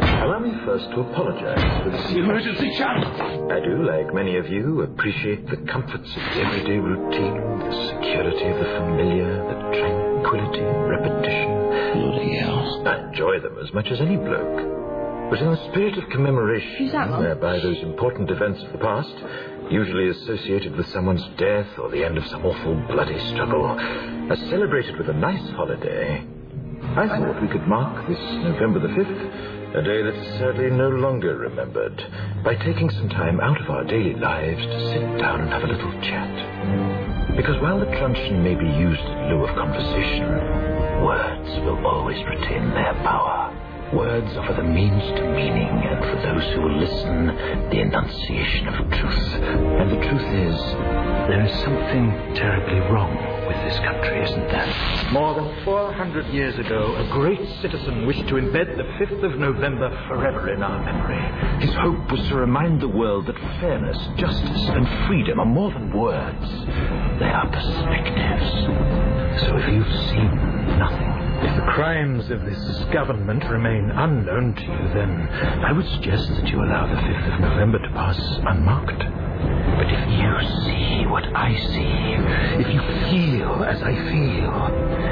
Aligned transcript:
Allow 0.00 0.38
me 0.38 0.52
first 0.64 0.88
to 0.90 1.00
apologize 1.00 1.60
for 1.84 1.90
this. 1.90 2.10
Emergency 2.16 2.72
channel! 2.78 3.52
I 3.52 3.60
do, 3.60 3.84
like 3.84 4.14
many 4.14 4.36
of 4.36 4.48
you, 4.48 4.82
appreciate 4.82 5.46
the 5.48 5.58
comforts 5.70 6.08
of 6.08 6.22
the 6.32 6.40
everyday 6.40 6.78
routine, 6.78 7.36
the 7.60 7.88
security 7.92 8.46
of 8.48 8.56
the 8.56 8.70
familiar, 8.80 9.36
the 9.36 9.58
tranquility, 9.76 10.64
repetition. 10.64 11.52
Bloody 11.92 12.36
hell. 12.38 12.88
I 12.88 13.08
enjoy 13.08 13.40
them 13.40 13.58
as 13.62 13.72
much 13.74 13.86
as 13.88 14.00
any 14.00 14.16
bloke. 14.16 15.28
But 15.28 15.40
in 15.40 15.50
the 15.50 15.68
spirit 15.70 15.98
of 15.98 16.08
commemoration, 16.08 16.74
Who's 16.78 16.92
that, 16.92 17.10
Mum? 17.10 17.20
whereby 17.20 17.58
those 17.60 17.82
important 17.82 18.30
events 18.30 18.62
of 18.62 18.72
the 18.72 18.78
past, 18.78 19.12
usually 19.70 20.08
associated 20.08 20.74
with 20.74 20.86
someone's 20.88 21.24
death 21.36 21.68
or 21.78 21.90
the 21.90 22.02
end 22.04 22.16
of 22.16 22.26
some 22.28 22.44
awful 22.46 22.74
bloody 22.88 23.18
struggle, 23.30 23.64
are 23.66 24.36
celebrated 24.48 24.96
with 24.96 25.08
a 25.10 25.14
nice 25.14 25.50
holiday, 25.50 26.24
I 26.96 27.06
thought 27.08 27.40
we 27.40 27.48
could 27.48 27.66
mark 27.66 28.08
this 28.08 28.18
November 28.18 28.80
the 28.80 28.88
5th, 28.88 29.41
a 29.74 29.80
day 29.80 30.02
that 30.02 30.14
is 30.14 30.38
sadly 30.38 30.68
no 30.68 30.90
longer 30.90 31.34
remembered, 31.38 31.96
by 32.44 32.54
taking 32.56 32.90
some 32.90 33.08
time 33.08 33.40
out 33.40 33.58
of 33.58 33.70
our 33.70 33.84
daily 33.84 34.14
lives 34.14 34.60
to 34.60 34.88
sit 34.92 35.00
down 35.18 35.40
and 35.40 35.48
have 35.48 35.62
a 35.62 35.66
little 35.66 35.92
chat. 36.02 37.36
Because 37.36 37.56
while 37.62 37.80
the 37.80 37.88
truncheon 37.96 38.44
may 38.44 38.54
be 38.54 38.68
used 38.68 39.00
in 39.00 39.32
lieu 39.32 39.46
of 39.46 39.56
conversation, 39.56 40.28
words 41.02 41.48
will 41.64 41.86
always 41.86 42.22
retain 42.26 42.68
their 42.76 42.92
power. 43.00 43.48
Words 43.94 44.36
offer 44.36 44.52
the 44.52 44.62
means 44.62 45.02
to 45.16 45.24
meaning, 45.32 45.72
and 45.88 46.04
for 46.04 46.20
those 46.20 46.44
who 46.52 46.60
will 46.60 46.78
listen, 46.78 47.26
the 47.72 47.80
enunciation 47.80 48.68
of 48.68 48.90
truth. 48.90 49.34
And 49.80 49.90
the 49.90 50.04
truth 50.04 50.28
is, 50.52 50.60
there 51.32 51.46
is 51.46 51.52
something 51.64 52.12
terribly 52.36 52.80
wrong 52.92 53.31
with 53.52 53.64
this 53.68 53.78
country, 53.80 54.24
isn't 54.24 54.48
there? 54.48 55.10
More 55.12 55.34
than 55.34 55.64
400 55.64 56.26
years 56.32 56.58
ago, 56.58 56.96
a 56.96 57.12
great 57.12 57.40
citizen 57.60 58.06
wished 58.06 58.26
to 58.28 58.34
embed 58.34 58.76
the 58.76 58.84
5th 59.04 59.22
of 59.24 59.38
November 59.38 59.90
forever 60.08 60.52
in 60.52 60.62
our 60.62 60.82
memory. 60.82 61.20
His 61.60 61.74
hope 61.74 62.10
was 62.10 62.20
to 62.28 62.36
remind 62.36 62.80
the 62.80 62.88
world 62.88 63.26
that 63.26 63.36
fairness, 63.60 63.98
justice, 64.16 64.64
and 64.68 65.06
freedom 65.06 65.38
are 65.40 65.46
more 65.46 65.70
than 65.70 65.92
words. 65.92 66.48
They 67.20 67.28
are 67.28 67.48
perspectives. 67.50 68.50
So 69.44 69.56
if 69.56 69.68
you've 69.68 70.00
seen 70.08 70.32
nothing, 70.78 71.12
if 71.44 71.56
the 71.56 71.72
crimes 71.72 72.30
of 72.30 72.44
this 72.44 72.84
government 72.92 73.44
remain 73.44 73.90
unknown 73.90 74.54
to 74.54 74.62
you, 74.62 74.94
then 74.94 75.28
I 75.64 75.72
would 75.72 75.86
suggest 75.88 76.28
that 76.28 76.48
you 76.48 76.62
allow 76.62 76.86
the 76.86 77.00
5th 77.00 77.34
of 77.34 77.40
November 77.40 77.78
to 77.80 77.88
pass 77.90 78.18
unmarked. 78.46 79.02
But 79.76 79.86
if 79.90 80.08
you 80.08 80.32
see 80.64 81.06
what 81.06 81.24
I 81.34 81.54
see, 81.72 82.62
if 82.62 82.68
you 82.72 82.80
feel 83.10 83.64
as 83.64 83.82
I 83.82 83.94
feel, 83.94 84.52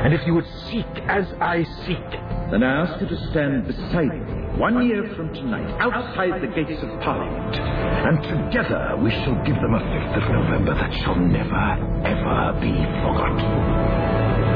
and 0.05 0.15
if 0.15 0.27
you 0.27 0.35
would 0.35 0.47
seek 0.71 0.87
as 1.09 1.27
I 1.41 1.65
seek, 1.87 2.11
then 2.51 2.63
I 2.63 2.83
ask 2.87 3.01
you 3.01 3.09
to 3.09 3.31
stand 3.31 3.67
beside 3.67 4.09
me 4.09 4.59
one 4.59 4.87
year 4.87 5.13
from 5.17 5.33
tonight, 5.33 5.71
outside 5.81 6.43
the 6.43 6.49
gates 6.49 6.83
of 6.83 6.89
Parliament. 7.01 7.57
And 7.57 8.23
together 8.23 8.97
we 9.03 9.11
shall 9.11 9.43
give 9.45 9.57
them 9.57 9.75
a 9.75 9.81
5th 9.81 10.23
of 10.23 10.31
November 10.31 10.75
that 10.75 10.93
shall 11.03 11.17
never, 11.17 12.05
ever 12.05 12.61
be 12.61 12.73
forgotten. 13.03 14.50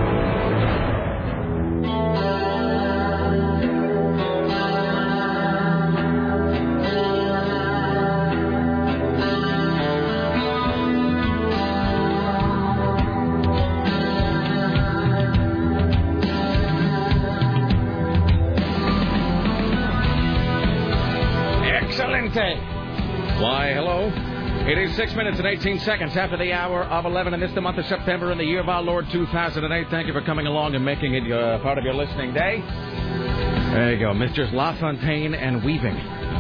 It 24.66 24.78
is 24.78 24.96
six 24.96 25.14
minutes 25.14 25.36
and 25.38 25.46
18 25.46 25.80
seconds 25.80 26.16
after 26.16 26.38
the 26.38 26.54
hour 26.54 26.84
of 26.84 27.04
11, 27.04 27.34
and 27.34 27.42
it's 27.42 27.52
the 27.52 27.60
month 27.60 27.76
of 27.76 27.84
September 27.84 28.32
in 28.32 28.38
the 28.38 28.44
year 28.44 28.60
of 28.60 28.68
our 28.70 28.80
Lord 28.80 29.06
2008. 29.10 29.90
Thank 29.90 30.06
you 30.06 30.14
for 30.14 30.22
coming 30.22 30.46
along 30.46 30.74
and 30.74 30.82
making 30.82 31.12
it 31.12 31.30
uh, 31.30 31.58
part 31.58 31.76
of 31.76 31.84
your 31.84 31.92
listening 31.92 32.32
day. 32.32 32.62
There 32.62 33.92
you 33.92 33.98
go, 33.98 34.14
Mr. 34.14 34.50
LaFontaine 34.50 35.34
and 35.34 35.62
Weaving. 35.62 35.94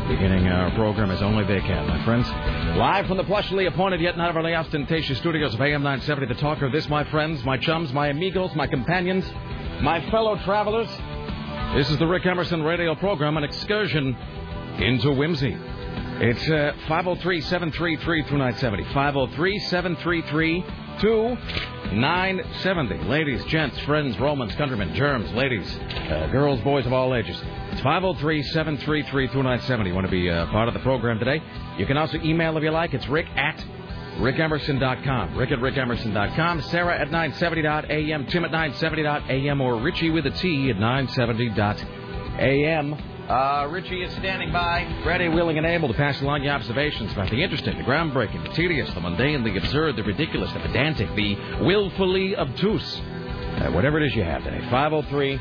Beginning 0.08 0.48
our 0.48 0.70
program 0.70 1.10
as 1.10 1.20
only 1.20 1.44
they 1.44 1.60
can, 1.60 1.86
my 1.86 2.02
friends. 2.06 2.26
Live 2.78 3.08
from 3.08 3.18
the 3.18 3.24
plushly 3.24 3.68
appointed 3.68 4.00
yet 4.00 4.16
not 4.16 4.30
overly 4.30 4.54
ostentatious 4.54 5.18
studios 5.18 5.52
of 5.52 5.60
AM 5.60 5.82
970, 5.82 6.32
the 6.32 6.40
talker. 6.40 6.70
This, 6.70 6.88
my 6.88 7.04
friends, 7.10 7.44
my 7.44 7.58
chums, 7.58 7.92
my 7.92 8.08
amigos, 8.08 8.54
my 8.54 8.66
companions, 8.66 9.30
my 9.82 10.00
fellow 10.10 10.36
travelers. 10.44 10.88
This 11.76 11.90
is 11.90 11.98
the 11.98 12.06
Rick 12.06 12.24
Emerson 12.24 12.62
radio 12.62 12.94
program, 12.94 13.36
an 13.36 13.44
excursion 13.44 14.16
into 14.78 15.12
whimsy. 15.12 15.58
It's 16.16 16.48
uh, 16.48 16.72
503-733 16.88 18.28
through 18.28 18.38
970. 18.38 18.84
503-733-2970. 21.00 23.08
Ladies, 23.08 23.44
gents, 23.46 23.76
friends, 23.80 24.16
Romans, 24.20 24.54
countrymen, 24.54 24.94
germs, 24.94 25.28
ladies, 25.32 25.66
uh, 25.76 26.28
girls, 26.30 26.60
boys 26.60 26.86
of 26.86 26.92
all 26.92 27.16
ages. 27.16 27.36
It's 27.72 27.80
503-733 27.80 29.32
through 29.32 29.42
970. 29.42 29.90
You 29.90 29.94
want 29.94 30.06
to 30.06 30.10
be 30.10 30.30
uh, 30.30 30.46
part 30.46 30.68
of 30.68 30.74
the 30.74 30.80
program 30.80 31.18
today? 31.18 31.42
You 31.78 31.86
can 31.86 31.96
also 31.96 32.18
email 32.18 32.56
if 32.56 32.62
you 32.62 32.70
like. 32.70 32.94
It's 32.94 33.08
rick 33.08 33.26
at 33.34 33.58
rickemerson.com. 34.18 35.36
Rick 35.36 35.50
at 35.50 35.58
rickemerson.com. 35.58 36.62
Sarah 36.62 36.96
at 36.96 37.08
970.am. 37.08 38.26
Tim 38.26 38.44
at 38.44 38.52
970.am. 38.52 39.60
Or 39.60 39.80
Richie 39.80 40.10
with 40.10 40.26
a 40.26 40.30
T 40.30 40.70
at 40.70 40.76
970.am. 40.76 43.13
Uh, 43.28 43.66
Richie 43.70 44.02
is 44.02 44.12
standing 44.16 44.52
by, 44.52 44.84
ready, 45.06 45.28
willing, 45.28 45.56
and 45.56 45.66
able 45.66 45.88
to 45.88 45.94
pass 45.94 46.20
along 46.20 46.42
your 46.42 46.52
observations 46.52 47.10
about 47.12 47.30
the 47.30 47.42
interesting, 47.42 47.78
the 47.78 47.84
groundbreaking, 47.84 48.42
the 48.46 48.52
tedious, 48.52 48.92
the 48.92 49.00
mundane, 49.00 49.42
the 49.42 49.56
absurd, 49.56 49.96
the 49.96 50.02
ridiculous, 50.02 50.52
the 50.52 50.60
pedantic, 50.60 51.08
the 51.14 51.34
willfully 51.62 52.36
obtuse. 52.36 53.00
Uh, 53.00 53.70
whatever 53.70 53.98
it 53.98 54.06
is 54.06 54.14
you 54.14 54.22
have 54.22 54.44
today. 54.44 54.60
503 54.68 55.40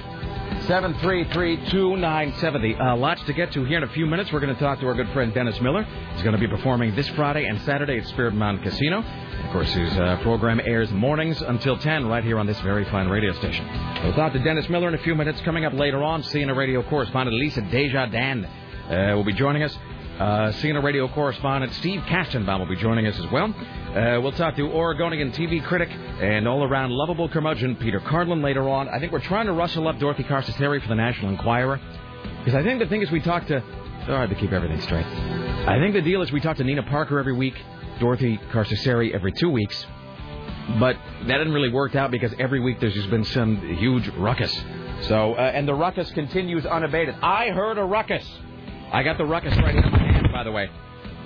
733 0.67 1.69
2970. 1.69 2.75
Uh, 2.75 2.95
lots 2.95 3.21
to 3.23 3.33
get 3.33 3.51
to 3.51 3.65
here 3.65 3.77
in 3.77 3.83
a 3.83 3.89
few 3.89 4.05
minutes. 4.05 4.31
We're 4.31 4.39
going 4.39 4.53
to 4.53 4.59
talk 4.59 4.79
to 4.79 4.87
our 4.87 4.93
good 4.93 5.09
friend 5.09 5.33
Dennis 5.33 5.59
Miller. 5.59 5.83
He's 6.13 6.23
going 6.23 6.35
to 6.35 6.39
be 6.39 6.47
performing 6.47 6.95
this 6.95 7.07
Friday 7.09 7.45
and 7.45 7.59
Saturday 7.61 7.97
at 7.97 8.07
Spirit 8.07 8.33
Mountain 8.33 8.63
Casino. 8.63 8.99
Of 8.99 9.51
course, 9.51 9.73
his 9.73 9.91
uh, 9.97 10.19
program 10.21 10.61
airs 10.63 10.91
mornings 10.91 11.41
until 11.41 11.77
10 11.77 12.07
right 12.07 12.23
here 12.23 12.39
on 12.39 12.47
this 12.47 12.59
very 12.61 12.85
fine 12.85 13.09
radio 13.09 13.33
station. 13.33 13.67
We'll 14.03 14.13
talk 14.13 14.33
to 14.33 14.39
Dennis 14.39 14.69
Miller 14.69 14.87
in 14.87 14.93
a 14.93 14.99
few 14.99 15.15
minutes. 15.15 15.41
Coming 15.41 15.65
up 15.65 15.73
later 15.73 16.01
on, 16.01 16.23
seeing 16.23 16.47
CNN 16.47 16.55
radio 16.55 16.81
correspondent 16.89 17.37
Lisa 17.37 17.61
Desjardins 17.61 18.45
uh, 18.45 19.13
will 19.15 19.25
be 19.25 19.33
joining 19.33 19.63
us. 19.63 19.77
Uh, 20.19 20.51
CNN 20.51 20.83
radio 20.83 21.07
correspondent 21.07 21.73
Steve 21.73 22.01
Kastenbaum 22.01 22.59
will 22.59 22.67
be 22.67 22.75
joining 22.75 23.07
us 23.07 23.17
as 23.17 23.25
well. 23.31 23.45
Uh, 23.45 24.21
we'll 24.21 24.31
talk 24.31 24.55
to 24.55 24.71
Oregonian 24.71 25.31
TV 25.31 25.63
critic 25.63 25.89
and 25.89 26.47
all-around 26.47 26.91
lovable 26.91 27.27
curmudgeon 27.27 27.75
Peter 27.77 27.99
Carlin 27.99 28.41
later 28.43 28.69
on. 28.69 28.87
I 28.89 28.99
think 28.99 29.11
we're 29.11 29.21
trying 29.21 29.47
to 29.47 29.53
rustle 29.53 29.87
up 29.87 29.97
Dorothy 29.97 30.23
Carcasseri 30.23 30.81
for 30.81 30.87
the 30.87 30.95
National 30.95 31.31
Enquirer. 31.31 31.81
Because 32.39 32.53
I 32.53 32.63
think 32.63 32.79
the 32.79 32.87
thing 32.87 33.01
is 33.01 33.09
we 33.09 33.21
talk 33.21 33.47
to... 33.47 33.61
Hard 34.05 34.29
to 34.29 34.35
keep 34.35 34.51
everything 34.51 34.81
straight. 34.81 35.05
I 35.05 35.79
think 35.79 35.93
the 35.93 36.01
deal 36.01 36.21
is 36.21 36.31
we 36.31 36.41
talk 36.41 36.57
to 36.57 36.63
Nina 36.63 36.83
Parker 36.83 37.17
every 37.17 37.33
week, 37.33 37.55
Dorothy 37.99 38.37
Carcasseri 38.51 39.13
every 39.13 39.31
two 39.31 39.49
weeks. 39.49 39.85
But 40.79 40.95
that 41.27 41.37
didn't 41.37 41.53
really 41.53 41.71
work 41.71 41.95
out 41.95 42.11
because 42.11 42.33
every 42.37 42.59
week 42.59 42.79
there's 42.79 42.93
just 42.93 43.09
been 43.09 43.23
some 43.23 43.57
huge 43.77 44.07
ruckus. 44.09 44.53
So, 45.01 45.33
uh, 45.33 45.51
and 45.53 45.67
the 45.67 45.73
ruckus 45.73 46.11
continues 46.11 46.65
unabated. 46.65 47.15
I 47.21 47.49
heard 47.49 47.77
a 47.77 47.83
ruckus. 47.83 48.25
I 48.93 49.01
got 49.01 49.17
the 49.17 49.25
ruckus 49.25 49.57
right 49.57 49.75
in 49.75 49.91
my 49.91 49.97
hand, 49.97 50.27
by 50.31 50.43
the 50.43 50.51
way. 50.51 50.69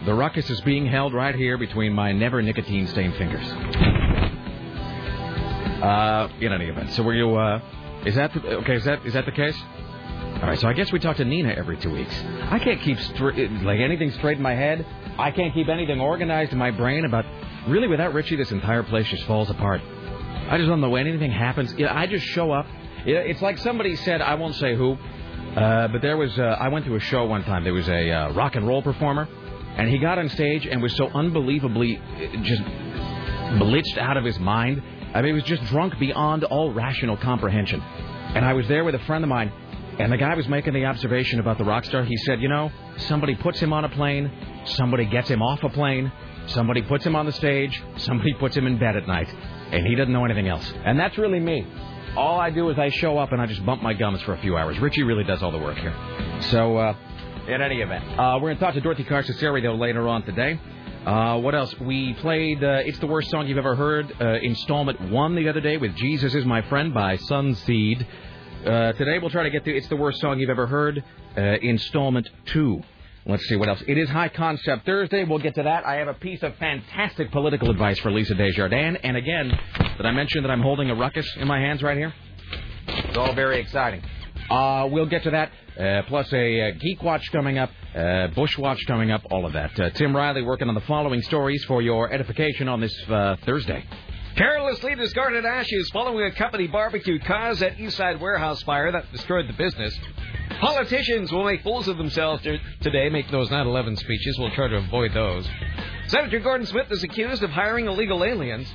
The 0.05 0.13
ruckus 0.13 0.49
is 0.49 0.61
being 0.61 0.85
held 0.85 1.13
right 1.13 1.35
here 1.35 1.57
between 1.57 1.91
my 1.91 2.13
never 2.13 2.41
nicotine 2.41 2.87
stained 2.87 3.15
fingers. 3.15 3.45
Uh, 5.83 6.29
in 6.39 6.53
any 6.53 6.67
event, 6.67 6.91
so 6.93 7.03
were 7.03 7.13
you? 7.13 7.35
Uh, 7.35 7.61
is 8.05 8.15
that 8.15 8.33
the, 8.33 8.39
okay? 8.59 8.75
Is 8.75 8.85
that 8.85 9.05
is 9.05 9.13
that 9.13 9.25
the 9.25 9.31
case? 9.31 9.55
All 10.35 10.47
right. 10.47 10.57
So 10.57 10.67
I 10.67 10.73
guess 10.73 10.91
we 10.93 10.99
talk 10.99 11.17
to 11.17 11.25
Nina 11.25 11.49
every 11.49 11.77
two 11.77 11.91
weeks. 11.91 12.13
I 12.49 12.57
can't 12.57 12.81
keep 12.81 12.99
straight 12.99 13.51
like 13.63 13.79
anything 13.79 14.11
straight 14.11 14.37
in 14.37 14.43
my 14.43 14.55
head. 14.55 14.85
I 15.19 15.31
can't 15.31 15.53
keep 15.53 15.67
anything 15.67 15.99
organized 15.99 16.53
in 16.53 16.57
my 16.57 16.71
brain 16.71 17.05
about. 17.05 17.25
Really, 17.67 17.87
without 17.87 18.13
Richie, 18.13 18.37
this 18.37 18.51
entire 18.51 18.83
place 18.83 19.07
just 19.07 19.25
falls 19.25 19.49
apart. 19.49 19.81
I 20.49 20.57
just 20.57 20.69
don't 20.69 20.79
know 20.79 20.89
when 20.89 21.05
anything 21.05 21.31
happens. 21.31 21.73
I 21.73 22.07
just 22.07 22.25
show 22.27 22.51
up. 22.51 22.65
It's 23.05 23.41
like 23.41 23.57
somebody 23.57 23.97
said. 23.97 24.21
I 24.21 24.35
won't 24.35 24.55
say 24.55 24.73
who. 24.73 24.97
Uh, 25.57 25.87
but 25.87 26.03
there 26.03 26.17
was, 26.17 26.37
uh, 26.37 26.43
I 26.43 26.67
went 26.67 26.85
to 26.85 26.95
a 26.95 26.99
show 26.99 27.25
one 27.25 27.43
time. 27.43 27.63
There 27.63 27.73
was 27.73 27.89
a 27.89 28.11
uh, 28.11 28.33
rock 28.33 28.55
and 28.55 28.67
roll 28.67 28.83
performer, 28.83 29.27
and 29.75 29.89
he 29.89 29.97
got 29.97 30.19
on 30.19 30.29
stage 30.29 30.67
and 30.67 30.83
was 30.83 30.95
so 30.95 31.07
unbelievably 31.07 31.97
uh, 31.97 32.43
just 32.43 32.61
blitzed 33.57 33.97
out 33.97 34.17
of 34.17 34.23
his 34.23 34.37
mind. 34.37 34.83
I 35.15 35.21
mean, 35.23 35.29
he 35.29 35.33
was 35.33 35.43
just 35.45 35.63
drunk 35.63 35.97
beyond 35.97 36.43
all 36.43 36.71
rational 36.71 37.17
comprehension. 37.17 37.81
And 37.81 38.45
I 38.45 38.53
was 38.53 38.67
there 38.67 38.83
with 38.83 38.93
a 38.93 38.99
friend 38.99 39.23
of 39.23 39.29
mine, 39.29 39.51
and 39.97 40.11
the 40.11 40.17
guy 40.17 40.35
was 40.35 40.47
making 40.47 40.73
the 40.73 40.85
observation 40.85 41.39
about 41.39 41.57
the 41.57 41.63
rock 41.63 41.85
star. 41.85 42.03
He 42.03 42.17
said, 42.17 42.39
you 42.39 42.49
know, 42.49 42.69
somebody 42.97 43.33
puts 43.33 43.59
him 43.59 43.73
on 43.73 43.83
a 43.83 43.89
plane, 43.89 44.31
somebody 44.65 45.05
gets 45.05 45.27
him 45.27 45.41
off 45.41 45.63
a 45.63 45.69
plane, 45.69 46.11
somebody 46.45 46.83
puts 46.83 47.03
him 47.03 47.15
on 47.15 47.25
the 47.25 47.31
stage, 47.31 47.81
somebody 47.95 48.35
puts 48.35 48.55
him 48.55 48.67
in 48.67 48.77
bed 48.77 48.95
at 48.95 49.07
night, 49.07 49.33
and 49.71 49.87
he 49.87 49.95
doesn't 49.95 50.13
know 50.13 50.23
anything 50.23 50.47
else. 50.47 50.71
And 50.85 50.99
that's 50.99 51.17
really 51.17 51.39
me. 51.39 51.65
All 52.17 52.39
I 52.39 52.49
do 52.49 52.67
is 52.71 52.79
I 52.79 52.89
show 52.89 53.19
up 53.19 53.31
and 53.31 53.39
I 53.39 53.45
just 53.45 53.63
bump 53.63 53.83
my 53.83 53.93
gums 53.93 54.23
for 54.23 54.33
a 54.33 54.39
few 54.39 54.57
hours. 54.57 54.79
Richie 54.79 55.03
really 55.03 55.23
does 55.23 55.43
all 55.43 55.51
the 55.51 55.59
work 55.59 55.77
here. 55.77 55.93
So, 56.49 56.75
uh, 56.75 56.95
in 57.47 57.61
any 57.61 57.81
event, 57.81 58.03
uh, 58.17 58.39
we're 58.41 58.47
going 58.47 58.57
to 58.57 58.63
talk 58.63 58.73
to 58.73 58.81
Dorothy 58.81 59.03
Carcasseri, 59.03 59.61
though, 59.61 59.75
later 59.75 60.07
on 60.07 60.23
today. 60.23 60.59
Uh, 61.05 61.37
what 61.37 61.53
else? 61.53 61.79
We 61.79 62.15
played 62.15 62.63
uh, 62.63 62.81
It's 62.83 62.97
the 62.97 63.05
Worst 63.05 63.29
Song 63.29 63.45
You've 63.47 63.59
Ever 63.59 63.75
Heard, 63.75 64.11
uh, 64.19 64.39
installment 64.41 64.99
one 65.11 65.35
the 65.35 65.47
other 65.47 65.61
day 65.61 65.77
with 65.77 65.95
Jesus 65.95 66.33
is 66.33 66.43
My 66.43 66.63
Friend 66.63 66.91
by 66.91 67.17
Sunseed. 67.17 68.03
Uh, 68.65 68.93
today 68.93 69.19
we'll 69.19 69.29
try 69.29 69.43
to 69.43 69.51
get 69.51 69.63
to 69.65 69.77
It's 69.77 69.87
the 69.87 69.95
Worst 69.95 70.19
Song 70.19 70.39
You've 70.39 70.49
Ever 70.49 70.65
Heard, 70.65 71.03
installment 71.35 72.27
two. 72.47 72.81
Let's 73.29 73.45
see 73.47 73.57
what 73.57 73.67
else. 73.67 73.83
It 73.85 73.97
is 73.97 74.07
High 74.09 74.29
Concept 74.29 74.85
Thursday. 74.85 75.25
We'll 75.25 75.39
get 75.39 75.55
to 75.55 75.63
that. 75.63 75.85
I 75.85 75.95
have 75.95 76.07
a 76.07 76.13
piece 76.13 76.41
of 76.43 76.55
fantastic 76.55 77.29
political 77.29 77.69
advice 77.69 77.99
for 77.99 78.09
Lisa 78.09 78.33
Desjardins. 78.35 78.99
And 79.03 79.17
again, 79.17 79.51
did 79.97 80.05
I 80.05 80.11
mention 80.11 80.43
that 80.43 80.49
I'm 80.49 80.61
holding 80.61 80.89
a 80.89 80.95
ruckus 80.95 81.27
in 81.35 81.45
my 81.45 81.59
hands 81.59 81.83
right 81.83 81.97
here? 81.97 82.13
It's 82.87 83.17
all 83.17 83.33
very 83.33 83.59
exciting. 83.59 84.01
Uh, 84.49 84.87
we'll 84.89 85.07
get 85.07 85.23
to 85.23 85.31
that. 85.31 85.51
Uh, 85.77 86.03
plus 86.07 86.31
a 86.31 86.69
uh, 86.69 86.71
Geek 86.79 87.03
Watch 87.03 87.29
coming 87.33 87.57
up, 87.57 87.69
uh, 87.93 88.27
Bush 88.27 88.57
Watch 88.57 88.85
coming 88.87 89.11
up, 89.11 89.21
all 89.29 89.45
of 89.45 89.51
that. 89.53 89.77
Uh, 89.77 89.89
Tim 89.89 90.15
Riley 90.15 90.41
working 90.41 90.69
on 90.69 90.75
the 90.75 90.81
following 90.81 91.21
stories 91.23 91.63
for 91.65 91.81
your 91.81 92.11
edification 92.13 92.69
on 92.69 92.79
this 92.79 92.95
uh, 93.09 93.35
Thursday. 93.45 93.83
Carelessly 94.37 94.95
discarded 94.95 95.43
ashes 95.43 95.89
following 95.91 96.23
a 96.23 96.31
company 96.31 96.67
barbecue 96.67 97.19
cause 97.19 97.61
at 97.61 97.75
Eastside 97.77 98.21
warehouse 98.21 98.61
fire 98.63 98.91
that 98.91 99.11
destroyed 99.11 99.49
the 99.49 99.53
business. 99.53 99.97
Politicians 100.59 101.31
will 101.31 101.43
make 101.43 101.61
fools 101.61 101.87
of 101.87 101.97
themselves 101.97 102.43
today, 102.81 103.09
make 103.09 103.29
those 103.31 103.49
9 103.51 103.67
11 103.67 103.97
speeches. 103.97 104.37
We'll 104.39 104.51
try 104.51 104.67
to 104.67 104.77
avoid 104.77 105.13
those. 105.13 105.47
Senator 106.07 106.39
Gordon 106.39 106.65
Smith 106.65 106.91
is 106.91 107.03
accused 107.03 107.43
of 107.43 107.51
hiring 107.51 107.87
illegal 107.87 108.23
aliens. 108.23 108.67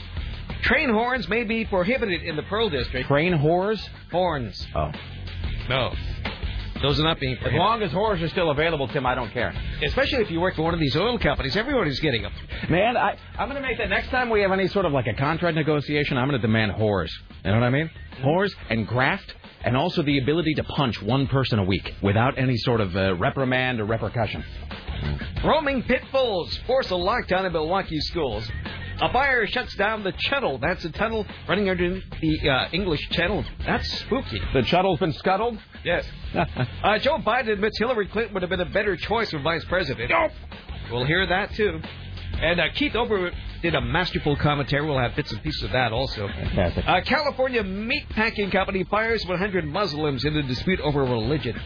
Train 0.62 0.90
horns 0.90 1.28
may 1.28 1.44
be 1.44 1.64
prohibited 1.64 2.22
in 2.22 2.36
the 2.36 2.42
Pearl 2.44 2.68
District. 2.68 3.08
Train 3.08 3.32
whores? 3.34 3.80
Horns. 4.10 4.66
Oh. 4.74 4.92
No. 5.68 5.92
Those 6.82 6.98
are 6.98 7.04
not 7.04 7.20
being 7.20 7.36
As 7.38 7.52
long 7.52 7.80
as 7.82 7.90
whores 7.92 8.20
are 8.22 8.28
still 8.28 8.50
available, 8.50 8.88
Tim, 8.88 9.06
I 9.06 9.14
don't 9.14 9.30
care. 9.30 9.54
Especially 9.82 10.20
if 10.20 10.30
you 10.30 10.40
work 10.40 10.56
for 10.56 10.62
one 10.62 10.74
of 10.74 10.80
these 10.80 10.96
oil 10.96 11.18
companies. 11.18 11.56
Everybody's 11.56 12.00
getting 12.00 12.22
them. 12.22 12.32
Man, 12.68 12.96
I, 12.96 13.16
I'm 13.38 13.48
going 13.48 13.60
to 13.60 13.66
make 13.66 13.78
that 13.78 13.88
next 13.88 14.08
time 14.08 14.30
we 14.30 14.40
have 14.42 14.50
any 14.50 14.66
sort 14.68 14.84
of 14.84 14.92
like 14.92 15.06
a 15.06 15.14
contract 15.14 15.54
negotiation, 15.54 16.18
I'm 16.18 16.28
going 16.28 16.40
to 16.40 16.46
demand 16.46 16.72
whores. 16.72 17.10
You 17.44 17.52
know 17.52 17.58
what 17.58 17.66
I 17.66 17.70
mean? 17.70 17.88
Mm-hmm. 17.88 18.26
Whores 18.26 18.52
and 18.68 18.86
graft, 18.86 19.32
and 19.64 19.76
also 19.76 20.02
the 20.02 20.18
ability 20.18 20.54
to 20.54 20.64
punch 20.64 21.00
one 21.02 21.26
person 21.26 21.58
a 21.58 21.64
week 21.64 21.94
without 22.02 22.38
any 22.38 22.56
sort 22.56 22.80
of 22.80 22.96
uh, 22.96 23.14
reprimand 23.16 23.80
or 23.80 23.84
repercussion. 23.84 24.44
Roaming 25.44 25.82
pit 25.82 26.02
bulls 26.12 26.56
force 26.66 26.90
a 26.90 26.94
lockdown 26.94 27.44
in 27.44 27.52
Milwaukee 27.52 28.00
schools. 28.00 28.48
A 29.00 29.12
fire 29.12 29.46
shuts 29.46 29.74
down 29.74 30.04
the 30.04 30.12
Channel. 30.12 30.58
That's 30.58 30.84
a 30.84 30.90
tunnel 30.90 31.26
running 31.48 31.68
under 31.68 32.00
the 32.20 32.48
uh, 32.48 32.68
English 32.72 33.08
Channel. 33.10 33.44
That's 33.66 33.90
spooky. 34.00 34.40
The 34.54 34.62
shuttle's 34.64 35.00
been 35.00 35.12
scuttled? 35.14 35.58
Yes. 35.84 36.06
uh, 36.34 36.98
Joe 36.98 37.18
Biden 37.18 37.48
admits 37.52 37.78
Hillary 37.78 38.06
Clinton 38.06 38.34
would 38.34 38.42
have 38.42 38.50
been 38.50 38.60
a 38.60 38.66
better 38.70 38.96
choice 38.96 39.30
for 39.30 39.40
vice 39.40 39.64
president. 39.64 40.10
Nope. 40.10 40.30
We'll 40.90 41.06
hear 41.06 41.26
that 41.26 41.52
too. 41.54 41.80
And 42.42 42.60
uh, 42.60 42.64
Keith 42.74 42.96
Ober 42.96 43.30
did 43.62 43.76
a 43.76 43.80
masterful 43.80 44.36
commentary. 44.36 44.84
We'll 44.84 44.98
have 44.98 45.14
bits 45.14 45.30
and 45.30 45.40
pieces 45.42 45.62
of 45.62 45.72
that 45.72 45.92
also. 45.92 46.26
Fantastic. 46.26 46.84
A 46.88 47.00
California 47.02 47.62
meat 47.62 48.08
packing 48.10 48.50
company 48.50 48.82
fires 48.84 49.24
100 49.24 49.64
Muslims 49.64 50.24
in 50.24 50.36
a 50.36 50.42
dispute 50.42 50.80
over 50.80 51.04
religion. 51.04 51.58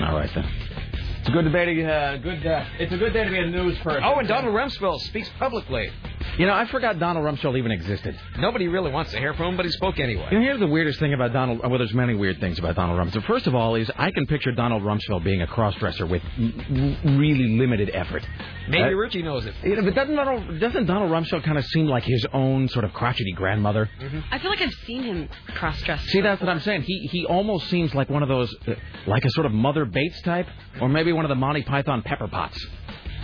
All 0.00 0.14
right, 0.14 0.30
then. 0.32 0.48
It's 1.28 1.34
a 1.34 1.42
good 1.42 1.44
debate. 1.52 1.86
Uh, 1.86 2.16
good. 2.16 2.46
Uh, 2.46 2.64
it's 2.78 2.90
a 2.90 2.96
good 2.96 3.12
day 3.12 3.22
to 3.24 3.30
be 3.30 3.38
a 3.38 3.46
news 3.46 3.76
person. 3.80 4.02
Oh, 4.02 4.14
and 4.18 4.26
Donald 4.26 4.54
Rumsfeld 4.54 5.00
speaks 5.02 5.28
publicly. 5.38 5.90
You 6.38 6.46
know, 6.46 6.54
I 6.54 6.64
forgot 6.66 6.98
Donald 6.98 7.26
Rumsfeld 7.26 7.58
even 7.58 7.70
existed. 7.70 8.18
Nobody 8.38 8.66
really 8.66 8.90
wants 8.90 9.10
to 9.10 9.18
hear 9.18 9.34
from 9.34 9.48
him, 9.48 9.56
but 9.58 9.66
he 9.66 9.72
spoke 9.72 9.98
anyway. 9.98 10.26
You 10.30 10.38
know, 10.38 10.44
here's 10.44 10.58
the 10.60 10.66
weirdest 10.66 10.98
thing 11.00 11.12
about 11.12 11.34
Donald. 11.34 11.60
Well, 11.62 11.76
there's 11.76 11.92
many 11.92 12.14
weird 12.14 12.40
things 12.40 12.58
about 12.58 12.76
Donald 12.76 12.98
Rumsfeld. 12.98 13.26
First 13.26 13.46
of 13.46 13.54
all, 13.54 13.74
is 13.74 13.90
I 13.98 14.10
can 14.10 14.26
picture 14.26 14.52
Donald 14.52 14.82
Rumsfeld 14.82 15.22
being 15.22 15.42
a 15.42 15.46
crossdresser 15.46 16.08
with 16.08 16.22
m- 16.38 16.96
m- 17.04 17.18
really 17.18 17.58
limited 17.58 17.90
effort. 17.92 18.26
Maybe 18.70 18.84
Uh, 18.84 18.96
Richie 18.96 19.22
knows 19.22 19.44
it. 19.44 19.52
you 19.62 19.76
know, 19.76 19.82
but 19.82 19.94
doesn't 19.94 20.14
Donald, 20.14 20.60
doesn't 20.60 20.86
Donald 20.86 21.10
Rumsfeld 21.10 21.42
kind 21.42 21.58
of 21.58 21.64
seem 21.66 21.88
like 21.88 22.04
his 22.04 22.24
own 22.32 22.68
sort 22.68 22.86
of 22.86 22.94
crotchety 22.94 23.32
grandmother? 23.32 23.90
I 24.30 24.38
feel 24.38 24.50
like 24.50 24.62
I've 24.62 24.72
seen 24.86 25.02
him 25.02 25.28
cross 25.56 25.78
dressed. 25.82 26.06
See, 26.06 26.22
that's 26.22 26.40
what 26.40 26.48
I'm 26.48 26.60
saying. 26.60 26.82
He 26.82 27.06
he 27.12 27.26
almost 27.26 27.68
seems 27.68 27.94
like 27.94 28.08
one 28.08 28.22
of 28.22 28.28
those, 28.30 28.54
uh, 28.66 28.74
like 29.06 29.26
a 29.26 29.30
sort 29.30 29.44
of 29.44 29.52
Mother 29.52 29.84
Bates 29.84 30.22
type, 30.22 30.46
or 30.80 30.88
maybe 30.88 31.12
one 31.18 31.24
of 31.24 31.30
the 31.30 31.34
Monty 31.34 31.62
Python 31.62 32.00
Pepper 32.02 32.28
Pots. 32.28 32.64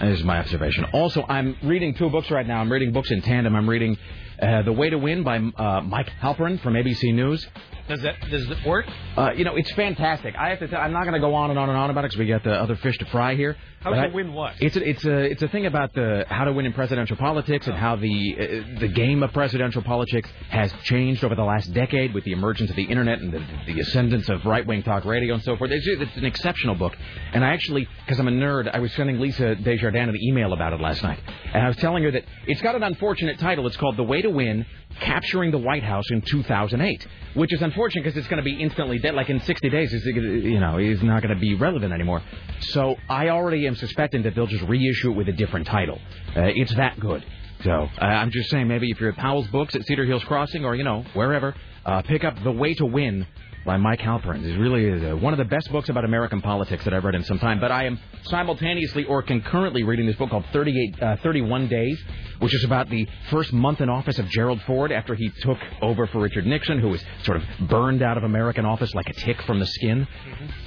Is 0.03 0.25
my 0.25 0.41
observation. 0.41 0.85
Also, 0.93 1.25
I'm 1.29 1.57
reading 1.63 1.95
two 1.95 2.11
books 2.11 2.29
right 2.29 2.45
now. 2.45 2.61
I'm 2.61 2.73
reading 2.73 2.93
books 2.93 3.13
in 3.13 3.23
tandem. 3.23 3.55
I'm 3.55 3.71
reading 3.71 3.97
uh, 4.43 4.63
The 4.63 4.73
Way 4.73 4.91
to 4.91 4.99
Win 4.99 5.23
by 5.23 5.37
uh, 5.37 5.81
Mike 5.83 6.11
Halperin 6.21 6.61
from 6.61 6.75
ABC 6.75 7.15
News. 7.15 7.47
Does 7.89 8.01
that 8.01 8.17
does 8.31 8.49
it 8.51 8.65
work? 8.67 8.87
Uh, 9.17 9.33
you 9.37 9.45
know, 9.45 9.57
it's 9.57 9.71
fantastic. 9.73 10.35
I 10.37 10.49
have 10.51 10.59
to. 10.61 10.69
Tell, 10.69 10.81
I'm 10.81 10.93
not 10.93 11.03
going 11.03 11.15
to 11.15 11.21
go 11.21 11.35
on 11.35 11.51
and 11.51 11.59
on 11.59 11.69
and 11.69 11.77
on 11.77 11.91
about 11.91 12.05
it 12.05 12.09
because 12.09 12.19
we 12.19 12.27
got 12.27 12.43
the 12.43 12.55
other 12.55 12.77
fish 12.77 12.97
to 12.99 13.05
fry 13.07 13.35
here. 13.35 13.57
How 13.81 13.91
But 13.91 13.97
to 13.97 14.03
I- 14.05 14.15
win 14.15 14.33
what? 14.33 14.55
It's 14.61 14.77
a, 14.77 14.89
it's 14.89 15.05
a 15.05 15.19
it's 15.19 15.43
a 15.43 15.49
thing 15.49 15.67
about 15.67 15.93
the 15.93 16.25
how 16.29 16.45
to 16.45 16.53
win 16.55 16.65
in 16.65 16.73
presidential 16.73 17.17
politics 17.19 17.67
and 17.67 17.77
how 17.77 17.97
the 17.97 18.37
uh, 18.77 18.81
the 18.81 18.89
game 18.89 19.23
of 19.23 19.35
presidential 19.35 19.83
politics 19.83 20.31
has 20.49 20.73
changed 20.85 21.23
over 21.25 21.35
the 21.35 21.45
last 21.45 21.75
decade 21.75 22.15
with 22.15 22.25
the 22.25 22.33
emergence 22.33 22.71
of 22.71 22.77
the 22.77 22.85
internet 22.85 23.19
and 23.21 23.31
the, 23.31 23.45
the 23.67 23.79
ascendance 23.81 24.31
of 24.31 24.47
right 24.47 24.67
wing 24.67 24.83
talk 24.83 25.05
radio 25.05 25.35
and 25.35 25.43
so 25.43 25.55
forth. 25.57 25.71
It's, 25.71 25.87
it's 25.87 26.17
an 26.17 26.25
exceptional 26.25 26.77
book, 26.77 26.97
and 27.35 27.45
I 27.45 27.49
actually 27.53 27.87
because 28.07 28.19
I'm 28.19 28.29
a 28.29 28.33
nerd, 28.33 28.71
I 28.75 28.79
was 28.79 28.93
sending 28.95 29.21
Lisa 29.21 29.57
Desjardins 29.57 30.09
an 30.09 30.19
email 30.23 30.55
about 30.55 30.73
it 30.73 30.81
last 30.81 31.03
night, 31.03 31.21
and 31.53 31.63
I 31.63 31.69
was 31.69 31.77
telling 31.77 32.03
her 32.05 32.11
that 32.13 32.25
it's 32.47 32.63
got 32.63 32.77
an 32.77 32.83
unfortunate 32.83 33.39
title. 33.39 33.67
It's 33.67 33.77
called 33.77 33.99
The 33.99 34.03
Way 34.05 34.23
to 34.23 34.31
Win: 34.31 34.65
Capturing 35.01 35.51
the 35.51 35.59
White 35.59 35.83
House 35.83 36.05
in 36.11 36.21
2008, 36.23 37.07
which 37.35 37.53
is 37.53 37.63
unfortunate 37.63 38.05
because 38.05 38.17
it's 38.17 38.29
going 38.29 38.39
to 38.39 38.45
be 38.45 38.61
instantly 38.63 38.99
dead. 38.99 39.15
Like 39.15 39.29
in 39.29 39.41
60 39.41 39.71
days, 39.71 39.93
it's, 39.93 40.05
you 40.07 40.61
know, 40.61 40.79
is 40.79 41.03
not 41.03 41.23
going 41.23 41.35
to 41.35 41.41
be 41.41 41.55
relevant 41.55 41.93
anymore. 41.93 42.23
So 42.61 42.97
I 43.09 43.29
already 43.31 43.67
am 43.67 43.75
suspecting 43.77 44.23
that 44.23 44.35
they'll 44.35 44.47
just 44.47 44.65
reissue 44.65 45.11
it 45.11 45.17
with 45.17 45.29
a 45.29 45.33
different 45.33 45.67
title. 45.67 46.01
Uh, 46.37 46.43
it's 46.55 46.75
that 46.77 46.99
good. 47.01 47.25
So 47.65 47.71
uh, 47.71 48.05
I'm 48.05 48.31
just 48.31 48.51
saying, 48.51 48.69
maybe 48.69 48.91
if 48.91 49.01
you're 49.01 49.11
at 49.11 49.17
Powell's 49.17 49.47
Books 49.49 49.75
at 49.75 49.85
Cedar 49.87 50.05
Hills 50.05 50.23
Crossing 50.25 50.65
or 50.65 50.75
you 50.75 50.85
know 50.85 51.05
wherever, 51.15 51.55
uh, 51.87 52.03
pick 52.03 52.23
up 52.23 52.43
The 52.43 52.53
Way 52.53 52.75
to 52.75 52.87
Win 52.87 53.27
by 53.65 53.77
Mike 53.77 54.01
Halperin. 54.01 54.45
It's 54.45 54.59
really 54.59 55.11
uh, 55.11 55.17
one 55.17 55.33
of 55.33 55.39
the 55.39 55.45
best 55.45 55.73
books 55.73 55.89
about 55.89 56.05
American 56.05 56.41
politics 56.41 56.85
that 56.85 56.93
I've 56.93 57.05
read 57.05 57.15
in 57.15 57.25
some 57.25 57.39
time. 57.39 57.61
But 57.61 57.73
I 57.73 57.85
am 57.85 57.99
simultaneously 58.25 59.05
or 59.05 59.23
concurrently 59.23 59.83
reading 59.83 60.07
this 60.07 60.17
book 60.17 60.31
called 60.31 60.45
38, 60.53 61.03
uh, 61.03 61.17
31 61.23 61.69
Days, 61.69 61.99
which 62.41 62.55
is 62.55 62.65
about 62.65 62.91
the 62.91 63.09
first 63.31 63.53
month 63.53 63.81
in 63.81 63.89
office 63.89 64.19
of 64.19 64.29
Gerald 64.29 64.61
Ford 64.63 64.93
after 64.93 65.15
he 65.15 65.31
took 65.41 65.59
over 65.81 66.07
for 66.09 66.21
Richard 66.21 66.47
Nixon, 66.47 66.79
who 66.79 66.89
was 66.89 67.03
sort 67.23 67.39
of 67.39 67.69
burned 67.69 68.03
out 68.03 68.19
of 68.19 68.25
American 68.25 68.67
office 68.67 68.93
like 68.95 69.09
a 69.09 69.15
tick 69.15 69.41
from 69.43 69.59
the 69.61 69.67
skin. 69.67 70.07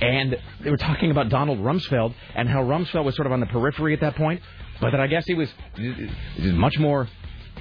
And 0.02 0.36
they 0.62 0.72
were 0.72 0.78
talking 0.78 1.12
about 1.12 1.30
Donald 1.30 1.60
Rumsfeld 1.60 2.14
and 2.36 2.50
how 2.50 2.64
Rumsfeld 2.64 3.06
was 3.06 3.16
sort 3.16 3.28
of 3.28 3.32
on 3.32 3.40
the 3.40 3.46
periphery 3.48 3.94
at 3.94 4.02
that 4.02 4.16
point, 4.16 4.42
but 4.82 4.92
that 4.92 5.00
I 5.00 5.08
guess 5.08 5.26
he 5.28 5.36
was 5.36 5.50
much 6.40 6.78
more 6.80 7.08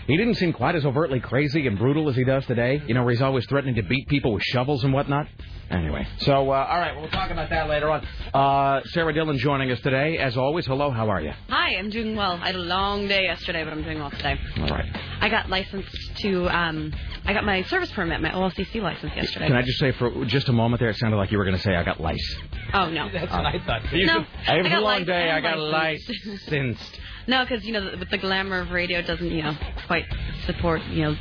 he 0.07 0.17
didn't 0.17 0.35
seem 0.35 0.53
quite 0.53 0.75
as 0.75 0.85
overtly 0.87 1.21
crazy 1.21 1.67
and 1.67 1.79
brutal 1.79 2.09
as 2.09 2.17
he 2.17 2.25
does 2.25 2.45
today. 2.47 2.83
You 2.87 2.95
know, 2.95 3.03
where 3.05 3.13
he's 3.13 3.23
always 3.23 3.47
threatening 3.47 3.75
to 3.77 3.83
beat 3.83 4.09
people 4.09 4.33
with 4.33 4.43
shovels 4.43 4.85
and 4.85 4.93
whatnot. 4.93 5.27
Anyway, 5.69 6.07
so 6.19 6.49
uh, 6.53 6.67
all 6.71 6.79
right, 6.79 6.97
we'll 6.97 7.09
talk 7.11 7.31
about 7.33 7.51
that 7.51 7.69
later 7.69 7.91
on. 7.91 8.07
Uh, 8.33 8.83
Sarah 8.91 9.13
Dillon 9.13 9.37
joining 9.37 9.73
us 9.73 9.81
today, 9.81 10.17
as 10.17 10.37
always. 10.37 10.65
Hello, 10.65 10.93
how 10.93 11.09
are 11.11 11.21
you? 11.21 11.33
Hi, 11.49 11.75
I'm 11.77 11.91
doing 11.91 12.15
well. 12.15 12.39
I 12.41 12.47
had 12.47 12.55
a 12.55 12.59
long 12.59 13.09
day 13.09 13.25
yesterday, 13.25 13.65
but 13.65 13.73
I'm 13.73 13.83
doing 13.83 13.99
well 13.99 14.11
today. 14.11 14.37
All 14.61 14.69
right. 14.69 14.85
I 15.21 15.29
got 15.29 15.51
licensed 15.51 16.19
to, 16.19 16.49
um, 16.57 16.93
I 17.25 17.33
got 17.33 17.45
my 17.45 17.65
service 17.65 17.91
permit, 17.91 18.21
my 18.23 18.31
OLCC 18.31 18.81
license 18.81 19.13
yesterday. 19.17 19.49
Can 19.49 19.57
I 19.57 19.63
just 19.63 19.81
say 19.81 19.91
for 19.91 20.25
just 20.27 20.49
a 20.49 20.53
moment 20.53 20.79
there, 20.79 20.91
it 20.91 20.99
sounded 20.99 21.17
like 21.17 21.33
you 21.33 21.39
were 21.39 21.45
going 21.45 21.57
to 21.57 21.63
say 21.63 21.75
I 21.75 21.83
got 21.83 22.01
lice. 22.01 22.37
Oh 22.73 22.89
no. 22.89 23.09
That's 23.13 23.33
what 23.33 23.45
I 23.47 23.59
thought. 23.67 23.83
No, 23.93 24.25
I 24.47 24.57
have 24.59 24.67
I 24.67 24.69
a 24.69 24.71
got 24.71 24.83
long 24.83 24.99
lice 24.99 25.07
day. 25.07 25.31
I 25.33 25.41
got 25.41 25.59
license. 25.59 26.27
licensed. 26.47 27.01
No, 27.27 27.45
because 27.45 27.65
you 27.65 27.73
know, 27.73 27.91
the, 27.91 27.99
with 27.99 28.11
the 28.11 28.19
glamour 28.19 28.61
of 28.61 28.71
radio 28.71 29.03
doesn't, 29.03 29.31
you 29.31 29.43
know, 29.43 29.57
quite 29.87 30.05
support, 30.47 30.83
you 30.85 31.03
know, 31.03 31.17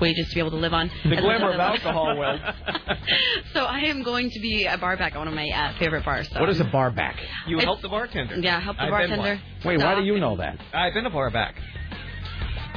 wages 0.00 0.28
to 0.28 0.34
be 0.34 0.40
able 0.40 0.50
to 0.50 0.56
live 0.56 0.72
on. 0.72 0.90
The 1.04 1.16
glamour 1.16 1.52
of 1.52 1.60
alcohol 1.60 2.16
will. 2.18 2.38
so 3.52 3.64
I 3.64 3.80
am 3.80 4.02
going 4.02 4.30
to 4.30 4.40
be 4.40 4.66
a 4.66 4.76
bar 4.78 4.96
back 4.96 5.14
at 5.14 5.18
one 5.18 5.28
of 5.28 5.34
my 5.34 5.48
uh, 5.48 5.78
favorite 5.78 6.04
bars. 6.04 6.28
So. 6.30 6.40
What 6.40 6.48
is 6.50 6.60
a 6.60 6.64
bar 6.64 6.90
back? 6.90 7.16
You 7.46 7.56
It's- 7.56 7.64
help 7.64 7.80
the 7.80 7.88
bartender. 7.88 8.36
Yeah, 8.36 8.60
help 8.60 8.76
the 8.76 8.84
I've 8.84 8.90
bartender. 8.90 9.40
Wait, 9.64 9.78
why 9.82 9.94
do 9.94 10.02
you 10.04 10.18
know 10.20 10.36
that? 10.36 10.58
I've 10.72 10.94
been 10.94 11.06
a 11.06 11.10
bar 11.10 11.30
back. 11.30 11.56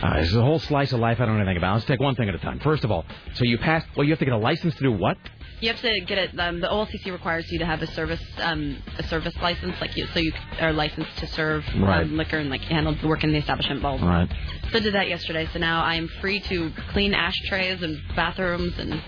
Uh, 0.02 0.20
this 0.20 0.30
is 0.30 0.36
a 0.36 0.42
whole 0.42 0.60
slice 0.60 0.94
of 0.94 1.00
life 1.00 1.20
I 1.20 1.26
don't 1.26 1.36
know 1.36 1.42
anything 1.42 1.58
about. 1.58 1.74
Let's 1.74 1.86
take 1.88 2.00
one 2.00 2.14
thing 2.16 2.30
at 2.30 2.36
a 2.36 2.38
time. 2.38 2.60
First 2.60 2.84
of 2.84 2.92
all, 2.92 3.04
so 3.34 3.44
you 3.44 3.58
passed. 3.58 3.88
Well, 3.96 4.04
you 4.04 4.12
have 4.12 4.20
to 4.20 4.26
get 4.26 4.34
a 4.34 4.38
license 4.38 4.76
to 4.76 4.82
do 4.84 4.92
what? 4.92 5.18
You 5.60 5.70
have 5.70 5.82
to 5.82 6.02
get 6.02 6.18
it. 6.20 6.40
Um, 6.40 6.60
the 6.62 6.68
OLCC 6.68 7.12
requires 7.12 7.52
you 7.52 7.58
to 7.60 7.66
have 7.66 7.82
a 7.82 7.88
service 7.88 8.22
um, 8.38 8.78
a 9.00 9.04
service 9.08 9.34
license, 9.42 9.76
like 9.82 9.98
you, 9.98 10.06
so 10.14 10.20
you 10.20 10.32
are 10.60 10.72
licensed 10.72 11.18
to 11.18 11.28
serve 11.28 11.66
Right. 11.80 12.04
um, 12.04 12.16
liquor 12.16 12.38
and 12.38 12.50
like 12.52 12.62
handle 12.62 12.96
work 13.04 13.24
in 13.24 13.32
the 13.32 13.40
establishment. 13.40 13.82
Blah. 13.82 13.96
Right. 13.96 14.30
So 14.72 14.78
I 14.78 14.80
did 14.82 14.94
that 14.94 15.08
yesterday. 15.10 15.48
So 15.52 15.58
now 15.60 15.84
I 15.84 15.96
am 15.96 16.08
free 16.22 16.40
to 16.42 16.72
clean 16.92 17.14
ashtrays 17.16 17.82
and 17.82 17.98
bathrooms 18.16 18.74
and. 18.78 19.02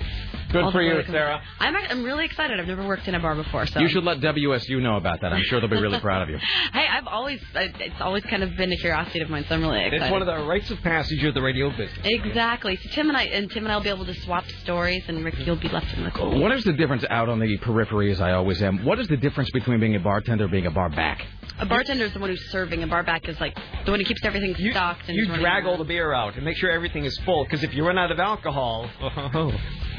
Good 0.51 0.63
all 0.63 0.71
for 0.71 0.81
you. 0.81 1.03
Sarah. 1.05 1.41
I'm 1.59 1.75
I'm 1.75 2.03
really 2.03 2.25
excited. 2.25 2.59
I've 2.59 2.67
never 2.67 2.85
worked 2.87 3.07
in 3.07 3.15
a 3.15 3.19
bar 3.19 3.35
before, 3.35 3.67
so 3.67 3.79
You 3.79 3.87
should 3.87 4.03
let 4.03 4.19
WSU 4.19 4.81
know 4.81 4.97
about 4.97 5.21
that. 5.21 5.31
I'm 5.31 5.43
sure 5.43 5.59
they'll 5.59 5.69
be 5.69 5.77
really 5.77 5.99
proud 6.09 6.23
of 6.23 6.29
you. 6.29 6.37
Hey, 6.73 6.87
I've 6.91 7.07
always 7.07 7.39
it's 7.55 8.01
always 8.01 8.23
kind 8.23 8.43
of 8.43 8.55
been 8.57 8.71
a 8.71 8.77
curiosity 8.77 9.21
of 9.21 9.29
mine, 9.29 9.45
so 9.47 9.55
I'm 9.55 9.61
really 9.61 9.79
excited. 9.79 10.03
It's 10.03 10.11
one 10.11 10.21
of 10.21 10.27
the 10.27 10.43
rites 10.45 10.71
of 10.71 10.79
passage 10.81 11.23
of 11.23 11.33
the 11.33 11.41
radio 11.41 11.69
business. 11.69 11.91
Exactly. 12.03 12.77
So 12.77 12.89
Tim 12.91 13.09
and 13.09 13.17
I 13.17 13.23
and 13.25 13.49
Tim 13.51 13.63
and 13.65 13.71
I 13.71 13.75
will 13.77 13.83
be 13.83 13.89
able 13.89 14.05
to 14.05 14.13
swap 14.21 14.45
stories, 14.63 15.03
and 15.07 15.23
Rick, 15.23 15.37
you'll 15.39 15.55
be 15.55 15.69
left 15.69 15.93
in 15.95 16.03
the 16.03 16.11
cold. 16.11 16.39
What 16.39 16.51
is 16.51 16.63
the 16.63 16.73
difference 16.73 17.05
out 17.09 17.29
on 17.29 17.39
the 17.39 17.57
periphery, 17.57 18.11
as 18.11 18.19
I 18.19 18.31
always 18.31 18.61
am? 18.61 18.83
What 18.85 18.99
is 18.99 19.07
the 19.07 19.17
difference 19.17 19.51
between 19.51 19.79
being 19.79 19.95
a 19.95 19.99
bartender 19.99 20.45
and 20.45 20.51
being 20.51 20.65
a 20.65 20.71
bar 20.71 20.89
back? 20.89 21.25
A 21.59 21.65
bartender 21.65 22.05
is 22.05 22.13
the 22.13 22.19
one 22.19 22.29
who's 22.29 22.51
serving. 22.51 22.81
A 22.83 22.87
bar 22.87 23.03
back 23.03 23.27
is 23.27 23.39
like 23.39 23.57
the 23.85 23.91
one 23.91 23.99
who 23.99 24.05
keeps 24.05 24.23
everything 24.23 24.55
You, 24.57 24.71
stocked 24.71 25.07
and 25.09 25.15
you 25.15 25.27
drag 25.35 25.65
all 25.65 25.77
the 25.77 25.83
beer 25.83 26.13
out 26.13 26.35
and 26.35 26.45
make 26.45 26.57
sure 26.57 26.71
everything 26.71 27.05
is 27.05 27.17
full. 27.25 27.43
Because 27.43 27.63
if 27.63 27.73
you 27.75 27.85
run 27.85 27.97
out 27.97 28.11
of 28.11 28.19
alcohol, 28.19 28.89
oh, 29.01 29.51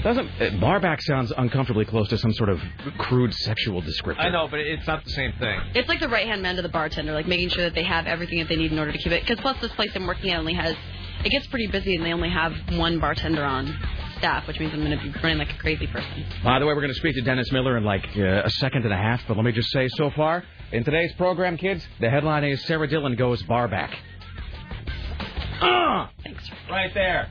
Doesn't 0.02 0.30
uh, 0.40 0.50
bar 0.61 0.80
back 0.80 1.00
sounds 1.02 1.32
uncomfortably 1.37 1.85
close 1.85 2.09
to 2.09 2.18
some 2.18 2.32
sort 2.32 2.49
of 2.49 2.61
crude 2.99 3.35
sexual 3.35 3.82
descriptor? 3.82 4.20
I 4.20 4.30
know, 4.30 4.49
but 4.50 4.61
it's 4.61 4.87
not 4.87 5.04
the 5.04 5.11
same 5.11 5.32
thing. 5.38 5.61
It's 5.75 5.88
like 5.88 6.00
the 6.00 6.09
right 6.09 6.26
hand 6.26 6.42
man 6.42 6.56
to 6.56 6.62
the 6.62 6.68
bartender, 6.68 7.12
like 7.12 7.26
making 7.26 7.50
sure 7.50 7.64
that 7.64 7.75
they 7.75 7.85
have 7.85 8.06
everything 8.06 8.38
that 8.38 8.49
they 8.49 8.56
need 8.56 8.73
in 8.73 8.78
order 8.78 8.92
to 8.92 8.99
keep 8.99 9.12
it. 9.12 9.23
Because 9.26 9.40
plus, 9.40 9.61
this 9.61 9.73
place 9.73 9.90
I'm 9.94 10.06
working 10.06 10.30
at 10.30 10.38
only 10.38 10.54
has, 10.54 10.75
it 11.25 11.30
gets 11.30 11.47
pretty 11.49 11.66
busy, 11.66 11.97
and 11.97 12.04
they 12.04 12.12
only 12.12 12.30
have 12.30 12.54
one 12.73 12.99
bartender 12.99 13.44
on 13.44 13.66
staff, 14.18 14.47
which 14.47 14.59
means 14.61 14.73
I'm 14.73 14.80
going 14.85 14.99
to 14.99 15.02
be 15.02 15.12
running 15.23 15.38
like 15.38 15.52
a 15.52 15.59
crazy 15.59 15.87
person. 15.87 16.25
By 16.44 16.59
the 16.59 16.66
way, 16.66 16.75
we're 16.75 16.82
going 16.82 16.92
to 16.92 16.99
speak 16.99 17.14
to 17.14 17.23
Dennis 17.23 17.50
Miller 17.52 17.76
in 17.76 17.85
like 17.85 18.06
uh, 18.16 18.42
a 18.44 18.50
second 18.50 18.85
and 18.85 18.92
a 18.92 18.97
half, 18.97 19.23
but 19.26 19.37
let 19.37 19.44
me 19.44 19.52
just 19.52 19.70
say 19.70 19.88
so 19.97 20.11
far, 20.11 20.44
in 20.73 20.85
today's 20.85 21.12
program, 21.14 21.56
kids, 21.56 21.87
the 22.00 22.11
headline 22.11 22.44
is 22.44 22.62
Sarah 22.64 22.87
Dillon 22.87 23.16
goes 23.16 23.42
bar 23.42 23.68
back. 23.68 23.97
Ah! 25.62 26.11
Thanks. 26.23 26.49
Right 26.70 26.92
there. 26.94 27.28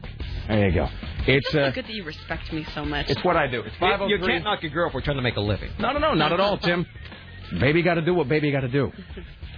There 0.48 0.68
you 0.68 0.76
go. 0.76 0.90
It's 1.30 1.46
It's 1.48 1.56
uh, 1.56 1.72
good 1.72 1.86
that 1.86 1.94
you 1.94 2.04
respect 2.04 2.52
me 2.52 2.66
so 2.74 2.84
much. 2.84 3.10
it's 3.10 3.24
what 3.24 3.36
I 3.36 3.48
do. 3.48 3.62
It's 3.62 3.76
You, 3.80 4.18
you 4.18 4.26
can't 4.26 4.44
knock 4.44 4.64
a 4.64 4.70
girl 4.70 4.88
if 4.90 4.94
we're 4.94 5.02
trying 5.02 5.18
to 5.18 5.22
make 5.24 5.36
a 5.36 5.42
living. 5.42 5.72
No, 5.80 5.92
no, 5.92 6.00
no, 6.00 6.14
not 6.14 6.34
at 6.34 6.40
all, 6.40 6.58
Tim. 6.68 6.86
baby 7.60 7.82
got 7.84 7.96
to 7.96 8.02
do 8.02 8.14
what 8.14 8.28
baby 8.28 8.52
got 8.52 8.62
to 8.62 8.68
do. 8.68 8.92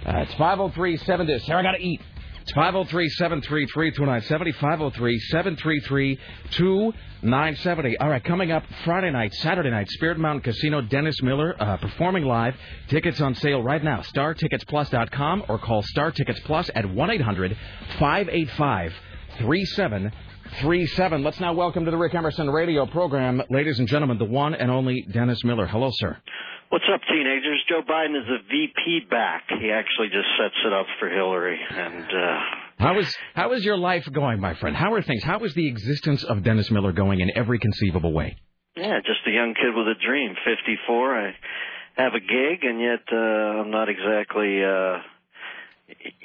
Uh, 0.04 0.18
it's 0.18 0.34
503 0.34 0.96
7 0.98 1.40
Sarah 1.40 1.60
I 1.60 1.62
got 1.62 1.72
to 1.72 1.82
eat. 1.82 2.00
It's 2.42 2.52
503 2.52 3.08
733 3.08 3.90
2970. 3.92 4.52
503 4.52 5.18
733 5.18 6.18
2970. 6.50 7.98
All 7.98 8.08
right, 8.10 8.24
coming 8.24 8.50
up 8.50 8.64
Friday 8.84 9.12
night, 9.12 9.32
Saturday 9.34 9.70
night, 9.70 9.88
Spirit 9.90 10.18
Mountain 10.18 10.42
Casino, 10.42 10.80
Dennis 10.80 11.22
Miller 11.22 11.54
uh, 11.58 11.76
performing 11.76 12.24
live. 12.24 12.54
Tickets 12.88 13.20
on 13.20 13.34
sale 13.36 13.62
right 13.62 13.82
now. 13.82 14.00
StarTicketsPlus.com 14.00 15.44
or 15.48 15.58
call 15.58 15.82
Star 15.82 16.10
Tickets 16.10 16.40
Plus 16.44 16.68
at 16.74 16.84
1 16.84 17.10
800 17.10 17.56
585 18.00 18.92
3737. 20.60 21.22
Let's 21.24 21.40
now 21.40 21.54
welcome 21.54 21.84
to 21.86 21.90
the 21.90 21.96
Rick 21.96 22.14
Emerson 22.14 22.50
radio 22.50 22.84
program, 22.86 23.42
ladies 23.50 23.78
and 23.78 23.88
gentlemen, 23.88 24.18
the 24.18 24.24
one 24.26 24.54
and 24.54 24.70
only 24.70 25.02
Dennis 25.10 25.42
Miller. 25.44 25.66
Hello, 25.66 25.88
sir. 25.92 26.16
What's 26.68 26.84
up, 26.92 27.00
teenagers? 27.08 27.58
Joe 27.68 27.80
Biden 27.88 28.16
is 28.20 28.28
a 28.28 28.38
VP 28.50 29.06
back. 29.10 29.44
He 29.48 29.70
actually 29.70 30.08
just 30.08 30.28
sets 30.38 30.54
it 30.66 30.72
up 30.72 30.86
for 31.00 31.08
Hillary, 31.08 31.58
and 31.70 32.04
uh, 32.04 32.38
How 32.78 32.98
is 32.98 33.14
how 33.34 33.52
is 33.52 33.64
your 33.64 33.76
life 33.78 34.06
going, 34.12 34.40
my 34.40 34.54
friend? 34.54 34.76
How 34.76 34.92
are 34.92 35.02
things? 35.02 35.22
How 35.24 35.38
is 35.40 35.54
the 35.54 35.66
existence 35.68 36.22
of 36.24 36.42
Dennis 36.42 36.70
Miller 36.70 36.92
going 36.92 37.20
in 37.20 37.30
every 37.34 37.58
conceivable 37.58 38.12
way? 38.12 38.36
yeah, 38.76 38.98
just 39.04 39.20
a 39.26 39.30
young 39.30 39.54
kid 39.54 39.74
with 39.74 39.86
a 39.86 39.94
dream. 40.06 40.34
54. 40.44 41.18
I 41.28 41.34
have 41.96 42.12
a 42.14 42.20
gig, 42.20 42.62
and 42.62 42.80
yet 42.80 43.00
uh, 43.12 43.16
I'm 43.16 43.70
not 43.70 43.88
exactly. 43.88 44.62
Uh, 44.64 44.98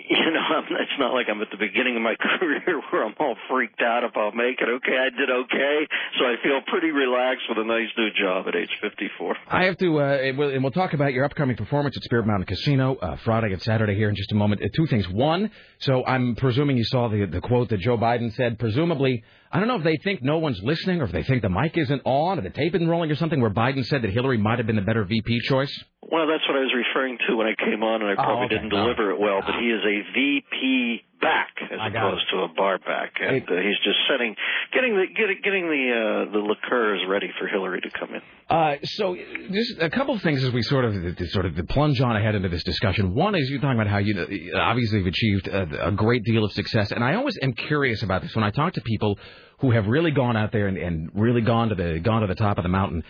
you 0.09 0.31
know, 0.31 0.39
I'm, 0.39 0.63
it's 0.71 0.99
not 0.99 1.13
like 1.13 1.27
I'm 1.29 1.41
at 1.41 1.51
the 1.51 1.57
beginning 1.57 1.97
of 1.97 2.01
my 2.01 2.15
career 2.39 2.81
where 2.89 3.05
I'm 3.05 3.13
all 3.19 3.35
freaked 3.49 3.81
out 3.81 4.03
if 4.03 4.15
I'll 4.15 4.31
make 4.31 4.61
it. 4.61 4.69
Okay, 4.69 4.95
I 4.95 5.09
did 5.09 5.29
okay, 5.29 5.87
so 6.17 6.25
I 6.25 6.35
feel 6.41 6.61
pretty 6.67 6.91
relaxed 6.91 7.43
with 7.49 7.57
a 7.57 7.67
nice 7.67 7.89
new 7.97 8.09
job 8.15 8.47
at 8.47 8.55
age 8.55 8.71
54. 8.81 9.35
I 9.47 9.65
have 9.65 9.77
to, 9.77 9.99
uh, 9.99 10.03
and 10.03 10.37
we'll, 10.37 10.71
talk 10.77 10.93
about 10.93 11.13
your 11.13 11.25
upcoming 11.25 11.55
performance 11.55 11.97
at 11.97 12.03
Spirit 12.03 12.27
Mountain 12.27 12.45
Casino 12.45 12.95
uh, 12.95 13.15
Friday 13.23 13.51
and 13.51 13.61
Saturday 13.63 13.95
here 13.95 14.09
in 14.09 14.15
just 14.15 14.31
a 14.31 14.35
moment. 14.35 14.61
Uh, 14.61 14.67
two 14.75 14.85
things. 14.87 15.07
One, 15.09 15.49
so 15.79 16.05
I'm 16.05 16.35
presuming 16.35 16.77
you 16.77 16.83
saw 16.83 17.07
the 17.07 17.25
the 17.25 17.41
quote 17.41 17.69
that 17.69 17.79
Joe 17.79 17.97
Biden 17.97 18.33
said. 18.35 18.59
Presumably, 18.59 19.23
I 19.51 19.59
don't 19.59 19.67
know 19.67 19.77
if 19.77 19.83
they 19.83 19.97
think 20.03 20.21
no 20.21 20.37
one's 20.37 20.61
listening 20.61 21.01
or 21.01 21.05
if 21.05 21.11
they 21.11 21.23
think 21.23 21.41
the 21.41 21.49
mic 21.49 21.77
isn't 21.77 22.01
on 22.05 22.37
or 22.37 22.41
the 22.41 22.49
tape 22.49 22.75
isn't 22.75 22.87
rolling 22.87 23.09
or 23.09 23.15
something. 23.15 23.41
Where 23.41 23.49
Biden 23.49 23.85
said 23.85 24.03
that 24.03 24.11
Hillary 24.11 24.37
might 24.37 24.59
have 24.59 24.67
been 24.67 24.75
the 24.75 24.81
better 24.83 25.03
VP 25.03 25.39
choice. 25.41 25.73
Well, 26.09 26.25
that's 26.27 26.47
what 26.47 26.55
I 26.55 26.61
was 26.61 26.71
referring 26.73 27.17
to 27.27 27.35
when 27.35 27.47
I 27.47 27.55
came 27.55 27.83
on, 27.83 28.01
and 28.01 28.09
I 28.09 28.13
Oh, 28.13 28.23
probably 28.23 28.45
okay. 28.45 28.55
didn't 28.55 28.69
deliver 28.69 29.11
it 29.11 29.19
well. 29.19 29.41
But 29.45 29.55
he 29.59 29.67
is 29.67 29.81
a 29.83 30.01
VP 30.13 31.03
back 31.19 31.49
as 31.61 31.79
opposed 31.91 32.29
to 32.31 32.37
a 32.43 32.47
bar 32.47 32.77
back, 32.77 33.13
and 33.19 33.37
It- 33.37 33.49
uh, 33.49 33.55
he's 33.57 33.77
just 33.83 33.97
setting, 34.07 34.35
getting 34.71 34.95
the 34.95 35.07
getting, 35.07 35.39
getting 35.43 35.65
the 35.67 35.83
uh, 36.29 36.31
the 36.31 36.39
liqueurs 36.39 37.01
ready 37.09 37.29
for 37.37 37.47
Hillary 37.47 37.81
to 37.81 37.89
come 37.89 38.13
in. 38.13 38.21
Uh, 38.49 38.75
so, 38.83 39.17
just 39.51 39.81
a 39.81 39.89
couple 39.89 40.13
of 40.13 40.21
things 40.21 40.43
as 40.43 40.53
we 40.53 40.61
sort 40.61 40.85
of 40.85 40.93
sort 41.29 41.45
of 41.45 41.55
the 41.55 41.63
plunge 41.65 41.99
on 41.99 42.15
ahead 42.15 42.35
into 42.35 42.47
this 42.49 42.63
discussion. 42.63 43.13
One 43.13 43.35
is 43.35 43.49
you're 43.49 43.59
talking 43.59 43.75
about 43.79 43.87
how 43.91 43.97
you 43.97 44.13
obviously 44.55 44.99
have 44.99 45.07
achieved 45.07 45.47
a, 45.49 45.87
a 45.87 45.91
great 45.91 46.23
deal 46.23 46.45
of 46.45 46.51
success, 46.53 46.91
and 46.91 47.03
I 47.03 47.15
always 47.15 47.37
am 47.41 47.51
curious 47.53 48.03
about 48.03 48.21
this 48.21 48.33
when 48.35 48.45
I 48.45 48.51
talk 48.51 48.73
to 48.73 48.81
people 48.81 49.19
who 49.59 49.71
have 49.71 49.87
really 49.87 50.11
gone 50.11 50.37
out 50.37 50.51
there 50.51 50.67
and, 50.67 50.77
and 50.77 51.09
really 51.15 51.41
gone 51.41 51.69
to 51.69 51.75
the 51.75 51.99
gone 51.99 52.21
to 52.21 52.27
the 52.27 52.35
top 52.35 52.57
of 52.59 52.63
the 52.63 52.69
mountain. 52.69 53.03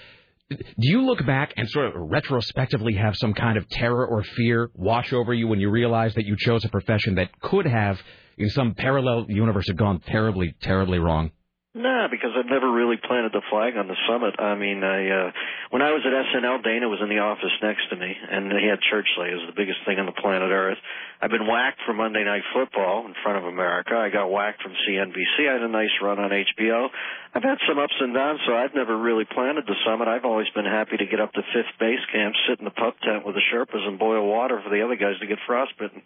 Do 0.50 0.58
you 0.78 1.02
look 1.02 1.26
back 1.26 1.54
and 1.58 1.70
sort 1.70 1.88
of 1.88 1.94
retrospectively 1.98 2.94
have 2.94 3.16
some 3.18 3.34
kind 3.34 3.58
of 3.58 3.68
terror 3.68 4.06
or 4.06 4.24
fear 4.24 4.70
wash 4.76 5.12
over 5.12 5.34
you 5.34 5.48
when 5.48 5.60
you 5.60 5.70
realize 5.70 6.14
that 6.16 6.26
you 6.26 6.38
chose 6.38 6.64
a 6.64 6.70
profession 6.70 7.16
that 7.16 7.38
could 7.42 7.66
have, 7.66 8.00
in 8.38 8.50
some 8.50 8.74
parallel 8.74 9.26
universe, 9.28 9.68
have 9.68 9.78
gone 9.78 10.00
terribly, 10.00 10.56
terribly 10.62 11.00
wrong? 11.00 11.32
No, 11.76 12.08
because 12.10 12.32
I've 12.34 12.50
never 12.50 12.72
really 12.72 12.96
planted 12.98 13.34
the 13.34 13.46
flag 13.52 13.78
on 13.78 13.88
the 13.88 13.96
summit. 14.10 14.40
I 14.40 14.56
mean, 14.56 14.84
I 14.84 15.10
uh 15.10 15.32
when 15.70 15.82
I 15.84 15.92
was 15.92 16.02
at 16.08 16.16
SNL, 16.16 16.64
Dana 16.64 16.88
was 16.88 16.98
in 17.04 17.10
the 17.10 17.20
office 17.20 17.54
next 17.62 17.86
to 17.92 17.96
me, 17.96 18.10
and 18.10 18.50
he 18.50 18.66
had 18.66 18.80
church 18.90 19.06
It 19.14 19.36
was 19.36 19.46
the 19.46 19.54
biggest 19.54 19.86
thing 19.86 20.00
on 20.00 20.08
the 20.08 20.16
planet 20.16 20.50
Earth. 20.50 20.80
I've 21.20 21.32
been 21.32 21.48
whacked 21.48 21.82
for 21.86 21.94
Monday 21.94 22.24
Night 22.24 22.44
Football 22.54 23.08
in 23.08 23.14
front 23.24 23.40
of 23.40 23.46
America. 23.46 23.96
I 23.96 24.10
got 24.10 24.30
whacked 24.30 24.62
from 24.62 24.74
CNBC. 24.86 25.50
I 25.50 25.54
had 25.54 25.64
a 25.64 25.68
nice 25.68 25.90
run 26.02 26.20
on 26.20 26.30
HBO. 26.30 26.90
I've 27.34 27.44
had 27.44 27.58
some 27.68 27.80
ups 27.80 27.94
and 28.00 28.14
downs, 28.14 28.40
so 28.46 28.54
I've 28.54 28.74
never 28.74 28.98
really 28.98 29.26
planted 29.26 29.66
the 29.66 29.76
summit. 29.86 30.08
I've 30.08 30.26
always 30.26 30.48
been 30.56 30.66
happy 30.66 30.98
to 30.98 31.06
get 31.06 31.20
up 31.20 31.34
to 31.34 31.42
fifth 31.54 31.74
base 31.80 32.00
camp, 32.12 32.36
sit 32.48 32.60
in 32.60 32.66
the 32.66 32.72
pup 32.72 32.96
tent 33.04 33.26
with 33.26 33.36
the 33.36 33.42
Sherpas, 33.54 33.86
and 33.88 33.98
boil 33.98 34.28
water 34.28 34.62
for 34.64 34.70
the 34.70 34.84
other 34.84 34.96
guys 34.96 35.20
to 35.20 35.28
get 35.28 35.38
frostbitten. 35.46 36.02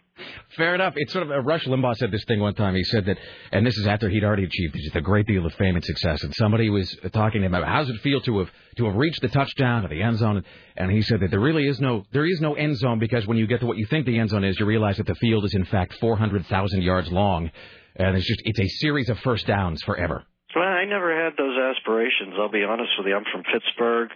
Fair 0.56 0.74
enough. 0.74 0.94
It's 0.96 1.12
sort 1.12 1.24
of 1.24 1.30
uh, 1.30 1.40
Rush 1.40 1.64
Limbaugh 1.66 1.96
said 1.96 2.10
this 2.10 2.24
thing 2.24 2.40
one 2.40 2.54
time. 2.54 2.74
He 2.74 2.84
said 2.84 3.04
that, 3.06 3.18
and 3.50 3.66
this 3.66 3.76
is 3.76 3.86
after 3.86 4.08
he'd 4.08 4.24
already 4.24 4.44
achieved 4.44 4.74
just 4.74 4.96
a 4.96 5.00
great 5.00 5.26
deal 5.26 5.44
of 5.44 5.52
fame 5.54 5.76
and 5.76 5.84
success. 5.84 6.22
And 6.22 6.34
somebody 6.34 6.70
was 6.70 6.94
talking 7.12 7.42
to 7.42 7.46
him 7.46 7.54
about 7.54 7.68
how 7.68 7.80
does 7.80 7.90
it 7.90 8.00
feel 8.00 8.20
to 8.22 8.40
have 8.40 8.50
to 8.76 8.86
have 8.86 8.94
reached 8.94 9.20
the 9.20 9.28
touchdown 9.28 9.84
or 9.84 9.88
the 9.88 10.02
end 10.02 10.18
zone. 10.18 10.44
And 10.76 10.90
he 10.90 11.02
said 11.02 11.20
that 11.20 11.30
there 11.30 11.40
really 11.40 11.66
is 11.66 11.80
no 11.80 12.04
there 12.12 12.26
is 12.26 12.40
no 12.40 12.54
end 12.54 12.76
zone 12.78 12.98
because 12.98 13.26
when 13.26 13.36
you 13.36 13.46
get 13.46 13.60
to 13.60 13.66
what 13.66 13.76
you 13.76 13.86
think 13.86 14.06
the 14.06 14.18
end 14.18 14.30
zone 14.30 14.44
is, 14.44 14.58
you 14.58 14.66
realize 14.66 14.96
that 14.96 15.06
the 15.06 15.14
field 15.16 15.44
is 15.44 15.54
in 15.54 15.64
fact 15.66 15.94
400,000 16.00 16.82
yards 16.82 17.10
long, 17.12 17.50
and 17.96 18.16
it's 18.16 18.26
just 18.26 18.40
it's 18.44 18.60
a 18.60 18.68
series 18.80 19.08
of 19.10 19.18
first 19.20 19.46
downs 19.46 19.82
forever. 19.82 20.24
Well, 20.54 20.64
I 20.64 20.84
never 20.84 21.12
had 21.24 21.32
those 21.38 21.56
aspirations. 21.56 22.34
I'll 22.38 22.50
be 22.50 22.64
honest 22.64 22.90
with 22.98 23.06
you. 23.06 23.16
I'm 23.16 23.24
from 23.32 23.42
Pittsburgh. 23.42 24.10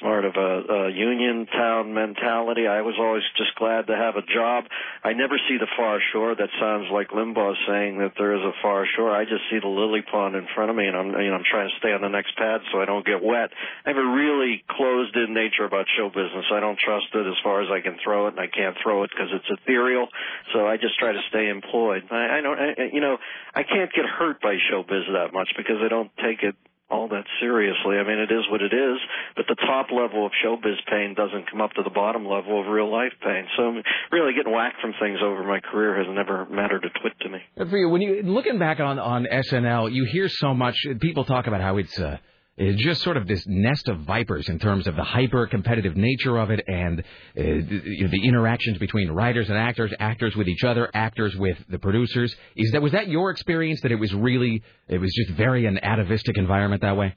Smart 0.00 0.26
of 0.26 0.36
a, 0.36 0.72
a 0.72 0.90
union 0.90 1.46
town 1.46 1.94
mentality. 1.94 2.66
I 2.66 2.82
was 2.82 2.94
always 3.00 3.22
just 3.36 3.54
glad 3.56 3.86
to 3.86 3.96
have 3.96 4.16
a 4.16 4.22
job. 4.22 4.64
I 5.02 5.14
never 5.14 5.40
see 5.48 5.56
the 5.56 5.66
far 5.76 5.98
shore. 6.12 6.34
That 6.34 6.50
sounds 6.60 6.92
like 6.92 7.08
Limbaugh 7.08 7.54
saying 7.66 7.98
that 7.98 8.12
there 8.18 8.36
is 8.36 8.42
a 8.44 8.52
far 8.60 8.86
shore. 8.86 9.10
I 9.10 9.24
just 9.24 9.48
see 9.50 9.58
the 9.58 9.68
lily 9.68 10.02
pond 10.02 10.36
in 10.36 10.46
front 10.54 10.70
of 10.70 10.76
me, 10.76 10.86
and 10.86 10.94
I'm 10.94 11.08
you 11.18 11.30
know 11.30 11.40
I'm 11.40 11.48
trying 11.48 11.70
to 11.70 11.76
stay 11.78 11.92
on 11.92 12.02
the 12.02 12.08
next 12.08 12.36
pad 12.36 12.60
so 12.70 12.80
I 12.80 12.84
don't 12.84 13.04
get 13.04 13.22
wet. 13.24 13.50
I 13.86 13.88
have 13.88 13.96
a 13.96 14.04
really 14.04 14.62
closed-in 14.68 15.32
nature 15.32 15.64
about 15.64 15.86
show 15.96 16.08
business. 16.08 16.44
I 16.52 16.60
don't 16.60 16.78
trust 16.78 17.08
it 17.14 17.26
as 17.26 17.40
far 17.42 17.62
as 17.62 17.70
I 17.72 17.80
can 17.80 17.96
throw 18.04 18.26
it, 18.28 18.36
and 18.36 18.40
I 18.40 18.46
can't 18.46 18.76
throw 18.82 19.04
it 19.04 19.10
because 19.10 19.32
it's 19.32 19.48
ethereal. 19.48 20.08
So 20.52 20.66
I 20.66 20.76
just 20.76 20.98
try 20.98 21.12
to 21.12 21.22
stay 21.30 21.48
employed. 21.48 22.04
I, 22.10 22.38
I 22.38 22.40
don't, 22.42 22.58
I, 22.58 22.90
you 22.92 23.00
know, 23.00 23.16
I 23.54 23.62
can't 23.62 23.90
get 23.92 24.04
hurt 24.04 24.40
by 24.42 24.56
show 24.70 24.82
biz 24.82 25.08
that 25.12 25.32
much 25.32 25.48
because 25.56 25.80
I 25.80 25.88
don't 25.88 26.10
take 26.20 26.42
it 26.42 26.54
all 26.90 27.08
that 27.08 27.24
seriously. 27.40 27.96
I 27.98 28.04
mean, 28.06 28.18
it 28.18 28.32
is 28.32 28.48
what 28.50 28.62
it 28.62 28.72
is, 28.72 28.98
but 29.36 29.46
the 29.48 29.56
top 29.56 29.88
level 29.90 30.24
of 30.24 30.32
showbiz 30.44 30.80
pain 30.88 31.14
doesn't 31.14 31.50
come 31.50 31.60
up 31.60 31.72
to 31.72 31.82
the 31.82 31.90
bottom 31.90 32.26
level 32.26 32.60
of 32.60 32.66
real 32.66 32.90
life 32.90 33.12
pain. 33.22 33.46
So 33.56 33.74
really 34.10 34.32
getting 34.34 34.52
whacked 34.52 34.80
from 34.80 34.94
things 35.00 35.18
over 35.22 35.44
my 35.44 35.60
career 35.60 35.98
has 35.98 36.06
never 36.08 36.46
mattered 36.46 36.84
a 36.84 36.98
twit 37.00 37.12
to 37.20 37.28
me. 37.28 37.38
Good 37.56 37.70
for 37.70 37.76
you. 37.76 37.88
When 37.88 38.00
you 38.00 38.22
looking 38.22 38.58
back 38.58 38.80
on 38.80 38.98
on 38.98 39.26
SNL, 39.30 39.92
you 39.92 40.06
hear 40.10 40.28
so 40.28 40.54
much. 40.54 40.76
People 41.00 41.24
talk 41.24 41.46
about 41.46 41.60
how 41.60 41.76
it's. 41.76 41.98
Uh, 41.98 42.18
it's 42.58 42.82
just 42.82 43.02
sort 43.02 43.16
of 43.16 43.28
this 43.28 43.44
nest 43.46 43.88
of 43.88 44.00
vipers 44.00 44.48
in 44.48 44.58
terms 44.58 44.88
of 44.88 44.96
the 44.96 45.04
hyper 45.04 45.46
competitive 45.46 45.96
nature 45.96 46.36
of 46.38 46.50
it 46.50 46.60
and 46.66 47.00
uh, 47.00 47.04
the, 47.36 48.08
the 48.10 48.26
interactions 48.26 48.78
between 48.78 49.10
writers 49.10 49.48
and 49.48 49.56
actors, 49.56 49.92
actors 50.00 50.34
with 50.34 50.48
each 50.48 50.64
other, 50.64 50.90
actors 50.92 51.36
with 51.36 51.56
the 51.68 51.78
producers. 51.78 52.34
Is 52.56 52.72
that 52.72 52.82
was 52.82 52.92
that 52.92 53.08
your 53.08 53.30
experience 53.30 53.80
that 53.82 53.92
it 53.92 53.96
was 53.96 54.12
really 54.12 54.62
it 54.88 54.98
was 54.98 55.12
just 55.14 55.36
very 55.36 55.66
an 55.66 55.78
atavistic 55.82 56.36
environment 56.36 56.82
that 56.82 56.96
way? 56.96 57.14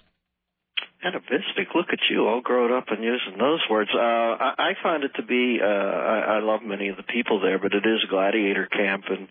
Atavistic, 1.04 1.74
look 1.74 1.88
at 1.92 2.00
you, 2.12 2.28
all 2.28 2.42
grown 2.42 2.72
up 2.72 2.86
and 2.90 3.04
using 3.04 3.40
those 3.40 3.60
words. 3.72 3.90
Uh, 3.92 3.98
I, 4.00 4.54
I 4.60 4.72
find 4.84 5.04
it 5.04 5.10
to 5.16 5.24
be, 5.24 5.58
uh, 5.60 5.66
I, 5.66 6.38
I 6.38 6.40
love 6.42 6.60
many 6.64 6.90
of 6.90 6.98
the 6.98 7.04
people 7.04 7.42
there, 7.42 7.58
but 7.58 7.74
it 7.74 7.84
is 7.84 8.06
gladiator 8.08 8.68
camp, 8.68 9.06
and 9.10 9.28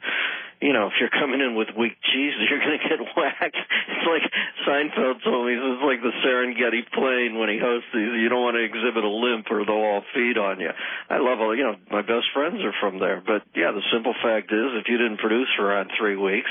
you 0.60 0.76
know, 0.76 0.92
if 0.92 0.96
you're 1.00 1.12
coming 1.12 1.40
in 1.40 1.56
with 1.56 1.72
weak 1.72 1.96
cheese, 2.04 2.36
you're 2.48 2.60
going 2.60 2.76
to 2.76 2.84
get 2.84 3.00
whacked. 3.16 3.56
It's 3.56 4.06
like 4.06 4.24
Seinfeld 4.68 5.24
told 5.24 5.48
me, 5.48 5.56
it's 5.56 5.84
like 5.84 6.04
the 6.04 6.12
Serengeti 6.20 6.84
plain 6.92 7.40
when 7.40 7.48
he 7.48 7.56
hosts 7.56 7.88
these. 7.96 8.12
You 8.20 8.28
don't 8.28 8.44
want 8.44 8.60
to 8.60 8.64
exhibit 8.64 9.02
a 9.02 9.12
limp 9.12 9.48
or 9.48 9.64
they'll 9.64 9.80
all 9.80 10.04
feed 10.12 10.36
on 10.36 10.60
you. 10.60 10.70
I 11.08 11.18
love 11.18 11.40
all, 11.40 11.56
you 11.56 11.64
know, 11.64 11.76
my 11.90 12.04
best 12.04 12.28
friends 12.36 12.60
are 12.60 12.76
from 12.80 13.00
there, 13.00 13.24
but 13.24 13.48
yeah, 13.56 13.72
the 13.72 13.84
simple 13.88 14.14
fact 14.20 14.52
is, 14.52 14.68
if 14.76 14.86
you 14.88 15.00
didn't 15.00 15.18
produce 15.18 15.48
for 15.56 15.64
around 15.64 15.90
three 15.96 16.16
weeks, 16.16 16.50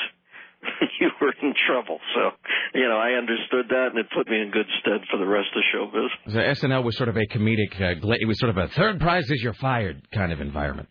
you 0.99 1.09
were 1.21 1.33
in 1.41 1.53
trouble. 1.67 1.99
So, 2.15 2.31
you 2.73 2.87
know, 2.87 2.97
I 2.97 3.13
understood 3.13 3.69
that, 3.69 3.93
and 3.93 3.99
it 3.99 4.07
put 4.15 4.27
me 4.27 4.41
in 4.41 4.51
good 4.51 4.67
stead 4.81 5.01
for 5.09 5.17
the 5.17 5.25
rest 5.25 5.49
of 5.55 5.63
showbiz. 5.71 6.09
So 6.27 6.67
SNL 6.67 6.83
was 6.83 6.97
sort 6.97 7.09
of 7.09 7.15
a 7.15 7.25
comedic, 7.27 7.79
uh, 7.79 7.95
it 8.19 8.27
was 8.27 8.39
sort 8.39 8.49
of 8.49 8.57
a 8.57 8.67
third 8.69 8.99
prize 8.99 9.29
is 9.29 9.41
you're 9.41 9.53
fired 9.53 10.09
kind 10.11 10.33
of 10.33 10.41
environment. 10.41 10.89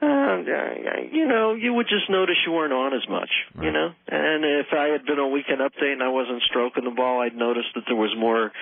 Uh, 0.00 0.38
you 1.10 1.26
know, 1.26 1.54
you 1.54 1.74
would 1.74 1.88
just 1.88 2.08
notice 2.08 2.36
you 2.46 2.52
weren't 2.52 2.72
on 2.72 2.94
as 2.94 3.08
much, 3.08 3.30
Right. 3.54 3.66
you 3.66 3.72
know. 3.72 3.90
And 4.06 4.44
if 4.44 4.72
I 4.72 4.88
had 4.94 5.04
been 5.04 5.18
on 5.18 5.32
Weekend 5.32 5.60
Update 5.60 5.92
and 5.92 6.02
I 6.02 6.08
wasn't 6.08 6.42
stroking 6.42 6.84
the 6.84 6.90
ball, 6.90 7.20
I'd 7.20 7.34
notice 7.34 7.66
that 7.74 7.84
there 7.86 7.96
was 7.96 8.14
more 8.16 8.52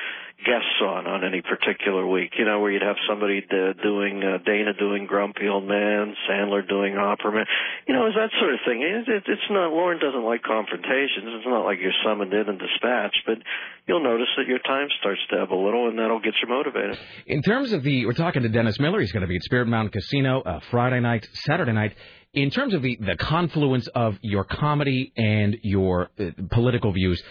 guests 0.45 0.79
on 0.83 1.07
on 1.07 1.25
any 1.25 1.41
particular 1.41 2.07
week. 2.07 2.33
You 2.39 2.45
know, 2.45 2.61
where 2.61 2.71
you'd 2.71 2.83
have 2.83 3.01
somebody 3.09 3.41
doing 3.41 4.23
uh, 4.23 4.39
Dana 4.45 4.75
doing 4.75 5.07
Grumpy 5.07 5.49
Old 5.49 5.65
Man, 5.65 6.15
Sandler 6.29 6.67
doing 6.67 6.97
Opera 6.97 7.33
Man. 7.33 7.47
You 7.89 7.95
know, 7.95 8.07
it's 8.07 8.17
that 8.17 8.31
sort 8.39 8.53
of 8.53 8.61
thing. 8.67 8.83
It, 8.83 9.09
it, 9.09 9.25
it's 9.27 9.49
not. 9.51 9.73
Lorne 9.73 9.99
doesn't 9.99 10.25
like 10.25 10.43
confrontations. 10.43 11.25
It's 11.41 11.47
not 11.47 11.65
like 11.65 11.79
you're 11.81 11.97
summoned 12.05 12.33
in 12.33 12.49
and 12.49 12.59
dispatched, 12.59 13.23
but 13.25 13.39
you'll 13.87 14.05
notice 14.05 14.29
that 14.37 14.47
your 14.47 14.59
time 14.61 14.89
starts 15.01 15.21
to 15.31 15.41
ebb 15.41 15.53
a 15.53 15.57
little, 15.57 15.89
and 15.89 15.99
that'll 15.99 16.21
get 16.21 16.35
you 16.43 16.49
motivated. 16.49 16.99
In 17.27 17.43
terms 17.43 17.73
of 17.73 17.83
the, 17.83 18.07
we're 18.07 18.13
talking 18.13 18.43
to 18.43 18.49
Dennis 18.49 18.79
Miller. 18.79 19.01
He's 19.01 19.13
going 19.13 19.23
to 19.23 19.29
be 19.29 19.37
at 19.37 19.43
Spirit 19.43 19.67
Mountain 19.67 19.93
Casino 19.93 20.43
uh, 20.43 20.61
Friday 20.71 21.01
night, 21.01 21.27
Saturday 21.47 21.73
night. 21.73 21.97
In 22.35 22.51
terms 22.51 22.75
of 22.75 22.83
the, 22.83 22.99
the 23.01 23.17
confluence 23.17 23.89
of 23.95 24.19
your 24.21 24.45
comedy 24.45 25.13
and 25.17 25.57
your 25.63 26.11
uh, 26.21 26.31
political 26.51 26.93
views, 26.93 27.23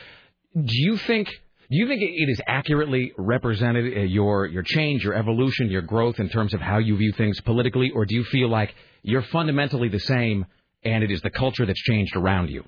do 0.55 0.73
you 0.73 0.97
think 0.97 1.29
do 1.69 1.77
you 1.77 1.87
think 1.87 2.01
it 2.01 2.29
is 2.29 2.39
accurately 2.45 3.13
represented 3.17 3.97
uh, 3.97 4.01
your 4.01 4.45
your 4.45 4.63
change, 4.63 5.03
your 5.03 5.15
evolution, 5.15 5.69
your 5.69 5.81
growth 5.81 6.19
in 6.19 6.29
terms 6.29 6.53
of 6.53 6.61
how 6.61 6.77
you 6.77 6.95
view 6.97 7.11
things 7.17 7.39
politically, 7.41 7.91
or 7.91 8.05
do 8.05 8.15
you 8.15 8.23
feel 8.25 8.49
like 8.49 8.73
you're 9.03 9.23
fundamentally 9.23 9.89
the 9.89 9.99
same 9.99 10.45
and 10.83 11.03
it 11.03 11.11
is 11.11 11.21
the 11.21 11.31
culture 11.31 11.65
that's 11.65 11.81
changed 11.81 12.15
around 12.15 12.49
you? 12.49 12.63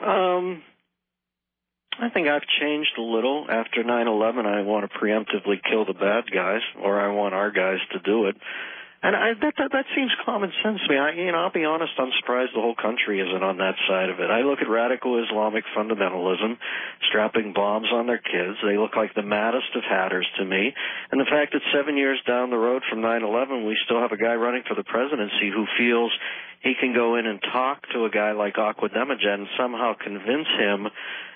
Um, 0.00 0.62
I 2.00 2.08
think 2.10 2.28
I've 2.28 2.46
changed 2.60 2.92
a 2.96 3.02
little. 3.02 3.46
After 3.50 3.82
9/11, 3.82 4.46
I 4.46 4.62
want 4.62 4.90
to 4.90 4.98
preemptively 4.98 5.56
kill 5.68 5.84
the 5.84 5.94
bad 5.94 6.24
guys, 6.32 6.62
or 6.82 7.00
I 7.00 7.12
want 7.12 7.34
our 7.34 7.50
guys 7.50 7.80
to 7.92 7.98
do 7.98 8.26
it. 8.26 8.36
And 9.00 9.14
I, 9.14 9.30
that, 9.38 9.54
that 9.58 9.70
that 9.70 9.86
seems 9.94 10.10
common 10.26 10.50
sense 10.58 10.80
to 10.82 10.88
me. 10.90 10.98
I, 10.98 11.12
you 11.14 11.30
know, 11.30 11.38
I'll 11.38 11.54
be 11.54 11.64
honest. 11.64 11.92
I'm 11.98 12.10
surprised 12.18 12.50
the 12.50 12.60
whole 12.60 12.74
country 12.74 13.22
isn't 13.22 13.44
on 13.46 13.58
that 13.58 13.78
side 13.86 14.10
of 14.10 14.18
it. 14.18 14.26
I 14.26 14.42
look 14.42 14.58
at 14.58 14.68
radical 14.68 15.22
Islamic 15.22 15.62
fundamentalism, 15.70 16.58
strapping 17.06 17.52
bombs 17.54 17.86
on 17.94 18.06
their 18.10 18.18
kids. 18.18 18.58
They 18.66 18.76
look 18.76 18.96
like 18.96 19.14
the 19.14 19.22
maddest 19.22 19.70
of 19.78 19.84
hatters 19.86 20.26
to 20.38 20.44
me. 20.44 20.74
And 21.12 21.20
the 21.20 21.30
fact 21.30 21.54
that 21.54 21.62
seven 21.70 21.96
years 21.96 22.18
down 22.26 22.50
the 22.50 22.58
road 22.58 22.82
from 22.90 22.98
9/11, 22.98 23.68
we 23.68 23.78
still 23.86 24.00
have 24.00 24.10
a 24.10 24.18
guy 24.18 24.34
running 24.34 24.64
for 24.66 24.74
the 24.74 24.82
presidency 24.84 25.46
who 25.54 25.66
feels 25.78 26.10
he 26.66 26.74
can 26.74 26.92
go 26.92 27.14
in 27.14 27.26
and 27.26 27.40
talk 27.52 27.86
to 27.94 28.04
a 28.04 28.10
guy 28.10 28.32
like 28.32 28.54
Ahmadinejad 28.54 29.46
and 29.46 29.46
somehow 29.56 29.94
convince 29.94 30.48
him 30.58 30.88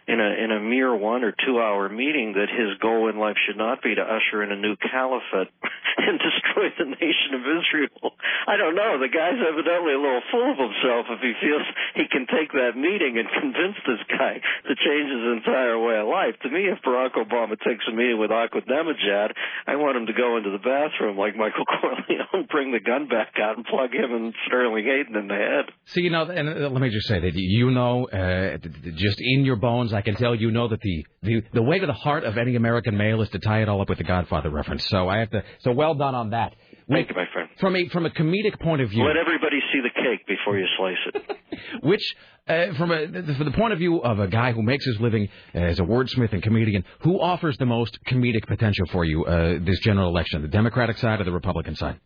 in 0.09 0.19
a 0.19 0.31
in 0.43 0.51
a 0.51 0.61
mere 0.61 0.95
one 0.95 1.23
or 1.23 1.31
two 1.31 1.61
hour 1.61 1.89
meeting 1.89 2.35
that 2.35 2.51
his 2.51 2.75
goal 2.83 3.09
in 3.09 3.19
life 3.19 3.37
should 3.47 3.57
not 3.57 3.83
be 3.83 3.95
to 3.95 4.03
usher 4.03 4.43
in 4.43 4.51
a 4.51 4.59
new 4.59 4.75
caliphate 4.77 5.53
and 6.07 6.19
destroy 6.19 6.67
the 6.79 6.89
nation 6.91 7.39
of 7.39 7.43
Israel. 7.47 8.19
I 8.47 8.59
don't 8.59 8.75
know. 8.75 8.99
The 8.99 9.13
guy's 9.13 9.39
evidently 9.39 9.95
a 9.95 10.03
little 10.03 10.25
full 10.35 10.51
of 10.51 10.59
himself 10.59 11.07
if 11.15 11.21
he 11.23 11.33
feels 11.39 11.67
he 11.95 12.07
can 12.11 12.27
take 12.27 12.51
that 12.53 12.75
meeting 12.75 13.19
and 13.23 13.29
convince 13.31 13.79
this 13.87 14.03
guy 14.11 14.43
to 14.43 14.73
change 14.75 15.09
his 15.11 15.25
entire 15.39 15.79
way 15.79 16.03
of 16.03 16.11
life. 16.11 16.35
To 16.43 16.51
me, 16.51 16.67
if 16.67 16.83
Barack 16.83 17.15
Obama 17.15 17.55
takes 17.63 17.87
a 17.87 17.95
meeting 17.95 18.19
with 18.19 18.35
Ahmadinejad, 18.35 19.31
I 19.67 19.77
want 19.79 19.97
him 19.97 20.07
to 20.11 20.17
go 20.17 20.37
into 20.37 20.51
the 20.51 20.63
bathroom 20.63 21.15
like 21.15 21.37
Michael 21.39 21.65
Corleone, 21.79 22.51
bring 22.51 22.73
the 22.73 22.83
gun 22.83 23.07
back 23.07 23.39
out 23.39 23.57
and 23.57 23.67
plug 23.67 23.95
him 23.95 24.11
and 24.11 24.35
Sterling 24.47 24.85
Hayden 24.85 25.15
in 25.15 25.29
the 25.29 25.39
head. 25.39 25.71
So 25.87 26.01
you 26.01 26.11
know, 26.11 26.27
and 26.27 26.75
let 26.75 26.83
me 26.83 26.91
just 26.91 27.07
say 27.07 27.21
that 27.21 27.33
you 27.35 27.71
know, 27.71 28.09
uh, 28.11 28.59
just 28.97 29.21
in 29.21 29.45
your 29.45 29.57
bones, 29.57 29.92
I 29.93 30.03
can 30.03 30.15
tell 30.17 30.35
you 30.35 30.51
know 30.51 30.69
that 30.69 30.81
the, 30.81 31.07
the 31.23 31.43
the 31.53 31.63
way 31.63 31.79
to 31.79 31.87
the 31.87 31.93
heart 31.93 32.25
of 32.25 32.39
any 32.39 32.57
American 32.57 32.97
male 32.97 33.23
is 33.23 33.29
to 33.31 33.39
tie 33.39 33.63
it 33.63 33.69
all 33.69 33.81
up 33.81 33.89
with 33.89 33.99
the 33.99 34.05
Godfather 34.05 34.51
reference. 34.51 34.87
So 34.89 35.09
I 35.09 35.19
have 35.19 35.31
to. 35.31 35.43
So 35.61 35.73
well 35.73 35.95
done 35.95 36.15
on 36.15 36.31
that. 36.31 36.55
Thank 36.89 37.09
you, 37.09 37.15
my 37.15 37.27
friend. 37.33 37.49
From 37.61 37.77
a 37.77 37.89
from 37.89 38.07
a 38.07 38.11
comedic 38.11 38.61
point 38.61 38.83
of 38.83 38.91
view, 38.91 39.05
Let 39.05 39.17
everybody 39.17 39.61
see 39.73 39.81
the 39.81 39.91
cake 39.91 40.27
before 40.27 40.59
you 40.59 40.67
slice 40.77 40.97
it. 41.15 41.37
which 41.83 42.03
uh, 42.49 42.75
from 42.77 42.91
a 42.91 43.07
from 43.07 43.45
the 43.45 43.55
point 43.57 43.73
of 43.73 43.79
view 43.79 44.03
of 44.03 44.19
a 44.19 44.29
guy 44.29 44.53
who 44.53 44.63
makes 44.63 44.85
his 44.85 45.01
living 45.01 45.29
as 45.55 45.79
a 45.79 45.83
wordsmith 45.83 46.33
and 46.33 46.43
comedian, 46.43 46.85
who 47.01 47.21
offers 47.21 47.57
the 47.59 47.67
most 47.67 47.99
comedic 48.07 48.47
potential 48.47 48.87
for 48.91 49.05
you 49.05 49.25
uh, 49.25 49.59
this 49.65 49.79
general 49.81 50.09
election, 50.09 50.43
the 50.43 50.49
Democratic 50.49 50.99
side 50.99 51.21
or 51.21 51.25
the 51.25 51.33
Republican 51.33 51.77
side? 51.77 52.01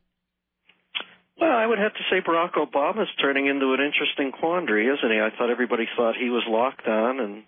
Well, 1.41 1.51
I 1.51 1.67
would 1.67 1.79
have 1.79 1.93
to 1.93 2.01
say 2.11 2.21
Barack 2.27 2.53
Obama's 2.55 3.09
turning 3.21 3.47
into 3.47 3.75
an 3.75 3.81
interesting 3.81 4.33
quandary, 4.33 4.87
isn't 4.87 5.11
he? 5.11 5.21
I 5.21 5.29
thought 5.37 5.51
everybody 5.51 5.87
thought 5.97 6.15
he 6.19 6.31
was 6.31 6.43
locked 6.49 6.87
on 6.87 7.21
and 7.21 7.43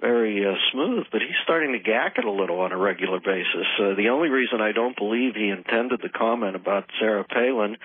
very 0.00 0.46
uh, 0.46 0.54
smooth, 0.72 1.06
but 1.10 1.20
he's 1.20 1.36
starting 1.42 1.72
to 1.72 1.78
gack 1.78 2.18
it 2.18 2.24
a 2.24 2.30
little 2.30 2.60
on 2.60 2.72
a 2.72 2.78
regular 2.78 3.18
basis. 3.18 3.66
Uh, 3.80 3.94
the 3.96 4.08
only 4.10 4.28
reason 4.28 4.60
I 4.60 4.72
don't 4.72 4.96
believe 4.96 5.34
he 5.34 5.48
intended 5.48 6.00
the 6.02 6.08
comment 6.08 6.54
about 6.54 6.84
Sarah 7.00 7.24
Palin, 7.24 7.76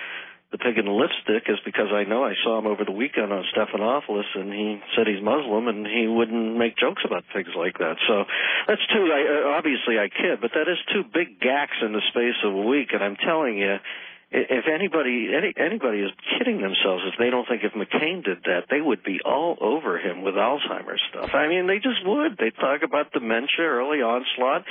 the 0.52 0.60
pig 0.60 0.78
in 0.78 0.86
the 0.86 0.94
lipstick, 0.94 1.50
is 1.50 1.58
because 1.66 1.90
I 1.92 2.04
know 2.04 2.24
I 2.24 2.34
saw 2.44 2.60
him 2.60 2.68
over 2.68 2.86
the 2.86 2.94
weekend 2.94 3.34
on 3.34 3.44
Stephanopoulos, 3.50 4.30
and 4.36 4.54
he 4.54 4.80
said 4.96 5.08
he's 5.08 5.24
Muslim, 5.24 5.68
and 5.68 5.88
he 5.88 6.06
wouldn't 6.06 6.56
make 6.56 6.78
jokes 6.78 7.02
about 7.04 7.24
pigs 7.34 7.50
like 7.58 7.80
that. 7.80 7.98
So 8.08 8.26
that's 8.68 8.86
two. 8.94 9.10
I, 9.10 9.22
uh, 9.26 9.58
obviously, 9.58 9.98
I 9.98 10.10
kid, 10.10 10.38
but 10.40 10.52
that 10.54 10.70
is 10.70 10.78
two 10.94 11.04
big 11.10 11.42
gacks 11.42 11.78
in 11.82 11.94
the 11.94 12.02
space 12.14 12.38
of 12.46 12.54
a 12.54 12.62
week, 12.62 12.94
and 12.94 13.04
I'm 13.04 13.18
telling 13.18 13.58
you 13.58 13.82
if 14.34 14.66
anybody 14.68 15.30
any, 15.36 15.54
anybody 15.56 16.00
is 16.00 16.12
kidding 16.38 16.62
themselves 16.62 17.04
if 17.06 17.14
they 17.20 17.30
don't 17.30 17.48
think 17.48 17.64
if 17.64 17.74
McCain 17.74 18.24
did 18.24 18.44
that, 18.46 18.66
they 18.70 18.82
would 18.82 19.04
be 19.04 19.20
all 19.24 19.58
over 19.62 20.00
him 20.00 20.24
with 20.24 20.34
Alzheimer's 20.34 21.02
stuff. 21.10 21.30
I 21.34 21.48
mean, 21.48 21.68
they 21.68 21.78
just 21.78 22.02
would. 22.06 22.38
They 22.38 22.50
talk 22.50 22.82
about 22.84 23.12
dementia, 23.14 23.62
early 23.62 24.02
onslaught. 24.02 24.66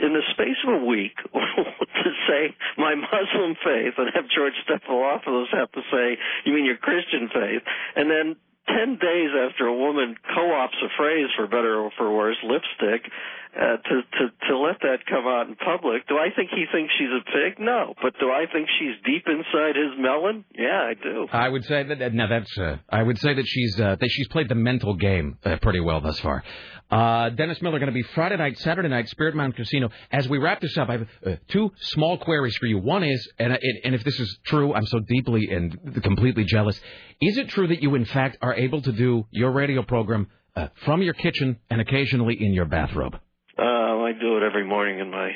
In 0.00 0.12
the 0.12 0.22
space 0.30 0.58
of 0.66 0.82
a 0.82 0.84
week, 0.84 1.16
to 1.32 2.10
say 2.28 2.54
my 2.76 2.94
Muslim 2.94 3.56
faith 3.64 3.94
and 3.98 4.10
have 4.14 4.26
George 4.30 4.54
Stephanopoulos 4.66 5.50
have 5.52 5.72
to 5.72 5.82
say, 5.90 6.18
you 6.44 6.52
mean 6.52 6.64
your 6.64 6.76
Christian 6.76 7.28
faith, 7.32 7.62
and 7.96 8.10
then 8.10 8.36
ten 8.68 8.98
days 9.00 9.30
after 9.48 9.66
a 9.66 9.74
woman 9.74 10.16
co-ops 10.34 10.76
a 10.84 10.88
phrase 10.96 11.28
for 11.36 11.46
better 11.46 11.80
or 11.80 11.90
for 11.96 12.14
worse, 12.14 12.36
lipstick, 12.44 13.10
uh, 13.56 13.76
to 13.76 13.94
to 14.02 14.24
to 14.48 14.58
let 14.58 14.78
that 14.82 14.98
come 15.08 15.26
out 15.26 15.48
in 15.48 15.56
public. 15.56 16.06
Do 16.06 16.16
I 16.16 16.28
think 16.34 16.50
he 16.50 16.64
thinks 16.70 16.92
she's 16.98 17.08
a 17.08 17.24
pig? 17.24 17.58
No, 17.58 17.94
but 18.02 18.14
do 18.20 18.30
I 18.30 18.44
think 18.52 18.68
she's 18.78 18.94
deep 19.04 19.24
inside 19.26 19.74
his 19.76 19.98
melon? 19.98 20.44
Yeah, 20.56 20.90
I 20.90 20.94
do. 20.94 21.26
I 21.32 21.48
would 21.48 21.64
say 21.64 21.82
that 21.82 22.14
now 22.14 22.28
that's 22.28 22.58
uh, 22.58 22.76
I 22.88 23.02
would 23.02 23.18
say 23.18 23.34
that 23.34 23.46
she's 23.46 23.80
uh, 23.80 23.96
that 24.00 24.08
she's 24.10 24.28
played 24.28 24.48
the 24.48 24.54
mental 24.54 24.94
game 24.94 25.38
uh, 25.44 25.56
pretty 25.60 25.80
well 25.80 26.00
thus 26.00 26.20
far. 26.20 26.44
Uh, 26.90 27.28
Dennis 27.30 27.60
Miller 27.60 27.78
going 27.78 27.92
to 27.92 27.92
be 27.92 28.02
Friday 28.14 28.36
night, 28.38 28.56
Saturday 28.58 28.88
night, 28.88 29.08
Spirit 29.10 29.34
Mountain 29.34 29.52
Casino. 29.62 29.90
As 30.10 30.26
we 30.26 30.38
wrap 30.38 30.62
this 30.62 30.74
up, 30.78 30.88
I 30.88 30.92
have 30.92 31.06
uh, 31.26 31.30
two 31.48 31.70
small 31.80 32.16
queries 32.16 32.56
for 32.56 32.64
you. 32.64 32.78
One 32.78 33.04
is, 33.04 33.28
and, 33.38 33.52
and 33.52 33.78
and 33.84 33.94
if 33.94 34.04
this 34.04 34.18
is 34.18 34.38
true, 34.46 34.72
I'm 34.72 34.86
so 34.86 35.00
deeply 35.00 35.48
and 35.50 36.02
completely 36.02 36.44
jealous. 36.44 36.80
Is 37.20 37.36
it 37.36 37.48
true 37.50 37.66
that 37.66 37.82
you 37.82 37.94
in 37.94 38.04
fact 38.04 38.38
are 38.40 38.54
able 38.58 38.82
to 38.82 38.92
do 38.92 39.26
your 39.30 39.52
radio 39.52 39.82
program 39.82 40.28
uh, 40.54 40.68
from 40.84 41.02
your 41.02 41.14
kitchen 41.14 41.58
and 41.70 41.80
occasionally 41.80 42.36
in 42.38 42.52
your 42.52 42.64
bathrobe? 42.64 43.14
Uh, 43.58 43.62
I 43.62 44.12
do 44.20 44.36
it 44.36 44.42
every 44.42 44.64
morning 44.64 44.98
in 44.98 45.10
my 45.10 45.30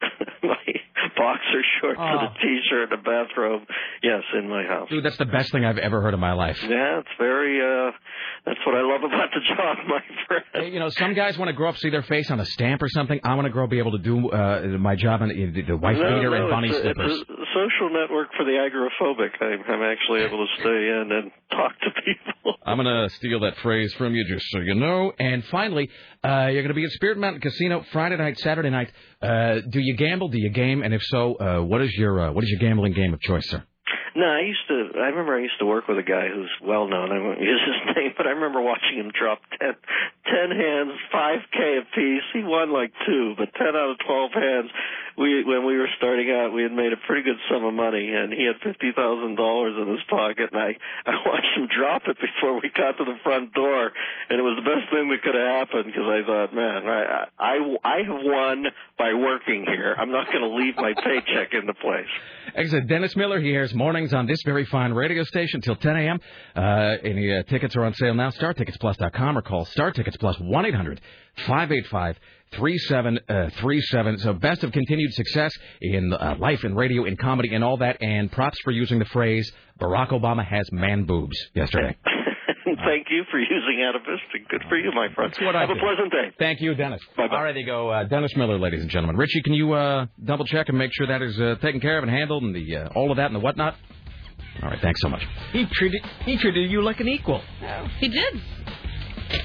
my 0.42 0.56
boxer 1.16 1.62
shorts 1.80 1.98
Oh. 2.00 2.04
and 2.04 2.28
a 2.28 2.34
t-shirt 2.40 2.92
and 2.92 3.00
a 3.00 3.02
bathrobe. 3.02 3.62
Yes, 4.02 4.22
in 4.38 4.48
my 4.48 4.64
house. 4.64 4.88
Dude, 4.90 5.04
that's 5.04 5.16
the 5.18 5.24
best 5.26 5.52
thing 5.52 5.64
I've 5.64 5.78
ever 5.78 6.00
heard 6.02 6.14
in 6.14 6.20
my 6.20 6.32
life. 6.32 6.58
Yeah, 6.62 7.00
it's 7.00 7.08
very. 7.18 7.60
uh 7.60 7.90
That's 8.46 8.58
what 8.66 8.74
I 8.74 8.82
love 8.82 9.02
about 9.04 9.30
the 9.34 9.40
job, 9.56 9.76
my 9.88 10.00
friend. 10.26 10.44
Hey, 10.54 10.70
You 10.72 10.80
know, 10.80 10.88
some 10.90 11.14
guys 11.14 11.36
want 11.38 11.48
to 11.48 11.52
grow 11.52 11.68
up, 11.70 11.76
see 11.78 11.90
their 11.90 12.02
face 12.02 12.30
on 12.30 12.40
a 12.40 12.44
stamp 12.46 12.82
or 12.82 12.88
something. 12.88 13.18
I 13.24 13.34
want 13.34 13.46
to 13.46 13.50
grow 13.50 13.64
up, 13.64 13.70
be 13.70 13.78
able 13.78 13.92
to 13.92 13.98
do 14.02 14.30
uh, 14.30 14.62
my 14.78 14.94
job 14.96 15.22
in 15.22 15.28
the, 15.54 15.62
the 15.62 15.76
wife 15.76 15.96
no, 15.98 16.02
beater 16.16 16.30
no, 16.30 16.42
and 16.42 16.50
bunny 16.50 16.68
it's 16.68 16.78
a, 16.78 16.82
slippers. 16.82 17.12
It's 17.20 17.30
a 17.30 17.44
social 17.54 17.90
network 17.92 18.28
for 18.36 18.44
the 18.44 18.52
agoraphobic. 18.52 19.30
I'm, 19.40 19.62
I'm 19.68 19.82
actually 19.82 20.20
able 20.22 20.46
to 20.46 20.60
stay 20.60 20.68
in 20.70 21.08
and 21.12 21.30
talk 21.50 21.72
to 21.80 21.90
people. 22.04 22.54
I'm 22.64 22.76
going 22.82 23.08
to 23.08 23.14
steal 23.16 23.40
that 23.40 23.56
phrase 23.58 23.92
from 23.94 24.14
you 24.14 24.24
just 24.28 24.44
so 24.50 24.58
you 24.60 24.74
know. 24.74 25.12
And 25.18 25.44
finally, 25.46 25.88
uh, 26.24 26.48
you're 26.50 26.62
going 26.62 26.68
to 26.68 26.74
be 26.74 26.84
at 26.84 26.90
Spirit 26.90 27.18
Mountain 27.18 27.40
Casino 27.40 27.84
Friday 27.92 28.16
night, 28.16 28.38
Saturday 28.38 28.70
night. 28.70 28.90
Uh, 29.22 29.60
do 29.70 29.78
you 29.80 29.96
gamble? 29.96 30.28
Do 30.28 30.38
you 30.38 30.50
game? 30.50 30.82
And 30.86 30.94
if 30.94 31.02
so, 31.02 31.34
uh, 31.34 31.66
what 31.66 31.82
is 31.82 31.90
your 31.98 32.14
uh, 32.20 32.30
what 32.30 32.44
is 32.44 32.50
your 32.54 32.60
gambling 32.60 32.92
game 32.92 33.12
of 33.12 33.18
choice, 33.18 33.42
sir? 33.50 33.58
No, 34.14 34.22
I 34.22 34.46
used 34.46 34.62
to. 34.68 34.94
I 35.02 35.10
remember 35.10 35.34
I 35.34 35.42
used 35.42 35.58
to 35.58 35.66
work 35.66 35.88
with 35.88 35.98
a 35.98 36.06
guy 36.06 36.28
who's 36.32 36.54
well 36.62 36.86
known. 36.86 37.10
I 37.10 37.18
won't 37.18 37.40
use 37.54 37.58
his 37.58 37.96
name, 37.96 38.14
but 38.16 38.28
I 38.28 38.38
remember 38.38 38.62
watching 38.62 38.94
him 38.94 39.10
drop 39.10 39.40
ten, 39.58 39.74
ten 40.30 40.54
hands, 40.54 40.94
five 41.10 41.40
k 41.50 41.82
apiece. 41.82 42.22
He 42.32 42.46
won 42.46 42.72
like 42.72 42.92
two, 43.04 43.34
but 43.36 43.50
ten 43.58 43.74
out 43.74 43.90
of 43.90 43.96
twelve 44.06 44.30
hands. 44.30 44.70
We 45.16 45.44
when 45.44 45.64
we 45.64 45.76
were 45.76 45.88
starting 45.96 46.30
out, 46.30 46.52
we 46.52 46.62
had 46.62 46.72
made 46.72 46.92
a 46.92 47.00
pretty 47.06 47.22
good 47.22 47.40
sum 47.50 47.64
of 47.64 47.72
money, 47.72 48.12
and 48.12 48.32
he 48.32 48.44
had 48.44 48.56
fifty 48.62 48.92
thousand 48.92 49.36
dollars 49.36 49.74
in 49.80 49.88
his 49.88 50.04
pocket. 50.08 50.52
And 50.52 50.60
I 50.60 50.76
I 51.06 51.14
watched 51.24 51.56
him 51.56 51.68
drop 51.72 52.02
it 52.06 52.16
before 52.20 52.54
we 52.60 52.70
got 52.76 52.98
to 52.98 53.04
the 53.04 53.16
front 53.24 53.54
door, 53.54 53.92
and 54.28 54.38
it 54.38 54.42
was 54.42 54.60
the 54.60 54.68
best 54.68 54.92
thing 54.92 55.08
that 55.08 55.22
could 55.22 55.34
have 55.34 55.68
happened 55.68 55.86
because 55.86 56.04
I 56.04 56.20
thought, 56.26 56.54
man, 56.54 56.86
I 56.86 57.26
I 57.38 57.54
I 57.84 57.96
have 58.04 58.20
won 58.22 58.64
by 58.98 59.14
working 59.14 59.64
here. 59.66 59.94
I'm 59.98 60.10
not 60.12 60.26
going 60.26 60.42
to 60.42 60.54
leave 60.54 60.76
my 60.76 60.92
paycheck 60.92 61.52
in 61.52 61.66
the 61.66 61.74
place. 61.74 62.12
Said, 62.68 62.88
Dennis 62.88 63.14
Miller, 63.16 63.38
he 63.40 63.52
airs 63.52 63.74
mornings 63.74 64.12
on 64.12 64.26
this 64.26 64.42
very 64.44 64.64
fine 64.64 64.92
radio 64.92 65.22
station 65.24 65.60
till 65.60 65.76
10 65.76 65.96
a.m. 65.96 66.20
Uh, 66.54 66.96
any 67.04 67.30
uh, 67.30 67.42
tickets 67.44 67.76
are 67.76 67.84
on 67.84 67.94
sale 67.94 68.14
now. 68.14 68.30
StarTicketsPlus.com 68.30 69.38
or 69.38 69.42
call 69.42 69.64
Star 69.66 69.92
Tickets 69.92 70.16
Plus 72.52 72.90
1 72.90 73.18
800 73.18 73.22
585 73.26 73.52
3737. 73.54 74.18
So, 74.18 74.32
best 74.34 74.64
of 74.64 74.72
continued 74.72 75.12
success 75.14 75.52
in 75.80 76.12
uh, 76.12 76.36
life 76.38 76.64
and 76.64 76.76
radio 76.76 77.04
and 77.04 77.18
comedy 77.18 77.54
and 77.54 77.62
all 77.64 77.76
that. 77.78 78.00
And 78.02 78.30
props 78.30 78.58
for 78.64 78.70
using 78.70 78.98
the 78.98 79.04
phrase 79.06 79.50
Barack 79.80 80.10
Obama 80.10 80.44
has 80.46 80.70
man 80.72 81.04
boobs 81.04 81.36
yesterday. 81.54 81.96
Thank 82.84 83.06
you 83.10 83.24
for 83.30 83.38
using 83.38 83.82
atavistic. 83.88 84.48
Good 84.48 84.62
for 84.68 84.76
you, 84.76 84.90
my 84.92 85.08
friend. 85.14 85.30
That's 85.32 85.40
what 85.44 85.54
I 85.56 85.60
Have 85.60 85.68
do. 85.70 85.74
a 85.76 85.78
pleasant 85.78 86.10
day. 86.12 86.32
Thank 86.38 86.60
you, 86.60 86.74
Dennis. 86.74 87.00
Bye-bye. 87.16 87.34
All 87.36 87.42
right, 87.42 87.52
there 87.52 87.60
you 87.60 87.66
go. 87.66 87.90
Uh, 87.90 88.04
Dennis 88.04 88.34
Miller, 88.36 88.58
ladies 88.58 88.80
and 88.82 88.90
gentlemen. 88.90 89.16
Richie, 89.16 89.42
can 89.42 89.54
you 89.54 89.72
uh, 89.72 90.06
double 90.24 90.44
check 90.44 90.68
and 90.68 90.76
make 90.78 90.90
sure 90.92 91.06
that 91.06 91.22
is 91.22 91.38
uh, 91.40 91.56
taken 91.62 91.80
care 91.80 91.96
of 91.98 92.04
and 92.04 92.10
handled 92.12 92.42
and 92.42 92.54
the 92.54 92.76
uh, 92.76 92.88
all 92.94 93.10
of 93.10 93.16
that 93.18 93.26
and 93.26 93.34
the 93.34 93.40
whatnot? 93.40 93.76
All 94.62 94.70
right, 94.70 94.80
thanks 94.80 95.00
so 95.00 95.08
much. 95.08 95.24
He 95.52 95.66
treated 95.66 96.02
he 96.24 96.36
treated 96.38 96.70
you 96.70 96.82
like 96.82 97.00
an 97.00 97.08
equal. 97.08 97.40
He 97.98 98.08
did. 98.08 98.40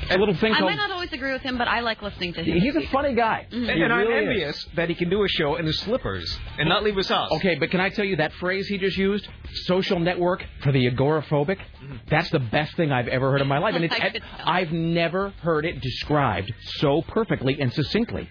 A 0.09 0.17
little 0.17 0.35
thing 0.35 0.53
I 0.53 0.59
called. 0.59 0.71
might 0.71 0.77
not 0.77 0.91
always 0.91 1.11
agree 1.13 1.31
with 1.33 1.41
him, 1.41 1.57
but 1.57 1.67
I 1.67 1.79
like 1.81 2.01
listening 2.01 2.33
to 2.33 2.43
him. 2.43 2.59
He's 2.59 2.75
a 2.75 2.87
funny 2.87 3.13
guy. 3.13 3.47
Mhm. 3.51 3.69
And, 3.69 3.77
He 3.77 3.81
and 3.83 3.93
I'm 3.93 4.07
really 4.07 4.13
is. 4.23 4.27
envious 4.29 4.65
that 4.75 4.89
he 4.89 4.95
can 4.95 5.09
do 5.09 5.23
a 5.23 5.27
show 5.27 5.55
in 5.55 5.65
his 5.65 5.79
slippers 5.79 6.37
and 6.57 6.67
not 6.69 6.83
leave 6.83 6.95
his 6.95 7.09
house. 7.09 7.31
Okay, 7.33 7.55
but 7.55 7.71
can 7.71 7.79
I 7.79 7.89
tell 7.89 8.05
you 8.05 8.15
that 8.17 8.33
phrase 8.33 8.67
he 8.67 8.77
just 8.77 8.97
used? 8.97 9.27
Social 9.65 9.99
network 9.99 10.43
for 10.61 10.71
the 10.71 10.89
agoraphobic? 10.89 11.57
That's 12.09 12.29
the 12.29 12.39
best 12.39 12.75
thing 12.75 12.91
I've 12.91 13.07
ever 13.07 13.31
heard 13.31 13.41
in 13.41 13.47
my 13.47 13.57
life. 13.57 13.75
And 13.75 13.85
it's, 13.85 13.95
I 13.95 14.13
I've 14.43 14.71
never 14.71 15.29
heard 15.41 15.65
it 15.65 15.81
described 15.81 16.51
so 16.61 17.01
perfectly 17.01 17.59
and 17.59 17.71
succinctly. 17.73 18.29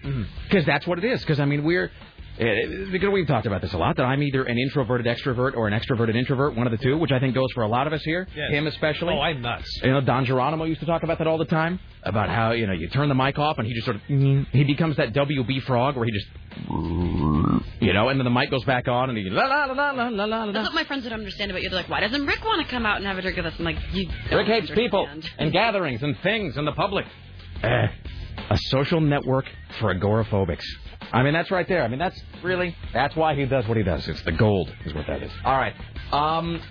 Because 0.49 0.65
that's 0.65 0.87
what 0.87 0.97
it 0.97 1.05
is. 1.05 1.21
Because, 1.21 1.39
I 1.39 1.45
mean, 1.45 1.63
we're. 1.63 1.91
Because 2.37 3.09
we've 3.11 3.27
talked 3.27 3.45
about 3.45 3.61
this 3.61 3.73
a 3.73 3.77
lot 3.77 3.97
that 3.97 4.03
I'm 4.03 4.23
either 4.23 4.43
an 4.43 4.57
introverted 4.57 5.05
extrovert 5.05 5.55
or 5.55 5.67
an 5.67 5.79
extroverted 5.79 6.15
introvert, 6.15 6.55
one 6.55 6.65
of 6.65 6.71
the 6.71 6.77
two, 6.83 6.97
which 6.97 7.11
I 7.11 7.19
think 7.19 7.35
goes 7.35 7.51
for 7.53 7.63
a 7.63 7.67
lot 7.67 7.87
of 7.87 7.93
us 7.93 8.01
here, 8.03 8.27
Yes. 8.35 8.51
him 8.51 8.67
especially. 8.67 9.13
Oh, 9.13 9.19
I'm 9.21 9.41
nuts. 9.41 9.69
You 9.83 9.91
know, 9.91 10.01
Don 10.01 10.25
Geronimo 10.25 10.63
used 10.63 10.79
to 10.79 10.85
talk 10.85 11.03
about 11.03 11.17
that 11.19 11.27
all 11.27 11.37
the 11.37 11.45
time 11.45 11.79
about 12.03 12.29
how 12.29 12.51
you 12.53 12.65
know 12.67 12.73
you 12.73 12.87
turn 12.87 13.09
the 13.09 13.15
mic 13.15 13.37
off 13.37 13.57
and 13.59 13.67
he 13.67 13.73
just 13.73 13.85
sort 13.85 13.97
of 13.97 14.01
he 14.07 14.63
becomes 14.63 14.97
that 14.97 15.13
WB 15.13 15.61
frog 15.63 15.95
where 15.95 16.05
he 16.05 16.11
just 16.11 16.27
you 17.79 17.93
know, 17.93 18.09
and 18.09 18.19
then 18.19 18.25
the 18.25 18.31
mic 18.31 18.49
goes 18.49 18.63
back 18.65 18.87
on 18.87 19.09
and 19.09 19.17
he 19.17 19.29
la 19.29 19.43
la 19.45 19.65
la 19.65 19.91
la 19.91 20.07
la 20.07 20.25
la 20.25 20.43
la. 20.45 20.51
That's 20.51 20.67
what 20.69 20.73
my 20.75 20.83
friends 20.83 21.03
would 21.03 21.13
understand 21.13 21.51
about 21.51 21.61
you. 21.63 21.69
They're 21.69 21.79
like, 21.79 21.89
why 21.89 21.99
doesn't 21.99 22.25
Rick 22.25 22.43
want 22.43 22.65
to 22.65 22.71
come 22.71 22.85
out 22.85 22.97
and 22.97 23.05
have 23.05 23.17
a 23.17 23.21
drink 23.21 23.37
with 23.37 23.45
us? 23.45 23.53
I'm 23.59 23.65
like, 23.65 23.77
you 23.93 24.09
Rick 24.31 24.47
hates 24.47 24.71
people 24.71 25.07
and 25.37 25.51
gatherings 25.51 26.01
and 26.03 26.17
things 26.23 26.57
and 26.57 26.65
the 26.67 26.71
public. 26.73 27.05
Eh, 27.63 27.87
a 28.49 28.57
social 28.69 28.99
network 29.01 29.45
for 29.79 29.93
agoraphobics. 29.93 30.63
I 31.13 31.23
mean, 31.23 31.33
that's 31.33 31.51
right 31.51 31.67
there. 31.67 31.83
I 31.83 31.87
mean, 31.87 31.99
that's 31.99 32.19
really 32.43 32.75
that's 32.93 33.15
why 33.15 33.35
he 33.35 33.45
does 33.45 33.67
what 33.67 33.77
he 33.77 33.83
does. 33.83 34.07
It's 34.07 34.21
the 34.23 34.31
gold, 34.31 34.73
is 34.85 34.93
what 34.93 35.07
that 35.07 35.21
is. 35.21 35.31
All 35.43 35.57
right. 35.57 35.73
Um, 36.11 36.61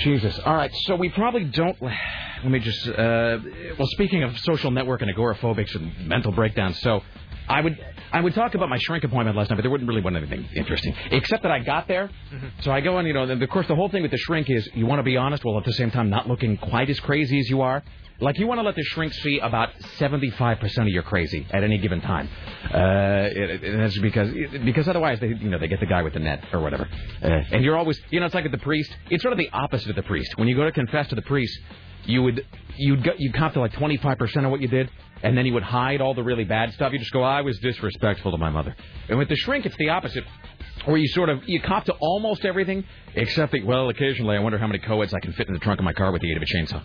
Jesus. 0.00 0.38
All 0.44 0.54
right. 0.54 0.70
So 0.84 0.94
we 0.96 1.08
probably 1.10 1.44
don't. 1.44 1.76
Let 1.82 2.50
me 2.50 2.60
just. 2.60 2.86
Uh, 2.88 3.38
well, 3.78 3.88
speaking 3.92 4.22
of 4.22 4.38
social 4.40 4.70
network 4.70 5.02
and 5.02 5.14
agoraphobics 5.14 5.74
and 5.74 6.06
mental 6.06 6.32
breakdowns, 6.32 6.80
so 6.80 7.02
I 7.48 7.60
would 7.60 7.76
I 8.12 8.20
would 8.20 8.34
talk 8.34 8.54
about 8.54 8.68
my 8.68 8.78
shrink 8.78 9.04
appointment 9.04 9.36
last 9.36 9.50
night, 9.50 9.56
but 9.56 9.62
there 9.62 9.70
wouldn't 9.70 9.88
really 9.88 10.00
wasn't 10.00 10.18
anything 10.30 10.48
interesting, 10.54 10.94
except 11.10 11.42
that 11.42 11.52
I 11.52 11.58
got 11.60 11.88
there. 11.88 12.10
So 12.60 12.70
I 12.72 12.80
go 12.80 12.98
and 12.98 13.06
you 13.06 13.14
know, 13.14 13.24
and 13.24 13.42
of 13.42 13.50
course, 13.50 13.66
the 13.68 13.74
whole 13.76 13.88
thing 13.88 14.02
with 14.02 14.10
the 14.10 14.18
shrink 14.18 14.48
is 14.50 14.68
you 14.74 14.86
want 14.86 14.98
to 15.00 15.02
be 15.04 15.16
honest, 15.16 15.44
while 15.44 15.58
at 15.58 15.64
the 15.64 15.72
same 15.72 15.90
time 15.90 16.08
not 16.10 16.28
looking 16.28 16.56
quite 16.56 16.88
as 16.90 16.98
crazy 17.00 17.38
as 17.38 17.48
you 17.50 17.60
are. 17.60 17.82
Like 18.20 18.36
you 18.40 18.48
want 18.48 18.58
to 18.58 18.64
let 18.64 18.74
the 18.74 18.82
shrink 18.82 19.12
see 19.12 19.38
about 19.38 19.68
75% 20.00 20.78
of 20.78 20.88
your 20.88 21.04
crazy 21.04 21.46
at 21.52 21.62
any 21.62 21.78
given 21.78 22.00
time, 22.00 22.28
uh, 22.74 23.28
it, 23.30 23.50
it- 23.50 23.62
and 23.64 23.80
that's 23.80 23.96
because 24.00 24.32
because 24.64 24.88
otherwise 24.88 25.20
they 25.20 25.28
you 25.28 25.48
know 25.50 25.58
they 25.58 25.68
get 25.68 25.78
the 25.78 25.86
guy 25.86 26.02
with 26.02 26.14
the 26.14 26.18
net 26.18 26.42
or 26.52 26.58
whatever, 26.60 26.88
uh, 27.22 27.28
and 27.52 27.62
you're 27.64 27.76
always 27.76 28.00
you 28.10 28.18
know 28.18 28.26
it's 28.26 28.34
like 28.34 28.44
at 28.44 28.50
the 28.50 28.58
priest. 28.58 28.90
It's 29.10 29.22
sort 29.22 29.32
of 29.32 29.38
the 29.38 29.48
opposite 29.52 29.90
of 29.90 29.96
the 29.96 30.02
priest. 30.02 30.36
When 30.36 30.48
you 30.48 30.56
go 30.56 30.64
to 30.64 30.72
confess 30.72 31.06
to 31.08 31.14
the 31.14 31.22
priest, 31.22 31.56
you 32.06 32.22
would 32.24 32.44
you'd 32.76 33.04
go, 33.04 33.12
you'd 33.18 33.34
cop 33.34 33.52
to 33.52 33.60
like 33.60 33.72
25% 33.72 34.44
of 34.44 34.50
what 34.50 34.60
you 34.60 34.68
did, 34.68 34.90
and 35.22 35.36
then 35.36 35.46
you 35.46 35.54
would 35.54 35.62
hide 35.62 36.00
all 36.00 36.14
the 36.14 36.22
really 36.22 36.44
bad 36.44 36.72
stuff. 36.74 36.92
You 36.92 36.98
just 36.98 37.12
go, 37.12 37.22
I 37.22 37.42
was 37.42 37.58
disrespectful 37.58 38.32
to 38.32 38.38
my 38.38 38.50
mother. 38.50 38.74
And 39.08 39.18
with 39.18 39.28
the 39.28 39.36
shrink, 39.36 39.66
it's 39.66 39.76
the 39.76 39.88
opposite. 39.90 40.24
Where 40.84 40.96
you 40.96 41.08
sort 41.08 41.28
of 41.28 41.46
you 41.46 41.60
cop 41.60 41.84
to 41.86 41.92
almost 41.94 42.44
everything 42.44 42.84
except 43.14 43.52
that 43.52 43.64
well 43.64 43.88
occasionally 43.88 44.36
I 44.36 44.38
wonder 44.38 44.58
how 44.58 44.66
many 44.66 44.78
co-eds 44.78 45.12
I 45.12 45.20
can 45.20 45.32
fit 45.32 45.48
in 45.48 45.52
the 45.52 45.60
trunk 45.60 45.80
of 45.80 45.84
my 45.84 45.92
car 45.92 46.12
with 46.12 46.22
the 46.22 46.30
aid 46.30 46.36
of 46.36 46.42
a 46.42 46.46
chainsaw. 46.46 46.82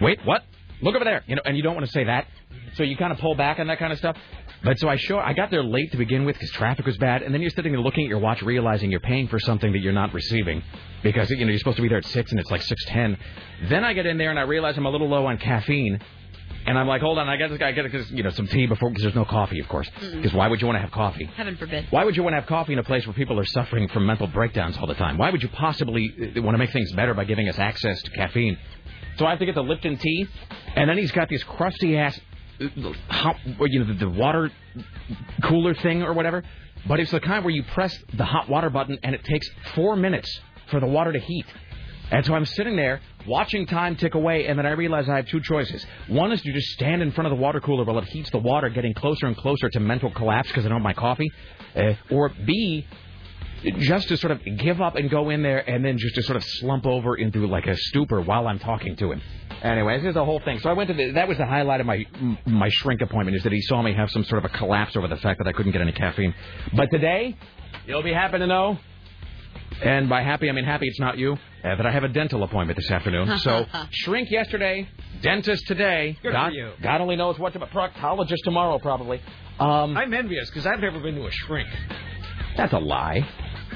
Wait, 0.00 0.18
what? 0.24 0.44
Look 0.82 0.94
over 0.94 1.04
there. 1.04 1.22
You 1.26 1.36
know, 1.36 1.42
and 1.44 1.56
you 1.56 1.62
don't 1.62 1.74
want 1.74 1.86
to 1.86 1.92
say 1.92 2.04
that, 2.04 2.26
so 2.74 2.82
you 2.82 2.96
kind 2.96 3.12
of 3.12 3.18
pull 3.18 3.34
back 3.34 3.58
on 3.58 3.68
that 3.68 3.78
kind 3.78 3.92
of 3.92 3.98
stuff. 3.98 4.16
But 4.62 4.78
so 4.78 4.88
I 4.88 4.96
show 4.96 5.18
I 5.18 5.32
got 5.32 5.50
there 5.50 5.62
late 5.62 5.92
to 5.92 5.96
begin 5.96 6.24
with 6.24 6.36
because 6.36 6.50
traffic 6.50 6.86
was 6.86 6.96
bad, 6.98 7.22
and 7.22 7.32
then 7.32 7.40
you're 7.40 7.50
sitting 7.50 7.72
there 7.72 7.80
looking 7.80 8.04
at 8.04 8.08
your 8.10 8.18
watch, 8.18 8.42
realizing 8.42 8.90
you're 8.90 9.00
paying 9.00 9.28
for 9.28 9.38
something 9.38 9.72
that 9.72 9.78
you're 9.78 9.92
not 9.92 10.12
receiving 10.12 10.62
because 11.02 11.30
you 11.30 11.44
know 11.44 11.50
you're 11.50 11.58
supposed 11.58 11.76
to 11.76 11.82
be 11.82 11.88
there 11.88 11.98
at 11.98 12.06
six 12.06 12.30
and 12.30 12.40
it's 12.40 12.50
like 12.50 12.62
six 12.62 12.84
ten. 12.86 13.16
Then 13.68 13.84
I 13.84 13.92
get 13.92 14.06
in 14.06 14.18
there 14.18 14.30
and 14.30 14.38
I 14.38 14.42
realize 14.42 14.76
I'm 14.76 14.86
a 14.86 14.90
little 14.90 15.08
low 15.08 15.26
on 15.26 15.38
caffeine. 15.38 16.00
And 16.66 16.76
I'm 16.76 16.88
like, 16.88 17.00
hold 17.00 17.18
on, 17.18 17.28
I 17.28 17.36
got 17.36 17.62
I 17.62 17.70
got 17.72 18.10
you 18.10 18.24
know 18.24 18.30
some 18.30 18.48
tea 18.48 18.66
before 18.66 18.90
because 18.90 19.04
there's 19.04 19.14
no 19.14 19.24
coffee, 19.24 19.60
of 19.60 19.68
course. 19.68 19.88
Because 20.00 20.32
why 20.32 20.48
would 20.48 20.60
you 20.60 20.66
want 20.66 20.76
to 20.76 20.80
have 20.80 20.90
coffee? 20.90 21.24
Heaven 21.36 21.56
forbid. 21.56 21.86
Why 21.90 22.04
would 22.04 22.16
you 22.16 22.24
want 22.24 22.34
to 22.34 22.40
have 22.40 22.48
coffee 22.48 22.72
in 22.72 22.80
a 22.80 22.84
place 22.84 23.06
where 23.06 23.14
people 23.14 23.38
are 23.38 23.44
suffering 23.44 23.88
from 23.88 24.04
mental 24.04 24.26
breakdowns 24.26 24.76
all 24.76 24.86
the 24.88 24.94
time? 24.94 25.16
Why 25.16 25.30
would 25.30 25.42
you 25.42 25.48
possibly 25.48 26.12
uh, 26.36 26.42
want 26.42 26.54
to 26.54 26.58
make 26.58 26.72
things 26.72 26.92
better 26.92 27.14
by 27.14 27.24
giving 27.24 27.48
us 27.48 27.58
access 27.58 28.02
to 28.02 28.10
caffeine? 28.10 28.58
So 29.16 29.26
I 29.26 29.30
have 29.30 29.38
to 29.38 29.46
get 29.46 29.54
the 29.54 29.62
Lipton 29.62 29.96
tea, 29.96 30.26
and 30.74 30.90
then 30.90 30.98
he's 30.98 31.12
got 31.12 31.28
these 31.28 31.42
crusty 31.44 31.96
ass, 31.96 32.18
uh, 32.60 32.92
hot, 33.08 33.36
you 33.60 33.78
know, 33.78 33.86
the, 33.86 33.94
the 33.94 34.10
water 34.10 34.50
cooler 35.44 35.74
thing 35.74 36.02
or 36.02 36.12
whatever. 36.12 36.42
But 36.88 37.00
it's 37.00 37.10
the 37.12 37.20
kind 37.20 37.44
where 37.44 37.54
you 37.54 37.62
press 37.62 37.96
the 38.14 38.24
hot 38.24 38.48
water 38.48 38.70
button 38.70 38.98
and 39.02 39.14
it 39.14 39.24
takes 39.24 39.48
four 39.74 39.96
minutes 39.96 40.40
for 40.70 40.80
the 40.80 40.86
water 40.86 41.12
to 41.12 41.18
heat. 41.18 41.46
And 42.10 42.24
so 42.24 42.34
I'm 42.34 42.44
sitting 42.44 42.76
there 42.76 43.00
watching 43.26 43.66
time 43.66 43.96
tick 43.96 44.14
away, 44.14 44.46
and 44.46 44.58
then 44.58 44.66
I 44.66 44.70
realize 44.70 45.08
I 45.08 45.16
have 45.16 45.26
two 45.26 45.40
choices. 45.40 45.84
One 46.08 46.32
is 46.32 46.40
to 46.42 46.52
just 46.52 46.68
stand 46.68 47.02
in 47.02 47.12
front 47.12 47.26
of 47.30 47.36
the 47.36 47.42
water 47.42 47.60
cooler 47.60 47.84
while 47.84 47.98
it 47.98 48.04
heats 48.04 48.30
the 48.30 48.38
water, 48.38 48.68
getting 48.68 48.94
closer 48.94 49.26
and 49.26 49.36
closer 49.36 49.68
to 49.70 49.80
mental 49.80 50.10
collapse 50.10 50.48
because 50.48 50.64
I 50.64 50.68
don't 50.68 50.78
have 50.78 50.84
my 50.84 50.94
coffee. 50.94 51.30
Uh, 51.74 51.94
or 52.10 52.30
B, 52.30 52.86
just 53.78 54.08
to 54.08 54.16
sort 54.16 54.30
of 54.30 54.40
give 54.58 54.80
up 54.80 54.96
and 54.96 55.10
go 55.10 55.30
in 55.30 55.42
there 55.42 55.68
and 55.68 55.84
then 55.84 55.98
just 55.98 56.14
to 56.14 56.22
sort 56.22 56.36
of 56.36 56.44
slump 56.44 56.86
over 56.86 57.16
into 57.16 57.46
like 57.46 57.66
a 57.66 57.76
stupor 57.76 58.20
while 58.20 58.46
I'm 58.46 58.58
talking 58.58 58.96
to 58.96 59.12
him. 59.12 59.22
Anyway, 59.62 59.98
this 59.98 60.08
is 60.08 60.14
the 60.14 60.24
whole 60.24 60.40
thing. 60.40 60.60
So 60.60 60.68
I 60.68 60.74
went 60.74 60.88
to 60.88 60.94
the, 60.94 61.12
that 61.12 61.26
was 61.26 61.38
the 61.38 61.46
highlight 61.46 61.80
of 61.80 61.86
my 61.86 62.04
my 62.46 62.68
shrink 62.70 63.00
appointment 63.00 63.36
is 63.36 63.42
that 63.42 63.52
he 63.52 63.60
saw 63.62 63.82
me 63.82 63.94
have 63.94 64.10
some 64.10 64.24
sort 64.24 64.44
of 64.44 64.50
a 64.50 64.56
collapse 64.56 64.96
over 64.96 65.08
the 65.08 65.16
fact 65.16 65.38
that 65.38 65.48
I 65.48 65.52
couldn't 65.52 65.72
get 65.72 65.80
any 65.80 65.92
caffeine. 65.92 66.34
But 66.74 66.90
today, 66.90 67.36
you'll 67.86 68.02
be 68.02 68.12
happy 68.12 68.38
to 68.38 68.46
know, 68.46 68.78
and 69.82 70.08
by 70.08 70.22
happy 70.22 70.48
I 70.48 70.52
mean 70.52 70.64
happy 70.64 70.86
it's 70.86 71.00
not 71.00 71.18
you, 71.18 71.38
uh, 71.66 71.74
that 71.76 71.86
I 71.86 71.90
have 71.90 72.04
a 72.04 72.08
dental 72.08 72.42
appointment 72.42 72.76
this 72.78 72.90
afternoon. 72.90 73.38
So 73.38 73.66
shrink 73.90 74.30
yesterday, 74.30 74.88
dentist 75.22 75.66
today. 75.66 76.16
Good 76.22 76.28
for 76.28 76.32
God, 76.32 76.52
you. 76.54 76.72
God 76.82 77.00
only 77.00 77.16
knows 77.16 77.38
what 77.38 77.52
to 77.54 77.58
proctologist 77.58 78.42
tomorrow 78.44 78.78
probably. 78.78 79.20
Um, 79.58 79.96
I'm 79.96 80.12
envious 80.14 80.48
because 80.50 80.66
I've 80.66 80.80
never 80.80 81.00
been 81.00 81.14
to 81.16 81.26
a 81.26 81.30
shrink. 81.30 81.68
that's 82.56 82.72
a 82.72 82.78
lie. 82.78 83.26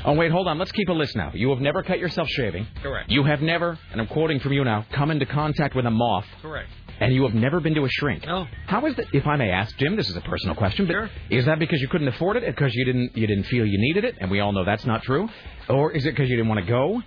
Oh, 0.04 0.14
wait, 0.14 0.30
hold 0.32 0.46
on. 0.48 0.58
Let's 0.58 0.72
keep 0.72 0.88
a 0.88 0.92
list 0.92 1.14
now. 1.16 1.30
You 1.34 1.50
have 1.50 1.60
never 1.60 1.82
cut 1.82 1.98
yourself 1.98 2.26
shaving. 2.28 2.66
Correct. 2.82 3.10
You 3.10 3.24
have 3.24 3.42
never, 3.42 3.78
and 3.92 4.00
I'm 4.00 4.06
quoting 4.06 4.40
from 4.40 4.52
you 4.54 4.64
now, 4.64 4.86
come 4.92 5.10
into 5.10 5.26
contact 5.26 5.74
with 5.74 5.84
a 5.84 5.90
moth, 5.90 6.24
Correct. 6.40 6.70
and 7.00 7.12
you 7.14 7.22
have 7.24 7.34
never 7.34 7.60
been 7.60 7.74
to 7.74 7.84
a 7.84 7.88
shrink. 7.90 8.24
No. 8.26 8.46
How 8.66 8.86
is 8.86 8.94
that? 8.96 9.06
If 9.12 9.26
I 9.26 9.36
may 9.36 9.50
ask, 9.50 9.76
Jim, 9.76 9.96
this 9.96 10.08
is 10.08 10.16
a 10.16 10.22
personal 10.22 10.54
question, 10.54 10.86
but 10.86 10.92
Sure. 10.94 11.10
is 11.28 11.44
that 11.44 11.58
because 11.58 11.82
you 11.82 11.88
couldn't 11.88 12.08
afford 12.08 12.36
it, 12.38 12.44
because 12.46 12.74
you 12.74 12.84
didn't 12.86 13.14
you 13.14 13.26
didn't 13.26 13.44
feel 13.44 13.66
you 13.66 13.78
needed 13.78 14.04
it, 14.04 14.14
and 14.20 14.30
we 14.30 14.40
all 14.40 14.52
know 14.52 14.64
that's 14.64 14.86
not 14.86 15.02
true, 15.02 15.28
or 15.68 15.92
is 15.92 16.06
it 16.06 16.12
because 16.12 16.30
you 16.30 16.36
didn't 16.36 16.48
want 16.48 16.60
to 16.64 16.66
go? 16.66 17.02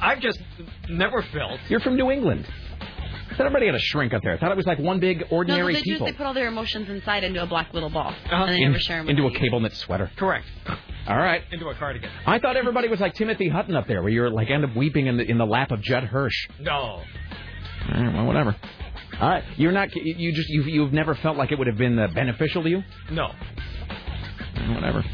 I've 0.00 0.20
just 0.20 0.38
never 0.88 1.22
felt. 1.22 1.58
You're 1.68 1.80
from 1.80 1.96
New 1.96 2.10
England. 2.10 2.46
I 2.80 3.30
thought 3.38 3.46
everybody 3.46 3.66
had 3.66 3.74
a 3.74 3.78
shrink 3.80 4.14
up 4.14 4.22
there. 4.22 4.32
I 4.32 4.38
thought 4.38 4.50
it 4.50 4.56
was 4.56 4.66
like 4.66 4.78
one 4.78 4.98
big 5.00 5.20
No, 5.20 5.26
ordinary 5.30 5.62
what 5.64 5.74
they 5.74 5.82
do 5.82 5.94
is 5.94 6.00
they 6.00 6.12
put 6.12 6.26
all 6.26 6.32
their 6.34 6.46
emotions 6.48 6.88
inside 6.88 7.22
into 7.24 7.42
a 7.42 7.46
black 7.46 7.74
little 7.74 7.90
ball, 7.90 8.08
Uh-huh. 8.10 8.34
and 8.44 8.50
they 8.52 8.56
In- 8.62 8.68
never 8.68 8.78
share 8.78 8.98
them. 8.98 9.08
into 9.10 9.26
a 9.26 9.30
you. 9.32 9.38
cable 9.38 9.60
knit 9.60 9.74
sweater. 9.74 10.10
Correct. 10.16 10.46
All 11.06 11.16
right. 11.18 11.42
Into 11.52 11.68
a 11.68 11.74
cardigan. 11.74 12.10
I 12.26 12.38
thought 12.38 12.56
everybody 12.56 12.88
was 12.88 12.98
like 13.00 13.14
Timothy 13.14 13.48
Hutton 13.48 13.74
up 13.76 13.86
there, 13.88 14.02
where 14.02 14.10
you're 14.10 14.30
like 14.30 14.50
end 14.50 14.64
up 14.64 14.74
weeping 14.74 15.06
in 15.06 15.16
the 15.18 15.24
in 15.30 15.38
the 15.38 15.46
lap 15.46 15.70
of 15.70 15.80
Judd 15.82 16.04
Hirsch. 16.04 16.48
No. 16.60 16.72
All 16.72 17.02
right, 17.92 18.12
well, 18.14 18.26
whatever. 18.26 18.56
All 19.20 19.28
right, 19.28 19.44
you're 19.56 19.72
not. 19.72 19.94
You 19.94 20.14
you 20.16 20.32
just 20.32 20.48
you've, 20.48 20.68
you've 20.68 20.92
never 20.92 21.14
felt 21.14 21.36
like 21.36 21.52
it 21.52 21.58
would 21.58 21.68
have 21.68 21.78
been 21.78 21.98
uh, 21.98 22.08
beneficial 22.08 22.62
to 22.62 22.68
you. 22.70 22.82
No. 23.10 23.32
Whatever. 24.74 25.04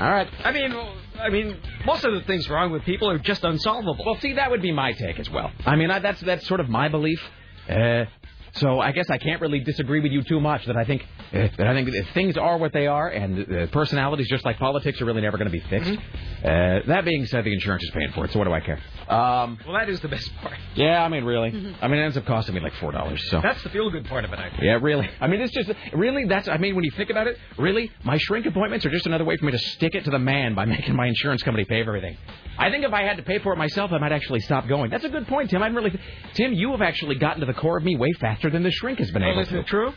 All 0.00 0.10
right. 0.10 0.28
I 0.44 0.52
mean, 0.52 0.72
I 1.20 1.30
mean, 1.30 1.56
most 1.84 2.04
of 2.04 2.12
the 2.12 2.20
things 2.22 2.48
wrong 2.48 2.70
with 2.70 2.82
people 2.84 3.10
are 3.10 3.18
just 3.18 3.44
unsolvable. 3.44 4.04
Well, 4.04 4.18
see, 4.20 4.34
that 4.34 4.50
would 4.50 4.62
be 4.62 4.72
my 4.72 4.92
take 4.92 5.18
as 5.18 5.28
well. 5.28 5.50
I 5.66 5.76
mean, 5.76 5.90
I, 5.90 5.98
that's 5.98 6.20
that's 6.20 6.46
sort 6.46 6.60
of 6.60 6.68
my 6.68 6.88
belief. 6.88 7.20
Uh, 7.68 8.04
so 8.54 8.80
I 8.80 8.92
guess 8.92 9.10
I 9.10 9.18
can't 9.18 9.40
really 9.40 9.60
disagree 9.60 10.00
with 10.00 10.12
you 10.12 10.22
too 10.22 10.40
much. 10.40 10.66
That 10.66 10.76
I 10.76 10.84
think 10.84 11.06
that 11.32 11.60
I 11.60 11.74
think 11.74 11.90
that 11.90 12.06
things 12.14 12.36
are 12.36 12.56
what 12.56 12.72
they 12.72 12.86
are, 12.86 13.08
and 13.08 13.70
personalities, 13.72 14.28
just 14.28 14.44
like 14.44 14.58
politics, 14.58 15.00
are 15.00 15.04
really 15.04 15.20
never 15.20 15.36
going 15.38 15.50
to 15.50 15.52
be 15.52 15.60
fixed. 15.68 15.90
Uh, 15.90 16.80
that 16.86 17.04
being 17.04 17.26
said, 17.26 17.44
the 17.44 17.52
insurance 17.52 17.82
is 17.82 17.90
paying 17.90 18.12
for 18.12 18.24
it, 18.24 18.32
so 18.32 18.38
what 18.38 18.46
do 18.46 18.52
I 18.52 18.60
care? 18.60 18.78
Um, 19.08 19.58
Well, 19.66 19.74
that 19.78 19.88
is 19.88 20.00
the 20.00 20.08
best 20.08 20.30
part. 20.36 20.54
yeah, 20.74 21.02
I 21.04 21.08
mean, 21.08 21.24
really. 21.24 21.48
I 21.80 21.88
mean, 21.88 21.98
it 22.00 22.04
ends 22.04 22.16
up 22.16 22.26
costing 22.26 22.54
me 22.54 22.60
like 22.60 22.74
four 22.74 22.92
dollars. 22.92 23.22
So 23.30 23.40
That's 23.42 23.62
the 23.62 23.68
feel 23.70 23.90
good 23.90 24.04
part 24.06 24.24
of 24.24 24.32
it, 24.32 24.38
I 24.38 24.50
think. 24.50 24.62
yeah, 24.62 24.78
really. 24.80 25.08
I 25.20 25.26
mean, 25.26 25.40
it's 25.40 25.52
just 25.52 25.70
really 25.92 26.24
that's. 26.26 26.48
I 26.48 26.58
mean, 26.58 26.74
when 26.74 26.84
you 26.84 26.90
think 26.92 27.10
about 27.10 27.26
it, 27.26 27.36
really, 27.58 27.90
my 28.04 28.16
shrink 28.18 28.46
appointments 28.46 28.84
are 28.86 28.90
just 28.90 29.06
another 29.06 29.24
way 29.24 29.36
for 29.36 29.46
me 29.46 29.52
to 29.52 29.58
stick 29.58 29.94
it 29.94 30.04
to 30.04 30.10
the 30.10 30.18
man 30.18 30.54
by 30.54 30.64
making 30.76 30.94
my 30.94 31.06
insurance 31.06 31.42
company 31.42 31.64
pay 31.64 31.82
for 31.84 31.88
everything. 31.96 32.16
I 32.58 32.70
think 32.70 32.84
if 32.84 32.92
I 32.92 33.02
had 33.02 33.16
to 33.18 33.22
pay 33.22 33.38
for 33.38 33.52
it 33.52 33.56
myself, 33.56 33.92
I 33.92 33.98
might 33.98 34.12
actually 34.12 34.40
stop 34.40 34.66
going. 34.68 34.90
That's 34.90 35.04
a 35.04 35.08
good 35.08 35.26
point, 35.28 35.50
Tim. 35.50 35.62
I'm 35.62 35.74
really, 35.76 35.98
Tim, 36.34 36.52
you 36.52 36.72
have 36.72 36.82
actually 36.82 37.14
gotten 37.16 37.40
to 37.40 37.46
the 37.46 37.54
core 37.54 37.78
of 37.78 37.84
me 37.84 37.96
way 37.96 38.08
faster 38.20 38.50
than 38.50 38.62
the 38.62 38.70
shrink 38.72 38.98
has 38.98 39.10
been 39.12 39.22
Well, 39.22 39.30
able 39.32 39.42
isn't 39.42 39.54
to. 39.54 39.60
it 39.60 39.66
true? 39.66 39.92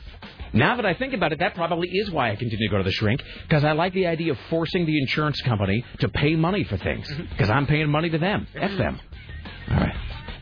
Now 0.53 0.75
that 0.75 0.85
I 0.85 0.93
think 0.93 1.13
about 1.13 1.31
it, 1.31 1.39
that 1.39 1.55
probably 1.55 1.87
is 1.89 2.11
why 2.11 2.31
I 2.31 2.35
continue 2.35 2.67
to 2.67 2.71
go 2.71 2.77
to 2.77 2.83
the 2.83 2.91
shrink 2.91 3.21
because 3.47 3.63
I 3.63 3.71
like 3.71 3.93
the 3.93 4.07
idea 4.07 4.33
of 4.33 4.37
forcing 4.49 4.85
the 4.85 4.99
insurance 4.99 5.39
company 5.41 5.85
to 5.99 6.09
pay 6.09 6.35
money 6.35 6.63
for 6.65 6.77
things 6.77 7.07
because 7.29 7.49
I'm 7.49 7.67
paying 7.67 7.89
money 7.89 8.09
to 8.09 8.17
them. 8.17 8.47
F 8.55 8.77
them. 8.77 8.99
All 9.69 9.77
right. 9.77 9.95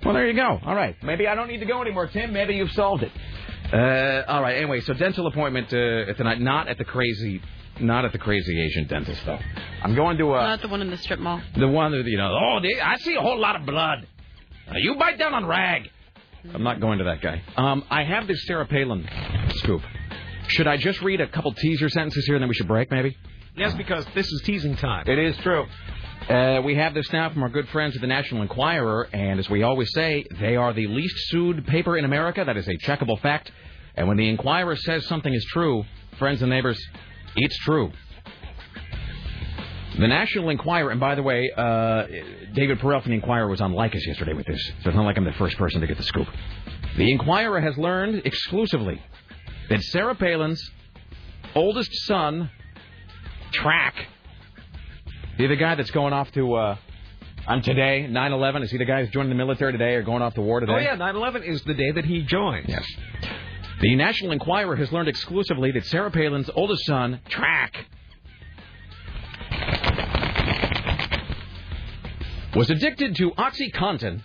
Well, 0.03 0.13
there 0.13 0.27
you 0.27 0.33
go. 0.33 0.59
All 0.65 0.75
right. 0.75 0.95
Maybe 1.03 1.27
I 1.27 1.35
don't 1.35 1.47
need 1.47 1.59
to 1.59 1.65
go 1.65 1.81
anymore, 1.81 2.07
Tim. 2.07 2.33
Maybe 2.33 2.55
you've 2.55 2.71
solved 2.71 3.03
it. 3.03 3.11
Uh, 3.71 4.23
all 4.27 4.41
right. 4.41 4.55
Anyway, 4.57 4.79
so 4.81 4.93
dental 4.93 5.27
appointment 5.27 5.67
uh, 5.67 6.13
tonight. 6.13 6.39
Not 6.41 6.67
at 6.67 6.77
the 6.79 6.85
crazy, 6.85 7.41
not 7.79 8.03
at 8.05 8.11
the 8.11 8.17
crazy 8.17 8.59
Asian 8.59 8.87
dentist 8.87 9.23
though. 9.25 9.37
I'm 9.83 9.93
going 9.93 10.17
to 10.17 10.33
uh, 10.33 10.41
Not 10.41 10.61
the 10.61 10.69
one 10.69 10.81
in 10.81 10.89
the 10.89 10.97
strip 10.97 11.19
mall. 11.19 11.39
the 11.55 11.67
one 11.67 11.91
that 11.91 12.03
you 12.05 12.17
know. 12.17 12.31
Oh, 12.41 12.59
they, 12.61 12.81
I 12.81 12.95
see 12.97 13.13
a 13.15 13.21
whole 13.21 13.37
lot 13.39 13.55
of 13.57 13.65
blood. 13.65 14.07
Uh, 14.67 14.73
you 14.77 14.95
bite 14.95 15.19
down 15.19 15.33
on 15.35 15.45
rag. 15.45 15.83
I'm 16.53 16.63
not 16.63 16.79
going 16.79 16.99
to 16.99 17.03
that 17.03 17.21
guy. 17.21 17.41
Um, 17.57 17.83
I 17.91 18.03
have 18.05 18.25
this 18.25 18.45
Sarah 18.47 18.65
Palin 18.65 19.07
scoop. 19.55 19.81
Should 20.49 20.67
I 20.67 20.77
just 20.77 21.01
read 21.01 21.21
a 21.21 21.27
couple 21.27 21.53
teaser 21.53 21.89
sentences 21.89 22.25
here 22.25 22.35
and 22.35 22.41
then 22.41 22.49
we 22.49 22.55
should 22.55 22.67
break 22.67 22.89
maybe? 22.91 23.15
Yes, 23.55 23.73
because 23.75 24.05
this 24.15 24.25
is 24.25 24.41
teasing 24.45 24.75
time. 24.75 25.07
It 25.07 25.19
is 25.19 25.37
true. 25.37 25.65
Uh, 26.27 26.61
we 26.63 26.75
have 26.75 26.93
this 26.93 27.11
now 27.13 27.29
from 27.29 27.43
our 27.43 27.49
good 27.49 27.67
friends 27.69 27.95
at 27.95 28.01
the 28.01 28.07
National 28.07 28.41
Enquirer, 28.41 29.07
and 29.13 29.39
as 29.39 29.49
we 29.49 29.63
always 29.63 29.91
say, 29.93 30.25
they 30.39 30.55
are 30.55 30.73
the 30.73 30.87
least 30.87 31.15
sued 31.29 31.65
paper 31.67 31.97
in 31.97 32.05
America. 32.05 32.43
That 32.43 32.57
is 32.57 32.67
a 32.67 32.77
checkable 32.77 33.19
fact. 33.19 33.51
And 33.95 34.07
when 34.07 34.17
the 34.17 34.27
Enquirer 34.27 34.75
says 34.75 35.05
something 35.07 35.33
is 35.33 35.45
true, 35.45 35.85
friends 36.17 36.41
and 36.41 36.49
neighbors, 36.49 36.79
it's 37.35 37.57
true. 37.59 37.91
The 39.99 40.07
National 40.07 40.49
Enquirer, 40.49 40.91
and 40.91 40.99
by 40.99 41.15
the 41.15 41.23
way, 41.23 41.51
uh, 41.55 42.05
David 42.53 42.79
Perel 42.79 43.01
from 43.01 43.11
the 43.11 43.15
Enquirer 43.15 43.47
was 43.47 43.61
on 43.61 43.73
Lycus 43.73 44.05
yesterday 44.07 44.33
with 44.33 44.45
this, 44.45 44.63
so 44.83 44.89
it's 44.89 44.95
not 44.95 45.03
like 45.05 45.17
I'm 45.17 45.25
the 45.25 45.33
first 45.33 45.57
person 45.57 45.81
to 45.81 45.87
get 45.87 45.97
the 45.97 46.03
scoop. 46.03 46.27
The 46.97 47.11
Enquirer 47.11 47.59
has 47.59 47.77
learned 47.77 48.21
exclusively 48.25 49.01
that 49.69 49.81
Sarah 49.83 50.15
Palin's 50.15 50.69
oldest 51.55 51.91
son, 52.05 52.49
Track, 53.51 53.95
he 55.37 55.47
the 55.47 55.55
guy 55.55 55.75
that's 55.75 55.91
going 55.91 56.13
off 56.13 56.31
to 56.33 56.53
uh, 56.55 56.77
on 57.47 57.61
today, 57.61 58.07
9/11? 58.09 58.63
Is 58.63 58.71
he 58.71 58.77
the 58.77 58.85
guy 58.85 59.03
who's 59.03 59.11
joining 59.11 59.29
the 59.29 59.35
military 59.35 59.71
today 59.71 59.95
or 59.95 60.03
going 60.03 60.21
off 60.21 60.35
to 60.35 60.41
war 60.41 60.59
today? 60.59 60.73
Oh, 60.73 60.77
yeah, 60.77 60.95
9-11 60.95 61.47
is 61.47 61.61
the 61.63 61.73
day 61.73 61.91
that 61.91 62.05
he 62.05 62.21
joins. 62.21 62.67
Yes. 62.67 62.85
The 63.81 63.95
National 63.95 64.33
Enquirer 64.33 64.75
has 64.75 64.91
learned 64.91 65.07
exclusively 65.07 65.71
that 65.71 65.85
Sarah 65.85 66.11
Palin's 66.11 66.49
oldest 66.53 66.85
son, 66.85 67.21
Track, 67.29 67.85
was 72.55 72.69
addicted 72.69 73.15
to 73.15 73.31
OxyContin 73.31 74.21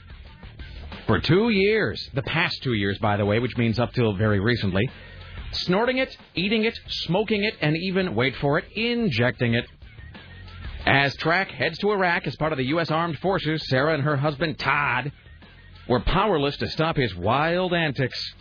for 1.06 1.20
two 1.20 1.50
years. 1.50 2.10
The 2.14 2.22
past 2.22 2.62
two 2.62 2.74
years, 2.74 2.98
by 2.98 3.16
the 3.16 3.24
way, 3.24 3.38
which 3.38 3.56
means 3.56 3.78
up 3.78 3.92
till 3.92 4.14
very 4.14 4.40
recently. 4.40 4.82
Snorting 5.54 5.98
it, 5.98 6.16
eating 6.34 6.64
it, 6.64 6.78
smoking 6.88 7.44
it, 7.44 7.54
and 7.60 7.76
even, 7.76 8.14
wait 8.14 8.34
for 8.36 8.58
it, 8.58 8.64
injecting 8.74 9.54
it. 9.54 9.66
As 10.86 11.14
Track 11.16 11.50
heads 11.50 11.78
to 11.78 11.92
Iraq 11.92 12.26
as 12.26 12.36
part 12.36 12.52
of 12.52 12.58
the 12.58 12.66
U.S. 12.66 12.90
Armed 12.90 13.18
Forces, 13.20 13.66
Sarah 13.68 13.94
and 13.94 14.02
her 14.02 14.16
husband, 14.16 14.58
Todd, 14.58 15.12
were 15.88 16.00
powerless 16.00 16.56
to 16.58 16.68
stop 16.68 16.96
his 16.96 17.14
wild 17.14 17.72
antics. 17.72 18.34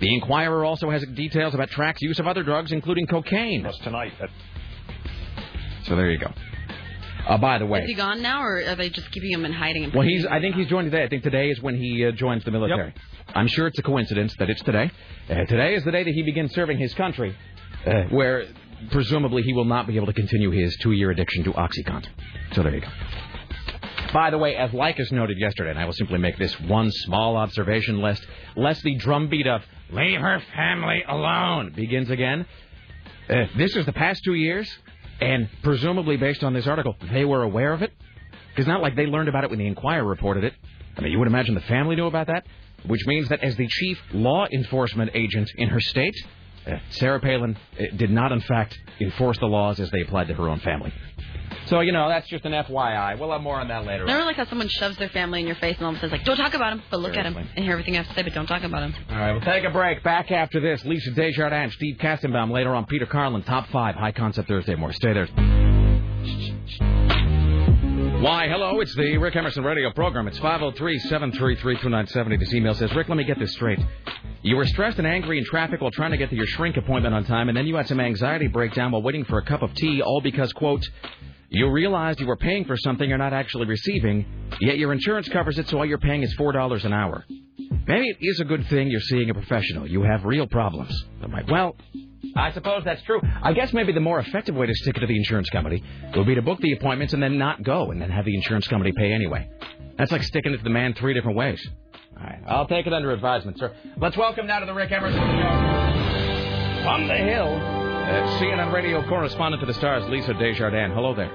The 0.00 0.14
Enquirer 0.14 0.64
also 0.64 0.90
has 0.90 1.04
details 1.14 1.54
about 1.54 1.70
Track's 1.70 2.02
use 2.02 2.18
of 2.20 2.28
other 2.28 2.44
drugs, 2.44 2.70
including 2.70 3.06
cocaine. 3.06 3.68
tonight. 3.82 4.12
So 5.84 5.96
there 5.96 6.10
you 6.10 6.18
go. 6.18 6.32
Uh, 7.26 7.36
by 7.38 7.58
the 7.58 7.66
way, 7.66 7.80
Is 7.80 7.88
he 7.88 7.94
gone 7.94 8.22
now, 8.22 8.42
or 8.42 8.62
are 8.66 8.74
they 8.76 8.88
just 8.90 9.10
keeping 9.10 9.30
him 9.32 9.44
in 9.44 9.52
hiding? 9.52 9.84
and 9.84 9.92
well, 9.92 10.06
he's. 10.06 10.24
I 10.26 10.40
think 10.40 10.54
he's 10.56 10.68
joined 10.68 10.90
today. 10.90 11.04
I 11.04 11.08
think 11.08 11.22
today 11.22 11.50
is 11.50 11.60
when 11.60 11.76
he 11.76 12.04
uh, 12.06 12.12
joins 12.12 12.44
the 12.44 12.50
military. 12.50 12.94
I'm 13.34 13.48
sure 13.48 13.66
it's 13.66 13.78
a 13.78 13.82
coincidence 13.82 14.34
that 14.38 14.48
it's 14.48 14.62
today. 14.62 14.90
Uh, 15.28 15.34
today 15.44 15.74
is 15.74 15.84
the 15.84 15.92
day 15.92 16.02
that 16.04 16.14
he 16.14 16.22
begins 16.22 16.54
serving 16.54 16.78
his 16.78 16.94
country, 16.94 17.36
uh, 17.86 18.04
where 18.04 18.46
presumably 18.90 19.42
he 19.42 19.52
will 19.52 19.66
not 19.66 19.86
be 19.86 19.96
able 19.96 20.06
to 20.06 20.12
continue 20.14 20.50
his 20.50 20.74
two-year 20.80 21.10
addiction 21.10 21.44
to 21.44 21.52
OxyContin. 21.52 22.08
So 22.52 22.62
there 22.62 22.74
you 22.74 22.80
go. 22.80 22.88
By 24.14 24.30
the 24.30 24.38
way, 24.38 24.56
as 24.56 24.72
Lycus 24.72 25.12
noted 25.12 25.36
yesterday, 25.38 25.70
and 25.70 25.78
I 25.78 25.84
will 25.84 25.92
simply 25.92 26.18
make 26.18 26.38
this 26.38 26.58
one 26.60 26.90
small 26.90 27.36
observation 27.36 28.00
lest 28.00 28.26
lest 28.56 28.82
the 28.82 28.94
drumbeat 28.94 29.46
of 29.46 29.62
"Leave 29.90 30.20
her 30.20 30.40
family 30.56 31.04
alone" 31.06 31.72
begins 31.74 32.08
again. 32.08 32.46
Uh, 33.28 33.44
this 33.58 33.76
is 33.76 33.84
the 33.84 33.92
past 33.92 34.22
two 34.24 34.32
years, 34.32 34.66
and 35.20 35.48
presumably 35.62 36.16
based 36.16 36.44
on 36.44 36.52
this 36.52 36.66
article, 36.66 36.96
they 37.12 37.24
were 37.24 37.42
aware 37.42 37.72
of 37.72 37.82
it. 37.82 37.92
Because 38.50 38.66
not 38.66 38.82
like 38.82 38.96
they 38.96 39.06
learned 39.06 39.28
about 39.28 39.44
it 39.44 39.50
when 39.50 39.58
the 39.58 39.66
Enquirer 39.66 40.04
reported 40.04 40.44
it. 40.44 40.54
I 40.96 41.00
mean, 41.00 41.12
you 41.12 41.18
would 41.18 41.28
imagine 41.28 41.54
the 41.54 41.60
family 41.62 41.94
knew 41.94 42.06
about 42.06 42.26
that, 42.26 42.44
which 42.86 43.06
means 43.06 43.28
that 43.28 43.40
as 43.40 43.54
the 43.56 43.68
chief 43.68 43.98
law 44.12 44.46
enforcement 44.50 45.12
agent 45.14 45.48
in 45.56 45.68
her 45.68 45.80
state, 45.80 46.16
uh, 46.66 46.78
Sarah 46.90 47.20
Palin 47.20 47.56
uh, 47.78 47.84
did 47.96 48.10
not, 48.10 48.32
in 48.32 48.40
fact, 48.40 48.76
enforce 49.00 49.38
the 49.38 49.46
laws 49.46 49.78
as 49.78 49.90
they 49.90 50.00
applied 50.00 50.28
to 50.28 50.34
her 50.34 50.48
own 50.48 50.58
family. 50.60 50.92
So, 51.66 51.80
you 51.80 51.92
know, 51.92 52.08
that's 52.08 52.28
just 52.28 52.44
an 52.44 52.52
FYI. 52.52 53.18
We'll 53.18 53.30
have 53.32 53.42
more 53.42 53.60
on 53.60 53.68
that 53.68 53.84
later. 53.84 54.04
I 54.04 54.06
never 54.06 54.24
like 54.24 54.36
how 54.36 54.46
someone 54.46 54.68
shoves 54.68 54.96
their 54.98 55.08
family 55.10 55.40
in 55.40 55.46
your 55.46 55.56
face 55.56 55.76
and 55.76 55.86
all 55.86 55.90
of 55.92 55.96
a 55.96 56.00
sudden 56.00 56.14
it's 56.14 56.20
like, 56.20 56.26
don't 56.26 56.36
talk 56.44 56.54
about 56.54 56.72
him, 56.72 56.82
but 56.90 57.00
look 57.00 57.16
at 57.16 57.26
him 57.26 57.34
Seriously. 57.34 57.52
and 57.56 57.64
hear 57.64 57.72
everything 57.72 57.94
I 57.94 57.98
have 57.98 58.08
to 58.08 58.14
say, 58.14 58.22
but 58.22 58.34
don't 58.34 58.46
talk 58.46 58.62
about 58.62 58.82
him. 58.82 58.94
All 59.10 59.16
right, 59.16 59.32
we'll 59.32 59.40
take 59.40 59.64
a 59.64 59.70
break. 59.70 60.02
Back 60.02 60.30
after 60.30 60.60
this, 60.60 60.84
Lisa 60.84 61.10
Desjardins, 61.12 61.74
Steve 61.74 61.96
Kastenbaum. 61.98 62.50
Later 62.50 62.74
on, 62.74 62.86
Peter 62.86 63.06
Carlin, 63.06 63.42
Top 63.42 63.68
5, 63.70 63.94
High 63.94 64.12
Concept 64.12 64.48
Thursday. 64.48 64.74
More. 64.74 64.92
Stay 64.92 65.12
there. 65.12 65.26
Why, 68.20 68.48
hello, 68.48 68.80
it's 68.80 68.94
the 68.96 69.16
Rick 69.18 69.36
Emerson 69.36 69.62
radio 69.62 69.92
program. 69.92 70.26
It's 70.26 70.38
503-733-2970. 70.40 72.40
This 72.40 72.52
email 72.52 72.74
says, 72.74 72.92
Rick, 72.94 73.08
let 73.08 73.16
me 73.16 73.22
get 73.24 73.38
this 73.38 73.52
straight. 73.52 73.78
You 74.42 74.56
were 74.56 74.66
stressed 74.66 74.98
and 74.98 75.06
angry 75.06 75.38
in 75.38 75.44
traffic 75.44 75.80
while 75.80 75.92
trying 75.92 76.10
to 76.10 76.16
get 76.16 76.30
to 76.30 76.36
your 76.36 76.46
shrink 76.46 76.76
appointment 76.76 77.14
on 77.14 77.24
time, 77.24 77.48
and 77.48 77.56
then 77.56 77.66
you 77.66 77.76
had 77.76 77.86
some 77.86 78.00
anxiety 78.00 78.48
breakdown 78.48 78.90
while 78.90 79.02
waiting 79.02 79.24
for 79.24 79.38
a 79.38 79.44
cup 79.44 79.62
of 79.62 79.72
tea, 79.74 80.02
all 80.02 80.20
because, 80.20 80.52
quote, 80.52 80.84
you 81.48 81.70
realized 81.70 82.20
you 82.20 82.26
were 82.26 82.36
paying 82.36 82.64
for 82.64 82.76
something 82.76 83.08
you're 83.08 83.18
not 83.18 83.32
actually 83.32 83.66
receiving, 83.66 84.26
yet 84.60 84.78
your 84.78 84.92
insurance 84.92 85.28
covers 85.28 85.58
it, 85.58 85.68
so 85.68 85.78
all 85.78 85.86
you're 85.86 85.98
paying 85.98 86.22
is 86.22 86.34
$4 86.36 86.84
an 86.84 86.92
hour. 86.92 87.24
Maybe 87.86 88.08
it 88.08 88.18
is 88.20 88.40
a 88.40 88.44
good 88.44 88.66
thing 88.66 88.88
you're 88.90 89.00
seeing 89.00 89.30
a 89.30 89.34
professional. 89.34 89.86
You 89.86 90.02
have 90.02 90.24
real 90.24 90.46
problems. 90.46 90.92
I'm 91.22 91.32
like, 91.32 91.48
well, 91.50 91.74
I 92.36 92.52
suppose 92.52 92.82
that's 92.84 93.02
true. 93.02 93.20
I 93.42 93.52
guess 93.54 93.72
maybe 93.72 93.92
the 93.92 94.00
more 94.00 94.18
effective 94.18 94.54
way 94.54 94.66
to 94.66 94.74
stick 94.74 94.96
it 94.96 95.00
to 95.00 95.06
the 95.06 95.16
insurance 95.16 95.48
company 95.48 95.82
would 96.14 96.26
be 96.26 96.34
to 96.34 96.42
book 96.42 96.60
the 96.60 96.72
appointments 96.72 97.14
and 97.14 97.22
then 97.22 97.38
not 97.38 97.62
go 97.62 97.90
and 97.90 98.00
then 98.00 98.10
have 98.10 98.26
the 98.26 98.34
insurance 98.34 98.68
company 98.68 98.92
pay 98.94 99.12
anyway. 99.12 99.48
That's 99.96 100.12
like 100.12 100.22
sticking 100.22 100.52
it 100.52 100.58
to 100.58 100.64
the 100.64 100.70
man 100.70 100.94
three 100.94 101.14
different 101.14 101.36
ways. 101.36 101.66
All 102.16 102.24
right, 102.24 102.42
I'll 102.46 102.66
take 102.66 102.86
it 102.86 102.92
under 102.92 103.10
advisement, 103.12 103.58
sir. 103.58 103.74
Let's 103.96 104.16
welcome 104.16 104.46
now 104.46 104.58
to 104.60 104.66
the 104.66 104.74
Rick 104.74 104.92
Emerson 104.92 105.18
Show. 105.20 106.82
From 106.84 107.08
the 107.08 107.16
Hill, 107.16 107.77
uh, 108.08 108.40
CNN 108.40 108.72
radio 108.72 109.06
correspondent 109.08 109.60
to 109.60 109.66
the 109.66 109.74
stars, 109.74 110.08
Lisa 110.08 110.32
Desjardins. 110.34 110.94
Hello 110.94 111.14
there. 111.14 111.30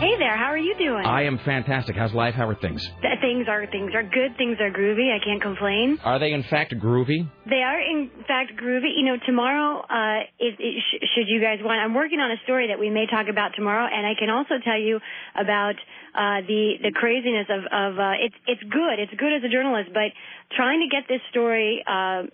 Hey 0.00 0.18
there, 0.18 0.36
how 0.36 0.50
are 0.50 0.58
you 0.58 0.74
doing? 0.76 1.06
I 1.06 1.22
am 1.22 1.38
fantastic. 1.46 1.94
How's 1.96 2.12
life? 2.12 2.34
How 2.34 2.48
are 2.48 2.54
things? 2.56 2.82
Th- 3.00 3.20
things 3.22 3.46
are 3.48 3.64
things 3.70 3.94
are 3.94 4.02
good. 4.02 4.36
Things 4.36 4.58
are 4.60 4.68
groovy. 4.68 5.08
I 5.08 5.22
can't 5.24 5.40
complain. 5.40 5.98
Are 6.04 6.18
they 6.18 6.32
in 6.32 6.42
fact 6.50 6.74
groovy? 6.74 7.30
They 7.48 7.62
are 7.62 7.80
in 7.80 8.10
fact 8.26 8.52
groovy. 8.60 8.90
You 8.98 9.06
know, 9.06 9.16
tomorrow, 9.24 9.80
uh, 9.80 10.26
if, 10.38 10.56
if, 10.58 10.82
sh- 10.82 11.06
should 11.14 11.28
you 11.28 11.40
guys 11.40 11.58
want, 11.62 11.80
I'm 11.80 11.94
working 11.94 12.18
on 12.18 12.30
a 12.32 12.36
story 12.42 12.68
that 12.68 12.78
we 12.78 12.90
may 12.90 13.06
talk 13.06 13.26
about 13.30 13.52
tomorrow, 13.56 13.86
and 13.86 14.04
I 14.04 14.12
can 14.18 14.28
also 14.30 14.54
tell 14.62 14.78
you 14.78 14.98
about 15.38 15.76
uh, 16.12 16.42
the 16.46 16.74
the 16.82 16.92
craziness 16.92 17.46
of 17.48 17.62
of 17.70 17.98
uh, 17.98 18.12
it's 18.20 18.36
it's 18.46 18.62
good. 18.66 18.98
It's 18.98 19.14
good 19.14 19.32
as 19.32 19.44
a 19.46 19.48
journalist, 19.48 19.90
but 19.94 20.10
trying 20.56 20.80
to 20.84 20.90
get 20.94 21.08
this 21.08 21.22
story. 21.30 21.82
Uh, 21.86 22.24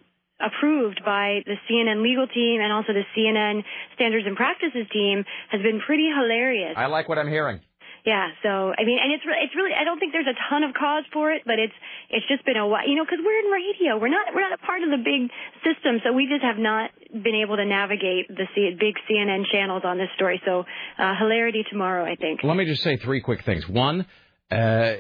approved 0.41 1.03
by 1.05 1.41
the 1.47 1.57
CNN 1.69 2.03
legal 2.03 2.27
team 2.27 2.61
and 2.61 2.73
also 2.73 2.93
the 2.93 3.05
CNN 3.17 3.63
standards 3.95 4.27
and 4.27 4.37
practices 4.37 4.87
team 4.93 5.25
has 5.51 5.63
been 5.63 5.81
pretty 5.85 6.09
hilarious. 6.09 6.75
I 6.77 6.87
like 6.87 7.09
what 7.09 7.19
I'm 7.19 7.29
hearing. 7.29 7.61
Yeah, 8.05 8.29
so 8.43 8.73
I 8.73 8.85
mean, 8.85 8.97
and 8.97 9.13
it's 9.13 9.25
re- 9.27 9.37
it's 9.45 9.55
really 9.55 9.73
I 9.77 9.85
don't 9.85 9.99
think 9.99 10.13
there's 10.13 10.27
a 10.31 10.39
ton 10.49 10.65
of 10.65 10.73
cause 10.73 11.05
for 11.13 11.33
it, 11.33 11.43
but 11.45 11.59
it's 11.59 11.75
it's 12.09 12.27
just 12.29 12.45
been 12.47 12.57
a 12.57 12.67
while, 12.67 12.89
you 12.89 12.97
know, 12.97 13.05
because 13.05 13.21
we're 13.21 13.41
in 13.45 13.53
radio, 13.53 14.01
we're 14.01 14.09
not 14.09 14.33
we're 14.35 14.41
not 14.41 14.57
a 14.57 14.63
part 14.65 14.83
of 14.83 14.89
the 14.89 14.97
big 14.97 15.29
system, 15.61 16.01
so 16.05 16.13
we 16.13 16.27
just 16.27 16.43
have 16.43 16.57
not 16.57 16.91
been 17.13 17.37
able 17.37 17.57
to 17.57 17.65
navigate 17.65 18.29
the 18.29 18.49
C- 18.55 18.73
big 18.79 18.97
CNN 19.05 19.45
channels 19.53 19.83
on 19.85 19.99
this 19.99 20.09
story. 20.17 20.41
So 20.47 20.65
uh, 20.99 21.15
hilarity 21.19 21.65
tomorrow, 21.69 22.05
I 22.11 22.17
think. 22.17 22.41
Let 22.43 22.57
me 22.57 22.65
just 22.65 22.83
say 22.83 22.97
three 22.97 23.21
quick 23.21 23.45
things. 23.45 23.69
One, 23.69 24.07
uh, 24.51 24.97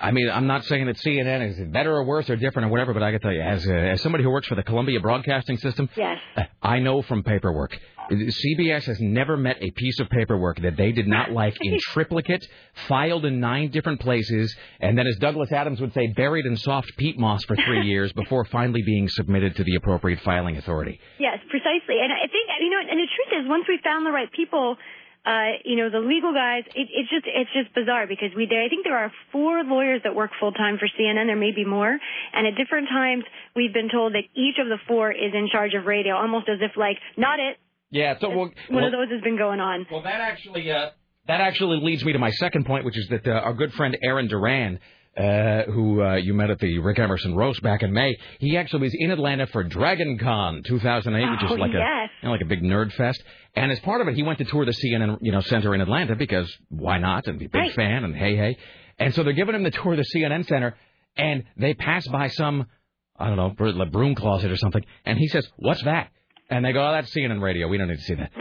I 0.00 0.10
mean, 0.12 0.30
I'm 0.30 0.46
not 0.46 0.64
saying 0.64 0.86
that 0.86 0.96
CNN 0.96 1.48
is 1.50 1.72
better 1.72 1.92
or 1.94 2.04
worse 2.04 2.30
or 2.30 2.36
different 2.36 2.68
or 2.68 2.70
whatever, 2.70 2.94
but 2.94 3.02
I 3.02 3.10
got 3.10 3.18
to 3.18 3.22
tell 3.24 3.32
you, 3.32 3.40
as, 3.42 3.66
uh, 3.66 3.72
as 3.72 4.00
somebody 4.02 4.22
who 4.24 4.30
works 4.30 4.46
for 4.46 4.54
the 4.54 4.62
Columbia 4.62 5.00
Broadcasting 5.00 5.58
System, 5.58 5.88
Yes. 5.96 6.18
uh, 6.36 6.44
I 6.62 6.78
know 6.78 7.02
from 7.02 7.22
paperwork. 7.22 7.76
CBS 8.10 8.84
has 8.84 9.00
never 9.00 9.36
met 9.36 9.56
a 9.60 9.70
piece 9.70 9.98
of 10.00 10.08
paperwork 10.10 10.60
that 10.62 10.76
they 10.76 10.92
did 10.92 11.06
not 11.06 11.30
like 11.32 11.56
in 11.62 11.78
triplicate, 11.92 12.44
filed 12.88 13.24
in 13.24 13.40
nine 13.40 13.70
different 13.70 14.00
places, 14.00 14.54
and 14.80 14.98
then, 14.98 15.06
as 15.06 15.16
Douglas 15.16 15.50
Adams 15.52 15.80
would 15.80 15.94
say, 15.94 16.08
buried 16.08 16.44
in 16.44 16.56
soft 16.56 16.92
peat 16.98 17.18
moss 17.18 17.42
for 17.44 17.56
three 17.56 17.86
years 17.86 18.12
before 18.12 18.44
finally 18.46 18.82
being 18.82 19.08
submitted 19.08 19.56
to 19.56 19.64
the 19.64 19.76
appropriate 19.76 20.20
filing 20.20 20.56
authority. 20.58 21.00
Yes, 21.18 21.38
precisely. 21.48 21.96
And 22.02 22.12
I 22.12 22.26
think 22.26 22.48
you 22.60 22.70
know, 22.70 22.80
and 22.80 22.98
the 22.98 23.06
truth 23.16 23.42
is, 23.44 23.48
once 23.48 23.64
we 23.68 23.78
found 23.82 24.04
the 24.04 24.10
right 24.12 24.30
people, 24.32 24.76
uh, 25.24 25.62
you 25.64 25.76
know, 25.76 25.88
the 25.88 26.00
legal 26.00 26.34
guys, 26.34 26.64
it, 26.74 26.88
it's 26.90 27.08
just 27.08 27.26
it's 27.26 27.50
just 27.54 27.72
bizarre 27.74 28.06
because 28.08 28.30
we 28.36 28.46
there. 28.50 28.62
I 28.62 28.68
think 28.68 28.84
there 28.84 28.98
are 28.98 29.12
four 29.30 29.62
lawyers 29.62 30.00
that 30.02 30.14
work 30.16 30.32
full 30.40 30.50
time 30.50 30.78
for 30.78 30.88
CNN. 30.98 31.26
There 31.26 31.36
may 31.36 31.52
be 31.52 31.64
more, 31.64 31.96
and 32.32 32.46
at 32.46 32.56
different 32.56 32.88
times 32.88 33.22
we've 33.54 33.72
been 33.72 33.88
told 33.88 34.14
that 34.14 34.24
each 34.34 34.56
of 34.58 34.66
the 34.66 34.78
four 34.88 35.12
is 35.12 35.32
in 35.32 35.48
charge 35.50 35.74
of 35.74 35.86
radio, 35.86 36.14
almost 36.16 36.48
as 36.48 36.58
if 36.60 36.76
like 36.76 36.98
not 37.16 37.38
it. 37.38 37.56
Yeah, 37.90 38.14
so 38.20 38.30
well, 38.30 38.50
One 38.70 38.84
of 38.84 38.90
those 38.90 39.10
has 39.10 39.20
been 39.20 39.36
going 39.36 39.60
on. 39.60 39.86
Well, 39.90 40.02
that 40.02 40.20
actually 40.20 40.68
uh, 40.72 40.90
that 41.28 41.40
actually 41.40 41.78
leads 41.80 42.04
me 42.04 42.14
to 42.14 42.18
my 42.18 42.30
second 42.32 42.66
point, 42.66 42.84
which 42.84 42.98
is 42.98 43.06
that 43.10 43.26
uh, 43.26 43.30
our 43.30 43.54
good 43.54 43.72
friend 43.74 43.96
Aaron 44.02 44.26
Duran, 44.26 44.80
uh, 45.16 45.64
who 45.70 46.02
uh, 46.02 46.14
you 46.16 46.32
met 46.34 46.48
at 46.50 46.58
the 46.58 46.78
Rick 46.78 46.98
Emerson 46.98 47.34
roast 47.34 47.62
back 47.62 47.82
in 47.82 47.92
May, 47.92 48.16
he 48.38 48.56
actually 48.56 48.82
was 48.82 48.94
in 48.98 49.10
Atlanta 49.10 49.46
for 49.46 49.62
Dragon 49.62 50.18
Con 50.18 50.62
2008, 50.64 51.30
which 51.30 51.40
Oh, 51.50 51.54
is 51.54 51.58
like 51.60 51.72
yes. 51.72 51.80
a 51.82 52.08
you 52.22 52.28
know, 52.28 52.32
like 52.32 52.40
a 52.40 52.46
big 52.46 52.62
nerd 52.62 52.92
fest. 52.94 53.22
And 53.54 53.70
as 53.70 53.78
part 53.80 54.00
of 54.00 54.08
it, 54.08 54.14
he 54.14 54.22
went 54.22 54.38
to 54.38 54.44
tour 54.46 54.64
the 54.64 54.72
CNN 54.72 55.18
you 55.20 55.32
know 55.32 55.40
center 55.42 55.74
in 55.74 55.80
Atlanta 55.82 56.16
because 56.16 56.50
why 56.70 56.98
not? 56.98 57.26
And 57.26 57.38
be 57.38 57.44
a 57.44 57.48
big 57.50 57.60
Right. 57.60 57.72
fan 57.74 58.04
and 58.04 58.16
hey 58.16 58.36
hey. 58.36 58.56
And 58.98 59.14
so 59.14 59.22
they're 59.22 59.32
giving 59.34 59.54
him 59.54 59.62
the 59.64 59.70
tour 59.70 59.92
of 59.92 59.98
the 59.98 60.04
CNN 60.14 60.46
center, 60.46 60.76
and 61.16 61.44
they 61.56 61.74
pass 61.74 62.06
by 62.08 62.28
some 62.28 62.66
I 63.18 63.26
don't 63.26 63.36
know 63.36 63.50
br- 63.50 63.84
broom 63.90 64.14
closet 64.14 64.50
or 64.50 64.56
something, 64.56 64.84
and 65.04 65.18
he 65.18 65.28
says, 65.28 65.46
"What's 65.56 65.82
that?" 65.84 66.08
And 66.48 66.64
they 66.64 66.72
go, 66.72 66.88
"Oh, 66.88 66.92
that's 66.92 67.14
CNN 67.14 67.40
radio. 67.42 67.68
We 67.68 67.76
don't 67.78 67.88
need 67.88 67.96
to 67.96 68.02
see 68.02 68.14
that." 68.14 68.30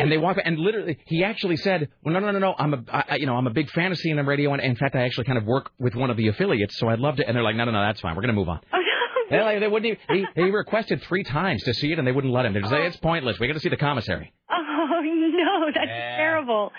And 0.00 0.10
they 0.12 0.18
walk 0.18 0.36
and 0.44 0.58
literally, 0.58 0.98
he 1.06 1.22
actually 1.24 1.56
said, 1.56 1.88
"Well, 2.02 2.12
no, 2.14 2.20
no, 2.20 2.30
no, 2.32 2.38
no. 2.38 2.54
I'm 2.58 2.74
a, 2.74 2.84
I, 2.92 3.04
I- 3.10 3.16
you 3.16 3.26
know, 3.26 3.36
I'm 3.36 3.46
a 3.46 3.50
big 3.52 3.70
fan 3.70 3.92
of 3.92 3.98
CNN 3.98 4.26
radio, 4.26 4.52
and 4.52 4.62
in 4.62 4.76
fact, 4.76 4.94
I 4.96 5.02
actually 5.04 5.24
kind 5.24 5.38
of 5.38 5.44
work 5.44 5.70
with 5.78 5.94
one 5.94 6.10
of 6.10 6.16
the 6.16 6.28
affiliates, 6.28 6.76
so 6.78 6.88
I'd 6.88 6.98
love 6.98 7.16
to." 7.16 7.26
And 7.26 7.36
they're 7.36 7.42
like, 7.44 7.56
"No, 7.56 7.64
no, 7.64 7.72
no, 7.72 7.80
that's 7.82 8.00
fine. 8.00 8.14
We're 8.16 8.22
gonna 8.22 8.32
move 8.34 8.48
on." 8.48 8.60
Oh 8.72 8.78
no. 8.78 9.36
They're 9.36 9.44
like, 9.44 9.60
they 9.60 9.68
wouldn't. 9.68 9.96
Even, 10.08 10.26
he, 10.34 10.42
he 10.42 10.50
requested 10.50 11.02
three 11.04 11.22
times 11.22 11.62
to 11.62 11.72
see 11.72 11.92
it, 11.92 11.98
and 12.00 12.06
they 12.08 12.10
wouldn't 12.10 12.32
let 12.34 12.46
him. 12.46 12.52
They 12.52 12.60
just 12.60 12.72
say 12.72 12.84
it's 12.84 12.96
pointless. 12.96 13.38
We 13.38 13.46
got 13.46 13.52
to 13.52 13.60
see 13.60 13.68
the 13.68 13.76
commissary. 13.76 14.32
Oh 14.92 15.02
no, 15.02 15.66
that's 15.72 15.86
Yeah. 15.86 16.16
terrible. 16.16 16.72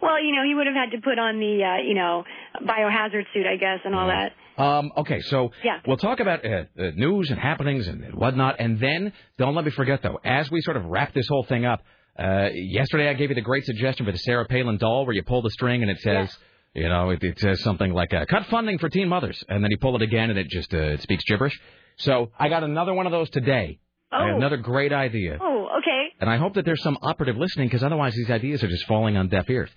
Well, 0.00 0.22
you 0.22 0.32
know, 0.34 0.42
he 0.46 0.54
would 0.54 0.66
have 0.66 0.76
had 0.76 0.90
to 0.92 1.02
put 1.02 1.18
on 1.18 1.38
the, 1.38 1.62
uh, 1.64 1.82
you 1.86 1.94
know, 1.94 2.24
biohazard 2.64 3.24
suit, 3.34 3.46
I 3.46 3.56
guess, 3.56 3.80
and 3.84 3.94
all 3.94 4.06
that. 4.08 4.32
Um, 4.62 4.92
okay, 4.98 5.20
so 5.22 5.50
Yeah. 5.64 5.78
we'll 5.86 5.96
talk 5.96 6.20
about 6.20 6.44
uh, 6.44 6.64
uh, 6.78 6.90
news 6.94 7.30
and 7.30 7.38
happenings 7.38 7.88
and 7.88 8.14
whatnot, 8.14 8.56
and 8.58 8.78
then 8.78 9.12
don't 9.38 9.54
let 9.54 9.64
me 9.64 9.70
forget 9.70 10.02
though, 10.02 10.18
as 10.24 10.50
we 10.50 10.60
sort 10.62 10.76
of 10.76 10.84
wrap 10.86 11.12
this 11.14 11.26
whole 11.28 11.44
thing 11.44 11.64
up. 11.64 11.82
Uh, 12.18 12.48
yesterday, 12.52 13.08
I 13.08 13.14
gave 13.14 13.30
you 13.30 13.34
the 13.34 13.40
great 13.40 13.64
suggestion 13.64 14.06
for 14.06 14.12
the 14.12 14.18
Sarah 14.18 14.46
Palin 14.46 14.76
doll, 14.76 15.06
where 15.06 15.14
you 15.14 15.22
pull 15.22 15.42
the 15.42 15.50
string 15.50 15.82
and 15.82 15.90
it 15.90 15.98
says, 16.00 16.36
you 16.74 16.88
know, 16.88 17.10
it, 17.10 17.22
it 17.22 17.38
says 17.38 17.62
something 17.62 17.92
like 17.92 18.12
uh, 18.12 18.24
"cut 18.26 18.46
funding 18.46 18.78
for 18.78 18.88
teen 18.88 19.08
mothers," 19.08 19.42
and 19.48 19.62
then 19.64 19.70
you 19.70 19.78
pull 19.78 19.96
it 19.96 20.02
again 20.02 20.30
and 20.30 20.38
it 20.38 20.48
just 20.48 20.72
uh, 20.74 20.78
it 20.78 21.02
speaks 21.02 21.24
gibberish. 21.24 21.58
So 21.96 22.30
I 22.38 22.48
got 22.48 22.64
another 22.64 22.92
one 22.94 23.06
of 23.06 23.12
those 23.12 23.30
today. 23.30 23.78
Oh. 24.14 24.36
another 24.36 24.58
great 24.58 24.92
idea, 24.92 25.38
Oh, 25.40 25.70
okay. 25.78 26.08
and 26.20 26.28
I 26.28 26.36
hope 26.36 26.52
that 26.56 26.66
there's 26.66 26.82
some 26.82 26.98
operative 27.00 27.38
listening, 27.38 27.68
because 27.68 27.82
otherwise 27.82 28.12
these 28.14 28.30
ideas 28.30 28.62
are 28.62 28.68
just 28.68 28.84
falling 28.86 29.16
on 29.16 29.28
deaf 29.28 29.48
ears. 29.48 29.70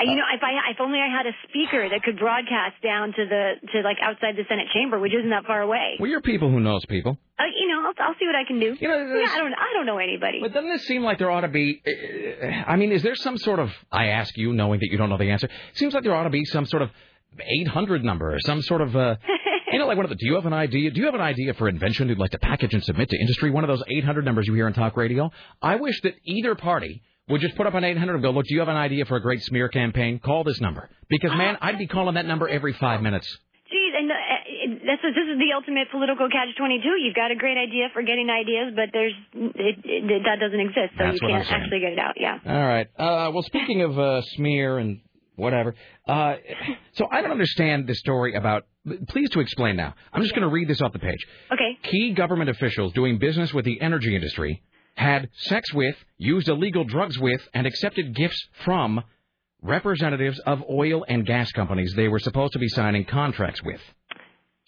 Uh, 0.00 0.10
You 0.10 0.16
know, 0.16 0.24
if 0.34 0.42
I 0.42 0.70
if 0.70 0.80
only 0.80 0.98
I 0.98 1.08
had 1.14 1.26
a 1.26 1.32
speaker 1.48 1.88
that 1.88 2.02
could 2.02 2.18
broadcast 2.18 2.80
down 2.82 3.12
to 3.12 3.24
the 3.26 3.44
to 3.72 3.80
like 3.82 3.98
outside 4.02 4.36
the 4.36 4.44
Senate 4.48 4.68
chamber, 4.74 4.98
which 4.98 5.12
isn't 5.14 5.30
that 5.30 5.44
far 5.44 5.60
away. 5.60 5.96
Well, 6.00 6.10
you're 6.10 6.22
people 6.22 6.50
who 6.50 6.60
knows 6.60 6.84
people. 6.86 7.18
Uh, 7.38 7.44
you 7.58 7.68
know, 7.68 7.80
I'll, 7.86 8.08
I'll 8.08 8.14
see 8.18 8.26
what 8.26 8.34
I 8.36 8.44
can 8.44 8.58
do. 8.60 8.76
You 8.78 8.88
know, 8.88 8.96
yeah, 8.96 9.30
I 9.30 9.38
don't 9.38 9.52
I 9.54 9.72
don't 9.74 9.86
know 9.86 9.98
anybody. 9.98 10.38
But 10.40 10.52
doesn't 10.52 10.70
it 10.70 10.80
seem 10.82 11.02
like 11.02 11.18
there 11.18 11.30
ought 11.30 11.42
to 11.42 11.48
be? 11.48 11.82
uh, 11.86 12.46
I 12.72 12.76
mean, 12.76 12.92
is 12.92 13.02
there 13.02 13.14
some 13.14 13.36
sort 13.38 13.58
of? 13.60 13.70
I 13.92 14.06
ask 14.06 14.36
you, 14.36 14.52
knowing 14.52 14.80
that 14.80 14.88
you 14.90 14.98
don't 14.98 15.10
know 15.10 15.18
the 15.18 15.30
answer. 15.30 15.48
Seems 15.74 15.92
like 15.94 16.02
there 16.04 16.14
ought 16.14 16.24
to 16.24 16.30
be 16.30 16.44
some 16.46 16.66
sort 16.66 16.82
of 16.82 16.90
800 17.38 18.04
number 18.04 18.34
or 18.34 18.40
some 18.40 18.62
sort 18.62 18.80
of. 18.80 18.94
Uh, 18.96 19.16
you 19.72 19.78
know, 19.78 19.86
like 19.86 19.96
one 19.96 20.04
of 20.06 20.10
the. 20.10 20.16
Do 20.16 20.26
you 20.26 20.34
have 20.34 20.46
an 20.46 20.52
idea? 20.52 20.90
Do 20.90 21.00
you 21.00 21.06
have 21.06 21.14
an 21.14 21.20
idea 21.20 21.54
for 21.54 21.68
invention 21.68 22.08
you'd 22.08 22.18
like 22.18 22.32
to 22.32 22.38
package 22.38 22.74
and 22.74 22.82
submit 22.84 23.08
to 23.10 23.16
industry? 23.20 23.50
One 23.50 23.64
of 23.64 23.68
those 23.68 23.82
800 23.88 24.24
numbers 24.24 24.46
you 24.46 24.54
hear 24.54 24.66
on 24.66 24.72
talk 24.72 24.96
radio. 24.96 25.30
I 25.62 25.76
wish 25.76 26.00
that 26.02 26.14
either 26.24 26.54
party 26.54 27.02
would 27.30 27.40
just 27.40 27.56
put 27.56 27.66
up 27.66 27.74
an 27.74 27.84
800 27.84 28.14
and 28.14 28.22
go, 28.22 28.30
look, 28.30 28.46
do 28.46 28.54
you 28.54 28.60
have 28.60 28.68
an 28.68 28.76
idea 28.76 29.04
for 29.04 29.16
a 29.16 29.22
great 29.22 29.42
smear 29.42 29.68
campaign? 29.68 30.18
Call 30.18 30.44
this 30.44 30.60
number 30.60 30.90
because 31.08 31.30
man, 31.36 31.56
I'd 31.60 31.78
be 31.78 31.86
calling 31.86 32.14
that 32.14 32.26
number 32.26 32.48
every 32.48 32.72
five 32.74 33.02
minutes. 33.02 33.26
Geez, 33.70 33.92
and 33.96 34.10
uh, 34.10 34.14
this 34.82 34.98
is 35.04 35.14
this 35.14 35.28
is 35.32 35.38
the 35.38 35.54
ultimate 35.54 35.90
political 35.92 36.28
catch 36.28 36.48
twenty 36.58 36.80
two. 36.82 36.96
You've 37.00 37.14
got 37.14 37.30
a 37.30 37.36
great 37.36 37.56
idea 37.56 37.86
for 37.92 38.02
getting 38.02 38.28
ideas, 38.28 38.72
but 38.74 38.90
there's 38.92 39.12
it, 39.32 39.78
it, 39.84 40.22
that 40.24 40.40
doesn't 40.40 40.58
exist, 40.58 40.98
so 40.98 41.04
That's 41.04 41.20
you 41.22 41.28
can't 41.28 41.48
actually 41.48 41.78
get 41.78 41.92
it 41.92 41.98
out. 41.98 42.14
Yeah. 42.16 42.38
All 42.44 42.66
right. 42.66 42.88
Uh, 42.98 43.30
well, 43.32 43.44
speaking 43.44 43.82
of 43.82 43.96
uh, 43.96 44.22
smear 44.34 44.78
and 44.78 45.00
whatever, 45.36 45.76
uh, 46.08 46.34
so 46.94 47.06
I 47.12 47.22
don't 47.22 47.30
understand 47.30 47.86
the 47.86 47.94
story 47.94 48.34
about. 48.34 48.66
Please 49.08 49.30
to 49.30 49.40
explain 49.40 49.76
now. 49.76 49.94
I'm 50.12 50.22
just 50.22 50.34
going 50.34 50.42
to 50.42 50.52
read 50.52 50.66
this 50.66 50.80
off 50.80 50.92
the 50.92 50.98
page. 50.98 51.24
Okay. 51.52 51.78
Key 51.82 52.14
government 52.14 52.50
officials 52.50 52.92
doing 52.94 53.18
business 53.18 53.52
with 53.52 53.66
the 53.66 53.80
energy 53.80 54.16
industry 54.16 54.62
had 54.96 55.28
sex 55.34 55.72
with, 55.72 55.96
used 56.18 56.48
illegal 56.48 56.84
drugs 56.84 57.18
with, 57.18 57.40
and 57.54 57.66
accepted 57.66 58.14
gifts 58.14 58.48
from 58.64 59.02
representatives 59.62 60.38
of 60.40 60.62
oil 60.70 61.04
and 61.08 61.26
gas 61.26 61.52
companies 61.52 61.92
they 61.94 62.08
were 62.08 62.18
supposed 62.18 62.52
to 62.54 62.58
be 62.58 62.68
signing 62.68 63.04
contracts 63.04 63.62
with. 63.62 63.80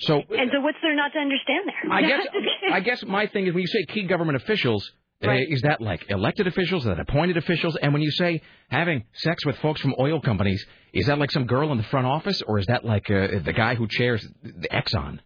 So 0.00 0.16
And 0.16 0.50
so, 0.52 0.60
what's 0.60 0.78
there 0.82 0.96
not 0.96 1.12
to 1.12 1.18
understand 1.18 1.68
there? 1.68 1.92
I 1.92 2.02
guess 2.02 2.26
I 2.72 2.80
guess 2.80 3.04
my 3.04 3.26
thing 3.26 3.46
is 3.46 3.54
when 3.54 3.62
you 3.62 3.68
say 3.68 3.84
key 3.88 4.04
government 4.04 4.36
officials, 4.36 4.90
uh, 5.22 5.28
Right. 5.28 5.46
is 5.48 5.62
that 5.62 5.80
like 5.80 6.04
elected 6.10 6.46
officials, 6.48 6.82
is 6.82 6.88
that 6.88 6.98
appointed 6.98 7.36
officials? 7.36 7.76
And 7.80 7.92
when 7.92 8.02
you 8.02 8.10
say 8.10 8.42
having 8.68 9.04
sex 9.12 9.46
with 9.46 9.56
folks 9.58 9.80
from 9.80 9.94
oil 9.98 10.20
companies, 10.20 10.64
is 10.92 11.06
that 11.06 11.18
like 11.18 11.30
some 11.30 11.46
girl 11.46 11.70
in 11.72 11.78
the 11.78 11.84
front 11.84 12.06
office, 12.06 12.42
or 12.42 12.58
is 12.58 12.66
that 12.66 12.84
like 12.84 13.08
uh, 13.10 13.38
the 13.44 13.52
guy 13.54 13.76
who 13.76 13.86
chairs 13.88 14.26
the 14.42 14.68
Exxon? 14.68 15.20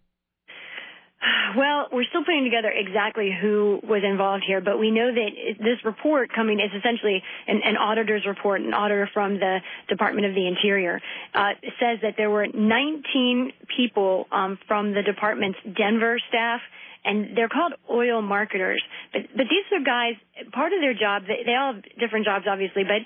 Well, 1.55 1.87
we're 1.91 2.03
still 2.03 2.23
putting 2.23 2.43
together 2.43 2.69
exactly 2.69 3.31
who 3.33 3.79
was 3.81 4.03
involved 4.03 4.43
here, 4.45 4.61
but 4.61 4.77
we 4.77 4.91
know 4.91 5.11
that 5.11 5.29
this 5.57 5.83
report 5.83 6.31
coming 6.33 6.59
is 6.59 6.69
essentially 6.77 7.23
an, 7.47 7.61
an 7.63 7.77
auditor's 7.77 8.25
report, 8.27 8.61
an 8.61 8.73
auditor 8.73 9.09
from 9.13 9.39
the 9.39 9.59
Department 9.87 10.27
of 10.27 10.35
the 10.35 10.47
Interior, 10.47 11.01
uh, 11.33 11.53
says 11.79 11.99
that 12.03 12.15
there 12.17 12.29
were 12.29 12.45
19 12.45 13.51
people 13.75 14.27
um, 14.31 14.59
from 14.67 14.93
the 14.93 15.01
department's 15.01 15.57
Denver 15.65 16.19
staff, 16.29 16.61
and 17.03 17.35
they're 17.35 17.49
called 17.49 17.73
oil 17.89 18.21
marketers. 18.21 18.83
But, 19.11 19.23
but 19.35 19.45
these 19.49 19.65
are 19.71 19.83
guys, 19.83 20.15
part 20.51 20.73
of 20.73 20.81
their 20.81 20.93
job, 20.93 21.23
they, 21.27 21.43
they 21.45 21.55
all 21.55 21.73
have 21.73 21.83
different 21.99 22.25
jobs, 22.25 22.45
obviously, 22.47 22.83
but 22.83 23.01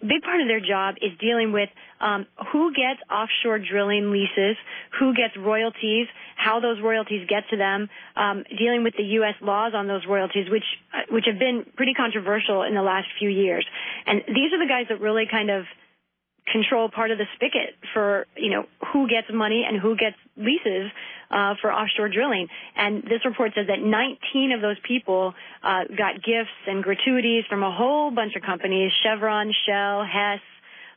big 0.00 0.22
part 0.22 0.40
of 0.40 0.48
their 0.48 0.60
job 0.60 0.96
is 1.00 1.12
dealing 1.18 1.52
with 1.52 1.68
um, 2.00 2.26
who 2.52 2.72
gets 2.72 3.00
offshore 3.10 3.58
drilling 3.58 4.10
leases, 4.10 4.56
who 4.98 5.14
gets 5.14 5.36
royalties, 5.36 6.06
how 6.36 6.60
those 6.60 6.80
royalties 6.82 7.26
get 7.28 7.44
to 7.50 7.56
them, 7.56 7.88
um, 8.16 8.44
dealing 8.58 8.82
with 8.82 8.94
the 8.96 9.04
U.S. 9.20 9.34
laws 9.40 9.72
on 9.74 9.86
those 9.86 10.02
royalties, 10.08 10.50
which 10.50 10.64
uh, 10.92 11.02
which 11.10 11.24
have 11.26 11.38
been 11.38 11.64
pretty 11.76 11.94
controversial 11.94 12.62
in 12.62 12.74
the 12.74 12.82
last 12.82 13.08
few 13.18 13.28
years. 13.28 13.66
And 14.06 14.22
these 14.28 14.52
are 14.52 14.58
the 14.58 14.68
guys 14.68 14.86
that 14.88 15.00
really 15.00 15.24
kind 15.30 15.50
of 15.50 15.64
control 16.50 16.88
part 16.88 17.10
of 17.10 17.18
the 17.18 17.26
spigot 17.34 17.74
for 17.94 18.26
you 18.36 18.50
know 18.50 18.64
who 18.92 19.08
gets 19.08 19.28
money 19.32 19.64
and 19.66 19.80
who 19.80 19.96
gets 19.96 20.16
leases 20.36 20.90
uh, 21.30 21.54
for 21.60 21.72
offshore 21.72 22.08
drilling. 22.08 22.48
And 22.76 23.02
this 23.02 23.24
report 23.24 23.52
says 23.54 23.66
that 23.68 23.80
19 23.80 24.52
of 24.52 24.60
those 24.60 24.78
people 24.86 25.34
uh, 25.62 25.84
got 25.96 26.16
gifts 26.16 26.56
and 26.66 26.82
gratuities 26.82 27.44
from 27.48 27.62
a 27.62 27.70
whole 27.70 28.10
bunch 28.10 28.34
of 28.36 28.42
companies: 28.42 28.92
Chevron, 29.02 29.52
Shell, 29.66 30.04
Hess. 30.04 30.40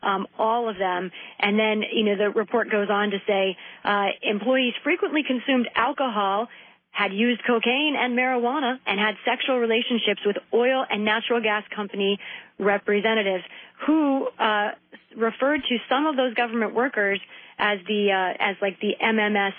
Um, 0.01 0.27
all 0.37 0.67
of 0.67 0.77
them, 0.77 1.11
and 1.39 1.57
then 1.57 1.81
you 1.89 2.03
know 2.03 2.17
the 2.17 2.29
report 2.29 2.69
goes 2.69 2.89
on 2.89 3.11
to 3.11 3.19
say 3.25 3.55
uh, 3.85 4.07
employees 4.21 4.73
frequently 4.83 5.23
consumed 5.25 5.69
alcohol, 5.77 6.49
had 6.93 7.11
used 7.11 7.41
cocaine 7.45 7.95
and 7.97 8.17
marijuana, 8.17 8.79
and 8.85 8.99
had 8.99 9.15
sexual 9.25 9.57
relationships 9.57 10.21
with 10.25 10.37
oil 10.53 10.85
and 10.89 11.03
natural 11.03 11.41
gas 11.41 11.63
company 11.75 12.19
representatives 12.59 13.43
who 13.85 14.27
uh, 14.39 14.69
referred 15.17 15.61
to 15.67 15.77
some 15.89 16.05
of 16.05 16.15
those 16.15 16.33
government 16.35 16.73
workers 16.73 17.19
as 17.57 17.79
the 17.87 18.11
uh, 18.11 18.37
as 18.39 18.55
like 18.61 18.79
the 18.79 18.93
MMS 19.01 19.53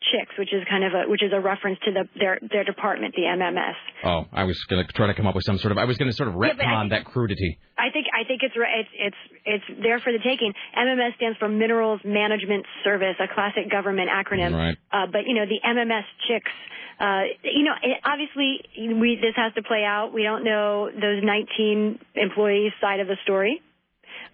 chicks, 0.00 0.32
which 0.38 0.52
is 0.52 0.62
kind 0.68 0.84
of 0.84 0.92
a 0.94 1.10
which 1.10 1.22
is 1.22 1.32
a 1.34 1.40
reference 1.40 1.78
to 1.84 1.92
the 1.92 2.08
their 2.18 2.38
their 2.40 2.64
department, 2.64 3.14
the 3.14 3.22
MMS. 3.22 3.74
Oh, 4.04 4.26
I 4.32 4.44
was 4.44 4.58
going 4.68 4.84
to 4.84 4.92
try 4.92 5.06
to 5.06 5.14
come 5.14 5.26
up 5.26 5.34
with 5.34 5.44
some 5.44 5.58
sort 5.58 5.72
of. 5.72 5.78
I 5.78 5.84
was 5.84 5.96
going 5.96 6.10
to 6.10 6.16
sort 6.16 6.28
of 6.28 6.34
Yeah, 6.40 6.54
but 6.56 6.64
I 6.64 6.68
retcon 6.68 6.90
that 6.90 7.04
crudity. 7.04 7.58
I 7.76 7.90
think 7.90 8.06
I 8.14 8.26
think 8.26 8.42
it's 8.42 8.54
it's 8.54 8.90
it's 8.94 9.20
it's 9.44 9.82
there 9.82 9.98
for 10.00 10.12
the 10.12 10.18
taking. 10.18 10.52
MMS 10.76 11.16
stands 11.16 11.38
for 11.38 11.48
Minerals 11.48 12.00
Management 12.04 12.66
Service, 12.84 13.16
a 13.18 13.32
classic 13.32 13.70
government 13.70 14.08
acronym. 14.10 14.54
Right. 14.54 14.76
Uh, 14.92 15.06
but 15.10 15.26
you 15.26 15.34
know 15.34 15.46
the 15.46 15.60
MMS 15.66 16.06
chicks. 16.28 16.52
Uh, 17.00 17.30
you 17.44 17.62
know, 17.62 17.74
it, 17.80 17.98
obviously, 18.04 18.58
we 18.76 19.18
this 19.20 19.34
has 19.36 19.54
to 19.54 19.62
play 19.62 19.84
out. 19.84 20.12
We 20.12 20.22
don't 20.24 20.42
know 20.44 20.90
those 20.90 21.22
19 21.22 21.98
employees' 22.16 22.72
side 22.80 22.98
of 22.98 23.06
the 23.06 23.16
story, 23.22 23.62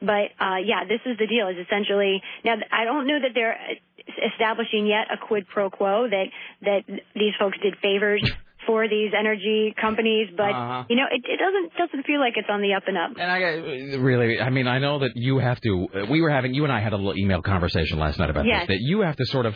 but 0.00 0.32
uh, 0.40 0.56
yeah, 0.64 0.84
this 0.88 1.00
is 1.04 1.18
the 1.18 1.26
deal. 1.26 1.48
Is 1.48 1.56
essentially 1.60 2.22
now. 2.44 2.56
I 2.72 2.84
don't 2.84 3.06
know 3.06 3.20
that 3.20 3.32
they're 3.34 3.56
establishing 4.32 4.86
yet 4.86 5.06
a 5.12 5.16
quid 5.16 5.46
pro 5.48 5.70
quo 5.70 6.08
that 6.08 6.26
that 6.62 6.80
these 7.14 7.32
folks 7.38 7.58
did 7.62 7.74
favors 7.82 8.22
for 8.66 8.88
these 8.88 9.12
energy 9.18 9.74
companies, 9.80 10.28
but 10.36 10.50
Uh-huh. 10.50 10.84
you 10.88 10.96
know, 10.96 11.04
it, 11.10 11.22
it 11.24 11.38
doesn't 11.38 11.72
doesn't 11.76 12.06
feel 12.06 12.18
like 12.20 12.34
it's 12.36 12.48
on 12.50 12.62
the 12.62 12.72
up 12.74 12.84
and 12.86 12.96
up. 12.96 13.10
And 13.18 13.30
I 13.30 13.42
uh, 13.42 13.98
really, 13.98 14.40
I 14.40 14.48
mean, 14.50 14.66
I 14.66 14.78
know 14.78 15.00
that 15.00 15.10
you 15.14 15.38
have 15.38 15.60
to. 15.60 15.88
Uh, 15.94 16.06
we 16.10 16.20
were 16.22 16.30
having, 16.30 16.54
you 16.54 16.64
and 16.64 16.72
I 16.72 16.80
had 16.80 16.92
a 16.92 16.96
little 16.96 17.16
email 17.16 17.42
conversation 17.42 17.98
last 17.98 18.18
night 18.18 18.30
about 18.30 18.46
Yes. 18.46 18.62
this. 18.66 18.76
That 18.76 18.80
you 18.80 19.00
have 19.02 19.16
to 19.16 19.26
sort 19.26 19.44
of, 19.44 19.54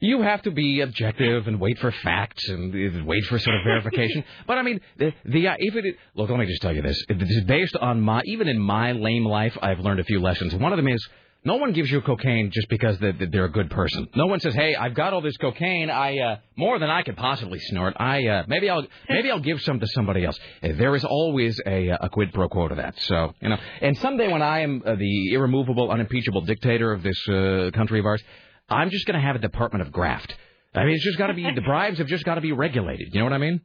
you 0.00 0.22
have 0.22 0.40
to 0.42 0.50
be 0.50 0.80
objective 0.80 1.46
and 1.48 1.60
wait 1.60 1.78
for 1.80 1.92
facts 1.92 2.48
and 2.48 2.74
uh, 2.74 3.04
wait 3.04 3.24
for 3.24 3.38
sort 3.38 3.56
of 3.56 3.62
verification. 3.64 4.24
but 4.46 4.56
I 4.56 4.62
mean, 4.62 4.80
the, 4.96 5.12
the 5.26 5.48
uh, 5.48 5.56
if 5.58 5.74
it 5.76 5.96
look, 6.14 6.30
let 6.30 6.38
me 6.38 6.46
just 6.46 6.62
tell 6.62 6.74
you 6.74 6.80
this. 6.82 6.98
It 7.10 7.20
is 7.20 7.44
based 7.44 7.76
on 7.76 8.00
my, 8.00 8.22
even 8.24 8.48
in 8.48 8.58
my 8.58 8.92
lame 8.92 9.26
life, 9.26 9.56
I've 9.60 9.80
learned 9.80 10.00
a 10.00 10.04
few 10.04 10.20
lessons. 10.20 10.54
One 10.54 10.72
of 10.72 10.78
them 10.78 10.88
is. 10.88 11.06
No 11.46 11.58
one 11.58 11.72
gives 11.72 11.88
you 11.88 12.00
cocaine 12.00 12.50
just 12.52 12.68
because 12.68 12.98
they're 12.98 13.44
a 13.44 13.50
good 13.52 13.70
person. 13.70 14.08
No 14.16 14.26
one 14.26 14.40
says, 14.40 14.52
"Hey, 14.52 14.74
I've 14.74 14.94
got 14.94 15.12
all 15.12 15.20
this 15.20 15.36
cocaine. 15.36 15.90
I 15.90 16.18
uh, 16.18 16.36
more 16.56 16.80
than 16.80 16.90
I 16.90 17.04
could 17.04 17.16
possibly 17.16 17.60
snort. 17.60 17.94
I 17.98 18.26
uh, 18.26 18.42
maybe 18.48 18.68
I'll 18.68 18.84
maybe 19.08 19.30
I'll 19.30 19.38
give 19.38 19.62
some 19.62 19.78
to 19.78 19.86
somebody 19.86 20.24
else." 20.24 20.36
Uh, 20.60 20.72
There 20.72 20.96
is 20.96 21.04
always 21.04 21.60
a, 21.64 21.90
uh, 21.90 21.98
a 22.00 22.08
quid 22.08 22.32
pro 22.34 22.48
quo 22.48 22.66
to 22.66 22.74
that. 22.74 22.98
So 23.02 23.32
you 23.40 23.48
know, 23.50 23.58
and 23.80 23.96
someday 23.98 24.26
when 24.26 24.42
I 24.42 24.62
am 24.62 24.82
uh, 24.84 24.96
the 24.96 25.34
irremovable, 25.34 25.88
unimpeachable 25.88 26.40
dictator 26.40 26.92
of 26.92 27.04
this 27.04 27.28
uh, 27.28 27.70
country 27.72 28.00
of 28.00 28.06
ours, 28.06 28.24
I'm 28.68 28.90
just 28.90 29.06
going 29.06 29.18
to 29.20 29.24
have 29.24 29.36
a 29.36 29.38
department 29.38 29.82
of 29.86 29.92
graft. 29.92 30.34
I 30.74 30.84
mean, 30.84 30.94
it's 30.96 31.04
just 31.04 31.16
got 31.16 31.28
to 31.28 31.34
be 31.34 31.48
the 31.54 31.60
bribes 31.62 31.98
have 31.98 32.08
just 32.08 32.24
got 32.24 32.34
to 32.34 32.40
be 32.40 32.50
regulated. 32.50 33.14
You 33.14 33.20
know 33.20 33.26
what 33.26 33.32
I 33.34 33.38
mean? 33.38 33.60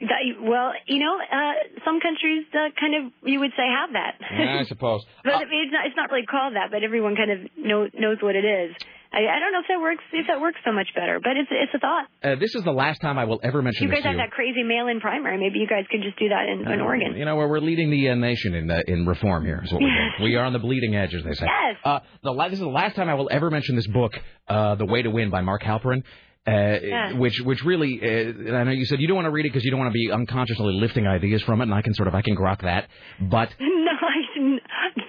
Well, 0.00 0.72
you 0.86 1.00
know, 1.00 1.18
uh, 1.18 1.80
some 1.84 2.00
countries 2.00 2.46
uh, 2.54 2.70
kind 2.78 2.94
of 3.06 3.12
you 3.28 3.40
would 3.40 3.50
say 3.56 3.66
have 3.66 3.90
that. 3.92 4.14
I 4.22 4.64
suppose. 4.68 5.04
but 5.24 5.34
I 5.34 5.44
mean, 5.44 5.64
it's 5.66 5.72
not 5.72 5.86
it's 5.86 5.96
not 5.96 6.10
really 6.10 6.26
called 6.26 6.54
that, 6.54 6.70
but 6.70 6.84
everyone 6.84 7.16
kind 7.16 7.30
of 7.30 7.38
know, 7.56 7.88
knows 7.98 8.18
what 8.20 8.36
it 8.36 8.44
is. 8.44 8.76
I, 9.10 9.20
I 9.24 9.40
don't 9.40 9.52
know 9.52 9.60
if 9.60 9.68
that 9.68 9.80
works 9.80 10.04
if 10.12 10.26
that 10.28 10.40
works 10.40 10.58
so 10.64 10.72
much 10.72 10.88
better, 10.94 11.18
but 11.18 11.32
it's 11.36 11.48
it's 11.50 11.72
a 11.74 11.78
thought. 11.78 12.06
Uh, 12.22 12.36
this 12.38 12.54
is 12.54 12.62
the 12.62 12.72
last 12.72 13.00
time 13.00 13.18
I 13.18 13.24
will 13.24 13.40
ever 13.42 13.62
mention 13.62 13.88
You 13.88 13.94
guys 13.94 14.04
have 14.04 14.12
you. 14.12 14.18
that 14.18 14.30
crazy 14.30 14.62
mail-in 14.62 15.00
primary. 15.00 15.38
Maybe 15.38 15.58
you 15.58 15.66
guys 15.66 15.84
could 15.90 16.02
just 16.02 16.18
do 16.18 16.28
that 16.28 16.46
in, 16.46 16.70
in 16.70 16.80
Oregon. 16.80 17.16
You 17.16 17.24
know, 17.24 17.36
where 17.36 17.48
we're 17.48 17.60
leading 17.60 17.90
the 17.90 18.10
uh, 18.10 18.14
nation 18.14 18.54
in 18.54 18.70
uh, 18.70 18.82
in 18.86 19.06
reform 19.06 19.46
here 19.46 19.62
is 19.64 19.72
what 19.72 19.80
we're 19.80 19.88
doing. 19.88 20.12
We 20.22 20.34
are 20.36 20.44
on 20.44 20.52
the 20.52 20.58
bleeding 20.58 20.94
edge, 20.94 21.14
as 21.14 21.24
they 21.24 21.32
say. 21.32 21.46
Yes. 21.46 21.76
Uh, 21.82 22.00
the 22.22 22.34
this 22.48 22.58
is 22.58 22.60
the 22.60 22.66
last 22.68 22.96
time 22.96 23.08
I 23.08 23.14
will 23.14 23.28
ever 23.32 23.50
mention 23.50 23.76
this 23.76 23.86
book, 23.86 24.12
uh, 24.46 24.74
The 24.74 24.84
Way 24.84 25.02
to 25.02 25.10
Win 25.10 25.30
by 25.30 25.40
Mark 25.40 25.62
Halperin. 25.62 26.02
Uh, 26.48 26.78
Yes. 26.82 27.14
Which, 27.14 27.40
which 27.40 27.64
really, 27.64 28.00
uh, 28.02 28.54
I 28.54 28.64
know 28.64 28.70
you 28.70 28.86
said 28.86 29.00
you 29.00 29.06
don't 29.08 29.16
want 29.16 29.26
to 29.26 29.30
read 29.30 29.46
it 29.46 29.50
because 29.50 29.64
you 29.64 29.70
don't 29.70 29.80
want 29.80 29.92
to 29.92 29.98
be 29.98 30.10
unconsciously 30.10 30.74
lifting 30.74 31.06
ideas 31.06 31.42
from 31.42 31.60
it, 31.60 31.64
and 31.64 31.74
I 31.74 31.82
can 31.82 31.94
sort 31.94 32.08
of, 32.08 32.14
I 32.14 32.22
can 32.22 32.36
grok 32.36 32.62
that. 32.62 32.88
But, 33.20 33.54
nice, 33.60 34.60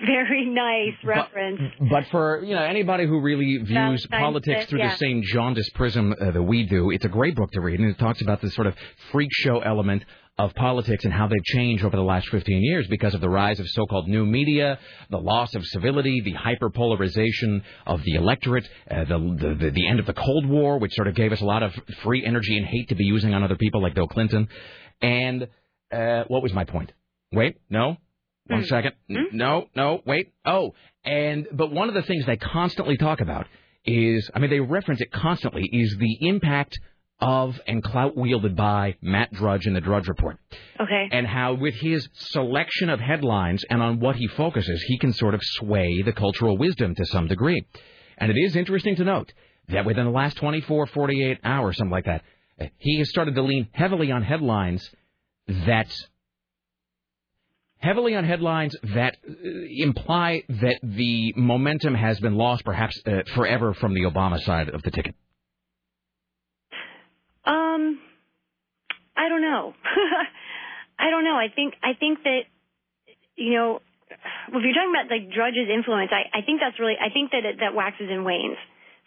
very 0.06 0.46
nice 0.46 0.96
reference. 1.04 1.62
but 1.90 2.08
for 2.08 2.44
you 2.44 2.56
know 2.56 2.64
anybody 2.64 3.06
who 3.06 3.20
really 3.22 3.58
views 3.58 4.06
politics 4.08 4.66
through 4.68 4.80
yeah. 4.80 4.92
the 4.92 4.98
same 4.98 5.22
jaundiced 5.24 5.74
prism 5.76 6.14
uh, 6.20 6.32
that 6.32 6.44
we 6.44 6.64
do, 6.64 6.92
it's 6.92 7.06
a 7.06 7.10
great 7.10 7.36
book 7.36 7.52
to 7.52 7.62
read, 7.62 7.80
and 7.80 7.90
it 7.90 8.00
talks 8.00 8.22
about 8.22 8.42
this 8.42 8.54
sort 8.54 8.68
of 8.68 8.76
freak 9.12 9.30
show 9.32 9.60
element 9.60 10.04
of 10.40 10.56
politics 10.56 11.04
and 11.06 11.14
how 11.14 11.28
they've 11.28 11.44
changed 11.44 11.84
over 11.84 11.96
the 11.98 12.02
last 12.14 12.28
15 12.30 12.64
years 12.64 12.88
because 12.88 13.14
of 13.14 13.22
the 13.22 13.30
rise 13.30 13.60
of 13.60 13.68
so-called 13.70 14.08
new 14.08 14.26
media, 14.26 14.80
the 15.12 15.20
loss 15.20 15.54
of 15.54 15.64
civility, 15.66 16.22
the 16.22 16.34
hyperpolarization 16.34 17.62
of 17.86 18.02
the 18.04 18.16
electorate, 18.16 18.68
uh, 18.90 19.04
the, 19.04 19.18
the 19.40 19.56
the 19.66 19.72
the 19.72 19.88
end 19.88 20.00
of 20.00 20.06
the 20.06 20.14
Cold 20.14 20.46
War, 20.48 20.80
which 20.80 20.94
sort 20.94 21.08
of 21.08 21.16
gave 21.16 21.32
us 21.32 21.42
a 21.42 21.46
lot 21.46 21.62
of 21.62 21.74
free 22.04 22.26
energy 22.26 22.58
and 22.58 22.66
hate 22.66 22.90
to 22.90 22.96
be 22.96 23.04
using 23.06 23.34
on 23.34 23.44
other 23.44 23.58
people 23.58 23.82
like 23.82 23.94
Bill 23.94 24.08
Clinton. 24.08 24.48
And 25.02 25.48
uh, 25.92 26.24
what 26.28 26.42
was 26.42 26.54
my 26.54 26.64
point? 26.64 26.94
Wait, 27.32 27.58
no. 27.70 27.98
One 28.48 28.66
second. 28.66 28.94
N- 29.10 29.28
No, 29.34 29.68
no, 29.76 30.02
wait. 30.06 30.32
Oh, 30.46 30.74
and 31.04 31.48
but 31.52 31.72
one 31.72 31.88
of 31.90 31.94
the 31.96 32.02
things 32.02 32.26
they 32.26 32.38
constantly 32.38 32.98
talk 32.98 33.22
about 33.22 33.46
is, 33.86 34.30
I 34.34 34.40
mean, 34.40 34.50
they 34.50 34.60
reference 34.60 35.02
it 35.02 35.12
constantly, 35.12 35.64
is 35.72 35.96
the 36.00 36.28
impact 36.28 36.80
of 37.22 37.60
and 37.68 37.84
clout 37.84 38.16
wielded 38.16 38.56
by 38.56 38.96
Matt 39.02 39.32
Drudge 39.34 39.68
in 39.68 39.74
the 39.74 39.82
Drudge 39.82 40.08
Report, 40.08 40.38
Okay. 40.80 41.10
and 41.12 41.28
how 41.28 41.54
with 41.54 41.76
his 41.76 42.08
selection 42.14 42.90
of 42.90 43.00
headlines 43.00 43.66
and 43.70 43.82
on 43.82 44.00
what 44.00 44.16
he 44.16 44.28
focuses, 44.28 44.82
he 44.84 44.98
can 44.98 45.12
sort 45.14 45.34
of 45.34 45.42
sway 45.44 46.02
the 46.02 46.14
cultural 46.14 46.58
wisdom 46.58 46.96
to 46.96 47.06
some 47.06 47.28
degree. 47.28 47.66
And 48.18 48.32
it 48.32 48.38
is 48.38 48.56
interesting 48.56 48.96
to 48.98 49.04
note 49.04 49.34
that 49.68 49.86
within 49.86 50.06
the 50.06 50.12
last 50.12 50.38
24, 50.38 50.88
48 50.88 51.40
hours, 51.44 51.78
something 51.78 51.92
like 51.92 52.06
that, 52.06 52.24
uh, 52.60 52.66
he 52.78 53.00
has 53.00 53.10
started 53.10 53.36
to 53.36 53.42
lean 53.42 53.68
heavily 53.72 54.12
on 54.12 54.24
headlines 54.24 54.90
that 55.48 55.94
heavily 57.80 58.14
on 58.16 58.24
headlines 58.26 58.76
that 58.96 59.16
uh, 59.28 59.34
imply 59.70 60.44
that 60.50 60.80
the 60.84 61.34
momentum 61.38 61.96
has 61.96 62.20
been 62.20 62.36
lost, 62.36 62.64
perhaps 62.66 63.00
uh, 63.06 63.22
forever, 63.36 63.74
from 63.74 63.94
the 63.94 64.02
Obama 64.02 64.40
side 64.42 64.70
of 64.70 64.82
the 64.84 64.92
ticket. 64.92 65.16
Um, 67.46 68.00
I 69.20 69.28
don't 69.28 69.42
know. 69.42 69.74
I 71.00 71.10
don't 71.10 71.24
know. 71.24 71.36
I 71.36 71.48
think 71.54 71.76
I 71.84 71.92
think 72.00 72.24
that 72.24 72.42
you 73.36 73.54
know, 73.56 73.80
if 74.10 74.62
you're 74.64 74.76
talking 74.76 74.92
about 74.96 75.12
like 75.12 75.32
Drudge's 75.32 75.68
influence, 75.68 76.12
I, 76.12 76.40
I 76.40 76.42
think 76.44 76.60
that's 76.64 76.80
really 76.80 76.96
I 77.00 77.10
think 77.12 77.32
that 77.32 77.44
it, 77.44 77.60
that 77.60 77.76
waxes 77.76 78.08
and 78.10 78.24
wanes. 78.24 78.58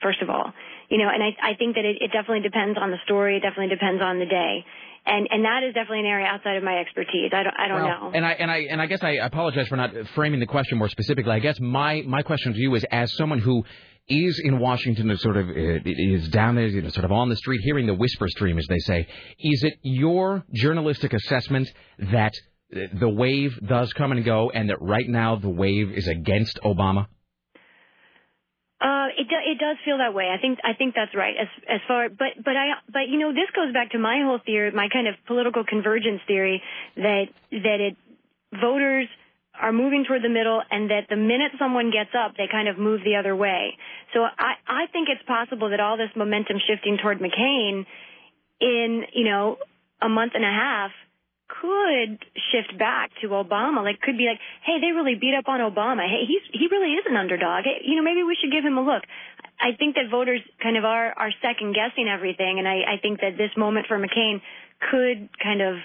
First 0.02 0.20
of 0.20 0.28
all, 0.30 0.52
you 0.88 0.98
know, 0.98 1.08
and 1.08 1.22
I 1.22 1.30
I 1.40 1.54
think 1.56 1.76
that 1.76 1.84
it, 1.84 1.96
it 2.00 2.10
definitely 2.12 2.40
depends 2.42 2.78
on 2.80 2.90
the 2.90 3.00
story. 3.04 3.36
It 3.36 3.40
definitely 3.40 3.72
depends 3.74 4.02
on 4.02 4.18
the 4.18 4.26
day. 4.26 4.64
And 5.04 5.26
and 5.30 5.44
that 5.44 5.62
is 5.66 5.74
definitely 5.74 6.00
an 6.00 6.06
area 6.06 6.26
outside 6.26 6.56
of 6.56 6.62
my 6.62 6.78
expertise. 6.78 7.32
I 7.32 7.42
don't 7.42 7.56
I 7.58 7.68
don't 7.68 7.82
Well, 7.82 8.00
know. 8.00 8.12
And 8.14 8.24
I 8.24 8.32
and 8.32 8.50
I 8.50 8.58
and 8.70 8.80
I 8.80 8.86
guess 8.86 9.02
I 9.02 9.12
apologize 9.22 9.66
for 9.68 9.76
not 9.76 9.90
framing 10.14 10.40
the 10.40 10.46
question 10.46 10.78
more 10.78 10.88
specifically. 10.88 11.32
I 11.32 11.40
guess 11.40 11.58
my 11.60 12.02
my 12.06 12.22
question 12.22 12.52
to 12.52 12.58
you 12.58 12.74
is, 12.76 12.84
as 12.90 13.12
someone 13.16 13.40
who 13.40 13.64
is 14.08 14.40
in 14.44 14.58
Washington, 14.58 15.10
is 15.10 15.20
sort 15.22 15.36
of 15.36 15.48
uh, 15.48 15.80
is 15.84 16.28
down 16.28 16.56
there, 16.56 16.66
you 16.66 16.82
know, 16.82 16.90
sort 16.90 17.04
of 17.04 17.12
on 17.12 17.28
the 17.28 17.36
street, 17.36 17.60
hearing 17.62 17.86
the 17.86 17.94
whisper 17.94 18.26
stream, 18.28 18.58
as 18.58 18.66
they 18.68 18.78
say. 18.78 19.06
Is 19.38 19.62
it 19.64 19.74
your 19.82 20.44
journalistic 20.52 21.12
assessment 21.12 21.70
that 22.12 22.34
the 22.70 23.08
wave 23.08 23.58
does 23.66 23.92
come 23.92 24.12
and 24.12 24.24
go, 24.24 24.50
and 24.50 24.70
that 24.70 24.80
right 24.80 25.08
now 25.08 25.36
the 25.36 25.50
wave 25.50 25.92
is 25.92 26.08
against 26.08 26.58
Obama? 26.64 27.06
Uh, 28.80 29.06
it 29.16 29.28
do, 29.28 29.36
it 29.38 29.58
does 29.60 29.76
feel 29.84 29.98
that 29.98 30.12
way. 30.12 30.26
I 30.26 30.40
think 30.40 30.58
I 30.64 30.74
think 30.76 30.94
that's 30.96 31.14
right. 31.14 31.34
As 31.40 31.46
as 31.68 31.80
far, 31.86 32.08
but 32.08 32.42
but 32.44 32.56
I 32.56 32.72
but 32.92 33.08
you 33.08 33.18
know 33.18 33.32
this 33.32 33.48
goes 33.54 33.72
back 33.72 33.92
to 33.92 33.98
my 33.98 34.22
whole 34.24 34.40
theory, 34.44 34.72
my 34.72 34.88
kind 34.92 35.06
of 35.06 35.14
political 35.26 35.62
convergence 35.64 36.20
theory 36.26 36.60
that 36.96 37.26
that 37.52 37.78
it 37.80 37.96
voters 38.60 39.06
are 39.60 39.72
moving 39.72 40.04
toward 40.06 40.22
the 40.22 40.28
middle, 40.28 40.62
and 40.70 40.90
that 40.90 41.06
the 41.08 41.16
minute 41.16 41.52
someone 41.58 41.90
gets 41.90 42.10
up, 42.18 42.36
they 42.36 42.48
kind 42.50 42.68
of 42.68 42.78
move 42.78 43.00
the 43.04 43.16
other 43.16 43.36
way. 43.36 43.76
So 44.14 44.20
I 44.22 44.54
I 44.66 44.86
think 44.92 45.08
it's 45.08 45.22
possible 45.26 45.70
that 45.70 45.80
all 45.80 45.96
this 45.96 46.10
momentum 46.16 46.56
shifting 46.66 46.98
toward 47.02 47.20
McCain 47.20 47.84
in 48.60 49.04
you 49.12 49.24
know 49.24 49.58
a 50.00 50.08
month 50.08 50.32
and 50.34 50.44
a 50.44 50.48
half 50.50 50.90
could 51.60 52.18
shift 52.50 52.78
back 52.78 53.10
to 53.20 53.28
Obama. 53.28 53.84
Like, 53.84 54.00
could 54.00 54.16
be 54.16 54.24
like, 54.24 54.40
hey, 54.64 54.80
they 54.80 54.92
really 54.96 55.14
beat 55.14 55.34
up 55.36 55.48
on 55.48 55.60
Obama. 55.60 56.08
Hey, 56.08 56.24
he's 56.26 56.42
he 56.52 56.68
really 56.70 56.94
is 56.94 57.04
an 57.08 57.16
underdog. 57.16 57.64
Hey, 57.64 57.84
you 57.84 57.96
know, 57.96 58.02
maybe 58.02 58.22
we 58.22 58.36
should 58.40 58.52
give 58.52 58.64
him 58.64 58.78
a 58.78 58.82
look. 58.82 59.02
I 59.60 59.76
think 59.76 59.94
that 59.96 60.10
voters 60.10 60.40
kind 60.62 60.76
of 60.76 60.84
are 60.84 61.12
are 61.12 61.30
second 61.42 61.74
guessing 61.74 62.08
everything, 62.08 62.58
and 62.58 62.66
I, 62.66 62.96
I 62.96 62.96
think 63.00 63.20
that 63.20 63.36
this 63.36 63.50
moment 63.56 63.86
for 63.86 63.98
McCain 63.98 64.40
could 64.90 65.28
kind 65.42 65.60
of 65.60 65.76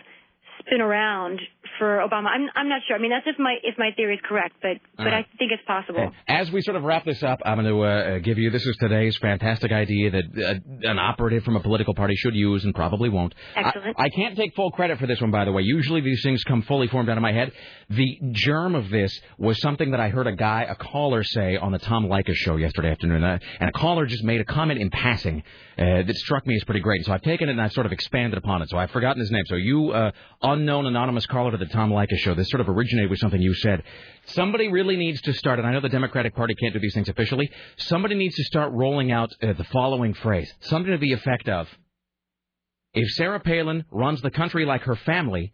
spin 0.68 0.82
around 0.82 1.40
for 1.80 1.98
Obama. 1.98 2.28
I'm 2.28 2.48
I'm 2.56 2.70
not 2.70 2.82
sure. 2.88 2.96
I 2.96 3.00
mean, 3.00 3.12
that's 3.12 3.26
if 3.28 3.40
my 3.40 3.56
if 3.64 3.78
my 3.78 3.92
theory 3.96 4.16
is 4.16 4.22
correct, 4.24 4.56
but 4.62 4.78
but 4.96 5.06
right. 5.06 5.26
I 5.26 5.38
think 5.38 5.52
it's 5.52 5.64
possible. 5.66 6.12
As 6.28 6.52
we 6.52 6.62
sort 6.62 6.78
of 6.78 6.84
wrap 6.84 7.06
this 7.06 7.24
up, 7.24 7.40
I'm 7.46 7.62
going 7.62 7.74
to 7.74 7.82
uh, 7.82 8.20
give 8.20 8.38
you 8.38 8.50
this 8.50 8.66
is 8.66 8.76
today's 8.78 9.18
fantastic 9.18 9.72
idea 9.72 10.12
that 10.12 10.24
uh, 10.24 10.90
an 10.90 11.00
operative 11.00 11.44
from 11.44 11.56
a 11.56 11.60
political 11.60 11.94
party 11.94 12.16
should 12.16 12.36
use 12.36 12.64
and 12.64 12.74
probably 12.74 13.10
won't. 13.10 13.34
Excellent. 13.56 13.96
I, 13.98 14.06
I 14.06 14.10
can't 14.10 14.36
take 14.36 14.56
full 14.56 14.72
credit 14.72 15.00
for 15.00 15.08
this 15.08 15.22
one, 15.22 15.32
by 15.32 15.46
the 15.46 15.52
way. 15.52 15.64
Usually 15.64 16.02
these 16.02 16.22
things 16.24 16.44
come 16.44 16.62
fully 16.64 16.88
formed 16.88 17.10
out 17.10 17.18
of 17.18 17.24
my 17.24 17.34
head. 17.34 17.52
The 17.90 18.20
germ 18.32 18.76
of 18.76 18.90
this 18.90 19.20
was 19.38 19.60
something 19.62 19.92
that 19.92 20.00
I 20.00 20.10
heard 20.10 20.28
a 20.28 20.36
guy, 20.36 20.64
a 20.64 20.76
caller, 20.76 21.24
say 21.24 21.58
on 21.58 21.72
the 21.72 21.80
Tom 21.80 22.06
Leykis 22.06 22.36
show 22.36 22.58
yesterday 22.58 22.92
afternoon, 22.92 23.24
uh, 23.24 23.40
and 23.60 23.70
a 23.70 23.74
caller 23.74 24.06
just 24.06 24.24
made 24.24 24.42
a 24.42 24.46
comment 24.46 24.80
in 24.80 24.90
passing 24.90 25.44
uh, 25.78 26.02
that 26.04 26.16
struck 26.16 26.46
me 26.48 26.56
as 26.56 26.64
pretty 26.64 26.80
great. 26.80 27.06
So 27.06 27.12
I've 27.12 27.22
taken 27.22 27.50
it 27.50 27.52
and 27.52 27.62
I've 27.62 27.72
sort 27.72 27.86
of 27.86 27.92
expanded 27.92 28.38
upon 28.38 28.64
it. 28.64 28.70
So 28.70 28.78
I've 28.78 28.90
forgotten 28.90 29.20
his 29.20 29.30
name. 29.30 29.44
So 29.46 29.56
you 29.56 29.92
uh, 29.92 30.12
unknown 30.42 30.88
anonymous 30.88 31.28
caller 31.28 31.52
to 31.52 31.58
the 31.58 31.68
Tom 31.68 31.92
Leykis 31.92 32.18
show. 32.18 32.34
This 32.34 32.50
sort 32.50 32.62
of 32.62 32.70
originated 32.70 33.12
with 33.12 33.20
something 33.20 33.40
you 33.40 33.54
said. 33.54 33.84
Somebody 34.26 34.70
really 34.70 34.98
needs 34.98 35.22
to 35.22 35.34
start, 35.34 35.60
and 35.60 35.68
I 35.68 35.72
know 35.72 35.80
the 35.80 35.90
Democratic 35.90 36.36
Party 36.36 36.56
can't 36.56 36.74
do 36.74 36.80
these 36.80 36.96
things 36.96 37.10
officially. 37.10 37.50
Somebody 37.78 38.16
needs 38.16 38.36
to 38.36 38.44
start 38.46 38.74
rolling 38.74 39.12
out 39.12 39.32
uh, 39.42 39.54
the 39.54 39.66
following 39.66 40.14
phrase, 40.16 40.52
something 40.62 40.92
to 40.92 40.98
the 40.98 41.14
effect 41.14 41.48
of: 41.48 41.68
If 42.94 43.10
Sarah 43.12 43.40
Palin 43.40 43.86
runs 43.92 44.22
the 44.22 44.32
country 44.32 44.66
like 44.66 44.82
her 44.82 44.96
family, 44.96 45.54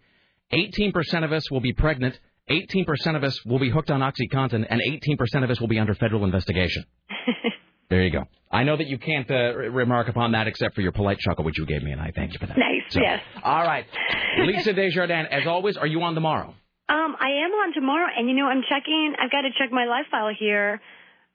18% 0.53 1.23
of 1.25 1.33
us 1.33 1.51
will 1.51 1.61
be 1.61 1.73
pregnant, 1.73 2.17
18% 2.49 3.15
of 3.15 3.23
us 3.23 3.43
will 3.45 3.59
be 3.59 3.69
hooked 3.69 3.91
on 3.91 3.99
OxyContin, 3.99 4.65
and 4.69 4.81
18% 4.81 5.43
of 5.43 5.49
us 5.49 5.59
will 5.59 5.67
be 5.67 5.79
under 5.79 5.95
federal 5.95 6.23
investigation. 6.23 6.85
there 7.89 8.01
you 8.03 8.11
go. 8.11 8.23
I 8.51 8.63
know 8.63 8.77
that 8.77 8.87
you 8.87 8.99
can't 8.99 9.29
uh, 9.31 9.55
remark 9.55 10.09
upon 10.09 10.33
that 10.33 10.47
except 10.47 10.75
for 10.75 10.81
your 10.81 10.91
polite 10.91 11.17
chuckle, 11.19 11.43
which 11.43 11.57
you 11.57 11.65
gave 11.65 11.81
me, 11.81 11.91
and 11.91 11.99
I 11.99 12.11
thank 12.15 12.33
you 12.33 12.39
for 12.39 12.45
that. 12.45 12.57
Nice, 12.57 12.83
So, 12.89 12.99
yes. 13.01 13.19
All 13.43 13.63
right. 13.63 13.85
Lisa 14.45 14.73
Desjardins, 14.73 15.27
as 15.31 15.47
always, 15.47 15.75
are 15.75 15.87
you 15.87 16.01
on 16.03 16.13
tomorrow? 16.13 16.53
Um, 16.89 17.15
I 17.19 17.29
am 17.45 17.51
on 17.51 17.73
tomorrow, 17.73 18.07
and 18.15 18.29
you 18.29 18.35
know, 18.35 18.45
I'm 18.45 18.61
checking. 18.69 19.15
I've 19.19 19.31
got 19.31 19.41
to 19.41 19.49
check 19.57 19.71
my 19.71 19.85
live 19.85 20.05
file 20.11 20.29
here. 20.37 20.81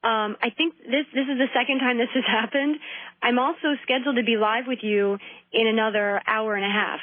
Um, 0.04 0.36
I 0.40 0.50
think 0.56 0.76
this 0.78 1.06
this 1.12 1.26
is 1.26 1.38
the 1.38 1.48
second 1.58 1.80
time 1.80 1.98
this 1.98 2.08
has 2.14 2.24
happened. 2.40 2.76
I'm 3.20 3.38
also 3.40 3.74
scheduled 3.82 4.14
to 4.16 4.22
be 4.22 4.36
live 4.36 4.64
with 4.68 4.78
you 4.82 5.18
in 5.52 5.66
another 5.66 6.20
hour 6.26 6.54
and 6.54 6.64
a 6.64 6.68
half. 6.70 7.00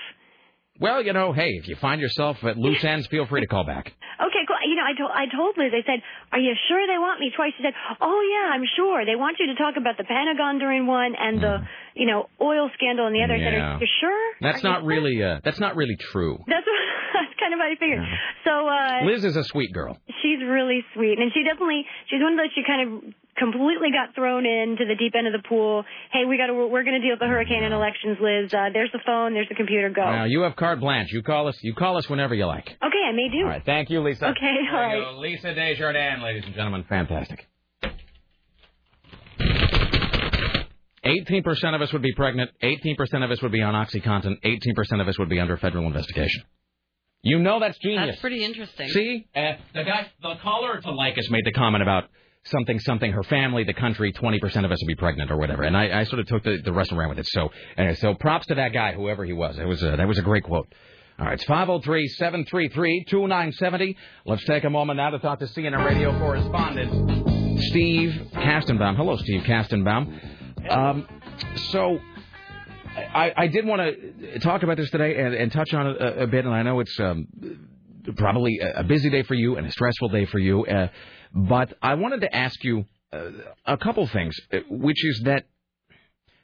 Well, 0.80 1.01
you 1.03 1.13
know, 1.13 1.32
hey, 1.32 1.51
if 1.61 1.67
you 1.67 1.76
find 1.78 2.01
yourself 2.01 2.43
at 2.43 2.57
loose 2.57 2.84
ends, 2.84 3.07
feel 3.07 3.26
free 3.26 3.41
to 3.41 3.47
call 3.47 3.65
back. 3.65 3.93
Okay, 4.15 4.43
cool. 4.47 4.57
You 4.67 4.76
know, 4.76 4.84
I 4.84 4.93
told 4.97 5.11
I 5.11 5.26
told 5.28 5.57
Liz. 5.57 5.71
I 5.76 5.84
said, 5.86 5.99
"Are 6.32 6.39
you 6.39 6.53
sure 6.67 6.80
they 6.88 6.97
want 6.97 7.19
me 7.19 7.32
twice?" 7.36 7.51
She 7.57 7.63
said, 7.63 7.73
"Oh 7.99 8.19
yeah, 8.23 8.55
I'm 8.55 8.63
sure. 8.76 9.05
They 9.05 9.15
want 9.15 9.38
you 9.39 9.47
to 9.47 9.55
talk 9.55 9.76
about 9.78 9.97
the 9.97 10.03
Pentagon 10.03 10.57
during 10.59 10.88
one 10.88 11.15
and 11.19 11.41
the 11.41 11.67
you 11.95 12.07
know 12.07 12.28
oil 12.41 12.69
scandal 12.76 13.07
in 13.07 13.13
the 13.13 13.23
other." 13.23 13.36
I 13.36 13.39
said. 13.39 13.53
Yeah. 13.53 13.76
"Are 13.76 13.80
you 13.80 13.88
sure?" 13.99 14.23
That's 14.41 14.63
Are 14.63 14.69
not 14.69 14.80
sure?" 14.82 14.88
really 14.88 15.21
uh, 15.23 15.39
that's 15.43 15.59
not 15.59 15.76
really 15.76 15.97
true. 15.99 16.39
That's 16.47 16.65
what, 16.65 16.80
that's 17.13 17.36
kind 17.39 17.53
of 17.53 17.59
what 17.59 17.67
I 17.67 17.76
figured. 17.76 17.99
So 18.43 18.53
uh, 18.67 19.05
Liz 19.05 19.23
is 19.26 19.36
a 19.36 19.43
sweet 19.43 19.73
girl. 19.73 19.99
she's 20.23 20.39
really 20.43 20.84
sweet, 20.95 21.19
and 21.19 21.32
she 21.34 21.43
definitely 21.43 21.84
she's 22.07 22.21
one 22.23 22.34
of 22.34 22.39
those. 22.39 22.51
She 22.55 22.63
kind 22.63 22.82
of 22.88 23.13
completely 23.38 23.89
got 23.91 24.15
thrown 24.15 24.45
into 24.45 24.86
the 24.86 24.95
deep 24.95 25.13
end 25.17 25.27
of 25.27 25.33
the 25.33 25.47
pool. 25.47 25.83
Hey, 26.11 26.25
we 26.25 26.38
got 26.38 26.47
to 26.47 26.53
we're 26.53 26.83
going 26.83 26.99
to 26.99 27.01
deal 27.01 27.11
with 27.11 27.19
the 27.19 27.27
hurricane 27.27 27.63
and 27.63 27.73
elections, 27.73 28.17
Liz. 28.21 28.53
Uh, 28.53 28.69
there's 28.73 28.91
the 28.93 28.99
phone. 29.05 29.33
There's 29.33 29.49
the 29.49 29.55
computer. 29.55 29.89
Go. 29.89 30.03
Now 30.03 30.25
you 30.25 30.41
have 30.41 30.55
carte 30.55 30.79
blanche. 30.79 31.11
You 31.11 31.21
call 31.23 31.47
us. 31.47 31.57
You 31.61 31.73
call 31.73 31.97
us 31.97 32.09
whenever 32.09 32.33
you 32.36 32.45
like. 32.45 32.67
Okay, 32.67 33.03
I 33.07 33.11
may 33.11 33.29
do. 33.29 33.39
All 33.39 33.49
right. 33.49 33.63
Thank 33.65 33.89
you, 33.89 34.01
Lisa. 34.01 34.27
Okay, 34.29 34.55
all 34.71 34.77
There 34.77 34.99
right. 35.01 35.13
go. 35.13 35.19
Lisa 35.19 35.53
Desjardins, 35.53 36.21
ladies 36.23 36.43
and 36.45 36.53
gentlemen. 36.55 36.86
Fantastic. 36.88 37.47
18% 41.05 41.75
of 41.75 41.81
us 41.81 41.93
would 41.93 42.01
be 42.01 42.13
pregnant. 42.15 42.49
18% 42.63 43.23
of 43.23 43.29
us 43.29 43.41
would 43.41 43.51
be 43.51 43.61
on 43.61 43.73
OxyContin. 43.75 44.41
18% 44.43 45.01
of 45.01 45.07
us 45.07 45.19
would 45.19 45.29
be 45.29 45.39
under 45.39 45.55
federal 45.57 45.86
investigation. 45.86 46.43
You 47.21 47.39
know 47.39 47.59
that's 47.59 47.77
genius. 47.79 48.07
That's 48.07 48.21
pretty 48.21 48.43
interesting. 48.43 48.88
See, 48.89 49.27
uh, 49.36 49.53
the 49.73 49.83
guy, 49.83 50.07
the 50.21 50.36
caller 50.43 50.79
to 50.79 50.88
Leykis 50.88 51.29
made 51.29 51.45
the 51.45 51.51
comment 51.53 51.81
about 51.83 52.05
something, 52.46 52.80
something, 52.80 53.12
her 53.12 53.24
family, 53.24 53.64
the 53.64 53.74
country, 53.74 54.14
20% 54.14 54.66
of 54.66 54.72
us 54.72 54.82
would 54.82 54.88
be 54.88 54.96
pregnant 54.96 55.32
or 55.32 55.38
whatever. 55.38 55.64
And 55.64 55.76
I, 55.76 56.02
I 56.02 56.04
sort 56.04 56.20
of 56.20 56.28
took 56.28 56.43
the, 56.43 56.60
the 56.64 56.72
rest 56.72 56.91
ran 56.91 57.10
with 57.10 57.20
it. 57.20 57.28
So, 57.28 57.50
anyway, 57.78 57.96
so 57.96 58.14
props 58.14 58.48
to 58.48 58.56
that 58.56 58.74
guy, 58.74 58.93
whoever 58.93 59.26
he 59.26 59.34
was. 59.34 59.58
It 59.58 59.66
was 59.66 59.82
a, 59.84 59.96
that 59.98 60.08
was 60.08 60.18
a 60.18 60.22
great 60.22 60.43
quote. 60.43 60.68
All 61.18 61.26
right, 61.26 61.34
it's 61.34 61.46
503 61.46 62.08
733 62.10 63.06
2970. 63.06 63.98
Let's 64.26 64.43
take 64.46 64.64
a 64.66 64.70
moment 64.70 64.98
now 64.98 65.12
to 65.12 65.20
talk 65.20 65.39
to 65.39 65.46
CNN 65.46 65.86
radio 65.86 66.18
correspondent 66.20 67.62
Steve 67.70 68.30
Kastenbaum. 68.34 68.98
Hello, 68.98 69.16
Steve 69.18 69.43
Kastenbaum. 69.43 70.70
Um, 70.70 71.08
so, 71.72 72.00
I, 72.96 73.34
I 73.36 73.48
did 73.48 73.66
want 73.66 73.82
to 73.82 74.39
talk 74.39 74.64
about 74.64 74.78
this 74.78 74.89
today 74.89 75.16
and, 75.18 75.34
and 75.34 75.52
touch 75.52 75.74
on 75.74 75.88
it 75.88 76.02
a, 76.02 76.24
a 76.24 76.28
bit, 76.28 76.46
and 76.46 76.54
I 76.54 76.64
know 76.64 76.80
it's 76.80 76.98
um, 77.00 77.28
probably 78.18 78.60
a, 78.60 78.82
a 78.82 78.84
busy 78.84 79.10
day 79.10 79.24
for 79.24 79.34
you 79.34 79.58
and 79.58 79.68
a 79.68 79.72
stressful 79.72 80.10
day 80.10 80.26
for 80.26 80.39
you, 80.39 80.66
uh, 80.66 80.88
but 81.36 81.73
I 81.81 81.95
wanted 81.95 82.21
to 82.21 82.36
ask 82.36 82.63
you 82.63 82.86
uh, 83.13 83.29
a 83.65 83.77
couple 83.77 84.07
things, 84.07 84.36
uh, 84.51 84.59
which 84.69 85.03
is 85.05 85.21
that. 85.25 85.45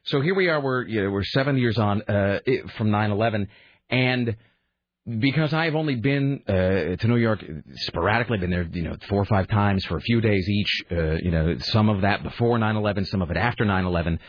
So 0.04 0.20
here 0.20 0.36
we 0.36 0.50
are, 0.50 0.60
we're 0.60 0.88
you 0.88 1.04
know, 1.04 1.12
we're 1.12 1.24
seven 1.24 1.58
years 1.58 1.78
on 1.78 2.02
uh, 2.04 2.40
from 2.78 2.90
9/11, 2.90 3.48
and 3.90 4.36
because 5.20 5.54
I've 5.54 5.76
only 5.76 5.96
been 5.96 6.42
uh, 6.48 6.96
to 6.98 7.08
New 7.08 7.18
York 7.18 7.44
sporadically, 7.76 8.38
been 8.38 8.50
there, 8.50 8.68
you 8.72 8.84
know, 8.84 8.98
four 9.10 9.22
or 9.22 9.26
five 9.26 9.48
times 9.48 9.86
for 9.86 9.98
a 9.98 10.02
few 10.02 10.22
days 10.22 10.48
each. 10.50 10.84
Uh, 10.92 11.14
you 11.24 11.32
know, 11.32 11.58
some 11.60 11.90
of 11.90 12.02
that 12.02 12.24
before 12.24 12.60
9/11, 12.60 13.08
some 13.08 13.22
of 13.22 13.32
it 13.32 13.38
after 13.38 13.64
9/11 13.64 14.20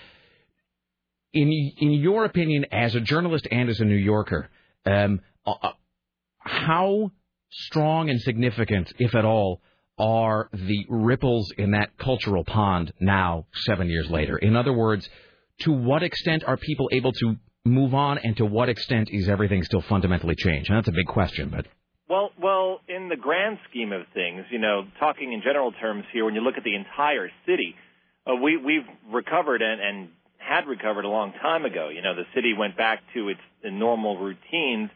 in 1.33 1.73
in 1.79 1.93
your 1.93 2.25
opinion, 2.25 2.67
as 2.71 2.95
a 2.95 3.01
journalist 3.01 3.47
and 3.51 3.69
as 3.69 3.81
a 3.81 3.85
New 3.85 3.97
Yorker, 3.97 4.51
um, 4.87 5.21
uh, 5.47 5.55
uh, 5.63 5.73
how 6.39 7.11
strong 7.51 8.11
and 8.11 8.21
significant, 8.21 8.93
if 8.99 9.15
at 9.15 9.25
all, 9.25 9.61
are 10.03 10.51
the 10.53 10.85
ripples 10.89 11.53
in 11.57 11.71
that 11.71 11.97
cultural 11.97 12.45
pond 12.45 12.93
now, 13.01 13.47
seven 13.55 13.89
years 13.89 14.11
later? 14.11 14.37
In 14.37 14.57
other 14.57 14.73
words, 14.73 15.09
to 15.61 15.73
what 15.73 16.03
extent 16.03 16.43
are 16.45 16.57
people 16.57 16.89
able 16.93 17.13
to 17.13 17.37
move 17.65 17.95
on, 17.95 18.19
and 18.19 18.37
to 18.37 18.45
what 18.45 18.69
extent 18.69 19.09
is 19.13 19.29
everything 19.29 19.63
still 19.63 19.83
fundamentally 19.83 20.35
changed? 20.35 20.69
And 20.69 20.77
that's 20.77 20.89
a 20.89 20.93
big 20.93 21.07
question, 21.07 21.49
but 21.49 21.67
Well, 22.09 22.31
well, 22.41 22.81
in 22.89 23.09
the 23.09 23.17
grand 23.17 23.59
scheme 23.71 23.93
of 23.93 24.03
things, 24.13 24.45
you 24.51 24.59
know, 24.59 24.83
talking 24.99 25.33
in 25.33 25.43
general 25.43 25.71
terms 25.71 26.05
here, 26.13 26.25
when 26.25 26.35
you 26.35 26.41
look 26.41 26.57
at 26.57 26.65
the 26.65 26.75
entire 26.75 27.31
city, 27.47 27.77
uh, 28.27 28.35
we 28.35 28.57
we've 28.57 28.89
recovered 29.13 29.63
and, 29.63 29.81
and 29.81 30.09
had 30.39 30.67
recovered 30.67 31.05
a 31.05 31.09
long 31.09 31.33
time 31.41 31.65
ago. 31.65 31.89
You 31.89 32.03
know, 32.03 32.17
the 32.17 32.27
city 32.35 32.53
went 32.59 32.77
back 32.77 33.01
to 33.15 33.29
its 33.29 33.41
normal 33.65 34.19
routines, 34.19 34.91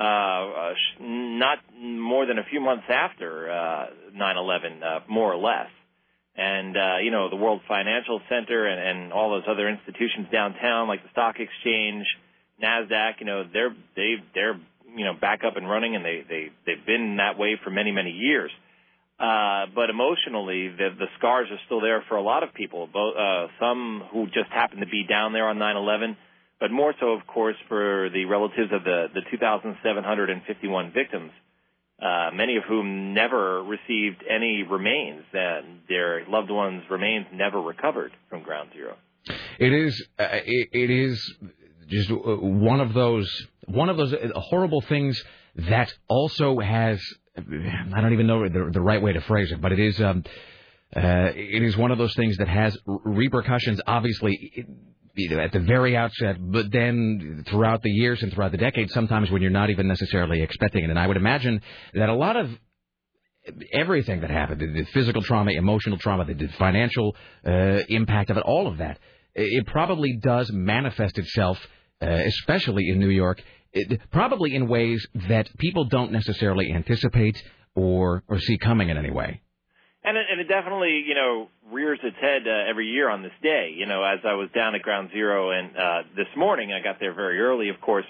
uh, 0.00 0.72
not 0.98 1.58
more 1.78 2.24
than 2.24 2.38
a 2.38 2.44
few 2.44 2.60
months 2.60 2.84
after 2.88 3.50
uh, 3.50 3.86
9/11, 4.16 4.82
uh, 4.82 5.00
more 5.08 5.32
or 5.32 5.36
less. 5.36 5.68
And 6.34 6.76
uh, 6.76 6.96
you 7.02 7.10
know, 7.10 7.28
the 7.28 7.36
World 7.36 7.60
Financial 7.68 8.20
Center 8.30 8.66
and, 8.66 8.80
and 8.80 9.12
all 9.12 9.30
those 9.30 9.44
other 9.46 9.68
institutions 9.68 10.28
downtown, 10.32 10.88
like 10.88 11.02
the 11.02 11.10
stock 11.10 11.36
exchange, 11.38 12.06
Nasdaq, 12.62 13.20
you 13.20 13.26
know, 13.26 13.44
they're 13.52 13.74
they 13.94 14.14
they're 14.34 14.58
you 14.96 15.04
know 15.04 15.12
back 15.20 15.40
up 15.44 15.56
and 15.56 15.68
running, 15.68 15.96
and 15.96 16.04
they 16.04 16.24
they 16.26 16.48
they've 16.64 16.86
been 16.86 17.18
that 17.18 17.38
way 17.38 17.58
for 17.62 17.70
many 17.70 17.92
many 17.92 18.12
years. 18.12 18.50
Uh, 19.18 19.66
but 19.74 19.90
emotionally, 19.90 20.68
the 20.68 20.88
the 20.98 21.06
scars 21.18 21.48
are 21.50 21.60
still 21.66 21.82
there 21.82 22.02
for 22.08 22.16
a 22.16 22.22
lot 22.22 22.42
of 22.42 22.54
people. 22.54 22.88
Both 22.90 23.16
uh, 23.16 23.48
some 23.60 24.02
who 24.12 24.26
just 24.26 24.48
happened 24.50 24.80
to 24.80 24.86
be 24.86 25.04
down 25.06 25.34
there 25.34 25.46
on 25.46 25.58
9/11, 25.58 26.16
but 26.60 26.70
more 26.70 26.94
so, 27.00 27.12
of 27.12 27.26
course, 27.26 27.56
for 27.68 28.10
the 28.12 28.26
relatives 28.26 28.70
of 28.72 28.84
the 28.84 29.06
the 29.14 29.22
2,751 29.30 30.92
victims. 30.92 31.32
Uh, 32.00 32.30
many 32.32 32.56
of 32.56 32.62
whom 32.64 33.12
never 33.12 33.62
received 33.62 34.24
any 34.28 34.62
remains, 34.62 35.22
and 35.34 35.80
their 35.86 36.24
loved 36.26 36.50
ones' 36.50 36.82
remains 36.90 37.26
never 37.30 37.60
recovered 37.60 38.10
from 38.30 38.42
Ground 38.42 38.70
Zero. 38.72 38.96
It 39.58 39.72
is. 39.72 40.06
Uh, 40.18 40.28
it, 40.46 40.68
it 40.72 40.90
is 40.90 41.34
just 41.88 42.10
uh, 42.10 42.14
one 42.14 42.80
of 42.80 42.94
those 42.94 43.28
one 43.66 43.88
of 43.88 43.96
those 43.98 44.14
uh, 44.14 44.40
horrible 44.40 44.80
things 44.80 45.22
that 45.56 45.92
also 46.08 46.58
has. 46.58 47.00
I 47.36 48.00
don't 48.00 48.12
even 48.12 48.26
know 48.26 48.48
the, 48.48 48.70
the 48.72 48.80
right 48.80 49.00
way 49.00 49.12
to 49.12 49.20
phrase 49.20 49.52
it, 49.52 49.60
but 49.60 49.72
it 49.72 49.78
is. 49.78 50.00
Um, 50.00 50.24
uh, 50.96 51.30
it 51.36 51.62
is 51.62 51.76
one 51.76 51.92
of 51.92 51.98
those 51.98 52.14
things 52.16 52.36
that 52.38 52.48
has 52.48 52.76
repercussions, 52.86 53.80
obviously, 53.86 54.66
at 55.38 55.52
the 55.52 55.60
very 55.60 55.96
outset, 55.96 56.36
but 56.38 56.70
then 56.70 57.44
throughout 57.48 57.82
the 57.82 57.90
years 57.90 58.22
and 58.22 58.32
throughout 58.32 58.52
the 58.52 58.58
decades, 58.58 58.92
sometimes 58.92 59.30
when 59.30 59.42
you're 59.42 59.50
not 59.50 59.70
even 59.70 59.86
necessarily 59.86 60.42
expecting 60.42 60.84
it. 60.84 60.90
And 60.90 60.98
I 60.98 61.06
would 61.06 61.16
imagine 61.16 61.60
that 61.94 62.08
a 62.08 62.14
lot 62.14 62.36
of 62.36 62.50
everything 63.72 64.20
that 64.20 64.30
happened, 64.30 64.60
the, 64.60 64.84
physical 64.92 65.22
trauma, 65.22 65.52
emotional 65.52 65.98
trauma, 65.98 66.24
the, 66.24 66.34
the 66.34 66.48
financial 66.58 67.16
uh, 67.46 67.80
impact 67.88 68.30
of 68.30 68.36
it, 68.36 68.42
all 68.44 68.66
of 68.66 68.78
that, 68.78 68.98
it 69.34 69.66
probably 69.66 70.18
does 70.22 70.50
manifest 70.52 71.18
itself, 71.18 71.58
uh, 72.02 72.06
especially 72.06 72.88
in 72.88 72.98
New 72.98 73.08
York, 73.08 73.42
it, 73.72 74.00
probably 74.10 74.54
in 74.54 74.68
ways 74.68 75.06
that 75.28 75.48
people 75.58 75.84
don't 75.84 76.12
necessarily 76.12 76.72
anticipate 76.72 77.42
or 77.74 78.24
or 78.26 78.40
see 78.40 78.58
coming 78.58 78.88
in 78.88 78.96
any 78.96 79.10
way. 79.10 79.42
And 80.02 80.16
it, 80.16 80.26
and 80.30 80.40
it 80.40 80.48
definitely, 80.48 81.04
you 81.06 81.14
know, 81.14 81.48
rears 81.70 81.98
its 82.02 82.16
head 82.16 82.42
uh, 82.46 82.70
every 82.70 82.86
year 82.86 83.10
on 83.10 83.22
this 83.22 83.36
day. 83.42 83.74
You 83.76 83.86
know, 83.86 84.02
as 84.02 84.20
I 84.24 84.32
was 84.32 84.48
down 84.54 84.74
at 84.74 84.82
Ground 84.82 85.10
Zero, 85.12 85.50
and 85.50 85.76
uh, 85.76 86.02
this 86.16 86.28
morning 86.36 86.72
I 86.72 86.82
got 86.82 86.98
there 86.98 87.12
very 87.12 87.38
early, 87.40 87.68
of 87.68 87.80
course. 87.80 88.06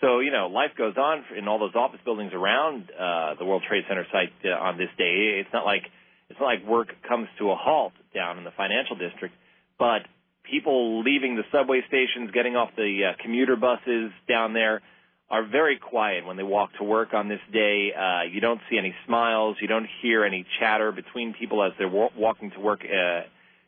So 0.00 0.18
you 0.20 0.32
know, 0.32 0.48
life 0.48 0.72
goes 0.76 0.96
on 0.96 1.24
in 1.36 1.46
all 1.46 1.58
those 1.58 1.74
office 1.74 2.00
buildings 2.04 2.32
around 2.34 2.90
uh, 2.90 3.34
the 3.38 3.44
World 3.44 3.62
Trade 3.68 3.84
Center 3.88 4.06
site 4.10 4.32
uh, 4.44 4.48
on 4.58 4.76
this 4.76 4.88
day. 4.98 5.38
It's 5.38 5.52
not 5.52 5.64
like 5.64 5.82
it's 6.30 6.40
not 6.40 6.46
like 6.46 6.66
work 6.66 6.88
comes 7.08 7.28
to 7.38 7.50
a 7.50 7.56
halt 7.56 7.92
down 8.14 8.38
in 8.38 8.44
the 8.44 8.52
financial 8.56 8.96
district, 8.96 9.34
but 9.78 10.02
people 10.42 11.02
leaving 11.04 11.36
the 11.36 11.44
subway 11.52 11.82
stations, 11.86 12.30
getting 12.32 12.56
off 12.56 12.70
the 12.76 13.12
uh, 13.12 13.22
commuter 13.22 13.56
buses 13.56 14.10
down 14.28 14.52
there 14.52 14.82
are 15.30 15.46
very 15.46 15.78
quiet 15.78 16.26
when 16.26 16.36
they 16.36 16.42
walk 16.42 16.70
to 16.78 16.84
work 16.84 17.14
on 17.14 17.28
this 17.28 17.40
day. 17.52 17.92
Uh, 17.94 18.22
you 18.30 18.40
don't 18.40 18.60
see 18.68 18.76
any 18.78 18.94
smiles. 19.06 19.56
You 19.60 19.68
don't 19.68 19.86
hear 20.02 20.24
any 20.24 20.44
chatter 20.58 20.92
between 20.92 21.34
people 21.34 21.62
as 21.62 21.72
they're 21.78 21.88
wa- 21.88 22.10
walking 22.16 22.50
to 22.50 22.60
work 22.60 22.80
uh, 22.84 23.22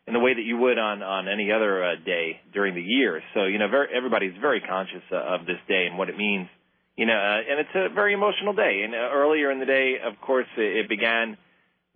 in 0.05 0.13
the 0.13 0.19
way 0.19 0.33
that 0.33 0.41
you 0.43 0.57
would 0.57 0.77
on 0.77 1.01
on 1.01 1.27
any 1.29 1.51
other 1.51 1.83
uh, 1.83 1.95
day 2.05 2.41
during 2.53 2.75
the 2.75 2.81
year. 2.81 3.21
So 3.33 3.45
you 3.45 3.57
know, 3.59 3.69
very, 3.69 3.87
everybody's 3.95 4.35
very 4.41 4.59
conscious 4.61 5.03
uh, 5.11 5.15
of 5.15 5.45
this 5.45 5.59
day 5.67 5.87
and 5.89 5.97
what 5.97 6.09
it 6.09 6.17
means 6.17 6.49
You 6.95 7.07
know, 7.07 7.13
uh, 7.13 7.49
and 7.49 7.59
it's 7.59 7.75
a 7.75 7.89
very 7.93 8.13
emotional 8.13 8.53
day. 8.53 8.81
And 8.83 8.93
uh, 8.93 8.97
earlier 8.97 9.49
in 9.51 9.59
the 9.59 9.65
day, 9.65 9.95
of 10.03 10.13
course, 10.21 10.47
it, 10.57 10.85
it 10.85 10.89
began 10.89 11.37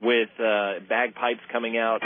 with 0.01 0.29
uh, 0.39 0.79
bagpipes 0.89 1.41
coming 1.51 1.77
out. 1.77 2.01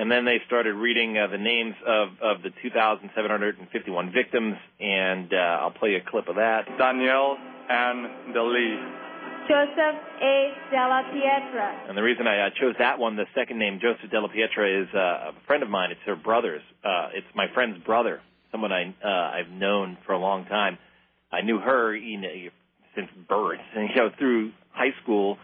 And 0.00 0.10
then 0.10 0.24
they 0.24 0.40
started 0.46 0.74
reading 0.74 1.16
uh, 1.16 1.26
the 1.28 1.38
names 1.38 1.74
of, 1.86 2.08
of 2.20 2.42
the 2.42 2.50
2,751 2.62 4.12
victims, 4.12 4.56
and 4.78 5.32
uh, 5.32 5.36
I'll 5.36 5.70
play 5.70 5.92
you 5.92 5.96
a 5.98 6.10
clip 6.10 6.28
of 6.28 6.36
that. 6.36 6.66
Danielle 6.78 7.38
Ann 7.70 8.32
DeLee. 8.34 9.06
Joseph 9.48 9.96
A. 10.22 10.52
Della 10.70 11.02
Pietra. 11.14 11.88
And 11.88 11.96
the 11.96 12.02
reason 12.02 12.26
I 12.26 12.46
uh, 12.46 12.50
chose 12.60 12.74
that 12.78 12.98
one, 12.98 13.16
the 13.16 13.26
second 13.34 13.58
name, 13.58 13.78
Joseph 13.80 14.10
Della 14.10 14.28
Pietra, 14.28 14.82
is 14.82 14.88
uh, 14.92 14.98
a 14.98 15.32
friend 15.46 15.62
of 15.62 15.70
mine. 15.70 15.92
It's 15.92 16.00
her 16.04 16.16
brother's. 16.16 16.62
Uh, 16.84 17.08
it's 17.14 17.26
my 17.34 17.46
friend's 17.54 17.82
brother, 17.84 18.20
someone 18.50 18.72
I 18.72 18.94
uh, 19.04 19.08
I've 19.08 19.50
known 19.50 19.98
for 20.04 20.12
a 20.12 20.18
long 20.18 20.46
time. 20.46 20.78
I 21.32 21.42
knew 21.42 21.58
her 21.58 21.94
you 21.94 22.20
know, 22.20 22.28
since 22.94 23.08
birth, 23.28 23.60
you 23.76 23.94
know 23.94 24.10
through 24.18 24.52
high 24.72 24.94
school. 25.02 25.38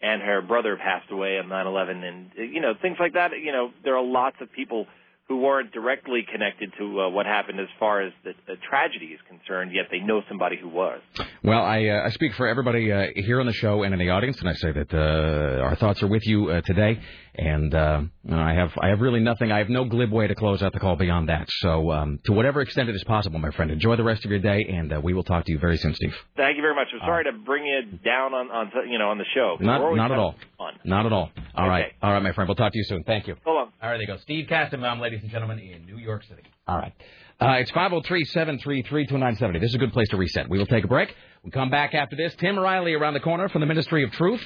And 0.00 0.22
her 0.22 0.40
brother 0.42 0.76
passed 0.76 1.10
away 1.10 1.38
on 1.38 1.48
9/11, 1.48 2.04
and 2.04 2.30
you 2.36 2.60
know 2.60 2.74
things 2.80 2.96
like 3.00 3.14
that. 3.14 3.32
You 3.32 3.52
know 3.52 3.70
there 3.82 3.96
are 3.96 4.04
lots 4.04 4.36
of 4.40 4.52
people 4.52 4.86
who 5.28 5.36
weren't 5.36 5.72
directly 5.72 6.26
connected 6.30 6.72
to 6.78 7.02
uh, 7.02 7.08
what 7.10 7.26
happened 7.26 7.60
as 7.60 7.68
far 7.78 8.00
as 8.00 8.12
the, 8.24 8.32
the 8.46 8.54
tragedy 8.68 9.06
is 9.06 9.20
concerned, 9.28 9.70
yet 9.74 9.84
they 9.90 9.98
know 9.98 10.22
somebody 10.26 10.56
who 10.56 10.68
was. 10.68 11.00
Well, 11.44 11.62
I, 11.62 11.86
uh, 11.86 12.06
I 12.06 12.10
speak 12.10 12.32
for 12.34 12.48
everybody 12.48 12.90
uh, 12.90 13.08
here 13.14 13.38
on 13.38 13.44
the 13.46 13.52
show 13.52 13.82
and 13.82 13.92
in 13.92 14.00
the 14.00 14.08
audience, 14.08 14.40
and 14.40 14.48
I 14.48 14.54
say 14.54 14.72
that 14.72 14.94
uh, 14.94 15.62
our 15.62 15.76
thoughts 15.76 16.02
are 16.02 16.06
with 16.06 16.26
you 16.26 16.48
uh, 16.48 16.62
today. 16.62 16.98
And 17.40 17.72
uh, 17.72 18.00
I 18.32 18.52
have 18.54 18.72
I 18.82 18.88
have 18.88 19.00
really 19.00 19.20
nothing. 19.20 19.52
I 19.52 19.58
have 19.58 19.68
no 19.68 19.84
glib 19.84 20.10
way 20.12 20.26
to 20.26 20.34
close 20.34 20.60
out 20.60 20.72
the 20.72 20.80
call 20.80 20.96
beyond 20.96 21.28
that. 21.28 21.46
So, 21.60 21.92
um, 21.92 22.18
to 22.24 22.32
whatever 22.32 22.60
extent 22.60 22.88
it 22.88 22.96
is 22.96 23.04
possible, 23.04 23.38
my 23.38 23.52
friend, 23.52 23.70
enjoy 23.70 23.94
the 23.94 24.02
rest 24.02 24.24
of 24.24 24.30
your 24.32 24.40
day, 24.40 24.64
and 24.68 24.92
uh, 24.92 25.00
we 25.00 25.14
will 25.14 25.22
talk 25.22 25.44
to 25.44 25.52
you 25.52 25.58
very 25.60 25.76
soon, 25.76 25.94
Steve. 25.94 26.14
Thank 26.36 26.56
you 26.56 26.62
very 26.62 26.74
much. 26.74 26.88
I'm 26.92 26.98
sorry 27.06 27.22
to 27.24 27.32
bring 27.32 27.64
you 27.64 27.98
down 28.04 28.34
on, 28.34 28.50
on 28.50 28.72
you 28.90 28.98
know 28.98 29.10
on 29.10 29.18
the 29.18 29.24
show. 29.36 29.56
Not 29.60 29.94
not 29.94 30.10
at 30.10 30.18
all. 30.18 30.34
Fun. 30.58 30.72
Not 30.84 31.06
at 31.06 31.12
all. 31.12 31.30
All 31.54 31.64
Okay. 31.66 31.68
right, 31.70 31.92
all 32.02 32.12
right, 32.12 32.22
my 32.22 32.32
friend. 32.32 32.48
We'll 32.48 32.56
talk 32.56 32.72
to 32.72 32.78
you 32.78 32.84
soon. 32.84 33.04
Thank 33.04 33.28
you. 33.28 33.36
Hold 33.44 33.56
on. 33.58 33.62
All 33.80 33.88
right, 33.88 33.98
there 33.98 34.00
you 34.00 34.06
go. 34.08 34.16
Steve 34.16 34.46
Kastenbaum, 34.48 34.98
ladies 35.00 35.22
and 35.22 35.30
gentlemen, 35.30 35.60
in 35.60 35.86
New 35.86 35.98
York 35.98 36.24
City. 36.24 36.42
All 36.66 36.76
right. 36.76 36.92
Uh, 37.40 37.52
it's 37.60 37.70
503-733-2970. 37.70 39.60
This 39.60 39.70
is 39.70 39.74
a 39.74 39.78
good 39.78 39.92
place 39.92 40.08
to 40.08 40.16
reset. 40.16 40.48
We 40.48 40.58
will 40.58 40.66
take 40.66 40.84
a 40.84 40.88
break. 40.88 41.14
We'll 41.44 41.52
come 41.52 41.70
back 41.70 41.94
after 41.94 42.16
this. 42.16 42.34
Tim 42.36 42.58
Riley 42.58 42.94
around 42.94 43.14
the 43.14 43.20
corner 43.20 43.48
from 43.48 43.60
the 43.60 43.66
Ministry 43.66 44.02
of 44.02 44.10
Truth. 44.12 44.42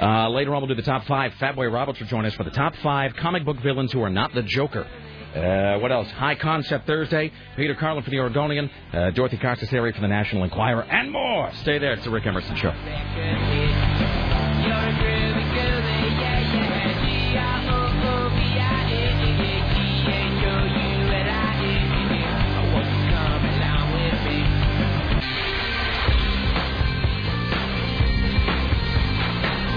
Uh, 0.00 0.28
later 0.30 0.54
on, 0.54 0.62
we'll 0.62 0.68
do 0.68 0.74
the 0.74 0.82
top 0.82 1.04
five. 1.06 1.32
Fatboy 1.34 1.70
Roberts 1.72 2.00
will 2.00 2.06
join 2.06 2.24
us 2.24 2.34
for 2.34 2.44
the 2.44 2.50
top 2.50 2.74
five 2.76 3.14
comic 3.16 3.44
book 3.44 3.58
villains 3.62 3.92
who 3.92 4.02
are 4.02 4.10
not 4.10 4.32
the 4.34 4.42
Joker. 4.42 4.86
Uh, 5.34 5.78
what 5.78 5.92
else? 5.92 6.10
High 6.10 6.34
Concept 6.34 6.86
Thursday. 6.86 7.30
Peter 7.56 7.74
Carlin 7.74 8.02
for 8.02 8.10
the 8.10 8.18
Oregonian. 8.18 8.70
Uh, 8.92 9.10
Dorothy 9.10 9.36
Costaseri 9.36 9.94
for 9.94 10.00
the 10.00 10.08
National 10.08 10.42
Enquirer. 10.42 10.82
And 10.82 11.12
more. 11.12 11.52
Stay 11.62 11.78
there. 11.78 11.92
It's 11.92 12.04
the 12.04 12.10
Rick 12.10 12.26
Emerson 12.26 12.56
Show. 12.56 12.72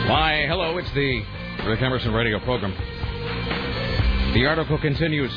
Why, 0.07 0.45
hello, 0.47 0.77
it's 0.77 0.91
the 0.91 1.23
Rick 1.65 1.81
Emerson 1.81 2.11
radio 2.11 2.37
program. 2.39 2.73
The 4.33 4.45
article 4.45 4.77
continues. 4.77 5.31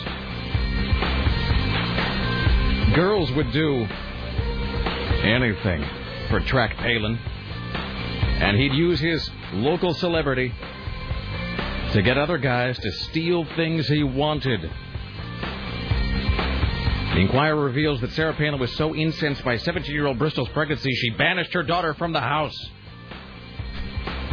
Girls 2.92 3.30
would 3.30 3.52
do 3.52 3.86
anything 5.22 5.84
for 6.30 6.40
Track 6.40 6.78
Palin, 6.78 7.16
and 7.16 8.56
he'd 8.56 8.72
use 8.72 8.98
his 8.98 9.30
local 9.52 9.94
celebrity 9.94 10.52
to 11.92 12.02
get 12.02 12.18
other 12.18 12.38
guys 12.38 12.76
to 12.76 12.90
steal 12.90 13.44
things 13.54 13.86
he 13.86 14.02
wanted. 14.02 14.62
The 14.62 14.70
Enquirer 17.20 17.54
reveals 17.54 18.00
that 18.00 18.10
Sarah 18.10 18.34
Palin 18.34 18.58
was 18.58 18.74
so 18.74 18.96
incensed 18.96 19.44
by 19.44 19.58
17 19.58 19.94
year 19.94 20.06
old 20.06 20.18
Bristol's 20.18 20.48
pregnancy, 20.48 20.92
she 20.92 21.10
banished 21.10 21.52
her 21.52 21.62
daughter 21.62 21.94
from 21.94 22.12
the 22.12 22.20
house. 22.20 22.70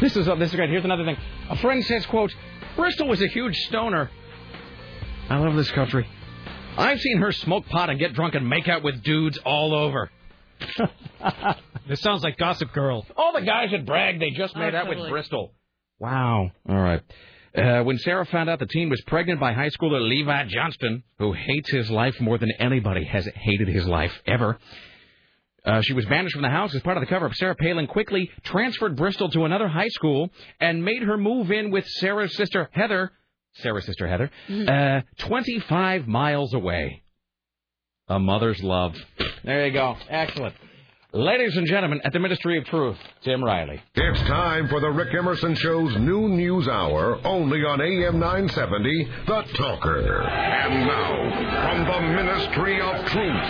This 0.02 0.16
is 0.18 0.26
this 0.26 0.50
is 0.50 0.56
great. 0.56 0.70
Here's 0.70 0.84
another 0.86 1.06
thing. 1.06 1.18
A 1.50 1.58
friend 1.58 1.84
says, 1.86 2.06
"quote 2.06 2.34
Bristol 2.76 3.08
was 3.08 3.22
a 3.22 3.28
huge 3.28 3.56
stoner." 3.68 4.10
I 5.30 5.38
love 5.38 5.56
this 5.56 5.72
country. 5.72 6.08
I've 6.78 7.00
seen 7.00 7.20
her 7.20 7.32
smoke 7.32 7.68
pot 7.68 7.89
and 7.89 8.00
get 8.00 8.14
drunk 8.14 8.36
and 8.36 8.50
make 8.50 8.68
out 8.68 8.84
with 8.84 9.04
dudes 9.04 9.38
all 9.46 9.74
over. 9.76 10.10
This 11.88 12.00
sounds 12.00 12.24
like 12.24 12.38
Gossip 12.38 12.72
Girl. 12.72 13.06
All 13.18 13.34
the 13.34 13.41
guys 13.46 13.72
that 13.72 13.86
brag 13.86 14.20
they 14.20 14.30
just 14.32 14.56
made 14.56 14.74
out 14.74 14.88
with 14.88 15.10
Bristol. 15.10 15.54
Wow. 16.00 16.52
All 16.68 16.76
right. 16.78 17.02
Uh, 17.56 17.84
when 17.84 17.98
Sarah 18.00 18.26
found 18.26 18.50
out 18.50 18.60
the 18.60 18.66
teen 18.66 18.89
was 18.89 19.02
pregnant 19.06 19.39
by 19.39 19.54
high 19.54 19.70
schooler 19.70 20.02
Levi 20.02 20.46
Johnston, 20.46 21.04
who 21.20 21.34
hates 21.34 21.70
his 21.72 21.91
life 21.91 22.20
more 22.20 22.38
than 22.38 22.52
anybody 22.58 23.04
has 23.04 23.28
hated 23.36 23.68
his 23.68 23.86
life 23.86 24.14
ever, 24.26 24.58
uh, 25.66 25.82
she 25.82 25.93
was 25.93 26.05
banished 26.05 26.34
from 26.34 26.41
the 26.41 26.49
house 26.49 26.74
as 26.76 26.82
part 26.82 26.97
of 26.97 27.01
the 27.01 27.07
cover 27.07 27.26
up. 27.26 27.34
Sarah 27.36 27.55
Palin 27.55 27.88
quickly 27.88 28.30
transferred 28.43 28.95
Bristol 28.95 29.30
to 29.30 29.45
another 29.45 29.68
high 29.68 29.88
school 29.89 30.30
and 30.59 30.84
made 30.84 31.03
her 31.03 31.18
move 31.18 31.51
in 31.51 31.72
with 31.72 31.86
Sarah's 31.88 32.36
sister 32.36 32.70
Heather. 32.74 33.11
Sarah's 33.55 33.86
sister 33.86 34.07
Heather, 34.07 34.32
uh, 34.49 35.01
25 35.20 36.07
miles 36.07 36.53
away. 36.53 37.03
A 38.07 38.20
mother's 38.20 38.61
love. 38.61 38.95
There 39.43 39.68
you 39.68 39.74
go. 39.74 39.95
Excellent. 40.09 40.55
Ladies 41.16 41.55
and 41.55 41.68
gentlemen, 41.68 42.01
at 42.03 42.11
the 42.11 42.18
Ministry 42.18 42.57
of 42.57 42.66
Truth, 42.66 42.97
Tim 43.24 43.43
Riley. 43.43 43.80
It's 43.93 44.20
time 44.22 44.68
for 44.68 44.80
the 44.80 44.89
Rick 44.89 45.14
Emerson 45.14 45.53
Show's 45.53 45.95
noon 45.97 46.36
news 46.38 46.68
hour, 46.68 47.20
only 47.24 47.59
on 47.59 47.80
AM 47.82 48.18
970, 48.18 49.07
The 49.28 49.43
Talker. 49.53 50.24
And 50.24 50.88
now, 50.88 51.70
from 51.70 51.86
the 51.86 52.16
Ministry 52.16 52.82
of 52.82 53.05
Truth, 53.05 53.45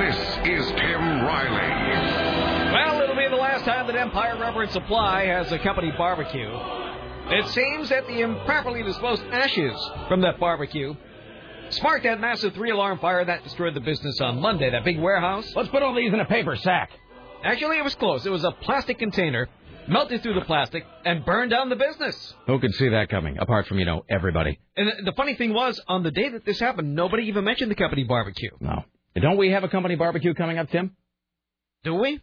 this 0.00 0.16
is 0.62 0.66
Tim 0.70 1.20
Riley. 1.26 2.72
Well, 2.72 3.02
it'll 3.02 3.14
be 3.14 3.28
the 3.28 3.36
last 3.36 3.66
time 3.66 3.88
that 3.88 3.96
Empire 3.96 4.38
Rubber 4.38 4.62
and 4.62 4.72
Supply 4.72 5.26
has 5.26 5.52
a 5.52 5.58
company 5.58 5.92
barbecue. 5.98 6.48
It 7.28 7.46
seems 7.48 7.90
that 7.90 8.06
the 8.06 8.22
improperly 8.22 8.82
disposed 8.82 9.22
ashes 9.24 9.76
from 10.08 10.22
that 10.22 10.40
barbecue 10.40 10.94
sparked 11.72 12.04
that 12.04 12.20
massive 12.20 12.54
three-alarm 12.54 13.00
fire 13.00 13.24
that 13.24 13.44
destroyed 13.44 13.74
the 13.74 13.80
business 13.80 14.18
on 14.22 14.40
Monday. 14.40 14.70
That 14.70 14.84
big 14.84 14.98
warehouse. 14.98 15.50
Let's 15.54 15.68
put 15.68 15.82
all 15.82 15.94
these 15.94 16.12
in 16.12 16.20
a 16.20 16.24
paper 16.24 16.56
sack. 16.56 16.90
Actually, 17.44 17.78
it 17.78 17.84
was 17.84 17.94
close. 17.94 18.24
It 18.26 18.30
was 18.30 18.44
a 18.44 18.52
plastic 18.52 18.98
container, 18.98 19.48
melted 19.88 20.22
through 20.22 20.34
the 20.34 20.42
plastic, 20.42 20.84
and 21.04 21.24
burned 21.24 21.50
down 21.50 21.68
the 21.68 21.76
business. 21.76 22.34
Who 22.46 22.58
could 22.60 22.74
see 22.74 22.88
that 22.90 23.08
coming, 23.08 23.38
apart 23.38 23.66
from, 23.66 23.78
you 23.78 23.84
know, 23.84 24.04
everybody? 24.08 24.58
And 24.76 24.88
the- 24.88 25.02
the 25.10 25.12
funny 25.12 25.34
thing 25.34 25.52
was, 25.52 25.80
on 25.88 26.02
the 26.02 26.10
day 26.10 26.28
that 26.28 26.44
this 26.44 26.60
happened, 26.60 26.94
nobody 26.94 27.24
even 27.24 27.44
mentioned 27.44 27.70
the 27.70 27.74
company 27.74 28.04
barbecue. 28.04 28.50
No. 28.60 28.84
Don't 29.14 29.36
we 29.36 29.50
have 29.50 29.64
a 29.64 29.68
company 29.68 29.94
barbecue 29.96 30.34
coming 30.34 30.58
up, 30.58 30.70
Tim? 30.70 30.96
Do 31.84 31.94
we? 31.94 32.20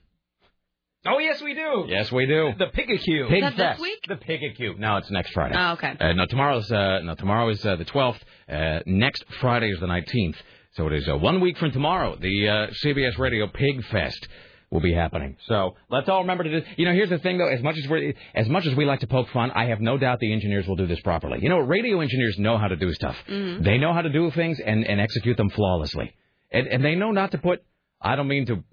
Oh, 1.05 1.19
yes, 1.19 1.41
we 1.41 1.53
do. 1.53 1.85
Yes, 1.87 2.11
we 2.11 2.25
do. 2.25 2.51
The 2.57 2.65
Pigacue. 2.67 3.29
Pig 3.29 3.37
Is 3.37 3.41
that 3.41 3.55
this 3.55 3.65
Fest. 3.67 3.81
week? 3.81 3.99
The 4.07 4.15
Pigacue. 4.15 4.77
No, 4.77 4.97
it's 4.97 5.09
next 5.11 5.31
Friday. 5.31 5.55
Oh, 5.57 5.73
okay. 5.73 5.95
Uh, 5.99 6.11
no, 6.13 6.25
tomorrow's 6.25 6.69
uh, 6.71 6.99
no, 7.03 7.15
tomorrow 7.15 7.47
is 7.49 7.65
uh, 7.65 7.77
the 7.77 7.85
12th. 7.85 8.19
Uh, 8.51 8.79
next 8.85 9.23
Friday 9.39 9.69
is 9.71 9.79
the 9.79 9.85
19th. 9.85 10.35
So 10.73 10.87
it 10.87 10.93
is 10.93 11.07
uh, 11.07 11.15
one 11.17 11.39
week 11.39 11.57
from 11.57 11.71
tomorrow. 11.71 12.17
The 12.19 12.49
uh, 12.49 12.67
CBS 12.83 13.17
Radio 13.17 13.47
Pig 13.47 13.83
Fest 13.85 14.27
will 14.71 14.81
be 14.81 14.93
happening. 14.93 15.37
So 15.47 15.75
let's 15.89 16.07
all 16.09 16.21
remember 16.21 16.43
to 16.43 16.61
do. 16.61 16.67
You 16.77 16.85
know, 16.85 16.93
here's 16.93 17.09
the 17.09 17.19
thing 17.19 17.37
though. 17.37 17.47
As 17.47 17.61
much 17.61 17.77
as 17.77 17.87
we 17.89 18.15
as 18.35 18.47
much 18.47 18.65
as 18.65 18.75
we 18.75 18.85
like 18.85 18.99
to 19.01 19.07
poke 19.07 19.29
fun, 19.29 19.51
I 19.51 19.65
have 19.65 19.81
no 19.81 19.97
doubt 19.97 20.19
the 20.19 20.31
engineers 20.31 20.67
will 20.67 20.75
do 20.75 20.87
this 20.87 20.99
properly. 21.01 21.39
You 21.41 21.49
know, 21.49 21.57
radio 21.57 22.01
engineers 22.01 22.37
know 22.37 22.57
how 22.57 22.67
to 22.67 22.75
do 22.75 22.93
stuff. 22.93 23.15
Mhm. 23.27 23.63
They 23.63 23.77
know 23.77 23.93
how 23.93 24.01
to 24.01 24.09
do 24.09 24.29
things 24.31 24.59
and, 24.59 24.85
and 24.85 25.01
execute 25.01 25.37
them 25.37 25.49
flawlessly. 25.49 26.13
And, 26.51 26.67
and 26.67 26.83
they 26.85 26.95
know 26.95 27.11
not 27.11 27.31
to 27.31 27.37
put. 27.37 27.63
I 28.01 28.15
don't 28.15 28.27
mean 28.27 28.45
to. 28.47 28.63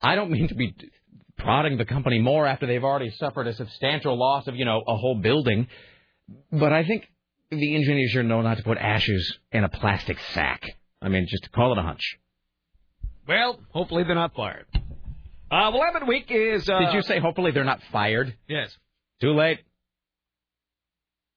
I 0.00 0.14
don't 0.14 0.30
mean 0.30 0.48
to 0.48 0.54
be 0.54 0.74
prodding 1.38 1.76
the 1.76 1.84
company 1.84 2.20
more 2.20 2.46
after 2.46 2.66
they've 2.66 2.82
already 2.84 3.10
suffered 3.10 3.46
a 3.46 3.52
substantial 3.54 4.16
loss 4.18 4.46
of, 4.46 4.56
you 4.56 4.64
know, 4.64 4.82
a 4.86 4.96
whole 4.96 5.16
building. 5.16 5.66
But 6.52 6.72
I 6.72 6.84
think 6.84 7.08
the 7.50 7.74
engineers 7.74 8.12
here 8.12 8.22
know 8.22 8.42
not 8.42 8.56
to 8.58 8.62
put 8.62 8.78
ashes 8.78 9.38
in 9.50 9.64
a 9.64 9.68
plastic 9.68 10.18
sack. 10.34 10.62
I 11.00 11.08
mean, 11.08 11.26
just 11.28 11.50
call 11.52 11.72
it 11.72 11.78
a 11.78 11.82
hunch. 11.82 12.16
Well, 13.26 13.60
hopefully 13.70 14.04
they're 14.04 14.14
not 14.14 14.34
fired. 14.34 14.66
Uh, 15.52 15.70
well, 15.70 15.80
Lemon 15.80 16.08
Week 16.08 16.30
is. 16.30 16.66
Uh, 16.66 16.78
Did 16.78 16.94
you 16.94 17.02
say 17.02 17.20
hopefully 17.20 17.50
they're 17.50 17.62
not 17.62 17.80
fired? 17.92 18.34
Yes. 18.48 18.74
Too 19.20 19.34
late. 19.34 19.58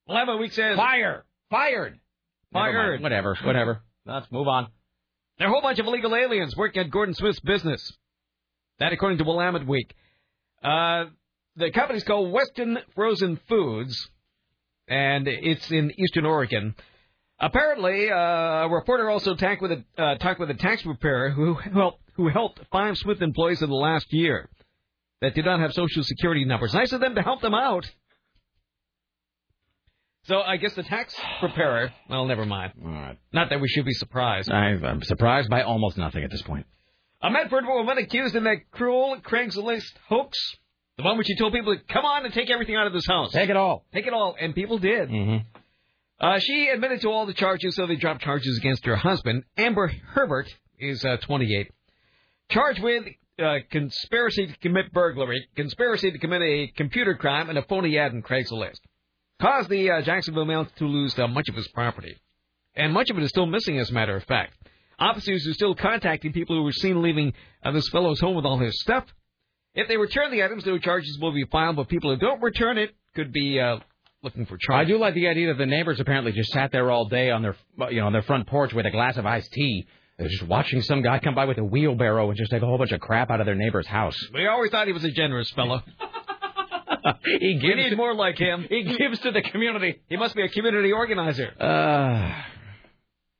Lemon 0.07 0.39
Week 0.39 0.53
says. 0.53 0.77
Fire! 0.77 1.25
Fired! 1.49 1.99
Fired. 2.53 3.01
Whatever, 3.01 3.37
whatever. 3.43 3.81
Let's 4.05 4.31
move 4.31 4.47
on. 4.47 4.67
There 5.37 5.47
are 5.47 5.49
a 5.49 5.53
whole 5.53 5.61
bunch 5.61 5.79
of 5.79 5.87
illegal 5.87 6.15
aliens 6.15 6.55
working 6.55 6.81
at 6.81 6.91
Gordon 6.91 7.13
Smith's 7.13 7.41
business. 7.41 7.91
That, 8.79 8.93
according 8.93 9.17
to 9.17 9.25
Willamette 9.25 9.67
Week. 9.67 9.93
Uh, 10.63 11.05
the 11.57 11.71
company's 11.71 12.05
called 12.05 12.31
Weston 12.31 12.77
Frozen 12.95 13.41
Foods, 13.49 14.09
and 14.87 15.27
it's 15.27 15.69
in 15.71 15.91
Eastern 15.99 16.25
Oregon. 16.25 16.75
Apparently, 17.37 18.09
uh, 18.09 18.15
a 18.15 18.69
reporter 18.69 19.09
also 19.09 19.35
talked 19.35 19.61
with 19.61 19.71
a 19.71 20.01
uh, 20.01 20.15
talked 20.19 20.39
with 20.39 20.49
a 20.51 20.53
tax 20.53 20.83
preparer 20.83 21.31
who 21.31 21.53
helped 21.73 21.99
who 22.15 22.29
helped 22.29 22.59
five 22.71 22.97
Smith 22.97 23.21
employees 23.21 23.61
in 23.61 23.69
the 23.69 23.75
last 23.75 24.11
year 24.11 24.49
that 25.21 25.35
did 25.35 25.45
not 25.45 25.59
have 25.59 25.73
social 25.73 26.03
security 26.03 26.45
numbers. 26.45 26.73
Nice 26.73 26.91
of 26.91 27.01
them 27.01 27.15
to 27.15 27.21
help 27.21 27.41
them 27.41 27.53
out. 27.53 27.89
So 30.23 30.41
I 30.41 30.57
guess 30.57 30.73
the 30.73 30.83
tax 30.83 31.15
preparer. 31.39 31.93
Well, 32.09 32.25
never 32.25 32.45
mind. 32.45 32.73
Right. 32.81 33.17
Not 33.31 33.49
that 33.49 33.61
we 33.61 33.67
should 33.67 33.85
be 33.85 33.93
surprised. 33.93 34.51
I, 34.51 34.69
I'm 34.71 35.03
surprised 35.03 35.49
by 35.49 35.61
almost 35.61 35.97
nothing 35.97 36.23
at 36.23 36.31
this 36.31 36.41
point. 36.41 36.65
A 37.21 37.29
Medford 37.29 37.65
woman 37.65 37.97
accused 37.97 38.35
in 38.35 38.43
that 38.43 38.71
cruel 38.71 39.17
Craigslist 39.21 39.93
hoax, 40.07 40.37
the 40.97 41.03
one 41.03 41.17
which 41.17 41.27
she 41.27 41.35
told 41.35 41.53
people 41.53 41.75
to 41.75 41.83
come 41.91 42.05
on 42.05 42.25
and 42.25 42.33
take 42.33 42.49
everything 42.49 42.75
out 42.75 42.87
of 42.87 42.93
this 42.93 43.05
house. 43.07 43.31
Take 43.31 43.49
it 43.49 43.55
all. 43.55 43.85
Take 43.93 44.07
it 44.07 44.13
all, 44.13 44.35
and 44.39 44.53
people 44.53 44.79
did. 44.79 45.09
Mm-hmm. 45.09 45.47
Uh, 46.19 46.39
she 46.39 46.69
admitted 46.69 47.01
to 47.01 47.09
all 47.09 47.25
the 47.25 47.33
charges, 47.33 47.75
so 47.75 47.85
they 47.87 47.95
dropped 47.95 48.21
charges 48.21 48.57
against 48.57 48.85
her 48.85 48.95
husband. 48.95 49.43
Amber 49.57 49.91
Herbert 50.07 50.47
is 50.79 51.03
uh, 51.03 51.17
28, 51.17 51.71
charged 52.49 52.81
with 52.81 53.05
uh, 53.43 53.57
conspiracy 53.69 54.47
to 54.47 54.57
commit 54.59 54.91
burglary, 54.93 55.47
conspiracy 55.55 56.11
to 56.11 56.17
commit 56.17 56.41
a 56.41 56.67
computer 56.75 57.15
crime, 57.15 57.49
and 57.49 57.57
a 57.57 57.63
phony 57.63 57.97
ad 57.97 58.13
in 58.13 58.21
Craigslist. 58.21 58.79
Caused 59.41 59.69
the 59.69 59.91
uh, 59.91 60.01
Jacksonville 60.01 60.45
male 60.45 60.65
to 60.77 60.85
lose 60.85 61.17
uh, 61.19 61.27
much 61.27 61.49
of 61.49 61.55
his 61.55 61.67
property, 61.69 62.15
and 62.75 62.93
much 62.93 63.09
of 63.09 63.17
it 63.17 63.23
is 63.23 63.29
still 63.29 63.45
missing, 63.45 63.77
as 63.79 63.89
a 63.89 63.93
matter 63.93 64.15
of 64.15 64.23
fact. 64.23 64.53
Officers 64.97 65.45
are 65.45 65.53
still 65.53 65.75
contacting 65.75 66.31
people 66.31 66.55
who 66.55 66.63
were 66.63 66.71
seen 66.71 67.01
leaving 67.01 67.33
uh, 67.63 67.71
this 67.71 67.89
fellow's 67.89 68.21
home 68.21 68.35
with 68.35 68.45
all 68.45 68.57
his 68.57 68.79
stuff. 68.79 69.05
If 69.73 69.89
they 69.89 69.97
return 69.97 70.31
the 70.31 70.41
items, 70.41 70.65
no 70.65 70.77
charges 70.77 71.19
will 71.19 71.33
be 71.33 71.43
filed, 71.51 71.75
but 71.75 71.89
people 71.89 72.13
who 72.13 72.17
don't 72.17 72.41
return 72.41 72.77
it 72.77 72.95
could 73.13 73.33
be 73.33 73.59
uh, 73.59 73.79
looking 74.21 74.45
for 74.45 74.57
I 74.71 74.85
do 74.85 74.97
like 74.97 75.13
the 75.13 75.27
idea 75.27 75.47
that 75.47 75.57
the 75.57 75.65
neighbors 75.65 75.99
apparently 75.99 76.31
just 76.31 76.51
sat 76.51 76.71
there 76.71 76.89
all 76.89 77.09
day 77.09 77.29
on 77.29 77.41
their, 77.41 77.55
you 77.89 77.99
know, 77.99 78.07
on 78.07 78.13
their 78.13 78.21
front 78.21 78.47
porch 78.47 78.73
with 78.73 78.85
a 78.85 78.91
glass 78.91 79.17
of 79.17 79.25
iced 79.25 79.51
tea, 79.51 79.85
They're 80.17 80.29
just 80.29 80.43
watching 80.43 80.81
some 80.81 81.01
guy 81.01 81.19
come 81.19 81.35
by 81.35 81.45
with 81.45 81.57
a 81.57 81.63
wheelbarrow 81.63 82.29
and 82.29 82.37
just 82.37 82.51
take 82.51 82.61
a 82.61 82.65
whole 82.65 82.77
bunch 82.77 82.91
of 82.93 83.01
crap 83.01 83.29
out 83.29 83.41
of 83.41 83.45
their 83.45 83.55
neighbor's 83.55 83.87
house. 83.87 84.15
We 84.33 84.47
always 84.47 84.71
thought 84.71 84.87
he 84.87 84.93
was 84.93 85.03
a 85.03 85.11
generous 85.11 85.49
fellow. 85.51 85.81
he 87.39 87.53
we 87.53 87.59
gives 87.59 87.75
need 87.75 87.89
to- 87.89 87.95
more 87.97 88.13
like 88.15 88.37
him. 88.37 88.65
He 88.69 88.83
gives 88.83 89.19
to 89.19 89.31
the 89.31 89.41
community. 89.41 90.01
He 90.07 90.15
must 90.17 90.35
be 90.35 90.43
a 90.43 90.49
community 90.49 90.91
organizer. 90.93 91.51
Uh, 91.59 92.33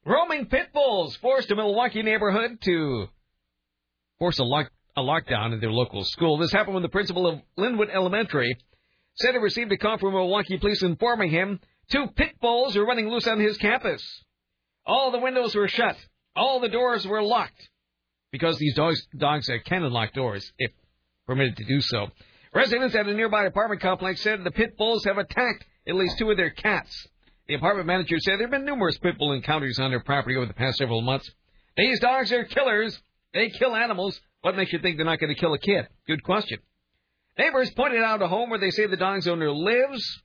Roaming 0.05 0.45
pit 0.47 0.67
bulls 0.73 1.15
forced 1.17 1.49
a 1.49 1.55
Milwaukee 1.55 2.03
neighborhood 2.03 2.59
to 2.61 3.07
force 4.19 4.37
a, 4.37 4.43
lock, 4.43 4.69
a 4.95 5.01
lockdown 5.01 5.51
in 5.53 5.59
their 5.59 5.71
local 5.71 6.03
school. 6.03 6.37
This 6.37 6.51
happened 6.51 6.75
when 6.75 6.83
the 6.83 6.89
principal 6.89 7.25
of 7.25 7.39
Linwood 7.57 7.89
Elementary 7.89 8.55
said 9.15 9.31
he 9.31 9.37
received 9.39 9.71
a 9.71 9.77
call 9.77 9.97
from 9.97 10.13
Milwaukee 10.13 10.57
police 10.57 10.83
informing 10.83 11.31
him 11.31 11.59
two 11.89 12.05
pit 12.15 12.33
bulls 12.39 12.75
are 12.77 12.85
running 12.85 13.09
loose 13.09 13.25
on 13.27 13.39
his 13.39 13.57
campus. 13.57 14.03
All 14.85 15.09
the 15.11 15.17
windows 15.19 15.55
were 15.55 15.67
shut. 15.67 15.95
All 16.35 16.59
the 16.59 16.69
doors 16.69 17.07
were 17.07 17.23
locked 17.23 17.69
because 18.31 18.57
these 18.57 18.75
dogs, 18.75 19.01
dogs 19.17 19.49
can 19.65 19.83
unlock 19.83 20.13
doors 20.13 20.51
if 20.57 20.71
permitted 21.25 21.57
to 21.57 21.65
do 21.65 21.81
so. 21.81 22.07
Residents 22.53 22.95
at 22.95 23.07
a 23.07 23.13
nearby 23.13 23.45
apartment 23.45 23.81
complex 23.81 24.21
said 24.21 24.43
the 24.43 24.51
pit 24.51 24.77
bulls 24.77 25.03
have 25.05 25.17
attacked 25.17 25.65
at 25.87 25.95
least 25.95 26.17
two 26.17 26.29
of 26.31 26.37
their 26.37 26.49
cats. 26.49 27.07
The 27.47 27.53
apartment 27.53 27.87
manager 27.87 28.17
said 28.19 28.39
there 28.39 28.47
have 28.47 28.51
been 28.51 28.65
numerous 28.65 28.97
pit 28.97 29.17
bull 29.17 29.33
encounters 29.33 29.77
on 29.79 29.91
their 29.91 29.99
property 29.99 30.35
over 30.35 30.45
the 30.45 30.53
past 30.53 30.77
several 30.77 31.01
months. 31.01 31.29
These 31.77 31.99
dogs 31.99 32.31
are 32.31 32.43
killers. 32.45 32.99
They 33.33 33.49
kill 33.49 33.75
animals. 33.75 34.19
What 34.41 34.55
makes 34.55 34.71
you 34.71 34.79
think 34.79 34.97
they're 34.97 35.05
not 35.05 35.19
going 35.19 35.33
to 35.33 35.39
kill 35.39 35.53
a 35.53 35.59
kid? 35.59 35.87
Good 36.07 36.23
question. 36.23 36.59
Neighbors 37.37 37.69
pointed 37.71 38.01
out 38.01 38.21
a 38.21 38.27
home 38.27 38.49
where 38.49 38.59
they 38.59 38.71
say 38.71 38.87
the 38.87 38.95
dog's 38.95 39.27
owner 39.27 39.51
lives, 39.51 40.23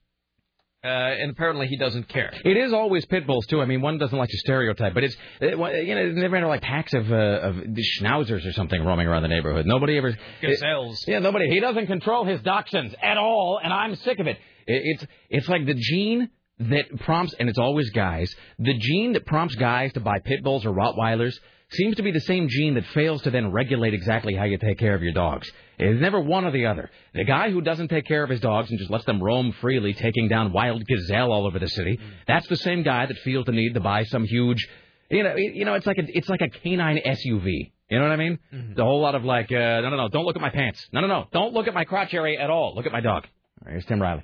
uh, 0.83 0.87
and 0.87 1.29
apparently 1.29 1.67
he 1.67 1.77
doesn't 1.77 2.07
care. 2.07 2.33
It 2.43 2.57
is 2.57 2.73
always 2.73 3.05
pit 3.05 3.27
bulls 3.27 3.45
too. 3.45 3.61
I 3.61 3.65
mean, 3.65 3.81
one 3.81 3.99
doesn't 3.99 4.17
like 4.17 4.29
to 4.29 4.37
stereotype, 4.39 4.95
but 4.95 5.03
it's 5.03 5.15
it, 5.39 5.57
well, 5.57 5.75
you 5.75 5.93
know, 5.93 6.11
never 6.11 6.47
like 6.47 6.61
packs 6.61 6.93
of 6.93 7.11
uh, 7.11 7.15
of 7.15 7.55
schnauzers 7.99 8.47
or 8.47 8.51
something 8.53 8.83
roaming 8.83 9.07
around 9.07 9.21
the 9.21 9.27
neighborhood. 9.27 9.67
Nobody 9.67 9.97
ever 9.97 10.17
Gazelles. 10.41 11.05
yeah, 11.07 11.19
nobody. 11.19 11.49
He 11.49 11.59
doesn't 11.59 11.85
control 11.85 12.25
his 12.25 12.39
dachshunds 12.41 12.95
at 13.01 13.17
all, 13.17 13.59
and 13.63 13.71
I'm 13.71 13.95
sick 13.97 14.19
of 14.19 14.25
it. 14.25 14.37
it 14.65 14.81
it's 14.85 15.05
it's 15.29 15.49
like 15.49 15.67
the 15.67 15.75
gene 15.75 16.29
that 16.57 16.85
prompts, 17.01 17.35
and 17.39 17.47
it's 17.47 17.59
always 17.59 17.89
guys. 17.91 18.33
The 18.57 18.73
gene 18.77 19.13
that 19.13 19.25
prompts 19.27 19.55
guys 19.55 19.93
to 19.93 19.99
buy 19.99 20.19
pit 20.19 20.43
bulls 20.43 20.65
or 20.65 20.71
Rottweilers 20.71 21.35
seems 21.71 21.95
to 21.95 22.03
be 22.03 22.11
the 22.11 22.21
same 22.21 22.47
gene 22.49 22.73
that 22.73 22.85
fails 22.87 23.21
to 23.23 23.31
then 23.31 23.51
regulate 23.51 23.93
exactly 23.93 24.35
how 24.35 24.43
you 24.43 24.57
take 24.57 24.77
care 24.77 24.93
of 24.93 25.01
your 25.01 25.13
dogs. 25.13 25.49
It's 25.81 25.99
never 25.99 26.19
one 26.19 26.45
or 26.45 26.51
the 26.51 26.67
other. 26.67 26.91
The 27.13 27.23
guy 27.23 27.49
who 27.49 27.59
doesn't 27.61 27.87
take 27.87 28.05
care 28.05 28.23
of 28.23 28.29
his 28.29 28.39
dogs 28.39 28.69
and 28.69 28.77
just 28.77 28.91
lets 28.91 29.05
them 29.05 29.21
roam 29.21 29.51
freely, 29.53 29.93
taking 29.93 30.27
down 30.27 30.53
wild 30.53 30.85
gazelle 30.85 31.31
all 31.31 31.47
over 31.47 31.57
the 31.57 31.67
city, 31.67 31.99
that's 32.27 32.47
the 32.47 32.55
same 32.57 32.83
guy 32.83 33.07
that 33.07 33.17
feels 33.19 33.45
the 33.45 33.51
need 33.51 33.73
to 33.73 33.79
buy 33.79 34.03
some 34.03 34.23
huge, 34.23 34.67
you 35.09 35.23
know, 35.23 35.35
you 35.35 35.65
know, 35.65 35.73
it's 35.73 35.87
like 35.87 35.97
a, 35.97 36.03
it's 36.07 36.29
like 36.29 36.41
a 36.41 36.49
canine 36.49 36.99
SUV. 37.03 37.71
You 37.89 37.97
know 37.97 38.03
what 38.03 38.11
I 38.11 38.15
mean? 38.15 38.39
The 38.75 38.83
whole 38.83 39.01
lot 39.01 39.15
of 39.15 39.25
like, 39.25 39.51
uh, 39.51 39.81
no, 39.81 39.89
no, 39.89 39.97
no, 39.97 40.07
don't 40.07 40.23
look 40.23 40.35
at 40.35 40.41
my 40.41 40.51
pants. 40.51 40.87
No, 40.93 41.01
no, 41.01 41.07
no, 41.07 41.25
don't 41.33 41.53
look 41.53 41.67
at 41.67 41.73
my 41.73 41.83
crotch 41.83 42.13
area 42.13 42.39
at 42.39 42.49
all. 42.49 42.73
Look 42.75 42.85
at 42.85 42.91
my 42.91 43.01
dog. 43.01 43.25
Right, 43.65 43.71
here's 43.71 43.85
Tim 43.85 44.01
Riley. 44.01 44.23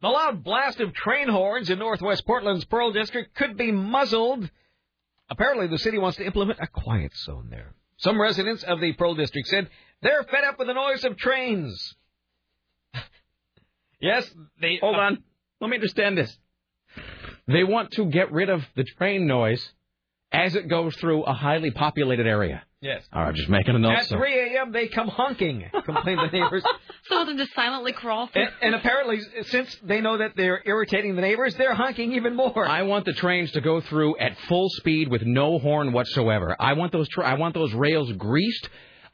The 0.00 0.08
loud 0.08 0.42
blast 0.42 0.80
of 0.80 0.94
train 0.94 1.28
horns 1.28 1.70
in 1.70 1.78
northwest 1.78 2.24
Portland's 2.26 2.64
Pearl 2.64 2.92
District 2.92 3.34
could 3.34 3.56
be 3.56 3.72
muzzled. 3.72 4.48
Apparently, 5.30 5.66
the 5.66 5.78
city 5.78 5.98
wants 5.98 6.16
to 6.16 6.24
implement 6.24 6.60
a 6.62 6.66
quiet 6.66 7.14
zone 7.16 7.48
there. 7.50 7.74
Some 7.98 8.20
residents 8.20 8.62
of 8.62 8.80
the 8.80 8.92
Pearl 8.92 9.14
District 9.16 9.46
said 9.48 9.68
they're 10.02 10.22
fed 10.24 10.44
up 10.44 10.58
with 10.58 10.68
the 10.68 10.74
noise 10.74 11.04
of 11.04 11.16
trains. 11.16 11.94
yes, 14.00 14.28
they. 14.60 14.78
Hold 14.80 14.96
uh, 14.96 14.98
on. 14.98 15.22
Let 15.60 15.70
me 15.70 15.76
understand 15.76 16.16
this. 16.16 16.36
They 17.46 17.64
want 17.64 17.92
to 17.92 18.04
get 18.06 18.30
rid 18.30 18.50
of 18.50 18.62
the 18.76 18.84
train 18.84 19.26
noise 19.26 19.72
as 20.30 20.54
it 20.54 20.68
goes 20.68 20.94
through 20.96 21.24
a 21.24 21.32
highly 21.32 21.70
populated 21.70 22.26
area. 22.26 22.62
Yes. 22.80 23.02
All 23.12 23.24
right, 23.24 23.34
just 23.34 23.48
making 23.48 23.74
a 23.74 23.78
note. 23.78 23.92
At 23.92 24.06
so- 24.06 24.18
3 24.18 24.54
a.m., 24.54 24.70
they 24.70 24.86
come 24.86 25.08
honking, 25.08 25.64
complain 25.84 26.16
the 26.16 26.28
neighbors. 26.30 26.62
Some 27.08 27.22
of 27.22 27.26
them 27.26 27.36
just 27.36 27.52
silently 27.54 27.92
crawl 27.92 28.28
through. 28.28 28.42
And, 28.42 28.52
and 28.62 28.74
apparently, 28.76 29.20
since 29.46 29.76
they 29.82 30.00
know 30.00 30.18
that 30.18 30.36
they're 30.36 30.62
irritating 30.64 31.16
the 31.16 31.22
neighbors, 31.22 31.56
they're 31.56 31.74
honking 31.74 32.12
even 32.12 32.36
more. 32.36 32.68
I 32.68 32.82
want 32.82 33.04
the 33.04 33.14
trains 33.14 33.50
to 33.52 33.60
go 33.60 33.80
through 33.80 34.18
at 34.18 34.38
full 34.48 34.68
speed 34.70 35.08
with 35.08 35.22
no 35.22 35.58
horn 35.58 35.92
whatsoever. 35.92 36.54
I 36.60 36.74
want 36.74 36.92
those 36.92 37.08
tra- 37.08 37.26
I 37.26 37.34
want 37.34 37.54
those 37.54 37.72
rails 37.74 38.12
greased. 38.12 38.68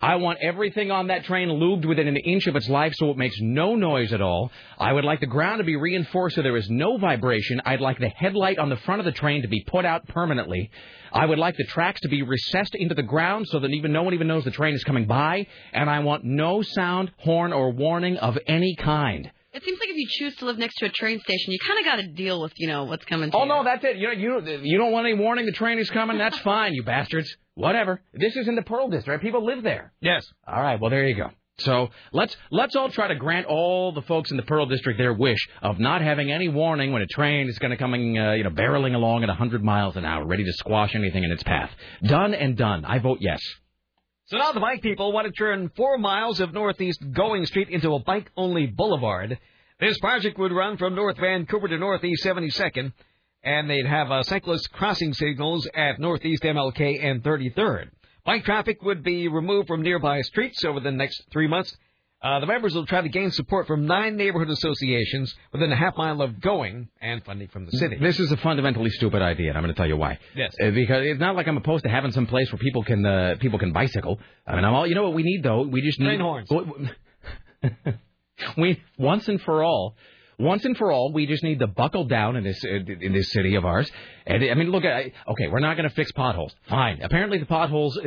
I 0.04 0.16
want 0.16 0.40
everything 0.42 0.90
on 0.90 1.06
that 1.06 1.24
train 1.24 1.48
lubed 1.48 1.86
within 1.86 2.06
an 2.06 2.18
inch 2.18 2.46
of 2.46 2.56
its 2.56 2.68
life 2.68 2.92
so 2.94 3.08
it 3.08 3.16
makes 3.16 3.36
no 3.40 3.74
noise 3.74 4.12
at 4.12 4.20
all. 4.20 4.52
I 4.76 4.92
would 4.92 5.02
like 5.02 5.20
the 5.20 5.26
ground 5.26 5.60
to 5.60 5.64
be 5.64 5.76
reinforced 5.76 6.36
so 6.36 6.42
there 6.42 6.58
is 6.58 6.68
no 6.68 6.98
vibration. 6.98 7.62
I'd 7.64 7.80
like 7.80 7.98
the 7.98 8.10
headlight 8.10 8.58
on 8.58 8.68
the 8.68 8.76
front 8.76 9.00
of 9.00 9.06
the 9.06 9.12
train 9.12 9.40
to 9.40 9.48
be 9.48 9.64
put 9.66 9.86
out 9.86 10.06
permanently. 10.08 10.70
I 11.10 11.24
would 11.24 11.38
like 11.38 11.56
the 11.56 11.64
tracks 11.64 12.02
to 12.02 12.10
be 12.10 12.20
recessed 12.20 12.74
into 12.74 12.94
the 12.94 13.02
ground 13.02 13.46
so 13.48 13.60
that 13.60 13.70
even 13.70 13.94
no 13.94 14.02
one 14.02 14.12
even 14.12 14.26
knows 14.26 14.44
the 14.44 14.50
train 14.50 14.74
is 14.74 14.84
coming 14.84 15.06
by. 15.06 15.46
And 15.72 15.88
I 15.88 16.00
want 16.00 16.22
no 16.22 16.60
sound, 16.60 17.10
horn, 17.20 17.54
or 17.54 17.72
warning 17.72 18.18
of 18.18 18.36
any 18.46 18.76
kind. 18.76 19.30
It 19.54 19.62
seems 19.64 19.78
like 19.78 19.88
if 19.88 19.96
you 19.96 20.06
choose 20.10 20.34
to 20.36 20.46
live 20.46 20.58
next 20.58 20.74
to 20.78 20.86
a 20.86 20.90
train 20.90 21.20
station, 21.20 21.52
you 21.52 21.58
kind 21.64 21.78
of 21.78 21.84
got 21.84 21.96
to 21.96 22.08
deal 22.08 22.40
with, 22.42 22.52
you 22.56 22.66
know, 22.66 22.84
what's 22.84 23.04
coming 23.04 23.30
to 23.30 23.36
Oh 23.36 23.42
you. 23.44 23.48
no, 23.48 23.64
that's 23.64 23.84
it. 23.84 23.96
You 23.96 24.08
know, 24.08 24.12
you 24.12 24.60
you 24.62 24.78
don't 24.78 24.90
want 24.92 25.06
any 25.06 25.16
warning 25.16 25.46
the 25.46 25.52
train 25.52 25.78
is 25.78 25.88
coming. 25.90 26.18
That's 26.18 26.38
fine, 26.40 26.74
you 26.74 26.82
bastards. 26.82 27.34
Whatever. 27.54 28.00
This 28.12 28.34
is 28.36 28.48
in 28.48 28.56
the 28.56 28.62
Pearl 28.62 28.88
District. 28.88 29.22
People 29.22 29.46
live 29.46 29.62
there. 29.62 29.92
Yes. 30.00 30.26
All 30.46 30.60
right. 30.60 30.80
Well, 30.80 30.90
there 30.90 31.06
you 31.06 31.14
go. 31.16 31.30
So 31.58 31.90
let's 32.12 32.36
let's 32.50 32.74
all 32.74 32.88
try 32.90 33.06
to 33.06 33.14
grant 33.14 33.46
all 33.46 33.92
the 33.92 34.02
folks 34.02 34.32
in 34.32 34.36
the 34.36 34.42
Pearl 34.42 34.66
District 34.66 34.98
their 34.98 35.12
wish 35.14 35.38
of 35.62 35.78
not 35.78 36.02
having 36.02 36.32
any 36.32 36.48
warning 36.48 36.92
when 36.92 37.02
a 37.02 37.06
train 37.06 37.48
is 37.48 37.56
going 37.60 37.70
to 37.70 37.76
coming, 37.76 38.18
uh, 38.18 38.32
you 38.32 38.42
know, 38.42 38.50
barreling 38.50 38.96
along 38.96 39.22
at 39.22 39.28
100 39.28 39.62
miles 39.62 39.94
an 39.94 40.04
hour, 40.04 40.26
ready 40.26 40.42
to 40.42 40.52
squash 40.54 40.96
anything 40.96 41.22
in 41.22 41.30
its 41.30 41.44
path. 41.44 41.70
Done 42.02 42.34
and 42.34 42.56
done. 42.56 42.84
I 42.84 42.98
vote 42.98 43.18
yes. 43.20 43.40
So 44.34 44.38
now 44.38 44.50
the 44.50 44.58
bike 44.58 44.82
people 44.82 45.12
want 45.12 45.28
to 45.28 45.32
turn 45.32 45.70
four 45.76 45.96
miles 45.96 46.40
of 46.40 46.52
Northeast 46.52 47.00
Going 47.12 47.46
Street 47.46 47.68
into 47.68 47.94
a 47.94 48.00
bike-only 48.00 48.66
boulevard. 48.66 49.38
This 49.78 49.96
project 50.00 50.40
would 50.40 50.50
run 50.50 50.76
from 50.76 50.96
North 50.96 51.18
Vancouver 51.18 51.68
to 51.68 51.78
Northeast 51.78 52.24
72nd, 52.24 52.92
and 53.44 53.70
they'd 53.70 53.86
have 53.86 54.10
uh, 54.10 54.24
cyclist 54.24 54.72
crossing 54.72 55.14
signals 55.14 55.68
at 55.72 56.00
Northeast 56.00 56.42
MLK 56.42 57.04
and 57.04 57.22
33rd. 57.22 57.90
Bike 58.26 58.44
traffic 58.44 58.82
would 58.82 59.04
be 59.04 59.28
removed 59.28 59.68
from 59.68 59.82
nearby 59.82 60.20
streets 60.22 60.64
over 60.64 60.80
the 60.80 60.90
next 60.90 61.22
three 61.32 61.46
months. 61.46 61.76
Uh, 62.24 62.40
the 62.40 62.46
members 62.46 62.74
will 62.74 62.86
try 62.86 63.02
to 63.02 63.08
gain 63.10 63.30
support 63.30 63.66
from 63.66 63.84
nine 63.84 64.16
neighborhood 64.16 64.48
associations 64.48 65.34
within 65.52 65.70
a 65.70 65.76
half 65.76 65.94
mile 65.98 66.22
of 66.22 66.40
Going 66.40 66.88
and 67.02 67.22
funding 67.22 67.48
from 67.48 67.66
the 67.66 67.72
city. 67.72 67.98
This 68.00 68.18
is 68.18 68.32
a 68.32 68.38
fundamentally 68.38 68.88
stupid 68.88 69.20
idea, 69.20 69.50
and 69.50 69.58
I'm 69.58 69.62
going 69.62 69.74
to 69.74 69.76
tell 69.76 69.86
you 69.86 69.98
why. 69.98 70.18
Yes. 70.34 70.54
Uh, 70.58 70.70
because 70.70 71.04
it's 71.04 71.20
not 71.20 71.36
like 71.36 71.46
I'm 71.46 71.58
opposed 71.58 71.84
to 71.84 71.90
having 71.90 72.12
some 72.12 72.26
place 72.26 72.50
where 72.50 72.58
people 72.58 72.82
can 72.82 73.04
uh, 73.04 73.34
people 73.40 73.58
can 73.58 73.72
bicycle. 73.72 74.18
I 74.46 74.56
mean, 74.56 74.64
I'm 74.64 74.72
all. 74.72 74.86
You 74.86 74.94
know 74.94 75.02
what 75.02 75.12
we 75.12 75.22
need 75.22 75.42
though? 75.42 75.62
We 75.62 75.82
just 75.82 76.00
need 76.00 76.16
Train 76.16 76.20
horns. 76.20 76.50
we 78.56 78.82
once 78.96 79.28
and 79.28 79.38
for 79.42 79.62
all, 79.62 79.94
once 80.38 80.64
and 80.64 80.76
for 80.76 80.90
all, 80.90 81.12
we 81.12 81.26
just 81.26 81.42
need 81.42 81.60
to 81.60 81.66
buckle 81.66 82.04
down 82.04 82.36
in 82.36 82.44
this 82.44 82.62
uh, 82.64 82.68
in 83.00 83.12
this 83.12 83.30
city 83.32 83.54
of 83.54 83.64
ours. 83.64 83.90
And 84.26 84.42
I 84.42 84.54
mean, 84.54 84.70
look, 84.70 84.84
I, 84.84 85.12
okay, 85.28 85.48
we're 85.48 85.60
not 85.60 85.76
going 85.76 85.88
to 85.88 85.94
fix 85.94 86.10
potholes. 86.12 86.54
Fine. 86.68 87.02
Apparently, 87.02 87.38
the 87.38 87.46
potholes. 87.46 87.98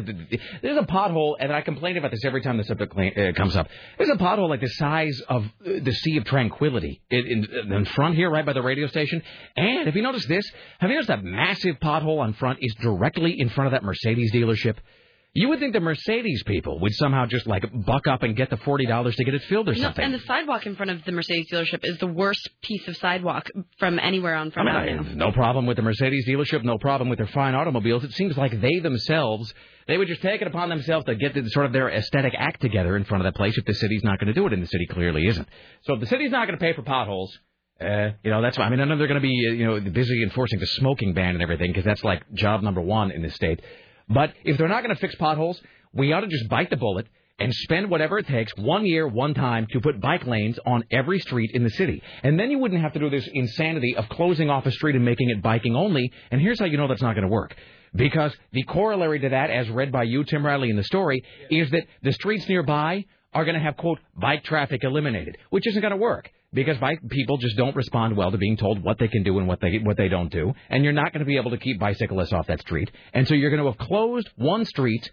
There's 0.62 0.78
a 0.78 0.84
pothole, 0.84 1.36
and 1.40 1.54
I 1.54 1.62
complain 1.62 1.98
about 1.98 2.12
this 2.12 2.26
every 2.26 2.42
time 2.42 2.58
the 2.58 2.64
subject 2.64 2.94
uh, 2.98 3.34
comes 3.34 3.56
up. 3.56 3.68
There's 3.98 4.10
a 4.10 4.16
pothole 4.16 4.50
like 4.50 4.62
the 4.62 4.68
size 4.68 5.22
of 5.30 5.44
uh, 5.46 5.50
the 5.82 5.94
Sea 5.94 6.18
of 6.18 6.26
Tranquility 6.26 7.02
in, 7.10 7.26
in, 7.26 7.72
in 7.72 7.86
front 7.86 8.16
here, 8.16 8.30
right 8.30 8.46
by 8.46 8.54
the 8.54 8.64
radio 8.64 8.88
station. 8.88 9.22
And 9.56 9.88
if 9.88 9.96
you 9.96 10.02
notice 10.02 10.26
this? 10.26 10.50
Have 10.80 10.90
you 10.90 10.96
noticed 10.96 11.10
that 11.10 11.24
massive 11.24 11.80
pothole 11.80 12.20
on 12.20 12.34
front 12.34 12.60
is 12.62 12.74
directly 12.82 13.40
in 13.40 13.50
front 13.50 13.68
of 13.68 13.72
that 13.74 13.84
Mercedes 13.84 14.34
dealership? 14.34 14.78
You 15.40 15.50
would 15.50 15.60
think 15.60 15.74
the 15.74 15.80
Mercedes 15.80 16.42
people 16.48 16.80
would 16.80 16.94
somehow 16.96 17.28
just 17.28 17.46
like 17.46 17.64
buck 17.86 18.08
up 18.08 18.24
and 18.24 18.36
get 18.36 18.50
the 18.50 18.58
forty 18.58 18.88
dollars 18.88 19.16
to 19.18 19.24
get 19.24 19.36
it 19.36 19.44
filled 19.44 19.70
or 19.70 19.74
No, 19.74 19.82
something. 19.84 20.04
and 20.04 20.12
the 20.14 20.20
sidewalk 20.22 20.66
in 20.66 20.76
front 20.76 20.90
of 20.90 21.06
the 21.06 21.12
Mercedes 21.12 21.52
dealership 21.52 21.82
is 21.84 22.00
the 22.00 22.08
worst 22.08 22.50
piece 22.64 22.88
of 22.88 22.98
sidewalk 22.98 23.48
from 23.78 24.00
anywhere 24.00 24.34
on 24.34 24.50
Front 24.50 24.68
I 24.70 24.86
mean. 24.88 25.00
I- 25.00 25.14
no 25.14 25.32
problem 25.32 25.68
with 25.68 25.78
the 25.78 25.84
Mercedes 25.84 26.28
dealership, 26.28 26.64
no 26.64 26.80
problem 26.80 27.08
with 27.10 27.18
their 27.20 27.28
fine 27.28 27.54
automobiles. 27.54 28.04
It 28.04 28.14
seems 28.14 28.36
like 28.36 28.60
they 28.60 28.80
themselves, 28.80 29.54
they 29.88 29.98
would 30.00 30.08
just 30.08 30.24
take 30.24 30.42
it 30.42 30.48
upon 30.48 30.70
themselves 30.70 31.06
to 31.06 31.14
get 31.16 31.36
the, 31.36 31.48
sort 31.52 31.68
of 31.68 31.72
their 31.72 31.90
aesthetic 31.90 32.34
act 32.36 32.60
together 32.62 32.98
in 32.98 33.04
front 33.04 33.24
of 33.24 33.32
that 33.32 33.38
place 33.38 33.56
if 33.60 33.66
the 33.66 33.76
city's 33.76 34.04
not 34.04 34.18
going 34.20 34.28
to 34.28 34.34
do 34.34 34.48
it, 34.48 34.54
and 34.54 34.64
the 34.64 34.68
city 34.68 34.88
clearly 34.88 35.28
isn't. 35.28 35.48
So 35.84 35.94
if 35.94 36.00
the 36.00 36.08
city's 36.08 36.32
not 36.32 36.48
going 36.48 36.58
to 36.58 36.66
pay 36.66 36.74
for 36.74 36.82
potholes, 36.82 37.38
uh, 37.80 38.10
you 38.24 38.32
know, 38.32 38.42
that's 38.42 38.58
why. 38.58 38.66
I 38.66 38.70
mean, 38.72 38.80
I 38.80 38.86
know 38.86 38.98
they're 38.98 39.06
going 39.08 39.22
to 39.22 39.28
be, 39.28 39.48
uh, 39.50 39.54
you 39.54 39.66
know, 39.66 39.80
busy 39.80 40.24
enforcing 40.24 40.58
the 40.60 40.66
smoking 40.66 41.14
ban 41.14 41.36
and 41.36 41.44
everything 41.44 41.70
because 41.70 41.86
that's 41.86 42.04
like 42.04 42.24
job 42.34 42.64
number 42.64 42.82
one 42.82 43.12
in 43.12 43.22
this 43.22 43.36
state. 43.36 43.62
But 44.10 44.34
if 44.44 44.58
they're 44.58 44.68
not 44.68 44.84
going 44.84 44.96
to 44.96 45.00
fix 45.00 45.16
potholes, 45.16 45.62
we 45.94 46.14
ought 46.14 46.22
to 46.22 46.28
just 46.28 46.48
bite 46.50 46.70
the 46.70 46.78
bullet 46.78 47.08
and 47.40 47.54
spend 47.54 47.90
whatever 47.90 48.18
it 48.18 48.28
takes 48.28 48.52
one 48.58 48.86
year, 48.86 49.08
one 49.08 49.34
time 49.34 49.68
to 49.72 49.80
put 49.80 50.02
bike 50.02 50.26
lanes 50.26 50.58
on 50.66 50.84
every 50.92 51.20
street 51.20 51.52
in 51.54 51.64
the 51.64 51.70
city. 51.70 52.02
And 52.24 52.40
then 52.40 52.50
you 52.50 52.58
wouldn't 52.58 52.82
have 52.82 52.94
to 52.94 53.00
do 53.00 53.10
this 53.10 53.28
insanity 53.32 53.96
of 53.96 54.10
closing 54.10 54.50
off 54.50 54.66
a 54.66 54.72
street 54.72 54.96
and 54.96 55.06
making 55.06 55.30
it 55.30 55.42
biking 55.42 55.76
only. 55.76 56.12
And 56.32 56.42
here's 56.42 56.60
how 56.60 56.66
you 56.66 56.78
know 56.78 56.88
that's 56.88 57.02
not 57.02 57.14
going 57.14 57.28
to 57.28 57.32
work. 57.32 57.56
Because 57.94 58.36
the 58.52 58.64
corollary 58.64 59.20
to 59.20 59.30
that, 59.30 59.50
as 59.50 59.70
read 59.70 59.92
by 59.92 60.04
you, 60.04 60.24
Tim 60.24 60.46
Riley, 60.46 60.70
in 60.70 60.76
the 60.76 60.84
story, 60.84 61.24
is 61.50 61.70
that 61.72 61.84
the 62.02 62.12
streets 62.12 62.48
nearby 62.50 63.06
are 63.34 63.46
going 63.46 63.56
to 63.56 63.62
have, 63.62 63.78
quote, 63.78 64.00
bike 64.16 64.44
traffic 64.44 64.84
eliminated, 64.84 65.38
which 65.50 65.68
isn't 65.68 65.82
going 65.82 65.92
to 65.92 65.98
work. 65.98 66.30
Because 66.58 66.80
bike 66.80 67.08
people 67.08 67.38
just 67.38 67.56
don't 67.56 67.76
respond 67.76 68.18
well 68.18 68.32
to 68.32 68.38
being 68.40 68.58
told 68.58 68.82
what 68.82 68.98
they 68.98 69.08
can 69.08 69.22
do 69.22 69.38
and 69.38 69.48
what 69.48 69.62
they 69.62 69.78
what 69.78 69.96
they 69.96 70.08
don't 70.08 70.32
do, 70.32 70.56
and 70.70 70.84
you're 70.84 70.92
not 70.92 71.14
going 71.14 71.20
to 71.20 71.26
be 71.26 71.38
able 71.38 71.52
to 71.52 71.58
keep 71.60 71.80
bicyclists 71.80 72.34
off 72.34 72.48
that 72.48 72.62
street, 72.62 72.90
and 73.14 73.28
so 73.28 73.36
you're 73.36 73.52
going 73.52 73.62
to 73.62 73.70
have 73.70 73.78
closed 73.78 74.28
one 74.38 74.66
street 74.66 75.08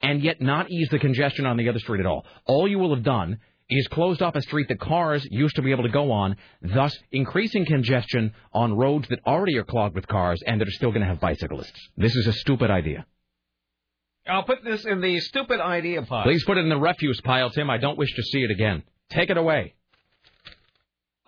and 0.00 0.22
yet 0.22 0.40
not 0.40 0.70
ease 0.70 0.88
the 0.90 0.98
congestion 0.98 1.44
on 1.44 1.58
the 1.58 1.68
other 1.68 1.80
street 1.80 2.00
at 2.00 2.06
all. 2.06 2.24
All 2.46 2.66
you 2.66 2.78
will 2.78 2.94
have 2.94 3.04
done 3.04 3.40
is 3.68 3.86
closed 3.88 4.22
off 4.22 4.34
a 4.34 4.40
street 4.40 4.68
that 4.68 4.80
cars 4.80 5.22
used 5.30 5.56
to 5.56 5.62
be 5.62 5.70
able 5.70 5.82
to 5.82 5.90
go 5.90 6.12
on, 6.12 6.36
thus 6.62 6.96
increasing 7.12 7.66
congestion 7.66 8.32
on 8.54 8.72
roads 8.72 9.06
that 9.08 9.20
already 9.26 9.58
are 9.58 9.64
clogged 9.64 9.94
with 9.94 10.08
cars 10.08 10.40
and 10.46 10.62
that 10.62 10.66
are 10.66 10.72
still 10.72 10.92
going 10.92 11.02
to 11.02 11.08
have 11.08 11.20
bicyclists. 11.20 11.78
This 11.98 12.16
is 12.16 12.26
a 12.26 12.32
stupid 12.32 12.70
idea. 12.70 13.04
I'll 14.26 14.44
put 14.44 14.64
this 14.64 14.86
in 14.86 15.02
the 15.02 15.20
stupid 15.20 15.60
idea 15.60 16.00
pile. 16.00 16.22
Please 16.22 16.42
put 16.46 16.56
it 16.56 16.62
in 16.62 16.70
the 16.70 16.78
refuse 16.78 17.20
pile, 17.20 17.50
Tim. 17.50 17.68
I 17.68 17.76
don't 17.76 17.98
wish 17.98 18.14
to 18.14 18.22
see 18.22 18.38
it 18.38 18.50
again. 18.50 18.82
Take 19.10 19.28
it 19.28 19.36
away. 19.36 19.74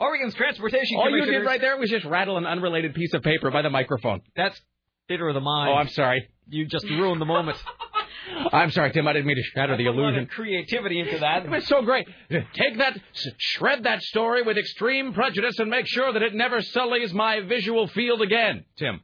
Oregon's 0.03 0.35
Transportation 0.35 0.97
All 0.99 1.11
you 1.11 1.25
did 1.25 1.47
right 1.47 1.61
there 1.61 1.77
was 1.79 1.89
just 1.89 2.05
rattle 2.05 2.37
an 2.37 2.45
unrelated 2.45 2.93
piece 2.95 3.15
of 3.15 3.23
paper 3.23 3.51
by 3.53 3.63
the 3.63 3.71
microphone. 3.71 4.21
That's 4.35 4.61
theater 5.07 5.29
of 5.29 5.35
the 5.35 5.41
mind. 5.41 5.71
Oh, 5.71 5.75
I'm 5.75 5.89
sorry. 5.89 6.29
You 6.49 6.67
just 6.67 6.85
ruined 6.87 7.21
the 7.21 7.27
moment. 7.27 7.57
I'm 8.53 8.71
sorry, 8.73 8.93
Tim. 8.93 9.07
I 9.07 9.13
didn't 9.13 9.27
mean 9.27 9.37
to 9.37 9.43
shatter 9.43 9.77
the 9.77 9.87
illusion. 9.87 10.27
creativity 10.27 10.99
into 10.99 11.19
that. 11.19 11.45
It 11.45 11.51
was 11.51 11.67
so 11.69 11.83
great. 11.83 12.09
Take 12.31 12.79
that, 12.79 12.99
shred 13.39 13.85
that 13.85 14.03
story 14.03 14.43
with 14.43 14.59
extreme 14.59 15.13
prejudice, 15.13 15.59
and 15.59 15.71
make 15.71 15.87
sure 15.87 16.13
that 16.13 16.23
it 16.23 16.35
never 16.35 16.63
sullies 16.63 17.13
my 17.13 17.41
visual 17.41 17.87
field 17.89 18.23
again, 18.23 18.65
Tim. 18.79 19.01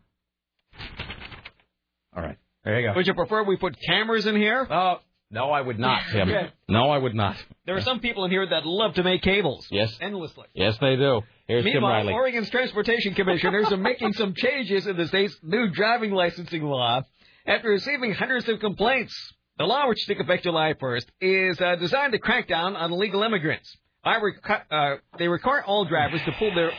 All 2.16 2.22
right, 2.22 2.36
there 2.64 2.80
you 2.80 2.88
go. 2.88 2.94
Would 2.96 3.06
you 3.06 3.14
prefer 3.14 3.44
we 3.44 3.56
put 3.56 3.76
cameras 3.86 4.26
in 4.26 4.34
here? 4.34 4.66
Oh, 4.68 4.96
no, 5.30 5.50
I 5.50 5.60
would 5.60 5.78
not, 5.78 6.02
Tim. 6.12 6.30
No, 6.68 6.90
I 6.90 6.98
would 6.98 7.14
not. 7.14 7.36
There 7.66 7.76
are 7.76 7.80
some 7.82 8.00
people 8.00 8.24
in 8.24 8.30
here 8.30 8.46
that 8.46 8.64
love 8.66 8.94
to 8.94 9.02
make 9.02 9.22
cables. 9.22 9.66
Yes. 9.70 9.96
Endlessly. 10.00 10.46
Yes, 10.54 10.76
they 10.80 10.96
do. 10.96 11.22
Here's 11.46 11.64
Tim 11.64 11.74
Meanwhile, 11.74 11.92
Riley. 11.92 12.12
Oregon's 12.12 12.50
transportation 12.50 13.14
commissioners 13.14 13.70
are 13.72 13.76
making 13.90 14.12
some 14.14 14.34
changes 14.34 14.86
in 14.86 14.96
the 14.96 15.06
state's 15.06 15.36
new 15.42 15.68
driving 15.70 16.12
licensing 16.12 16.62
law 16.62 17.02
after 17.46 17.68
receiving 17.70 18.12
hundreds 18.12 18.48
of 18.48 18.60
complaints. 18.60 19.14
The 19.58 19.64
law, 19.64 19.88
which 19.88 20.04
took 20.06 20.20
effect 20.20 20.44
July 20.44 20.74
1st, 20.74 21.06
is 21.20 21.60
uh, 21.60 21.74
designed 21.76 22.12
to 22.12 22.18
crack 22.18 22.46
down 22.46 22.76
on 22.76 22.92
illegal 22.92 23.22
immigrants. 23.22 23.76
Uh, 24.04 24.94
they 25.18 25.26
require 25.28 25.64
all 25.64 25.84
drivers 25.84 26.20
to 26.24 26.32
pull 26.38 26.54
their. 26.54 26.70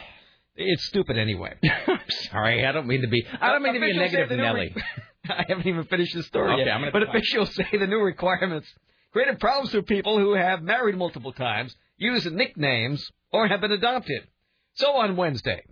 It's 0.55 0.85
stupid 0.85 1.17
anyway. 1.17 1.55
Sorry, 2.31 2.65
I 2.65 2.71
don't 2.71 2.87
mean 2.87 3.01
to 3.01 3.07
be. 3.07 3.25
I 3.39 3.51
don't 3.51 3.63
mean 3.63 3.73
to 3.73 3.79
be 3.79 3.91
a 3.91 3.95
negative 3.95 4.29
Nelly. 4.37 4.71
re- 4.75 4.83
I 5.37 5.45
haven't 5.47 5.67
even 5.67 5.83
finished 5.85 6.15
the 6.15 6.23
story 6.23 6.53
Okay, 6.53 6.65
yet. 6.65 6.73
I'm 6.73 6.81
gonna 6.81 6.91
but 6.91 7.03
officials 7.03 7.53
say 7.55 7.67
the 7.77 7.87
new 7.87 7.99
requirements 7.99 8.67
created 9.11 9.39
problems 9.39 9.71
for 9.71 9.81
people 9.81 10.17
who 10.19 10.33
have 10.33 10.61
married 10.61 10.97
multiple 10.97 11.31
times, 11.33 11.75
use 11.97 12.25
nicknames, 12.25 13.09
or 13.31 13.47
have 13.47 13.61
been 13.61 13.71
adopted. 13.71 14.27
So 14.73 14.95
on 14.97 15.15
Wednesday, 15.15 15.63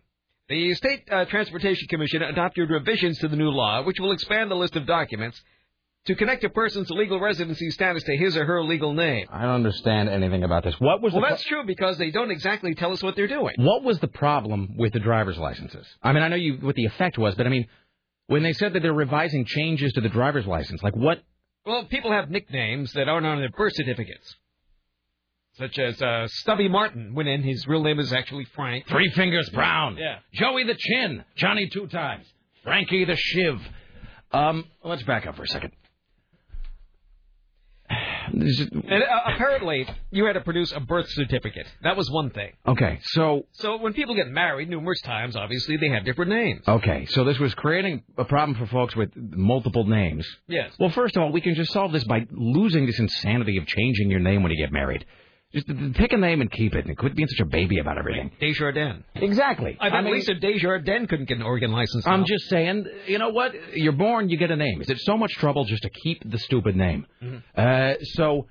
the 0.50 0.74
State 0.76 1.04
uh, 1.12 1.26
Transportation 1.26 1.88
Commission 1.88 2.22
adopted 2.24 2.70
revisions 2.70 3.20
to 3.20 3.28
the 3.28 3.36
new 3.36 3.50
law, 3.50 3.84
which 3.84 4.00
will 4.00 4.12
expand 4.12 4.50
the 4.50 4.56
list 4.56 4.76
of 4.76 4.86
documents 4.86 5.42
to 6.06 6.16
connect 6.16 6.44
a 6.46 6.50
person's 6.50 6.90
legal 6.90 7.20
residency 7.20 7.70
status 7.70 8.02
to 8.04 8.16
his 8.16 8.38
or 8.38 8.46
her 8.46 8.64
legal 8.64 8.94
name. 8.94 9.28
I 9.30 9.42
don't 9.42 9.56
understand 9.56 10.08
anything 10.08 10.44
about 10.44 10.64
this. 10.64 10.74
What 10.80 11.02
was 11.02 11.12
Well, 11.12 11.22
the 11.22 11.30
that's 11.30 11.44
true 11.44 11.66
because 11.66 11.98
they 11.98 12.12
don't 12.12 12.32
exactly 12.32 12.74
tell 12.76 12.94
us 12.94 13.04
what 13.04 13.16
they're 13.18 13.28
doing. 13.28 13.54
What 13.58 13.84
was 13.84 14.00
the 14.00 14.08
problem 14.08 14.76
with 14.78 14.94
the 14.94 15.00
driver's 15.00 15.38
licenses? 15.38 15.86
I 16.02 16.14
mean, 16.14 16.24
I 16.24 16.30
know 16.30 16.38
you 16.38 16.60
what 16.62 16.76
the 16.76 16.86
effect 16.86 17.18
was, 17.18 17.36
but 17.36 17.46
I 17.46 17.50
mean, 17.50 17.68
when 18.28 18.44
they 18.44 18.54
said 18.54 18.74
that 18.74 18.82
they're 18.82 18.94
revising 18.94 19.46
changes 19.46 19.94
to 19.94 20.02
the 20.02 20.10
driver's 20.10 20.46
license, 20.46 20.82
like 20.84 20.96
what? 20.96 21.22
Well, 21.66 21.86
people 21.86 22.12
have 22.12 22.30
nicknames 22.30 22.94
that 22.94 23.10
aren't 23.10 23.26
on 23.26 23.40
their 23.40 23.50
birth 23.50 23.74
certificates. 23.76 24.36
Such 25.58 25.80
as 25.80 26.00
uh, 26.02 26.28
Stubby 26.28 26.70
Martin, 26.70 27.16
when 27.16 27.26
in 27.28 27.42
his 27.42 27.66
real 27.68 27.82
name 27.84 28.00
is 28.00 28.14
actually 28.14 28.46
Frank. 28.56 28.88
Three 28.88 29.10
Fingers 29.12 29.50
Brown, 29.50 29.98
Yeah. 29.98 30.20
Joey 30.34 30.64
the 30.66 30.76
Chin, 30.78 31.24
Johnny 31.36 31.68
Two 31.68 31.88
Times, 31.88 32.26
Frankie 32.64 33.06
the 33.06 33.16
Shiv. 33.16 33.60
Um, 34.32 34.66
let's 34.84 35.02
back 35.04 35.26
up 35.26 35.36
for 35.36 35.44
a 35.44 35.48
second. 35.48 35.72
And 38.34 39.04
uh, 39.04 39.06
apparently, 39.34 39.88
you 40.12 40.26
had 40.26 40.34
to 40.34 40.42
produce 40.42 40.72
a 40.72 40.80
birth 40.80 41.08
certificate. 41.10 41.68
That 41.84 41.96
was 41.98 42.10
one 42.12 42.30
thing. 42.32 42.52
okay, 42.68 43.00
so 43.04 43.46
So 43.54 43.78
when 43.78 43.94
people 43.94 44.16
get 44.16 44.28
married 44.28 44.70
numerous 44.70 45.02
times, 45.02 45.36
obviously 45.36 45.78
they 45.78 45.90
have 45.90 46.06
different 46.06 46.32
names. 46.32 46.62
okay, 46.68 47.06
so 47.08 47.24
this 47.24 47.40
was 47.40 47.54
creating 47.56 48.04
a 48.18 48.26
problem 48.26 48.58
for 48.58 48.68
folks 48.68 48.96
with 48.96 49.12
multiple 49.16 49.86
names. 49.86 50.28
Yes. 50.48 50.72
Well, 50.80 50.90
first 50.90 51.16
of 51.16 51.24
all, 51.24 51.32
we 51.32 51.42
can 51.42 51.56
just 51.56 51.72
solve 51.72 51.92
this 51.92 52.04
by 52.04 52.26
losing 52.32 52.86
this 52.86 53.00
insanity 53.00 53.58
of 53.58 53.66
changing 53.66 54.10
your 54.12 54.20
name 54.20 54.44
when 54.44 54.52
you 54.52 54.58
get 54.64 54.72
married. 54.72 55.06
Just 55.54 55.66
pick 55.96 56.12
a 56.12 56.18
name 56.18 56.42
and 56.42 56.52
keep 56.52 56.76
it, 56.76 56.86
and 56.88 56.98
quit 56.98 57.16
being 57.16 57.28
such 57.30 57.40
a 57.40 57.46
baby 57.50 57.80
about 57.80 57.98
everything. 57.98 58.32
Desjardins. 58.40 59.04
Exactly. 59.16 59.78
I 59.80 59.90
bet 59.90 60.04
mean- 60.04 60.14
Lisa 60.16 60.34
Desjardins 60.34 61.08
couldn't 61.08 61.30
get 61.30 61.38
an 61.38 61.44
Oregon 61.44 61.72
license. 61.72 62.06
I'm 62.06 62.26
just 62.26 62.50
saying, 62.50 62.86
you 63.08 63.18
know 63.18 63.30
what? 63.30 63.54
You're 63.74 63.94
born, 63.94 64.30
you 64.30 64.38
get 64.38 64.52
a 64.52 64.58
name. 64.58 64.82
Is 64.82 64.90
it 64.90 65.00
so 65.00 65.16
much 65.18 65.32
trouble 65.36 65.64
just 65.64 65.84
to 65.84 65.90
keep 65.90 66.22
the 66.30 66.38
stupid 66.38 66.76
name? 66.76 67.06
Uh, 67.56 67.94
so. 68.02 68.48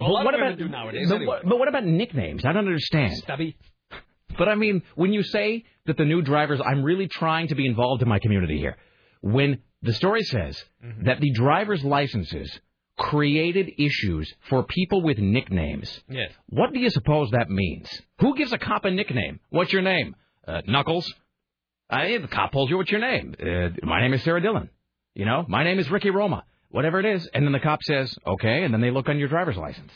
Well, 0.00 0.16
a 0.16 0.24
what 0.24 0.34
about 0.34 0.58
do 0.58 0.68
nowadays, 0.68 1.08
But, 1.08 1.16
anyway. 1.16 1.26
what, 1.26 1.44
but 1.48 1.58
what 1.58 1.68
about 1.68 1.84
nicknames? 1.84 2.44
I 2.44 2.52
don't 2.52 2.66
understand. 2.66 3.12
Stubby. 3.18 3.56
But 4.38 4.48
I 4.48 4.54
mean, 4.54 4.82
when 4.94 5.12
you 5.12 5.22
say 5.22 5.64
that 5.86 5.96
the 5.96 6.04
new 6.04 6.20
drivers, 6.22 6.60
I'm 6.64 6.82
really 6.82 7.08
trying 7.08 7.48
to 7.48 7.54
be 7.54 7.66
involved 7.66 8.02
in 8.02 8.08
my 8.08 8.18
community 8.18 8.58
here. 8.58 8.76
When 9.22 9.60
the 9.82 9.92
story 9.92 10.22
says 10.22 10.62
Mm-hmm. 10.84 11.04
that 11.06 11.20
the 11.20 11.30
driver's 11.32 11.82
licenses 11.84 12.60
created 12.98 13.70
issues 13.78 14.32
for 14.48 14.62
people 14.62 15.02
with 15.02 15.18
nicknames, 15.18 16.00
Yes. 16.08 16.32
what 16.48 16.72
do 16.72 16.78
you 16.80 16.90
suppose 16.90 17.30
that 17.32 17.50
means? 17.50 17.88
Who 18.20 18.36
gives 18.36 18.52
a 18.52 18.58
cop 18.58 18.84
a 18.84 18.90
nickname? 18.90 19.40
What's 19.50 19.72
your 19.72 19.82
name? 19.82 20.16
Uh, 20.46 20.62
Knuckles? 20.66 21.12
I, 21.90 22.18
the 22.18 22.28
cop 22.28 22.52
pulls 22.52 22.70
you, 22.70 22.76
what's 22.76 22.90
your 22.90 23.00
name? 23.00 23.34
Uh, 23.40 23.68
my 23.86 24.00
name 24.00 24.12
is 24.14 24.22
Sarah 24.22 24.40
Dillon. 24.40 24.70
You 25.14 25.24
know, 25.24 25.44
my 25.48 25.62
name 25.64 25.78
is 25.78 25.90
Ricky 25.90 26.10
Roma. 26.10 26.44
Whatever 26.70 26.98
it 27.00 27.06
is. 27.06 27.28
And 27.32 27.44
then 27.44 27.52
the 27.52 27.60
cop 27.60 27.82
says, 27.82 28.14
okay, 28.26 28.64
and 28.64 28.74
then 28.74 28.80
they 28.80 28.90
look 28.90 29.08
on 29.08 29.18
your 29.18 29.28
driver's 29.28 29.56
license. 29.56 29.92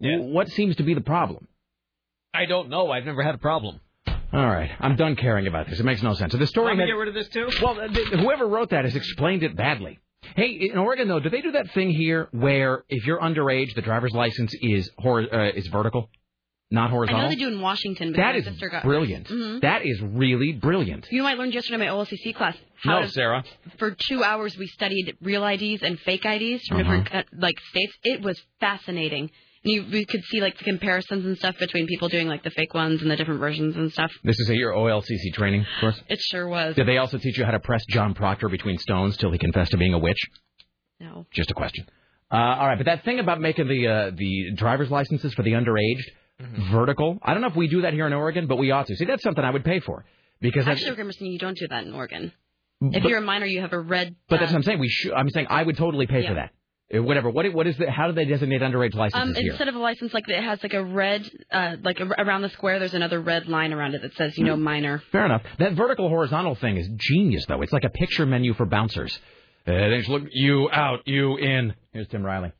Yeah. 0.00 0.16
W- 0.16 0.32
What 0.34 0.48
seems 0.48 0.76
to 0.76 0.82
be 0.82 0.94
the 0.94 1.00
problem? 1.00 1.46
I 2.32 2.46
don't 2.46 2.70
know. 2.70 2.90
I've 2.90 3.04
never 3.04 3.22
had 3.22 3.34
a 3.34 3.38
problem. 3.38 3.80
All 4.32 4.46
right, 4.46 4.70
I'm 4.80 4.96
done 4.96 5.14
caring 5.14 5.46
about 5.46 5.68
this. 5.68 5.78
It 5.78 5.84
makes 5.84 6.02
no 6.02 6.14
sense. 6.14 6.32
So 6.32 6.38
the 6.38 6.46
story 6.48 6.68
Want 6.68 6.78
me 6.78 6.82
had- 6.84 6.88
get 6.88 6.96
rid 6.98 7.08
of 7.08 7.14
this 7.14 7.28
too? 7.28 7.48
well, 7.62 7.78
uh, 7.80 7.86
th- 7.86 8.08
whoever 8.20 8.46
wrote 8.48 8.70
that 8.70 8.84
has 8.84 8.96
explained 8.96 9.44
it 9.44 9.54
badly. 9.54 10.00
Hey, 10.36 10.68
in 10.72 10.78
Oregon 10.78 11.08
though, 11.08 11.20
do 11.20 11.30
they 11.30 11.40
do 11.40 11.52
that 11.52 11.70
thing 11.72 11.90
here 11.90 12.28
where 12.32 12.84
if 12.88 13.06
you're 13.06 13.20
underage, 13.20 13.74
the 13.74 13.82
driver's 13.82 14.12
license 14.12 14.52
is 14.60 14.90
hor- 14.98 15.22
uh, 15.34 15.50
is 15.50 15.66
vertical, 15.68 16.10
not 16.70 16.90
horizontal. 16.90 17.20
I 17.20 17.24
know 17.24 17.28
they 17.30 17.36
do 17.36 17.48
in 17.48 17.60
Washington, 17.60 18.12
but 18.12 18.18
That 18.18 18.36
is 18.36 18.48
brilliant. 18.82 19.28
Mhm. 19.28 19.60
That 19.60 19.84
is 19.86 20.00
really 20.02 20.52
brilliant. 20.52 21.06
You 21.10 21.22
know, 21.22 21.28
I 21.28 21.34
learned 21.34 21.54
yesterday 21.54 21.74
in 21.74 21.80
my 21.80 21.88
OLCC 21.88 22.32
class. 22.34 22.56
How 22.82 23.00
No, 23.00 23.02
to, 23.06 23.08
Sarah. 23.08 23.44
For 23.78 23.92
two 23.92 24.22
hours, 24.24 24.56
we 24.58 24.66
studied 24.66 25.16
real 25.22 25.44
IDs 25.44 25.82
and 25.82 25.98
fake 26.00 26.24
IDs 26.26 26.66
from 26.66 26.80
Uh-huh. 26.80 26.96
different 26.96 27.14
uh, 27.14 27.22
like 27.38 27.58
states. 27.70 27.92
It 28.02 28.22
was 28.22 28.40
fascinating, 28.60 29.30
you 29.64 29.84
we 29.90 30.04
could 30.04 30.22
see 30.24 30.40
like 30.40 30.58
the 30.58 30.64
comparisons 30.64 31.24
and 31.24 31.36
stuff 31.38 31.56
between 31.58 31.86
people 31.86 32.08
doing 32.08 32.28
like 32.28 32.42
the 32.42 32.50
fake 32.50 32.74
ones 32.74 33.02
and 33.02 33.10
the 33.10 33.16
different 33.16 33.40
versions 33.40 33.76
and 33.76 33.92
stuff. 33.92 34.12
This 34.22 34.38
is 34.38 34.48
at 34.50 34.56
your 34.56 34.72
OLCC 34.72 35.32
training 35.32 35.62
of 35.62 35.66
course. 35.80 36.00
It 36.08 36.20
sure 36.20 36.46
was. 36.48 36.76
Did 36.76 36.86
they 36.86 36.98
also 36.98 37.18
teach 37.18 37.36
you 37.38 37.44
how 37.44 37.50
to 37.52 37.60
press 37.60 37.84
John 37.88 38.14
Proctor 38.14 38.48
between 38.48 38.78
stones 38.78 39.16
till 39.16 39.30
he 39.32 39.38
confessed 39.38 39.70
to 39.72 39.76
being 39.76 39.94
a 39.94 39.98
witch? 39.98 40.20
No. 41.00 41.26
Just 41.32 41.50
a 41.50 41.54
question. 41.54 41.86
Uh, 42.30 42.36
all 42.36 42.66
right, 42.66 42.78
but 42.78 42.86
that 42.86 43.04
thing 43.04 43.20
about 43.20 43.40
making 43.40 43.68
the 43.68 43.86
uh, 43.86 44.10
the 44.16 44.52
driver's 44.56 44.90
licenses 44.90 45.34
for 45.34 45.42
the 45.42 45.52
underaged 45.52 46.04
Mm-hmm. 46.42 46.72
vertical, 46.72 47.16
I 47.22 47.32
don't 47.32 47.42
know 47.42 47.46
if 47.46 47.54
we 47.54 47.68
do 47.68 47.82
that 47.82 47.92
here 47.92 48.08
in 48.08 48.12
Oregon, 48.12 48.48
but 48.48 48.56
we 48.56 48.72
ought 48.72 48.88
to. 48.88 48.96
See, 48.96 49.04
that's 49.04 49.22
something 49.22 49.44
I 49.44 49.50
would 49.50 49.64
pay 49.64 49.78
for 49.78 50.04
because 50.40 50.66
I 50.66 50.72
Actually, 50.72 50.90
Rick 50.90 50.98
Emerson, 50.98 51.26
you 51.26 51.38
don't 51.38 51.56
do 51.56 51.68
that 51.68 51.84
in 51.86 51.94
Oregon. 51.94 52.32
But- 52.80 52.96
if 52.96 53.04
you're 53.04 53.18
a 53.18 53.22
minor, 53.22 53.46
you 53.46 53.60
have 53.60 53.72
a 53.72 53.78
red. 53.78 54.16
But 54.28 54.40
that's 54.40 54.50
what 54.50 54.56
I'm 54.58 54.64
saying. 54.64 54.80
We 54.80 54.88
should. 54.88 55.12
I'm 55.12 55.30
saying 55.30 55.46
I 55.48 55.62
would 55.62 55.76
totally 55.76 56.08
pay 56.08 56.26
for 56.26 56.34
that. 56.34 56.50
Uh, 56.94 57.02
Whatever. 57.02 57.30
What? 57.30 57.46
What 57.54 57.66
is 57.66 57.76
the? 57.78 57.90
How 57.90 58.08
do 58.08 58.12
they 58.12 58.24
designate 58.26 58.60
underage 58.60 58.94
licenses 58.94 59.36
Um, 59.36 59.42
here? 59.42 59.50
instead 59.52 59.68
of 59.68 59.74
a 59.74 59.78
license 59.78 60.12
like 60.12 60.26
that, 60.26 60.38
it 60.38 60.44
has 60.44 60.62
like 60.62 60.74
a 60.74 60.84
red, 60.84 61.28
uh, 61.50 61.76
like 61.82 61.98
a, 62.00 62.04
around 62.04 62.42
the 62.42 62.50
square. 62.50 62.78
There's 62.78 62.92
another 62.94 63.20
red 63.20 63.48
line 63.48 63.72
around 63.72 63.94
it 63.94 64.02
that 64.02 64.12
says, 64.14 64.34
Hmm. 64.34 64.40
you 64.42 64.46
know, 64.48 64.56
minor. 64.56 64.98
Fair 65.10 65.24
enough. 65.24 65.42
That 65.58 65.72
vertical 65.72 66.08
horizontal 66.10 66.54
thing 66.56 66.76
is 66.76 66.88
genius, 66.96 67.46
though. 67.48 67.62
It's 67.62 67.72
like 67.72 67.84
a 67.84 67.88
picture 67.90 68.26
menu 68.26 68.52
for 68.54 68.66
bouncers. 68.66 69.18
Uh, 69.66 69.72
they 69.72 69.96
just 69.98 70.10
look 70.10 70.24
you 70.32 70.68
out, 70.70 71.00
you 71.06 71.36
in. 71.38 71.74
Here's 71.94 72.08
Tim 72.08 72.22
Riley. 72.22 72.52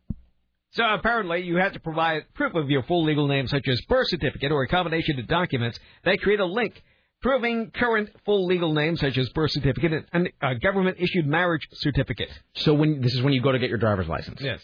So 0.71 0.83
apparently, 0.85 1.43
you 1.43 1.57
have 1.57 1.73
to 1.75 1.81
provide 1.81 2.23
proof 2.35 2.55
of 2.55 2.69
your 2.71 2.83
full 2.85 3.05
legal 3.05 3.29
name, 3.29 3.47
such 3.47 3.69
as 3.69 3.81
birth 3.83 4.09
certificate 4.09 4.51
or 4.51 4.63
a 4.63 4.69
combination 4.69 5.21
of 5.21 5.27
documents 5.29 5.79
that 6.05 6.21
create 6.23 6.41
a 6.41 6.47
link 6.47 6.83
proving 7.25 7.71
current 7.71 8.11
full 8.27 8.47
legal 8.47 8.75
name, 8.75 8.97
such 8.99 9.17
as 9.17 9.31
birth 9.31 9.51
certificate 9.51 10.07
and 10.13 10.29
a 10.43 10.55
government-issued 10.57 11.27
marriage 11.27 11.67
certificate. 11.73 12.29
So 12.55 12.75
when 12.75 13.01
this 13.01 13.15
is 13.15 13.23
when 13.23 13.33
you 13.33 13.41
go 13.41 13.51
to 13.51 13.59
get 13.59 13.71
your 13.71 13.79
driver's 13.79 14.07
license. 14.07 14.41
Yes. 14.43 14.61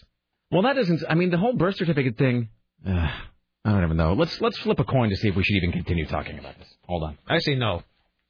Well, 0.51 0.63
that 0.63 0.77
doesn't. 0.77 1.03
I 1.09 1.15
mean, 1.15 1.31
the 1.31 1.39
whole 1.39 1.55
birth 1.55 1.77
certificate 1.77 2.19
thing. 2.19 2.51
Uh, 2.87 3.09
I 3.65 3.71
don't 3.73 3.83
even 3.83 3.97
know. 3.97 4.13
Let's 4.13 4.39
let's 4.43 4.59
flip 4.59 4.79
a 4.79 4.85
coin 4.85 5.09
to 5.09 5.17
see 5.17 5.29
if 5.29 5.37
we 5.37 5.43
should 5.43 5.57
even 5.57 5.73
continue 5.73 6.07
talking 6.07 6.39
about 6.39 6.59
this. 6.59 6.69
Hold 6.87 7.03
on. 7.03 7.19
I 7.27 7.39
say 7.39 7.55
no. 7.55 7.83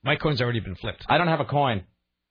My 0.04 0.14
coin's 0.14 0.40
already 0.40 0.60
been 0.60 0.76
flipped. 0.76 1.04
I 1.08 1.18
don't 1.18 1.28
have 1.28 1.40
a 1.40 1.44
coin. 1.44 1.82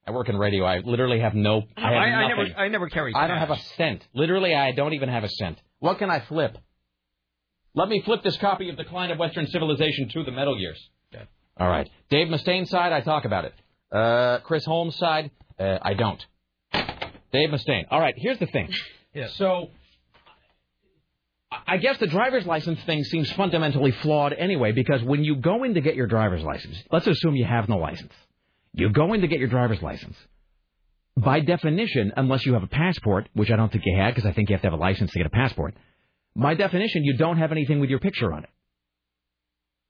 I 0.08 0.12
work 0.12 0.30
in 0.30 0.38
radio. 0.38 0.64
I 0.64 0.80
literally 0.80 1.20
have 1.20 1.36
no. 1.36 1.64
I, 1.76 1.82
have 1.82 1.92
I, 1.92 2.06
I 2.06 2.28
never, 2.30 2.60
I 2.62 2.68
never 2.70 2.90
carry. 2.90 3.14
I 3.14 3.28
don't 3.28 3.38
have 3.38 3.52
a 3.52 3.60
cent. 3.78 4.08
Literally, 4.14 4.56
I 4.56 4.72
don't 4.72 4.94
even 4.94 5.10
have 5.10 5.26
a 5.26 5.30
cent. 5.30 5.62
What 5.80 6.00
can 6.00 6.10
I 6.10 6.22
flip? 6.22 6.58
Let 7.76 7.90
me 7.90 8.02
flip 8.06 8.24
this 8.24 8.38
copy 8.38 8.70
of 8.70 8.78
Decline 8.78 9.12
of 9.12 9.20
Western 9.20 9.48
Civilization 9.48 10.10
to 10.14 10.24
the 10.24 10.32
Metal 10.32 10.58
Years. 10.58 10.80
All 11.60 11.70
right. 11.70 11.90
Dave 12.10 12.28
Mustaine's 12.28 12.70
side, 12.70 12.92
I 12.92 13.02
talk 13.02 13.26
about 13.26 13.46
it. 13.46 13.54
Uh, 13.92 14.40
Chris 14.44 14.66
Holmes' 14.66 14.96
side, 14.96 15.32
uh, 15.60 15.78
I 15.82 15.94
don't. 15.94 16.24
Dave 17.32 17.50
Mustaine. 17.50 17.86
All 17.92 18.00
right, 18.00 18.14
here's 18.18 18.40
the 18.40 18.48
thing. 18.48 18.70
Yes. 19.12 19.34
So, 19.38 19.72
I 21.68 21.78
guess 21.78 21.98
the 21.98 22.06
driver's 22.06 22.46
license 22.46 22.80
thing 22.84 23.04
seems 23.04 23.32
fundamentally 23.32 23.90
flawed 23.90 24.34
anyway, 24.34 24.72
because 24.72 25.02
when 25.02 25.24
you 25.24 25.36
go 25.36 25.64
in 25.64 25.74
to 25.74 25.82
get 25.82 25.96
your 25.96 26.06
driver's 26.06 26.44
license, 26.44 26.78
let's 26.92 27.08
assume 27.08 27.36
you 27.36 27.44
have 27.44 27.68
no 27.68 27.78
license. 27.78 28.14
You 28.72 28.92
go 28.92 29.14
in 29.14 29.22
to 29.22 29.28
get 29.28 29.40
your 29.40 29.48
driver's 29.48 29.82
license. 29.82 30.16
By 31.18 31.40
definition, 31.40 32.14
unless 32.18 32.46
you 32.46 32.54
have 32.54 32.62
a 32.62 32.68
passport, 32.68 33.30
which 33.34 33.50
I 33.50 33.56
don't 33.56 33.72
think 33.72 33.84
you 33.88 33.98
have, 33.98 34.14
because 34.14 34.30
I 34.30 34.32
think 34.32 34.50
you 34.50 34.54
have 34.54 34.62
to 34.62 34.68
have 34.68 34.80
a 34.80 34.82
license 34.82 35.12
to 35.12 35.18
get 35.18 35.26
a 35.26 35.32
passport, 35.32 35.74
by 36.36 36.54
definition, 36.54 37.04
you 37.04 37.18
don't 37.18 37.40
have 37.40 37.52
anything 37.52 37.80
with 37.80 37.90
your 37.90 38.00
picture 38.00 38.32
on 38.32 38.44
it. 38.44 38.50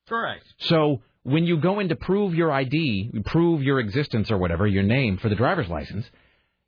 Correct. 0.07 0.45
So 0.59 1.01
when 1.29 1.45
you 1.45 1.57
go 1.57 1.79
in 1.79 1.89
to 1.89 1.95
prove 1.95 2.33
your 2.35 2.51
ID, 2.51 3.11
prove 3.25 3.63
your 3.63 3.79
existence 3.79 4.31
or 4.31 4.37
whatever, 4.37 4.67
your 4.67 4.83
name 4.83 5.17
for 5.17 5.29
the 5.29 5.35
driver's 5.35 5.67
license, 5.69 6.05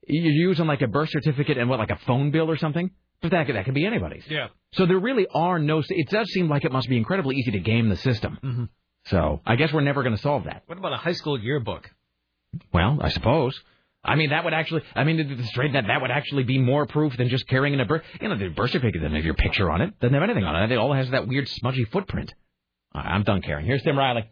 you're 0.08 0.32
using 0.32 0.68
like 0.68 0.82
a 0.82 0.88
birth 0.88 1.10
certificate 1.10 1.58
and 1.58 1.70
what, 1.70 1.80
like 1.80 1.90
a 1.90 2.00
phone 2.06 2.32
bill 2.32 2.50
or 2.50 2.58
something? 2.58 2.92
But 3.22 3.32
that 3.32 3.46
could, 3.46 3.56
that 3.56 3.66
could 3.66 3.76
be 3.76 3.86
anybody's. 3.86 4.24
Yeah. 4.28 4.48
So 4.74 4.86
there 4.86 5.00
really 5.00 5.28
are 5.34 5.60
no. 5.60 5.84
It 5.88 6.10
does 6.10 6.30
seem 6.32 6.50
like 6.50 6.66
it 6.66 6.72
must 6.72 6.90
be 6.90 6.98
incredibly 6.98 7.36
easy 7.36 7.52
to 7.52 7.60
game 7.60 7.90
the 7.90 7.98
system. 7.98 8.38
Mm-hmm. 8.44 8.64
So 9.06 9.42
I 9.46 9.56
guess 9.56 9.72
we're 9.72 9.82
never 9.82 10.04
going 10.04 10.16
to 10.16 10.22
solve 10.22 10.46
that. 10.46 10.64
What 10.66 10.78
about 10.78 10.94
a 10.94 10.98
high 10.98 11.14
school 11.14 11.40
yearbook? 11.40 11.90
Well, 12.74 13.00
I 13.02 13.10
suppose. 13.10 13.60
I 14.04 14.16
mean, 14.16 14.32
that 14.32 14.44
would 14.44 14.54
actually. 14.54 14.82
I 14.96 15.04
mean, 15.04 15.44
straight 15.46 15.74
that 15.74 15.86
that 15.88 16.02
would 16.02 16.10
actually 16.10 16.44
be 16.44 16.58
more 16.58 16.88
proof 16.88 17.16
than 17.18 17.30
just 17.30 17.48
carrying 17.48 17.76
in 17.76 17.80
a 17.80 17.86
birth. 17.86 18.02
You 18.20 18.30
know, 18.30 18.38
the 18.38 18.50
birth 18.50 18.72
certificate 18.72 19.02
doesn't 19.02 19.16
have 19.16 19.26
your 19.26 19.36
picture 19.36 19.70
on 19.70 19.82
it. 19.82 20.00
Doesn't 20.00 20.14
have 20.14 20.24
anything 20.24 20.44
on 20.44 20.64
it. 20.64 20.72
It 20.72 20.78
all 20.78 20.94
has 20.94 21.12
that 21.12 21.28
weird 21.28 21.48
smudgy 21.48 21.86
footprint. 21.86 22.34
Right, 22.96 23.06
I'm 23.06 23.24
done 23.24 23.42
caring. 23.42 23.66
Here's 23.66 23.84
Tim 23.84 23.98
Riley. 23.98 24.30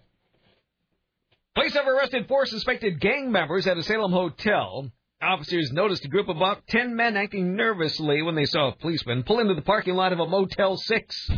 Police 1.60 1.74
have 1.74 1.88
arrested 1.88 2.26
four 2.30 2.46
suspected 2.46 3.02
gang 3.02 3.34
members 3.34 3.68
at 3.68 3.78
a 3.78 3.84
Salem 3.84 4.14
hotel. 4.14 4.90
Officers 5.22 5.74
noticed 5.74 6.06
a 6.06 6.08
group 6.08 6.30
of 6.30 6.38
about 6.38 6.66
10 6.68 6.96
men 6.96 7.18
acting 7.18 7.58
nervously 7.58 8.22
when 8.22 8.36
they 8.36 8.46
saw 8.46 8.70
a 8.70 8.76
policeman 8.78 9.24
pull 9.24 9.42
into 9.42 9.56
the 9.56 9.62
parking 9.62 9.96
lot 9.96 10.14
of 10.14 10.22
a 10.22 10.26
Motel 10.26 10.78
6. 10.78 11.32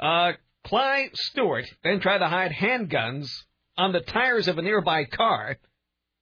Uh, 0.00 0.32
Clyde 0.64 1.10
Stewart 1.14 1.64
then 1.84 2.00
tried 2.00 2.18
to 2.18 2.26
hide 2.26 2.50
handguns 2.50 3.30
on 3.78 3.92
the 3.92 4.00
tires 4.00 4.48
of 4.48 4.58
a 4.58 4.62
nearby 4.62 5.04
car 5.04 5.58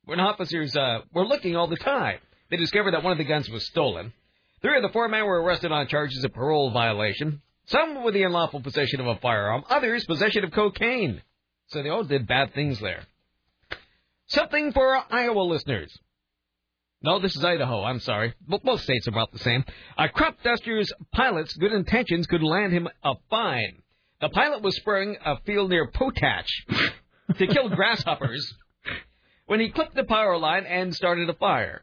when 0.05 0.21
officers 0.21 0.77
uh, 0.77 0.99
were 1.15 1.27
looking 1.27 1.57
all 1.57 1.67
the 1.67 1.77
time. 1.77 2.19
They 2.51 2.59
discovered 2.59 2.93
that 2.93 3.03
one 3.03 3.13
of 3.13 3.19
the 3.19 3.25
guns 3.25 3.49
was 3.49 3.65
stolen. 3.69 4.13
Three 4.61 4.77
of 4.77 4.83
the 4.83 4.93
four 4.93 5.09
men 5.09 5.25
were 5.25 5.41
arrested 5.41 5.73
on 5.73 5.89
charges 5.89 6.23
of 6.25 6.35
parole 6.35 6.73
violation. 6.73 7.41
Some 7.69 8.05
with 8.05 8.13
the 8.13 8.25
unlawful 8.25 8.61
possession 8.61 9.01
of 9.01 9.07
a 9.07 9.17
firearm, 9.17 9.65
others 9.71 10.05
possession 10.05 10.45
of 10.45 10.53
cocaine. 10.53 11.23
So 11.71 11.83
they 11.83 11.89
all 11.89 12.05
did 12.05 12.27
bad 12.27 12.53
things 12.53 12.81
there. 12.81 13.05
Something 14.27 14.73
for 14.73 14.97
our 14.97 15.05
Iowa 15.11 15.43
listeners. 15.43 15.97
No, 17.03 17.19
this 17.19 17.35
is 17.35 17.45
Idaho. 17.45 17.83
I'm 17.83 18.01
sorry. 18.01 18.35
But 18.47 18.63
both 18.63 18.83
states 18.83 19.07
are 19.07 19.11
about 19.11 19.33
the 19.33 19.39
same. 19.39 19.65
A 19.97 20.09
crop 20.09 20.43
duster's 20.43 20.93
pilot's 21.13 21.55
good 21.55 21.73
intentions 21.73 22.27
could 22.27 22.43
land 22.43 22.73
him 22.73 22.89
a 23.03 23.15
fine. 23.31 23.83
The 24.21 24.29
pilot 24.29 24.63
was 24.63 24.77
spraying 24.77 25.17
a 25.25 25.41
field 25.47 25.71
near 25.71 25.91
Potlatch 25.91 26.51
to 27.39 27.47
kill 27.47 27.71
grasshoppers 27.71 28.53
when 29.47 29.61
he 29.61 29.71
clipped 29.71 29.95
the 29.95 30.05
power 30.05 30.37
line 30.37 30.67
and 30.67 30.95
started 30.95 31.31
a 31.31 31.35
fire. 31.35 31.83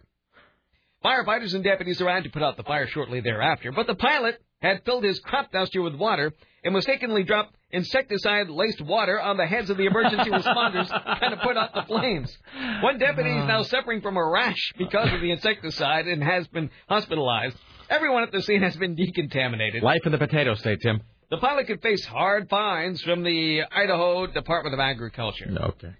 Firefighters 1.03 1.55
and 1.55 1.63
deputies 1.63 2.01
arrived 2.01 2.25
to 2.25 2.31
put 2.31 2.43
out 2.43 2.57
the 2.57 2.63
fire 2.63 2.87
shortly 2.87 3.21
thereafter, 3.21 3.71
but 3.71 3.87
the 3.87 3.95
pilot 3.95 4.39
had 4.61 4.83
filled 4.83 5.03
his 5.03 5.19
crop 5.19 5.51
duster 5.51 5.81
with 5.81 5.95
water 5.95 6.33
and 6.67 6.75
mistakenly 6.75 7.23
dropped 7.23 7.55
insecticide-laced 7.71 8.81
water 8.81 9.19
on 9.21 9.37
the 9.37 9.45
heads 9.45 9.69
of 9.69 9.77
the 9.77 9.85
emergency 9.85 10.29
responders 10.31 10.87
trying 10.89 11.31
to 11.31 11.37
put 11.41 11.55
out 11.55 11.73
the 11.73 11.83
flames. 11.83 12.35
One 12.81 12.99
deputy 12.99 13.29
is 13.29 13.45
now 13.45 13.63
suffering 13.63 14.01
from 14.01 14.17
a 14.17 14.25
rash 14.29 14.73
because 14.77 15.11
of 15.13 15.21
the 15.21 15.31
insecticide 15.31 16.07
and 16.07 16.21
has 16.21 16.45
been 16.49 16.69
hospitalized. 16.89 17.55
Everyone 17.89 18.23
at 18.23 18.33
the 18.33 18.41
scene 18.41 18.61
has 18.63 18.75
been 18.75 18.97
decontaminated. 18.97 19.81
Life 19.81 20.01
in 20.05 20.11
the 20.11 20.17
potato 20.17 20.55
state, 20.55 20.79
Tim. 20.81 20.99
The 21.29 21.37
pilot 21.37 21.67
could 21.67 21.81
face 21.81 22.05
hard 22.05 22.49
fines 22.49 23.01
from 23.01 23.23
the 23.23 23.61
Idaho 23.71 24.27
Department 24.27 24.73
of 24.73 24.81
Agriculture. 24.81 25.47
Okay. 25.57 25.93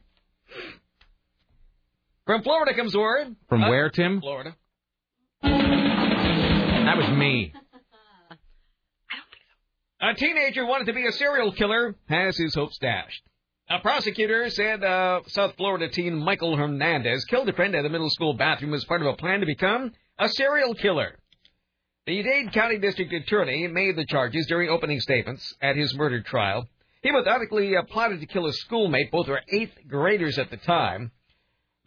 From 2.26 2.44
Florida 2.44 2.74
comes 2.76 2.94
word. 2.96 3.36
From 3.48 3.64
Uh, 3.64 3.70
where, 3.70 3.90
Tim? 3.90 4.20
Florida. 4.20 4.54
That 5.44 6.98
was 6.98 7.10
me. 7.18 7.54
A 10.00 10.14
teenager 10.14 10.64
wanted 10.64 10.86
to 10.86 10.94
be 10.94 11.08
a 11.08 11.12
serial 11.12 11.52
killer, 11.54 11.96
has 12.08 12.38
his 12.38 12.54
hopes 12.54 12.78
dashed. 12.78 13.24
A 13.68 13.80
prosecutor 13.80 14.48
said 14.52 14.84
uh, 14.84 15.22
South 15.26 15.56
Florida 15.58 15.90
teen 15.90 16.16
Michael 16.16 16.56
Hernandez 16.56 17.26
killed 17.26 17.50
a 17.50 17.54
friend 17.54 17.76
at 17.76 17.84
a 17.84 17.90
middle 17.90 18.12
school 18.12 18.36
bathroom 18.36 18.76
as 18.76 18.86
part 18.86 19.02
of 19.02 19.08
a 19.08 19.18
plan 19.18 19.40
to 19.40 19.48
become 19.48 19.92
a 20.20 20.30
serial 20.30 20.76
killer. 20.76 21.18
The 22.06 22.22
Dade 22.22 22.54
County 22.54 22.78
District 22.78 23.12
Attorney 23.12 23.68
made 23.68 23.96
the 23.96 24.06
charges 24.06 24.46
during 24.46 24.70
opening 24.70 25.00
statements 25.00 25.56
at 25.62 25.76
his 25.76 25.96
murder 25.96 26.22
trial. 26.22 26.68
He 27.02 27.12
methodically 27.12 27.76
uh, 27.76 27.82
plotted 27.82 28.20
to 28.20 28.28
kill 28.28 28.46
a 28.46 28.54
schoolmate. 28.54 29.12
Both 29.12 29.28
were 29.28 29.42
eighth 29.52 29.74
graders 29.88 30.38
at 30.38 30.52
the 30.52 30.58
time. 30.58 31.12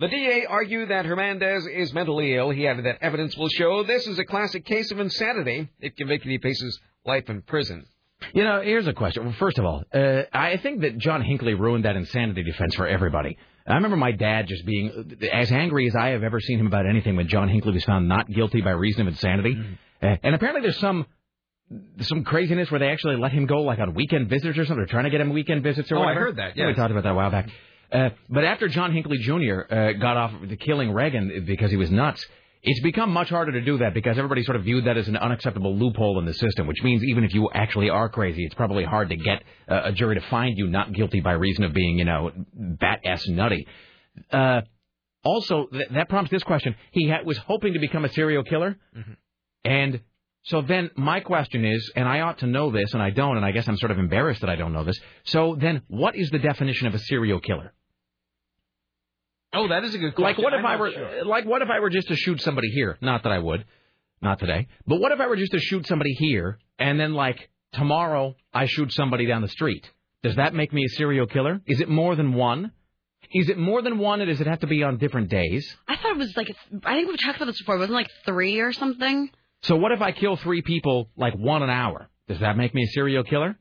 The 0.01 0.09
DA 0.09 0.47
argued 0.47 0.91
that 0.91 1.07
Hernandez 1.07 1.65
is 1.67 1.95
mentally 1.95 2.35
ill. 2.35 2.51
He 2.51 2.67
added 2.67 2.87
that 2.87 3.03
evidence 3.03 3.37
will 3.37 3.49
show 3.51 3.85
this 3.85 4.09
is 4.09 4.19
a 4.19 4.25
classic 4.25 4.65
case 4.65 4.91
of 4.91 4.99
insanity. 4.99 5.69
If 5.79 5.95
convicted, 5.95 6.31
he 6.31 6.39
faces 6.39 6.79
life 7.07 7.31
in 7.31 7.43
prison. 7.43 7.87
You 8.35 8.45
know, 8.45 8.61
here's 8.61 8.87
a 8.87 8.93
question. 8.93 9.25
Well, 9.25 9.35
first 9.39 9.59
of 9.59 9.65
all, 9.65 9.83
uh, 9.93 10.23
I 10.33 10.57
think 10.59 10.83
that 10.83 10.99
John 10.99 11.23
Hinckley 11.23 11.55
ruined 11.55 11.85
that 11.85 11.97
insanity 11.97 12.43
defense 12.43 12.75
for 12.75 12.87
everybody. 12.87 13.37
I 13.67 13.75
remember 13.75 13.97
my 13.97 14.13
dad 14.13 14.47
just 14.49 14.65
being 14.67 15.17
as 15.33 15.53
angry 15.53 15.87
as 15.87 15.95
I 15.95 16.09
have 16.09 16.23
ever 16.23 16.41
seen 16.41 16.59
him 16.59 16.67
about 16.67 16.87
anything 16.87 17.17
when 17.17 17.29
John 17.29 17.49
Hinckley 17.49 17.73
was 17.73 17.85
found 17.85 18.09
not 18.09 18.29
guilty 18.29 18.61
by 18.63 18.71
reason 18.71 19.03
of 19.03 19.09
insanity. 19.09 19.57
Uh, 20.03 20.17
and 20.23 20.35
apparently 20.35 20.63
there's 20.63 20.79
some 20.79 21.07
some 22.01 22.25
craziness 22.25 22.69
where 22.71 22.81
they 22.81 22.89
actually 22.89 23.17
let 23.17 23.31
him 23.31 23.47
go 23.47 23.63
like 23.63 23.79
on 23.79 23.95
weekend 23.95 24.29
visits 24.29 24.59
or 24.59 24.65
something. 24.65 24.79
They're 24.79 24.87
trying 24.87 25.05
to 25.05 25.11
get 25.11 25.21
him 25.21 25.31
weekend 25.33 25.63
visits 25.63 25.93
or 25.93 25.99
whatever. 26.01 26.09
Oh, 26.09 26.13
I 26.13 26.15
whatever. 26.15 26.27
heard 26.27 26.37
that, 26.37 26.57
Yeah, 26.57 26.67
we 26.67 26.75
talked 26.75 26.91
about 26.91 27.05
that 27.05 27.13
a 27.13 27.15
while 27.15 27.31
back. 27.31 27.49
Uh, 27.93 28.11
but 28.29 28.45
after 28.45 28.67
John 28.69 28.93
Hinckley 28.93 29.19
Jr. 29.19 29.61
Uh, 29.71 29.93
got 29.93 30.17
off 30.17 30.33
the 30.49 30.57
killing 30.57 30.93
Reagan 30.93 31.45
because 31.47 31.71
he 31.71 31.77
was 31.77 31.91
nuts, 31.91 32.27
it's 32.63 32.81
become 32.83 33.11
much 33.11 33.31
harder 33.31 33.53
to 33.53 33.61
do 33.63 33.79
that 33.79 33.95
because 33.95 34.19
everybody 34.19 34.43
sort 34.43 34.57
of 34.57 34.65
viewed 34.65 34.85
that 34.85 34.97
as 34.99 35.09
an 35.09 35.17
unacceptable 35.17 35.75
loophole 35.77 36.19
in 36.19 36.27
the 36.27 36.35
system, 36.35 36.67
which 36.67 36.83
means 36.83 37.03
even 37.05 37.25
if 37.25 37.33
you 37.33 37.49
actually 37.55 37.89
are 37.91 38.09
crazy, 38.09 38.45
it's 38.45 38.55
probably 38.55 38.85
hard 38.85 39.09
to 39.09 39.17
get 39.17 39.43
uh, 39.69 39.83
a 39.85 39.93
jury 39.93 40.17
to 40.17 40.21
find 40.29 40.59
you 40.59 40.67
not 40.69 40.93
guilty 40.93 41.21
by 41.21 41.33
reason 41.33 41.65
of 41.65 41.73
being, 41.73 41.99
you 41.99 42.05
know, 42.05 42.31
bat 42.55 43.01
ass 43.05 43.27
nutty. 43.29 43.67
Uh, 44.31 44.61
also, 45.25 45.67
th- 45.73 45.89
that 45.93 46.09
prompts 46.09 46.31
this 46.31 46.43
question: 46.43 46.75
He 46.93 47.09
ha- 47.09 47.23
was 47.25 47.39
hoping 47.39 47.75
to 47.75 47.79
become 47.81 48.05
a 48.05 48.11
serial 48.11 48.43
killer, 48.45 48.77
and 49.65 50.01
So 50.43 50.63
then 50.63 50.91
my 50.97 51.21
question 51.21 51.65
is, 51.65 51.93
and 51.97 52.09
I 52.09 52.21
ought 52.21 52.39
to 52.39 52.47
know 52.47 52.71
this, 52.71 52.95
and 52.95 53.03
I 53.03 53.11
don't, 53.11 53.37
and 53.37 53.45
I 53.45 53.53
guess 53.53 53.69
I'm 53.69 53.77
sort 53.77 53.93
of 53.93 53.99
embarrassed 53.99 54.41
that 54.41 54.51
I 54.51 54.57
don't 54.57 54.73
know 54.73 54.85
this. 54.85 54.99
So 55.25 55.57
then, 55.61 55.83
what 55.89 56.17
is 56.17 56.31
the 56.31 56.39
definition 56.39 56.87
of 56.87 56.95
a 56.95 56.99
serial 56.99 57.41
killer? 57.41 57.73
Oh, 59.53 59.69
that 59.69 59.85
is 59.85 59.95
a 59.95 59.99
good 59.99 60.15
question. 60.15 60.25
Like 60.25 60.37
question. 60.37 60.45
what 60.45 60.55
if 60.55 60.65
I'm 60.65 60.67
I 60.67 60.77
were 60.77 60.91
sure. 60.93 61.25
like 61.25 61.45
what 61.45 61.63
if 61.63 61.69
I 61.69 61.81
were 61.81 61.91
just 61.91 62.09
to 62.09 62.17
shoot 62.17 62.41
somebody 62.41 62.69
here? 62.69 62.99
Not 63.01 63.25
that 63.25 63.33
I 63.33 63.39
would, 63.39 63.65
not 64.23 64.39
today. 64.39 64.69
But 64.87 65.01
what 65.01 65.13
if 65.13 65.21
I 65.21 65.27
were 65.27 65.37
just 65.37 65.53
to 65.53 65.59
shoot 65.59 65.87
somebody 65.87 66.13
here, 66.13 66.59
and 66.79 66.99
then 67.01 67.15
like 67.15 67.51
tomorrow 67.73 68.37
I 68.55 68.67
shoot 68.67 68.93
somebody 68.93 69.27
down 69.27 69.43
the 69.43 69.49
street? 69.49 69.89
Does 70.23 70.37
that 70.37 70.55
make 70.55 70.73
me 70.73 70.85
a 70.85 70.89
serial 70.89 71.27
killer? 71.27 71.61
Is 71.67 71.81
it 71.81 71.89
more 71.89 72.15
than 72.15 72.35
one? 72.35 72.73
Is 73.33 73.49
it 73.49 73.59
more 73.59 73.81
than 73.83 73.99
one, 73.99 74.21
or 74.21 74.27
does 74.27 74.41
it 74.41 74.47
have 74.47 74.61
to 74.61 74.67
be 74.67 74.83
on 74.83 74.99
different 74.99 75.31
days? 75.31 75.67
I 75.87 75.97
thought 75.97 76.13
it 76.13 76.19
was 76.19 76.37
like 76.37 76.55
I 76.85 76.95
think 76.95 77.09
we've 77.09 77.21
talked 77.21 77.37
about 77.37 77.47
this 77.47 77.59
before. 77.59 77.79
Wasn't 77.79 77.93
like 77.93 78.11
three 78.25 78.61
or 78.61 78.73
something? 78.73 79.31
So 79.63 79.77
what 79.77 79.93
if 79.93 80.01
I 80.01 80.13
kill 80.13 80.37
three 80.37 80.63
people 80.63 81.11
like 81.17 81.35
one 81.35 81.63
an 81.63 81.71
hour? 81.71 82.09
Does 82.29 82.41
that 82.41 82.57
make 82.57 82.75
me 82.75 82.85
a 82.85 82.89
serial 82.89 83.25
killer? 83.25 83.59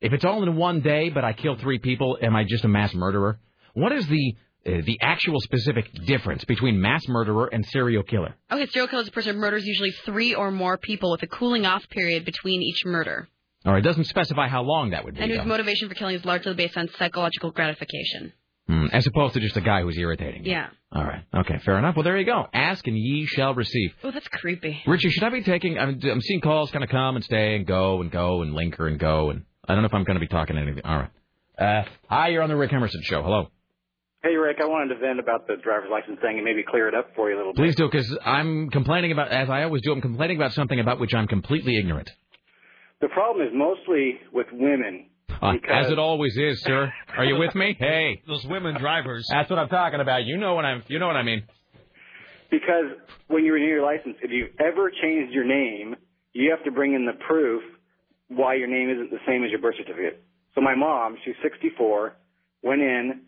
If 0.00 0.12
it's 0.12 0.24
all 0.24 0.42
in 0.42 0.56
one 0.56 0.80
day, 0.80 1.10
but 1.10 1.24
I 1.24 1.32
kill 1.32 1.56
three 1.56 1.78
people, 1.78 2.18
am 2.20 2.36
I 2.36 2.44
just 2.44 2.64
a 2.64 2.68
mass 2.68 2.92
murderer? 2.94 3.38
What 3.74 3.92
is 3.92 4.06
the 4.08 4.34
uh, 4.66 4.82
the 4.84 4.98
actual 5.00 5.40
specific 5.40 5.92
difference 6.04 6.44
between 6.44 6.80
mass 6.80 7.06
murderer 7.08 7.46
and 7.52 7.64
serial 7.66 8.02
killer? 8.02 8.34
Okay, 8.50 8.66
serial 8.66 8.88
killer 8.88 9.02
is 9.02 9.08
a 9.08 9.12
person 9.12 9.34
who 9.34 9.40
murders 9.40 9.64
usually 9.64 9.92
three 10.04 10.34
or 10.34 10.50
more 10.50 10.76
people 10.76 11.10
with 11.12 11.22
a 11.22 11.26
cooling 11.26 11.64
off 11.66 11.88
period 11.90 12.24
between 12.24 12.62
each 12.62 12.84
murder, 12.84 13.28
All 13.64 13.72
right, 13.72 13.78
it 13.78 13.88
doesn't 13.88 14.04
specify 14.04 14.48
how 14.48 14.62
long 14.62 14.90
that 14.90 15.04
would 15.04 15.14
be, 15.14 15.20
and 15.20 15.30
whose 15.30 15.38
though. 15.40 15.44
motivation 15.44 15.88
for 15.88 15.94
killing 15.94 16.16
is 16.16 16.24
largely 16.24 16.54
based 16.54 16.76
on 16.76 16.88
psychological 16.98 17.50
gratification. 17.52 18.32
Hmm, 18.68 18.86
as 18.92 19.06
opposed 19.06 19.34
to 19.34 19.40
just 19.40 19.56
a 19.56 19.60
guy 19.60 19.82
who's 19.82 19.96
irritating. 19.96 20.44
you. 20.44 20.50
Yeah. 20.50 20.68
All 20.90 21.04
right. 21.04 21.22
Okay. 21.32 21.58
Fair 21.64 21.78
enough. 21.78 21.94
Well, 21.94 22.02
there 22.02 22.18
you 22.18 22.26
go. 22.26 22.46
Ask 22.52 22.84
and 22.88 22.96
ye 22.98 23.24
shall 23.26 23.54
receive. 23.54 23.92
Oh, 24.02 24.10
that's 24.10 24.26
creepy. 24.26 24.82
Richie, 24.88 25.10
should 25.10 25.22
I 25.22 25.30
be 25.30 25.42
taking? 25.44 25.78
I'm, 25.78 26.00
I'm 26.02 26.20
seeing 26.20 26.40
calls 26.40 26.72
kind 26.72 26.82
of 26.82 26.90
come 26.90 27.14
and 27.14 27.24
stay 27.24 27.54
and 27.54 27.64
go 27.64 28.00
and 28.00 28.10
go 28.10 28.42
and 28.42 28.54
linker 28.54 28.88
and 28.88 28.98
go 28.98 29.30
and 29.30 29.44
I 29.68 29.74
don't 29.74 29.82
know 29.82 29.86
if 29.86 29.94
I'm 29.94 30.02
going 30.04 30.16
to 30.16 30.20
be 30.20 30.26
talking 30.26 30.56
anything. 30.58 30.82
All 30.84 30.96
right. 30.98 31.10
Uh, 31.56 31.84
hi, 32.08 32.28
you're 32.28 32.42
on 32.42 32.48
the 32.48 32.56
Rick 32.56 32.72
Emerson 32.72 33.02
show. 33.04 33.22
Hello. 33.22 33.48
Hey, 34.26 34.34
Rick, 34.34 34.56
I 34.60 34.66
wanted 34.66 34.92
to 34.92 34.98
vent 34.98 35.20
about 35.20 35.46
the 35.46 35.54
driver's 35.54 35.88
license 35.88 36.18
thing 36.20 36.34
and 36.34 36.44
maybe 36.44 36.64
clear 36.68 36.88
it 36.88 36.94
up 36.96 37.10
for 37.14 37.30
you 37.30 37.36
a 37.36 37.38
little 37.38 37.52
bit. 37.52 37.62
Please 37.62 37.76
do, 37.76 37.88
because 37.88 38.18
I'm 38.24 38.70
complaining 38.70 39.12
about, 39.12 39.30
as 39.30 39.48
I 39.48 39.62
always 39.62 39.82
do, 39.82 39.92
I'm 39.92 40.00
complaining 40.00 40.36
about 40.36 40.52
something 40.52 40.80
about 40.80 40.98
which 40.98 41.14
I'm 41.14 41.28
completely 41.28 41.78
ignorant. 41.78 42.10
The 43.00 43.06
problem 43.06 43.46
is 43.46 43.52
mostly 43.54 44.18
with 44.32 44.48
women. 44.50 45.10
Uh, 45.40 45.52
as 45.68 45.92
it 45.92 46.00
always 46.00 46.36
is, 46.36 46.60
sir. 46.62 46.92
Are 47.16 47.24
you 47.24 47.36
with 47.36 47.54
me? 47.54 47.76
Hey, 47.78 48.20
those 48.26 48.44
women 48.46 48.74
drivers. 48.80 49.28
That's 49.30 49.48
what 49.48 49.60
I'm 49.60 49.68
talking 49.68 50.00
about. 50.00 50.24
You 50.24 50.38
know 50.38 50.54
what 50.54 50.64
I'm. 50.64 50.82
You 50.88 50.98
know 50.98 51.06
what 51.06 51.16
I 51.16 51.22
mean. 51.22 51.44
Because 52.50 52.98
when 53.28 53.44
you 53.44 53.52
renew 53.52 53.68
your 53.68 53.84
license, 53.84 54.16
if 54.22 54.32
you've 54.32 54.50
ever 54.58 54.90
changed 54.90 55.32
your 55.34 55.44
name, 55.44 55.94
you 56.32 56.50
have 56.50 56.64
to 56.64 56.72
bring 56.72 56.94
in 56.94 57.06
the 57.06 57.12
proof 57.28 57.62
why 58.26 58.54
your 58.56 58.66
name 58.66 58.90
isn't 58.90 59.10
the 59.10 59.20
same 59.24 59.44
as 59.44 59.50
your 59.50 59.60
birth 59.60 59.76
certificate. 59.78 60.24
So 60.56 60.62
my 60.62 60.74
mom, 60.74 61.16
she's 61.24 61.34
64, 61.44 62.16
went 62.62 62.80
in 62.80 63.20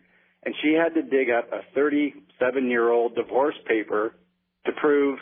and 0.43 0.55
she 0.61 0.73
had 0.73 0.93
to 0.95 1.01
dig 1.01 1.29
up 1.29 1.51
a 1.51 1.61
37 1.75 2.69
year 2.69 2.91
old 2.91 3.15
divorce 3.15 3.55
paper 3.67 4.15
to 4.65 4.71
prove 4.73 5.19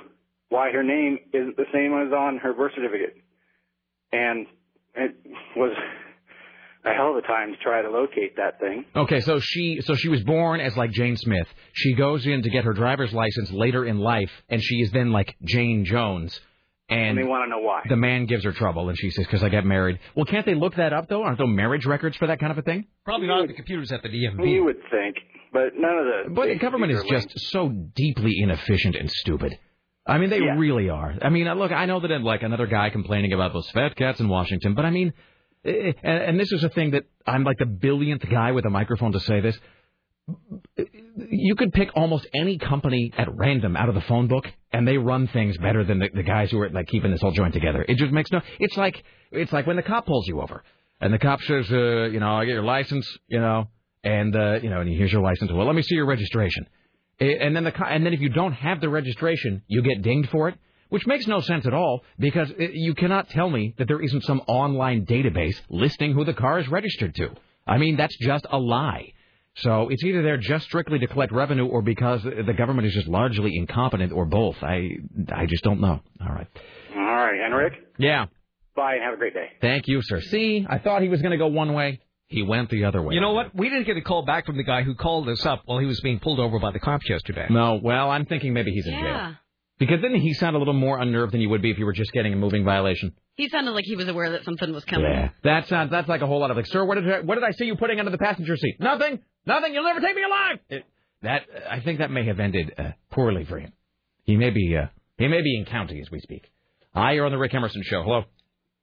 why 0.50 0.72
her 0.72 0.84
name 0.84 1.20
isn't 1.34 1.58
the 1.58 1.66
same 1.74 1.94
as 1.94 2.14
on 2.14 2.38
her 2.38 2.54
birth 2.54 2.72
certificate. 2.76 3.16
And 4.12 4.48
it 4.96 5.16
was 5.56 5.76
a 6.86 6.94
hell 6.94 7.12
of 7.12 7.18
a 7.18 7.28
time 7.28 7.52
to 7.52 7.58
try 7.58 7.82
to 7.82 7.90
locate 7.90 8.38
that 8.38 8.60
thing. 8.60 8.86
Okay, 8.96 9.20
so 9.20 9.40
she 9.40 9.82
so 9.82 9.96
she 9.96 10.10
was 10.10 10.24
born 10.24 10.62
as 10.62 10.78
like 10.78 10.92
Jane 10.92 11.18
Smith. 11.18 11.48
She 11.74 11.94
goes 11.94 12.26
in 12.26 12.44
to 12.44 12.50
get 12.50 12.64
her 12.64 12.74
driver's 12.74 13.14
license 13.14 13.52
later 13.52 13.86
in 13.86 14.00
life, 14.00 14.32
and 14.50 14.62
she 14.64 14.78
is 14.78 14.92
then 14.92 15.12
like 15.12 15.36
Jane 15.44 15.86
Jones. 15.86 16.40
And 16.90 17.10
And 17.10 17.18
they 17.18 17.24
want 17.24 17.46
to 17.46 17.50
know 17.50 17.60
why. 17.60 17.82
the 17.90 17.98
man 17.98 18.28
gives 18.28 18.46
her 18.46 18.54
trouble, 18.54 18.88
and 18.88 18.98
she 18.98 19.10
says, 19.10 19.26
"Because 19.26 19.44
I 19.44 19.50
got 19.50 19.66
married." 19.66 20.00
Well, 20.16 20.26
can't 20.26 20.46
they 20.46 20.56
look 20.56 20.76
that 20.76 20.94
up 20.94 21.10
though? 21.10 21.22
Aren't 21.24 21.38
there 21.38 21.48
marriage 21.48 21.86
records 21.86 22.16
for 22.16 22.28
that 22.28 22.40
kind 22.40 22.52
of 22.52 22.58
a 22.58 22.62
thing? 22.62 22.86
Probably 23.04 23.28
not 23.28 23.42
at 23.42 23.48
the 23.50 23.54
computers 23.54 23.92
at 23.92 24.04
the 24.04 24.10
DMV. 24.10 24.50
You 24.54 24.64
would 24.64 24.80
think, 24.90 25.18
but 25.52 25.74
none 25.76 25.98
of 25.98 26.06
the. 26.06 26.34
But 26.34 26.48
the 26.48 26.56
government 26.56 26.94
is 26.94 27.04
just 27.10 27.28
so 27.52 27.68
deeply 27.70 28.36
inefficient 28.42 28.96
and 28.96 29.12
stupid. 29.12 29.58
I 30.06 30.18
mean, 30.18 30.30
they 30.30 30.40
really 30.40 30.90
are. 30.90 31.14
I 31.22 31.28
mean, 31.30 31.48
uh, 31.50 31.56
look, 31.56 31.74
I 31.74 31.86
know 31.86 32.00
that 32.00 32.10
uh, 32.10 32.20
like 32.20 32.42
another 32.42 32.68
guy 32.68 32.90
complaining 32.90 33.34
about 33.34 33.52
those 33.52 33.70
fat 33.72 33.98
cats 33.98 34.22
in 34.22 34.30
Washington, 34.30 34.74
but 34.74 34.86
I 34.86 34.90
mean, 34.90 35.12
eh, 35.66 35.92
and, 36.02 36.24
and 36.24 36.40
this 36.40 36.50
is 36.54 36.64
a 36.64 36.70
thing 36.70 36.92
that 36.92 37.04
I'm 37.26 37.44
like 37.44 37.58
the 37.58 37.66
billionth 37.66 38.24
guy 38.30 38.54
with 38.54 38.66
a 38.66 38.70
microphone 38.70 39.12
to 39.12 39.20
say 39.20 39.42
this. 39.42 39.60
You 41.18 41.56
could 41.56 41.74
pick 41.74 41.90
almost 41.96 42.28
any 42.34 42.58
company 42.58 43.12
at 43.18 43.28
random 43.36 43.76
out 43.76 43.90
of 43.90 43.96
the 43.96 44.02
phone 44.02 44.28
book, 44.28 44.46
and 44.78 44.88
they 44.88 45.00
run 45.00 45.28
things 45.30 45.58
better 45.58 45.84
than 45.84 45.98
the, 45.98 46.08
the 46.14 46.22
guys 46.22 46.52
who 46.52 46.62
are 46.62 46.70
like 46.70 46.86
keeping 46.86 47.10
this 47.10 47.20
whole 47.20 47.32
joint 47.32 47.52
together. 47.52 47.84
It 47.90 47.98
just 47.98 48.12
makes 48.12 48.32
no. 48.32 48.42
It's 48.60 48.78
like 48.78 49.04
it's 49.32 49.52
like 49.52 49.66
when 49.66 49.76
the 49.76 49.82
cop 49.82 50.06
pulls 50.06 50.28
you 50.28 50.40
over, 50.40 50.64
and 51.02 51.12
the 51.12 51.18
cop 51.18 51.42
says, 51.42 51.66
uh, 51.72 52.04
you 52.14 52.20
know, 52.20 52.36
I 52.36 52.46
get 52.46 52.52
your 52.52 52.64
license, 52.64 53.08
you 53.28 53.40
know, 53.40 53.70
and 54.04 54.36
uh, 54.36 54.60
you 54.62 54.70
know, 54.70 54.82
and 54.82 54.88
here's 54.88 55.12
your 55.12 55.24
license. 55.24 55.52
Well, 55.52 55.66
let 55.66 55.76
me 55.76 55.82
see 55.82 55.96
your 55.96 56.06
registration. 56.06 56.68
And 57.20 57.56
then 57.56 57.64
the 57.64 57.74
and 57.88 58.06
then 58.06 58.14
if 58.14 58.22
you 58.22 58.30
don't 58.30 58.54
have 58.54 58.80
the 58.80 58.90
registration, 58.90 59.64
you 59.66 59.82
get 59.82 60.04
dinged 60.04 60.30
for 60.30 60.48
it, 60.50 60.60
which 60.90 61.08
makes 61.08 61.26
no 61.26 61.42
sense 61.42 61.66
at 61.66 61.74
all 61.74 62.04
because 62.20 62.52
eh, 62.60 62.68
you 62.74 62.94
cannot 62.94 63.32
tell 63.32 63.50
me 63.50 63.74
that 63.80 63.88
there 63.88 64.00
isn't 64.00 64.26
some 64.26 64.42
online 64.42 65.08
database 65.08 65.60
listing 65.72 66.14
who 66.14 66.24
the 66.24 66.36
car 66.36 66.60
is 66.60 66.68
registered 66.68 67.16
to. 67.16 67.32
I 67.66 67.80
mean, 67.80 67.98
that's 67.98 68.16
just 68.20 68.46
a 68.52 68.60
lie. 68.60 69.14
So 69.58 69.90
it's 69.90 70.04
either 70.04 70.22
they're 70.22 70.38
just 70.38 70.66
strictly 70.66 71.00
to 71.00 71.08
collect 71.08 71.32
revenue 71.32 71.66
or 71.66 71.82
because 71.82 72.24
the 72.24 72.54
government 72.58 72.88
is 72.88 72.94
just 72.94 73.08
largely 73.08 73.56
incompetent 73.56 74.12
or 74.14 74.26
both. 74.26 74.56
I 74.62 74.90
I 75.34 75.46
just 75.48 75.64
don't 75.64 75.82
know. 75.82 76.00
All 76.22 76.30
right. 76.34 76.48
All 76.96 77.02
right, 77.04 77.40
and 77.44 77.56
Rick, 77.56 77.74
Yeah. 77.98 78.26
bye 78.76 78.94
and 78.96 79.04
have 79.04 79.14
a 79.14 79.18
great 79.18 79.34
day. 79.34 79.50
Thank 79.62 79.88
you, 79.88 80.02
sir. 80.04 80.22
See, 80.22 80.66
I 80.70 80.78
thought 80.78 81.02
he 81.02 81.10
was 81.10 81.22
going 81.22 81.32
to 81.32 81.38
go 81.38 81.48
one 81.48 81.74
way. 81.74 82.00
He 82.28 82.44
went 82.44 82.70
the 82.70 82.84
other 82.84 83.02
way. 83.02 83.16
You 83.16 83.22
know 83.22 83.32
what? 83.34 83.56
We 83.56 83.70
didn't 83.70 83.86
get 83.86 83.96
a 83.98 84.02
call 84.02 84.26
back 84.26 84.46
from 84.46 84.58
the 84.58 84.64
guy 84.64 84.84
who 84.84 84.96
called 84.96 85.30
us 85.30 85.46
up 85.46 85.62
while 85.66 85.80
he 85.80 85.86
was 85.86 86.00
being 86.02 86.20
pulled 86.20 86.40
over 86.40 86.60
by 86.60 86.72
the 86.72 86.80
cops 86.80 87.10
yesterday. 87.10 87.48
No, 87.50 87.80
well, 87.82 88.12
I'm 88.12 88.26
thinking 88.26 88.54
maybe 88.54 88.72
he's 88.72 88.86
in 88.86 88.94
jail. 88.94 89.02
Yeah. 89.04 89.34
Because 89.80 90.02
didn't 90.02 90.22
he 90.22 90.34
sound 90.34 90.56
a 90.56 90.60
little 90.60 90.74
more 90.74 91.00
unnerved 91.00 91.32
than 91.34 91.40
you 91.42 91.50
would 91.50 91.62
be 91.62 91.70
if 91.72 91.78
you 91.78 91.86
were 91.86 91.94
just 91.94 92.12
getting 92.12 92.34
a 92.34 92.36
moving 92.36 92.66
violation? 92.66 93.14
He 93.36 93.48
sounded 93.50 93.72
like 93.72 93.86
he 93.86 93.96
was 93.96 94.08
aware 94.08 94.32
that 94.32 94.44
something 94.44 94.74
was 94.74 94.84
coming. 94.86 95.10
Yeah. 95.10 95.30
That 95.44 95.68
sounds 95.68 95.90
uh, 95.94 95.96
that's 95.98 96.10
like 96.10 96.22
a 96.22 96.28
whole 96.28 96.40
lot 96.40 96.50
of 96.52 96.58
like, 96.58 96.66
sir, 96.66 96.84
what 96.84 96.96
did 96.96 97.10
I, 97.12 97.20
what 97.22 97.36
did 97.36 97.44
I 97.44 97.52
see 97.52 97.66
you 97.66 97.76
putting 97.76 98.00
under 98.00 98.12
the 98.12 98.18
passenger 98.18 98.58
seat? 98.58 98.78
Nothing, 98.80 99.20
nothing. 99.48 99.74
You'll 99.74 99.84
never 99.86 100.00
take 100.00 100.16
me 100.16 100.24
alive. 100.24 100.60
It, 100.70 100.86
that 101.24 101.42
I 101.70 101.80
think 101.80 102.00
that 102.00 102.12
may 102.12 102.26
have 102.28 102.40
ended 102.40 102.74
uh, 102.78 102.92
poorly 103.12 103.46
for 103.46 103.58
him. 103.60 103.74
He 104.24 104.36
may 104.36 104.52
be 104.52 104.76
uh, 104.78 104.88
he 105.18 105.28
may 105.28 105.42
be 105.42 105.58
in 105.58 105.66
county 105.66 106.00
as 106.02 106.12
we 106.12 106.20
speak. 106.20 106.44
Hi, 106.94 107.14
you're 107.14 107.26
on 107.26 107.32
the 107.32 107.38
Rick 107.38 107.54
Emerson 107.56 107.82
show. 107.84 108.04
Hello. 108.04 108.24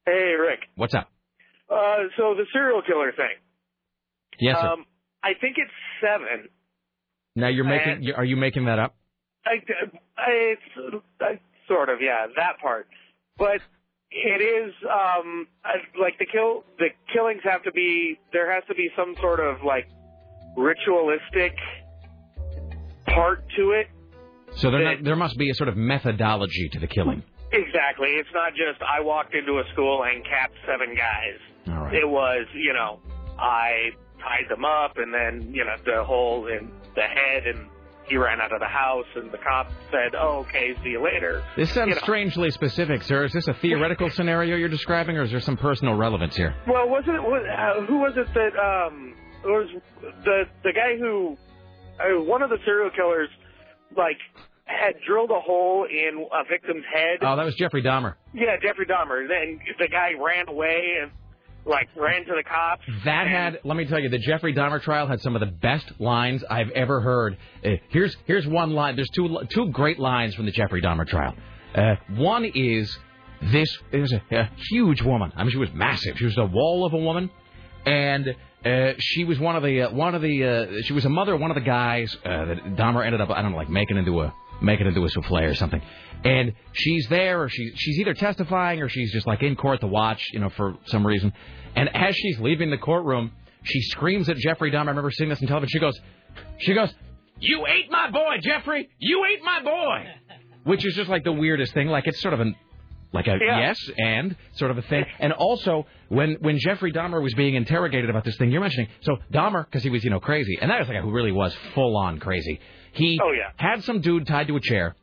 Hey, 0.06 0.34
Rick. 0.38 0.60
What's 0.76 0.94
up? 0.94 1.08
Uh, 1.70 2.08
so 2.16 2.34
the 2.34 2.44
serial 2.52 2.82
killer 2.82 3.12
thing. 3.12 3.36
Yes, 4.40 4.56
sir. 4.60 4.66
Um, 4.66 4.84
I 5.22 5.30
think 5.40 5.56
it's 5.58 5.70
seven. 6.00 6.48
now 7.36 7.48
you're 7.48 7.64
making 7.64 8.06
and- 8.06 8.14
are 8.14 8.24
you 8.24 8.36
making 8.36 8.66
that 8.66 8.78
up? 8.78 8.94
I, 9.46 9.60
I, 10.16 10.30
it's 10.30 11.02
I, 11.20 11.40
sort 11.68 11.90
of, 11.90 11.98
yeah, 12.00 12.26
that 12.36 12.58
part. 12.62 12.88
But 13.36 13.60
it 14.10 14.40
is 14.40 14.72
um, 14.84 15.46
I, 15.64 15.76
like 16.00 16.18
the 16.18 16.26
kill. 16.26 16.64
The 16.78 16.88
killings 17.12 17.42
have 17.44 17.62
to 17.64 17.72
be. 17.72 18.18
There 18.32 18.52
has 18.52 18.64
to 18.68 18.74
be 18.74 18.88
some 18.96 19.14
sort 19.20 19.40
of 19.40 19.58
like 19.64 19.86
ritualistic 20.56 21.54
part 23.06 23.44
to 23.56 23.72
it. 23.72 23.86
So 24.56 24.70
there 24.70 24.84
not, 24.84 25.04
there 25.04 25.16
must 25.16 25.36
be 25.36 25.50
a 25.50 25.54
sort 25.54 25.68
of 25.68 25.76
methodology 25.76 26.68
to 26.72 26.78
the 26.80 26.86
killing. 26.86 27.22
Exactly. 27.52 28.08
It's 28.10 28.28
not 28.32 28.50
just 28.52 28.80
I 28.82 29.00
walked 29.00 29.34
into 29.34 29.58
a 29.58 29.64
school 29.72 30.04
and 30.04 30.24
capped 30.24 30.54
seven 30.66 30.94
guys. 30.96 31.38
All 31.68 31.84
right. 31.84 31.94
It 31.94 32.08
was, 32.08 32.46
you 32.54 32.72
know, 32.72 33.00
I 33.38 33.90
tied 34.20 34.48
them 34.48 34.64
up 34.64 34.96
and 34.96 35.12
then, 35.12 35.52
you 35.54 35.64
know, 35.64 35.74
the 35.84 36.04
hole 36.04 36.46
in 36.46 36.70
the 36.94 37.02
head 37.02 37.46
and 37.46 37.68
he 38.08 38.16
ran 38.16 38.40
out 38.40 38.52
of 38.52 38.60
the 38.60 38.66
house 38.66 39.06
and 39.16 39.30
the 39.32 39.38
cop 39.38 39.70
said, 39.90 40.14
oh, 40.18 40.44
okay, 40.48 40.74
see 40.82 40.90
you 40.90 41.02
later. 41.02 41.42
This 41.56 41.72
sounds 41.72 41.88
You 41.90 41.94
know. 41.94 42.00
strangely 42.02 42.50
specific, 42.50 43.02
sir. 43.02 43.24
Is 43.24 43.32
this 43.32 43.48
a 43.48 43.54
theoretical 43.54 44.10
scenario 44.18 44.56
you're 44.56 44.68
describing, 44.68 45.16
or 45.16 45.22
is 45.22 45.30
there 45.30 45.40
some 45.40 45.56
personal 45.56 45.94
relevance 45.94 46.36
here? 46.36 46.54
Well, 46.68 46.88
wasn't 46.88 47.16
it, 47.16 47.22
was, 47.22 47.42
uh, 47.48 47.86
who 47.86 47.98
was 47.98 48.12
it 48.16 48.26
that, 48.34 48.58
um, 48.60 49.14
it 49.44 49.48
was 49.48 49.68
the, 50.24 50.44
the 50.62 50.72
guy 50.72 50.96
who, 50.98 51.36
uh, 52.00 52.22
one 52.22 52.42
of 52.42 52.50
the 52.50 52.58
serial 52.64 52.90
killers, 52.90 53.28
like, 53.96 54.18
had 54.66 54.94
drilled 55.06 55.30
a 55.30 55.40
hole 55.40 55.86
in 55.90 56.26
a 56.32 56.44
victim's 56.48 56.84
head. 56.92 57.18
Oh, 57.22 57.36
that 57.36 57.44
was 57.44 57.54
Jeffrey 57.56 57.82
Dahmer. 57.82 58.14
Yeah, 58.32 58.56
Jeffrey 58.62 58.86
Dahmer. 58.86 59.28
Then 59.28 59.60
the 59.78 59.88
guy 59.88 60.12
ran 60.18 60.48
away 60.48 60.96
and 61.02 61.10
like 61.66 61.88
ran 61.96 62.24
to 62.26 62.32
the 62.36 62.42
cops. 62.42 62.82
That 63.04 63.26
had, 63.26 63.60
let 63.64 63.76
me 63.76 63.84
tell 63.86 63.98
you, 64.00 64.08
the 64.08 64.18
Jeffrey 64.18 64.54
Dahmer 64.54 64.80
trial 64.82 65.06
had 65.06 65.20
some 65.20 65.34
of 65.34 65.40
the 65.40 65.52
best 65.52 65.92
lines 65.98 66.42
I've 66.48 66.70
ever 66.70 67.00
heard. 67.00 67.36
Uh, 67.64 67.70
here's 67.90 68.16
here's 68.26 68.46
one 68.46 68.70
line. 68.70 68.96
There's 68.96 69.10
two 69.10 69.38
two 69.50 69.68
great 69.70 69.98
lines 69.98 70.34
from 70.34 70.46
the 70.46 70.52
Jeffrey 70.52 70.82
Dahmer 70.82 71.06
trial. 71.06 71.34
Uh, 71.74 71.96
one 72.16 72.44
is 72.54 72.96
this 73.52 73.68
is 73.92 74.12
a, 74.12 74.36
a 74.36 74.50
huge 74.70 75.02
woman. 75.02 75.32
I 75.36 75.42
mean, 75.42 75.52
she 75.52 75.58
was 75.58 75.72
massive. 75.74 76.16
She 76.16 76.24
was 76.24 76.38
a 76.38 76.46
wall 76.46 76.86
of 76.86 76.92
a 76.92 76.98
woman, 76.98 77.30
and 77.86 78.34
uh, 78.64 78.94
she 78.98 79.24
was 79.24 79.38
one 79.38 79.56
of 79.56 79.62
the 79.62 79.82
uh, 79.82 79.90
one 79.92 80.14
of 80.14 80.22
the 80.22 80.44
uh, 80.44 80.82
she 80.82 80.92
was 80.92 81.04
a 81.04 81.08
mother 81.10 81.34
of 81.34 81.40
one 81.40 81.50
of 81.50 81.54
the 81.54 81.60
guys 81.60 82.14
uh, 82.24 82.46
that 82.46 82.64
Dahmer 82.76 83.04
ended 83.04 83.20
up 83.20 83.30
I 83.30 83.42
don't 83.42 83.52
know 83.52 83.58
like 83.58 83.68
making 83.68 83.96
into 83.96 84.20
a 84.20 84.34
make 84.62 84.80
it 84.80 84.86
into 84.86 85.04
a 85.04 85.08
souffle 85.08 85.42
or 85.42 85.54
something. 85.54 85.82
And 86.24 86.52
she's 86.72 87.06
there, 87.08 87.42
or 87.42 87.48
she 87.48 87.72
she's 87.76 87.98
either 87.98 88.14
testifying 88.14 88.80
or 88.80 88.88
she's 88.88 89.12
just 89.12 89.26
like 89.26 89.42
in 89.42 89.56
court 89.56 89.80
to 89.80 89.86
watch, 89.86 90.26
you 90.32 90.40
know, 90.40 90.48
for 90.48 90.76
some 90.86 91.06
reason. 91.06 91.32
And 91.76 91.94
as 91.94 92.16
she's 92.16 92.38
leaving 92.40 92.70
the 92.70 92.78
courtroom, 92.78 93.32
she 93.64 93.80
screams 93.82 94.28
at 94.28 94.36
Jeffrey 94.36 94.70
Dahmer. 94.70 94.86
I 94.86 94.90
remember 94.90 95.10
seeing 95.10 95.28
this 95.28 95.40
on 95.42 95.48
television. 95.48 95.70
She 95.70 95.80
goes, 95.80 96.00
she 96.58 96.74
goes, 96.74 96.94
"You 97.40 97.66
ate 97.66 97.90
my 97.90 98.10
boy, 98.10 98.36
Jeffrey! 98.40 98.88
You 98.98 99.24
ate 99.30 99.44
my 99.44 99.62
boy!" 99.62 100.06
Which 100.64 100.86
is 100.86 100.94
just 100.94 101.10
like 101.10 101.24
the 101.24 101.32
weirdest 101.32 101.74
thing. 101.74 101.88
Like 101.88 102.06
it's 102.06 102.22
sort 102.22 102.32
of 102.32 102.40
an 102.40 102.56
like 103.14 103.26
a 103.28 103.38
Yeah. 103.40 103.60
yes 103.60 103.78
and 103.96 104.36
sort 104.52 104.70
of 104.70 104.76
a 104.78 104.82
thing. 104.82 105.04
And 105.20 105.32
also 105.32 105.86
when 106.08 106.34
when 106.40 106.58
Jeffrey 106.58 106.92
Dahmer 106.92 107.22
was 107.22 107.32
being 107.34 107.54
interrogated 107.54 108.10
about 108.10 108.24
this 108.24 108.36
thing 108.36 108.50
you're 108.50 108.60
mentioning, 108.60 108.88
so 109.00 109.16
Dahmer 109.32 109.64
because 109.64 109.82
he 109.82 109.88
was 109.90 110.04
you 110.04 110.10
know 110.10 110.20
crazy, 110.20 110.58
and 110.60 110.70
that 110.70 110.80
was 110.80 110.88
a 110.90 110.92
guy 110.92 111.00
who 111.00 111.10
really 111.12 111.32
was 111.32 111.54
full 111.74 111.96
on 111.96 112.18
crazy. 112.18 112.60
He 112.92 113.18
Oh, 113.22 113.32
yeah. 113.32 113.50
had 113.56 113.82
some 113.82 114.00
dude 114.00 114.26
tied 114.26 114.48
to 114.48 114.56
a 114.56 114.60
chair, 114.60 114.94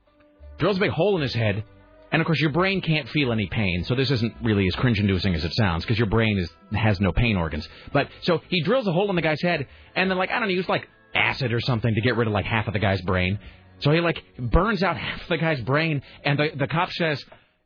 drills 0.60 0.78
a 0.78 0.80
big 0.80 0.92
hole 0.92 1.16
in 1.16 1.22
his 1.24 1.34
head, 1.34 1.64
and 2.12 2.22
of 2.22 2.26
course 2.26 2.40
your 2.40 2.52
brain 2.52 2.82
can't 2.82 3.08
feel 3.10 3.32
any 3.32 3.48
pain, 3.48 3.84
so 3.86 3.96
this 3.96 4.12
isn't 4.12 4.34
really 4.44 4.68
as 4.68 4.76
cringe-inducing 4.76 5.34
as 5.34 5.44
it 5.46 5.54
sounds 5.56 5.84
because 5.84 5.98
your 5.98 6.08
brain 6.08 6.38
is 6.38 6.54
has 6.74 7.00
no 7.02 7.12
pain 7.12 7.36
organs. 7.38 7.68
But 7.94 8.10
so 8.22 8.42
he 8.50 8.62
drills 8.62 8.88
a 8.88 8.92
hole 8.94 9.10
in 9.10 9.16
the 9.16 9.22
guy's 9.22 9.42
head, 9.42 9.68
and 9.96 10.10
then 10.12 10.18
like 10.18 10.30
I 10.30 10.40
don't 10.40 10.50
know, 10.50 10.54
use 10.56 10.70
like 10.70 10.88
acid 11.16 11.52
or 11.54 11.60
something 11.62 11.94
to 11.96 12.02
get 12.02 12.16
rid 12.18 12.28
of 12.28 12.34
like 12.34 12.46
half 12.46 12.68
of 12.68 12.74
the 12.74 12.80
guy's 12.80 13.02
brain. 13.02 13.40
So 13.80 13.92
he 13.92 14.00
like 14.00 14.22
burns 14.38 14.84
out 14.84 14.96
half 14.98 15.28
the 15.28 15.38
guy's 15.38 15.60
brain, 15.62 16.02
and 16.24 16.38
the 16.40 16.52
the 16.56 16.68
cop 16.68 16.92
says, 16.92 17.24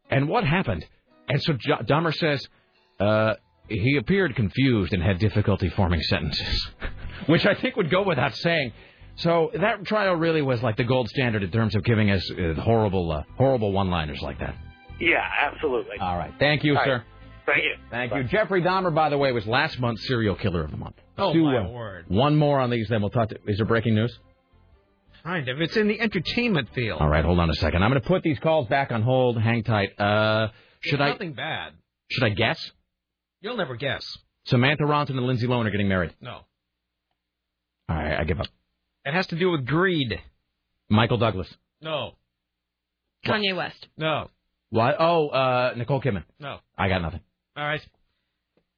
"And 0.10 0.28
what 0.28 0.44
happened?" 0.44 0.86
And 1.28 1.42
so 1.42 1.54
J- 1.54 1.84
Dahmer 1.84 2.14
says, 2.14 2.48
uh, 3.00 3.36
"He 3.68 3.98
appeared 3.98 4.36
confused 4.36 4.94
and 4.94 5.02
had 5.02 5.20
difficulty 5.20 5.70
forming 5.70 6.02
sentences," 6.02 6.70
which 7.28 7.46
I 7.46 7.56
think 7.56 7.76
would 7.76 7.90
go 7.90 8.04
without 8.04 8.36
saying. 8.36 8.74
So 9.18 9.52
that 9.54 9.86
trial 9.86 10.16
really 10.16 10.42
was 10.42 10.62
like 10.62 10.76
the 10.76 10.84
gold 10.84 11.10
standard 11.10 11.42
in 11.42 11.50
terms 11.52 11.74
of 11.76 11.84
giving 11.84 12.12
us 12.12 12.30
uh, 12.32 12.60
horrible, 12.60 13.12
uh, 13.12 13.24
horrible 13.38 13.72
one-liners 13.72 14.22
like 14.22 14.40
that. 14.40 14.56
Yeah, 15.00 15.24
absolutely. 15.42 15.98
All 16.02 16.18
right, 16.18 16.34
thank 16.38 16.64
you, 16.64 16.72
All 16.74 16.78
right. 16.80 16.86
sir. 16.86 17.04
Thank 17.46 17.64
you. 17.64 17.76
Thank 17.92 18.14
you. 18.14 18.24
Jeffrey 18.24 18.62
Dahmer, 18.62 18.94
by 18.94 19.10
the 19.10 19.18
way, 19.18 19.32
was 19.32 19.46
last 19.46 19.80
month's 19.80 20.08
serial 20.08 20.36
killer 20.36 20.64
of 20.64 20.72
the 20.72 20.78
month. 20.78 20.96
Oh, 21.18 21.32
Do, 21.32 21.44
my 21.44 21.70
word. 21.70 22.06
One 22.08 22.36
more 22.36 22.60
on 22.60 22.70
these, 22.72 22.88
then 22.90 23.02
we'll 23.02 23.12
talk 23.12 23.30
to. 23.30 23.38
Is 23.48 23.58
there 23.58 23.66
breaking 23.66 23.96
news? 23.96 24.18
Kind 25.26 25.50
of. 25.50 25.60
It's 25.60 25.76
in 25.76 25.88
the 25.88 26.00
entertainment 26.00 26.70
field. 26.76 27.02
All 27.02 27.10
right, 27.10 27.26
hold 27.26 27.40
on 27.40 27.50
a 27.50 27.56
second. 27.56 27.84
I'm 27.84 27.90
going 27.90 28.02
to 28.02 28.08
put 28.08 28.22
these 28.22 28.38
calls 28.40 28.68
back 28.68 28.92
on 28.92 29.02
hold. 29.02 29.42
Hang 29.42 29.64
tight. 29.64 30.00
Uh, 30.00 30.50
should 30.82 31.02
I 31.02 31.10
Nothing 31.10 31.34
bad. 31.34 31.74
should 32.12 32.24
I 32.24 32.30
guess? 32.30 32.60
You'll 33.42 33.58
never 33.58 33.76
guess. 33.76 34.06
Samantha 34.46 34.84
Ronson 34.84 35.12
and 35.12 35.26
Lindsay 35.26 35.48
Lohan 35.48 35.66
are 35.66 35.72
getting 35.72 35.88
married. 35.90 36.14
No. 36.22 36.42
All 37.90 37.96
right, 37.96 38.20
I 38.20 38.24
give 38.24 38.40
up. 38.40 38.48
It 39.04 39.14
has 39.14 39.26
to 39.28 39.36
do 39.36 39.50
with 39.52 39.66
greed. 39.66 40.20
Michael 40.90 41.18
Douglas. 41.18 41.52
No. 41.82 42.12
Kanye 43.26 43.56
West. 43.56 43.88
No. 43.98 44.30
What? 44.70 44.96
Oh, 45.00 45.30
uh, 45.30 45.74
Nicole 45.76 46.02
Kidman. 46.02 46.24
No. 46.40 46.58
I 46.78 46.88
got 46.88 47.02
nothing. 47.02 47.22
All 47.58 47.66
right. 47.66 47.82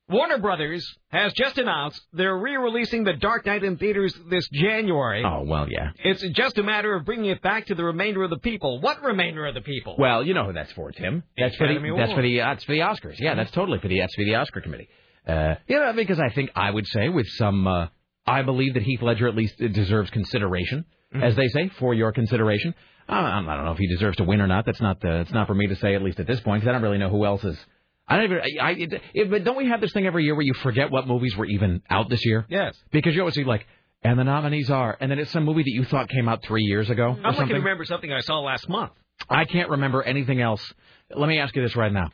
Warner 0.09 0.38
Brothers 0.38 0.88
has 1.09 1.34
just 1.34 1.57
announced 1.57 2.01
they're 2.13 2.38
re-releasing 2.38 3.03
The 3.03 3.13
Dark 3.13 3.45
Knight 3.45 3.65
in 3.65 3.77
theaters 3.77 4.17
this 4.29 4.47
January. 4.53 5.21
Oh 5.25 5.43
well, 5.45 5.67
yeah. 5.69 5.89
It's 5.97 6.21
just 6.29 6.57
a 6.57 6.63
matter 6.63 6.95
of 6.95 7.03
bringing 7.03 7.29
it 7.29 7.41
back 7.41 7.65
to 7.65 7.75
the 7.75 7.84
remainder 7.84 8.23
of 8.23 8.29
the 8.29 8.38
people. 8.38 8.79
What 8.79 9.03
remainder 9.03 9.45
of 9.45 9.53
the 9.53 9.61
people? 9.61 9.97
Well, 9.99 10.23
you 10.23 10.34
know 10.34 10.45
who 10.45 10.53
that's 10.53 10.71
for, 10.71 10.91
Tim. 10.93 11.23
That's 11.38 11.55
for 11.57 11.67
the 11.67 11.73
Academy 11.73 11.97
that's 11.97 12.13
for 12.13 12.21
the 12.21 12.38
that's 12.38 12.63
for 12.63 12.71
the 12.71 12.79
Oscars. 12.79 13.19
Yeah, 13.19 13.35
that's 13.35 13.51
totally 13.51 13.79
for 13.79 13.89
the 13.89 13.99
that's 13.99 14.15
for 14.15 14.23
the 14.23 14.35
Oscar 14.35 14.61
committee. 14.61 14.88
Uh, 15.27 15.55
you 15.67 15.77
know, 15.77 15.91
because 15.91 16.21
I 16.21 16.29
think 16.29 16.51
I 16.55 16.71
would 16.71 16.88
say 16.88 17.09
with 17.09 17.27
some, 17.31 17.67
uh, 17.67 17.88
I 18.25 18.43
believe 18.43 18.75
that 18.75 18.84
Heath 18.84 19.01
Ledger 19.01 19.27
at 19.27 19.35
least 19.35 19.57
deserves 19.57 20.09
consideration, 20.09 20.85
as 21.13 21.35
they 21.35 21.49
say, 21.49 21.69
for 21.79 21.93
your 21.93 22.13
consideration. 22.13 22.73
Uh, 23.09 23.13
I 23.13 23.55
don't 23.55 23.65
know 23.65 23.71
if 23.73 23.77
he 23.77 23.88
deserves 23.88 24.15
to 24.17 24.23
win 24.23 24.39
or 24.39 24.47
not. 24.47 24.65
That's 24.65 24.79
not 24.79 25.03
uh, 25.03 25.19
it's 25.19 25.31
not 25.34 25.47
for 25.47 25.53
me 25.53 25.67
to 25.67 25.75
say 25.75 25.95
at 25.95 26.01
least 26.01 26.21
at 26.21 26.27
this 26.27 26.39
point 26.39 26.61
because 26.61 26.69
I 26.69 26.73
don't 26.73 26.81
really 26.81 26.97
know 26.97 27.09
who 27.09 27.25
else 27.25 27.43
is. 27.43 27.57
I 28.07 28.15
don't 28.15 28.25
even. 28.25 28.39
I, 28.61 28.71
it, 28.71 29.01
it, 29.13 29.29
but 29.29 29.43
don't 29.43 29.57
we 29.57 29.67
have 29.67 29.81
this 29.81 29.91
thing 29.91 30.05
every 30.05 30.23
year 30.23 30.34
where 30.34 30.43
you 30.43 30.53
forget 30.53 30.91
what 30.91 31.07
movies 31.07 31.35
were 31.35 31.45
even 31.45 31.81
out 31.89 32.09
this 32.09 32.25
year? 32.25 32.45
Yes. 32.49 32.77
Because 32.91 33.13
you 33.13 33.21
always 33.21 33.35
see 33.35 33.43
like, 33.43 33.65
and 34.03 34.17
the 34.17 34.23
nominees 34.23 34.69
are, 34.69 34.95
and 34.99 35.11
then 35.11 35.19
it's 35.19 35.31
some 35.31 35.43
movie 35.43 35.63
that 35.63 35.71
you 35.71 35.84
thought 35.84 36.09
came 36.09 36.29
out 36.29 36.43
three 36.43 36.63
years 36.63 36.89
ago 36.89 37.17
I'm 37.23 37.35
looking 37.35 37.49
to 37.49 37.55
remember 37.55 37.84
something 37.84 38.11
I 38.11 38.21
saw 38.21 38.39
last 38.39 38.69
month. 38.69 38.93
I 39.29 39.45
can't 39.45 39.69
remember 39.69 40.03
anything 40.03 40.39
else. 40.39 40.61
Let 41.13 41.27
me 41.27 41.39
ask 41.39 41.55
you 41.55 41.63
this 41.63 41.75
right 41.75 41.91
now. 41.91 42.09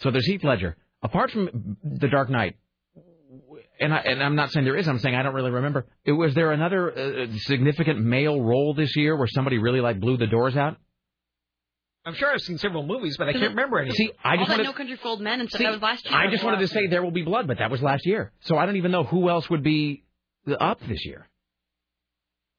So 0.00 0.10
there's 0.10 0.26
Heath 0.26 0.44
Ledger. 0.44 0.76
Apart 1.02 1.30
from 1.30 1.76
The 1.82 2.08
Dark 2.08 2.28
Knight, 2.28 2.56
and, 3.80 3.94
I, 3.94 3.98
and 3.98 4.22
I'm 4.22 4.34
not 4.34 4.50
saying 4.50 4.64
there 4.64 4.76
is. 4.76 4.88
I'm 4.88 4.98
saying 4.98 5.14
I 5.14 5.22
don't 5.22 5.34
really 5.34 5.52
remember. 5.52 5.86
It, 6.04 6.12
was 6.12 6.34
there 6.34 6.50
another 6.50 6.90
uh, 6.90 7.26
significant 7.38 8.00
male 8.00 8.40
role 8.40 8.74
this 8.74 8.96
year 8.96 9.16
where 9.16 9.28
somebody 9.28 9.58
really 9.58 9.80
like 9.80 10.00
blew 10.00 10.16
the 10.16 10.26
doors 10.26 10.56
out? 10.56 10.76
I'm 12.08 12.14
sure 12.14 12.32
I've 12.32 12.40
seen 12.40 12.58
several 12.58 12.84
movies, 12.84 13.16
but 13.18 13.28
I 13.28 13.32
can't 13.32 13.50
remember 13.50 13.78
any. 13.78 13.92
See, 13.92 14.10
I 14.24 14.30
All 14.32 14.36
just 14.38 14.48
that 14.48 14.54
wanted. 14.54 14.64
No 14.64 14.72
Country 14.72 14.96
for 14.96 15.08
Old 15.08 15.20
Men 15.20 15.40
and 15.40 15.48
stuff. 15.48 15.58
See, 15.58 15.64
that 15.64 15.72
was 15.72 15.82
last 15.82 16.04
year. 16.08 16.14
I 16.18 16.30
just 16.30 16.42
wanted 16.42 16.60
to 16.60 16.68
say 16.68 16.86
There 16.86 17.02
Will 17.02 17.10
Be 17.10 17.22
Blood, 17.22 17.46
but 17.46 17.58
that 17.58 17.70
was 17.70 17.82
last 17.82 18.06
year. 18.06 18.32
So 18.40 18.56
I 18.56 18.66
don't 18.66 18.76
even 18.76 18.90
know 18.90 19.04
who 19.04 19.28
else 19.28 19.48
would 19.50 19.62
be 19.62 20.04
up 20.58 20.80
this 20.88 21.04
year. 21.04 21.28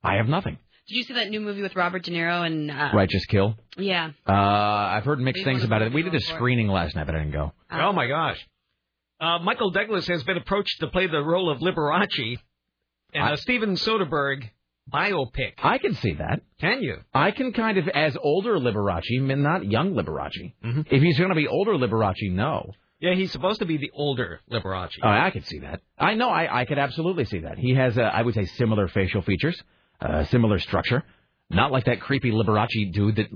I 0.04 0.16
have 0.16 0.28
nothing. 0.28 0.58
Did 0.88 0.96
you 0.96 1.04
see 1.04 1.14
that 1.16 1.30
new 1.30 1.40
movie 1.40 1.62
with 1.62 1.76
Robert 1.76 2.04
De 2.04 2.12
Niro 2.12 2.46
and? 2.46 2.72
Uh, 2.72 2.92
Righteous 2.94 3.26
Kill. 3.26 3.56
Yeah. 3.78 4.12
Uh, 4.28 4.32
I've 4.32 5.04
heard 5.06 5.20
mixed 5.20 5.44
things 5.44 5.64
about 5.64 5.82
it. 5.82 5.94
We 5.94 6.04
did 6.04 6.16
a 6.16 6.20
screening 6.22 6.68
last 6.68 6.96
night, 6.96 7.06
but 7.06 7.16
I 7.16 7.20
didn't 7.20 7.34
go. 7.34 7.54
Oh 7.72 7.92
my 7.94 8.08
gosh. 8.08 8.40
Uh, 9.20 9.40
Michael 9.40 9.72
Douglas 9.72 10.08
has 10.08 10.24
been 10.24 10.38
approached 10.38 10.80
to 10.80 10.88
play 10.88 11.08
the 11.08 11.22
role 11.22 11.50
of 11.52 11.60
Liberace 11.60 12.38
in 13.14 13.22
I- 13.22 13.34
a 13.34 13.38
Steven 13.38 13.76
Soderbergh 13.76 14.50
biopic. 14.92 15.54
I 15.64 15.78
can 15.78 15.96
see 15.96 16.14
that. 16.16 16.42
Can 16.60 16.82
you? 16.82 16.98
I 17.14 17.32
can 17.32 17.54
kind 17.54 17.78
of, 17.78 17.88
as 17.88 18.18
older 18.22 18.58
Liberace, 18.58 19.22
not 19.22 19.66
young 19.66 19.94
Liberace. 19.94 20.54
Mm-hmm. 20.64 20.82
If 20.92 21.02
he's 21.02 21.18
going 21.18 21.30
to 21.30 21.36
be 21.36 21.48
older 21.48 21.74
Liberace, 21.74 22.32
no. 22.32 22.72
Yeah, 23.00 23.16
he's 23.16 23.32
supposed 23.32 23.60
to 23.60 23.66
be 23.66 23.78
the 23.78 23.92
older 23.94 24.42
Liberace. 24.52 24.92
Oh, 25.02 25.08
I 25.08 25.32
could 25.32 25.46
see 25.46 25.60
that. 25.60 25.82
I 25.98 26.16
know, 26.16 26.30
I, 26.30 26.62
I 26.62 26.66
could 26.66 26.78
absolutely 26.78 27.26
see 27.26 27.40
that. 27.40 27.58
He 27.58 27.76
has, 27.76 27.98
uh, 27.98 28.02
I 28.02 28.22
would 28.22 28.34
say, 28.36 28.46
similar 28.46 28.88
facial 28.90 29.22
features, 29.22 29.62
uh, 30.02 30.26
similar 30.26 30.60
structure. 30.60 31.04
Not 31.50 31.72
like 31.72 31.86
that 31.86 32.02
creepy 32.02 32.32
Liberace 32.32 32.92
dude 32.94 33.16
that 33.16 33.28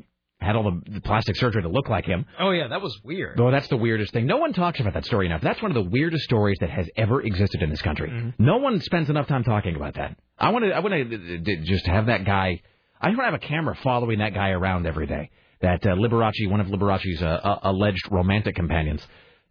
had 0.44 0.56
all 0.56 0.64
the, 0.64 0.92
the 0.92 1.02
plastic 1.02 1.36
surgery 1.38 1.62
to 1.62 1.70
look 1.70 1.90
like 1.90 2.06
him. 2.06 2.26
Oh 2.38 2.52
yeah, 2.52 2.68
that 2.68 2.82
was 2.82 3.00
weird. 3.04 3.38
Though 3.38 3.50
that's 3.50 3.68
the 3.70 3.78
weirdest 3.78 4.12
thing. 4.14 4.28
No 4.28 4.38
one 4.38 4.54
talks 4.54 4.80
about 4.80 4.94
that 4.94 5.06
story 5.06 5.26
enough. 5.26 5.42
That's 5.42 5.62
one 5.62 5.72
of 5.72 5.76
the 5.76 5.90
weirdest 5.90 6.26
stories 6.26 6.58
that 6.60 6.70
has 6.70 6.88
ever 6.98 7.22
existed 7.22 7.62
in 7.64 7.70
this 7.70 7.82
country. 7.82 8.10
Mm-hmm. 8.10 8.44
No 8.44 8.58
one 8.58 8.82
spends 8.82 9.10
enough 9.10 9.28
time 9.28 9.44
talking 9.44 9.76
about 9.76 9.96
that. 9.96 10.18
I 10.38 10.50
want 10.50 10.66
to. 10.66 10.72
I 10.72 10.80
want 10.80 10.94
to 10.94 11.58
just 11.64 11.86
have 11.88 12.08
that 12.08 12.26
guy. 12.26 12.62
I 13.00 13.08
want 13.08 13.20
to 13.20 13.26
have 13.26 13.34
a 13.34 13.40
camera 13.40 13.76
following 13.84 14.20
that 14.20 14.34
guy 14.34 14.50
around 14.50 14.88
every 14.88 15.08
day. 15.08 15.30
That 15.62 15.86
uh, 15.86 15.96
Liberace, 15.96 16.50
one 16.50 16.60
of 16.60 16.68
Liberace's 16.68 17.22
uh, 17.22 17.26
uh, 17.26 17.60
alleged 17.64 18.12
romantic 18.12 18.56
companions, 18.56 19.06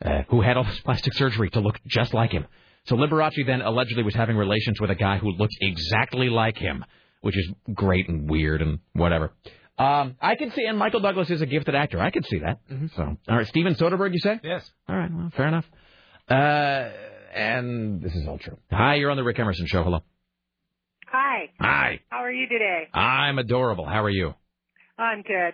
uh, 0.05 0.23
who 0.29 0.41
had 0.43 0.57
all 0.57 0.65
this 0.65 0.81
plastic 0.81 1.15
surgery 1.15 1.51
to 1.51 1.61
look 1.61 1.79
just 1.87 2.13
like 2.13 2.33
him. 2.33 2.47
So 2.85 2.97
Liberace 2.97 3.47
then 3.47 3.63
allegedly 3.63 4.03
was 4.03 4.15
having 4.15 4.37
relations 4.37 4.81
with 4.81 4.91
a 4.91 4.95
guy 4.95 5.19
who 5.19 5.31
looked 5.31 5.57
exactly 5.61 6.29
like 6.29 6.59
him, 6.59 6.85
which 7.21 7.37
is 7.37 7.51
great 7.73 8.09
and 8.09 8.29
weird 8.29 8.61
and 8.61 8.81
whatever. 8.93 9.33
Um, 9.79 10.17
I 10.21 10.35
can 10.35 10.51
see, 10.53 10.65
and 10.67 10.77
Michael 10.79 11.01
Douglas 11.01 11.31
is 11.31 11.41
a 11.41 11.47
gifted 11.47 11.75
actor. 11.75 11.99
I 12.01 12.11
could 12.11 12.27
see 12.27 12.41
that. 12.41 12.59
So, 12.97 13.17
all 13.29 13.37
right, 13.37 13.47
Steven 13.47 13.75
Soderbergh, 13.75 14.13
you 14.13 14.19
say? 14.19 14.39
Yes. 14.43 14.71
All 14.89 14.97
right, 14.97 15.11
well, 15.13 15.31
fair 15.35 15.49
enough. 15.49 15.65
Uh, 16.29 16.91
and 17.35 18.03
this 18.03 18.15
is 18.15 18.27
all 18.29 18.39
true. 18.39 18.59
Hi, 18.71 18.97
you're 18.97 19.11
on 19.11 19.17
the 19.17 19.25
Rick 19.25 19.39
Emerson 19.39 19.67
Show. 19.67 19.83
Hello. 19.83 20.03
Hi. 21.13 21.53
Hi. 21.61 22.01
How 22.09 22.25
are 22.25 22.33
you 22.33 22.49
today? 22.49 22.89
I'm 22.95 23.37
adorable. 23.39 23.85
How 23.85 24.03
are 24.03 24.11
you? 24.11 24.33
I'm 24.97 25.21
good. 25.21 25.53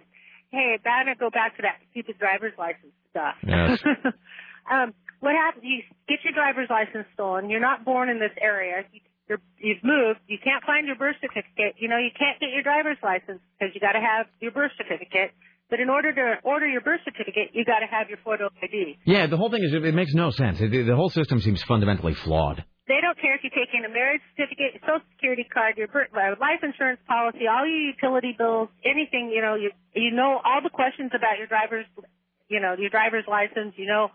Hey, 0.55 0.78
I'm 0.78 1.06
gonna 1.06 1.18
go 1.18 1.30
back 1.30 1.56
to 1.56 1.62
that 1.62 1.82
stupid 1.90 2.16
driver's 2.16 2.55
license 2.56 2.94
stuff. 3.10 3.35
Yes. 3.43 3.82
um, 4.70 4.94
what 5.18 5.35
happens? 5.35 5.64
You 5.66 5.82
get 6.06 6.22
your 6.22 6.32
driver's 6.32 6.70
license 6.70 7.10
stolen. 7.14 7.51
You're 7.51 7.60
not 7.60 7.85
born 7.85 8.09
in 8.09 8.20
this 8.20 8.30
area. 8.40 8.86
You, 8.93 9.01
you're, 9.28 9.43
you've 9.59 9.82
moved. 9.82 10.20
You 10.28 10.39
can't 10.39 10.62
find 10.62 10.86
your 10.86 10.94
birth 10.94 11.16
certificate. 11.20 11.74
You 11.82 11.89
know, 11.89 11.98
you 11.98 12.14
can't 12.16 12.39
get 12.39 12.51
your 12.55 12.62
driver's 12.62 12.98
license 13.02 13.43
because 13.59 13.74
you 13.74 13.80
got 13.80 13.98
to 13.98 14.01
have 14.01 14.26
your 14.40 14.52
birth 14.52 14.70
certificate. 14.78 15.35
But 15.68 15.80
in 15.80 15.90
order 15.90 16.14
to 16.14 16.35
order 16.44 16.66
your 16.66 16.80
birth 16.80 17.01
certificate, 17.05 17.51
you 17.52 17.64
got 17.64 17.80
to 17.80 17.86
have 17.90 18.09
your 18.09 18.18
photo 18.24 18.48
ID. 18.62 18.98
Yeah, 19.05 19.26
the 19.26 19.36
whole 19.36 19.51
thing 19.51 19.62
is, 19.64 19.74
it, 19.74 19.85
it 19.85 19.94
makes 19.94 20.14
no 20.14 20.30
sense. 20.30 20.59
It, 20.60 20.70
the 20.70 20.97
whole 20.97 21.10
system 21.10 21.40
seems 21.40 21.62
fundamentally 21.64 22.14
flawed. 22.14 22.64
They 22.89 23.01
don't 23.05 23.20
care 23.20 23.36
if 23.36 23.44
you 23.44 23.51
take 23.52 23.69
in 23.77 23.85
a 23.85 23.93
marriage 23.93 24.24
certificate, 24.32 24.81
your 24.81 24.82
social 24.82 25.06
security 25.12 25.44
card, 25.44 25.77
your 25.77 25.89
uh, 25.93 26.40
life 26.40 26.65
insurance 26.65 27.01
policy, 27.06 27.44
all 27.44 27.69
your 27.69 27.93
utility 27.93 28.35
bills, 28.36 28.69
anything. 28.85 29.28
You 29.28 29.43
know, 29.44 29.55
you 29.55 29.70
you 29.94 30.10
know 30.10 30.40
all 30.43 30.60
the 30.65 30.73
questions 30.73 31.12
about 31.15 31.36
your 31.36 31.47
driver's, 31.47 31.86
you 32.48 32.60
know, 32.60 32.74
your 32.78 32.89
driver's 32.89 33.28
license. 33.28 33.77
You 33.77 33.86
know 33.86 34.09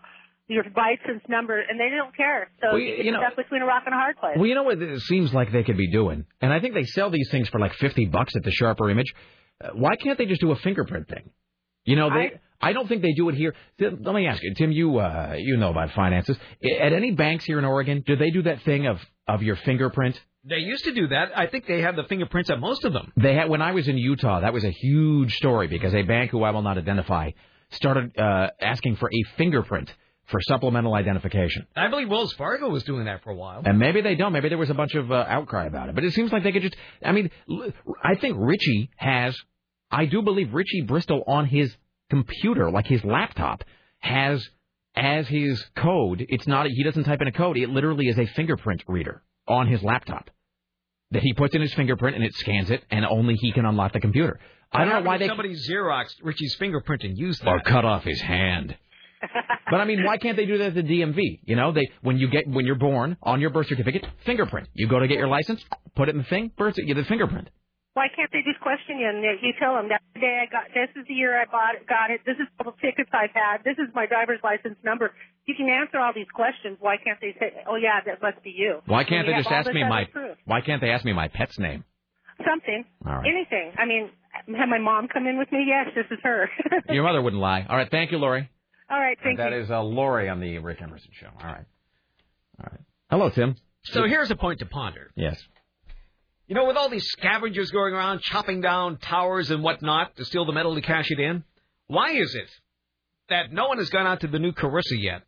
your 0.48 0.64
license 0.76 1.22
number, 1.28 1.58
and 1.58 1.80
they 1.80 1.88
don't 1.88 2.14
care. 2.14 2.50
So 2.60 2.72
Well, 2.72 2.78
you 2.78 3.04
you 3.04 3.12
know- 3.12 3.20
stuck 3.20 3.36
between 3.36 3.62
a 3.62 3.66
rock 3.66 3.84
and 3.86 3.94
a 3.94 3.98
hard 3.98 4.16
place. 4.18 4.36
Well, 4.36 4.46
you 4.46 4.54
know 4.54 4.64
what 4.64 4.80
it 4.80 5.00
seems 5.00 5.32
like 5.32 5.52
they 5.52 5.62
could 5.62 5.76
be 5.78 5.90
doing? 5.90 6.26
And 6.40 6.52
I 6.52 6.60
think 6.60 6.74
they 6.74 6.84
sell 6.84 7.10
these 7.10 7.30
things 7.30 7.48
for 7.48 7.58
like 7.58 7.72
50 7.74 8.06
bucks 8.06 8.36
at 8.36 8.42
the 8.42 8.50
Sharper 8.50 8.90
Image. 8.90 9.14
Uh, 9.62 9.70
why 9.74 9.96
can't 9.96 10.18
they 10.18 10.26
just 10.26 10.40
do 10.40 10.50
a 10.50 10.56
fingerprint 10.56 11.08
thing? 11.08 11.30
You 11.84 11.96
know, 11.96 12.10
they. 12.10 12.16
I, 12.16 12.40
don't 12.72 12.88
think 12.88 13.02
they 13.02 13.12
do 13.12 13.28
it 13.28 13.34
here. 13.34 13.54
Let 13.78 14.02
me 14.14 14.26
ask 14.26 14.42
you, 14.42 14.54
Tim. 14.54 14.72
You 14.72 14.98
uh, 14.98 15.34
you 15.38 15.56
know 15.56 15.70
about 15.70 15.90
finances. 15.92 16.36
At 16.80 16.92
any 16.92 17.10
banks 17.12 17.44
here 17.44 17.58
in 17.58 17.64
Oregon, 17.64 18.02
do 18.06 18.16
they 18.16 18.30
do 18.30 18.42
that 18.42 18.62
thing 18.62 18.86
of 18.86 18.98
of 19.28 19.42
your 19.42 19.56
fingerprint 19.56 20.20
They 20.44 20.58
used 20.58 20.84
to 20.84 20.92
do 20.94 21.08
that. 21.08 21.36
I 21.36 21.46
think 21.46 21.66
they 21.66 21.80
have 21.80 21.96
the 21.96 22.04
fingerprints 22.04 22.50
on 22.50 22.60
most 22.60 22.84
of 22.84 22.92
them. 22.92 23.12
They 23.16 23.34
had 23.34 23.48
when 23.48 23.62
I 23.62 23.72
was 23.72 23.88
in 23.88 23.96
Utah, 23.98 24.40
that 24.40 24.52
was 24.52 24.64
a 24.64 24.70
huge 24.70 25.34
story 25.36 25.66
because 25.68 25.94
a 25.94 26.02
bank 26.02 26.30
who 26.30 26.42
I 26.42 26.50
will 26.50 26.62
not 26.62 26.76
identify 26.78 27.30
started 27.70 28.16
uh, 28.18 28.48
asking 28.60 28.96
for 28.96 29.08
a 29.08 29.22
fingerprint 29.36 29.92
for 30.26 30.40
supplemental 30.40 30.94
identification. 30.94 31.66
I 31.76 31.88
believe 31.88 32.08
Wells 32.08 32.32
Fargo 32.34 32.68
was 32.70 32.82
doing 32.84 33.04
that 33.06 33.22
for 33.22 33.30
a 33.30 33.34
while. 33.34 33.62
And 33.64 33.78
maybe 33.78 34.00
they 34.00 34.14
don't. 34.14 34.32
Maybe 34.32 34.48
there 34.48 34.58
was 34.58 34.70
a 34.70 34.74
bunch 34.74 34.94
of 34.94 35.10
uh, 35.12 35.24
outcry 35.28 35.66
about 35.66 35.88
it. 35.90 35.94
But 35.94 36.04
it 36.04 36.14
seems 36.14 36.32
like 36.32 36.42
they 36.42 36.52
could 36.52 36.62
just. 36.62 36.76
I 37.04 37.12
mean, 37.12 37.30
l- 37.50 37.72
I 38.02 38.14
think 38.14 38.36
Richie 38.38 38.90
has. 38.96 39.36
I 39.90 40.06
do 40.06 40.22
believe 40.22 40.52
Richie 40.54 40.80
Bristol 40.82 41.24
on 41.26 41.46
his 41.46 41.74
computer, 42.14 42.70
like 42.70 42.86
his 42.86 43.02
laptop, 43.04 43.64
has 43.98 44.46
as 44.94 45.26
his 45.26 45.64
code. 45.74 46.24
It's 46.28 46.46
not. 46.46 46.66
He 46.66 46.84
doesn't 46.84 47.04
type 47.04 47.20
in 47.20 47.26
a 47.26 47.32
code. 47.32 47.56
It 47.56 47.70
literally 47.70 48.06
is 48.06 48.18
a 48.18 48.26
fingerprint 48.26 48.84
reader 48.86 49.22
on 49.48 49.66
his 49.66 49.82
laptop 49.82 50.30
that 51.10 51.22
he 51.22 51.32
puts 51.32 51.54
in 51.54 51.60
his 51.60 51.74
fingerprint 51.74 52.16
and 52.16 52.24
it 52.24 52.34
scans 52.34 52.70
it, 52.70 52.84
and 52.90 53.04
only 53.04 53.34
he 53.34 53.52
can 53.52 53.64
unlock 53.64 53.92
the 53.92 54.00
computer. 54.00 54.38
I 54.72 54.84
don't 54.84 54.94
know 54.94 55.08
why 55.08 55.18
they 55.18 55.28
somebody 55.28 55.54
xeroxed 55.54 56.16
Richie's 56.22 56.54
fingerprint 56.58 57.02
and 57.04 57.16
used 57.16 57.42
that. 57.42 57.48
or 57.48 57.60
cut 57.60 57.84
off 57.84 58.04
his 58.04 58.20
hand. 58.20 58.76
but 59.70 59.80
I 59.80 59.84
mean, 59.84 60.04
why 60.04 60.16
can't 60.18 60.36
they 60.36 60.46
do 60.46 60.58
that 60.58 60.68
at 60.68 60.74
the 60.74 60.82
DMV? 60.82 61.40
You 61.44 61.56
know, 61.56 61.72
they 61.72 61.90
when 62.02 62.18
you 62.18 62.28
get 62.28 62.46
when 62.48 62.64
you're 62.66 62.74
born 62.74 63.16
on 63.22 63.40
your 63.40 63.50
birth 63.50 63.68
certificate, 63.68 64.04
fingerprint. 64.24 64.68
You 64.74 64.86
go 64.88 64.98
to 64.98 65.08
get 65.08 65.18
your 65.18 65.28
license, 65.28 65.64
put 65.96 66.08
it 66.08 66.12
in 66.12 66.18
the 66.18 66.28
thing, 66.28 66.52
birth, 66.56 66.74
you 66.76 66.86
get 66.86 66.96
the 66.96 67.04
fingerprint. 67.04 67.48
Why 67.94 68.08
can't 68.10 68.30
they 68.32 68.42
just 68.42 68.58
question 68.60 68.98
you 68.98 69.06
and 69.08 69.22
you 69.22 69.54
tell 69.58 69.74
them 69.78 69.88
that 69.88 70.02
day 70.18 70.42
I 70.42 70.50
got 70.50 70.66
this 70.74 70.90
is 70.98 71.06
the 71.06 71.14
year 71.14 71.38
I 71.40 71.46
bought 71.46 71.78
it, 71.78 71.86
got 71.86 72.10
it. 72.10 72.20
This 72.26 72.34
is 72.42 72.50
all 72.58 72.74
the 72.74 72.78
tickets 72.82 73.10
I've 73.14 73.30
had. 73.34 73.62
This 73.62 73.78
is 73.78 73.86
my 73.94 74.06
driver's 74.06 74.40
license 74.42 74.76
number. 74.82 75.14
You 75.46 75.54
can 75.54 75.68
answer 75.70 75.98
all 76.02 76.12
these 76.14 76.30
questions. 76.34 76.76
Why 76.80 76.96
can't 76.98 77.20
they 77.20 77.36
say, 77.38 77.62
"Oh 77.70 77.76
yeah, 77.76 78.02
that 78.04 78.20
must 78.20 78.42
be 78.42 78.50
you"? 78.50 78.82
Why 78.86 79.04
can't 79.04 79.26
they 79.26 79.34
just 79.34 79.50
ask 79.50 79.70
me 79.72 79.84
my 79.86 80.06
proof. 80.10 80.36
Why 80.44 80.60
can't 80.60 80.80
they 80.80 80.90
ask 80.90 81.04
me 81.04 81.12
my 81.12 81.28
pet's 81.28 81.58
name? 81.58 81.84
something, 82.44 82.84
All 83.06 83.14
right. 83.14 83.26
anything? 83.30 83.72
I 83.78 83.86
mean, 83.86 84.10
have 84.58 84.68
my 84.68 84.78
mom 84.78 85.08
come 85.08 85.26
in 85.26 85.38
with 85.38 85.50
me? 85.52 85.64
Yes, 85.68 85.94
this 85.94 86.06
is 86.10 86.18
her. 86.24 86.50
Your 86.88 87.04
mother 87.04 87.22
wouldn't 87.22 87.40
lie. 87.40 87.64
All 87.68 87.76
right, 87.76 87.88
thank 87.90 88.10
you, 88.10 88.18
Lori. 88.18 88.50
all 88.90 88.98
right, 88.98 89.16
thank 89.22 89.38
That 89.38 89.52
you. 89.52 89.58
That 89.58 89.62
is 89.64 89.70
uh, 89.70 89.82
Lori 89.82 90.28
on 90.28 90.40
the 90.40 90.58
Rick 90.58 90.82
Emerson 90.82 91.10
show. 91.12 91.28
All 91.40 91.46
right. 91.46 91.64
All 92.58 92.68
right. 92.70 92.80
Hello, 93.10 93.30
Tim. 93.30 93.56
So 93.84 94.04
here's 94.08 94.30
a 94.30 94.36
point 94.36 94.60
to 94.60 94.66
ponder. 94.66 95.12
Yes. 95.14 95.36
You 96.46 96.54
know, 96.54 96.66
with 96.66 96.76
all 96.76 96.90
these 96.90 97.06
scavengers 97.06 97.70
going 97.70 97.94
around 97.94 98.20
chopping 98.20 98.60
down 98.60 98.98
towers 98.98 99.50
and 99.50 99.62
whatnot 99.62 100.16
to 100.16 100.24
steal 100.24 100.44
the 100.44 100.52
metal 100.52 100.74
to 100.74 100.82
cash 100.82 101.10
it 101.10 101.18
in, 101.18 101.42
why 101.86 102.10
is 102.12 102.34
it 102.34 102.50
that 103.30 103.52
no 103.52 103.68
one 103.68 103.78
has 103.78 103.88
gone 103.88 104.06
out 104.06 104.20
to 104.20 104.26
the 104.26 104.38
new 104.38 104.52
Carissa 104.52 105.00
yet? 105.00 105.22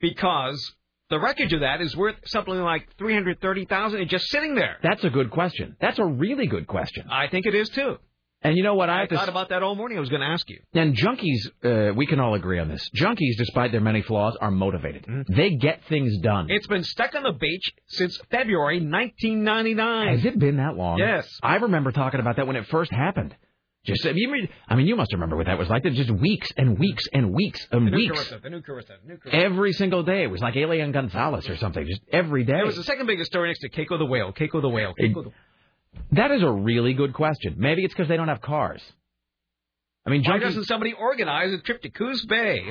Because 0.00 0.74
the 1.08 1.18
wreckage 1.18 1.52
of 1.52 1.60
that 1.60 1.80
is 1.80 1.96
worth 1.96 2.16
something 2.26 2.54
like 2.54 2.94
three 2.98 3.14
hundred 3.14 3.40
thirty 3.40 3.64
thousand 3.64 4.00
and 4.00 4.10
just 4.10 4.28
sitting 4.28 4.54
there. 4.54 4.76
That's 4.82 5.02
a 5.04 5.10
good 5.10 5.30
question. 5.30 5.76
That's 5.80 5.98
a 5.98 6.04
really 6.04 6.46
good 6.46 6.66
question. 6.66 7.06
I 7.10 7.28
think 7.28 7.46
it 7.46 7.54
is 7.54 7.68
too. 7.70 7.96
And 8.42 8.56
you 8.56 8.62
know 8.62 8.74
what? 8.74 8.88
I, 8.88 9.02
I 9.02 9.06
thought 9.06 9.28
about 9.28 9.50
that 9.50 9.62
all 9.62 9.74
morning. 9.74 9.98
I 9.98 10.00
was 10.00 10.08
going 10.08 10.22
to 10.22 10.26
ask 10.26 10.48
you. 10.48 10.60
And 10.72 10.96
junkies, 10.96 11.90
uh, 11.90 11.94
we 11.94 12.06
can 12.06 12.20
all 12.20 12.34
agree 12.34 12.58
on 12.58 12.68
this. 12.68 12.88
Junkies, 12.96 13.36
despite 13.36 13.70
their 13.70 13.82
many 13.82 14.00
flaws, 14.00 14.36
are 14.40 14.50
motivated. 14.50 15.04
Mm-hmm. 15.04 15.34
They 15.34 15.50
get 15.56 15.82
things 15.88 16.16
done. 16.22 16.46
It's 16.48 16.66
been 16.66 16.84
stuck 16.84 17.14
on 17.14 17.22
the 17.22 17.32
beach 17.32 17.70
since 17.88 18.18
February 18.30 18.76
1999. 18.80 20.08
Has 20.08 20.24
it 20.24 20.38
been 20.38 20.56
that 20.56 20.74
long? 20.74 20.98
Yes. 20.98 21.28
I 21.42 21.56
remember 21.56 21.92
talking 21.92 22.20
about 22.20 22.36
that 22.36 22.46
when 22.46 22.56
it 22.56 22.66
first 22.68 22.90
happened. 22.92 23.34
Just, 23.84 24.06
I 24.06 24.12
mean, 24.12 24.48
I 24.68 24.74
mean, 24.74 24.86
you 24.86 24.94
must 24.94 25.12
remember 25.14 25.36
what 25.36 25.46
that 25.46 25.58
was 25.58 25.68
like. 25.70 25.84
Was 25.84 25.94
just 25.94 26.10
weeks 26.10 26.50
and 26.56 26.78
weeks 26.78 27.04
and 27.14 27.32
weeks 27.32 27.66
and 27.72 27.86
The 27.86 27.90
new 27.90 27.96
weeks. 27.96 28.24
Carissa, 28.24 28.42
the 28.42 28.50
new 28.50 28.60
Carissa, 28.60 28.88
the 29.02 29.08
new 29.08 29.16
Carissa. 29.16 29.44
Every 29.44 29.72
single 29.72 30.02
day. 30.02 30.22
It 30.22 30.30
was 30.30 30.42
like 30.42 30.54
Elian 30.54 30.92
Gonzalez 30.92 31.48
or 31.48 31.56
something. 31.56 31.86
Just 31.86 32.02
every 32.12 32.44
day. 32.44 32.58
It 32.58 32.66
was 32.66 32.76
the 32.76 32.84
second 32.84 33.06
biggest 33.06 33.30
story 33.30 33.48
next 33.48 33.60
to 33.60 33.70
Keiko 33.70 33.98
the 33.98 34.04
whale. 34.04 34.34
Keiko 34.34 34.60
the 34.60 34.68
whale. 34.68 34.92
Keiko 35.00 35.24
the... 35.24 35.30
That 36.12 36.30
is 36.30 36.42
a 36.42 36.50
really 36.50 36.94
good 36.94 37.12
question. 37.14 37.54
Maybe 37.58 37.84
it's 37.84 37.94
because 37.94 38.08
they 38.08 38.16
don't 38.16 38.28
have 38.28 38.40
cars. 38.40 38.82
I 40.06 40.10
mean, 40.10 40.22
Why 40.24 40.38
junkies. 40.38 40.42
doesn't 40.42 40.64
somebody 40.64 40.92
organize 40.92 41.52
a 41.52 41.58
trip 41.58 41.82
to 41.82 41.90
Coos 41.90 42.24
Bay? 42.26 42.60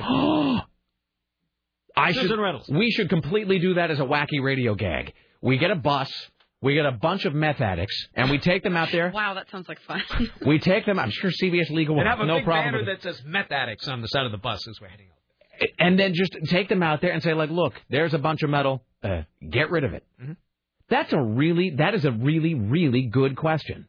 I 1.96 2.12
should. 2.12 2.30
Reynolds. 2.38 2.68
We 2.68 2.90
should 2.90 3.08
completely 3.08 3.58
do 3.58 3.74
that 3.74 3.90
as 3.90 3.98
a 4.00 4.04
wacky 4.04 4.42
radio 4.42 4.74
gag. 4.74 5.12
We 5.42 5.58
get 5.58 5.70
a 5.70 5.76
bus. 5.76 6.10
We 6.62 6.74
get 6.74 6.84
a 6.84 6.92
bunch 6.92 7.24
of 7.24 7.34
meth 7.34 7.60
addicts, 7.62 8.08
and 8.14 8.30
we 8.30 8.38
take 8.38 8.62
them 8.62 8.76
out 8.76 8.90
there. 8.92 9.10
Wow, 9.14 9.32
that 9.34 9.48
sounds 9.50 9.66
like 9.68 9.80
fun. 9.80 10.02
We 10.46 10.58
take 10.58 10.84
them. 10.84 10.98
I'm 10.98 11.10
sure 11.10 11.30
CBS 11.30 11.70
Legal 11.70 11.94
will 11.94 12.02
and 12.02 12.10
have 12.10 12.20
a 12.20 12.26
no 12.26 12.36
big 12.36 12.44
problem. 12.44 12.74
banner 12.74 12.84
that 12.94 13.02
says 13.02 13.20
meth 13.24 13.50
addicts 13.50 13.88
on 13.88 14.02
the 14.02 14.08
side 14.08 14.26
of 14.26 14.32
the 14.32 14.38
bus 14.38 14.66
as 14.68 14.78
we're 14.80 14.88
heading 14.88 15.06
out. 15.10 15.16
There. 15.58 15.68
and 15.86 15.98
then 15.98 16.12
just 16.14 16.36
take 16.50 16.68
them 16.68 16.82
out 16.82 17.00
there 17.00 17.12
and 17.12 17.22
say, 17.22 17.32
like, 17.32 17.48
look, 17.50 17.74
there's 17.88 18.12
a 18.12 18.18
bunch 18.18 18.42
of 18.42 18.50
metal. 18.50 18.82
Uh, 19.02 19.22
get 19.50 19.70
rid 19.70 19.84
of 19.84 19.94
it. 19.94 20.04
Mm-hmm. 20.22 20.32
That's 20.90 21.12
a 21.12 21.20
really, 21.20 21.70
that 21.78 21.94
is 21.94 22.04
a 22.04 22.10
really, 22.10 22.54
really 22.54 23.02
good 23.02 23.36
question. 23.36 23.86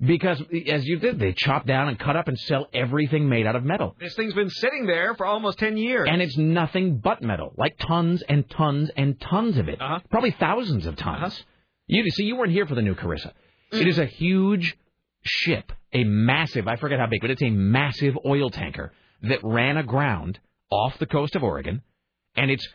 Because 0.00 0.40
as 0.68 0.86
you 0.86 1.00
did, 1.00 1.18
they 1.18 1.32
chop 1.32 1.66
down 1.66 1.88
and 1.88 1.98
cut 1.98 2.14
up 2.14 2.28
and 2.28 2.38
sell 2.38 2.68
everything 2.72 3.28
made 3.28 3.46
out 3.46 3.56
of 3.56 3.64
metal. 3.64 3.96
This 3.98 4.14
thing's 4.14 4.34
been 4.34 4.48
sitting 4.48 4.86
there 4.86 5.16
for 5.16 5.26
almost 5.26 5.58
10 5.58 5.76
years. 5.76 6.08
And 6.08 6.22
it's 6.22 6.38
nothing 6.38 6.98
but 6.98 7.20
metal, 7.20 7.52
like 7.56 7.76
tons 7.78 8.22
and 8.28 8.48
tons 8.48 8.90
and 8.96 9.20
tons 9.20 9.58
of 9.58 9.68
it. 9.68 9.82
Uh-huh. 9.82 9.98
Probably 10.08 10.30
thousands 10.30 10.86
of 10.86 10.94
tons. 10.94 11.42
You 11.88 12.08
see, 12.10 12.24
you 12.24 12.36
weren't 12.36 12.52
here 12.52 12.66
for 12.66 12.76
the 12.76 12.82
new 12.82 12.94
Carissa. 12.94 13.32
It 13.72 13.88
is 13.88 13.98
a 13.98 14.06
huge 14.06 14.76
ship, 15.22 15.72
a 15.92 16.04
massive, 16.04 16.68
I 16.68 16.76
forget 16.76 17.00
how 17.00 17.06
big, 17.06 17.20
but 17.20 17.30
it's 17.30 17.42
a 17.42 17.50
massive 17.50 18.16
oil 18.24 18.50
tanker 18.50 18.92
that 19.22 19.40
ran 19.42 19.76
aground 19.76 20.38
off 20.70 20.96
the 20.98 21.06
coast 21.06 21.34
of 21.34 21.42
Oregon. 21.42 21.82
And 22.36 22.52
it's, 22.52 22.66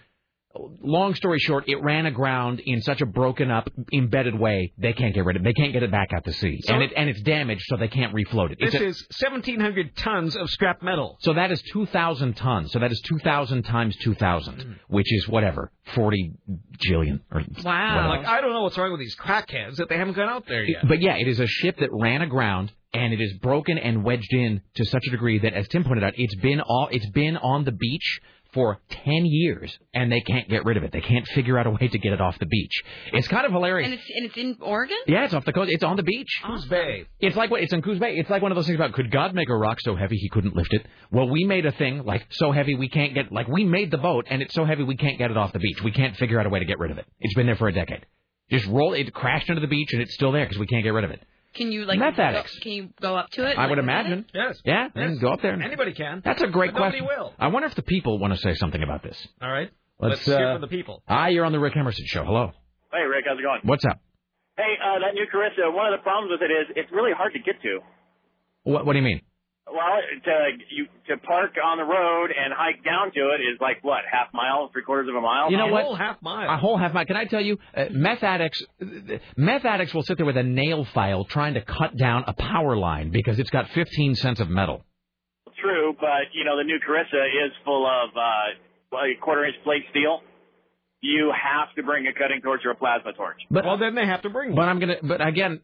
long 0.82 1.16
story 1.16 1.40
short, 1.40 1.68
it 1.68 1.82
ran 1.82 2.06
aground 2.06 2.60
in 2.60 2.82
such 2.82 3.02
a 3.02 3.06
broken 3.06 3.50
up, 3.50 3.70
embedded 3.92 4.38
way, 4.38 4.72
they 4.78 4.94
can't 4.94 5.14
get 5.14 5.26
rid 5.26 5.36
of 5.36 5.42
it. 5.42 5.46
They 5.46 5.54
can't 5.54 5.74
get 5.74 5.84
it 5.84 5.92
back 5.92 6.14
out 6.14 6.24
to 6.26 6.34
sea. 6.34 6.60
So- 6.64 6.74
and, 6.76 6.84
it, 6.84 6.92
and 6.96 7.10
it's 7.10 7.22
damaged, 7.22 7.64
so 7.68 7.78
they 7.78 7.88
can't 7.88 8.14
refloat 8.14 8.52
it. 8.52 8.58
This 8.60 8.74
It's 8.76 8.84
a- 8.84 8.86
is 8.86 9.08
1,700 9.20 9.96
tons 9.96 10.36
of 10.36 10.50
scrap 10.50 10.82
metal. 10.84 11.18
so 11.22 11.34
that 11.34 11.52
is 11.52 11.62
2,000 11.72 12.36
tons. 12.36 12.72
So 12.72 12.80
that 12.80 12.92
is 12.92 13.02
2,000 13.02 13.64
times 13.64 13.96
2,000, 13.98 14.62
hmm. 14.62 14.72
which 14.88 15.12
is 15.12 15.28
whatever, 15.28 15.72
40 15.96 16.34
jillion. 16.78 17.22
Or 17.32 17.42
Wow. 17.64 18.10
Like, 18.10 18.26
I 18.28 18.42
don't 18.42 18.54
know 18.54 18.62
what's 18.64 18.78
wrong 18.78 18.92
with 18.92 19.00
these 19.00 19.16
crackheads 19.16 19.76
that 19.78 19.90
they 19.90 19.98
haven't 19.98 20.14
gone 20.16 20.30
out 20.30 20.46
there 20.48 20.64
yet. 20.64 20.88
But 20.88 21.02
yeah, 21.02 21.16
it 21.18 21.28
is 21.28 21.40
a 21.40 21.48
ship 21.48 21.78
that 21.78 21.90
ran 21.92 22.22
aground 22.22 22.72
and 22.94 23.12
it 23.12 23.20
is 23.22 23.34
broken 23.42 23.78
and 23.80 24.04
wedged 24.04 24.34
in 24.34 24.62
to 24.76 24.86
such 24.86 25.04
a 25.08 25.12
degree 25.12 25.40
that, 25.40 25.54
as 25.54 25.68
Tim 25.68 25.84
pointed 25.84 26.04
out, 26.04 26.14
it's 26.16 26.36
been 26.36 26.62
all 26.62 26.90
it's 26.92 27.10
been 27.10 27.38
on 27.38 27.64
the 27.64 27.72
beach 27.72 28.20
for 28.54 28.80
10 28.90 29.26
years 29.26 29.78
and 29.94 30.12
they 30.12 30.22
can't 30.22 30.48
get 30.48 30.64
rid 30.66 30.78
of 30.78 30.84
it. 30.84 30.92
They 30.92 31.02
can't 31.02 31.28
figure 31.30 31.58
out 31.58 31.68
a 31.68 31.72
way 31.72 31.88
to 31.88 31.98
get 31.98 32.14
it 32.14 32.22
off 32.22 32.38
the 32.40 32.46
beach. 32.46 32.84
It's 33.12 33.28
kind 33.28 33.46
of 33.46 33.52
hilarious. 33.52 33.86
And 33.86 33.94
it's 33.94 34.10
and 34.16 34.26
it's 34.26 34.38
in 34.38 34.58
Oregon. 34.62 34.98
yeah, 35.08 35.26
it's 35.26 35.34
off 35.34 35.46
the 35.46 35.54
coast. 35.54 35.72
It's 35.72 35.84
on 35.84 35.96
the 35.96 36.04
beach. 36.04 36.30
Coos 36.46 36.66
Bay. 36.66 37.06
It's 37.20 37.36
like 37.36 37.52
what 37.52 37.62
it's 37.62 37.74
in 37.74 37.82
Coos 37.82 38.00
Bay. 38.00 38.16
It's 38.16 38.30
like 38.30 38.42
one 38.42 38.52
of 38.52 38.56
those 38.56 38.68
things 38.68 38.76
about 38.76 38.94
could 38.94 39.12
God 39.12 39.34
make 39.34 39.50
a 39.50 39.56
rock 39.56 39.80
so 39.82 39.96
heavy 39.96 40.18
he 40.18 40.30
couldn't 40.30 40.56
lift 40.56 40.74
it? 40.74 40.86
Well, 41.12 41.30
we 41.30 41.44
made 41.46 41.66
a 41.66 41.72
thing 41.72 42.04
like 42.04 42.26
so 42.32 42.52
heavy 42.52 42.76
we 42.76 42.90
can't 42.90 43.14
get 43.14 43.32
like 43.32 43.48
we 43.48 43.66
made 43.66 43.92
the 43.92 43.98
boat 43.98 44.28
and 44.30 44.42
it's 44.42 44.54
so 44.54 44.66
heavy 44.66 44.84
we 44.84 44.96
can't 44.98 45.18
get 45.18 45.32
it 45.32 45.38
off 45.38 45.54
the 45.54 45.60
beach. 45.60 45.82
We 45.84 45.92
can't 45.92 46.16
figure 46.18 46.40
out 46.40 46.46
a 46.46 46.50
way 46.50 46.60
to 46.60 46.66
get 46.66 46.80
rid 46.80 46.92
of 46.92 46.98
it. 46.98 47.06
It's 47.20 47.34
been 47.36 47.46
there 47.46 47.56
for 47.56 47.68
a 47.68 47.74
decade. 47.74 48.06
Just 48.50 48.68
roll 48.68 48.94
it 48.94 49.14
crashed 49.14 49.50
into 49.50 49.62
the 49.62 49.68
beach 49.68 49.94
and 49.94 50.02
it's 50.02 50.14
still 50.14 50.32
there 50.32 50.46
because 50.46 50.60
we 50.60 50.68
can't 50.68 50.84
get 50.84 50.94
rid 50.94 51.04
of 51.04 51.12
it. 51.12 51.22
Can 51.54 51.72
you 51.72 51.86
like 51.86 52.00
Meth 52.00 52.16
go. 52.18 52.42
Can 52.62 52.72
you 52.72 52.90
go 53.02 53.16
up 53.16 53.30
to 53.32 53.46
it? 53.50 53.58
I 53.58 53.68
would 53.68 53.78
Like, 53.78 53.86
look 53.86 53.96
at 53.96 54.06
imagine. 54.06 54.20
it? 54.20 54.26
Yes. 54.34 54.62
Yeah, 54.66 54.84
Yes. 54.86 54.92
and 54.96 55.20
go 55.22 55.32
up 55.34 55.42
there. 55.42 55.54
and- 55.54 55.64
Anybody 55.64 55.94
can. 55.94 56.22
That's 56.26 56.42
a 56.42 56.48
great 56.48 56.74
But 56.74 56.80
nobody 56.80 57.00
question. 57.02 57.20
will. 57.24 57.34
I 57.40 57.48
wonder 57.48 57.68
if 57.68 57.76
the 57.76 57.84
people 57.84 58.18
want 58.20 58.34
to 58.34 58.40
say 58.40 58.54
something 58.56 58.82
about 58.82 59.04
this. 59.04 59.28
All 59.42 59.52
right. 59.52 59.70
Let's, 60.00 60.26
Let's 60.26 60.26
hear 60.26 60.48
uh, 60.50 60.54
from 60.56 60.62
the 60.62 60.68
people. 60.68 61.04
Ah, 61.08 61.28
you're 61.28 61.46
on 61.46 61.52
the 61.52 61.60
Rick 61.60 61.78
Emerson 61.78 62.06
show. 62.08 62.24
Hello. 62.26 62.52
Hey, 62.92 63.04
Rick, 63.04 63.26
how's 63.28 63.38
it 63.40 63.44
going? 63.44 63.62
What's 63.64 63.86
up? 63.86 64.00
Hey, 64.58 64.76
uh, 64.84 65.00
that 65.00 65.14
new 65.14 65.26
Carissa, 65.34 65.74
one 65.74 65.92
of 65.94 65.98
the 66.00 66.04
problems 66.04 66.32
with 66.32 66.42
it 66.42 66.52
is 66.54 66.68
it's 66.76 66.92
really 66.92 67.12
hard 67.16 67.34
to 67.34 67.40
get 67.40 67.62
to. 67.62 67.80
What, 68.64 68.86
what 68.86 68.94
do 68.94 69.00
you 69.00 69.06
mean? 69.06 69.22
Well, 69.66 69.80
to 70.26 70.50
you 70.76 70.88
to 71.08 71.18
park 71.18 71.52
on 71.64 71.78
the 71.78 71.86
road 71.86 72.32
and 72.36 72.54
hike 72.54 72.84
down 72.84 73.14
to 73.14 73.20
it 73.32 73.42
is 73.42 73.60
like 73.62 73.82
what 73.82 74.02
half 74.12 74.28
mile, 74.34 74.70
three 74.74 74.84
quarters 74.84 75.08
of 75.08 75.16
a 75.16 75.22
mile. 75.22 75.50
You 75.50 75.58
know 75.58 75.68
what? 75.68 75.84
whole 75.84 75.96
half 75.96 76.22
mile. 76.22 76.50
A 76.54 76.58
whole 76.58 76.78
half 76.78 76.94
mile. 76.94 77.06
Can 77.06 77.16
I 77.16 77.26
tell 77.26 77.40
you, 77.40 77.58
uh, 77.76 77.86
meth 77.92 78.24
addicts, 78.24 78.62
meth 79.38 79.64
addicts 79.64 79.94
will 79.94 80.04
sit 80.04 80.18
there 80.18 80.26
with 80.26 80.36
a 80.36 80.44
nail 80.44 80.86
file 80.94 81.24
trying 81.24 81.54
to 81.54 81.62
cut 81.62 81.96
down 81.96 82.26
a 82.28 82.34
power 82.34 82.76
line 82.76 83.12
because 83.12 83.40
it's 83.40 83.50
got 83.52 83.70
15 83.70 84.16
cents 84.16 84.42
of 84.42 84.50
metal. 84.50 84.84
True, 85.62 85.96
but 86.00 86.34
you 86.34 86.44
know 86.44 86.58
the 86.58 86.66
new 86.66 86.80
Carissa 86.86 87.26
is 87.26 87.54
full 87.64 87.88
of 87.88 88.10
uh, 88.18 88.96
like 88.96 89.22
quarter 89.22 89.46
inch 89.46 89.56
plate 89.64 89.84
steel. 89.92 90.20
You 91.00 91.32
have 91.32 91.74
to 91.76 91.84
bring 91.84 92.06
a 92.08 92.14
cutting 92.14 92.42
torch 92.42 92.62
or 92.66 92.72
a 92.72 92.76
plasma 92.76 93.14
torch. 93.14 93.38
But 93.50 93.66
well, 93.66 93.78
then 93.78 93.96
they 93.96 94.06
have 94.06 94.24
to 94.24 94.30
bring 94.30 94.56
But 94.56 94.68
I'm 94.68 94.80
gonna. 94.80 94.98
But 95.02 95.26
again, 95.26 95.62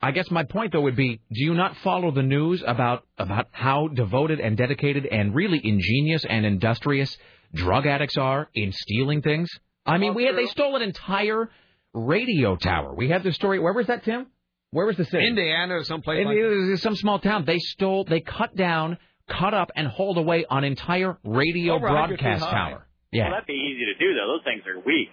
I 0.00 0.12
guess 0.12 0.30
my 0.30 0.44
point 0.44 0.72
though 0.72 0.82
would 0.82 0.96
be: 0.96 1.16
Do 1.16 1.44
you 1.44 1.54
not 1.54 1.76
follow 1.78 2.10
the 2.10 2.22
news 2.22 2.62
about 2.66 3.04
about 3.18 3.48
how 3.50 3.88
devoted 3.88 4.38
and 4.40 4.56
dedicated 4.56 5.06
and 5.06 5.34
really 5.34 5.60
ingenious 5.62 6.24
and 6.24 6.46
industrious 6.46 7.16
drug 7.52 7.86
addicts 7.86 8.16
are 8.16 8.48
in 8.54 8.72
stealing 8.72 9.22
things? 9.22 9.48
I 9.84 9.98
mean, 9.98 10.10
oh, 10.10 10.14
we 10.14 10.24
had 10.24 10.36
they 10.36 10.46
stole 10.46 10.76
an 10.76 10.82
entire 10.82 11.50
radio 11.94 12.56
tower. 12.56 12.94
We 12.94 13.08
had 13.08 13.22
the 13.24 13.32
story. 13.32 13.58
Where 13.58 13.72
was 13.72 13.86
that, 13.88 14.04
Tim? 14.04 14.26
Where 14.70 14.86
was 14.86 14.96
the 14.96 15.04
city? 15.04 15.26
Indiana 15.26 15.76
or 15.76 15.84
someplace 15.84 16.20
It, 16.20 16.26
like 16.26 16.36
it 16.36 16.80
some 16.80 16.94
small 16.94 17.18
town. 17.18 17.44
They 17.46 17.58
stole. 17.58 18.04
They 18.04 18.20
cut 18.20 18.54
down, 18.54 18.98
cut 19.28 19.54
up, 19.54 19.70
and 19.74 19.88
hauled 19.88 20.18
away 20.18 20.44
an 20.50 20.62
entire 20.62 21.18
radio 21.24 21.72
oh, 21.72 21.76
Over 21.76 21.88
broadcast 21.88 22.44
tower. 22.44 22.86
Yeah. 23.10 23.24
Well, 23.24 23.32
that'd 23.32 23.46
be 23.46 23.54
easy 23.54 23.86
to 23.86 23.94
do 23.98 24.14
though. 24.14 24.36
Those 24.36 24.44
things 24.44 24.62
are 24.66 24.78
weak. 24.84 25.08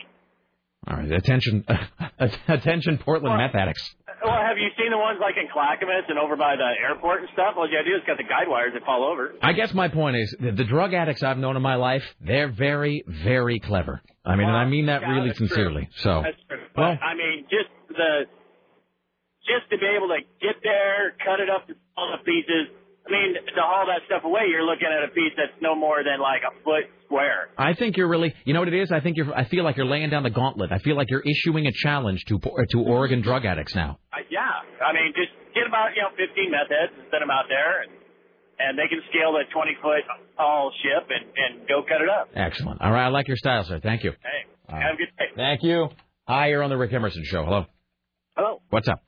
All 0.88 0.98
right, 0.98 1.12
attention, 1.12 1.66
attention, 2.48 2.98
Portland 3.00 3.38
meth 3.38 3.56
addicts. 3.56 3.96
Well, 4.24 4.34
have 4.34 4.58
you 4.58 4.70
seen 4.78 4.92
the 4.92 4.98
ones 4.98 5.20
like 5.22 5.36
in 5.38 5.48
Clackamas 5.52 6.06
and 6.08 6.18
over 6.18 6.36
by 6.36 6.56
the 6.56 6.70
airport 6.82 7.22
and 7.22 7.30
stuff? 7.34 7.56
All 7.58 7.68
you 7.68 7.78
gotta 7.78 7.90
do 7.90 7.96
is 7.96 8.02
got 8.08 8.18
the 8.18 8.24
guide 8.24 8.48
wires 8.48 8.74
that 8.74 8.86
fall 8.86 9.04
over. 9.04 9.34
I 9.42 9.54
guess 9.54 9.74
my 9.74 9.88
point 9.88 10.16
is 10.16 10.36
that 10.40 10.56
the 10.56 10.64
drug 10.64 10.94
addicts 10.94 11.22
I've 11.22 11.38
known 11.38 11.56
in 11.56 11.62
my 11.62 11.76
life, 11.76 12.04
they're 12.22 12.52
very, 12.52 13.04
very 13.08 13.60
clever. 13.60 14.02
I 14.26 14.36
mean, 14.36 14.48
and 14.48 14.58
I 14.58 14.66
mean 14.66 14.88
that 14.88 15.02
yeah, 15.02 15.10
really 15.10 15.28
that's 15.30 15.38
true. 15.38 15.48
sincerely. 15.48 15.90
So, 15.98 16.22
That's 16.24 16.42
true. 16.48 16.66
But, 16.76 16.82
well, 16.82 16.98
I 17.02 17.14
mean, 17.14 17.46
just 17.50 17.70
the 17.90 18.26
just 19.46 19.70
to 19.70 19.78
be 19.78 19.86
able 19.86 20.10
to 20.10 20.22
get 20.42 20.58
there, 20.64 21.14
cut 21.22 21.40
it 21.40 21.50
up 21.50 21.68
to 21.68 21.76
all 21.98 22.18
the 22.18 22.24
pieces. 22.26 22.74
I 23.06 23.12
mean, 23.12 23.38
to 23.38 23.62
haul 23.62 23.86
that 23.86 24.02
stuff 24.10 24.24
away, 24.26 24.50
you're 24.50 24.66
looking 24.66 24.90
at 24.90 25.06
a 25.06 25.14
piece 25.14 25.34
that's 25.38 25.54
no 25.62 25.76
more 25.76 26.02
than 26.04 26.20
like 26.20 26.42
a 26.42 26.50
foot 26.66 26.90
square. 27.06 27.50
I 27.58 27.74
think 27.74 27.98
you're 27.98 28.08
really, 28.08 28.34
you 28.46 28.54
know 28.54 28.62
what 28.62 28.68
it 28.68 28.82
is? 28.82 28.92
I 28.92 29.00
think 29.00 29.16
you're, 29.18 29.30
I 29.34 29.46
feel 29.46 29.64
like 29.64 29.78
you're 29.78 29.86
laying 29.86 30.10
down 30.10 30.24
the 30.24 30.32
gauntlet. 30.34 30.72
I 30.72 30.80
feel 30.80 30.96
like 30.98 31.12
you're 31.12 31.22
issuing 31.22 31.68
a 31.68 31.72
challenge 31.72 32.26
to 32.30 32.40
to 32.40 32.78
Oregon 32.82 33.22
drug 33.22 33.46
addicts 33.46 33.76
now. 33.76 34.00
Uh, 34.12 34.26
yeah, 34.32 34.42
I 34.82 34.92
mean, 34.92 35.14
just 35.16 35.30
get 35.54 35.68
about 35.68 35.94
you 35.96 36.02
know 36.02 36.10
15 36.18 36.50
meth 36.50 36.70
heads 36.74 36.94
and 36.98 37.06
send 37.14 37.22
them 37.22 37.30
out 37.30 37.46
there, 37.48 37.84
and 37.86 37.92
and 38.58 38.74
they 38.80 38.90
can 38.90 39.02
scale 39.14 39.34
the 39.38 39.46
20 39.54 39.78
foot 39.84 40.02
tall 40.36 40.72
ship 40.82 41.06
and 41.14 41.26
and 41.30 41.68
go 41.70 41.84
cut 41.86 42.02
it 42.02 42.10
up. 42.10 42.30
Excellent. 42.34 42.82
All 42.82 42.92
right, 42.92 43.06
I 43.06 43.10
like 43.10 43.28
your 43.28 43.38
style, 43.38 43.64
sir. 43.66 43.80
Thank 43.84 44.04
you. 44.04 44.14
Hey, 44.18 44.50
have 44.74 44.96
a 44.96 44.98
good 44.98 45.14
day. 45.14 45.30
Thank 45.36 45.62
you. 45.62 45.90
Hi, 46.28 46.50
you're 46.50 46.64
on 46.64 46.72
the 46.72 46.78
Rick 46.78 46.92
Emerson 46.92 47.22
Show. 47.24 47.46
Hello. 47.46 47.66
Hello. 48.36 48.62
What's 48.72 48.88
up? 48.90 49.05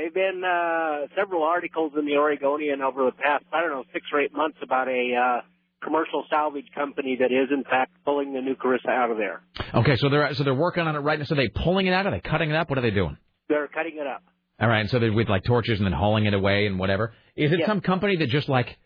There've 0.00 0.14
been 0.14 0.42
uh, 0.42 1.08
several 1.14 1.42
articles 1.42 1.92
in 1.98 2.06
the 2.06 2.16
Oregonian 2.16 2.80
over 2.80 3.04
the 3.04 3.12
past, 3.12 3.44
I 3.52 3.60
don't 3.60 3.70
know, 3.70 3.84
six 3.92 4.06
or 4.14 4.20
eight 4.22 4.32
months 4.32 4.56
about 4.62 4.88
a 4.88 5.14
uh, 5.14 5.40
commercial 5.84 6.24
salvage 6.30 6.64
company 6.74 7.16
that 7.20 7.26
is, 7.26 7.50
in 7.52 7.64
fact, 7.64 7.92
pulling 8.06 8.32
the 8.32 8.40
new 8.40 8.54
Carissa 8.54 8.88
out 8.88 9.10
of 9.10 9.18
there. 9.18 9.42
Okay, 9.74 9.96
so 9.96 10.08
they're 10.08 10.32
so 10.32 10.42
they're 10.42 10.54
working 10.54 10.84
on 10.86 10.96
it 10.96 11.00
right 11.00 11.18
now. 11.18 11.26
So 11.26 11.34
they 11.34 11.48
pulling 11.48 11.86
it 11.86 11.92
out? 11.92 12.06
Are 12.06 12.12
they 12.12 12.20
cutting 12.20 12.48
it 12.48 12.56
up? 12.56 12.70
What 12.70 12.78
are 12.78 12.82
they 12.82 12.90
doing? 12.92 13.18
They're 13.50 13.68
cutting 13.68 13.98
it 14.00 14.06
up. 14.06 14.22
All 14.58 14.68
right, 14.68 14.80
and 14.80 14.88
so 14.88 14.98
they're 15.00 15.12
with 15.12 15.28
like 15.28 15.44
torches 15.44 15.78
and 15.78 15.84
then 15.86 15.92
hauling 15.92 16.24
it 16.24 16.32
away 16.32 16.64
and 16.66 16.78
whatever. 16.78 17.12
Is 17.36 17.52
it 17.52 17.58
Yeah. 17.60 17.66
some 17.66 17.82
company 17.82 18.16
that 18.16 18.28
just 18.30 18.48
like? 18.48 18.78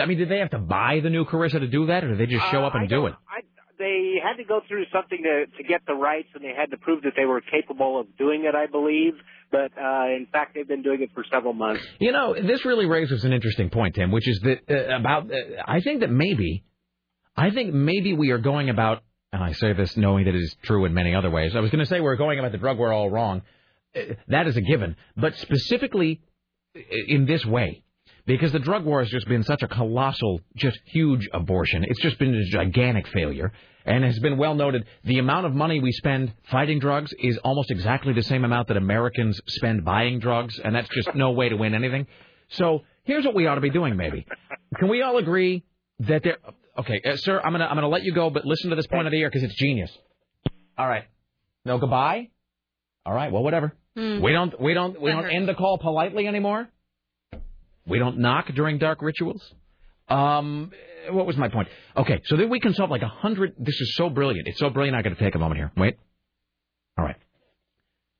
I 0.00 0.06
mean, 0.06 0.18
did 0.18 0.28
they 0.28 0.38
have 0.38 0.50
to 0.50 0.58
buy 0.58 1.00
the 1.02 1.10
new 1.10 1.24
Carissa 1.24 1.58
to 1.60 1.66
do 1.66 1.86
that, 1.86 2.04
or 2.04 2.10
did 2.10 2.18
they 2.18 2.26
just 2.26 2.46
show 2.52 2.62
Uh, 2.62 2.68
up 2.68 2.76
and 2.76 2.88
do 2.88 3.06
it? 3.06 3.14
I, 3.28 3.40
they 3.78 4.14
had 4.22 4.36
to 4.36 4.44
go 4.44 4.60
through 4.68 4.84
something 4.92 5.22
to 5.22 5.46
to 5.56 5.62
get 5.62 5.82
the 5.86 5.94
rights, 5.94 6.28
and 6.34 6.44
they 6.44 6.54
had 6.56 6.70
to 6.70 6.76
prove 6.76 7.02
that 7.02 7.12
they 7.16 7.24
were 7.24 7.40
capable 7.40 8.00
of 8.00 8.16
doing 8.16 8.44
it. 8.44 8.54
I 8.54 8.66
believe, 8.66 9.14
but 9.50 9.72
uh, 9.78 10.06
in 10.06 10.26
fact, 10.30 10.54
they've 10.54 10.66
been 10.66 10.82
doing 10.82 11.02
it 11.02 11.10
for 11.14 11.24
several 11.30 11.52
months. 11.52 11.82
You 11.98 12.12
know, 12.12 12.34
this 12.34 12.64
really 12.64 12.86
raises 12.86 13.24
an 13.24 13.32
interesting 13.32 13.70
point, 13.70 13.94
Tim, 13.94 14.10
which 14.10 14.28
is 14.28 14.40
that 14.40 14.58
uh, 14.70 14.96
about. 14.98 15.30
Uh, 15.30 15.36
I 15.66 15.80
think 15.80 16.00
that 16.00 16.10
maybe, 16.10 16.64
I 17.36 17.50
think 17.50 17.72
maybe 17.72 18.12
we 18.12 18.30
are 18.30 18.38
going 18.38 18.70
about, 18.70 19.02
and 19.32 19.42
I 19.42 19.52
say 19.52 19.72
this 19.72 19.96
knowing 19.96 20.24
that 20.24 20.34
it 20.34 20.42
is 20.42 20.56
true 20.62 20.84
in 20.84 20.94
many 20.94 21.14
other 21.14 21.30
ways. 21.30 21.54
I 21.54 21.60
was 21.60 21.70
going 21.70 21.84
to 21.84 21.86
say 21.86 22.00
we're 22.00 22.16
going 22.16 22.38
about 22.38 22.52
the 22.52 22.58
drug 22.58 22.78
war 22.78 22.92
all 22.92 23.10
wrong. 23.10 23.42
Uh, 23.94 24.14
that 24.28 24.46
is 24.46 24.56
a 24.56 24.60
given, 24.60 24.96
but 25.16 25.36
specifically 25.36 26.20
uh, 26.76 26.80
in 27.08 27.26
this 27.26 27.44
way. 27.44 27.82
Because 28.26 28.52
the 28.52 28.58
drug 28.58 28.84
war 28.84 29.02
has 29.02 29.10
just 29.10 29.28
been 29.28 29.42
such 29.42 29.62
a 29.62 29.68
colossal, 29.68 30.40
just 30.56 30.78
huge 30.86 31.28
abortion. 31.32 31.84
It's 31.86 32.00
just 32.00 32.18
been 32.18 32.34
a 32.34 32.44
gigantic 32.46 33.06
failure. 33.08 33.52
And 33.86 34.02
has 34.02 34.18
been 34.18 34.38
well 34.38 34.54
noted, 34.54 34.86
the 35.04 35.18
amount 35.18 35.44
of 35.44 35.54
money 35.54 35.78
we 35.78 35.92
spend 35.92 36.32
fighting 36.50 36.78
drugs 36.78 37.12
is 37.18 37.36
almost 37.38 37.70
exactly 37.70 38.14
the 38.14 38.22
same 38.22 38.44
amount 38.44 38.68
that 38.68 38.78
Americans 38.78 39.38
spend 39.46 39.84
buying 39.84 40.20
drugs, 40.20 40.58
and 40.58 40.74
that's 40.74 40.88
just 40.88 41.14
no 41.14 41.32
way 41.32 41.50
to 41.50 41.56
win 41.56 41.74
anything. 41.74 42.06
So 42.48 42.80
here's 43.02 43.26
what 43.26 43.34
we 43.34 43.46
ought 43.46 43.56
to 43.56 43.60
be 43.60 43.68
doing, 43.68 43.96
maybe. 43.96 44.26
Can 44.78 44.88
we 44.88 45.02
all 45.02 45.18
agree 45.18 45.64
that 45.98 46.22
there? 46.22 46.38
Okay, 46.78 47.00
uh, 47.04 47.16
sir, 47.16 47.40
I'm 47.44 47.52
gonna 47.52 47.66
I'm 47.66 47.76
gonna 47.76 47.88
let 47.88 48.04
you 48.04 48.14
go, 48.14 48.30
but 48.30 48.46
listen 48.46 48.70
to 48.70 48.76
this 48.76 48.86
point 48.86 49.06
of 49.06 49.10
the 49.10 49.18
year 49.18 49.28
because 49.28 49.42
it's 49.42 49.54
genius. 49.54 49.90
All 50.78 50.88
right. 50.88 51.04
No 51.66 51.78
goodbye. 51.78 52.30
All 53.04 53.14
right. 53.14 53.30
Well, 53.30 53.42
whatever. 53.42 53.74
Hmm. 53.96 54.22
We 54.22 54.32
don't 54.32 54.58
we 54.60 54.74
don't 54.74 55.00
we 55.00 55.10
don't 55.12 55.26
end 55.26 55.46
the 55.46 55.54
call 55.54 55.78
politely 55.78 56.26
anymore. 56.26 56.68
We 57.86 57.98
don't 57.98 58.18
knock 58.18 58.48
during 58.54 58.78
dark 58.78 59.02
rituals. 59.02 59.42
Um, 60.08 60.70
what 61.10 61.26
was 61.26 61.36
my 61.36 61.48
point? 61.48 61.68
Okay, 61.96 62.20
so 62.24 62.36
then 62.36 62.50
we 62.50 62.60
can 62.60 62.74
solve 62.74 62.90
like 62.90 63.02
a 63.02 63.08
hundred. 63.08 63.54
This 63.58 63.80
is 63.80 63.94
so 63.96 64.08
brilliant. 64.08 64.48
It's 64.48 64.58
so 64.58 64.70
brilliant. 64.70 64.96
I 64.96 65.02
got 65.02 65.16
to 65.16 65.22
take 65.22 65.34
a 65.34 65.38
moment 65.38 65.58
here. 65.58 65.72
Wait. 65.76 65.98
All 66.98 67.04
right. 67.04 67.16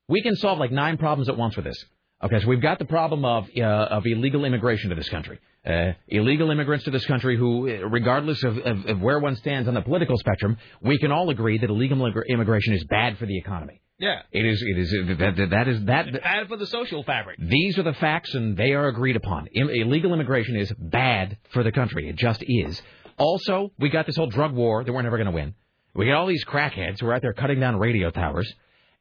We 0.07 0.21
can 0.21 0.35
solve 0.35 0.59
like 0.59 0.71
nine 0.71 0.97
problems 0.97 1.29
at 1.29 1.37
once 1.37 1.55
with 1.55 1.65
this. 1.65 1.83
Okay, 2.25 2.39
so 2.39 2.47
we've 2.47 2.61
got 2.61 2.79
the 2.79 2.85
problem 2.85 3.23
of 3.23 3.47
uh, 3.55 3.61
of 3.61 4.03
illegal 4.07 4.45
immigration 4.45 4.89
to 4.89 4.95
this 4.95 5.09
country. 5.09 5.39
Uh, 5.63 5.91
illegal 6.07 6.49
immigrants 6.49 6.85
to 6.85 6.91
this 6.91 7.05
country 7.05 7.37
who, 7.37 7.69
uh, 7.69 7.87
regardless 7.87 8.43
of, 8.43 8.57
of, 8.57 8.85
of 8.85 8.99
where 8.99 9.19
one 9.19 9.35
stands 9.35 9.67
on 9.67 9.75
the 9.75 9.81
political 9.81 10.17
spectrum, 10.17 10.57
we 10.81 10.97
can 10.97 11.11
all 11.11 11.29
agree 11.29 11.59
that 11.59 11.69
illegal 11.69 12.03
immigration 12.27 12.73
is 12.73 12.83
bad 12.85 13.19
for 13.19 13.27
the 13.27 13.37
economy. 13.37 13.79
Yeah. 13.99 14.21
It 14.31 14.43
is. 14.43 14.63
It 14.65 14.77
is. 14.79 14.91
That, 15.19 15.35
that, 15.37 15.49
that 15.51 15.67
is 15.67 15.85
that. 15.85 16.11
Bad 16.23 16.47
for 16.47 16.57
the 16.57 16.65
social 16.65 17.03
fabric. 17.03 17.37
These 17.39 17.77
are 17.77 17.83
the 17.83 17.93
facts, 17.93 18.33
and 18.33 18.57
they 18.57 18.73
are 18.73 18.87
agreed 18.87 19.15
upon. 19.15 19.47
Illegal 19.53 20.11
immigration 20.11 20.55
is 20.55 20.73
bad 20.79 21.37
for 21.51 21.61
the 21.61 21.71
country. 21.71 22.09
It 22.09 22.15
just 22.15 22.43
is. 22.47 22.81
Also, 23.17 23.71
we 23.77 23.89
got 23.89 24.07
this 24.07 24.17
whole 24.17 24.29
drug 24.29 24.53
war 24.53 24.83
that 24.83 24.91
we're 24.91 25.03
never 25.03 25.17
going 25.17 25.27
to 25.27 25.31
win. 25.31 25.53
We 25.93 26.07
got 26.07 26.15
all 26.15 26.27
these 26.27 26.43
crackheads 26.43 26.99
who 26.99 27.07
are 27.07 27.13
out 27.13 27.21
there 27.21 27.33
cutting 27.33 27.59
down 27.59 27.77
radio 27.77 28.09
towers. 28.09 28.51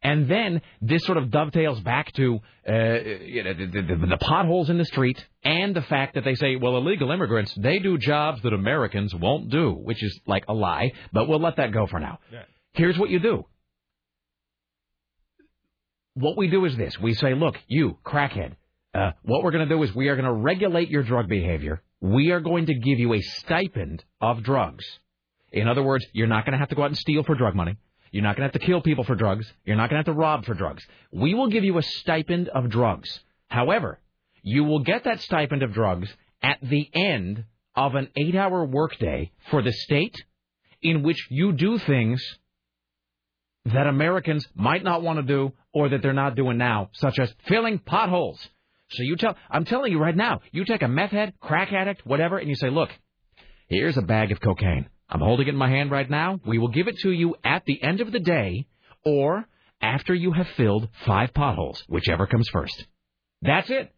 And 0.04 0.30
then 0.30 0.62
this 0.80 1.02
sort 1.04 1.18
of 1.18 1.30
dovetails 1.30 1.80
back 1.80 2.12
to 2.12 2.38
uh, 2.68 2.72
you 2.72 3.42
know, 3.42 3.54
the, 3.54 3.66
the, 3.66 4.06
the 4.06 4.18
potholes 4.20 4.70
in 4.70 4.78
the 4.78 4.84
street 4.84 5.24
and 5.42 5.74
the 5.74 5.82
fact 5.82 6.14
that 6.14 6.24
they 6.24 6.34
say, 6.34 6.56
well, 6.56 6.76
illegal 6.76 7.10
immigrants, 7.10 7.52
they 7.56 7.78
do 7.80 7.98
jobs 7.98 8.40
that 8.42 8.52
Americans 8.52 9.14
won't 9.14 9.50
do, 9.50 9.72
which 9.72 10.02
is 10.02 10.20
like 10.26 10.44
a 10.46 10.54
lie, 10.54 10.92
but 11.12 11.26
we'll 11.26 11.40
let 11.40 11.56
that 11.56 11.72
go 11.72 11.86
for 11.86 11.98
now. 11.98 12.18
Here's 12.74 12.98
what 12.98 13.10
you 13.10 13.18
do 13.18 13.46
what 16.14 16.36
we 16.36 16.48
do 16.48 16.64
is 16.64 16.76
this. 16.76 16.98
We 16.98 17.14
say, 17.14 17.34
look, 17.34 17.56
you, 17.66 17.98
crackhead, 18.04 18.52
uh, 18.94 19.12
what 19.22 19.42
we're 19.42 19.50
going 19.50 19.68
to 19.68 19.74
do 19.74 19.82
is 19.82 19.94
we 19.94 20.08
are 20.08 20.16
going 20.16 20.26
to 20.26 20.32
regulate 20.32 20.88
your 20.88 21.02
drug 21.02 21.28
behavior. 21.28 21.82
We 22.00 22.30
are 22.30 22.40
going 22.40 22.66
to 22.66 22.74
give 22.74 22.98
you 22.98 23.14
a 23.14 23.20
stipend 23.20 24.04
of 24.20 24.42
drugs. 24.42 24.84
In 25.52 25.68
other 25.68 25.82
words, 25.82 26.04
you're 26.12 26.28
not 26.28 26.44
going 26.44 26.52
to 26.52 26.58
have 26.58 26.68
to 26.68 26.74
go 26.74 26.82
out 26.82 26.90
and 26.90 26.96
steal 26.96 27.24
for 27.24 27.34
drug 27.34 27.54
money. 27.54 27.76
You're 28.14 28.22
not 28.22 28.36
going 28.36 28.48
to 28.48 28.52
have 28.52 28.60
to 28.60 28.64
kill 28.64 28.80
people 28.80 29.02
for 29.02 29.16
drugs. 29.16 29.52
You're 29.64 29.74
not 29.74 29.90
going 29.90 30.00
to 30.00 30.08
have 30.08 30.14
to 30.14 30.20
rob 30.20 30.44
for 30.44 30.54
drugs. 30.54 30.86
We 31.10 31.34
will 31.34 31.48
give 31.48 31.64
you 31.64 31.78
a 31.78 31.82
stipend 31.82 32.48
of 32.48 32.70
drugs. 32.70 33.18
However, 33.48 33.98
you 34.40 34.62
will 34.62 34.78
get 34.78 35.02
that 35.02 35.20
stipend 35.20 35.64
of 35.64 35.72
drugs 35.72 36.08
at 36.40 36.58
the 36.62 36.88
end 36.94 37.42
of 37.74 37.96
an 37.96 38.06
eight 38.14 38.36
hour 38.36 38.64
workday 38.64 39.32
for 39.50 39.62
the 39.62 39.72
state 39.72 40.14
in 40.80 41.02
which 41.02 41.26
you 41.28 41.50
do 41.50 41.76
things 41.76 42.24
that 43.64 43.88
Americans 43.88 44.46
might 44.54 44.84
not 44.84 45.02
want 45.02 45.16
to 45.16 45.24
do 45.24 45.52
or 45.72 45.88
that 45.88 46.00
they're 46.00 46.12
not 46.12 46.36
doing 46.36 46.56
now, 46.56 46.90
such 46.92 47.18
as 47.18 47.34
filling 47.48 47.80
potholes. 47.80 48.38
So 48.90 49.02
you 49.02 49.16
tell, 49.16 49.34
I'm 49.50 49.64
telling 49.64 49.90
you 49.90 49.98
right 49.98 50.16
now, 50.16 50.40
you 50.52 50.64
take 50.64 50.82
a 50.82 50.88
meth 50.88 51.10
head, 51.10 51.34
crack 51.40 51.72
addict, 51.72 52.06
whatever, 52.06 52.38
and 52.38 52.48
you 52.48 52.54
say, 52.54 52.70
look, 52.70 52.90
here's 53.66 53.96
a 53.96 54.02
bag 54.02 54.30
of 54.30 54.40
cocaine. 54.40 54.86
I'm 55.08 55.20
holding 55.20 55.46
it 55.46 55.50
in 55.50 55.56
my 55.56 55.68
hand 55.68 55.90
right 55.90 56.08
now. 56.08 56.40
We 56.46 56.58
will 56.58 56.68
give 56.68 56.88
it 56.88 56.98
to 57.00 57.10
you 57.10 57.36
at 57.44 57.64
the 57.66 57.82
end 57.82 58.00
of 58.00 58.10
the 58.12 58.20
day 58.20 58.66
or 59.04 59.46
after 59.80 60.14
you 60.14 60.32
have 60.32 60.48
filled 60.56 60.88
five 61.06 61.34
potholes, 61.34 61.82
whichever 61.88 62.26
comes 62.26 62.48
first. 62.48 62.86
That's 63.42 63.68
it. 63.70 63.92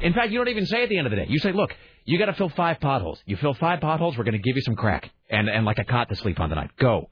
In 0.00 0.14
fact, 0.14 0.30
you 0.30 0.38
don't 0.38 0.48
even 0.48 0.66
say 0.66 0.84
at 0.84 0.88
the 0.88 0.98
end 0.98 1.06
of 1.06 1.10
the 1.10 1.16
day. 1.16 1.26
You 1.28 1.38
say, 1.38 1.52
look, 1.52 1.74
you 2.04 2.18
got 2.18 2.26
to 2.26 2.34
fill 2.34 2.48
five 2.50 2.80
potholes. 2.80 3.20
You 3.26 3.36
fill 3.36 3.54
five 3.54 3.80
potholes, 3.80 4.16
we're 4.16 4.24
going 4.24 4.40
to 4.40 4.42
give 4.42 4.56
you 4.56 4.62
some 4.62 4.76
crack 4.76 5.10
and, 5.28 5.48
and 5.48 5.64
like 5.64 5.78
a 5.78 5.84
cot 5.84 6.08
to 6.08 6.16
sleep 6.16 6.40
on 6.40 6.48
tonight. 6.48 6.70
Go. 6.78 7.10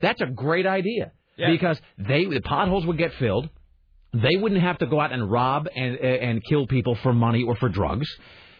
That's 0.00 0.20
a 0.20 0.26
great 0.26 0.66
idea 0.66 1.12
because 1.52 1.80
they 1.98 2.24
the 2.24 2.40
potholes 2.40 2.84
would 2.86 2.98
get 2.98 3.12
filled. 3.14 3.48
They 4.12 4.36
wouldn't 4.36 4.60
have 4.60 4.78
to 4.78 4.86
go 4.86 5.00
out 5.00 5.12
and 5.12 5.30
rob 5.30 5.68
and 5.74 5.96
and 5.96 6.44
kill 6.44 6.66
people 6.66 6.96
for 6.96 7.12
money 7.14 7.44
or 7.44 7.54
for 7.56 7.68
drugs. 7.68 8.06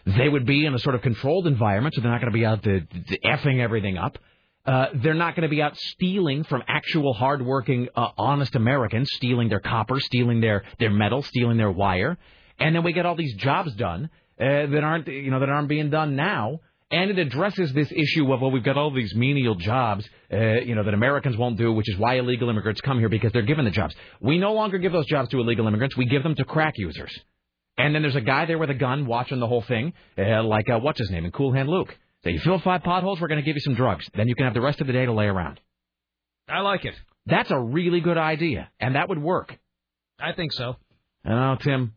They 0.05 0.27
would 0.27 0.45
be 0.45 0.65
in 0.65 0.73
a 0.73 0.79
sort 0.79 0.95
of 0.95 1.01
controlled 1.01 1.47
environment, 1.47 1.95
so 1.95 2.01
they're 2.01 2.11
not 2.11 2.19
going 2.19 2.31
to 2.31 2.37
be 2.37 2.45
out 2.45 2.61
the, 2.61 2.85
the 3.09 3.19
effing 3.25 3.59
everything 3.59 3.97
up. 3.97 4.17
Uh, 4.65 4.87
they're 4.95 5.13
not 5.13 5.35
going 5.35 5.43
to 5.43 5.49
be 5.49 5.61
out 5.61 5.77
stealing 5.77 6.43
from 6.45 6.63
actual 6.67 7.13
hardworking, 7.13 7.89
uh, 7.95 8.09
honest 8.17 8.55
Americans, 8.55 9.09
stealing 9.13 9.49
their 9.49 9.59
copper, 9.59 9.99
stealing 9.99 10.39
their 10.39 10.63
their 10.79 10.89
metal, 10.89 11.21
stealing 11.21 11.57
their 11.57 11.71
wire, 11.71 12.17
and 12.59 12.73
then 12.75 12.83
we 12.83 12.93
get 12.93 13.05
all 13.05 13.15
these 13.15 13.33
jobs 13.35 13.73
done 13.75 14.09
uh, 14.39 14.43
that 14.43 14.81
aren't 14.83 15.07
you 15.07 15.31
know 15.31 15.39
that 15.41 15.49
aren't 15.49 15.67
being 15.67 15.89
done 15.89 16.15
now. 16.15 16.59
And 16.91 17.09
it 17.09 17.17
addresses 17.17 17.73
this 17.73 17.91
issue 17.91 18.31
of 18.31 18.41
well, 18.41 18.51
we've 18.51 18.63
got 18.63 18.77
all 18.77 18.93
these 18.93 19.15
menial 19.15 19.55
jobs, 19.55 20.07
uh, 20.31 20.37
you 20.37 20.75
know, 20.75 20.83
that 20.83 20.93
Americans 20.93 21.35
won't 21.35 21.57
do, 21.57 21.73
which 21.73 21.89
is 21.89 21.97
why 21.97 22.15
illegal 22.15 22.49
immigrants 22.49 22.81
come 22.81 22.99
here 22.99 23.09
because 23.09 23.31
they're 23.31 23.41
given 23.41 23.65
the 23.65 23.71
jobs. 23.71 23.95
We 24.21 24.37
no 24.37 24.53
longer 24.53 24.77
give 24.77 24.91
those 24.91 25.07
jobs 25.07 25.29
to 25.29 25.39
illegal 25.39 25.67
immigrants; 25.67 25.97
we 25.97 26.05
give 26.05 26.23
them 26.23 26.35
to 26.35 26.45
crack 26.45 26.75
users. 26.77 27.11
And 27.77 27.95
then 27.95 28.01
there's 28.03 28.15
a 28.15 28.21
guy 28.21 28.45
there 28.45 28.57
with 28.57 28.69
a 28.69 28.75
gun 28.75 29.05
watching 29.05 29.39
the 29.39 29.47
whole 29.47 29.63
thing, 29.63 29.93
uh, 30.17 30.43
like 30.43 30.69
uh, 30.69 30.79
what's 30.79 30.99
his 30.99 31.09
name, 31.09 31.25
in 31.25 31.31
Cool 31.31 31.53
Hand 31.53 31.69
Luke. 31.69 31.95
So 32.23 32.29
you 32.29 32.39
fill 32.39 32.59
five 32.59 32.83
potholes, 32.83 33.19
we're 33.19 33.27
going 33.27 33.41
to 33.41 33.45
give 33.45 33.55
you 33.55 33.61
some 33.61 33.73
drugs. 33.73 34.07
Then 34.13 34.27
you 34.27 34.35
can 34.35 34.45
have 34.45 34.53
the 34.53 34.61
rest 34.61 34.79
of 34.79 34.87
the 34.87 34.93
day 34.93 35.05
to 35.05 35.11
lay 35.11 35.25
around. 35.25 35.59
I 36.47 36.61
like 36.61 36.85
it. 36.85 36.93
That's 37.25 37.51
a 37.51 37.59
really 37.59 37.99
good 37.99 38.17
idea, 38.17 38.69
and 38.79 38.95
that 38.95 39.09
would 39.09 39.21
work. 39.21 39.57
I 40.19 40.33
think 40.33 40.51
so. 40.51 40.75
And 41.23 41.33
oh, 41.33 41.57
Tim, 41.61 41.93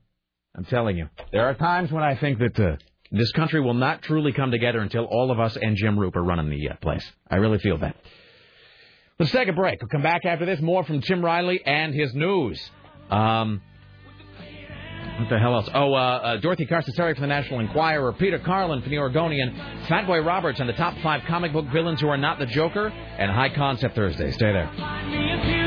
I'm 0.57 0.65
telling 0.65 0.97
you, 0.97 1.09
there 1.33 1.47
are 1.47 1.55
times 1.55 1.93
when 1.93 2.03
I 2.03 2.17
think 2.17 2.39
that 2.39 2.59
uh, 2.59 2.77
this 3.11 3.31
country 3.33 3.61
will 3.61 3.75
not 3.75 4.03
truly 4.03 4.33
come 4.33 4.51
together 4.51 4.81
until 4.81 5.05
all 5.05 5.31
of 5.31 5.39
us 5.39 5.57
and 5.57 5.77
Jim 5.77 5.99
Roop 5.99 6.17
are 6.17 6.23
running 6.23 6.49
the 6.49 6.71
uh, 6.71 6.77
place. 6.77 7.05
I 7.31 7.37
really 7.37 7.59
feel 7.59 7.79
that. 7.79 7.97
Let's 9.19 9.33
take 9.33 9.49
a 9.49 9.53
break. 9.53 9.81
We'll 9.81 9.89
come 9.89 10.03
back 10.03 10.25
after 10.25 10.45
this. 10.45 10.61
More 10.61 10.85
from 10.85 11.01
Tim 11.01 11.25
Riley 11.25 11.61
and 11.65 11.95
his 11.95 12.15
news. 12.15 12.61
Um, 13.11 13.63
what 15.19 15.29
the 15.29 15.39
hell 15.39 15.55
else? 15.55 15.69
Oh, 15.75 15.95
uh, 15.95 15.97
uh, 15.97 16.37
Dorothy 16.39 16.67
Cascerceri 16.67 17.15
from 17.15 17.23
the 17.23 17.29
National 17.29 17.61
Enquirer, 17.61 18.13
Peter 18.13 18.39
Carlin 18.39 18.83
from 18.83 18.91
the 18.91 18.99
Oregonian, 18.99 19.55
Fatboy 19.89 20.25
Roberts 20.25 20.61
and 20.61 20.69
the 20.69 20.75
top 20.75 20.95
five 21.03 21.23
comic 21.27 21.53
book 21.53 21.67
villains 21.73 22.01
who 22.01 22.09
are 22.09 22.19
not 22.19 22.39
the 22.39 22.47
Joker, 22.47 22.89
and 22.89 23.31
High 23.31 23.55
Concept 23.55 23.95
Thursday. 23.95 24.31
Stay 24.33 24.53
there. 24.53 25.66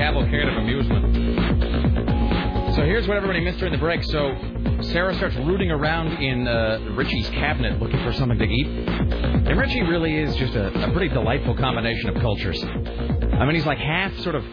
Cavalcade 0.00 0.48
of 0.48 0.56
amusement. 0.56 1.04
So 2.74 2.82
here's 2.84 3.06
what 3.06 3.18
everybody 3.18 3.40
missed 3.40 3.58
during 3.58 3.72
the 3.72 3.78
break. 3.78 4.02
So 4.04 4.34
Sarah 4.80 5.14
starts 5.16 5.36
rooting 5.36 5.70
around 5.70 6.22
in 6.22 6.48
uh, 6.48 6.78
Richie's 6.94 7.28
cabinet 7.28 7.78
looking 7.82 8.02
for 8.02 8.14
something 8.14 8.38
to 8.38 8.46
eat. 8.46 8.66
And 8.66 9.58
Richie 9.58 9.82
really 9.82 10.16
is 10.16 10.34
just 10.36 10.54
a, 10.54 10.68
a 10.88 10.92
pretty 10.92 11.08
delightful 11.08 11.54
combination 11.54 12.08
of 12.08 12.14
cultures. 12.22 12.64
I 12.64 13.44
mean, 13.44 13.54
he's 13.54 13.66
like 13.66 13.76
half, 13.76 14.16
sort 14.20 14.36
of, 14.36 14.44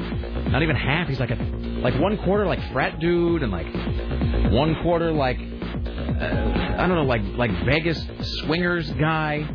not 0.51 0.63
even 0.63 0.75
half. 0.75 1.07
He's 1.07 1.21
like 1.21 1.31
a, 1.31 1.35
like 1.81 1.97
one 1.97 2.17
quarter 2.17 2.45
like 2.45 2.59
frat 2.73 2.99
dude, 2.99 3.41
and 3.41 3.49
like 3.49 3.67
one 4.51 4.75
quarter 4.83 5.13
like, 5.13 5.39
uh, 5.39 6.75
I 6.77 6.87
don't 6.87 6.95
know, 6.95 7.05
like 7.05 7.21
like 7.37 7.51
Vegas 7.63 8.05
swingers 8.41 8.89
guy. 8.99 9.47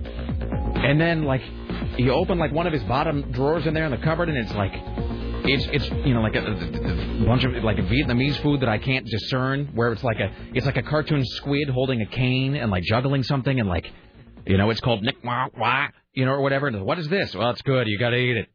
And 0.75 0.99
then 0.99 1.25
like, 1.25 1.43
you 1.99 2.13
open 2.13 2.39
like 2.39 2.53
one 2.53 2.67
of 2.67 2.73
his 2.73 2.83
bottom 2.85 3.31
drawers 3.33 3.67
in 3.67 3.75
there 3.75 3.85
in 3.85 3.91
the 3.91 3.99
cupboard, 3.99 4.31
and 4.31 4.39
it's 4.39 4.55
like, 4.55 4.73
it's 5.45 5.67
it's 5.73 6.07
you 6.07 6.15
know 6.15 6.21
like 6.21 6.35
a, 6.35 6.45
a, 6.45 7.25
bunch 7.27 7.45
of 7.45 7.53
like 7.65 7.79
a 7.79 7.83
Vietnamese 7.83 8.41
food 8.43 8.61
that 8.61 8.69
I 8.69 8.79
can't 8.79 9.07
discern. 9.07 9.71
Where 9.75 9.93
it's 9.93 10.05
like 10.05 10.19
a 10.19 10.33
it's 10.55 10.67
like 10.67 10.77
a 10.77 10.83
cartoon 10.83 11.25
squid 11.25 11.69
holding 11.69 12.01
a 12.01 12.07
cane 12.07 12.55
and 12.55 12.71
like 12.71 12.85
juggling 12.85 13.23
something, 13.23 13.59
and 13.59 13.69
like, 13.69 13.91
you 14.47 14.57
know, 14.57 14.71
it's 14.71 14.81
called 14.81 15.03
Nick 15.03 15.17
Wah 15.25 15.49
Wah, 15.57 15.89
you 16.13 16.25
know, 16.25 16.33
or 16.33 16.43
whatever. 16.43 16.69
And 16.69 16.85
what 16.85 16.99
is 16.99 17.09
this? 17.09 17.35
Well, 17.35 17.51
it's 17.51 17.63
good. 17.63 17.87
You 17.89 17.99
got 17.99 18.11
to 18.11 18.17
eat 18.17 18.37
it. 18.37 18.49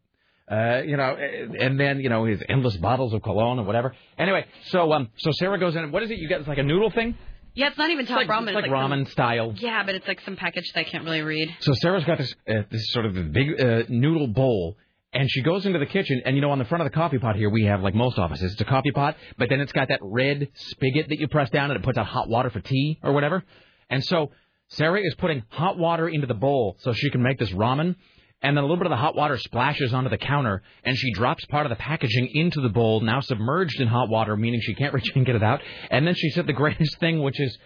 Uh, 0.49 0.81
you 0.85 0.95
know, 0.95 1.17
and 1.59 1.77
then 1.77 1.99
you 1.99 2.09
know 2.09 2.23
his 2.23 2.41
endless 2.47 2.77
bottles 2.77 3.13
of 3.13 3.21
cologne 3.21 3.59
or 3.59 3.65
whatever. 3.65 3.93
Anyway, 4.17 4.45
so 4.67 4.93
um, 4.93 5.09
so 5.17 5.31
Sarah 5.33 5.59
goes 5.59 5.75
in. 5.75 5.91
What 5.91 6.03
is 6.03 6.11
it? 6.11 6.19
You 6.19 6.29
get 6.29 6.39
it's 6.39 6.47
like 6.47 6.57
a 6.57 6.63
noodle 6.63 6.89
thing. 6.89 7.17
Yeah, 7.53 7.69
it's 7.69 7.77
not 7.77 7.89
even 7.89 8.05
top 8.05 8.17
like- 8.17 8.27
ramen. 8.27 8.47
it's 8.49 8.55
like 8.55 8.65
some- 8.65 8.73
ramen 8.73 9.09
style. 9.09 9.53
Yeah, 9.57 9.83
but 9.83 9.95
it's 9.95 10.07
like 10.07 10.21
some 10.21 10.35
package 10.35 10.71
that 10.73 10.79
I 10.81 10.83
can't 10.83 11.03
really 11.03 11.21
read. 11.21 11.53
So 11.59 11.73
Sarah's 11.73 12.05
got 12.05 12.19
this 12.19 12.33
uh, 12.47 12.61
this 12.69 12.91
sort 12.91 13.07
of 13.07 13.33
big 13.33 13.59
uh, 13.59 13.83
noodle 13.89 14.27
bowl, 14.27 14.77
and 15.13 15.29
she 15.31 15.41
goes 15.41 15.65
into 15.65 15.79
the 15.79 15.85
kitchen, 15.85 16.21
and 16.25 16.35
you 16.35 16.41
know, 16.41 16.51
on 16.51 16.59
the 16.59 16.65
front 16.65 16.83
of 16.83 16.91
the 16.91 16.95
coffee 16.95 17.17
pot 17.17 17.35
here, 17.35 17.49
we 17.49 17.63
have 17.65 17.81
like 17.81 17.95
most 17.95 18.17
offices, 18.17 18.51
it's 18.51 18.61
a 18.61 18.65
coffee 18.65 18.91
pot, 18.91 19.15
but 19.37 19.49
then 19.49 19.61
it's 19.61 19.71
got 19.71 19.87
that 19.87 19.99
red 20.01 20.49
spigot 20.53 21.09
that 21.09 21.19
you 21.19 21.27
press 21.27 21.49
down, 21.49 21.71
and 21.71 21.79
it 21.79 21.83
puts 21.83 21.97
out 21.97 22.05
hot 22.05 22.27
water 22.27 22.49
for 22.49 22.59
tea 22.59 22.99
or 23.01 23.13
whatever. 23.13 23.43
And 23.89 24.03
so 24.03 24.31
Sarah 24.69 25.01
is 25.01 25.15
putting 25.15 25.43
hot 25.49 25.77
water 25.77 26.09
into 26.09 26.27
the 26.27 26.33
bowl 26.33 26.75
so 26.79 26.93
she 26.93 27.09
can 27.09 27.21
make 27.21 27.39
this 27.39 27.51
ramen. 27.51 27.95
And 28.41 28.55
then 28.55 28.63
a 28.63 28.67
little 28.67 28.77
bit 28.77 28.85
of 28.85 28.91
the 28.91 28.97
hot 28.97 29.15
water 29.15 29.37
splashes 29.37 29.93
onto 29.93 30.11
the 30.11 30.17
counter, 30.17 30.61
and 30.83 30.95
she 30.95 31.11
drops 31.13 31.43
part 31.45 31.65
of 31.65 31.71
the 31.71 31.75
packaging 31.75 32.27
into 32.35 32.61
the 32.61 32.69
bowl, 32.69 33.01
now 33.01 33.19
submerged 33.21 33.81
in 33.81 33.87
hot 33.87 34.09
water, 34.09 34.37
meaning 34.37 34.61
she 34.61 34.75
can't 34.75 34.93
reach 34.93 35.09
and 35.15 35.25
get 35.25 35.35
it 35.35 35.41
out. 35.43 35.61
And 35.89 36.05
then 36.05 36.13
she 36.13 36.29
said 36.29 36.45
the 36.45 36.53
greatest 36.53 36.99
thing, 36.99 37.23
which 37.23 37.39
is, 37.39 37.57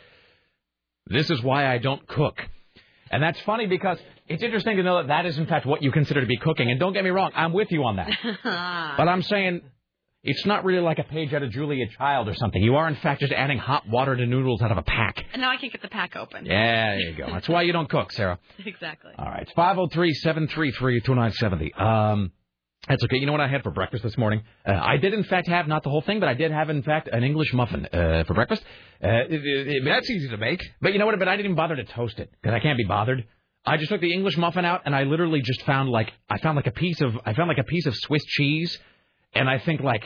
"This 1.07 1.29
is 1.29 1.41
why 1.41 1.67
I 1.67 1.77
don't 1.79 2.07
cook." 2.07 2.41
And 3.11 3.21
that's 3.21 3.39
funny 3.41 3.67
because 3.67 3.99
it's 4.33 4.43
interesting 4.43 4.77
to 4.77 4.83
know 4.83 4.97
that 4.97 5.07
that 5.07 5.25
is 5.25 5.37
in 5.37 5.45
fact 5.47 5.65
what 5.65 5.81
you 5.83 5.91
consider 5.91 6.21
to 6.21 6.27
be 6.27 6.37
cooking. 6.37 6.69
And 6.71 6.79
don't 6.79 6.93
get 6.93 7.03
me 7.03 7.09
wrong, 7.11 7.31
I'm 7.35 7.53
with 7.53 7.71
you 7.71 7.83
on 7.83 7.97
that. 7.97 8.09
But 8.97 9.07
I'm 9.07 9.21
saying 9.21 9.61
it's 10.23 10.45
not 10.45 10.63
really 10.65 10.81
like 10.81 10.99
a 10.99 11.03
page 11.03 11.33
out 11.33 11.41
of 11.41 11.49
Julia 11.51 11.85
Child 11.97 12.27
or 12.29 12.35
something. 12.35 12.61
You 12.61 12.75
are 12.75 12.87
in 12.87 12.95
fact 12.95 13.21
just 13.21 13.33
adding 13.33 13.57
hot 13.57 13.87
water 13.89 14.15
to 14.15 14.25
noodles 14.25 14.61
out 14.61 14.71
of 14.71 14.77
a 14.77 14.83
pack. 14.83 15.23
And 15.33 15.41
now 15.41 15.49
I 15.49 15.57
can't 15.57 15.71
get 15.71 15.81
the 15.81 15.87
pack 15.87 16.15
open. 16.15 16.45
Yeah, 16.45 16.91
there 16.95 16.99
you 16.99 17.15
go. 17.17 17.25
That's 17.27 17.49
why 17.49 17.63
you 17.63 17.73
don't 17.73 17.89
cook, 17.89 18.11
Sarah. 18.11 18.37
exactly. 18.65 19.11
All 19.17 19.25
right, 19.25 19.41
it's 19.41 19.51
503-733-2970. 19.53 21.81
Um, 21.81 22.31
that's 22.87 23.03
okay. 23.03 23.17
You 23.17 23.25
know 23.27 23.31
what 23.31 23.41
I 23.41 23.47
had 23.47 23.61
for 23.63 23.71
breakfast 23.71 24.03
this 24.03 24.17
morning? 24.17 24.41
Uh, 24.67 24.71
I 24.73 24.97
did 24.97 25.13
in 25.13 25.23
fact 25.23 25.47
have 25.47 25.67
not 25.67 25.83
the 25.83 25.89
whole 25.89 26.01
thing, 26.01 26.19
but 26.19 26.27
I 26.27 26.33
did 26.33 26.51
have 26.51 26.69
in 26.71 26.81
fact 26.81 27.09
an 27.11 27.23
English 27.23 27.53
muffin 27.53 27.85
uh, 27.85 28.23
for 28.25 28.33
breakfast. 28.33 28.63
Uh, 29.03 29.07
it- 29.07 29.33
it- 29.33 29.67
it- 29.67 29.85
That's 29.85 30.09
easy 30.09 30.29
to 30.29 30.37
make. 30.37 30.61
but 30.81 30.91
you 30.93 30.99
know 30.99 31.05
what? 31.05 31.17
But 31.19 31.27
I 31.27 31.35
didn't 31.35 31.45
even 31.45 31.55
bother 31.55 31.75
to 31.75 31.83
toast 31.83 32.17
it 32.19 32.31
because 32.41 32.55
I 32.55 32.59
can't 32.59 32.77
be 32.77 32.85
bothered. 32.85 33.25
I 33.65 33.77
just 33.77 33.89
took 33.89 34.01
the 34.01 34.13
English 34.13 34.37
muffin 34.37 34.65
out 34.65 34.81
and 34.85 34.95
I 34.95 35.03
literally 35.03 35.41
just 35.41 35.61
found 35.63 35.89
like 35.89 36.11
I 36.29 36.37
found 36.39 36.55
like 36.55 36.67
a 36.67 36.71
piece 36.71 36.99
of 37.01 37.15
I 37.25 37.33
found 37.33 37.47
like 37.47 37.59
a 37.59 37.63
piece 37.63 37.85
of 37.85 37.95
Swiss 37.95 38.23
cheese, 38.25 38.77
and 39.33 39.49
I 39.49 39.59
think 39.59 39.81
like 39.81 40.03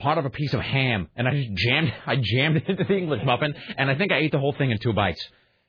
part 0.00 0.18
of 0.18 0.24
a 0.26 0.30
piece 0.30 0.52
of 0.54 0.60
ham, 0.60 1.08
and 1.16 1.26
I 1.26 1.32
just 1.32 1.52
jammed 1.54 1.92
I 2.06 2.16
jammed 2.16 2.56
it 2.58 2.68
into 2.68 2.84
the 2.84 2.96
English 2.96 3.24
muffin, 3.24 3.54
and 3.76 3.90
I 3.90 3.96
think 3.96 4.12
I 4.12 4.18
ate 4.18 4.32
the 4.32 4.38
whole 4.38 4.52
thing 4.52 4.70
in 4.70 4.78
two 4.78 4.92
bites. 4.92 5.26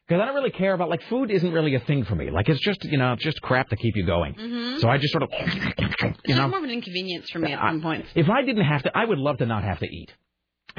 Because 0.07 0.23
I 0.23 0.25
don't 0.25 0.33
really 0.35 0.49
care 0.49 0.73
about 0.73 0.89
like 0.89 1.03
food 1.03 1.29
isn't 1.29 1.51
really 1.53 1.75
a 1.75 1.79
thing 1.81 2.03
for 2.03 2.15
me. 2.15 2.31
Like 2.31 2.49
it's 2.49 2.59
just 2.59 2.83
you 2.83 2.97
know 2.97 3.13
it's 3.13 3.23
just 3.23 3.41
crap 3.41 3.69
to 3.69 3.75
keep 3.75 3.95
you 3.95 4.05
going. 4.05 4.33
Mhm. 4.33 4.79
So 4.79 4.89
I 4.89 4.97
just 4.97 5.13
sort 5.13 5.23
of 5.23 5.29
It's 5.37 6.19
you 6.25 6.35
know 6.35 6.47
more 6.47 6.57
of 6.57 6.63
an 6.63 6.71
inconvenience 6.71 7.29
for 7.29 7.37
me 7.39 7.53
at 7.53 7.59
some 7.59 7.81
point. 7.81 8.05
if 8.15 8.27
I 8.29 8.41
didn't 8.43 8.65
have 8.65 8.83
to, 8.83 8.91
I 8.97 9.05
would 9.05 9.19
love 9.19 9.37
to 9.37 9.45
not 9.45 9.63
have 9.63 9.79
to 9.79 9.85
eat. 9.85 10.11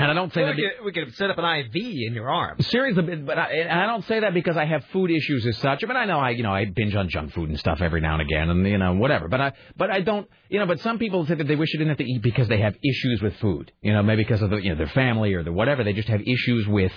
And 0.00 0.10
I 0.10 0.14
don't 0.14 0.32
say 0.32 0.40
Well, 0.42 0.52
that. 0.52 0.56
we, 0.56 0.62
could, 0.62 0.84
we 0.86 0.92
could 0.92 1.14
set 1.16 1.28
up 1.30 1.36
an 1.38 1.44
IV 1.44 1.74
in 1.74 2.14
your 2.14 2.30
arm. 2.30 2.60
Seriously, 2.62 3.16
but 3.16 3.38
I, 3.38 3.52
and 3.52 3.80
I 3.80 3.86
don't 3.86 4.04
say 4.06 4.20
that 4.20 4.32
because 4.32 4.56
I 4.56 4.64
have 4.64 4.82
food 4.92 5.10
issues 5.10 5.46
as 5.46 5.58
such. 5.58 5.84
I 5.84 5.86
mean, 5.86 5.96
I 5.98 6.06
know 6.06 6.18
I, 6.18 6.30
you 6.30 6.42
know, 6.42 6.52
I 6.54 6.64
binge 6.64 6.94
on 6.94 7.10
junk 7.10 7.32
food 7.34 7.50
and 7.50 7.58
stuff 7.58 7.80
every 7.82 8.00
now 8.00 8.14
and 8.14 8.22
again, 8.22 8.48
and 8.48 8.66
you 8.66 8.78
know, 8.78 8.94
whatever. 8.94 9.28
But 9.28 9.40
I, 9.42 9.52
but 9.76 9.90
I 9.90 10.00
don't, 10.00 10.26
you 10.48 10.58
know. 10.58 10.66
But 10.66 10.80
some 10.80 10.98
people 10.98 11.26
say 11.26 11.34
that 11.34 11.46
they 11.46 11.54
wish 11.56 11.70
they 11.72 11.78
didn't 11.78 11.90
have 11.90 11.98
to 11.98 12.10
eat 12.10 12.22
because 12.22 12.48
they 12.48 12.60
have 12.60 12.74
issues 12.82 13.20
with 13.22 13.36
food. 13.36 13.72
You 13.82 13.92
know, 13.92 14.02
maybe 14.02 14.22
because 14.22 14.40
of 14.40 14.48
the, 14.48 14.56
you 14.56 14.70
know, 14.70 14.76
their 14.76 14.88
family 14.88 15.34
or 15.34 15.42
the 15.44 15.52
whatever. 15.52 15.84
They 15.84 15.92
just 15.92 16.08
have 16.08 16.22
issues 16.22 16.66
with. 16.66 16.92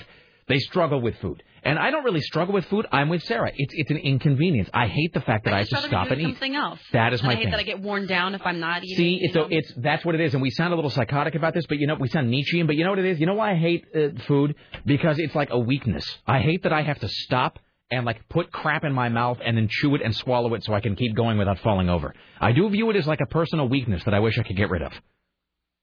They 0.47 0.59
struggle 0.59 0.99
with 1.01 1.15
food, 1.17 1.41
and 1.63 1.79
I 1.79 1.89
don't 1.91 2.03
really 2.03 2.21
struggle 2.21 2.53
with 2.53 2.65
food. 2.65 2.85
I'm 2.91 3.07
with 3.09 3.23
Sarah. 3.23 3.51
It's 3.55 3.73
it's 3.77 3.89
an 3.91 3.97
inconvenience. 3.97 4.69
I 4.73 4.87
hate 4.87 5.13
the 5.13 5.21
fact 5.21 5.45
that 5.45 5.53
I, 5.53 5.59
have 5.59 5.67
I'd 5.73 5.81
to 5.81 5.87
stop 5.87 6.11
and 6.11 6.19
eat. 6.21 6.25
something 6.25 6.55
else. 6.55 6.79
That 6.91 7.13
is 7.13 7.21
And 7.21 7.27
my 7.27 7.33
I 7.33 7.35
hate 7.35 7.43
thing. 7.43 7.51
that 7.51 7.59
I 7.59 7.63
get 7.63 7.81
worn 7.81 8.07
down 8.07 8.35
if 8.35 8.41
I'm 8.45 8.59
not 8.59 8.83
eating. 8.83 8.97
See, 8.97 9.19
it's 9.21 9.35
a, 9.35 9.47
it's 9.49 9.73
that's 9.77 10.03
what 10.03 10.15
it 10.15 10.21
is, 10.21 10.33
and 10.33 10.41
we 10.41 10.49
sound 10.49 10.73
a 10.73 10.75
little 10.75 10.89
psychotic 10.91 11.35
about 11.35 11.53
this, 11.53 11.65
but 11.67 11.77
you 11.79 11.87
know, 11.87 11.95
we 11.95 12.09
sound 12.09 12.29
Nietzschean. 12.29 12.67
But 12.67 12.75
you 12.75 12.83
know 12.83 12.89
what 12.89 12.99
it 12.99 13.05
is? 13.05 13.19
You 13.19 13.25
know 13.25 13.35
why 13.35 13.51
I 13.53 13.55
hate 13.55 13.85
uh, 13.95 14.09
food? 14.27 14.55
Because 14.85 15.19
it's 15.19 15.35
like 15.35 15.49
a 15.51 15.59
weakness. 15.59 16.05
I 16.27 16.39
hate 16.41 16.63
that 16.63 16.73
I 16.73 16.81
have 16.83 16.99
to 16.99 17.07
stop 17.07 17.59
and 17.91 18.05
like 18.05 18.27
put 18.27 18.51
crap 18.51 18.83
in 18.83 18.91
my 18.91 19.07
mouth 19.09 19.37
and 19.45 19.55
then 19.55 19.67
chew 19.69 19.93
it 19.95 20.01
and 20.01 20.13
swallow 20.15 20.53
it 20.55 20.63
so 20.63 20.73
I 20.73 20.79
can 20.81 20.95
keep 20.95 21.15
going 21.15 21.37
without 21.37 21.59
falling 21.59 21.89
over. 21.89 22.13
I 22.41 22.51
do 22.51 22.67
view 22.69 22.89
it 22.89 22.95
as 22.95 23.05
like 23.07 23.19
a 23.21 23.27
personal 23.27 23.69
weakness 23.69 24.03
that 24.05 24.13
I 24.13 24.19
wish 24.19 24.37
I 24.39 24.43
could 24.43 24.57
get 24.57 24.69
rid 24.69 24.81
of. 24.81 24.91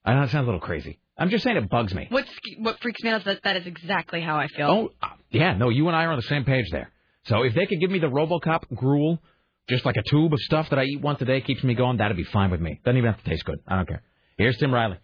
I 0.04 0.14
know 0.14 0.22
it 0.22 0.30
sounds 0.30 0.44
a 0.44 0.46
little 0.46 0.60
crazy. 0.60 0.98
I'm 1.20 1.28
just 1.28 1.44
saying 1.44 1.58
it 1.58 1.68
bugs 1.68 1.94
me. 1.94 2.06
What's 2.08 2.30
what 2.58 2.80
freaks 2.80 3.02
me 3.02 3.10
out 3.10 3.20
is 3.20 3.24
that 3.26 3.42
that 3.44 3.56
is 3.58 3.66
exactly 3.66 4.22
how 4.22 4.36
I 4.36 4.48
feel. 4.48 4.66
Oh, 4.66 4.90
uh, 5.02 5.08
yeah, 5.30 5.54
no, 5.54 5.68
you 5.68 5.86
and 5.86 5.94
I 5.94 6.04
are 6.04 6.12
on 6.12 6.16
the 6.16 6.22
same 6.22 6.44
page 6.44 6.64
there. 6.72 6.90
So 7.26 7.42
if 7.42 7.54
they 7.54 7.66
could 7.66 7.78
give 7.78 7.90
me 7.90 7.98
the 7.98 8.06
RoboCop 8.08 8.74
gruel, 8.74 9.18
just 9.68 9.84
like 9.84 9.96
a 9.96 10.02
tube 10.02 10.32
of 10.32 10.40
stuff 10.40 10.70
that 10.70 10.78
I 10.78 10.84
eat 10.84 11.02
once 11.02 11.20
a 11.20 11.26
day, 11.26 11.42
keeps 11.42 11.62
me 11.62 11.74
going, 11.74 11.98
that'd 11.98 12.16
be 12.16 12.24
fine 12.24 12.50
with 12.50 12.60
me. 12.60 12.80
Doesn't 12.84 12.96
even 12.96 13.12
have 13.12 13.22
to 13.22 13.28
taste 13.28 13.44
good. 13.44 13.58
I 13.68 13.76
don't 13.76 13.86
care. 13.86 14.02
Here's 14.38 14.56
Tim 14.56 14.72
Riley. 14.72 14.96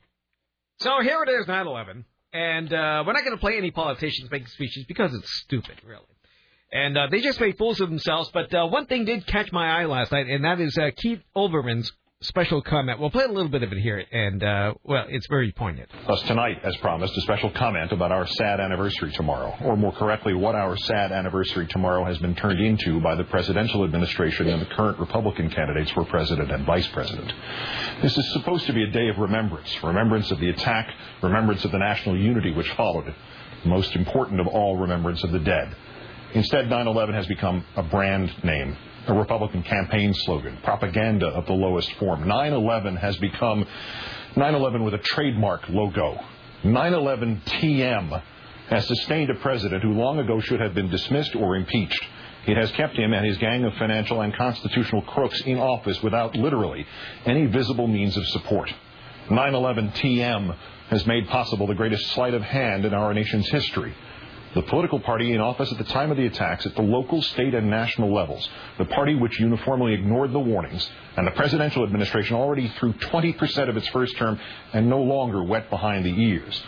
So 0.81 0.91
here 1.03 1.23
it 1.23 1.31
is, 1.31 1.47
9/11, 1.47 2.05
and 2.33 2.73
uh, 2.73 3.05
we're 3.07 3.13
not 3.13 3.23
going 3.23 3.37
to 3.37 3.41
play 3.41 3.59
any 3.59 3.71
politicians 3.71 4.31
making 4.31 4.49
speeches 4.49 4.87
because 4.89 5.15
it's 5.15 5.31
stupid, 5.43 5.83
really. 5.87 6.03
And 6.73 6.97
uh, 6.97 7.09
they 7.11 7.21
just 7.21 7.41
made 7.41 7.59
fools 7.59 7.81
of 7.81 7.91
themselves. 7.91 8.31
But 8.33 8.53
uh, 8.55 8.67
one 8.67 8.87
thing 8.87 9.05
did 9.05 9.27
catch 9.27 9.53
my 9.53 9.81
eye 9.81 9.85
last 9.85 10.13
night, 10.13 10.29
and 10.29 10.45
that 10.45 10.61
is 10.61 10.77
uh, 10.79 10.91
Keith 10.97 11.21
Olbermann's 11.37 11.93
special 12.23 12.63
comment. 12.63 12.99
We'll 12.99 13.11
play 13.11 13.25
a 13.25 13.29
little 13.29 13.51
bit 13.51 13.63
of 13.63 13.71
it 13.73 13.79
here, 13.79 14.03
and 14.11 14.43
uh, 14.43 14.75
well, 14.85 15.05
it's 15.09 15.27
very 15.29 15.53
poignant. 15.53 15.91
Thus, 16.07 16.23
tonight, 16.23 16.59
as 16.65 16.75
promised, 16.79 17.15
a 17.17 17.21
special 17.21 17.51
comment 17.51 17.93
about 17.93 18.11
our 18.11 18.27
sad 18.27 18.59
anniversary 18.59 19.13
tomorrow, 19.13 19.55
or 19.63 19.77
more 19.77 19.93
correctly, 19.93 20.33
what 20.33 20.55
our 20.55 20.79
sad 20.79 21.13
anniversary 21.13 21.67
tomorrow 21.67 22.05
has 22.05 22.17
been 22.19 22.35
turned 22.35 22.61
into 22.61 23.01
by 23.01 23.15
the 23.17 23.25
presidential 23.25 23.85
administration 23.85 24.49
and 24.49 24.63
the 24.63 24.67
current 24.67 24.99
Republican 24.99 25.51
candidates 25.51 25.91
for 25.91 26.05
president 26.07 26.51
and 26.51 26.65
vice 26.65 26.87
president. 26.89 27.33
This 28.01 28.17
is 28.17 28.33
supposed 28.33 28.67
to 28.67 28.73
be 28.73 28.83
a 28.83 28.91
day 28.91 29.09
of 29.09 29.19
remembrance 29.19 29.83
remembrance 29.83 30.31
of 30.31 30.41
the 30.41 30.49
attack, 30.49 30.93
remembrance 31.23 31.65
of 31.67 31.71
the 31.71 31.79
national 31.79 32.19
unity 32.19 32.53
which 32.53 32.71
followed 32.73 33.09
it, 33.09 33.15
most 33.67 33.95
important 33.95 34.41
of 34.41 34.47
all, 34.47 34.79
remembrance 34.79 35.23
of 35.23 35.33
the 35.33 35.39
dead. 35.41 35.77
Instead, 36.33 36.69
9 36.69 36.87
11 36.87 37.15
has 37.15 37.27
become 37.27 37.65
a 37.77 37.83
brand 37.83 38.33
name, 38.43 38.77
a 39.07 39.15
Republican 39.15 39.63
campaign 39.63 40.13
slogan, 40.15 40.59
propaganda 40.63 41.27
of 41.27 41.47
the 41.47 41.53
lowest 41.53 41.93
form. 41.95 42.27
9 42.27 42.53
11 42.53 42.97
has 42.97 43.17
become 43.19 43.67
9 44.37 44.55
11 44.55 44.85
with 44.85 44.95
a 44.95 44.99
trademark 44.99 45.69
logo. 45.69 46.19
9 46.65 46.93
11 46.95 47.43
TM 47.47 48.23
has 48.69 48.87
sustained 48.87 49.31
a 49.31 49.35
president 49.37 49.83
who 49.83 49.93
long 49.93 50.19
ago 50.19 50.41
should 50.41 50.61
have 50.61 50.75
been 50.75 50.91
dismissed 50.91 51.37
or 51.37 51.57
impeached. 51.57 52.05
It 52.47 52.57
has 52.57 52.71
kept 52.73 52.97
him 52.97 53.13
and 53.13 53.27
his 53.27 53.39
gang 53.39 53.65
of 53.65 53.75
financial 53.75 54.21
and 54.21 54.35
constitutional 54.35 55.03
crooks 55.03 55.41
in 55.43 55.59
office 55.59 56.03
without 56.03 56.37
literally 56.37 56.87
any 57.25 57.47
visible 57.47 57.87
means 57.87 58.17
of 58.17 58.27
support. 58.29 58.73
9/11 59.29 59.93
TM 59.95 60.55
has 60.89 61.07
made 61.07 61.29
possible 61.29 61.67
the 61.67 61.75
greatest 61.75 62.07
sleight 62.13 62.35
of 62.35 62.43
hand 62.43 62.85
in 62.85 62.95
our 62.95 63.13
nation's 63.13 63.49
history. 63.49 63.93
The 64.57 64.63
political 64.63 64.99
party 65.01 65.35
in 65.35 65.41
office 65.43 65.71
at 65.71 65.77
the 65.77 65.85
time 65.85 66.11
of 66.11 66.17
the 66.17 66.25
attacks 66.25 66.65
at 66.65 66.75
the 66.75 66.81
local, 66.81 67.21
state, 67.21 67.53
and 67.53 67.69
national 67.69 68.11
levels, 68.11 68.49
the 68.79 68.87
party 68.87 69.15
which 69.15 69.39
uniformly 69.39 69.93
ignored 69.93 70.33
the 70.33 70.39
warnings, 70.39 70.91
and 71.15 71.27
the 71.27 71.33
presidential 71.33 71.85
administration 71.85 72.37
already 72.37 72.69
through 72.79 72.95
20% 72.95 73.69
of 73.69 73.77
its 73.77 73.87
first 73.89 74.17
term 74.17 74.41
and 74.73 74.89
no 74.89 75.03
longer 75.03 75.45
wet 75.45 75.69
behind 75.69 76.07
the 76.07 76.23
ears, 76.23 76.59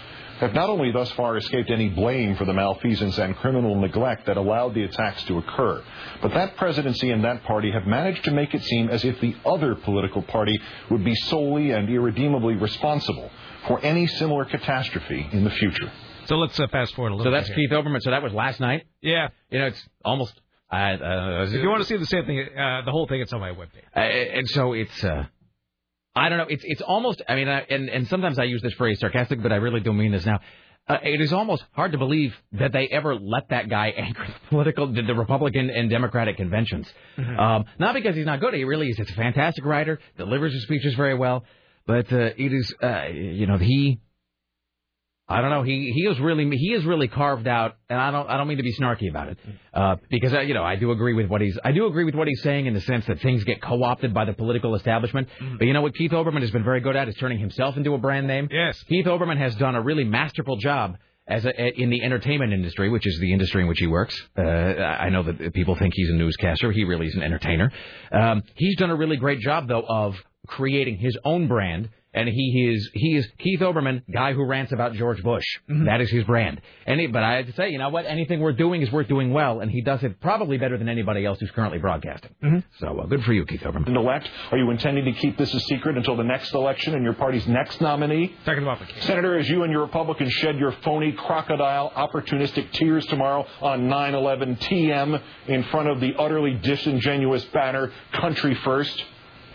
have 0.41 0.53
not 0.53 0.69
only 0.69 0.93
thus 0.93 1.11
far 1.13 1.39
escaped 1.39 1.71
any 1.71 1.89
blame 1.89 2.37
for 2.37 2.45
the 2.45 2.53
malfeasance 2.53 3.17
and 3.17 3.35
criminal 3.37 3.81
neglect 3.81 4.27
that 4.27 4.37
allowed 4.37 4.75
the 4.75 4.85
attacks 4.85 5.23
to 5.25 5.39
occur, 5.39 5.83
but 6.21 6.35
that 6.35 6.59
presidency 6.59 7.11
and 7.11 7.25
that 7.25 7.43
party 7.45 7.71
have 7.71 7.87
managed 7.87 8.23
to 8.23 8.31
make 8.31 8.53
it 8.53 8.63
seem 8.65 8.91
as 8.91 9.03
if 9.03 9.19
the 9.23 9.35
other 9.47 9.75
political 9.75 10.21
party 10.21 10.61
would 10.91 11.05
be 11.05 11.15
solely 11.15 11.71
and 11.71 11.89
irredeemably 11.89 12.55
responsible 12.55 13.31
for 13.67 13.83
any 13.83 14.07
similar 14.07 14.45
catastrophe 14.45 15.27
in 15.33 15.43
the 15.43 15.51
future. 15.53 15.91
So 16.29 16.37
let's 16.37 16.59
uh, 16.61 16.67
fast 16.69 16.95
forward 16.95 17.13
a 17.13 17.17
little 17.17 17.33
bit. 17.33 17.45
So 17.45 17.47
that's. 17.47 17.57
Keith 17.57 17.71
Olbermann. 17.71 18.03
So 18.03 18.11
that 18.11 18.23
was 18.23 18.33
last 18.33 18.61
night. 18.61 18.87
Yeah. 19.01 19.29
You 19.51 19.59
know, 19.61 19.67
it's 19.67 19.89
almost. 20.05 20.41
I 20.71 20.93
uh, 20.93 21.45
If 21.45 21.53
you 21.53 21.69
want 21.69 21.81
to 21.81 21.89
see 21.89 21.97
the 21.97 22.07
same 22.07 22.27
thing, 22.27 22.41
uh, 22.41 22.83
the 22.85 22.91
whole 22.91 23.07
thing, 23.07 23.23
it's 23.23 23.33
on 23.33 23.41
my 23.41 23.51
webpage. 23.51 23.85
Uh, 23.97 24.01
and 24.01 24.49
so 24.51 24.75
it's 24.75 25.03
uh 25.03 25.25
I 26.19 26.29
don't 26.29 26.39
know 26.39 26.47
it's 26.49 26.65
it's 26.67 26.83
almost 26.83 27.23
I 27.29 27.35
mean 27.37 27.49
I, 27.49 27.61
and 27.61 27.89
and 27.89 28.09
sometimes 28.09 28.39
I 28.39 28.45
use 28.45 28.61
this 28.63 28.75
phrase 28.75 29.01
sarcastic 29.01 29.43
but 29.43 29.53
I 29.53 29.57
really 29.57 29.81
don't 29.81 29.97
mean 29.97 30.13
this 30.13 30.27
now 30.27 30.41
uh, 30.89 30.99
it 31.03 31.21
is 31.21 31.33
almost 31.33 31.65
hard 31.73 31.93
to 31.93 31.99
believe 31.99 32.35
that 32.53 32.73
they 32.73 32.89
ever 32.89 33.15
let 33.15 33.51
that 33.51 33.69
guy 33.69 33.89
anchor 33.97 34.27
the 34.27 34.49
political 34.49 34.93
the, 34.93 35.03
the 35.03 35.15
Republican 35.15 35.71
and 35.71 35.89
Democratic 35.89 36.37
conventions 36.37 36.93
um, 37.17 37.67
not 37.79 37.95
because 37.95 38.17
he's 38.17 38.27
not 38.27 38.41
good 38.41 38.55
he 38.55 38.65
really 38.65 38.89
is 38.89 38.99
it's 38.99 39.11
a 39.11 39.15
fantastic 39.15 39.65
writer 39.65 40.01
delivers 40.17 40.53
his 40.53 40.65
speeches 40.65 40.95
very 40.95 41.15
well 41.15 41.45
but 41.87 42.13
uh, 42.13 42.31
it 42.37 42.53
is 42.53 42.75
uh, 42.83 43.07
you 43.13 43.47
know 43.47 43.59
he 43.59 44.01
I 45.31 45.43
don't 45.43 45.51
know. 45.51 45.63
He 45.63 45.93
he 45.95 46.07
is 46.07 46.19
really 46.19 46.49
he 46.57 46.73
is 46.73 46.85
really 46.87 47.07
carved 47.07 47.47
out, 47.47 47.77
and 47.91 48.01
I 48.01 48.11
don't 48.11 48.29
I 48.31 48.39
don't 48.39 48.49
mean 48.49 48.57
to 48.57 48.63
be 48.63 48.75
snarky 48.75 49.11
about 49.11 49.29
it, 49.29 49.39
uh, 49.75 49.97
because 50.11 50.33
uh, 50.33 50.41
you 50.41 50.55
know 50.55 50.65
I 50.65 50.77
do 50.77 50.91
agree 50.91 51.13
with 51.13 51.27
what 51.27 51.43
he's 51.43 51.59
I 51.63 51.73
do 51.73 51.87
agree 51.87 52.05
with 52.05 52.15
what 52.15 52.29
he's 52.29 52.43
saying 52.43 52.65
in 52.65 52.73
the 52.73 52.81
sense 52.81 53.05
that 53.07 53.21
things 53.21 53.45
get 53.45 53.61
co-opted 53.61 54.15
by 54.15 54.25
the 54.25 54.33
political 54.33 54.75
establishment. 54.75 55.29
But 55.59 55.67
you 55.67 55.75
know 55.75 55.83
what 55.83 55.95
Keith 55.95 56.13
Olbermann 56.13 56.41
has 56.41 56.51
been 56.51 56.65
very 56.65 56.81
good 56.81 56.97
at 56.97 57.09
is 57.09 57.15
turning 57.17 57.39
himself 57.39 57.77
into 57.77 57.93
a 57.93 57.99
brand 57.99 58.27
name. 58.27 58.49
Yes, 58.51 58.83
Keith 58.85 59.05
Olbermann 59.05 59.37
has 59.37 59.55
done 59.57 59.75
a 59.75 59.83
really 59.83 60.05
masterful 60.05 60.57
job 60.57 60.97
as 61.27 61.45
a, 61.45 61.79
in 61.79 61.91
the 61.91 62.03
entertainment 62.03 62.55
industry, 62.55 62.89
which 62.89 63.07
is 63.07 63.19
the 63.21 63.33
industry 63.33 63.61
in 63.61 63.69
which 63.69 63.79
he 63.79 63.87
works. 63.87 64.19
Uh, 64.37 64.43
I 64.43 65.11
know 65.11 65.23
that 65.25 65.53
people 65.53 65.75
think 65.77 65.93
he's 65.95 66.09
a 66.09 66.15
newscaster. 66.15 66.73
He 66.73 66.85
really 66.85 67.07
is 67.07 67.15
an 67.15 67.23
entertainer. 67.23 67.71
Um, 68.11 68.43
he's 68.55 68.77
done 68.77 68.91
a 68.91 68.97
really 68.97 69.19
great 69.19 69.41
job 69.41 69.69
though 69.69 69.85
of 69.87 70.17
creating 70.47 70.97
his 70.97 71.17
own 71.25 71.47
brand. 71.47 71.91
And 72.15 72.27
he 72.29 72.71
is 72.73 72.91
he 72.95 73.17
is 73.17 73.29
Keith 73.39 73.61
Olbermann, 73.61 74.03
guy 74.11 74.33
who 74.33 74.45
rants 74.45 74.73
about 74.73 74.95
George 74.95 75.23
Bush. 75.23 75.45
That 75.69 76.01
is 76.01 76.11
his 76.11 76.25
brand. 76.25 76.61
And 76.87 76.99
he, 76.99 77.07
but 77.07 77.23
I 77.23 77.37
have 77.37 77.47
to 77.47 77.53
say, 77.53 77.71
you 77.71 77.79
know 77.79 77.91
what? 77.91 78.07
Anything 78.07 78.41
worth 78.41 78.57
doing 78.57 78.81
is 78.81 78.91
worth 78.91 79.09
doing 79.09 79.31
well, 79.33 79.61
and 79.61 79.71
he 79.71 79.83
does 79.83 80.03
it 80.03 80.19
probably 80.21 80.57
better 80.57 80.79
than 80.79 80.89
anybody 80.89 81.27
else 81.27 81.39
who's 81.39 81.51
currently 81.51 81.79
broadcasting. 81.79 82.65
So 82.81 82.99
uh, 82.99 83.07
good 83.07 83.23
for 83.25 83.35
you, 83.35 83.45
Keith 83.45 83.61
Olbermann. 83.61 83.95
elect? 83.95 84.29
Are 84.51 84.57
you 84.57 84.71
intending 84.71 85.05
to 85.05 85.13
keep 85.13 85.37
this 85.37 85.53
a 85.53 85.61
secret 85.61 85.99
until 85.99 86.17
the 86.17 86.25
next 86.25 86.55
election 86.55 86.95
and 86.95 87.05
your 87.05 87.13
party's 87.13 87.47
next 87.47 87.81
nominee? 87.83 88.35
Talking 88.47 88.63
about 88.63 88.79
Senator, 89.01 89.39
as 89.39 89.49
you 89.49 89.65
and 89.65 89.71
your 89.73 89.83
Republicans 89.83 90.33
shed 90.33 90.57
your 90.59 90.73
phony, 90.83 91.13
crocodile, 91.13 91.91
opportunistic 91.91 92.73
tears 92.73 93.05
tomorrow 93.07 93.47
on 93.61 93.89
9/11 93.89 94.59
TM 94.61 95.21
in 95.49 95.63
front 95.65 95.89
of 95.89 96.01
the 96.01 96.15
utterly 96.19 96.55
disingenuous 96.55 97.45
banner 97.47 97.93
"Country 98.13 98.55
First. 98.65 99.05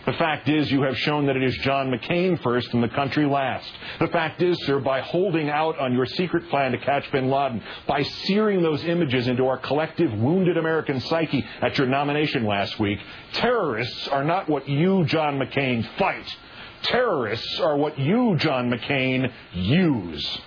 The 0.06 0.12
fact 0.12 0.48
is, 0.48 0.70
you 0.70 0.82
have 0.82 0.98
shown 0.98 1.26
that 1.26 1.36
it 1.36 1.42
is 1.42 1.56
John 1.58 1.90
McCain 1.90 2.42
first 2.42 2.74
and 2.74 2.82
the 2.82 2.88
country 2.88 3.24
last. 3.24 3.70
The 4.00 4.08
fact 4.08 4.42
is, 4.42 4.58
sir, 4.66 4.78
by 4.78 5.00
holding 5.00 5.48
out 5.48 5.78
on 5.78 5.94
your 5.94 6.04
secret 6.04 6.48
plan 6.50 6.72
to 6.72 6.78
catch 6.78 7.10
bin 7.10 7.30
Laden, 7.30 7.62
by 7.86 8.02
searing 8.02 8.62
those 8.62 8.84
images 8.84 9.28
into 9.28 9.46
our 9.46 9.56
collective 9.56 10.12
wounded 10.12 10.58
American 10.58 11.00
psyche 11.00 11.44
at 11.62 11.78
your 11.78 11.86
nomination 11.86 12.44
last 12.44 12.78
week, 12.78 12.98
terrorists 13.32 14.08
are 14.08 14.24
not 14.24 14.48
what 14.48 14.68
you, 14.68 15.06
John 15.06 15.38
McCain, 15.38 15.86
fight. 15.96 16.36
Terrorists 16.82 17.58
are 17.60 17.76
what 17.76 17.98
you, 17.98 18.36
John 18.36 18.70
McCain, 18.70 19.32
use. 19.54 20.38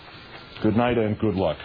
Good 0.61 0.75
night 0.75 0.99
and 0.99 1.17
good 1.17 1.35
luck. 1.35 1.57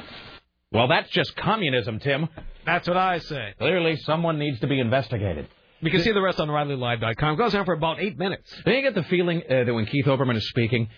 Well, 0.70 0.88
that's 0.88 1.10
just 1.10 1.36
communism, 1.36 1.98
Tim. 1.98 2.28
That's 2.64 2.88
what 2.88 2.96
I 2.96 3.18
say. 3.18 3.54
Clearly, 3.58 3.96
someone 3.96 4.38
needs 4.38 4.60
to 4.60 4.66
be 4.66 4.80
investigated. 4.80 5.46
You 5.82 5.90
can 5.90 6.00
see 6.02 6.12
the 6.12 6.22
rest 6.22 6.38
on 6.38 6.46
RileyLive.com. 6.46 7.36
Goes 7.36 7.56
on 7.56 7.64
for 7.64 7.74
about 7.74 8.00
eight 8.00 8.16
minutes. 8.16 8.48
Don't 8.64 8.76
you 8.76 8.82
get 8.82 8.94
the 8.94 9.02
feeling 9.02 9.42
uh, 9.50 9.64
that 9.64 9.74
when 9.74 9.84
Keith 9.86 10.06
Olbermann 10.06 10.36
is 10.36 10.48
speaking, 10.48 10.88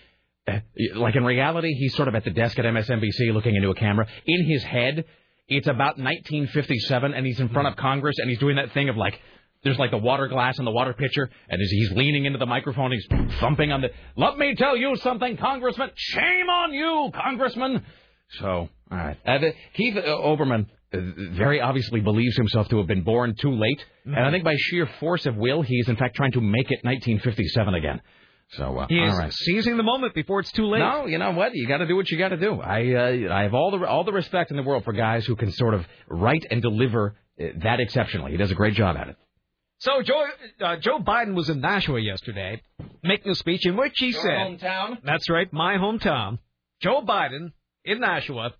uh, 0.47 0.59
like 0.95 1.17
in 1.17 1.25
reality, 1.25 1.73
he's 1.73 1.95
sort 1.95 2.07
of 2.07 2.15
at 2.15 2.25
the 2.25 2.31
desk 2.31 2.59
at 2.59 2.67
MSNBC 2.67 3.33
looking 3.33 3.57
into 3.57 3.71
a 3.71 3.75
camera. 3.75 4.07
In 4.27 4.47
his 4.47 4.63
head, 4.63 5.07
it's 5.49 5.69
about 5.69 5.97
1957, 5.97 7.15
and 7.15 7.25
he's 7.27 7.41
in 7.41 7.49
front 7.49 7.67
of 7.69 7.77
Congress, 7.77 8.17
and 8.19 8.29
he's 8.29 8.39
doing 8.39 8.57
that 8.57 8.73
thing 8.73 8.91
of 8.91 8.97
like, 8.97 9.19
there's 9.63 9.79
like 9.79 9.91
the 9.91 9.97
water 9.97 10.29
glass 10.29 10.59
and 10.59 10.67
the 10.67 10.71
water 10.71 10.93
pitcher, 10.93 11.31
and 11.49 11.59
he's 11.59 11.93
leaning 11.93 12.27
into 12.27 12.39
the 12.39 12.45
microphone, 12.45 12.93
he's 12.93 13.07
thumping 13.41 13.73
on 13.73 13.81
the. 13.81 13.89
Let 14.17 14.37
me 14.37 14.55
tell 14.55 14.77
you 14.77 14.97
something, 14.97 15.39
Congressman. 15.39 15.93
Shame 15.95 16.51
on 16.51 16.75
you, 16.75 17.11
Congressman. 17.15 17.83
So, 18.39 18.69
all 18.91 18.99
right. 18.99 19.17
Uh, 19.25 19.39
Keith 19.75 19.97
uh, 19.97 20.03
Olbermann 20.03 20.67
very 20.93 21.61
obviously 21.61 22.01
believes 22.01 22.37
himself 22.37 22.69
to 22.69 22.79
have 22.79 22.87
been 22.87 23.03
born 23.03 23.35
too 23.41 23.53
late, 23.53 23.85
and 24.05 24.17
I 24.19 24.31
think 24.31 24.45
by 24.45 24.55
sheer 24.57 24.87
force 25.01 25.27
of 25.27 25.37
will, 25.37 25.63
he's 25.63 25.89
in 25.89 25.97
fact 25.97 26.15
trying 26.17 26.33
to 26.33 26.41
make 26.41 26.71
it 26.71 26.81
1957 26.83 27.75
again. 27.75 28.01
So, 28.51 28.79
uh, 28.79 28.87
He 28.89 28.99
is 28.99 29.11
all 29.13 29.19
right. 29.19 29.33
seizing 29.33 29.77
the 29.79 29.83
moment 29.83 30.15
before 30.15 30.39
it's 30.41 30.53
too 30.53 30.67
late. 30.67 30.79
No, 30.79 31.07
you 31.07 31.19
know 31.19 31.33
what? 31.33 31.55
You 31.55 31.67
got 31.67 31.79
to 31.79 31.87
do 31.87 31.97
what 31.97 32.11
you 32.11 32.19
got 32.19 32.29
to 32.29 32.37
do. 32.37 32.61
I 32.61 32.93
uh, 33.29 33.35
I 33.35 33.43
have 33.45 33.55
all 33.55 33.71
the 33.71 33.85
all 33.87 34.05
the 34.05 34.13
respect 34.13 34.51
in 34.51 34.57
the 34.57 34.63
world 34.63 34.85
for 34.85 34.93
guys 34.93 35.25
who 35.27 35.35
can 35.35 35.51
sort 35.51 35.75
of 35.75 35.87
write 36.09 36.45
and 36.51 36.61
deliver 36.63 37.17
uh, 37.41 37.45
that 37.63 37.81
exceptionally. 37.81 38.33
He 38.33 38.37
does 38.37 38.51
a 38.51 38.55
great 38.55 38.75
job 38.75 38.97
at 38.97 39.09
it. 39.09 39.17
So 39.79 40.03
Joe 40.03 40.27
uh, 40.61 40.77
Joe 40.77 40.99
Biden 40.99 41.35
was 41.35 41.49
in 41.49 41.61
Nashua 41.61 42.01
yesterday, 42.01 42.63
making 43.03 43.33
a 43.33 43.35
speech 43.35 43.67
in 43.67 43.77
which 43.77 43.95
he 43.97 44.11
Your 44.11 44.21
said, 44.23 44.31
hometown? 44.31 44.99
"That's 45.03 45.29
right, 45.29 45.51
my 45.53 45.77
hometown." 45.79 46.39
Joe 46.81 47.03
Biden 47.03 47.53
in 47.85 48.01
Nashua 48.01 48.53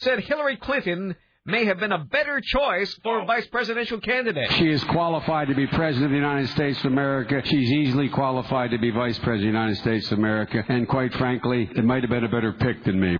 said 0.00 0.20
Hillary 0.20 0.56
Clinton 0.56 1.14
may 1.46 1.64
have 1.64 1.78
been 1.80 1.92
a 1.92 2.04
better 2.04 2.40
choice 2.42 2.92
for 3.02 3.20
a 3.20 3.24
vice 3.24 3.46
presidential 3.46 4.00
candidate. 4.00 4.52
She 4.52 4.68
is 4.70 4.82
qualified 4.84 5.48
to 5.48 5.54
be 5.54 5.66
President 5.66 6.06
of 6.06 6.10
the 6.10 6.16
United 6.16 6.48
States 6.50 6.78
of 6.80 6.86
America. 6.86 7.40
She's 7.44 7.70
easily 7.72 8.08
qualified 8.08 8.70
to 8.72 8.78
be 8.78 8.90
Vice 8.90 9.18
President 9.18 9.48
of 9.48 9.52
the 9.54 9.58
United 9.58 9.76
States 9.78 10.12
of 10.12 10.18
America. 10.18 10.62
And 10.68 10.86
quite 10.88 11.14
frankly, 11.14 11.68
it 11.74 11.84
might 11.84 12.02
have 12.02 12.10
been 12.10 12.24
a 12.24 12.28
better 12.28 12.52
pick 12.52 12.84
than 12.84 13.00
me. 13.00 13.16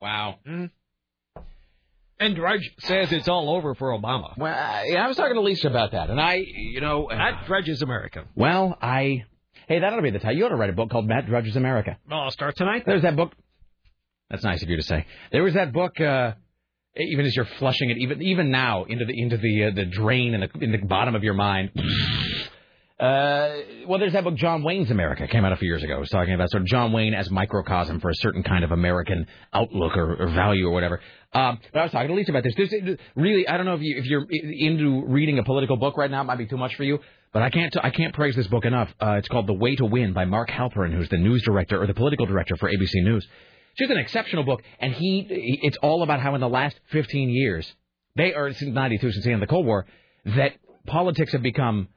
Wow. 0.00 0.36
And 2.18 2.36
Drudge 2.36 2.70
says 2.80 3.12
it's 3.12 3.28
all 3.28 3.54
over 3.54 3.74
for 3.74 3.96
Obama. 3.98 4.36
Well, 4.36 4.52
I, 4.54 4.94
I 4.98 5.06
was 5.08 5.16
talking 5.16 5.34
to 5.36 5.40
Lisa 5.40 5.68
about 5.68 5.92
that, 5.92 6.10
and 6.10 6.20
I, 6.20 6.34
you 6.34 6.80
know, 6.82 7.08
uh, 7.08 7.16
That 7.16 7.46
Drudge 7.46 7.68
is 7.68 7.80
America. 7.80 8.24
well, 8.34 8.76
I, 8.82 9.24
hey, 9.68 9.78
that 9.78 9.90
ought 9.92 9.96
to 9.96 10.02
be 10.02 10.10
the 10.10 10.18
title. 10.18 10.36
You 10.36 10.44
ought 10.44 10.50
to 10.50 10.56
write 10.56 10.68
a 10.68 10.74
book 10.74 10.90
called 10.90 11.06
Matt 11.06 11.26
Drudge's 11.26 11.56
America. 11.56 11.96
Well, 12.10 12.20
I'll 12.20 12.30
start 12.30 12.56
tonight. 12.56 12.82
There's 12.84 13.02
that 13.02 13.16
book. 13.16 13.32
That's 14.28 14.44
nice 14.44 14.62
of 14.62 14.68
you 14.68 14.76
to 14.76 14.82
say. 14.82 15.06
There 15.32 15.42
was 15.42 15.54
that 15.54 15.72
book. 15.72 15.98
Uh, 15.98 16.32
even 16.96 17.24
as 17.24 17.34
you're 17.36 17.48
flushing 17.58 17.90
it, 17.90 17.98
even 17.98 18.22
even 18.22 18.50
now 18.50 18.84
into 18.84 19.04
the 19.04 19.12
into 19.16 19.36
the 19.36 19.64
uh, 19.64 19.70
the 19.74 19.84
drain 19.84 20.34
in 20.34 20.40
the 20.40 20.64
in 20.64 20.72
the 20.72 20.78
bottom 20.78 21.14
of 21.14 21.24
your 21.24 21.34
mind. 21.34 21.70
Uh, 23.00 23.56
well, 23.88 23.98
there's 23.98 24.12
that 24.12 24.24
book, 24.24 24.34
John 24.34 24.62
Wayne's 24.62 24.90
America, 24.90 25.26
came 25.26 25.42
out 25.42 25.52
a 25.52 25.56
few 25.56 25.68
years 25.68 25.82
ago. 25.82 25.96
It 25.96 26.00
was 26.00 26.10
talking 26.10 26.34
about 26.34 26.50
sort 26.50 26.64
of 26.64 26.66
John 26.66 26.92
Wayne 26.92 27.14
as 27.14 27.30
microcosm 27.30 27.98
for 27.98 28.10
a 28.10 28.14
certain 28.16 28.42
kind 28.42 28.62
of 28.62 28.72
American 28.72 29.26
outlook 29.54 29.96
or, 29.96 30.16
or 30.16 30.26
value 30.28 30.66
or 30.66 30.70
whatever. 30.70 31.00
Um, 31.32 31.58
but 31.72 31.78
I 31.78 31.82
was 31.84 31.92
talking 31.92 32.08
to 32.08 32.14
Lisa 32.14 32.30
about 32.30 32.42
this. 32.42 32.54
This 32.58 32.98
really, 33.16 33.48
I 33.48 33.56
don't 33.56 33.64
know 33.64 33.72
if 33.72 33.80
you 33.80 33.96
if 33.96 34.04
you're 34.04 34.26
into 34.30 35.06
reading 35.06 35.38
a 35.38 35.44
political 35.44 35.78
book 35.78 35.96
right 35.96 36.10
now, 36.10 36.20
it 36.20 36.24
might 36.24 36.36
be 36.36 36.46
too 36.46 36.58
much 36.58 36.74
for 36.74 36.84
you. 36.84 36.98
But 37.32 37.40
I 37.40 37.48
can't 37.48 37.74
I 37.82 37.88
can't 37.88 38.12
praise 38.12 38.36
this 38.36 38.48
book 38.48 38.66
enough. 38.66 38.90
Uh, 39.00 39.12
it's 39.12 39.28
called 39.28 39.46
The 39.46 39.54
Way 39.54 39.76
to 39.76 39.86
Win 39.86 40.12
by 40.12 40.26
Mark 40.26 40.50
Halperin, 40.50 40.92
who's 40.92 41.08
the 41.08 41.16
news 41.16 41.42
director 41.42 41.80
or 41.80 41.86
the 41.86 41.94
political 41.94 42.26
director 42.26 42.56
for 42.58 42.68
ABC 42.70 42.96
News. 42.96 43.26
Just 43.78 43.90
an 43.90 43.98
exceptional 43.98 44.44
book, 44.44 44.62
and 44.78 44.92
he 44.92 45.26
it's 45.62 45.76
all 45.78 46.02
about 46.02 46.20
how 46.20 46.34
in 46.34 46.40
the 46.40 46.48
last 46.48 46.78
15 46.90 47.30
years, 47.30 47.72
they 48.16 48.34
or 48.34 48.52
since 48.52 48.74
92 48.74 49.12
since 49.12 49.24
the 49.24 49.32
end 49.32 49.42
of 49.42 49.48
the 49.48 49.52
Cold 49.52 49.66
War, 49.66 49.86
that 50.24 50.52
politics 50.86 51.32
have 51.32 51.42
become 51.42 51.88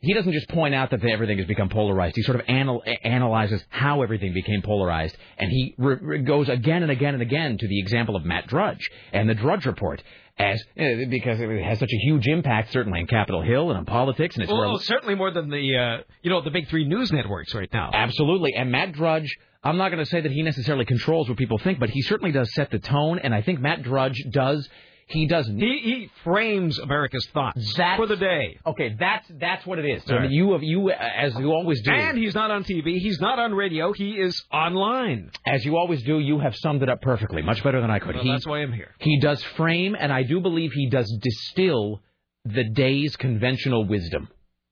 he 0.00 0.12
doesn't 0.14 0.32
just 0.32 0.48
point 0.48 0.74
out 0.74 0.90
that 0.90 1.04
everything 1.04 1.38
has 1.38 1.46
become 1.46 1.68
polarized. 1.68 2.16
He 2.16 2.22
sort 2.22 2.38
of 2.38 2.46
anal- 2.48 2.82
analyzes 3.02 3.64
how 3.68 4.02
everything 4.02 4.32
became 4.32 4.62
polarized, 4.62 5.16
and 5.38 5.50
he 5.50 5.74
re- 5.78 5.96
re- 6.00 6.18
goes 6.22 6.48
again 6.48 6.82
and 6.82 6.92
again 6.92 7.14
and 7.14 7.22
again 7.22 7.58
to 7.58 7.68
the 7.68 7.80
example 7.80 8.14
of 8.16 8.24
Matt 8.24 8.46
Drudge 8.46 8.90
and 9.12 9.28
the 9.28 9.34
Drudge 9.34 9.66
Report, 9.66 10.02
as 10.38 10.62
uh, 10.78 10.84
because 11.10 11.40
it 11.40 11.62
has 11.62 11.78
such 11.78 11.92
a 11.92 11.96
huge 11.96 12.26
impact, 12.26 12.72
certainly 12.72 13.00
in 13.00 13.06
Capitol 13.06 13.42
Hill 13.42 13.70
and 13.70 13.78
on 13.78 13.84
politics, 13.84 14.36
and 14.36 14.44
it's 14.44 14.52
Well, 14.52 14.78
certainly 14.78 15.14
more 15.14 15.30
than 15.30 15.50
the 15.50 15.76
uh, 15.76 16.02
you 16.22 16.30
know 16.30 16.40
the 16.40 16.50
big 16.50 16.68
three 16.68 16.86
news 16.86 17.12
networks 17.12 17.54
right 17.54 17.70
now. 17.72 17.90
Absolutely. 17.92 18.54
And 18.54 18.70
Matt 18.70 18.92
Drudge, 18.92 19.36
I'm 19.62 19.76
not 19.76 19.90
going 19.90 20.02
to 20.02 20.10
say 20.10 20.20
that 20.20 20.32
he 20.32 20.42
necessarily 20.42 20.84
controls 20.84 21.28
what 21.28 21.38
people 21.38 21.58
think, 21.58 21.78
but 21.78 21.90
he 21.90 22.02
certainly 22.02 22.32
does 22.32 22.52
set 22.54 22.70
the 22.70 22.78
tone. 22.78 23.18
And 23.18 23.34
I 23.34 23.42
think 23.42 23.60
Matt 23.60 23.82
Drudge 23.82 24.22
does. 24.30 24.68
He 25.12 25.26
doesn't. 25.26 25.58
He 25.58 25.78
he 25.82 26.10
frames 26.24 26.78
America's 26.78 27.26
thoughts 27.32 27.74
That's- 27.76 27.96
for 27.98 28.06
the 28.06 28.16
day. 28.16 28.58
Okay, 28.66 28.96
that's 28.98 29.26
that's 29.38 29.66
what 29.66 29.78
it 29.78 29.84
is. 29.84 30.02
So 30.04 30.16
right. 30.16 30.30
you 30.30 30.52
have 30.52 30.62
you 30.62 30.90
as 30.90 31.34
you 31.36 31.52
always 31.52 31.82
do. 31.82 31.92
And 31.92 32.18
he's 32.18 32.34
not 32.34 32.50
on 32.50 32.64
TV. 32.64 32.98
He's 32.98 33.20
not 33.20 33.38
on 33.38 33.54
radio. 33.54 33.92
He 33.92 34.12
is 34.12 34.42
online. 34.52 35.30
as 35.46 35.64
you 35.64 35.76
always 35.76 36.02
do, 36.02 36.18
you 36.18 36.38
have 36.38 36.56
summed 36.56 36.82
it 36.82 36.88
up 36.88 37.02
perfectly, 37.02 37.42
much 37.42 37.62
better 37.62 37.80
than 37.80 37.90
I 37.90 37.98
could. 37.98 38.14
Well, 38.14 38.24
he, 38.24 38.30
that's 38.30 38.46
why 38.46 38.58
I'm 38.62 38.72
here. 38.72 38.90
He 38.98 39.20
does 39.20 39.42
frame, 39.56 39.96
and 39.98 40.12
I 40.12 40.22
do 40.22 40.40
believe 40.40 40.72
he 40.72 40.88
does 40.88 41.10
distill 41.20 42.02
the 42.44 42.64
day's 42.64 43.16
conventional 43.16 43.86
wisdom. 43.86 44.28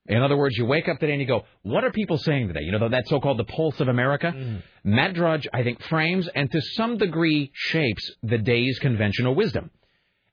In 0.07 0.23
other 0.23 0.37
words, 0.37 0.57
you 0.57 0.65
wake 0.65 0.89
up 0.89 0.99
today 0.99 1.13
and 1.13 1.21
you 1.21 1.27
go, 1.27 1.45
what 1.63 1.85
are 1.85 1.93
people 1.93 2.19
saying 2.19 2.49
today? 2.49 2.63
You 2.63 2.73
know, 2.73 2.89
that 2.89 3.07
so-called 3.07 3.39
the 3.39 3.45
pulse 3.45 3.79
of 3.81 3.87
America? 3.89 4.33
Mm-hmm. 4.35 4.57
Matt 4.95 5.15
Drudge, 5.15 5.47
I 5.53 5.63
think, 5.63 5.81
frames 5.83 6.29
and 6.35 6.51
to 6.51 6.61
some 6.61 6.97
degree 6.97 7.53
shapes 7.55 8.11
the 8.23 8.39
day's 8.39 8.79
conventional 8.81 9.35
wisdom. 9.35 9.71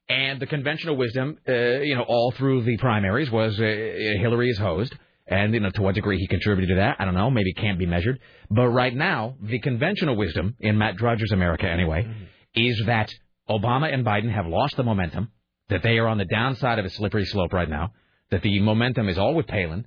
And 0.09 0.39
the 0.39 0.45
conventional 0.45 0.95
wisdom, 0.95 1.37
uh, 1.47 1.51
you 1.51 1.95
know, 1.95 2.03
all 2.03 2.31
through 2.31 2.63
the 2.63 2.77
primaries 2.77 3.29
was 3.29 3.59
uh, 3.59 3.63
Hillary 3.63 4.49
is 4.49 4.57
hosed. 4.57 4.95
And, 5.29 5.53
you 5.53 5.59
know, 5.59 5.69
to 5.71 5.81
what 5.81 5.95
degree 5.95 6.17
he 6.17 6.27
contributed 6.27 6.69
to 6.69 6.75
that, 6.75 6.95
I 6.99 7.05
don't 7.05 7.13
know. 7.13 7.29
Maybe 7.29 7.49
it 7.49 7.57
can't 7.57 7.77
be 7.77 7.85
measured. 7.85 8.19
But 8.49 8.69
right 8.69 8.95
now, 8.95 9.35
the 9.41 9.59
conventional 9.59 10.15
wisdom, 10.15 10.55
in 10.61 10.77
Matt 10.77 10.95
Drudge's 10.95 11.33
America 11.33 11.69
anyway, 11.69 12.07
is 12.55 12.81
that 12.85 13.13
Obama 13.49 13.93
and 13.93 14.05
Biden 14.05 14.33
have 14.33 14.47
lost 14.47 14.77
the 14.77 14.83
momentum, 14.83 15.31
that 15.67 15.83
they 15.83 15.97
are 15.97 16.07
on 16.07 16.17
the 16.17 16.25
downside 16.25 16.79
of 16.79 16.85
a 16.85 16.89
slippery 16.89 17.25
slope 17.25 17.51
right 17.51 17.69
now, 17.69 17.91
that 18.31 18.41
the 18.41 18.59
momentum 18.61 19.09
is 19.09 19.17
all 19.17 19.35
with 19.35 19.47
Palin. 19.47 19.85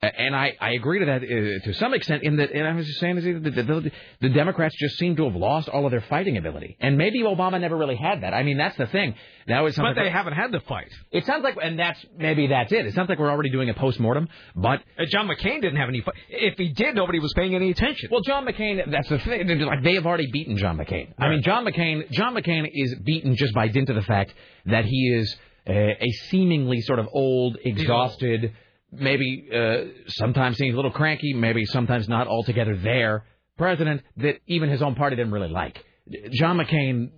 A- 0.00 0.20
And 0.20 0.34
I, 0.36 0.56
I 0.60 0.70
agree 0.72 1.00
to 1.00 1.06
that 1.06 1.22
uh, 1.24 1.64
to 1.66 1.72
some 1.74 1.92
extent. 1.92 2.22
In 2.22 2.36
that, 2.36 2.52
and 2.52 2.66
I 2.68 2.72
was 2.74 2.86
just 2.86 3.00
saying, 3.00 3.16
the, 3.16 3.50
the, 3.50 3.62
the, 3.62 3.90
the 4.20 4.28
Democrats 4.28 4.76
just 4.78 4.96
seem 4.96 5.16
to 5.16 5.24
have 5.24 5.34
lost 5.34 5.68
all 5.68 5.84
of 5.86 5.90
their 5.90 6.02
fighting 6.02 6.36
ability, 6.36 6.76
and 6.80 6.96
maybe 6.96 7.22
Obama 7.22 7.60
never 7.60 7.76
really 7.76 7.96
had 7.96 8.22
that. 8.22 8.32
I 8.32 8.42
mean, 8.44 8.58
that's 8.58 8.76
the 8.76 8.86
thing. 8.86 9.14
Now 9.48 9.66
it's 9.66 9.76
But 9.76 9.94
they 9.94 10.08
haven't 10.10 10.34
had 10.34 10.52
the 10.52 10.60
fight. 10.60 10.90
It 11.10 11.26
sounds 11.26 11.42
like, 11.42 11.56
and 11.60 11.78
that's 11.78 11.98
maybe 12.16 12.46
that's 12.46 12.70
it. 12.70 12.86
It 12.86 12.94
sounds 12.94 13.08
like 13.08 13.18
we're 13.18 13.30
already 13.30 13.50
doing 13.50 13.70
a 13.70 13.74
post 13.74 13.98
mortem. 13.98 14.28
But 14.54 14.82
Uh, 14.98 15.04
John 15.08 15.26
McCain 15.26 15.60
didn't 15.62 15.76
have 15.76 15.88
any 15.88 16.00
fight. 16.02 16.14
If 16.28 16.56
he 16.58 16.68
did, 16.68 16.94
nobody 16.94 17.18
was 17.18 17.32
paying 17.34 17.54
any 17.56 17.70
attention. 17.70 18.08
well, 18.12 18.20
John 18.20 18.46
McCain, 18.46 18.90
that's 18.90 19.08
the 19.08 19.18
thing. 19.18 19.48
Like 19.60 19.82
they 19.82 19.94
have 19.94 20.06
already 20.06 20.30
beaten 20.30 20.56
John 20.58 20.76
McCain. 20.78 21.12
I 21.18 21.28
mean, 21.28 21.42
John 21.42 21.64
McCain, 21.64 22.08
John 22.12 22.34
McCain 22.34 22.68
is 22.72 22.94
beaten 23.04 23.34
just 23.36 23.52
by 23.54 23.66
dint 23.68 23.88
of 23.88 23.96
the 23.96 24.02
fact 24.02 24.32
that 24.66 24.84
he 24.84 25.12
is 25.18 25.36
uh, 25.68 25.72
a 25.72 26.10
seemingly 26.30 26.80
sort 26.82 26.98
of 27.00 27.08
old, 27.12 27.56
exhausted, 27.64 28.52
maybe 28.92 29.48
uh, 29.54 29.84
sometimes 30.08 30.56
seems 30.56 30.74
a 30.74 30.76
little 30.76 30.90
cranky, 30.90 31.32
maybe 31.34 31.64
sometimes 31.66 32.08
not 32.08 32.26
altogether 32.26 32.76
there 32.76 33.24
president 33.56 34.02
that 34.16 34.36
even 34.46 34.70
his 34.70 34.82
own 34.82 34.94
party 34.94 35.16
didn't 35.16 35.32
really 35.32 35.48
like. 35.48 35.84
John 36.32 36.58
McCain. 36.58 37.10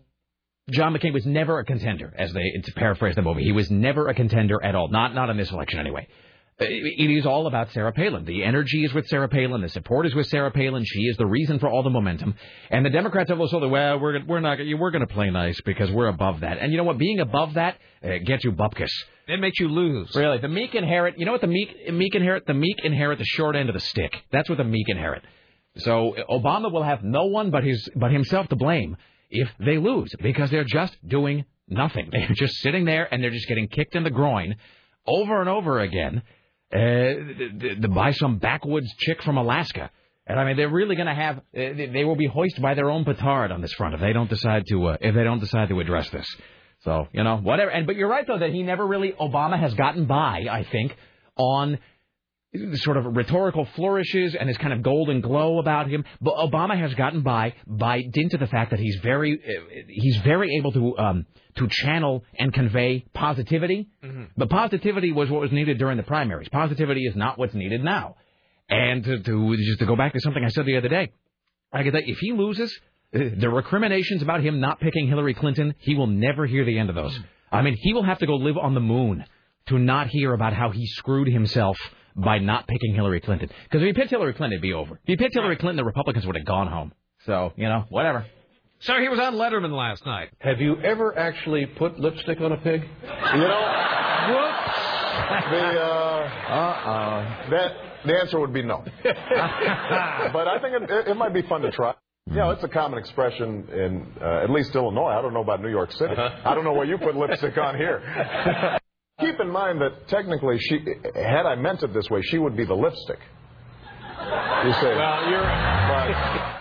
John 0.72 0.94
McCain 0.94 1.12
was 1.12 1.26
never 1.26 1.58
a 1.58 1.64
contender, 1.64 2.14
as 2.16 2.32
they 2.32 2.42
to 2.62 2.72
paraphrase 2.74 3.16
the 3.16 3.22
movie. 3.22 3.42
He 3.42 3.52
was 3.52 3.70
never 3.70 4.08
a 4.08 4.14
contender 4.14 4.62
at 4.62 4.74
all. 4.74 4.88
Not 4.88 5.14
not 5.14 5.30
in 5.30 5.36
this 5.36 5.50
election 5.50 5.80
anyway. 5.80 6.06
Uh, 6.60 6.64
It 6.68 7.10
is 7.10 7.24
all 7.26 7.46
about 7.46 7.72
Sarah 7.72 7.92
Palin. 7.92 8.24
The 8.24 8.44
energy 8.44 8.84
is 8.84 8.92
with 8.92 9.06
Sarah 9.06 9.28
Palin. 9.28 9.62
The 9.62 9.68
support 9.68 10.06
is 10.06 10.14
with 10.14 10.26
Sarah 10.26 10.50
Palin. 10.50 10.84
She 10.84 11.00
is 11.02 11.16
the 11.16 11.26
reason 11.26 11.58
for 11.58 11.68
all 11.68 11.82
the 11.82 11.90
momentum. 11.90 12.34
And 12.70 12.84
the 12.84 12.90
Democrats 12.90 13.30
have 13.30 13.40
also 13.40 13.60
said, 13.60 13.70
well, 13.70 13.98
we're 13.98 14.24
we're 14.26 14.40
not 14.40 14.58
we're 14.58 14.90
going 14.90 15.06
to 15.06 15.12
play 15.12 15.30
nice 15.30 15.60
because 15.62 15.90
we're 15.90 16.08
above 16.08 16.40
that. 16.40 16.58
And 16.58 16.70
you 16.72 16.78
know 16.78 16.84
what? 16.84 16.98
Being 16.98 17.20
above 17.20 17.54
that 17.54 17.78
uh, 18.04 18.18
gets 18.24 18.44
you 18.44 18.52
bupkis. 18.52 18.90
It 19.26 19.40
makes 19.40 19.58
you 19.60 19.68
lose. 19.68 20.14
Really, 20.14 20.38
the 20.38 20.48
meek 20.48 20.74
inherit. 20.74 21.14
You 21.18 21.24
know 21.24 21.32
what 21.32 21.40
the 21.40 21.46
meek 21.46 21.92
meek 21.92 22.14
inherit? 22.14 22.46
The 22.46 22.54
meek 22.54 22.76
inherit 22.84 23.18
the 23.18 23.24
short 23.24 23.56
end 23.56 23.68
of 23.68 23.74
the 23.74 23.80
stick. 23.80 24.12
That's 24.32 24.48
what 24.48 24.58
the 24.58 24.64
meek 24.64 24.88
inherit. 24.88 25.22
So 25.76 26.16
Obama 26.28 26.70
will 26.72 26.82
have 26.82 27.02
no 27.04 27.26
one 27.26 27.50
but 27.50 27.64
his 27.64 27.88
but 27.94 28.10
himself 28.10 28.48
to 28.48 28.56
blame 28.56 28.96
if 29.30 29.48
they 29.60 29.78
lose 29.78 30.10
because 30.20 30.50
they're 30.50 30.64
just 30.64 30.96
doing 31.06 31.44
nothing. 31.68 32.08
They're 32.12 32.28
just 32.34 32.56
sitting 32.56 32.84
there 32.84 33.06
and 33.12 33.22
they're 33.22 33.30
just 33.30 33.46
getting 33.46 33.68
kicked 33.68 33.94
in 33.94 34.02
the 34.02 34.10
groin 34.10 34.56
over 35.06 35.40
and 35.40 35.48
over 35.48 35.78
again 35.78 36.22
uh, 36.72 36.78
th- 36.78 37.80
by 37.92 38.12
some 38.12 38.38
backwoods 38.38 38.92
chick 38.98 39.22
from 39.22 39.36
Alaska. 39.36 39.90
And 40.26 40.38
I 40.38 40.44
mean, 40.44 40.56
they're 40.56 40.70
really 40.70 40.94
going 40.94 41.08
to 41.08 41.14
have. 41.14 41.38
Uh, 41.38 41.40
they 41.52 41.90
they 41.92 42.04
will 42.04 42.16
be 42.16 42.26
hoisted 42.26 42.62
by 42.62 42.74
their 42.74 42.88
own 42.88 43.04
petard 43.04 43.50
on 43.50 43.60
this 43.60 43.72
front 43.72 43.94
if 43.94 44.00
they 44.00 44.12
don't 44.12 44.30
decide 44.30 44.64
to 44.68 44.86
uh, 44.86 44.96
if 45.00 45.14
they 45.14 45.24
don't 45.24 45.40
decide 45.40 45.68
to 45.70 45.80
address 45.80 46.08
this. 46.10 46.26
So 46.84 47.08
you 47.12 47.24
know, 47.24 47.38
whatever. 47.38 47.70
And 47.70 47.86
but 47.86 47.96
you're 47.96 48.08
right 48.08 48.26
though 48.26 48.38
that 48.38 48.50
he 48.50 48.62
never 48.62 48.86
really 48.86 49.12
Obama 49.12 49.58
has 49.58 49.74
gotten 49.74 50.06
by. 50.06 50.46
I 50.50 50.64
think 50.70 50.96
on 51.36 51.78
sort 52.74 52.96
of 52.96 53.16
rhetorical 53.16 53.64
flourishes 53.76 54.34
and 54.34 54.48
his 54.48 54.58
kind 54.58 54.72
of 54.72 54.82
golden 54.82 55.20
glow 55.20 55.58
about 55.58 55.88
him. 55.88 56.04
But 56.20 56.34
Obama 56.34 56.76
has 56.78 56.92
gotten 56.94 57.22
by 57.22 57.54
by 57.66 58.02
dint 58.02 58.34
of 58.34 58.40
the 58.40 58.46
fact 58.46 58.70
that 58.72 58.80
he's 58.80 58.96
very 59.02 59.34
uh, 59.34 59.84
he's 59.88 60.16
very 60.18 60.56
able 60.56 60.72
to 60.72 60.98
um, 60.98 61.26
to 61.56 61.68
channel 61.68 62.24
and 62.38 62.52
convey 62.52 63.04
positivity. 63.14 63.88
But 64.36 64.50
positivity 64.50 65.12
was 65.12 65.30
what 65.30 65.40
was 65.40 65.52
needed 65.52 65.78
during 65.78 65.96
the 65.96 66.02
primaries. 66.02 66.48
Positivity 66.48 67.06
is 67.06 67.14
not 67.14 67.38
what's 67.38 67.54
needed 67.54 67.84
now. 67.84 68.16
And 68.68 69.02
to, 69.04 69.20
to 69.20 69.56
just 69.56 69.80
to 69.80 69.86
go 69.86 69.96
back 69.96 70.12
to 70.12 70.20
something 70.20 70.44
I 70.44 70.48
said 70.48 70.64
the 70.64 70.76
other 70.76 70.88
day, 70.88 71.12
I 71.72 71.82
get 71.82 71.94
that 71.94 72.04
if 72.06 72.18
he 72.18 72.32
loses, 72.32 72.72
uh, 73.14 73.18
the 73.36 73.48
recriminations 73.48 74.22
about 74.22 74.42
him 74.42 74.60
not 74.60 74.80
picking 74.80 75.08
Hillary 75.08 75.34
Clinton, 75.34 75.74
he 75.78 75.94
will 75.94 76.06
never 76.06 76.46
hear 76.46 76.64
the 76.64 76.78
end 76.78 76.88
of 76.88 76.94
those. 76.94 77.18
I 77.50 77.62
mean, 77.62 77.76
he 77.76 77.92
will 77.92 78.04
have 78.04 78.18
to 78.18 78.26
go 78.26 78.36
live 78.36 78.56
on 78.56 78.74
the 78.74 78.80
moon 78.80 79.24
to 79.66 79.78
not 79.78 80.06
hear 80.08 80.32
about 80.34 80.52
how 80.52 80.70
he 80.70 80.86
screwed 80.86 81.28
himself 81.28 81.76
by 82.16 82.38
not 82.38 82.66
picking 82.66 82.94
Hillary 82.94 83.20
Clinton. 83.20 83.48
Because 83.64 83.82
if 83.82 83.86
he 83.86 83.92
picked 83.92 84.10
Hillary 84.10 84.34
Clinton, 84.34 84.54
it'd 84.54 84.62
be 84.62 84.72
over. 84.72 84.94
If 84.94 85.00
he 85.06 85.16
picked 85.16 85.34
Hillary 85.34 85.56
Clinton, 85.56 85.76
the 85.76 85.84
Republicans 85.84 86.26
would 86.26 86.36
have 86.36 86.46
gone 86.46 86.66
home. 86.66 86.92
So, 87.26 87.52
you 87.56 87.68
know, 87.68 87.84
whatever. 87.88 88.26
So 88.80 88.98
he 88.98 89.08
was 89.08 89.18
on 89.18 89.34
Letterman 89.34 89.76
last 89.76 90.06
night. 90.06 90.30
Have 90.38 90.60
you 90.60 90.80
ever 90.80 91.16
actually 91.18 91.66
put 91.66 92.00
lipstick 92.00 92.40
on 92.40 92.52
a 92.52 92.56
pig? 92.56 92.82
You 92.82 93.40
know, 93.40 93.80
the 95.50 95.80
uh, 95.80 96.52
uh, 96.52 97.50
that 97.50 97.72
the 98.06 98.18
answer 98.18 98.40
would 98.40 98.54
be 98.54 98.62
no. 98.62 98.82
but 99.02 100.48
I 100.48 100.58
think 100.62 100.82
it, 100.82 100.90
it, 100.90 101.08
it 101.08 101.14
might 101.14 101.34
be 101.34 101.42
fun 101.42 101.60
to 101.60 101.70
try. 101.70 101.94
You 102.30 102.36
know, 102.36 102.50
it's 102.50 102.64
a 102.64 102.68
common 102.68 102.98
expression 102.98 103.68
in 103.70 104.06
uh, 104.22 104.44
at 104.44 104.50
least 104.50 104.74
Illinois. 104.74 105.10
I 105.10 105.20
don't 105.20 105.34
know 105.34 105.42
about 105.42 105.60
New 105.60 105.68
York 105.68 105.92
City. 105.92 106.14
I 106.16 106.54
don't 106.54 106.64
know 106.64 106.72
where 106.72 106.86
you 106.86 106.96
put 106.96 107.16
lipstick 107.16 107.58
on 107.58 107.76
here. 107.76 108.78
Keep 109.20 109.40
in 109.40 109.50
mind 109.50 109.80
that 109.80 110.08
technically, 110.08 110.58
she 110.58 110.78
had 111.14 111.46
I 111.46 111.54
meant 111.56 111.82
it 111.82 111.92
this 111.92 112.08
way, 112.10 112.22
she 112.22 112.38
would 112.38 112.56
be 112.56 112.64
the 112.64 112.74
lipstick. 112.74 113.18
You 114.64 114.72
say, 114.80 114.96
Well, 114.96 115.30
you're. 115.30 115.42
but 115.42 116.56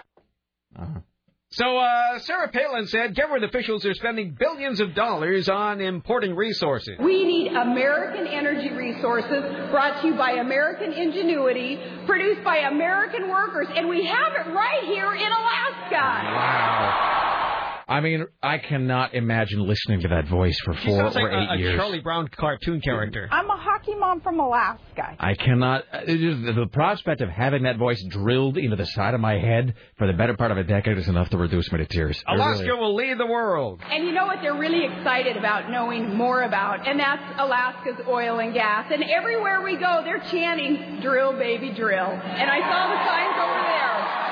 So 1.51 1.77
uh, 1.79 2.19
Sarah 2.19 2.49
Palin 2.49 2.85
said 2.85 3.15
government 3.15 3.43
officials 3.43 3.83
are 3.83 3.95
spending 3.95 4.37
billions 4.39 4.79
of 4.79 4.93
dollars 4.93 5.49
on 5.49 5.81
importing 5.81 6.35
resources. 6.35 6.95
We 7.03 7.23
need 7.25 7.53
American 7.53 8.27
energy 8.27 8.69
resources 8.71 9.43
brought 9.71 9.99
to 10.01 10.07
you 10.09 10.13
by 10.15 10.33
American 10.33 10.93
ingenuity, 10.93 11.79
produced 12.05 12.43
by 12.43 12.57
American 12.57 13.29
workers, 13.29 13.65
and 13.75 13.89
we 13.89 14.05
have 14.05 14.33
it 14.33 14.47
right 14.53 14.83
here 14.85 15.11
in 15.11 15.31
Alaska. 15.31 17.48
I 17.89 18.01
mean, 18.01 18.27
I 18.43 18.59
cannot 18.59 19.15
imagine 19.15 19.67
listening 19.67 20.01
to 20.01 20.09
that 20.09 20.27
voice 20.27 20.55
for 20.63 20.75
She 20.75 20.85
four 20.87 20.99
sounds 20.99 21.15
like 21.15 21.23
or 21.23 21.31
eight 21.31 21.49
a, 21.49 21.53
a 21.53 21.57
years. 21.57 21.75
Charlie 21.75 22.01
Brown 22.01 22.27
cartoon 22.27 22.81
character. 22.81 23.27
I'm 23.31 23.49
a 23.49 23.57
hockey 23.57 23.95
mom 23.95 24.21
from 24.21 24.39
Alaska. 24.39 25.15
I 25.19 25.33
cannot. 25.33 25.85
Uh, 25.91 26.01
it 26.05 26.21
is- 26.23 26.55
The 26.55 26.67
prospect 26.71 27.21
of 27.21 27.29
having 27.29 27.63
that 27.63 27.77
voice 27.77 27.99
drilled 28.09 28.57
into 28.57 28.75
the 28.75 28.85
side 28.85 29.15
of 29.15 29.19
my 29.21 29.39
head 29.39 29.73
for 29.97 30.05
the 30.05 30.13
better 30.13 30.35
part 30.37 30.51
of 30.51 30.57
a 30.59 30.63
decade 30.63 30.99
is 30.99 31.07
enough 31.07 31.29
to 31.31 31.37
reduce 31.39 31.71
me 31.71 31.79
to 31.79 31.85
tears. 31.87 32.23
Alaska 32.27 32.63
really- 32.65 32.79
will 32.79 32.93
lead 32.95 33.17
the 33.17 33.25
world. 33.25 33.81
And 33.91 34.05
you 34.05 34.13
know 34.13 34.27
what 34.27 34.43
they're 34.43 34.53
really 34.53 34.85
excited 34.85 35.35
about 35.35 35.71
knowing 35.71 36.15
more 36.15 36.43
about, 36.43 36.87
and 36.87 36.99
that's 36.99 37.23
Alaska's 37.39 38.05
oil 38.07 38.37
and 38.39 38.53
gas. 38.53 38.85
And 38.93 39.03
everywhere 39.03 39.61
we 39.63 39.77
go, 39.77 40.01
they're 40.03 40.23
chanting, 40.29 40.99
drill, 41.01 41.33
baby, 41.33 41.71
drill. 41.73 42.05
And 42.05 42.51
I 42.51 42.59
saw 42.59 42.87
the 42.87 42.99
signs 43.09 43.35
over 43.41 43.63
there. 43.65 44.28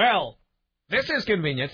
Well, 0.00 0.38
this 0.88 1.10
is 1.10 1.26
convenient. 1.26 1.72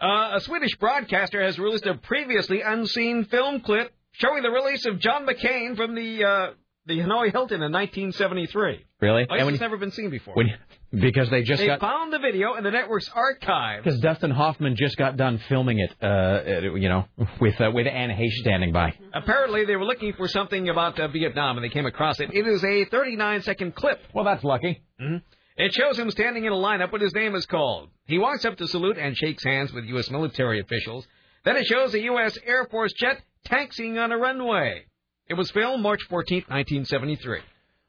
Uh, 0.00 0.32
a 0.34 0.40
Swedish 0.40 0.74
broadcaster 0.80 1.40
has 1.40 1.56
released 1.56 1.86
a 1.86 1.94
previously 1.94 2.62
unseen 2.62 3.26
film 3.26 3.60
clip 3.60 3.92
showing 4.10 4.42
the 4.42 4.50
release 4.50 4.84
of 4.86 4.98
John 4.98 5.24
McCain 5.24 5.76
from 5.76 5.94
the 5.94 6.24
uh, 6.24 6.50
the 6.86 6.98
Hanoi 6.98 7.30
Hilton 7.30 7.62
in 7.62 7.70
1973. 7.70 8.84
Really? 9.00 9.26
Oh, 9.30 9.48
it's 9.48 9.60
never 9.60 9.76
been 9.76 9.92
seen 9.92 10.10
before. 10.10 10.34
when, 10.34 10.48
because 10.90 11.30
they 11.30 11.44
just 11.44 11.60
they 11.60 11.68
got 11.68 11.78
found 11.78 12.12
the 12.12 12.18
video 12.18 12.56
in 12.56 12.64
the 12.64 12.72
network's 12.72 13.08
archive. 13.14 13.84
because 13.84 14.00
Dustin 14.00 14.32
Hoffman 14.32 14.74
just 14.76 14.96
got 14.96 15.16
done 15.16 15.40
filming 15.48 15.78
it. 15.78 15.92
Uh, 16.02 16.74
you 16.74 16.88
know, 16.88 17.04
with 17.40 17.60
uh, 17.60 17.70
with 17.72 17.86
Anne 17.86 18.10
Heche 18.10 18.32
standing 18.40 18.72
by. 18.72 18.94
Apparently, 19.14 19.64
they 19.64 19.76
were 19.76 19.84
looking 19.84 20.12
for 20.14 20.26
something 20.26 20.68
about 20.68 20.98
uh, 20.98 21.06
Vietnam, 21.06 21.56
and 21.56 21.64
they 21.64 21.72
came 21.72 21.86
across 21.86 22.18
it. 22.18 22.30
It 22.32 22.48
is 22.48 22.64
a 22.64 22.86
39-second 22.86 23.76
clip. 23.76 24.00
Well, 24.12 24.24
that's 24.24 24.42
lucky. 24.42 24.82
hmm 24.98 25.18
It 25.56 25.72
shows 25.74 25.98
him 25.98 26.10
standing 26.10 26.44
in 26.44 26.52
a 26.52 26.56
lineup 26.56 26.92
when 26.92 27.00
his 27.02 27.14
name 27.14 27.34
is 27.34 27.44
called. 27.46 27.90
He 28.06 28.18
walks 28.18 28.44
up 28.44 28.56
to 28.56 28.66
salute 28.68 28.96
and 28.98 29.16
shakes 29.16 29.44
hands 29.44 29.72
with 29.72 29.84
U.S. 29.84 30.10
military 30.10 30.60
officials. 30.60 31.06
Then 31.44 31.56
it 31.56 31.66
shows 31.66 31.92
a 31.94 32.00
U.S. 32.02 32.38
Air 32.46 32.66
Force 32.70 32.92
jet 32.94 33.20
taxiing 33.44 33.98
on 33.98 34.12
a 34.12 34.16
runway. 34.18 34.84
It 35.28 35.34
was 35.34 35.50
filmed 35.50 35.82
March 35.82 36.00
14, 36.08 36.44
1973. 36.48 37.40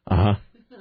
Uh 0.07 0.15
huh. 0.15 0.33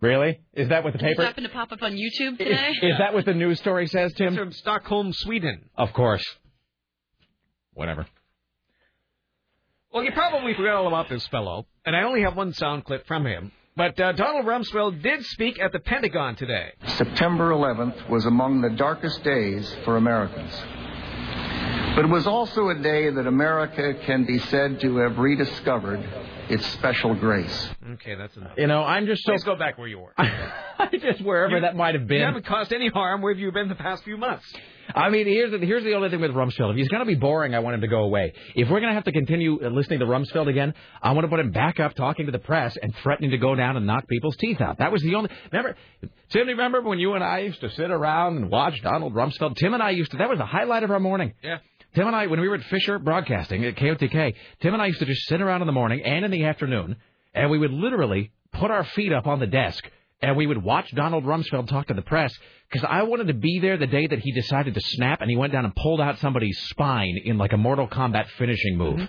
Really? 0.00 0.38
Is 0.54 0.68
that 0.68 0.84
what 0.84 0.92
the 0.92 0.98
This 1.00 1.08
paper? 1.08 1.24
happened 1.24 1.48
to 1.48 1.52
pop 1.52 1.72
up 1.72 1.82
on 1.82 1.90
YouTube 1.94 2.38
today. 2.38 2.70
Is 2.82 2.98
that 2.98 3.14
what 3.14 3.24
the 3.24 3.34
news 3.34 3.58
story 3.58 3.88
says, 3.88 4.12
Tim? 4.12 4.36
From 4.36 4.52
Stockholm, 4.52 5.12
Sweden. 5.12 5.70
Of 5.76 5.92
course. 5.92 6.24
Whatever. 7.74 8.06
Well, 9.92 10.04
you 10.04 10.12
probably 10.12 10.54
forgot 10.54 10.76
all 10.76 10.86
about 10.86 11.08
this 11.08 11.26
fellow, 11.26 11.66
and 11.84 11.96
I 11.96 12.02
only 12.02 12.22
have 12.22 12.36
one 12.36 12.52
sound 12.52 12.84
clip 12.84 13.08
from 13.08 13.26
him. 13.26 13.50
But 13.78 14.00
uh, 14.00 14.10
Donald 14.10 14.44
Rumsfeld 14.44 15.02
did 15.04 15.24
speak 15.26 15.60
at 15.60 15.70
the 15.70 15.78
Pentagon 15.78 16.34
today. 16.34 16.72
September 16.96 17.50
11th 17.50 18.10
was 18.10 18.26
among 18.26 18.60
the 18.60 18.70
darkest 18.70 19.22
days 19.22 19.72
for 19.84 19.96
Americans. 19.96 20.52
But 21.94 22.04
it 22.04 22.08
was 22.08 22.26
also 22.26 22.70
a 22.70 22.74
day 22.74 23.08
that 23.08 23.28
America 23.28 23.94
can 24.04 24.24
be 24.24 24.40
said 24.40 24.80
to 24.80 24.96
have 24.96 25.16
rediscovered 25.16 26.00
its 26.48 26.66
special 26.72 27.14
grace. 27.14 27.68
Okay, 27.92 28.16
that's 28.16 28.36
enough. 28.36 28.54
You 28.56 28.66
know, 28.66 28.82
I'm 28.82 29.06
just 29.06 29.22
so. 29.22 29.30
Please 29.30 29.44
go 29.44 29.54
back 29.54 29.78
where 29.78 29.86
you 29.86 30.00
were. 30.00 30.12
just 31.00 31.20
wherever 31.22 31.54
You- 31.54 31.60
that 31.60 31.76
might 31.76 31.94
have 31.94 32.08
been. 32.08 32.18
You 32.18 32.24
haven't 32.24 32.46
caused 32.46 32.72
any 32.72 32.88
harm. 32.88 33.22
Where 33.22 33.32
have 33.32 33.38
you 33.40 33.52
been 33.52 33.68
the 33.68 33.76
past 33.76 34.02
few 34.02 34.16
months? 34.16 34.44
I 34.94 35.10
mean, 35.10 35.26
here's 35.26 35.50
the, 35.50 35.58
here's 35.58 35.84
the 35.84 35.94
only 35.94 36.08
thing 36.10 36.20
with 36.20 36.32
Rumsfeld. 36.32 36.70
If 36.70 36.76
he's 36.76 36.88
going 36.88 37.00
to 37.00 37.06
be 37.06 37.14
boring, 37.14 37.54
I 37.54 37.58
want 37.58 37.74
him 37.74 37.80
to 37.82 37.88
go 37.88 38.02
away. 38.02 38.32
If 38.54 38.68
we're 38.68 38.80
going 38.80 38.90
to 38.90 38.94
have 38.94 39.04
to 39.04 39.12
continue 39.12 39.64
uh, 39.64 39.68
listening 39.68 40.00
to 40.00 40.06
Rumsfeld 40.06 40.48
again, 40.48 40.74
I 41.02 41.12
want 41.12 41.24
to 41.24 41.28
put 41.28 41.40
him 41.40 41.50
back 41.50 41.80
up 41.80 41.94
talking 41.94 42.26
to 42.26 42.32
the 42.32 42.38
press 42.38 42.76
and 42.80 42.94
threatening 42.96 43.30
to 43.32 43.38
go 43.38 43.54
down 43.54 43.76
and 43.76 43.86
knock 43.86 44.08
people's 44.08 44.36
teeth 44.36 44.60
out. 44.60 44.78
That 44.78 44.92
was 44.92 45.02
the 45.02 45.14
only. 45.14 45.30
Remember, 45.52 45.76
Tim, 46.30 46.46
remember 46.48 46.80
when 46.80 46.98
you 46.98 47.14
and 47.14 47.24
I 47.24 47.40
used 47.40 47.60
to 47.60 47.70
sit 47.70 47.90
around 47.90 48.36
and 48.36 48.50
watch 48.50 48.80
Donald 48.82 49.14
Rumsfeld? 49.14 49.56
Tim 49.56 49.74
and 49.74 49.82
I 49.82 49.90
used 49.90 50.10
to. 50.12 50.18
That 50.18 50.28
was 50.28 50.38
the 50.38 50.46
highlight 50.46 50.82
of 50.82 50.90
our 50.90 51.00
morning. 51.00 51.34
Yeah. 51.42 51.58
Tim 51.94 52.06
and 52.06 52.14
I, 52.14 52.26
when 52.26 52.40
we 52.40 52.48
were 52.48 52.56
at 52.56 52.64
Fisher 52.64 52.98
Broadcasting 52.98 53.64
at 53.64 53.76
KOTK, 53.76 54.34
Tim 54.60 54.74
and 54.74 54.82
I 54.82 54.86
used 54.86 54.98
to 55.00 55.06
just 55.06 55.26
sit 55.26 55.40
around 55.40 55.62
in 55.62 55.66
the 55.66 55.72
morning 55.72 56.02
and 56.04 56.24
in 56.24 56.30
the 56.30 56.44
afternoon, 56.44 56.96
and 57.34 57.50
we 57.50 57.58
would 57.58 57.72
literally 57.72 58.30
put 58.52 58.70
our 58.70 58.84
feet 58.84 59.12
up 59.12 59.26
on 59.26 59.40
the 59.40 59.46
desk 59.46 59.84
and 60.20 60.36
we 60.36 60.46
would 60.46 60.62
watch 60.62 60.90
Donald 60.94 61.24
Rumsfeld 61.24 61.68
talk 61.68 61.86
to 61.88 61.94
the 61.94 62.02
press 62.02 62.32
because 62.70 62.86
I 62.88 63.02
wanted 63.04 63.28
to 63.28 63.34
be 63.34 63.60
there 63.60 63.76
the 63.76 63.86
day 63.86 64.06
that 64.06 64.18
he 64.18 64.32
decided 64.32 64.74
to 64.74 64.80
snap 64.80 65.20
and 65.20 65.30
he 65.30 65.36
went 65.36 65.52
down 65.52 65.64
and 65.64 65.74
pulled 65.74 66.00
out 66.00 66.18
somebody's 66.18 66.58
spine 66.68 67.18
in 67.24 67.38
like 67.38 67.52
a 67.52 67.56
Mortal 67.56 67.88
Kombat 67.88 68.28
finishing 68.38 68.76
move. 68.76 69.08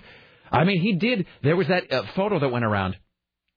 I 0.50 0.64
mean, 0.64 0.80
he 0.80 0.94
did. 0.94 1.26
There 1.42 1.56
was 1.56 1.68
that 1.68 1.92
uh, 1.92 2.02
photo 2.14 2.38
that 2.38 2.48
went 2.48 2.64
around. 2.64 2.96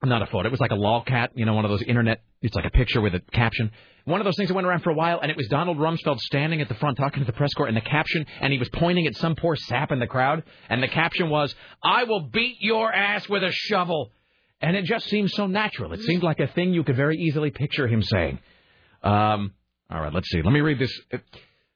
Not 0.04 0.22
a 0.22 0.26
photo. 0.26 0.48
It 0.48 0.52
was 0.52 0.60
like 0.60 0.72
a 0.72 0.76
lolcat, 0.76 1.30
you 1.36 1.46
know, 1.46 1.54
one 1.54 1.64
of 1.64 1.72
those 1.72 1.82
internet. 1.82 2.24
It's 2.42 2.54
like 2.56 2.66
a 2.66 2.70
picture 2.70 3.00
with 3.00 3.16
a 3.16 3.22
caption. 3.32 3.72
One 4.04 4.20
of 4.20 4.26
those 4.26 4.36
things 4.36 4.50
that 4.50 4.54
went 4.54 4.68
around 4.68 4.84
for 4.84 4.90
a 4.90 4.94
while, 4.94 5.22
and 5.22 5.32
it 5.32 5.38
was 5.38 5.48
Donald 5.48 5.78
Rumsfeld 5.78 6.20
standing 6.20 6.60
at 6.60 6.68
the 6.68 6.76
front 6.76 6.98
talking 6.98 7.22
to 7.22 7.26
the 7.26 7.32
press 7.32 7.54
corps, 7.54 7.68
and 7.68 7.78
the 7.78 7.82
caption, 7.82 8.26
and 8.42 8.52
he 8.52 8.60
was 8.60 8.68
pointing 8.68 9.08
at 9.08 9.16
some 9.16 9.34
poor 9.36 9.56
sap 9.56 9.94
in 9.94 10.00
the 10.00 10.08
crowd, 10.08 10.44
and 10.68 10.84
the 10.84 10.90
caption 10.90 11.30
was, 11.30 11.56
"I 11.82 12.04
will 12.04 12.20
beat 12.20 12.58
your 12.60 12.92
ass 12.92 13.30
with 13.30 13.44
a 13.44 13.52
shovel," 13.54 14.12
and 14.60 14.76
it 14.76 14.84
just 14.84 15.06
seemed 15.08 15.32
so 15.32 15.48
natural. 15.48 15.94
It 15.94 16.02
seemed 16.02 16.22
like 16.22 16.42
a 16.42 16.48
thing 16.48 16.74
you 16.74 16.84
could 16.84 16.98
very 16.98 17.18
easily 17.18 17.52
picture 17.52 17.88
him 17.88 18.02
saying. 18.02 18.40
Um, 19.04 19.54
all 19.92 20.02
right, 20.02 20.14
let's 20.14 20.30
see. 20.30 20.42
Let 20.42 20.52
me 20.52 20.62
read 20.62 20.80
this. 20.80 20.92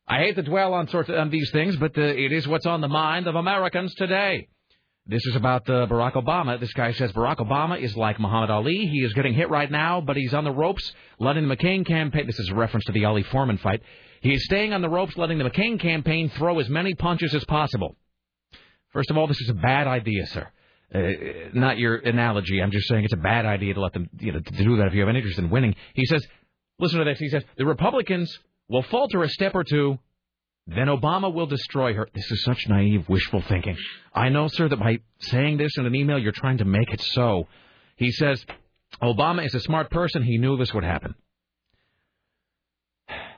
I 0.07 0.19
hate 0.19 0.35
to 0.35 0.43
dwell 0.43 0.73
on 0.73 0.87
sorts 0.87 1.09
of 1.09 1.15
on 1.15 1.29
these 1.29 1.51
things, 1.51 1.75
but 1.75 1.97
uh, 1.97 2.01
it 2.01 2.31
is 2.31 2.47
what's 2.47 2.65
on 2.65 2.81
the 2.81 2.87
mind 2.87 3.27
of 3.27 3.35
Americans 3.35 3.93
today. 3.95 4.47
This 5.05 5.25
is 5.25 5.35
about 5.35 5.69
uh, 5.69 5.87
Barack 5.87 6.13
Obama. 6.13 6.59
This 6.59 6.73
guy 6.73 6.91
says 6.91 7.13
Barack 7.13 7.37
Obama 7.37 7.81
is 7.81 7.95
like 7.95 8.19
Muhammad 8.19 8.49
Ali. 8.49 8.87
He 8.87 8.99
is 8.99 9.13
getting 9.13 9.33
hit 9.33 9.49
right 9.49 9.71
now, 9.71 10.01
but 10.01 10.17
he's 10.17 10.33
on 10.33 10.43
the 10.43 10.51
ropes, 10.51 10.91
letting 11.19 11.47
the 11.47 11.55
McCain 11.55 11.85
campaign. 11.85 12.27
This 12.27 12.39
is 12.39 12.49
a 12.49 12.55
reference 12.55 12.85
to 12.85 12.91
the 12.91 13.05
Ali 13.05 13.23
Foreman 13.23 13.57
fight. 13.57 13.81
He 14.21 14.33
is 14.33 14.43
staying 14.45 14.73
on 14.73 14.81
the 14.81 14.89
ropes, 14.89 15.17
letting 15.17 15.37
the 15.37 15.45
McCain 15.45 15.79
campaign 15.79 16.29
throw 16.37 16.59
as 16.59 16.67
many 16.67 16.93
punches 16.93 17.33
as 17.33 17.45
possible. 17.45 17.95
First 18.91 19.11
of 19.11 19.17
all, 19.17 19.27
this 19.27 19.39
is 19.39 19.49
a 19.49 19.53
bad 19.53 19.87
idea, 19.87 20.25
sir. 20.27 20.47
Uh, 20.93 20.99
not 21.53 21.77
your 21.77 21.97
analogy. 21.97 22.61
I'm 22.61 22.71
just 22.71 22.87
saying 22.87 23.03
it's 23.03 23.13
a 23.13 23.17
bad 23.17 23.45
idea 23.45 23.73
to 23.75 23.81
let 23.81 23.93
them, 23.93 24.09
you 24.19 24.31
know, 24.31 24.39
to 24.39 24.63
do 24.63 24.77
that 24.77 24.87
if 24.87 24.93
you 24.93 25.01
have 25.01 25.09
any 25.09 25.19
interest 25.19 25.39
in 25.39 25.49
winning. 25.49 25.75
He 25.93 26.05
says, 26.05 26.25
listen 26.79 26.99
to 26.99 27.05
this. 27.05 27.19
He 27.19 27.29
says 27.29 27.43
the 27.57 27.65
Republicans 27.65 28.37
will 28.67 28.83
falter 28.83 29.23
a 29.23 29.29
step 29.29 29.55
or 29.55 29.63
two, 29.63 29.99
then 30.67 30.87
Obama 30.87 31.33
will 31.33 31.45
destroy 31.45 31.93
her. 31.93 32.07
This 32.13 32.29
is 32.29 32.43
such 32.43 32.67
naive, 32.67 33.07
wishful 33.07 33.41
thinking. 33.41 33.77
I 34.13 34.29
know, 34.29 34.47
sir, 34.47 34.67
that 34.67 34.79
by 34.79 34.99
saying 35.19 35.57
this 35.57 35.77
in 35.77 35.85
an 35.85 35.95
email, 35.95 36.19
you're 36.19 36.33
trying 36.33 36.57
to 36.57 36.65
make 36.65 36.91
it 36.91 37.01
so. 37.01 37.47
He 37.95 38.11
says, 38.11 38.45
Obama 39.01 39.45
is 39.45 39.55
a 39.55 39.61
smart 39.61 39.89
person. 39.89 40.23
He 40.23 40.37
knew 40.37 40.57
this 40.57 40.73
would 40.73 40.83
happen. 40.83 41.15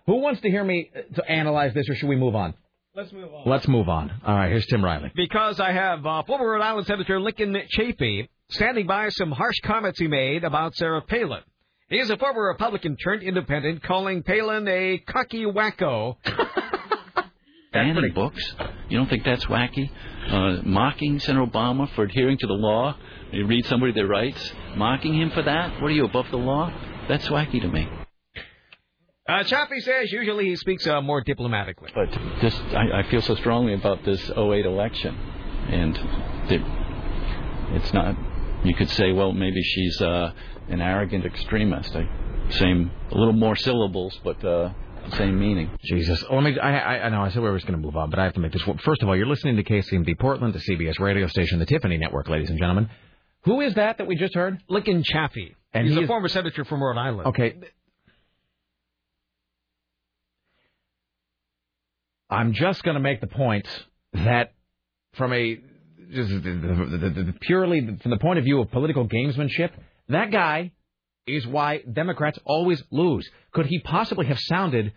Who 0.08 0.16
wants 0.22 0.42
to 0.42 0.50
hear 0.50 0.64
me 0.64 0.90
uh, 0.96 1.16
to 1.16 1.30
analyze 1.30 1.74
this, 1.76 1.88
or 1.88 1.94
should 1.94 2.10
we 2.10 2.16
move 2.16 2.36
on? 2.36 2.56
Let's 2.96 3.14
move 3.14 3.32
on. 3.32 3.44
Let's 3.46 3.68
move 3.68 3.88
on. 3.88 4.12
All 4.26 4.36
right, 4.36 4.50
here's 4.50 4.66
Tim 4.66 4.84
Riley. 4.84 5.12
Because 5.16 5.60
I 5.60 5.72
have 5.72 6.04
uh, 6.04 6.24
former 6.24 6.50
Rhode 6.50 6.64
Island 6.64 6.88
Senator 6.88 7.22
Lincoln 7.22 7.56
Chafee 7.78 8.28
standing 8.50 8.88
by 8.88 9.10
some 9.10 9.32
harsh 9.32 9.58
comments 9.64 10.00
he 10.00 10.08
made 10.08 10.44
about 10.44 10.76
Sarah 10.76 11.02
Palin. 11.02 11.44
He 11.90 11.98
is 11.98 12.10
a 12.12 12.18
former 12.18 12.44
Republican 12.44 12.98
turned 12.98 13.24
independent, 13.24 13.82
calling 13.82 14.22
Palin 14.22 14.68
a 14.68 15.00
cocky 15.00 15.46
wacko. 15.46 16.18
banning 17.74 18.14
books. 18.14 18.54
You 18.90 18.98
don't 18.98 19.10
think 19.10 19.24
that's 19.24 19.46
wacky? 19.46 19.90
Uh, 20.30 20.62
mocking 20.64 21.20
Senator 21.20 21.46
Obama 21.46 21.90
for 21.96 22.04
adhering 22.04 22.38
to 22.38 22.48
the 22.48 22.54
law. 22.54 22.96
You 23.32 23.48
read 23.48 23.66
somebody 23.66 23.94
that 23.94 24.08
writes, 24.08 24.54
mocking 24.76 25.16
him 25.16 25.32
for 25.32 25.42
that? 25.42 25.82
What 25.82 25.90
are 25.90 25.94
you 25.94 26.06
above 26.06 26.28
the 26.30 26.38
law? 26.38 26.72
That's 27.08 27.28
wacky 27.28 27.62
to 27.62 27.68
me. 27.68 27.88
Uh, 29.28 29.44
Chafee 29.44 29.82
says 29.82 30.12
usually 30.12 30.46
he 30.46 30.56
speaks 30.56 30.86
uh, 30.88 31.02
more 31.02 31.22
diplomatically. 31.22 31.90
But 31.94 32.10
just, 32.42 32.60
I, 32.76 33.00
I 33.00 33.10
feel 33.10 33.22
so 33.22 33.36
strongly 33.36 33.74
about 33.74 34.04
this 34.04 34.30
08 34.30 34.66
election, 34.66 35.16
and 35.70 35.96
that 36.50 37.76
it's 37.76 37.94
not. 37.94 38.16
You 38.64 38.76
could 38.76 38.90
say, 38.90 39.12
well, 39.12 39.32
maybe 39.32 39.62
she's 39.62 40.02
uh, 40.02 40.34
an 40.70 40.82
arrogant 40.82 41.26
extremist. 41.26 41.96
I, 41.96 42.08
same, 42.52 42.92
a 43.12 43.16
little 43.18 43.34
more 43.34 43.56
syllables, 43.56 44.20
but 44.24 44.44
uh, 44.44 44.72
same 45.14 45.40
meaning. 45.40 45.70
Jesus. 45.84 46.24
Let 46.32 46.44
me. 46.44 46.58
I, 46.60 46.78
I, 46.78 47.06
I 47.06 47.10
know. 47.10 47.22
I 47.22 47.30
said 47.30 47.42
we 47.42 47.50
were 47.50 47.60
going 47.60 47.74
to 47.74 47.78
move 47.78 47.96
on, 47.96 48.10
but 48.10 48.20
I 48.20 48.24
have 48.24 48.34
to 48.34 48.40
make 48.40 48.52
this. 48.52 48.66
one. 48.66 48.78
First 48.80 49.02
of 49.04 49.10
all, 49.10 49.16
you're 49.16 49.28
listening 49.28 49.56
to 49.58 49.64
KCMD 49.64 50.18
Portland, 50.20 50.54
the 50.54 50.60
CBS 50.60 51.00
radio 51.00 51.28
station, 51.28 51.60
the 51.60 51.66
Tiffany 51.66 51.98
Network, 51.98 52.28
ladies 52.30 52.50
and 52.50 52.58
gentlemen. 52.60 52.90
Who 53.44 53.62
is 53.62 53.74
that 53.76 53.98
that 54.00 54.08
we 54.08 54.16
just 54.16 54.34
heard? 54.36 54.62
Lincoln 54.68 55.04
Chafee. 55.04 55.56
And 55.74 55.86
He's 55.86 55.94
he 55.96 56.00
a 56.02 56.04
is- 56.04 56.08
former 56.08 56.28
senator 56.28 56.66
from 56.66 56.82
Rhode 56.84 56.98
Island. 56.98 57.28
Okay. 57.28 57.56
I'm 62.30 62.54
just 62.54 62.84
going 62.84 62.96
to 62.96 63.00
make 63.02 63.22
the 63.22 63.28
point 63.28 63.68
that 64.14 64.54
from 65.14 65.34
a 65.34 65.56
just 66.12 66.30
the- 66.30 66.40
the- 66.40 66.98
the- 66.98 67.24
the- 67.24 67.34
purely 67.42 67.98
from 68.02 68.12
the 68.12 68.18
point 68.18 68.40
of 68.40 68.46
view 68.46 68.60
of 68.62 68.72
political 68.72 69.08
gamesmanship, 69.08 69.72
that 70.10 70.32
guy 70.32 70.72
is 71.28 71.46
why 71.48 71.80
Democrats 71.92 72.40
always 72.46 72.84
lose. 72.92 73.30
Could 73.52 73.68
he 73.68 73.80
possibly 73.80 74.26
have 74.28 74.40
sounded 74.40 74.94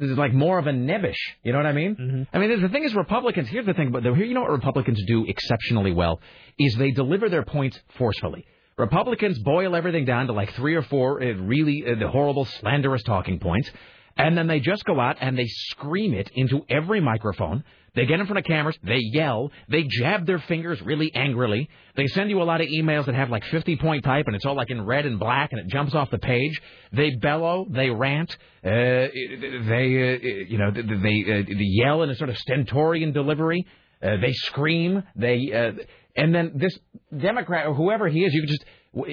like 0.00 0.32
more 0.32 0.58
of 0.58 0.66
a 0.66 0.72
nebbish? 0.72 1.14
You 1.42 1.52
know 1.52 1.58
what 1.58 1.66
I 1.66 1.72
mean? 1.72 2.26
I 2.32 2.38
mean, 2.38 2.60
the 2.60 2.68
thing 2.68 2.84
is, 2.84 2.94
Republicans. 2.94 3.48
Here's 3.48 3.66
the 3.66 3.74
thing, 3.74 3.92
but 3.92 4.02
here 4.02 4.14
you 4.14 4.34
know 4.34 4.42
what 4.42 4.50
Republicans 4.50 5.02
do 5.06 5.24
exceptionally 5.26 5.92
well 5.92 6.20
is 6.58 6.74
they 6.76 6.90
deliver 6.90 7.28
their 7.28 7.44
points 7.44 7.78
forcefully. 7.96 8.44
Republicans 8.78 9.38
boil 9.38 9.74
everything 9.74 10.04
down 10.04 10.26
to 10.26 10.32
like 10.32 10.52
three 10.54 10.74
or 10.74 10.82
four 10.82 11.22
uh, 11.22 11.32
really 11.34 11.84
uh, 11.86 12.08
horrible, 12.08 12.44
slanderous 12.44 13.02
talking 13.04 13.38
points, 13.38 13.70
and 14.16 14.36
then 14.36 14.46
they 14.46 14.60
just 14.60 14.84
go 14.84 15.00
out 15.00 15.16
and 15.20 15.38
they 15.38 15.46
scream 15.46 16.12
it 16.12 16.30
into 16.34 16.64
every 16.68 17.00
microphone. 17.00 17.64
They 17.96 18.04
get 18.04 18.20
in 18.20 18.26
front 18.26 18.38
of 18.38 18.44
cameras, 18.44 18.76
they 18.82 18.98
yell, 18.98 19.50
they 19.70 19.84
jab 19.84 20.26
their 20.26 20.38
fingers 20.38 20.80
really 20.82 21.12
angrily. 21.14 21.70
They 21.96 22.06
send 22.08 22.28
you 22.28 22.42
a 22.42 22.44
lot 22.44 22.60
of 22.60 22.68
emails 22.68 23.06
that 23.06 23.14
have 23.14 23.30
like 23.30 23.42
50 23.44 23.76
point 23.76 24.04
type 24.04 24.26
and 24.26 24.36
it's 24.36 24.44
all 24.44 24.54
like 24.54 24.70
in 24.70 24.84
red 24.84 25.06
and 25.06 25.18
black 25.18 25.52
and 25.52 25.60
it 25.60 25.68
jumps 25.68 25.94
off 25.94 26.10
the 26.10 26.18
page. 26.18 26.60
They 26.92 27.12
bellow, 27.12 27.66
they 27.70 27.88
rant, 27.88 28.30
uh, 28.62 28.68
they, 28.68 29.08
uh, 29.10 30.44
you 30.46 30.58
know, 30.58 30.70
they, 30.70 30.82
they, 30.82 31.40
uh, 31.40 31.42
they 31.46 31.64
yell 31.64 32.02
in 32.02 32.10
a 32.10 32.14
sort 32.16 32.28
of 32.28 32.36
stentorian 32.36 33.12
delivery. 33.12 33.66
Uh, 34.02 34.18
they 34.20 34.34
scream, 34.34 35.02
they, 35.16 35.50
uh, 35.54 35.82
and 36.14 36.34
then 36.34 36.52
this 36.56 36.78
Democrat 37.16 37.66
or 37.66 37.72
whoever 37.72 38.08
he 38.08 38.24
is, 38.24 38.34
you 38.34 38.42
can 38.42 38.48
just, 38.48 38.64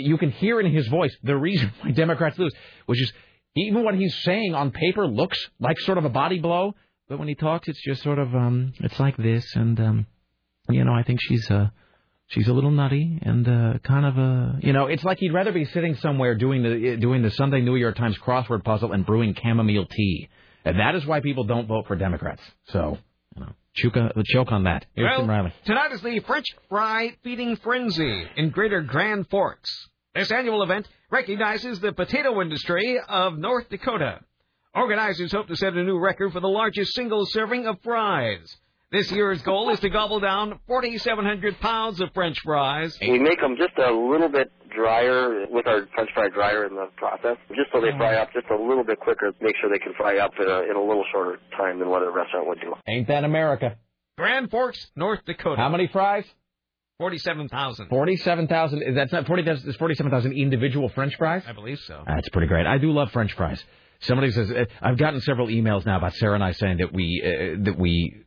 you 0.05 0.17
can 0.17 0.31
hear 0.31 0.59
in 0.59 0.69
his 0.69 0.87
voice 0.89 1.15
the 1.23 1.37
reason 1.37 1.71
why 1.81 1.91
Democrats 1.91 2.37
lose, 2.37 2.53
which 2.87 3.01
is 3.01 3.13
even 3.55 3.85
what 3.85 3.95
he's 3.95 4.15
saying 4.23 4.53
on 4.53 4.71
paper 4.71 5.07
looks 5.07 5.37
like 5.59 5.79
sort 5.79 5.97
of 5.97 6.03
a 6.03 6.09
body 6.09 6.39
blow, 6.39 6.75
but 7.09 7.19
when 7.19 7.27
he 7.27 7.35
talks, 7.35 7.67
it's 7.67 7.81
just 7.83 8.03
sort 8.03 8.19
of 8.19 8.33
um, 8.33 8.73
it's 8.79 8.99
like 8.99 9.17
this, 9.17 9.45
and 9.55 9.79
um, 9.79 10.07
you 10.69 10.83
know, 10.83 10.93
I 10.93 11.03
think 11.03 11.19
she's 11.21 11.49
uh, 11.51 11.69
she's 12.27 12.47
a 12.47 12.53
little 12.53 12.71
nutty 12.71 13.19
and 13.21 13.47
uh, 13.47 13.79
kind 13.83 14.05
of 14.05 14.17
a, 14.17 14.59
you 14.61 14.73
know, 14.73 14.87
it's 14.87 15.03
like 15.03 15.19
he'd 15.19 15.33
rather 15.33 15.51
be 15.51 15.65
sitting 15.65 15.95
somewhere 15.97 16.35
doing 16.35 16.63
the 16.63 16.97
doing 16.97 17.21
the 17.21 17.31
Sunday 17.31 17.61
New 17.61 17.75
York 17.75 17.95
Times 17.95 18.17
crossword 18.17 18.63
puzzle 18.63 18.91
and 18.93 19.05
brewing 19.05 19.35
chamomile 19.41 19.85
tea, 19.85 20.29
and 20.65 20.79
that 20.79 20.95
is 20.95 21.05
why 21.05 21.19
people 21.19 21.43
don't 21.43 21.67
vote 21.67 21.87
for 21.87 21.95
Democrats. 21.95 22.41
So, 22.69 22.97
you 23.35 23.41
know, 23.41 23.51
choke, 23.75 23.97
uh, 23.97 24.21
choke 24.25 24.51
on 24.51 24.63
that. 24.63 24.85
Here's 24.95 25.17
Tim 25.17 25.27
Well, 25.27 25.37
Riley. 25.37 25.53
tonight 25.65 25.91
is 25.91 26.01
the 26.01 26.19
French 26.21 26.45
Fry 26.69 27.15
Feeding 27.23 27.57
Frenzy 27.57 28.23
in 28.37 28.49
Greater 28.49 28.81
Grand 28.81 29.29
Forks. 29.29 29.89
This 30.15 30.31
annual 30.31 30.61
event 30.61 30.87
recognizes 31.09 31.79
the 31.79 31.91
potato 31.91 32.39
industry 32.41 32.99
of 33.07 33.37
North 33.37 33.67
Dakota. 33.69 34.19
Organizers 34.75 35.31
hope 35.31 35.47
to 35.49 35.55
set 35.55 35.73
a 35.73 35.83
new 35.83 35.99
record 35.99 36.33
for 36.33 36.39
the 36.39 36.47
largest 36.47 36.95
single 36.95 37.27
serving 37.27 37.67
of 37.67 37.77
fries. 37.83 38.57
This 38.91 39.11
year's 39.11 39.39
goal 39.43 39.69
is 39.69 39.79
to 39.81 39.89
gobble 39.89 40.19
down 40.19 40.59
4,700 40.67 41.59
pounds 41.59 42.01
of 42.01 42.11
French 42.15 42.39
fries. 42.43 42.97
We 42.99 43.19
make 43.19 43.39
them 43.39 43.55
just 43.55 43.77
a 43.77 43.93
little 43.93 44.29
bit 44.29 44.51
drier 44.75 45.45
with 45.51 45.67
our 45.67 45.87
French 45.93 46.09
fry 46.15 46.29
dryer 46.29 46.65
in 46.65 46.73
the 46.73 46.87
process, 46.97 47.37
just 47.49 47.71
so 47.71 47.81
they 47.81 47.89
mm-hmm. 47.89 47.99
fry 47.99 48.15
up 48.15 48.33
just 48.33 48.47
a 48.49 48.55
little 48.55 48.83
bit 48.83 48.99
quicker. 48.99 49.31
Make 49.41 49.55
sure 49.61 49.69
they 49.69 49.77
can 49.77 49.93
fry 49.95 50.17
up 50.17 50.31
in 50.39 50.49
a, 50.49 50.61
in 50.61 50.75
a 50.75 50.81
little 50.81 51.05
shorter 51.11 51.37
time 51.55 51.77
than 51.77 51.89
what 51.89 52.01
a 52.01 52.09
restaurant 52.09 52.47
would 52.47 52.59
do. 52.59 52.73
Ain't 52.87 53.07
that 53.09 53.23
America? 53.23 53.77
Grand 54.17 54.49
Forks, 54.49 54.83
North 54.95 55.23
Dakota. 55.25 55.61
How 55.61 55.69
many 55.69 55.85
fries? 55.85 56.25
Forty-seven 56.97 57.49
thousand. 57.49 57.89
Forty-seven 57.89 58.47
thousand. 58.47 58.95
That's 58.95 59.11
not 59.11 59.27
forty. 59.27 59.43
That's 59.43 59.75
forty-seven 59.75 60.11
thousand 60.11 60.33
individual 60.33 60.89
French 60.89 61.15
fries. 61.15 61.43
I 61.47 61.53
believe 61.53 61.79
so. 61.81 62.03
That's 62.07 62.29
pretty 62.29 62.47
great. 62.47 62.65
I 62.65 62.79
do 62.79 62.91
love 62.91 63.11
French 63.11 63.33
fries. 63.33 63.63
Somebody 64.03 64.31
says 64.31 64.51
uh, 64.51 64.65
I've 64.81 64.97
gotten 64.97 65.19
several 65.21 65.47
emails 65.47 65.85
now 65.85 65.97
about 65.97 66.13
Sarah 66.15 66.35
and 66.35 66.43
I 66.43 66.51
saying 66.51 66.77
that 66.77 66.93
we 66.93 67.21
uh, 67.23 67.63
that 67.65 67.77
we 67.77 68.23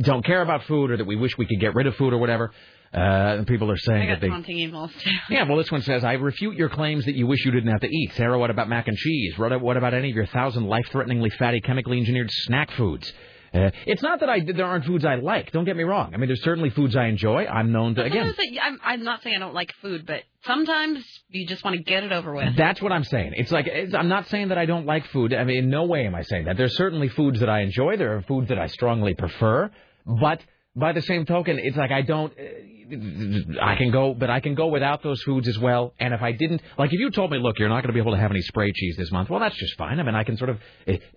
don't 0.00 0.24
care 0.24 0.42
about 0.42 0.64
food 0.64 0.90
or 0.90 0.96
that 0.96 1.06
we 1.06 1.16
wish 1.16 1.36
we 1.38 1.46
could 1.46 1.60
get 1.60 1.74
rid 1.74 1.86
of 1.86 1.94
food 1.96 2.12
or 2.12 2.18
whatever. 2.18 2.52
Uh, 2.92 3.38
and 3.38 3.46
people 3.46 3.70
are 3.70 3.76
saying 3.76 4.02
I 4.10 4.14
that 4.14 4.28
got 4.28 4.46
they. 4.46 4.52
emails 4.54 4.90
too. 5.00 5.10
Yeah, 5.28 5.48
well, 5.48 5.58
this 5.58 5.70
one 5.72 5.82
says, 5.82 6.04
I 6.04 6.12
refute 6.12 6.54
your 6.56 6.68
claims 6.68 7.04
that 7.06 7.16
you 7.16 7.26
wish 7.26 7.44
you 7.44 7.50
didn't 7.50 7.70
have 7.72 7.80
to 7.80 7.88
eat. 7.88 8.12
Sarah, 8.14 8.38
what 8.38 8.50
about 8.50 8.68
mac 8.68 8.86
and 8.86 8.96
cheese? 8.96 9.36
What 9.36 9.60
what 9.60 9.76
about 9.76 9.94
any 9.94 10.10
of 10.10 10.14
your 10.16 10.26
thousand 10.26 10.66
life-threateningly 10.66 11.30
fatty, 11.30 11.60
chemically 11.60 11.98
engineered 11.98 12.30
snack 12.30 12.70
foods? 12.72 13.12
Uh, 13.54 13.70
it's 13.86 14.02
not 14.02 14.20
that 14.20 14.28
I 14.28 14.40
there 14.40 14.66
aren't 14.66 14.84
foods 14.84 15.04
I 15.04 15.14
like. 15.14 15.52
Don't 15.52 15.64
get 15.64 15.76
me 15.76 15.84
wrong. 15.84 16.12
I 16.12 16.16
mean, 16.16 16.28
there's 16.28 16.42
certainly 16.42 16.70
foods 16.70 16.96
I 16.96 17.06
enjoy. 17.06 17.46
I'm 17.46 17.70
known 17.70 17.94
to 17.94 18.02
again. 18.02 18.26
I- 18.26 18.58
I'm, 18.66 18.80
I'm 18.84 19.04
not 19.04 19.22
saying 19.22 19.36
I 19.36 19.38
don't 19.38 19.54
like 19.54 19.72
food, 19.80 20.06
but 20.06 20.22
sometimes 20.44 21.04
you 21.28 21.46
just 21.46 21.64
want 21.64 21.76
to 21.76 21.82
get 21.82 22.02
it 22.02 22.10
over 22.12 22.34
with. 22.34 22.56
That's 22.56 22.82
what 22.82 22.90
I'm 22.92 23.04
saying. 23.04 23.34
It's 23.36 23.52
like 23.52 23.66
it's, 23.68 23.94
I'm 23.94 24.08
not 24.08 24.26
saying 24.28 24.48
that 24.48 24.58
I 24.58 24.66
don't 24.66 24.86
like 24.86 25.06
food. 25.08 25.32
I 25.32 25.44
mean, 25.44 25.58
in 25.58 25.70
no 25.70 25.84
way 25.84 26.04
am 26.06 26.14
I 26.14 26.22
saying 26.22 26.46
that. 26.46 26.56
There's 26.56 26.76
certainly 26.76 27.08
foods 27.08 27.40
that 27.40 27.48
I 27.48 27.60
enjoy. 27.60 27.96
There 27.96 28.16
are 28.16 28.22
foods 28.22 28.48
that 28.48 28.58
I 28.58 28.66
strongly 28.66 29.14
prefer. 29.14 29.70
But 30.04 30.40
by 30.74 30.92
the 30.92 31.02
same 31.02 31.24
token, 31.24 31.58
it's 31.60 31.76
like 31.76 31.92
I 31.92 32.02
don't. 32.02 32.32
uh, 32.36 32.42
I 33.62 33.76
can 33.76 33.90
go, 33.90 34.14
but 34.14 34.30
I 34.30 34.40
can 34.40 34.54
go 34.54 34.66
without 34.66 35.02
those 35.02 35.22
foods 35.22 35.48
as 35.48 35.58
well. 35.58 35.94
And 35.98 36.12
if 36.12 36.22
I 36.22 36.32
didn't, 36.32 36.60
like 36.78 36.92
if 36.92 36.98
you 37.00 37.10
told 37.10 37.30
me, 37.30 37.38
look, 37.38 37.58
you're 37.58 37.68
not 37.68 37.76
going 37.82 37.88
to 37.88 37.92
be 37.94 37.98
able 38.00 38.12
to 38.12 38.18
have 38.18 38.30
any 38.30 38.42
spray 38.42 38.72
cheese 38.74 38.96
this 38.98 39.10
month, 39.10 39.30
well, 39.30 39.40
that's 39.40 39.56
just 39.56 39.76
fine. 39.78 39.98
I 40.00 40.02
mean, 40.02 40.14
I 40.14 40.24
can 40.24 40.36
sort 40.36 40.50
of, 40.50 40.58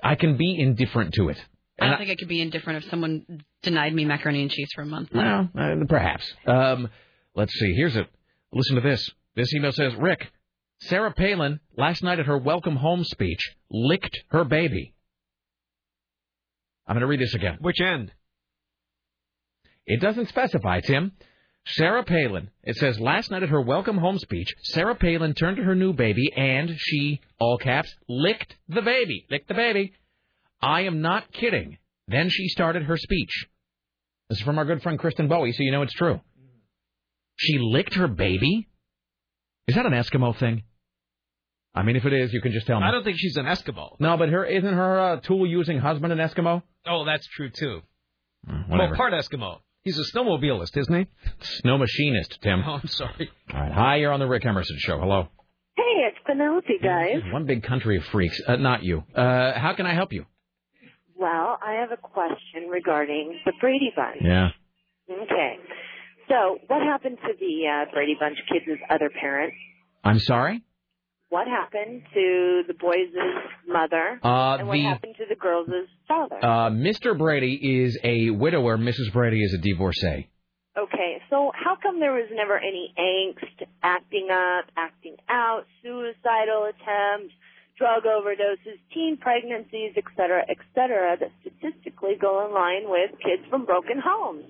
I 0.04 0.16
can 0.16 0.38
be 0.38 0.56
indifferent 0.60 1.14
to 1.16 1.30
it. 1.30 1.44
I 1.80 1.88
don't 1.90 1.98
think 2.00 2.10
I 2.10 2.16
could 2.16 2.28
be 2.28 2.42
indifferent 2.42 2.84
if 2.84 2.90
someone 2.90 3.44
denied 3.62 3.94
me 3.94 4.06
macaroni 4.06 4.42
and 4.42 4.52
cheese 4.52 4.70
for 4.74 4.82
a 4.82 4.86
month. 4.86 5.10
Well, 5.14 5.50
uh, 5.58 5.76
perhaps. 5.88 6.26
Um, 6.46 6.90
let's 7.36 7.54
see. 7.54 7.74
Here's 7.76 7.96
a 7.96 8.08
listen 8.52 8.76
to 8.76 8.82
this. 8.82 9.10
This 9.36 9.54
email 9.54 9.72
says, 9.72 9.94
Rick, 9.96 10.32
Sarah 10.82 11.14
Palin 11.14 11.60
last 11.78 12.04
night 12.04 12.20
at 12.20 12.26
her 12.26 12.38
welcome 12.38 12.76
home 12.76 13.04
speech 13.04 13.40
licked 13.70 14.18
her 14.30 14.44
baby. 14.44 14.94
I'm 16.88 16.96
going 16.96 17.02
to 17.02 17.08
read 17.08 17.20
this 17.20 17.36
again. 17.36 17.58
Which 17.60 17.80
end? 17.82 18.12
It 19.86 20.02
doesn't 20.02 20.30
specify, 20.30 20.82
Tim. 20.82 21.12
Sarah 21.66 22.04
Palin. 22.04 22.50
It 22.64 22.78
says 22.78 23.00
last 23.00 23.30
night 23.30 23.44
at 23.44 23.50
her 23.50 23.62
welcome 23.62 23.98
home 23.98 24.18
speech, 24.20 24.48
Sarah 24.64 24.96
Palin 24.96 25.34
turned 25.34 25.58
to 25.58 25.64
her 25.64 25.76
new 25.76 25.94
baby 25.94 26.32
and 26.36 26.72
she, 26.78 27.20
all 27.40 27.58
caps, 27.58 27.94
licked 28.08 28.56
the 28.70 28.82
baby. 28.82 29.26
Licked 29.30 29.50
the 29.50 29.54
baby. 29.54 29.94
I 30.62 30.82
am 30.82 31.02
not 31.02 31.32
kidding. 31.32 31.78
Then 32.08 32.30
she 32.30 32.48
started 32.48 32.84
her 32.84 32.98
speech. 32.98 33.48
This 34.30 34.40
is 34.40 34.44
from 34.44 34.58
our 34.58 34.66
good 34.66 34.82
friend 34.82 34.98
Kristen 35.00 35.28
Bowie, 35.28 35.52
so 35.54 35.64
you 35.64 35.72
know 35.72 35.82
it's 35.84 35.94
true. 35.94 36.20
She 37.38 37.60
licked 37.60 37.94
her 37.96 38.08
baby? 38.08 38.68
Is 39.68 39.76
that 39.76 39.86
an 39.86 39.94
Eskimo 39.94 40.36
thing? 40.38 40.64
I 41.76 41.84
mean, 41.84 41.96
if 41.96 42.06
it 42.06 42.14
is, 42.14 42.34
you 42.34 42.42
can 42.42 42.52
just 42.52 42.66
tell 42.66 42.80
me. 42.80 42.86
I 42.88 42.92
don't 42.92 43.04
think 43.04 43.18
she's 43.20 43.38
an 43.38 43.46
Eskimo. 43.46 43.96
No, 44.00 44.18
but 44.18 44.30
her 44.30 44.44
isn't 44.46 44.74
her 44.74 45.00
uh, 45.00 45.20
tool 45.20 45.46
using 45.46 45.78
husband 45.78 46.12
an 46.12 46.18
Eskimo? 46.20 46.64
Oh, 46.88 47.06
that's 47.06 47.28
true 47.28 47.50
too. 47.52 47.82
whatever. 48.68 48.90
Well, 48.90 48.96
part 48.98 49.14
Eskimo. 49.14 49.60
He's 49.84 50.00
a 50.00 50.04
snowmobilist, 50.18 50.76
isn't 50.76 50.94
he? 50.94 51.08
Snow 51.62 51.78
machinist, 51.78 52.40
Tim. 52.42 52.64
Oh, 52.66 52.80
I'm 52.82 52.88
sorry. 52.88 53.30
All 53.54 53.60
right. 53.62 53.72
Hi, 53.72 53.96
you're 53.98 54.12
on 54.12 54.20
the 54.20 54.28
Rick 54.28 54.46
Emerson 54.46 54.78
show. 54.80 55.00
Hello. 55.00 55.28
Hey, 55.78 55.84
it's 56.10 56.18
Penelope, 56.26 56.68
guys. 56.84 57.22
One 57.32 57.46
big 57.46 57.64
country 57.64 57.98
of 57.98 58.04
freaks. 58.06 58.42
Uh, 58.46 58.56
not 58.56 58.84
you. 58.84 59.04
Uh, 59.16 59.54
how 59.58 59.74
can 59.76 59.86
I 59.86 59.94
help 59.94 60.12
you? 60.12 60.26
Well, 61.20 61.58
I 61.66 61.80
have 61.82 61.92
a 61.92 61.98
question 61.98 62.70
regarding 62.70 63.40
the 63.46 63.54
Brady 63.60 63.92
Bunch. 63.96 64.18
Yeah. 64.22 64.50
Okay. 65.10 65.56
So, 66.30 66.60
what 66.68 66.82
happened 66.82 67.18
to 67.26 67.34
the 67.40 67.68
uh, 67.68 67.92
Brady 67.94 68.16
Bunch 68.20 68.38
kids' 68.52 68.80
other 68.90 69.10
parents? 69.10 69.56
I'm 70.04 70.20
sorry? 70.20 70.62
What 71.30 71.48
happened 71.48 72.04
to 72.14 72.62
the 72.68 72.74
boys' 72.74 73.14
mother? 73.68 74.20
Uh, 74.24 74.58
and 74.60 74.68
what 74.68 74.76
the- 74.76 74.84
happened 74.84 75.16
to 75.18 75.26
the 75.28 75.36
girls' 75.36 75.68
father? 76.08 76.38
Uh, 76.42 76.70
Mr. 76.70 77.18
Brady 77.18 77.84
is 77.84 77.98
a 78.04 78.30
widower. 78.30 78.78
Mrs. 78.78 79.12
Brady 79.12 79.44
is 79.44 79.54
a 79.54 79.58
divorcee. 79.58 80.30
Okay, 80.78 81.18
so 81.32 81.52
how 81.56 81.76
come 81.82 82.00
there 82.00 82.14
was 82.14 82.30
never 82.32 82.56
any 82.58 82.94
angst, 83.00 83.66
acting 83.82 84.28
up, 84.32 84.66
acting 84.78 85.16
out, 85.28 85.64
suicidal 85.82 86.66
attempts, 86.70 87.34
drug 87.78 88.04
overdoses, 88.04 88.80
teen 88.94 89.18
pregnancies, 89.18 89.94
et 89.96 90.04
cetera, 90.16 90.44
et 90.50 90.58
cetera, 90.74 91.18
that 91.20 91.32
statistically 91.42 92.16
go 92.20 92.46
in 92.46 92.54
line 92.54 92.90
with 92.90 93.12
kids 93.24 93.44
from 93.50 93.66
broken 93.66 94.02
homes? 94.04 94.46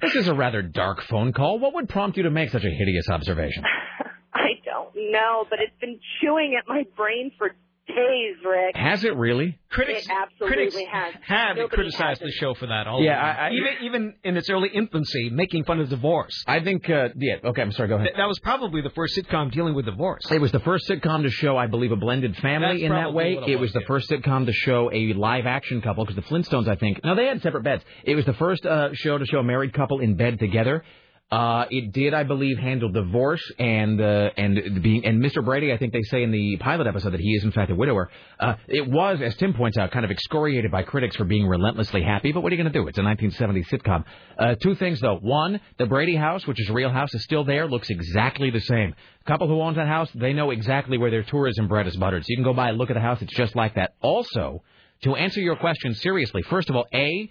This 0.00 0.14
is 0.16 0.28
a 0.28 0.34
rather 0.34 0.62
dark 0.62 1.02
phone 1.02 1.32
call. 1.32 1.58
What 1.58 1.74
would 1.74 1.88
prompt 1.88 2.16
you 2.16 2.22
to 2.22 2.30
make 2.30 2.50
such 2.50 2.64
a 2.64 2.70
hideous 2.70 3.08
observation? 3.08 3.62
I 4.34 4.60
don't 4.64 5.12
know, 5.12 5.44
but 5.48 5.58
it's 5.60 5.78
been 5.80 6.00
chewing 6.20 6.56
at 6.58 6.66
my 6.66 6.84
brain 6.96 7.32
for 7.38 7.50
days, 7.86 8.36
Rick. 8.44 8.76
Has 8.76 9.04
it 9.04 9.14
really? 9.16 9.58
Critics, 9.70 10.06
it 10.06 10.12
absolutely 10.12 10.56
critics 10.56 10.76
has. 10.90 11.14
have 11.26 11.56
Nobody 11.56 11.74
criticized 11.74 12.20
has 12.20 12.26
the 12.26 12.30
show 12.32 12.54
for 12.54 12.66
that. 12.66 12.86
All 12.86 13.02
Yeah. 13.02 13.20
I- 13.20 13.48
I- 13.48 13.50
even 13.52 13.72
even 13.82 14.14
in 14.24 14.36
its 14.36 14.48
early 14.48 14.68
infancy, 14.68 15.30
making 15.30 15.64
fun 15.64 15.80
of 15.80 15.88
divorce. 15.88 16.32
I 16.46 16.60
think. 16.60 16.88
Uh, 16.88 17.08
yeah. 17.16 17.36
Okay. 17.44 17.62
I'm 17.62 17.72
sorry. 17.72 17.88
Go 17.88 17.96
ahead. 17.96 18.06
Th- 18.08 18.16
That 18.16 18.28
was 18.28 18.38
probably 18.40 18.80
the 18.80 18.90
first 18.90 19.16
sitcom 19.18 19.50
dealing 19.50 19.74
with 19.74 19.84
divorce. 19.86 20.30
It 20.30 20.40
was 20.40 20.52
the 20.52 20.60
first 20.60 20.88
sitcom 20.88 21.22
to 21.22 21.30
show, 21.30 21.56
I 21.56 21.66
believe, 21.66 21.92
a 21.92 21.96
blended 21.96 22.36
family 22.36 22.68
That's 22.68 22.82
in 22.82 22.92
that 22.92 23.12
way. 23.12 23.34
what 23.34 23.48
it 23.48 23.52
It 23.52 23.60
was 23.60 23.72
the 23.72 23.82
first 23.82 24.10
sitcom 24.10 24.46
to 24.46 24.52
show 24.52 24.90
a 24.92 25.12
live 25.14 25.46
action 25.46 25.80
couple 25.82 26.04
because 26.04 26.16
the 26.16 26.22
Flintstones, 26.34 26.68
I 26.68 26.76
think, 26.76 27.02
no, 27.04 27.14
they 27.14 27.26
had 27.26 27.42
separate 27.42 27.64
beds. 27.64 27.84
It 28.04 28.14
was 28.14 28.24
the 28.24 28.34
first 28.34 28.64
uh, 28.66 28.94
show 28.94 29.18
to 29.18 29.26
show 29.26 29.38
a 29.40 29.44
married 29.44 29.72
couple 29.72 29.98
in 30.00 30.14
bed 30.16 30.38
together. 30.38 30.84
Uh, 31.30 31.64
it 31.70 31.92
did, 31.92 32.14
I 32.14 32.22
believe, 32.22 32.58
handle 32.58 32.90
divorce 32.90 33.42
and 33.58 34.00
uh, 34.00 34.30
and 34.36 34.82
being 34.82 35.04
and 35.04 35.20
Mr. 35.20 35.44
Brady. 35.44 35.72
I 35.72 35.78
think 35.78 35.92
they 35.92 36.02
say 36.02 36.22
in 36.22 36.30
the 36.30 36.58
pilot 36.58 36.86
episode 36.86 37.10
that 37.10 37.20
he 37.20 37.32
is 37.32 37.42
in 37.42 37.50
fact 37.50 37.72
a 37.72 37.74
widower. 37.74 38.10
Uh, 38.38 38.54
it 38.68 38.88
was, 38.88 39.20
as 39.20 39.34
Tim 39.36 39.52
points 39.54 39.76
out, 39.76 39.90
kind 39.90 40.04
of 40.04 40.10
excoriated 40.10 40.70
by 40.70 40.82
critics 40.82 41.16
for 41.16 41.24
being 41.24 41.48
relentlessly 41.48 42.02
happy. 42.02 42.30
But 42.30 42.42
what 42.42 42.52
are 42.52 42.56
you 42.56 42.62
going 42.62 42.72
to 42.72 42.78
do? 42.78 42.86
It's 42.86 42.98
a 42.98 43.02
1970s 43.02 43.66
sitcom. 43.66 44.04
Uh, 44.38 44.54
two 44.62 44.76
things 44.76 45.00
though. 45.00 45.16
One, 45.16 45.60
the 45.78 45.86
Brady 45.86 46.14
house, 46.14 46.46
which 46.46 46.60
is 46.60 46.68
a 46.70 46.72
real 46.72 46.90
house, 46.90 47.12
is 47.14 47.24
still 47.24 47.42
there. 47.42 47.66
Looks 47.66 47.90
exactly 47.90 48.50
the 48.50 48.60
same. 48.60 48.94
Couple 49.26 49.48
who 49.48 49.60
owns 49.60 49.76
that 49.76 49.88
house, 49.88 50.10
they 50.14 50.34
know 50.34 50.50
exactly 50.50 50.98
where 50.98 51.10
their 51.10 51.22
tourism 51.22 51.66
bread 51.66 51.86
is 51.86 51.96
buttered. 51.96 52.22
So 52.22 52.26
you 52.28 52.36
can 52.36 52.44
go 52.44 52.52
by 52.52 52.68
and 52.68 52.78
look 52.78 52.90
at 52.90 52.94
the 52.94 53.00
house. 53.00 53.22
It's 53.22 53.34
just 53.34 53.56
like 53.56 53.74
that. 53.76 53.94
Also, 54.02 54.62
to 55.02 55.16
answer 55.16 55.40
your 55.40 55.56
question 55.56 55.94
seriously, 55.94 56.42
first 56.42 56.70
of 56.70 56.76
all, 56.76 56.86
a 56.92 57.30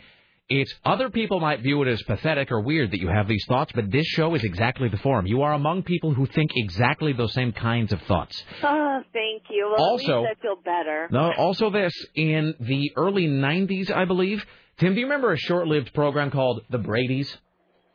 it's 0.50 0.74
other 0.84 1.10
people 1.10 1.40
might 1.40 1.62
view 1.62 1.82
it 1.84 1.88
as 1.88 2.02
pathetic 2.04 2.52
or 2.52 2.62
weird 2.62 2.92
that 2.92 3.00
you 3.00 3.08
have 3.08 3.28
these 3.28 3.46
thoughts, 3.48 3.72
but 3.74 3.90
this 3.92 4.06
show 4.08 4.36
is 4.36 4.44
exactly 4.44 4.90
the 4.90 4.98
forum. 4.98 5.26
You 5.26 5.42
are 5.44 5.54
among 5.54 5.84
people 5.84 6.14
who 6.14 6.26
think 6.26 6.52
exactly 6.56 7.14
those 7.14 7.34
same 7.34 7.54
kinds 7.54 7.94
of 7.94 8.02
thoughts. 8.04 8.44
Oh, 8.62 9.02
thank 9.14 9.44
you. 9.50 9.68
Well, 9.72 9.84
Also- 9.92 10.24
at 10.26 10.30
least 10.30 10.38
I 10.40 10.42
feel 10.42 10.56
better. 10.64 11.08
No, 11.12 11.32
also 11.38 11.70
this 11.70 11.94
in 12.16 12.56
the 12.60 12.92
early 12.96 13.28
'90s, 13.28 13.90
I 13.90 14.06
believe. 14.06 14.46
Tim, 14.78 14.94
do 14.94 15.00
you 15.00 15.06
remember 15.06 15.32
a 15.32 15.38
short-lived 15.38 15.94
program 15.94 16.30
called 16.32 16.62
The 16.70 16.80
Brady's? 16.80 17.38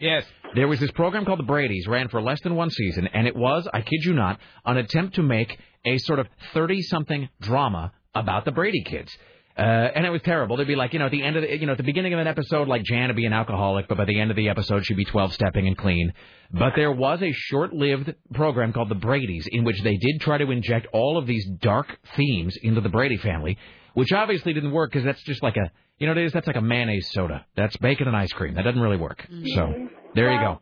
Yes. 0.01 0.25
There 0.55 0.69
was 0.69 0.79
this 0.81 0.93
program 0.93 1.25
called 1.25 1.41
The 1.41 1.45
Brady's, 1.45 1.87
ran 1.89 2.09
for 2.09 2.23
less 2.23 2.41
than 2.43 2.55
one 2.55 2.71
season, 2.71 3.09
and 3.09 3.27
it 3.27 3.35
was, 3.37 3.69
I 3.73 3.83
kid 3.83 4.05
you 4.05 4.15
not, 4.15 4.39
an 4.65 4.77
attempt 4.77 5.17
to 5.17 5.23
make 5.23 5.59
a 5.85 5.99
sort 5.99 6.21
of 6.21 6.29
30-something 6.55 7.29
drama 7.41 7.93
about 8.15 8.45
the 8.45 8.53
Brady 8.53 8.83
kids. 8.85 9.17
Uh, 9.59 9.91
and 9.95 10.07
it 10.07 10.11
was 10.11 10.23
terrible. 10.23 10.57
They'd 10.57 10.69
be 10.69 10.77
like, 10.77 10.93
you 10.93 11.01
know, 11.01 11.07
at 11.07 11.11
the 11.11 11.23
end 11.23 11.35
of 11.37 11.43
the, 11.43 11.59
you 11.59 11.67
know, 11.67 11.73
at 11.73 11.79
the 11.79 11.85
beginning 11.85 12.15
of 12.15 12.21
an 12.21 12.29
episode, 12.29 12.69
like 12.69 12.85
Jan 12.85 13.09
would 13.09 13.17
be 13.17 13.27
an 13.27 13.33
alcoholic, 13.33 13.89
but 13.89 13.99
by 13.99 14.05
the 14.05 14.21
end 14.21 14.31
of 14.31 14.37
the 14.37 14.49
episode, 14.49 14.87
she'd 14.87 14.97
be 14.97 15.05
12 15.05 15.33
stepping 15.33 15.67
and 15.67 15.77
clean. 15.77 16.13
But 16.53 16.75
there 16.77 16.93
was 16.93 17.21
a 17.23 17.33
short-lived 17.33 18.15
program 18.35 18.73
called 18.73 18.89
The 18.89 18.95
Brady's 18.95 19.49
in 19.51 19.65
which 19.65 19.83
they 19.83 19.97
did 19.97 20.21
try 20.21 20.39
to 20.39 20.51
inject 20.53 20.87
all 20.93 21.19
of 21.19 21.27
these 21.27 21.45
dark 21.61 21.89
themes 22.17 22.57
into 22.63 22.81
the 22.81 22.89
Brady 22.89 23.17
family, 23.17 23.59
which 23.95 24.13
obviously 24.13 24.53
didn't 24.53 24.71
work 24.71 24.93
because 24.93 25.05
that's 25.05 25.23
just 25.25 25.43
like 25.43 25.57
a, 25.57 25.73
you 25.99 26.07
know, 26.07 26.13
what 26.13 26.19
it 26.19 26.27
is 26.27 26.33
that's 26.33 26.47
like 26.47 26.55
a 26.55 26.61
mayonnaise 26.61 27.11
soda. 27.11 27.45
That's 27.57 27.77
bacon 27.79 28.07
and 28.07 28.17
ice 28.17 28.33
cream. 28.33 28.55
That 28.55 28.63
doesn't 28.63 28.81
really 28.81 28.97
work. 28.97 29.27
So 29.57 29.89
there 30.15 30.33
you 30.33 30.39
go. 30.39 30.61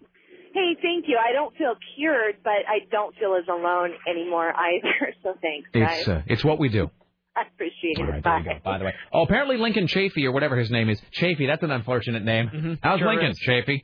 Hey, 0.55 0.74
thank 0.81 1.05
you. 1.06 1.18
I 1.23 1.35
don't 1.35 1.55
feel 1.56 1.74
cured, 1.97 2.36
but 2.43 2.64
I 2.66 2.78
don't 2.90 3.14
feel 3.16 3.36
as 3.39 3.47
alone 3.47 3.90
anymore 4.09 4.55
either. 4.56 5.12
So 5.23 5.35
thanks, 5.43 5.68
guys. 5.74 5.98
It's 6.01 6.09
uh, 6.09 6.23
it's 6.27 6.44
what 6.44 6.59
we 6.59 6.70
do. 6.70 6.90
I 7.40 7.42
appreciate 7.52 7.98
All 7.98 8.04
it. 8.08 8.10
right, 8.10 8.22
there 8.24 8.32
Bye. 8.32 8.38
you 8.38 8.44
go. 8.44 8.60
By 8.64 8.78
the 8.78 8.84
way, 8.86 8.94
oh, 9.12 9.22
apparently 9.22 9.56
Lincoln 9.58 9.86
Chafee 9.86 10.24
or 10.24 10.32
whatever 10.32 10.56
his 10.56 10.70
name 10.70 10.88
is, 10.88 11.00
Chafee. 11.20 11.46
That's 11.46 11.62
an 11.62 11.70
unfortunate 11.70 12.24
name. 12.24 12.78
How's 12.82 12.98
Mm-hmm. 12.98 12.98
Sure 12.98 13.08
Lincoln 13.08 13.30
is. 13.32 13.40
Chafee? 13.46 13.82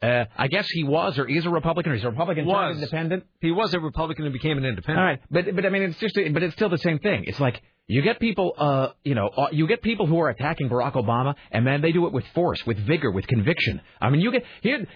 Uh, 0.00 0.24
I 0.36 0.48
guess 0.48 0.68
he 0.68 0.82
was 0.82 1.16
or 1.16 1.28
is 1.28 1.46
a 1.46 1.50
Republican 1.50 1.92
or 1.92 1.94
he's 1.94 2.04
a 2.04 2.08
Republican 2.10 2.44
turned 2.44 2.52
Was. 2.70 2.76
independent. 2.78 3.24
He 3.40 3.52
was 3.52 3.72
a 3.72 3.78
Republican 3.78 4.24
and 4.24 4.32
became 4.32 4.58
an 4.58 4.64
independent. 4.64 4.98
All 4.98 5.04
right, 5.04 5.20
but 5.30 5.54
but 5.54 5.64
I 5.64 5.68
mean, 5.68 5.82
it's 5.82 5.98
just 6.00 6.18
but 6.32 6.42
it's 6.42 6.54
still 6.54 6.68
the 6.70 6.78
same 6.78 6.98
thing. 6.98 7.22
It's 7.28 7.38
like 7.38 7.62
you 7.86 8.02
get 8.02 8.18
people, 8.18 8.52
uh, 8.58 8.88
you 9.04 9.14
know, 9.14 9.28
uh, 9.28 9.46
you 9.52 9.68
get 9.68 9.80
people 9.80 10.06
who 10.06 10.18
are 10.18 10.28
attacking 10.28 10.68
Barack 10.68 10.94
Obama, 10.94 11.36
and 11.52 11.64
then 11.64 11.82
they 11.82 11.92
do 11.92 12.06
it 12.06 12.12
with 12.12 12.24
force, 12.34 12.64
with 12.66 12.78
vigor, 12.84 13.12
with 13.12 13.28
conviction. 13.28 13.80
I 14.00 14.10
mean, 14.10 14.20
you 14.20 14.32
get 14.32 14.44
here 14.62 14.86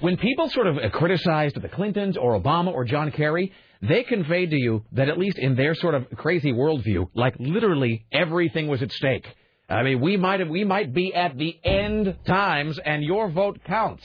when 0.00 0.16
people 0.16 0.48
sort 0.50 0.66
of 0.66 0.78
uh, 0.78 0.90
criticized 0.90 1.60
the 1.62 1.68
Clintons 1.68 2.16
or 2.16 2.36
Obama 2.40 2.72
or 2.72 2.84
John 2.84 3.12
Kerry. 3.12 3.52
They 3.82 4.02
conveyed 4.02 4.50
to 4.50 4.56
you 4.56 4.84
that 4.92 5.08
at 5.08 5.18
least 5.18 5.38
in 5.38 5.56
their 5.56 5.74
sort 5.74 5.94
of 5.94 6.06
crazy 6.16 6.52
worldview, 6.52 7.08
like 7.14 7.36
literally 7.38 8.06
everything 8.12 8.68
was 8.68 8.82
at 8.82 8.92
stake. 8.92 9.26
I 9.68 9.82
mean, 9.82 10.00
we 10.00 10.16
might 10.16 10.40
have, 10.40 10.48
we 10.48 10.64
might 10.64 10.94
be 10.94 11.12
at 11.14 11.36
the 11.36 11.58
end 11.64 12.16
times, 12.24 12.78
and 12.78 13.02
your 13.02 13.28
vote 13.28 13.60
counts 13.64 14.04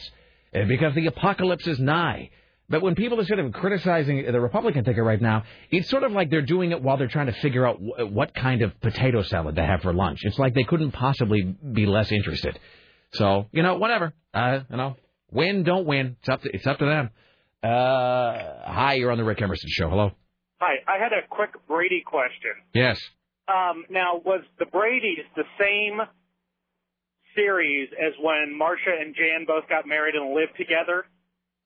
uh, 0.56 0.66
because 0.66 0.96
the 0.96 1.06
apocalypse 1.06 1.68
is 1.68 1.80
nigh. 1.80 2.32
But 2.68 2.82
when 2.82 2.96
people 2.96 3.20
are 3.20 3.26
sort 3.26 3.40
of 3.40 3.52
criticizing 3.52 4.32
the 4.32 4.40
Republican 4.40 4.86
ticket 4.86 5.04
right 5.04 5.22
now, 5.22 5.44
it's 5.70 5.90
sort 5.90 6.04
of 6.04 6.14
like 6.14 6.30
they're 6.30 6.42
doing 6.42 6.72
it 6.72 6.82
while 6.82 6.96
they're 6.96 7.10
trying 7.10 7.26
to 7.26 7.34
figure 7.34 7.68
out 7.68 7.80
what 7.82 8.34
kind 8.34 8.62
of 8.62 8.80
potato 8.80 9.24
salad 9.24 9.58
to 9.58 9.66
have 9.66 9.82
for 9.82 9.94
lunch. 9.94 10.20
It's 10.24 10.40
like 10.40 10.54
they 10.54 10.64
couldn't 10.64 10.92
possibly 10.92 11.44
be 11.44 11.86
less 11.86 12.12
interested. 12.14 12.58
So 13.14 13.48
you 13.52 13.62
know, 13.62 13.78
whatever. 13.78 14.14
Uh, 14.34 14.62
you 14.70 14.78
know, 14.78 14.96
win, 15.32 15.64
don't 15.64 15.86
win. 15.86 16.16
It's 16.22 16.30
up 16.30 16.42
to 16.44 16.50
it's 16.56 16.66
up 16.66 16.80
to 16.80 16.86
them. 16.86 17.10
Uh, 17.64 18.64
hi, 18.66 18.96
you're 18.96 19.12
on 19.12 19.18
the 19.18 19.24
Rick 19.24 19.42
Emerson 19.42 19.70
show. 19.70 19.90
Hello. 19.90 20.12
Hi, 20.60 20.76
I 20.88 21.02
had 21.02 21.12
a 21.14 21.28
quick 21.30 21.52
Brady 21.68 22.04
question. 22.06 22.52
Yes. 22.74 23.00
Um, 23.48 23.86
now, 23.90 24.22
was 24.24 24.42
the 24.60 24.66
Brady's 24.66 25.26
the 25.36 25.44
same 25.60 26.00
series 27.36 27.90
as 27.94 28.14
when 28.22 28.58
Marcia 28.58 28.92
and 29.00 29.16
Jan 29.16 29.46
both 29.46 29.68
got 29.70 29.88
married 29.88 30.16
and 30.16 30.34
lived 30.34 30.58
together? 30.58 31.06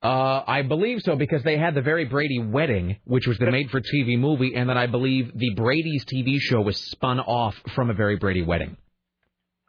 Uh, 0.03 0.43
I 0.45 0.61
believe 0.61 0.99
so 1.01 1.15
because 1.15 1.43
they 1.43 1.57
had 1.57 1.73
the 1.75 1.81
very 1.81 2.05
Brady 2.05 2.39
wedding, 2.39 2.97
which 3.05 3.25
was 3.25 3.37
the 3.37 3.49
made-for-TV 3.49 4.19
movie, 4.19 4.53
and 4.55 4.69
then 4.69 4.77
I 4.77 4.87
believe 4.87 5.31
the 5.33 5.53
Brady's 5.55 6.05
TV 6.05 6.37
show 6.39 6.61
was 6.61 6.77
spun 6.77 7.19
off 7.19 7.55
from 7.73 7.89
a 7.89 7.93
very 7.93 8.17
Brady 8.17 8.43
wedding. 8.43 8.77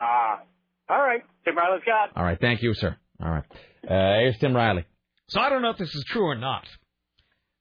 Ah, 0.01 0.43
all 0.91 0.99
right. 0.99 1.23
Tim 1.45 1.57
Riley's 1.57 1.85
got. 1.87 2.17
All 2.17 2.25
right, 2.25 2.39
thank 2.41 2.63
you, 2.63 2.75
sir. 2.75 2.97
All 3.23 3.31
right, 3.31 3.45
uh, 3.89 4.19
here's 4.21 4.37
Tim 4.39 4.55
Riley. 4.55 4.85
So 5.29 5.41
I 5.41 5.49
don't 5.49 5.63
know 5.63 5.71
if 5.71 5.79
this 5.79 5.95
is 5.95 6.05
true 6.09 6.25
or 6.25 6.37
not. 6.37 6.65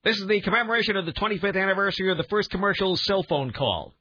This 0.03 0.17
is 0.17 0.27
the 0.27 0.39
commemoration 0.41 0.97
of 0.97 1.05
the 1.05 1.13
25th 1.13 1.59
anniversary 1.59 2.11
of 2.11 2.17
the 2.17 2.23
first 2.23 2.51
commercial 2.51 2.95
cell 2.95 3.23
phone 3.23 3.51
call. 3.51 3.93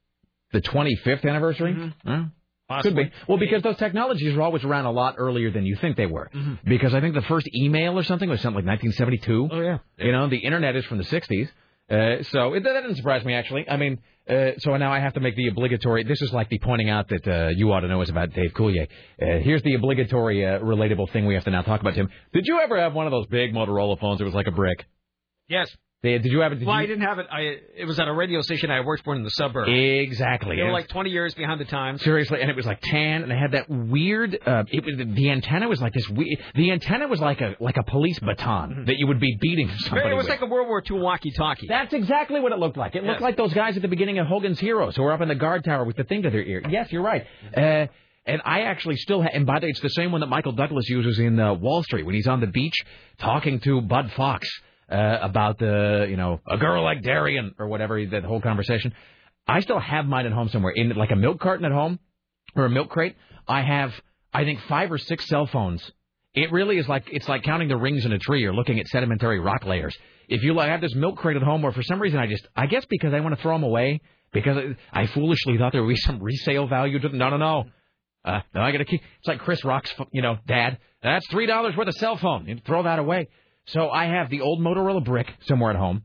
The 0.52 0.60
25th 0.60 1.24
anniversary? 1.24 1.74
Mm-hmm. 1.74 2.08
Huh? 2.08 2.82
Could 2.82 2.96
be. 2.96 3.10
Well, 3.28 3.38
because 3.38 3.62
those 3.62 3.76
technologies 3.76 4.34
were 4.34 4.42
always 4.42 4.64
around 4.64 4.86
a 4.86 4.90
lot 4.90 5.16
earlier 5.18 5.50
than 5.50 5.64
you 5.64 5.76
think 5.76 5.96
they 5.96 6.06
were. 6.06 6.30
Mm-hmm. 6.34 6.68
Because 6.68 6.94
I 6.94 7.00
think 7.00 7.14
the 7.14 7.22
first 7.22 7.48
email 7.54 7.98
or 7.98 8.02
something 8.02 8.28
was 8.28 8.40
something 8.40 8.64
like 8.64 8.80
1972. 8.80 9.48
Oh, 9.50 9.60
yeah. 9.60 9.78
You 9.98 10.12
know, 10.12 10.28
the 10.28 10.38
internet 10.38 10.76
is 10.76 10.84
from 10.86 10.98
the 10.98 11.04
60s. 11.04 11.48
Uh, 11.90 12.22
so 12.30 12.54
it, 12.54 12.64
that 12.64 12.72
didn't 12.72 12.96
surprise 12.96 13.24
me, 13.24 13.34
actually. 13.34 13.68
I 13.68 13.76
mean, 13.76 13.98
uh, 14.28 14.52
so 14.58 14.74
now 14.76 14.92
I 14.92 15.00
have 15.00 15.14
to 15.14 15.20
make 15.20 15.36
the 15.36 15.48
obligatory. 15.48 16.02
This 16.04 16.22
is 16.22 16.32
like 16.32 16.48
the 16.48 16.58
pointing 16.58 16.88
out 16.88 17.08
that 17.08 17.28
uh, 17.28 17.48
you 17.54 17.70
ought 17.72 17.80
to 17.80 17.88
know 17.88 18.00
is 18.00 18.08
about 18.08 18.32
Dave 18.32 18.52
Coulier. 18.54 18.86
Uh, 19.20 19.40
here's 19.42 19.62
the 19.62 19.74
obligatory 19.74 20.46
uh, 20.46 20.60
relatable 20.60 21.12
thing 21.12 21.26
we 21.26 21.34
have 21.34 21.44
to 21.44 21.50
now 21.50 21.62
talk 21.62 21.80
about, 21.80 21.94
Tim. 21.94 22.08
Did 22.32 22.46
you 22.46 22.58
ever 22.60 22.80
have 22.80 22.94
one 22.94 23.06
of 23.06 23.10
those 23.10 23.26
big 23.26 23.52
Motorola 23.52 24.00
phones 24.00 24.18
that 24.18 24.24
was 24.24 24.34
like 24.34 24.46
a 24.46 24.52
brick? 24.52 24.86
Yes. 25.48 25.68
Did 26.04 26.22
did 26.22 26.32
you 26.32 26.40
have 26.40 26.52
it? 26.52 26.56
Did 26.56 26.68
well, 26.68 26.76
you... 26.76 26.82
I 26.82 26.86
didn't 26.86 27.04
have 27.04 27.18
it. 27.18 27.26
I 27.30 27.40
it 27.76 27.86
was 27.86 27.98
at 27.98 28.08
a 28.08 28.12
radio 28.12 28.42
station 28.42 28.70
I 28.70 28.80
worked 28.80 29.04
for 29.04 29.14
in 29.14 29.24
the 29.24 29.30
suburbs. 29.30 29.70
Exactly. 29.72 30.56
They 30.56 30.62
were 30.62 30.70
like 30.70 30.88
20 30.88 31.08
years 31.08 31.34
behind 31.34 31.60
the 31.60 31.64
times. 31.64 32.02
Seriously, 32.02 32.42
and 32.42 32.50
it 32.50 32.56
was 32.56 32.66
like 32.66 32.80
tan, 32.82 33.22
and 33.22 33.32
it 33.32 33.38
had 33.38 33.52
that 33.52 33.70
weird. 33.70 34.38
Uh, 34.46 34.64
it 34.70 34.84
was 34.84 34.96
the 34.98 35.30
antenna 35.30 35.66
was 35.66 35.80
like 35.80 35.94
this. 35.94 36.06
We, 36.10 36.38
the 36.54 36.72
antenna 36.72 37.08
was 37.08 37.20
like 37.20 37.40
a 37.40 37.56
like 37.58 37.78
a 37.78 37.82
police 37.82 38.18
baton 38.18 38.84
that 38.86 38.98
you 38.98 39.06
would 39.06 39.18
be 39.18 39.38
beating 39.40 39.70
somebody 39.78 40.10
it 40.10 40.14
was 40.14 40.24
with. 40.24 40.30
like 40.30 40.42
a 40.42 40.46
World 40.46 40.68
War 40.68 40.82
II 40.88 41.00
walkie-talkie. 41.00 41.68
That's 41.68 41.94
exactly 41.94 42.40
what 42.40 42.52
it 42.52 42.58
looked 42.58 42.76
like. 42.76 42.94
It 42.94 43.04
looked 43.04 43.22
like 43.22 43.38
those 43.38 43.54
guys 43.54 43.76
at 43.76 43.82
the 43.82 43.88
beginning 43.88 44.18
of 44.18 44.26
Hogan's 44.26 44.60
Heroes 44.60 44.96
who 44.96 45.02
were 45.02 45.12
up 45.12 45.22
in 45.22 45.28
the 45.28 45.34
guard 45.34 45.64
tower 45.64 45.84
with 45.84 45.96
the 45.96 46.04
thing 46.04 46.22
to 46.22 46.30
their 46.30 46.42
ear. 46.42 46.62
Yes, 46.68 46.92
you're 46.92 47.02
right. 47.02 47.26
Uh, 47.56 47.86
and 48.26 48.40
I 48.44 48.62
actually 48.62 48.96
still 48.96 49.22
ha- 49.22 49.30
and 49.32 49.46
by 49.46 49.60
the 49.60 49.66
way, 49.66 49.70
it's 49.70 49.80
the 49.80 49.88
same 49.88 50.12
one 50.12 50.20
that 50.20 50.28
Michael 50.28 50.52
Douglas 50.52 50.88
uses 50.88 51.18
in 51.18 51.38
uh, 51.40 51.54
Wall 51.54 51.82
Street 51.82 52.04
when 52.04 52.14
he's 52.14 52.26
on 52.26 52.40
the 52.40 52.46
beach 52.46 52.74
talking 53.18 53.60
to 53.60 53.80
Bud 53.80 54.12
Fox 54.12 54.48
uh, 54.90 55.18
about 55.22 55.58
the 55.58 56.06
you 56.08 56.16
know 56.16 56.40
a 56.46 56.56
girl 56.56 56.82
like 56.82 57.02
Darien 57.02 57.54
or 57.58 57.68
whatever 57.68 58.04
that 58.06 58.24
whole 58.24 58.40
conversation. 58.40 58.92
I 59.46 59.60
still 59.60 59.78
have 59.78 60.06
mine 60.06 60.26
at 60.26 60.32
home 60.32 60.48
somewhere 60.48 60.72
in 60.72 60.90
like 60.90 61.10
a 61.10 61.16
milk 61.16 61.40
carton 61.40 61.64
at 61.64 61.72
home 61.72 61.98
or 62.56 62.64
a 62.64 62.70
milk 62.70 62.90
crate. 62.90 63.16
I 63.46 63.62
have 63.62 63.92
I 64.32 64.44
think 64.44 64.60
five 64.68 64.90
or 64.90 64.98
six 64.98 65.26
cell 65.26 65.46
phones. 65.46 65.82
It 66.34 66.50
really 66.50 66.78
is 66.78 66.88
like 66.88 67.08
it's 67.12 67.28
like 67.28 67.42
counting 67.42 67.68
the 67.68 67.76
rings 67.76 68.04
in 68.04 68.12
a 68.12 68.18
tree 68.18 68.44
or 68.44 68.54
looking 68.54 68.80
at 68.80 68.86
sedimentary 68.88 69.40
rock 69.40 69.64
layers. 69.64 69.96
If 70.26 70.42
you 70.42 70.54
like, 70.54 70.68
have 70.68 70.80
this 70.80 70.94
milk 70.94 71.18
crate 71.18 71.36
at 71.36 71.42
home, 71.42 71.64
or 71.64 71.72
for 71.72 71.82
some 71.82 72.00
reason 72.00 72.18
I 72.18 72.26
just 72.26 72.46
I 72.56 72.66
guess 72.66 72.84
because 72.88 73.12
I 73.12 73.20
want 73.20 73.36
to 73.36 73.42
throw 73.42 73.54
them 73.54 73.62
away 73.62 74.00
because 74.32 74.56
I, 74.56 75.02
I 75.02 75.06
foolishly 75.08 75.58
thought 75.58 75.72
there 75.72 75.82
would 75.82 75.94
be 75.94 75.96
some 75.96 76.22
resale 76.22 76.66
value 76.66 76.98
to 76.98 77.08
them. 77.08 77.18
No, 77.18 77.30
no, 77.30 77.36
no. 77.36 77.64
Uh, 78.24 78.40
no, 78.54 78.62
I 78.62 78.72
got 78.72 78.78
to 78.78 78.86
keep. 78.86 79.02
It's 79.18 79.28
like 79.28 79.40
Chris 79.40 79.62
Rock's, 79.64 79.92
you 80.10 80.22
know, 80.22 80.38
dad. 80.46 80.78
That's 81.02 81.26
three 81.28 81.46
dollars 81.46 81.76
worth 81.76 81.88
of 81.88 81.94
cell 81.94 82.16
phone. 82.16 82.46
You 82.46 82.58
throw 82.64 82.82
that 82.84 82.98
away. 82.98 83.28
So 83.66 83.90
I 83.90 84.06
have 84.06 84.30
the 84.30 84.42
old 84.42 84.60
Motorola 84.60 85.04
brick 85.04 85.32
somewhere 85.46 85.70
at 85.70 85.76
home. 85.76 86.02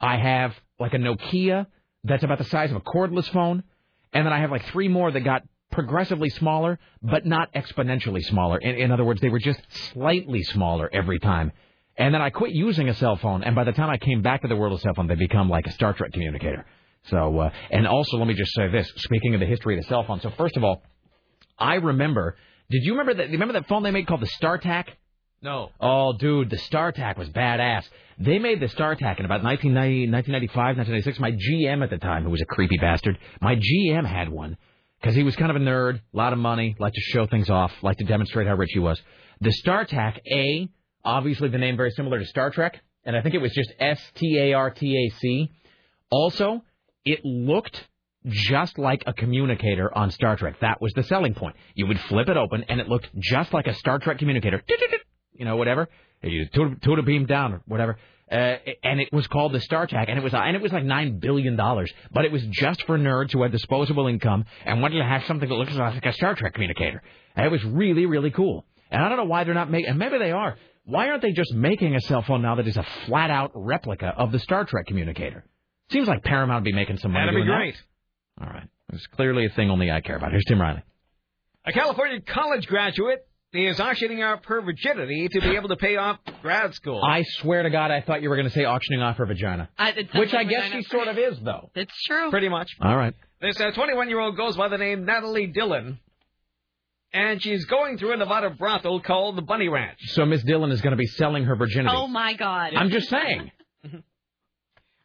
I 0.00 0.16
have 0.16 0.54
like 0.78 0.94
a 0.94 0.98
Nokia 0.98 1.66
that's 2.04 2.22
about 2.22 2.38
the 2.38 2.44
size 2.44 2.70
of 2.70 2.76
a 2.76 2.80
cordless 2.80 3.28
phone, 3.30 3.62
and 4.12 4.26
then 4.26 4.32
I 4.32 4.40
have 4.40 4.50
like 4.50 4.64
three 4.66 4.88
more 4.88 5.10
that 5.10 5.20
got 5.20 5.42
progressively 5.70 6.30
smaller, 6.30 6.78
but 7.02 7.26
not 7.26 7.52
exponentially 7.54 8.24
smaller. 8.24 8.58
In, 8.58 8.76
in 8.76 8.92
other 8.92 9.04
words, 9.04 9.20
they 9.20 9.28
were 9.28 9.38
just 9.38 9.60
slightly 9.92 10.42
smaller 10.42 10.88
every 10.92 11.18
time. 11.18 11.52
And 11.96 12.14
then 12.14 12.22
I 12.22 12.30
quit 12.30 12.52
using 12.52 12.88
a 12.88 12.94
cell 12.94 13.16
phone, 13.16 13.42
and 13.42 13.56
by 13.56 13.64
the 13.64 13.72
time 13.72 13.90
I 13.90 13.98
came 13.98 14.22
back 14.22 14.42
to 14.42 14.48
the 14.48 14.56
world 14.56 14.72
of 14.72 14.80
cell 14.80 14.94
phone, 14.94 15.08
they 15.08 15.16
become 15.16 15.48
like 15.48 15.66
a 15.66 15.72
Star 15.72 15.94
Trek 15.94 16.12
communicator. 16.12 16.64
So, 17.04 17.38
uh, 17.40 17.50
and 17.70 17.86
also 17.86 18.18
let 18.18 18.26
me 18.26 18.34
just 18.34 18.52
say 18.54 18.68
this: 18.68 18.90
speaking 18.96 19.34
of 19.34 19.40
the 19.40 19.46
history 19.46 19.76
of 19.76 19.82
the 19.82 19.88
cell 19.88 20.04
phone. 20.04 20.20
So 20.20 20.30
first 20.30 20.56
of 20.56 20.64
all, 20.64 20.82
I 21.58 21.74
remember. 21.74 22.36
Did 22.70 22.84
you 22.84 22.92
remember 22.92 23.14
that? 23.14 23.30
Remember 23.30 23.54
that 23.54 23.66
phone 23.66 23.82
they 23.82 23.90
made 23.90 24.06
called 24.06 24.20
the 24.20 24.30
StarTAC? 24.40 24.84
No. 25.40 25.70
Oh, 25.80 26.14
dude, 26.14 26.50
the 26.50 26.56
StarTAC 26.56 27.16
was 27.16 27.28
badass. 27.28 27.84
They 28.18 28.38
made 28.38 28.60
the 28.60 28.66
StarTAC 28.66 29.20
in 29.20 29.24
about 29.24 29.44
1990, 29.44 30.10
1995, 30.10 30.76
1996. 30.78 31.20
My 31.20 31.30
GM 31.32 31.84
at 31.84 31.90
the 31.90 31.98
time, 31.98 32.24
who 32.24 32.30
was 32.30 32.40
a 32.40 32.46
creepy 32.46 32.76
bastard, 32.78 33.18
my 33.40 33.54
GM 33.54 34.04
had 34.04 34.28
one 34.28 34.56
because 35.00 35.14
he 35.14 35.22
was 35.22 35.36
kind 35.36 35.50
of 35.50 35.56
a 35.56 35.60
nerd, 35.60 36.00
a 36.12 36.16
lot 36.16 36.32
of 36.32 36.38
money, 36.40 36.74
liked 36.80 36.96
to 36.96 37.00
show 37.00 37.26
things 37.26 37.48
off, 37.48 37.72
liked 37.82 38.00
to 38.00 38.04
demonstrate 38.04 38.48
how 38.48 38.54
rich 38.54 38.70
he 38.72 38.80
was. 38.80 39.00
The 39.40 39.54
StarTAC, 39.64 40.18
A, 40.30 40.68
obviously 41.04 41.48
the 41.48 41.58
name 41.58 41.76
very 41.76 41.92
similar 41.92 42.18
to 42.18 42.26
Star 42.26 42.50
Trek, 42.50 42.80
and 43.04 43.16
I 43.16 43.22
think 43.22 43.36
it 43.36 43.38
was 43.38 43.52
just 43.52 43.72
S 43.78 44.00
T 44.16 44.38
A 44.38 44.52
R 44.54 44.70
T 44.70 44.96
A 44.96 45.18
C. 45.18 45.50
Also, 46.10 46.64
it 47.04 47.20
looked 47.24 47.86
just 48.26 48.78
like 48.78 49.04
a 49.06 49.12
communicator 49.12 49.96
on 49.96 50.10
Star 50.10 50.36
Trek. 50.36 50.56
That 50.60 50.80
was 50.80 50.92
the 50.94 51.04
selling 51.04 51.34
point. 51.34 51.54
You 51.74 51.86
would 51.86 52.00
flip 52.00 52.28
it 52.28 52.36
open, 52.36 52.64
and 52.68 52.80
it 52.80 52.88
looked 52.88 53.08
just 53.16 53.54
like 53.54 53.68
a 53.68 53.74
Star 53.74 54.00
Trek 54.00 54.18
communicator. 54.18 54.62
You 55.38 55.44
know, 55.44 55.56
whatever. 55.56 55.88
You 56.22 56.46
toot 56.52 56.98
a 56.98 57.02
beam 57.02 57.26
down 57.26 57.54
or 57.54 57.62
whatever. 57.66 57.96
Uh, 58.30 58.56
and 58.82 59.00
it 59.00 59.08
was 59.10 59.26
called 59.26 59.52
the 59.52 59.58
StarTAC, 59.58 60.04
and 60.08 60.18
it 60.18 60.22
was 60.22 60.34
and 60.34 60.54
it 60.54 60.60
was 60.60 60.70
like 60.70 60.84
nine 60.84 61.18
billion 61.18 61.56
dollars. 61.56 61.90
But 62.12 62.26
it 62.26 62.32
was 62.32 62.42
just 62.50 62.84
for 62.84 62.98
nerds 62.98 63.32
who 63.32 63.42
had 63.42 63.52
disposable 63.52 64.06
income 64.06 64.44
and 64.66 64.82
wanted 64.82 64.98
to 64.98 65.04
have 65.04 65.24
something 65.24 65.48
that 65.48 65.54
looks 65.54 65.72
like 65.72 66.04
a 66.04 66.12
Star 66.12 66.34
Trek 66.34 66.52
communicator. 66.52 67.02
And 67.34 67.46
it 67.46 67.50
was 67.50 67.64
really 67.64 68.04
really 68.04 68.30
cool. 68.30 68.66
And 68.90 69.02
I 69.02 69.08
don't 69.08 69.16
know 69.16 69.24
why 69.24 69.44
they're 69.44 69.54
not 69.54 69.70
making. 69.70 69.88
And 69.88 69.98
maybe 69.98 70.18
they 70.18 70.32
are. 70.32 70.56
Why 70.84 71.08
aren't 71.08 71.22
they 71.22 71.32
just 71.32 71.54
making 71.54 71.94
a 71.94 72.00
cell 72.00 72.22
phone 72.22 72.42
now 72.42 72.56
that 72.56 72.66
is 72.66 72.76
a 72.76 72.84
flat 73.06 73.30
out 73.30 73.52
replica 73.54 74.08
of 74.16 74.32
the 74.32 74.38
Star 74.38 74.64
Trek 74.64 74.86
communicator? 74.86 75.44
Seems 75.90 76.08
like 76.08 76.22
Paramount 76.22 76.64
would 76.64 76.70
be 76.70 76.74
making 76.74 76.98
some 76.98 77.12
money. 77.12 77.26
That'd 77.26 77.34
be 77.34 77.46
doing 77.46 77.48
that. 77.48 77.56
great. 77.56 77.76
All 78.40 78.46
right. 78.52 78.68
It's 78.92 79.06
clearly 79.08 79.46
a 79.46 79.50
thing 79.50 79.70
only 79.70 79.90
I 79.90 80.00
care 80.00 80.16
about. 80.16 80.30
Here's 80.32 80.44
Tim 80.46 80.60
Riley. 80.60 80.82
A 81.66 81.72
California 81.72 82.20
college 82.20 82.66
graduate 82.66 83.26
is 83.52 83.80
auctioning 83.80 84.22
off 84.22 84.44
her 84.44 84.60
virginity 84.60 85.28
to 85.28 85.40
be 85.40 85.56
able 85.56 85.68
to 85.70 85.76
pay 85.76 85.96
off 85.96 86.18
grad 86.42 86.74
school. 86.74 87.02
I 87.02 87.22
swear 87.40 87.62
to 87.62 87.70
God, 87.70 87.90
I 87.90 88.02
thought 88.02 88.20
you 88.22 88.28
were 88.28 88.36
going 88.36 88.48
to 88.48 88.52
say 88.54 88.64
auctioning 88.64 89.00
off 89.02 89.16
her 89.16 89.26
vagina. 89.26 89.68
I, 89.78 89.92
Which 90.14 90.34
I 90.34 90.44
guess 90.44 90.64
vagina. 90.64 90.82
she 90.82 90.88
sort 90.88 91.08
of 91.08 91.16
is, 91.18 91.38
though. 91.40 91.70
It's 91.74 91.94
true. 92.06 92.30
Pretty 92.30 92.48
much. 92.48 92.70
All 92.80 92.96
right. 92.96 93.14
This 93.40 93.58
uh, 93.60 93.70
21 93.70 94.08
year 94.08 94.20
old 94.20 94.36
goes 94.36 94.56
by 94.56 94.68
the 94.68 94.76
name 94.78 95.04
Natalie 95.06 95.46
Dillon, 95.46 95.98
and 97.12 97.42
she's 97.42 97.64
going 97.64 97.96
through 97.96 98.12
a 98.12 98.16
Nevada 98.18 98.50
brothel 98.50 99.00
called 99.00 99.36
the 99.36 99.42
Bunny 99.42 99.68
Ranch. 99.68 99.98
So 100.08 100.26
Miss 100.26 100.42
Dillon 100.42 100.70
is 100.70 100.82
going 100.82 100.90
to 100.90 100.96
be 100.96 101.06
selling 101.06 101.44
her 101.44 101.56
virginity. 101.56 101.94
Oh 101.96 102.06
my 102.08 102.34
God. 102.34 102.74
I'm 102.74 102.90
just 102.90 103.08
saying. 103.08 103.50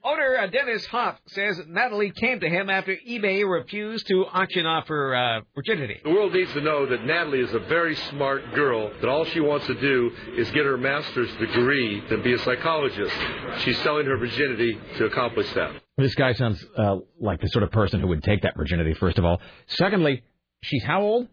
Owner 0.05 0.37
uh, 0.37 0.47
Dennis 0.47 0.85
Hof 0.87 1.15
says 1.27 1.61
Natalie 1.67 2.11
came 2.11 2.41
to 2.41 2.49
him 2.49 2.69
after 2.69 2.93
eBay 3.07 3.49
refused 3.49 4.05
to 4.07 4.25
auction 4.25 4.65
off 4.65 4.87
her 4.89 5.15
uh, 5.15 5.41
virginity. 5.55 6.01
The 6.03 6.09
world 6.09 6.33
needs 6.33 6.51
to 6.53 6.61
know 6.61 6.85
that 6.85 7.05
Natalie 7.05 7.39
is 7.39 7.53
a 7.53 7.59
very 7.59 7.95
smart 7.95 8.53
girl, 8.53 8.91
that 8.99 9.07
all 9.07 9.23
she 9.23 9.39
wants 9.39 9.65
to 9.67 9.79
do 9.79 10.11
is 10.35 10.51
get 10.51 10.65
her 10.65 10.77
master's 10.77 11.31
degree 11.37 12.03
and 12.09 12.21
be 12.21 12.33
a 12.33 12.39
psychologist. 12.39 13.15
She's 13.59 13.77
selling 13.79 14.05
her 14.07 14.17
virginity 14.17 14.77
to 14.97 15.05
accomplish 15.05 15.51
that. 15.53 15.71
This 15.97 16.15
guy 16.15 16.33
sounds 16.33 16.65
uh, 16.77 16.97
like 17.21 17.39
the 17.39 17.47
sort 17.47 17.63
of 17.63 17.71
person 17.71 18.01
who 18.01 18.07
would 18.07 18.23
take 18.23 18.41
that 18.41 18.57
virginity, 18.57 18.93
first 18.95 19.17
of 19.17 19.23
all. 19.23 19.39
Secondly, 19.67 20.23
she's 20.63 20.83
how 20.83 21.01
old? 21.01 21.27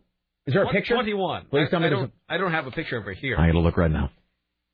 Is 0.46 0.54
there 0.54 0.62
a 0.62 0.66
Twen- 0.66 0.76
picture? 0.76 0.94
21. 0.94 1.46
Please 1.50 1.66
I, 1.66 1.70
tell 1.70 1.80
me 1.80 1.86
I 1.86 1.90
don't, 1.90 2.12
I 2.28 2.38
don't 2.38 2.52
have 2.52 2.68
a 2.68 2.70
picture 2.70 2.98
of 2.98 3.04
her 3.04 3.12
here. 3.12 3.36
I 3.36 3.46
got 3.46 3.52
to 3.52 3.60
look 3.60 3.76
right 3.76 3.90
now. 3.90 4.10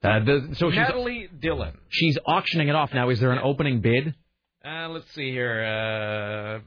Uh, 0.03 0.21
the, 0.25 0.55
so 0.57 0.71
she's 0.71 0.77
Natalie 0.79 1.29
Dillon. 1.41 1.77
she's 1.89 2.17
auctioning 2.27 2.69
it 2.69 2.75
off 2.75 2.93
now. 2.95 3.09
Is 3.11 3.19
there 3.21 3.33
an 3.33 3.41
opening 3.43 3.81
bid? 3.81 4.15
Uh, 4.65 4.89
let's 4.89 5.11
see 5.15 5.31
here. 5.31 5.63
Uh, 5.65 6.61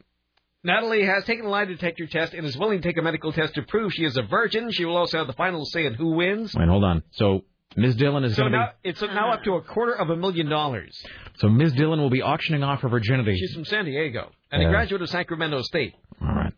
Natalie 0.63 1.05
has 1.05 1.23
taken 1.25 1.45
a 1.45 1.49
lie 1.49 1.65
detector 1.65 2.05
test 2.07 2.33
and 2.33 2.45
is 2.45 2.57
willing 2.57 2.81
to 2.81 2.87
take 2.87 2.97
a 2.97 3.01
medical 3.01 3.31
test 3.31 3.53
to 3.55 3.61
prove 3.61 3.93
she 3.93 4.03
is 4.03 4.17
a 4.17 4.23
virgin. 4.23 4.71
She 4.71 4.83
will 4.83 4.97
also 4.97 5.17
have 5.19 5.27
the 5.27 5.33
final 5.33 5.65
say 5.65 5.85
in 5.85 5.93
who 5.93 6.15
wins. 6.15 6.53
Wait, 6.53 6.67
hold 6.67 6.83
on. 6.83 7.03
So 7.11 7.45
Ms. 7.77 7.95
Dillon 7.95 8.23
is 8.25 8.35
So 8.35 8.41
going 8.43 8.51
to 8.53 8.57
now 8.57 8.69
it's 8.83 9.01
now 9.01 9.31
up 9.31 9.43
to 9.43 9.53
a 9.53 9.61
quarter 9.61 9.93
of 9.93 10.09
a 10.09 10.17
million 10.17 10.49
dollars. 10.49 11.01
So 11.37 11.47
Ms. 11.47 11.73
Dillon 11.73 12.01
will 12.01 12.09
be 12.09 12.21
auctioning 12.21 12.63
off 12.63 12.81
her 12.81 12.89
virginity. 12.89 13.37
She's 13.37 13.53
from 13.53 13.63
San 13.65 13.85
Diego 13.85 14.31
and 14.51 14.61
Yeah. 14.61 14.67
a 14.67 14.71
graduate 14.71 15.01
of 15.01 15.09
Sacramento 15.09 15.61
State. 15.61 15.93
All 16.21 16.27
right. 16.27 16.48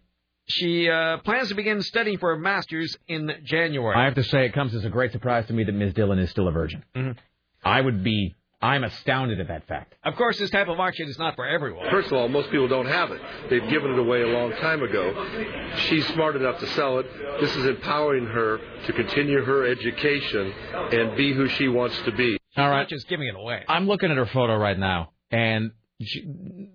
She 0.48 0.90
uh, 0.90 1.18
plans 1.20 1.50
to 1.50 1.56
begin 1.56 1.82
studying 1.82 2.18
for 2.18 2.34
a 2.34 2.40
master's 2.40 2.98
in 3.08 3.32
January. 3.44 3.96
I 3.96 4.06
have 4.06 4.16
to 4.16 4.24
say, 4.24 4.46
it 4.46 4.54
comes 4.54 4.74
as 4.76 4.84
a 4.84 4.90
great 4.90 5.12
surprise 5.12 5.46
to 5.48 5.54
me 5.54 5.64
that 5.64 5.72
Ms. 5.72 5.94
Dillon 5.94 6.20
is 6.20 6.30
still 6.30 6.48
a 6.48 6.52
virgin. 6.52 6.84
Mhm. 6.96 7.16
I 7.64 7.80
would 7.80 8.04
be. 8.04 8.36
I'm 8.64 8.84
astounded 8.84 9.40
at 9.40 9.48
that 9.48 9.66
fact. 9.68 9.96
Of 10.04 10.16
course, 10.18 10.38
this 10.38 10.52
type 10.52 10.68
of 10.68 10.80
auction 10.80 11.08
is 11.10 11.18
not 11.18 11.36
for 11.36 11.48
everyone. 11.48 11.90
First 11.90 12.08
of 12.08 12.14
all, 12.14 12.28
most 12.28 12.52
people 12.52 12.68
don't 12.68 12.86
have 12.86 13.10
it. 13.10 13.20
They've 13.50 13.68
given 13.70 13.92
it 13.92 13.98
away 13.98 14.22
a 14.22 14.28
long 14.28 14.52
time 14.54 14.84
ago. 14.84 15.72
She's 15.88 16.06
smart 16.10 16.36
enough 16.36 16.60
to 16.60 16.68
sell 16.68 17.00
it. 17.00 17.08
This 17.40 17.56
is 17.56 17.66
empowering 17.66 18.28
her 18.28 18.60
to 18.86 18.94
continue 18.94 19.44
her 19.44 19.66
education 19.66 20.54
and 20.72 21.16
be 21.18 21.34
who 21.34 21.48
she 21.48 21.70
wants 21.70 22.00
to 22.04 22.12
be. 22.12 22.38
All 22.56 22.70
right. 22.70 22.80
Not 22.82 22.90
just 22.90 23.08
giving 23.08 23.28
it 23.28 23.36
away. 23.36 23.64
I'm 23.68 23.88
looking 23.88 24.12
at 24.12 24.18
her 24.18 24.28
photo 24.28 24.56
right 24.58 24.78
now, 24.78 25.12
and 25.32 25.72
she, 26.00 26.68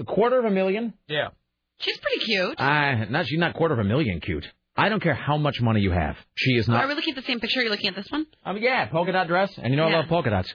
a 0.00 0.04
quarter 0.04 0.38
of 0.38 0.46
a 0.46 0.50
million. 0.50 0.94
Yeah. 1.08 1.28
She's 1.84 1.98
pretty 1.98 2.24
cute. 2.24 2.60
I 2.60 3.04
not 3.10 3.26
she's 3.26 3.38
not 3.38 3.54
quarter 3.54 3.74
of 3.74 3.80
a 3.80 3.84
million 3.84 4.20
cute. 4.20 4.46
I 4.76 4.88
don't 4.88 5.00
care 5.00 5.14
how 5.14 5.36
much 5.36 5.60
money 5.60 5.80
you 5.80 5.92
have. 5.92 6.16
She 6.34 6.52
is 6.54 6.66
not. 6.66 6.82
Are 6.84 6.88
we 6.88 6.94
looking 6.94 7.14
at 7.16 7.22
the 7.22 7.26
same 7.26 7.38
picture? 7.40 7.60
You're 7.60 7.66
you 7.66 7.70
looking 7.70 7.88
at 7.88 7.94
this 7.96 8.10
one? 8.10 8.26
Um, 8.44 8.56
yeah, 8.58 8.86
polka 8.86 9.12
dot 9.12 9.28
dress, 9.28 9.52
and 9.56 9.70
you 9.72 9.76
know 9.76 9.84
I 9.86 9.92
love 9.92 10.06
polka 10.08 10.30
dots. 10.30 10.52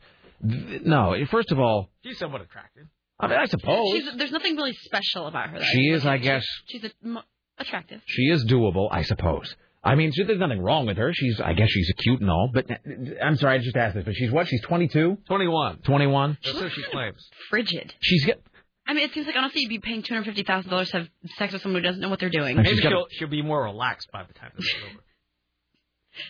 Th- 0.48 0.82
No, 0.84 1.16
first 1.30 1.52
of 1.52 1.60
all, 1.60 1.90
She's 2.04 2.18
somewhat 2.18 2.42
attractive. 2.42 2.88
I 3.20 3.28
mean 3.28 3.38
I 3.38 3.46
suppose 3.46 3.92
She's, 3.94 4.10
there's 4.18 4.32
nothing 4.32 4.56
really 4.56 4.74
special 4.74 5.28
about 5.28 5.50
her. 5.50 5.60
Though. 5.60 5.66
she 5.66 5.82
is. 5.90 6.06
I 6.06 6.18
guess 6.18 6.46
She's 6.68 6.84
a, 6.84 6.92
m- 7.04 7.20
attractive. 7.58 8.02
she 8.06 8.24
is 8.24 8.46
doable. 8.46 8.88
I 8.92 9.04
suppose. 9.04 9.56
I 9.82 9.96
mean, 9.96 10.12
she, 10.12 10.24
there's 10.24 10.40
nothing 10.40 10.62
wrong 10.62 10.88
with 10.88 10.98
her. 10.98 11.14
She's, 11.14 11.40
I 11.40 11.54
guess, 11.54 11.70
she's 11.70 11.90
cute 12.00 12.20
and 12.20 12.30
all. 12.30 12.50
But 12.54 12.70
uh, 12.70 12.76
I'm 13.24 13.38
sorry, 13.38 13.56
I 13.56 13.58
just 13.60 13.78
asked 13.78 13.96
this. 13.96 14.04
But 14.04 14.14
she's 14.16 14.30
what? 14.30 14.46
She's 14.50 14.62
22, 14.64 15.20
21. 15.26 15.78
21. 15.84 16.38
That's 16.44 16.60
what 16.62 16.72
she 16.74 16.84
claims. 16.84 17.26
Frigid. 17.50 17.94
She's 18.02 18.26
get. 18.26 18.42
I 18.90 18.94
mean, 18.94 19.04
it 19.06 19.14
seems 19.14 19.28
like 19.28 19.36
honestly, 19.36 19.62
you'd 19.62 19.70
be 19.70 19.80
paying 19.80 20.02
two 20.02 20.14
hundred 20.16 20.26
fifty 20.26 20.44
thousand 20.44 20.72
dollars 20.72 20.90
to 20.92 20.98
have 21.00 21.08
sex 21.38 21.54
with 21.54 21.62
someone 21.62 21.82
who 21.84 21.88
doesn't 21.88 22.02
know 22.02 22.10
what 22.10 22.20
they're 22.20 22.30
doing. 22.30 22.58
Maybe 22.58 22.70
she's 22.70 22.80
got 22.82 22.92
a- 22.92 22.96
she'll, 22.96 23.08
she'll 23.12 23.28
be 23.30 23.42
more 23.44 23.64
relaxed 23.64 24.10
by 24.12 24.24
the 24.24 24.34
time 24.34 24.52
this 24.58 24.66
is 24.66 24.76
over. 24.90 25.00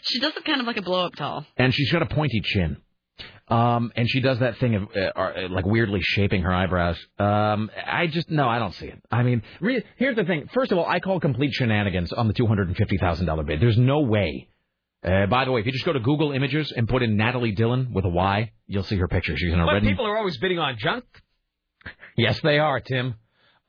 She 0.04 0.20
does 0.20 0.34
look 0.36 0.44
kind 0.46 0.60
of 0.60 0.68
like 0.68 0.78
a 0.78 0.82
blow 0.82 1.06
up 1.06 1.16
doll. 1.16 1.46
and 1.58 1.74
she's 1.74 1.90
got 1.92 2.02
a 2.02 2.06
pointy 2.06 2.42
chin. 2.44 2.78
Um, 3.48 3.92
and 3.96 4.08
she 4.10 4.20
does 4.20 4.40
that 4.40 4.58
thing 4.58 4.76
of 4.76 4.84
uh, 4.96 5.00
uh, 5.00 5.48
like 5.50 5.66
weirdly 5.66 6.02
shaping 6.04 6.44
her 6.44 6.54
eyebrows. 6.54 6.98
Um, 7.18 7.72
I 7.88 8.08
just 8.08 8.30
no, 8.30 8.48
I 8.48 8.60
don't 8.60 8.74
see 8.76 8.88
it. 8.88 9.02
I 9.10 9.24
mean, 9.24 9.42
re- 9.62 9.84
here's 9.98 10.16
the 10.18 10.26
thing. 10.26 10.48
First 10.54 10.72
of 10.72 10.78
all, 10.78 10.86
I 10.86 11.00
call 11.00 11.20
complete 11.20 11.54
shenanigans 11.54 12.14
on 12.14 12.28
the 12.28 12.34
two 12.34 12.46
hundred 12.46 12.68
and 12.68 12.78
fifty 12.78 12.98
thousand 12.98 13.26
dollar 13.26 13.44
bid. 13.44 13.62
There's 13.62 13.78
no 13.78 14.02
way. 14.02 14.50
Uh, 15.04 15.26
by 15.28 15.46
the 15.46 15.52
way, 15.52 15.62
if 15.62 15.66
you 15.66 15.72
just 15.72 15.86
go 15.86 15.94
to 15.94 16.00
Google 16.02 16.34
Images 16.34 16.72
and 16.76 16.88
put 16.88 17.02
in 17.02 17.16
Natalie 17.16 17.54
Dillon 17.54 17.92
with 17.94 18.04
a 18.06 18.10
Y, 18.10 18.52
you'll 18.68 18.84
see 18.84 18.98
her 18.98 19.08
picture. 19.08 19.36
She's 19.38 19.54
in 19.54 19.60
a 19.60 19.66
But 19.66 19.74
red. 19.76 19.84
and- 19.84 19.92
people 19.92 20.06
are 20.06 20.18
always 20.18 20.38
bidding 20.38 20.60
on 20.60 20.76
junk. 20.78 21.06
Yes, 22.20 22.40
they 22.44 22.60
are, 22.60 22.80
Tim. 22.80 23.16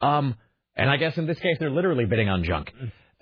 Um, 0.00 0.34
and 0.76 0.88
I 0.90 0.96
guess 0.96 1.16
in 1.18 1.26
this 1.26 1.38
case, 1.38 1.56
they're 1.58 1.70
literally 1.70 2.06
bidding 2.06 2.28
on 2.28 2.44
junk. 2.44 2.72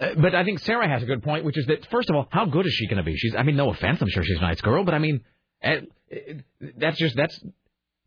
Uh, 0.00 0.10
but 0.16 0.34
I 0.34 0.44
think 0.44 0.60
Sarah 0.60 0.88
has 0.88 1.02
a 1.02 1.06
good 1.06 1.22
point, 1.22 1.44
which 1.44 1.58
is 1.58 1.66
that 1.66 1.86
first 1.90 2.08
of 2.08 2.16
all, 2.16 2.28
how 2.30 2.44
good 2.44 2.66
is 2.66 2.72
she 2.72 2.86
going 2.86 2.98
to 2.98 3.02
be? 3.02 3.16
She's, 3.16 3.34
I 3.36 3.42
mean, 3.42 3.56
no 3.56 3.70
offense, 3.70 4.00
I'm 4.00 4.08
sure 4.08 4.22
she's 4.22 4.38
a 4.38 4.42
nice 4.42 4.60
girl, 4.60 4.84
but 4.84 4.94
I 4.94 4.98
mean, 4.98 5.22
uh, 5.64 5.68
uh, 5.68 6.16
that's 6.76 6.98
just 6.98 7.16
that's 7.16 7.36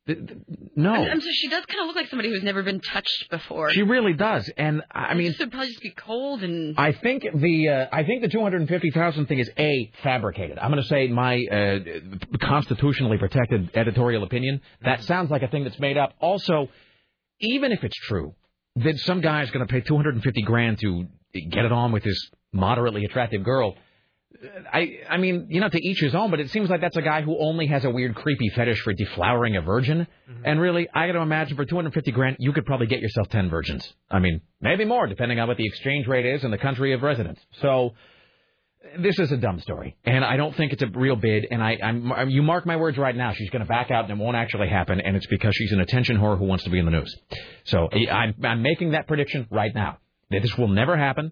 th- 0.07 0.19
th- 0.25 0.39
no. 0.75 0.93
And, 0.93 1.05
and 1.07 1.21
so 1.21 1.27
she 1.33 1.49
does 1.49 1.65
kind 1.65 1.81
of 1.81 1.87
look 1.87 1.97
like 1.97 2.07
somebody 2.07 2.29
who's 2.29 2.43
never 2.43 2.63
been 2.63 2.79
touched 2.79 3.27
before. 3.29 3.71
She 3.71 3.81
really 3.81 4.13
does, 4.13 4.49
and 4.55 4.83
I 4.89 5.15
mean, 5.15 5.27
This 5.31 5.39
would 5.39 5.51
probably 5.51 5.67
just 5.67 5.81
be 5.81 5.91
cold 5.91 6.43
and. 6.43 6.75
I 6.79 6.93
think 6.93 7.25
the 7.35 7.67
uh, 7.69 7.85
I 7.91 8.03
think 8.05 8.21
the 8.21 8.29
two 8.29 8.41
hundred 8.41 8.61
and 8.61 8.69
fifty 8.69 8.91
thousand 8.91 9.25
thing 9.25 9.39
is 9.39 9.49
a 9.57 9.91
fabricated. 10.01 10.59
I'm 10.59 10.71
going 10.71 10.81
to 10.81 10.87
say 10.87 11.07
my 11.07 11.43
uh, 11.45 11.79
constitutionally 12.39 13.17
protected 13.17 13.71
editorial 13.75 14.23
opinion. 14.23 14.61
That 14.83 15.03
sounds 15.03 15.29
like 15.29 15.41
a 15.43 15.49
thing 15.49 15.65
that's 15.65 15.79
made 15.79 15.97
up. 15.97 16.13
Also, 16.21 16.69
even 17.41 17.71
if 17.71 17.83
it's 17.83 17.97
true 17.97 18.35
that 18.77 18.97
some 18.99 19.21
guy 19.21 19.43
is 19.43 19.51
going 19.51 19.65
to 19.65 19.71
pay 19.71 19.81
two 19.81 19.95
hundred 19.95 20.15
and 20.15 20.23
fifty 20.23 20.41
grand 20.41 20.79
to 20.79 21.05
get 21.33 21.65
it 21.65 21.71
on 21.71 21.91
with 21.91 22.03
this 22.03 22.29
moderately 22.53 23.05
attractive 23.05 23.43
girl. 23.43 23.75
Uh, 24.43 24.47
I 24.71 24.99
I 25.09 25.17
mean, 25.17 25.47
you 25.49 25.59
know, 25.59 25.69
to 25.69 25.85
each 25.85 25.99
his 25.99 26.15
own, 26.15 26.31
but 26.31 26.39
it 26.39 26.49
seems 26.51 26.69
like 26.69 26.81
that's 26.81 26.97
a 26.97 27.01
guy 27.01 27.21
who 27.21 27.37
only 27.37 27.67
has 27.67 27.83
a 27.83 27.89
weird, 27.89 28.15
creepy 28.15 28.49
fetish 28.49 28.81
for 28.81 28.93
deflowering 28.93 29.57
a 29.57 29.61
virgin. 29.61 30.07
Mm-hmm. 30.29 30.41
And 30.45 30.61
really, 30.61 30.87
I 30.93 31.07
got 31.07 31.13
to 31.13 31.19
imagine 31.19 31.57
for 31.57 31.65
250 31.65 32.11
grand, 32.11 32.37
you 32.39 32.53
could 32.53 32.65
probably 32.65 32.87
get 32.87 33.01
yourself 33.01 33.27
10 33.29 33.49
virgins. 33.49 33.93
I 34.09 34.19
mean, 34.19 34.41
maybe 34.61 34.85
more, 34.85 35.07
depending 35.07 35.39
on 35.39 35.47
what 35.47 35.57
the 35.57 35.65
exchange 35.65 36.07
rate 36.07 36.25
is 36.25 36.43
in 36.43 36.51
the 36.51 36.57
country 36.57 36.93
of 36.93 37.01
residence. 37.01 37.39
So, 37.61 37.93
this 38.99 39.19
is 39.19 39.31
a 39.31 39.37
dumb 39.37 39.59
story, 39.59 39.95
and 40.05 40.23
I 40.23 40.37
don't 40.37 40.55
think 40.55 40.73
it's 40.73 40.81
a 40.81 40.87
real 40.87 41.15
bid. 41.15 41.47
And 41.49 41.63
I, 41.63 41.77
I'm, 41.83 42.29
you 42.29 42.41
mark 42.41 42.65
my 42.65 42.75
words 42.75 42.97
right 42.97 43.15
now, 43.15 43.33
she's 43.33 43.49
going 43.49 43.61
to 43.61 43.67
back 43.67 43.91
out, 43.91 44.09
and 44.09 44.19
it 44.19 44.23
won't 44.23 44.37
actually 44.37 44.69
happen. 44.69 44.99
And 44.99 45.15
it's 45.15 45.27
because 45.27 45.53
she's 45.55 45.71
an 45.71 45.79
attention 45.79 46.17
whore 46.17 46.37
who 46.37 46.45
wants 46.45 46.63
to 46.65 46.69
be 46.69 46.79
in 46.79 46.85
the 46.85 46.91
news. 46.91 47.15
So 47.63 47.89
I'm, 47.91 48.35
I'm 48.43 48.61
making 48.61 48.91
that 48.91 49.07
prediction 49.07 49.47
right 49.51 49.71
now 49.73 49.97
that 50.29 50.41
this 50.41 50.57
will 50.57 50.67
never 50.67 50.97
happen. 50.97 51.31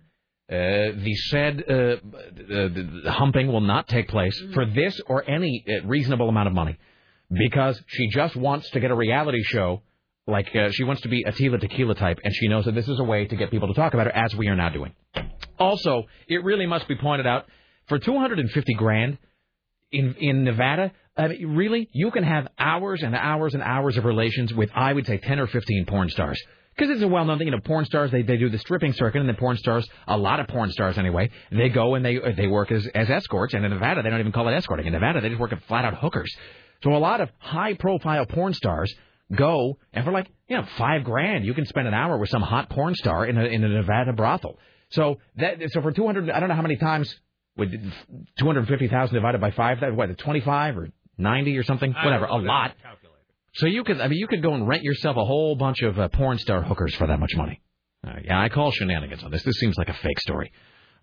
Uh, 0.50 0.98
the 1.04 1.14
said 1.30 1.64
uh, 1.70 1.74
uh, 1.74 1.98
the, 2.40 3.12
humping 3.12 3.48
will 3.52 3.62
not 3.62 3.88
take 3.88 4.08
place 4.08 4.36
for 4.56 4.66
this 4.66 5.00
or 5.06 5.30
any 5.30 5.64
uh, 5.68 5.86
reasonable 5.86 6.28
amount 6.28 6.48
of 6.48 6.56
money 6.56 6.76
because 7.30 7.80
she 7.86 8.10
just 8.10 8.36
wants 8.36 8.68
to 8.72 8.80
get 8.80 8.90
a 8.90 8.96
reality 8.96 9.44
show. 9.44 9.84
Like 10.30 10.56
uh, 10.56 10.70
she 10.72 10.84
wants 10.84 11.02
to 11.04 11.10
be 11.10 11.24
a 11.24 11.32
Tila 11.32 11.60
Tequila 11.60 11.96
type, 11.96 12.20
and 12.24 12.34
she 12.34 12.48
knows 12.48 12.66
that 12.66 12.76
this 12.76 12.88
is 12.88 13.00
a 13.00 13.04
way 13.04 13.26
to 13.26 13.36
get 13.36 13.52
people 13.52 13.68
to 13.68 13.74
talk 13.74 13.94
about 13.94 14.08
her, 14.08 14.16
as 14.16 14.36
we 14.36 14.48
are 14.48 14.56
now 14.56 14.70
doing. 14.70 14.94
Also, 15.58 16.04
it 16.28 16.44
really 16.44 16.66
must 16.66 16.88
be 16.88 16.96
pointed 16.96 17.28
out 17.28 17.46
for 17.88 18.00
250 18.00 18.74
grand 18.76 19.18
in 19.92 20.14
in 20.20 20.44
Nevada, 20.44 20.92
I 21.18 21.28
mean, 21.28 21.56
really, 21.56 21.90
you 21.92 22.12
can 22.12 22.24
have 22.24 22.48
hours 22.58 23.02
and 23.04 23.14
hours 23.16 23.54
and 23.54 23.62
hours 23.62 23.98
of 23.98 24.06
relations 24.06 24.54
with, 24.54 24.70
I 24.74 24.94
would 24.94 25.06
say, 25.06 25.18
10 25.18 25.40
or 25.40 25.48
15 25.48 25.86
porn 25.86 26.10
stars. 26.10 26.42
Because 26.76 26.96
it's 26.96 27.04
a 27.04 27.10
well-known 27.10 27.38
thing, 27.38 27.48
you 27.48 27.52
know, 27.52 27.60
porn 27.60 27.84
stars 27.84 28.10
they, 28.10 28.22
they 28.22 28.38
do 28.38 28.50
the 28.50 28.58
stripping 28.58 28.94
circuit, 28.94 29.20
and 29.20 29.28
the 29.28 29.34
porn 29.34 29.58
stars, 29.58 29.86
a 30.08 30.18
lot 30.18 30.40
of 30.40 30.48
porn 30.48 30.72
stars 30.72 30.98
anyway, 30.98 31.30
they 31.52 31.68
go 31.68 31.96
and 31.96 32.06
they 32.06 32.20
they 32.38 32.48
work 32.48 32.72
as 32.72 32.88
as 32.96 33.10
escorts, 33.10 33.54
and 33.54 33.66
in 33.66 33.72
Nevada 33.72 34.02
they 34.02 34.10
don't 34.10 34.22
even 34.22 34.32
call 34.32 34.48
it 34.48 34.54
escorting. 34.54 34.86
In 34.86 34.94
Nevada 34.94 35.20
they 35.20 35.28
just 35.28 35.42
work 35.42 35.52
at 35.52 35.62
flat-out 35.64 35.96
hookers. 35.96 36.34
So 36.82 36.96
a 36.96 36.98
lot 36.98 37.20
of 37.20 37.30
high-profile 37.40 38.28
porn 38.28 38.54
stars 38.54 38.96
go, 39.36 39.78
and 39.94 40.06
for 40.06 40.12
like 40.12 40.30
you 40.48 40.58
know 40.58 40.66
five 40.78 41.04
grand, 41.04 41.46
you 41.46 41.54
can 41.54 41.66
spend 41.66 41.88
an 41.88 41.94
hour 41.94 42.18
with 42.18 42.30
some 42.30 42.42
hot 42.42 42.70
porn 42.70 42.96
star 42.96 43.26
in 43.26 43.38
a 43.38 43.46
in 43.46 43.64
a 43.64 43.70
Nevada 43.70 44.14
brothel. 44.14 44.58
So 44.92 45.20
that 45.36 45.58
so 45.72 45.82
for 45.82 45.92
200, 45.92 46.30
I 46.30 46.40
don't 46.40 46.50
know 46.50 46.56
how 46.56 46.62
many 46.62 46.78
times 46.78 47.14
with 47.60 47.72
250,000 48.40 49.14
divided 49.14 49.42
by 49.42 49.52
five, 49.52 49.82
that 49.82 49.96
what 49.96 50.18
25 50.18 50.78
or 50.78 50.90
90 51.18 51.58
or 51.58 51.64
something, 51.64 51.94
I 51.94 52.06
whatever, 52.06 52.26
a 52.26 52.38
lot. 52.38 52.76
So 53.54 53.68
you 53.68 53.84
could, 53.84 54.00
I 54.00 54.08
mean, 54.08 54.20
you 54.20 54.28
could 54.28 54.42
go 54.42 54.54
and 54.54 54.68
rent 54.68 54.84
yourself 54.84 55.18
a 55.18 55.26
whole 55.26 55.56
bunch 55.56 55.82
of 55.82 56.00
uh, 56.00 56.08
porn 56.10 56.38
star 56.38 56.62
hookers 56.62 56.96
for 56.96 57.08
that 57.08 57.20
much 57.20 57.36
money. 57.36 57.62
Uh, 58.08 58.14
yeah, 58.24 58.40
I 58.40 58.50
call 58.50 58.72
shenanigans 58.72 59.24
on 59.24 59.32
this. 59.32 59.44
This 59.44 59.56
seems 59.56 59.78
like 59.78 59.90
a 59.90 59.94
fake 59.94 60.20
story. 60.20 60.52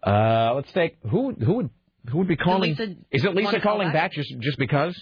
Uh, 0.02 0.54
let's 0.54 0.72
take 0.72 0.96
who 1.10 1.32
who 1.32 1.54
would 1.54 1.70
who 2.08 2.18
would 2.18 2.28
be 2.28 2.36
calling? 2.36 2.70
Lisa 2.70 2.94
Is 3.10 3.24
it 3.24 3.34
Lisa 3.34 3.44
wanna 3.44 3.60
call 3.60 3.72
calling 3.72 3.88
back? 3.88 3.94
back? 3.94 4.12
just 4.12 4.34
just 4.40 4.58
because? 4.58 4.96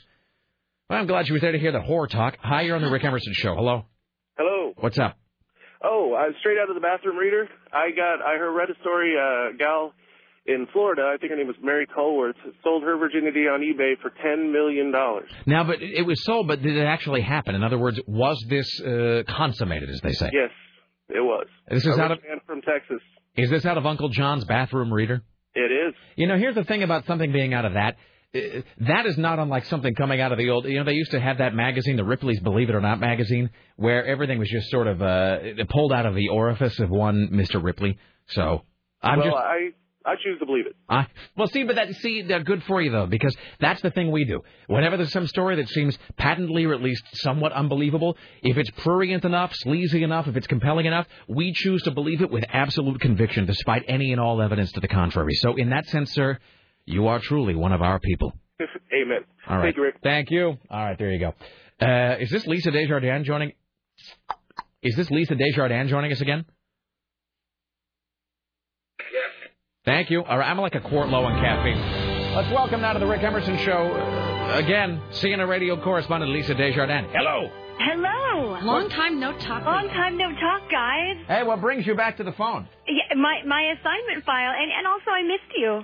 Well, 0.90 0.98
I'm 0.98 1.06
glad 1.06 1.28
you 1.28 1.34
were 1.34 1.40
there 1.40 1.52
to 1.52 1.58
hear 1.58 1.72
the 1.72 1.80
horror 1.80 2.06
talk. 2.06 2.36
Hi, 2.42 2.62
you're 2.62 2.76
on 2.76 2.82
the 2.82 2.90
Rick 2.90 3.04
Emerson 3.04 3.32
show. 3.34 3.54
Hello, 3.54 3.86
Hello. 4.36 4.72
what's 4.76 4.98
up? 4.98 5.16
Oh, 5.82 6.14
I'm 6.14 6.34
straight 6.40 6.58
out 6.58 6.68
of 6.68 6.74
the 6.74 6.80
bathroom 6.80 7.16
reader. 7.16 7.48
I 7.72 7.90
got. 7.90 8.22
I 8.24 8.36
heard 8.38 8.52
read 8.52 8.68
a 8.70 8.78
story. 8.80 9.14
A 9.16 9.56
gal 9.56 9.92
in 10.46 10.66
Florida. 10.72 11.10
I 11.14 11.16
think 11.18 11.30
her 11.30 11.36
name 11.36 11.46
was 11.46 11.56
Mary 11.62 11.86
Colworth. 11.86 12.34
Sold 12.62 12.82
her 12.82 12.96
virginity 12.98 13.40
on 13.48 13.60
eBay 13.60 13.94
for 14.00 14.10
ten 14.22 14.52
million 14.52 14.92
dollars. 14.92 15.30
Now, 15.46 15.64
but 15.64 15.82
it 15.82 16.02
was 16.06 16.22
sold, 16.24 16.48
but 16.48 16.60
did 16.62 16.76
it 16.76 16.84
actually 16.84 17.22
happen? 17.22 17.54
In 17.54 17.62
other 17.64 17.78
words, 17.78 17.98
was 18.06 18.42
this 18.48 18.68
uh, 18.80 19.22
consummated, 19.26 19.88
as 19.90 20.00
they 20.02 20.12
say? 20.12 20.30
Yes, 20.34 20.50
it 21.08 21.20
was. 21.20 21.46
This 21.70 21.84
is 21.86 21.98
out 21.98 22.12
of- 22.12 22.18
man 22.28 22.40
from 22.46 22.60
Texas. 22.60 23.00
Is 23.36 23.50
this 23.50 23.64
out 23.66 23.78
of 23.78 23.84
Uncle 23.86 24.10
John's 24.10 24.44
bathroom 24.44 24.92
reader? 24.92 25.22
It 25.54 25.72
is. 25.72 25.94
You 26.16 26.26
know, 26.28 26.36
here's 26.36 26.54
the 26.54 26.64
thing 26.64 26.82
about 26.82 27.06
something 27.06 27.32
being 27.32 27.52
out 27.54 27.64
of 27.64 27.72
that. 27.74 27.96
Uh, 28.34 28.62
That 28.80 29.06
is 29.06 29.16
not 29.16 29.38
unlike 29.38 29.64
something 29.66 29.94
coming 29.94 30.20
out 30.20 30.32
of 30.32 30.38
the 30.38 30.50
old. 30.50 30.66
You 30.66 30.78
know, 30.78 30.84
they 30.84 30.94
used 30.94 31.12
to 31.12 31.20
have 31.20 31.38
that 31.38 31.54
magazine, 31.54 31.96
the 31.96 32.04
Ripley's 32.04 32.40
Believe 32.40 32.68
It 32.68 32.74
or 32.74 32.80
Not 32.80 33.00
magazine, 33.00 33.50
where 33.76 34.04
everything 34.04 34.38
was 34.38 34.48
just 34.48 34.70
sort 34.70 34.86
of 34.86 35.00
uh, 35.02 35.38
pulled 35.68 35.92
out 35.92 36.06
of 36.06 36.14
the 36.14 36.28
orifice 36.28 36.78
of 36.80 36.90
one 36.90 37.28
Mr. 37.32 37.62
Ripley. 37.62 37.98
So 38.28 38.62
I'm 39.02 39.18
well, 39.18 39.28
just. 39.28 39.36
I 39.36 39.70
I 40.06 40.16
choose 40.22 40.38
to 40.40 40.46
believe 40.46 40.66
it. 40.66 40.76
I 40.88 41.06
well, 41.36 41.48
see, 41.48 41.62
but 41.62 41.76
that 41.76 41.94
see, 41.96 42.22
they're 42.22 42.42
good 42.42 42.62
for 42.64 42.82
you 42.82 42.90
though, 42.90 43.06
because 43.06 43.34
that's 43.58 43.80
the 43.80 43.90
thing 43.90 44.10
we 44.10 44.24
do. 44.24 44.42
Whenever 44.66 44.98
there's 44.98 45.12
some 45.12 45.26
story 45.26 45.56
that 45.56 45.68
seems 45.68 45.96
patently 46.18 46.66
or 46.66 46.74
at 46.74 46.82
least 46.82 47.02
somewhat 47.14 47.52
unbelievable, 47.52 48.16
if 48.42 48.58
it's 48.58 48.70
prurient 48.82 49.24
enough, 49.24 49.54
sleazy 49.54 50.02
enough, 50.02 50.28
if 50.28 50.36
it's 50.36 50.46
compelling 50.46 50.84
enough, 50.84 51.06
we 51.26 51.52
choose 51.54 51.82
to 51.84 51.90
believe 51.90 52.20
it 52.20 52.30
with 52.30 52.44
absolute 52.50 53.00
conviction, 53.00 53.46
despite 53.46 53.84
any 53.88 54.12
and 54.12 54.20
all 54.20 54.42
evidence 54.42 54.72
to 54.72 54.80
the 54.80 54.88
contrary. 54.88 55.34
So, 55.34 55.56
in 55.56 55.70
that 55.70 55.86
sense, 55.86 56.12
sir, 56.12 56.38
you 56.86 57.08
are 57.08 57.20
truly 57.20 57.54
one 57.54 57.72
of 57.72 57.82
our 57.82 57.98
people. 57.98 58.32
Amen. 58.92 59.24
All 59.48 59.56
right. 59.58 59.64
Thank 59.64 59.76
you, 59.76 59.82
Rick. 59.82 59.96
Thank 60.02 60.30
you. 60.30 60.56
All 60.70 60.84
right, 60.84 60.98
there 60.98 61.10
you 61.10 61.18
go. 61.18 61.34
Uh, 61.84 62.16
is 62.20 62.30
this 62.30 62.46
Lisa 62.46 62.70
Desjardins 62.70 63.26
joining? 63.26 63.52
Is 64.82 64.94
this 64.96 65.10
Lisa 65.10 65.34
Desjardins 65.34 65.90
joining 65.90 66.12
us 66.12 66.20
again? 66.20 66.44
Yes. 69.00 69.50
Thank 69.84 70.10
you. 70.10 70.22
All 70.22 70.38
right, 70.38 70.48
I'm 70.48 70.58
like 70.58 70.74
a 70.74 70.80
quart 70.80 71.08
low 71.08 71.24
on 71.24 71.40
caffeine. 71.40 72.34
Let's 72.34 72.50
welcome 72.52 72.80
now 72.80 72.92
to 72.92 72.98
the 72.98 73.06
Rick 73.06 73.22
Emerson 73.22 73.58
Show 73.58 73.72
uh, 73.72 74.58
again, 74.58 75.00
CNN 75.10 75.48
radio 75.48 75.80
correspondent 75.82 76.32
Lisa 76.32 76.54
Desjardins. 76.54 77.08
Hello. 77.12 77.50
Hello. 77.78 78.58
Long 78.62 78.88
time 78.88 79.20
no 79.20 79.32
talk. 79.38 79.64
Long 79.64 79.88
time 79.88 80.16
no 80.16 80.30
talk, 80.32 80.70
guys. 80.70 81.16
Hey, 81.26 81.42
what 81.42 81.60
brings 81.60 81.86
you 81.86 81.94
back 81.94 82.16
to 82.18 82.24
the 82.24 82.32
phone? 82.32 82.68
Yeah, 82.86 83.14
my 83.16 83.42
my 83.46 83.62
assignment 83.78 84.24
file, 84.24 84.52
and 84.56 84.70
and 84.72 84.86
also 84.86 85.10
I 85.10 85.22
missed 85.22 85.52
you. 85.56 85.82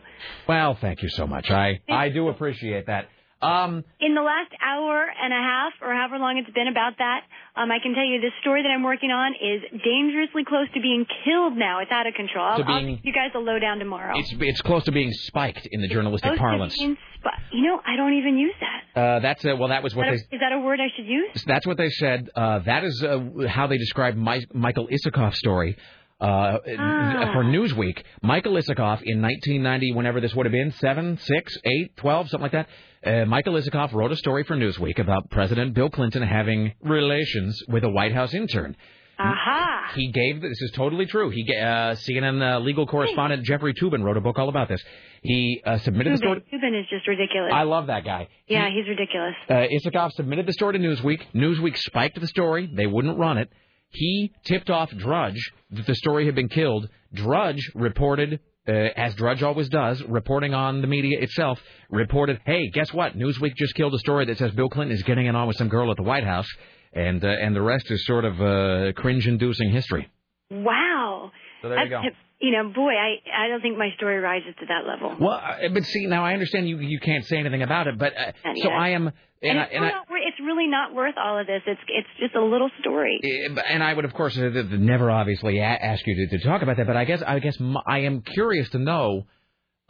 Well, 0.48 0.78
thank 0.80 1.02
you 1.02 1.08
so 1.10 1.26
much. 1.26 1.50
I 1.50 1.80
I 1.88 2.08
do 2.10 2.28
appreciate 2.28 2.86
that. 2.86 3.08
Um, 3.42 3.84
In 4.00 4.14
the 4.14 4.20
last 4.20 4.52
hour 4.62 5.06
and 5.22 5.32
a 5.32 5.36
half, 5.36 5.72
or 5.80 5.94
however 5.94 6.18
long 6.18 6.36
it's 6.36 6.52
been 6.54 6.68
about 6.68 6.98
that, 6.98 7.20
um, 7.62 7.70
I 7.70 7.78
can 7.82 7.94
tell 7.94 8.04
you 8.04 8.20
this 8.20 8.32
story 8.40 8.62
that 8.62 8.68
I'm 8.70 8.82
working 8.82 9.10
on 9.10 9.32
is 9.34 9.62
dangerously 9.84 10.44
close 10.44 10.66
to 10.74 10.80
being 10.80 11.04
killed 11.24 11.56
now. 11.56 11.80
It's 11.80 11.90
out 11.92 12.06
of 12.06 12.14
control. 12.14 12.44
I'll, 12.46 12.58
To 12.58 12.64
I'll 12.66 12.80
being- 12.80 12.96
give 12.96 13.04
you 13.04 13.12
guys 13.12 13.30
a 13.34 13.38
lowdown 13.38 13.78
tomorrow. 13.78 14.14
it's 14.16 14.32
it's 14.40 14.60
close 14.62 14.84
to 14.84 14.92
being 14.92 15.12
spiked 15.12 15.66
in 15.70 15.80
the 15.80 15.88
journalistic 15.88 16.36
parlance. 16.38 16.76
being 16.78 16.96
sp- 17.20 17.36
you 17.52 17.62
know, 17.66 17.80
I 17.86 17.96
don't 17.96 18.14
even 18.14 18.38
use 18.38 18.54
that. 18.60 19.00
Uh, 19.00 19.18
that's 19.20 19.44
uh, 19.44 19.54
well, 19.58 19.68
that 19.68 19.82
was 19.82 19.92
Is 19.92 19.96
what 19.96 20.04
that, 20.06 20.10
they 20.30 20.36
a, 20.36 20.36
is 20.36 20.40
that 20.40 20.52
a 20.52 20.58
word 20.60 20.80
I 20.80 20.88
should 20.96 21.06
use? 21.06 21.44
That's 21.46 21.66
what 21.66 21.76
they 21.76 21.90
said. 21.90 22.28
Uh, 22.34 22.60
that 22.60 22.84
is 22.84 23.02
uh, 23.02 23.46
how 23.48 23.66
they 23.66 23.78
described 23.78 24.16
Mi- 24.16 24.46
Michael 24.54 24.88
Isikoff's 24.88 25.38
story. 25.38 25.76
Uh, 26.20 26.58
Ah. 26.78 27.30
For 27.32 27.42
Newsweek, 27.44 28.02
Michael 28.22 28.52
Isikoff 28.52 29.00
in 29.02 29.22
1990, 29.22 29.92
whenever 29.94 30.20
this 30.20 30.34
would 30.34 30.44
have 30.44 30.52
been, 30.52 30.70
7, 30.72 31.16
6, 31.16 31.58
8, 31.64 31.96
12, 31.96 32.28
something 32.28 32.42
like 32.42 32.52
that, 32.52 32.68
uh, 33.04 33.24
Michael 33.24 33.54
Isikoff 33.54 33.92
wrote 33.92 34.12
a 34.12 34.16
story 34.16 34.44
for 34.44 34.56
Newsweek 34.56 34.98
about 34.98 35.30
President 35.30 35.74
Bill 35.74 35.90
Clinton 35.90 36.22
having 36.22 36.72
relations 36.82 37.62
with 37.68 37.84
a 37.84 37.88
White 37.88 38.12
House 38.12 38.34
intern. 38.34 38.76
Aha. 39.18 39.92
He 39.94 40.10
gave 40.12 40.40
this 40.40 40.60
is 40.62 40.72
totally 40.74 41.04
true. 41.04 41.28
He 41.30 41.44
uh, 41.54 41.94
CNN 41.94 42.40
uh, 42.40 42.58
legal 42.60 42.86
correspondent 42.86 43.44
Jeffrey 43.44 43.74
Toobin 43.74 44.02
wrote 44.02 44.16
a 44.16 44.20
book 44.20 44.38
all 44.38 44.48
about 44.48 44.68
this. 44.68 44.82
He 45.22 45.60
uh, 45.64 45.78
submitted 45.78 46.14
the 46.14 46.16
story. 46.18 46.40
Toobin, 46.40 46.60
Toobin 46.60 46.80
is 46.80 46.86
just 46.88 47.06
ridiculous. 47.06 47.52
I 47.54 47.64
love 47.64 47.88
that 47.88 48.04
guy. 48.04 48.28
yeah, 48.46 48.70
he's 48.70 48.88
ridiculous. 48.88 49.34
Uh, 49.48 49.66
Isikoff 49.68 50.12
submitted 50.12 50.46
the 50.46 50.52
story 50.54 50.78
to 50.78 50.78
Newsweek. 50.78 51.20
Newsweek 51.34 51.76
spiked 51.76 52.18
the 52.18 52.26
story. 52.26 52.70
They 52.72 52.86
wouldn't 52.86 53.18
run 53.18 53.36
it. 53.36 53.50
He 53.90 54.32
tipped 54.44 54.70
off 54.70 54.90
Drudge 54.90 55.40
that 55.72 55.86
the 55.86 55.94
story 55.96 56.24
had 56.26 56.34
been 56.34 56.48
killed. 56.48 56.88
Drudge 57.12 57.70
reported, 57.74 58.40
uh, 58.70 58.90
as 59.06 59.14
Drudge 59.16 59.42
always 59.42 59.68
does, 59.68 60.02
reporting 60.04 60.54
on 60.54 60.80
the 60.80 60.86
media 60.86 61.18
itself, 61.20 61.60
reported, 61.90 62.40
hey, 62.46 62.70
guess 62.72 62.92
what? 62.92 63.16
Newsweek 63.18 63.54
just 63.56 63.74
killed 63.74 63.94
a 63.94 63.98
story 63.98 64.24
that 64.26 64.38
says 64.38 64.52
Bill 64.52 64.68
Clinton 64.68 64.96
is 64.96 65.02
getting 65.02 65.26
it 65.26 65.34
on 65.34 65.48
with 65.48 65.56
some 65.56 65.68
girl 65.68 65.90
at 65.90 65.96
the 65.96 66.02
White 66.04 66.24
House. 66.24 66.48
And, 66.92 67.24
uh, 67.24 67.28
and 67.28 67.54
the 67.54 67.62
rest 67.62 67.90
is 67.90 68.04
sort 68.06 68.24
of 68.24 68.40
uh, 68.40 68.92
cringe-inducing 69.00 69.70
history. 69.70 70.10
Wow. 70.50 71.30
So 71.62 71.68
there 71.68 71.84
you 71.84 71.90
That's- 71.90 72.12
go. 72.12 72.16
You 72.40 72.52
know, 72.52 72.70
boy, 72.70 72.92
I 72.92 73.44
I 73.44 73.48
don't 73.48 73.60
think 73.60 73.76
my 73.76 73.90
story 73.96 74.18
rises 74.18 74.54
to 74.60 74.66
that 74.66 74.86
level. 74.86 75.14
Well, 75.20 75.40
but 75.74 75.84
see, 75.84 76.06
now 76.06 76.24
I 76.24 76.32
understand 76.32 76.68
you 76.68 76.78
you 76.78 76.98
can't 76.98 77.24
say 77.26 77.36
anything 77.36 77.62
about 77.62 77.86
it, 77.86 77.98
but 77.98 78.16
uh, 78.16 78.32
so 78.44 78.52
yet. 78.54 78.72
I 78.72 78.88
am, 78.90 79.08
and, 79.08 79.14
And, 79.42 79.58
I, 79.58 79.62
it's, 79.64 79.72
and 79.74 79.82
really 79.82 79.92
I, 79.92 79.96
not, 79.96 80.06
it's 80.28 80.40
really 80.40 80.66
not 80.66 80.94
worth 80.94 81.14
all 81.22 81.38
of 81.38 81.46
this. 81.46 81.62
It's 81.66 81.80
it's 81.88 82.08
just 82.18 82.34
a 82.34 82.42
little 82.42 82.70
story. 82.80 83.20
Uh, 83.22 83.60
and 83.60 83.82
I 83.82 83.92
would, 83.92 84.04
of 84.04 84.14
course, 84.14 84.38
uh, 84.38 84.50
never 84.70 85.10
obviously 85.10 85.60
ask 85.60 86.06
you 86.06 86.14
to, 86.14 86.38
to 86.38 86.44
talk 86.44 86.62
about 86.62 86.78
that. 86.78 86.86
But 86.86 86.96
I 86.96 87.04
guess 87.04 87.22
I 87.26 87.38
guess 87.40 87.58
I 87.86 88.00
am 88.00 88.22
curious 88.22 88.70
to 88.70 88.78
know 88.78 89.26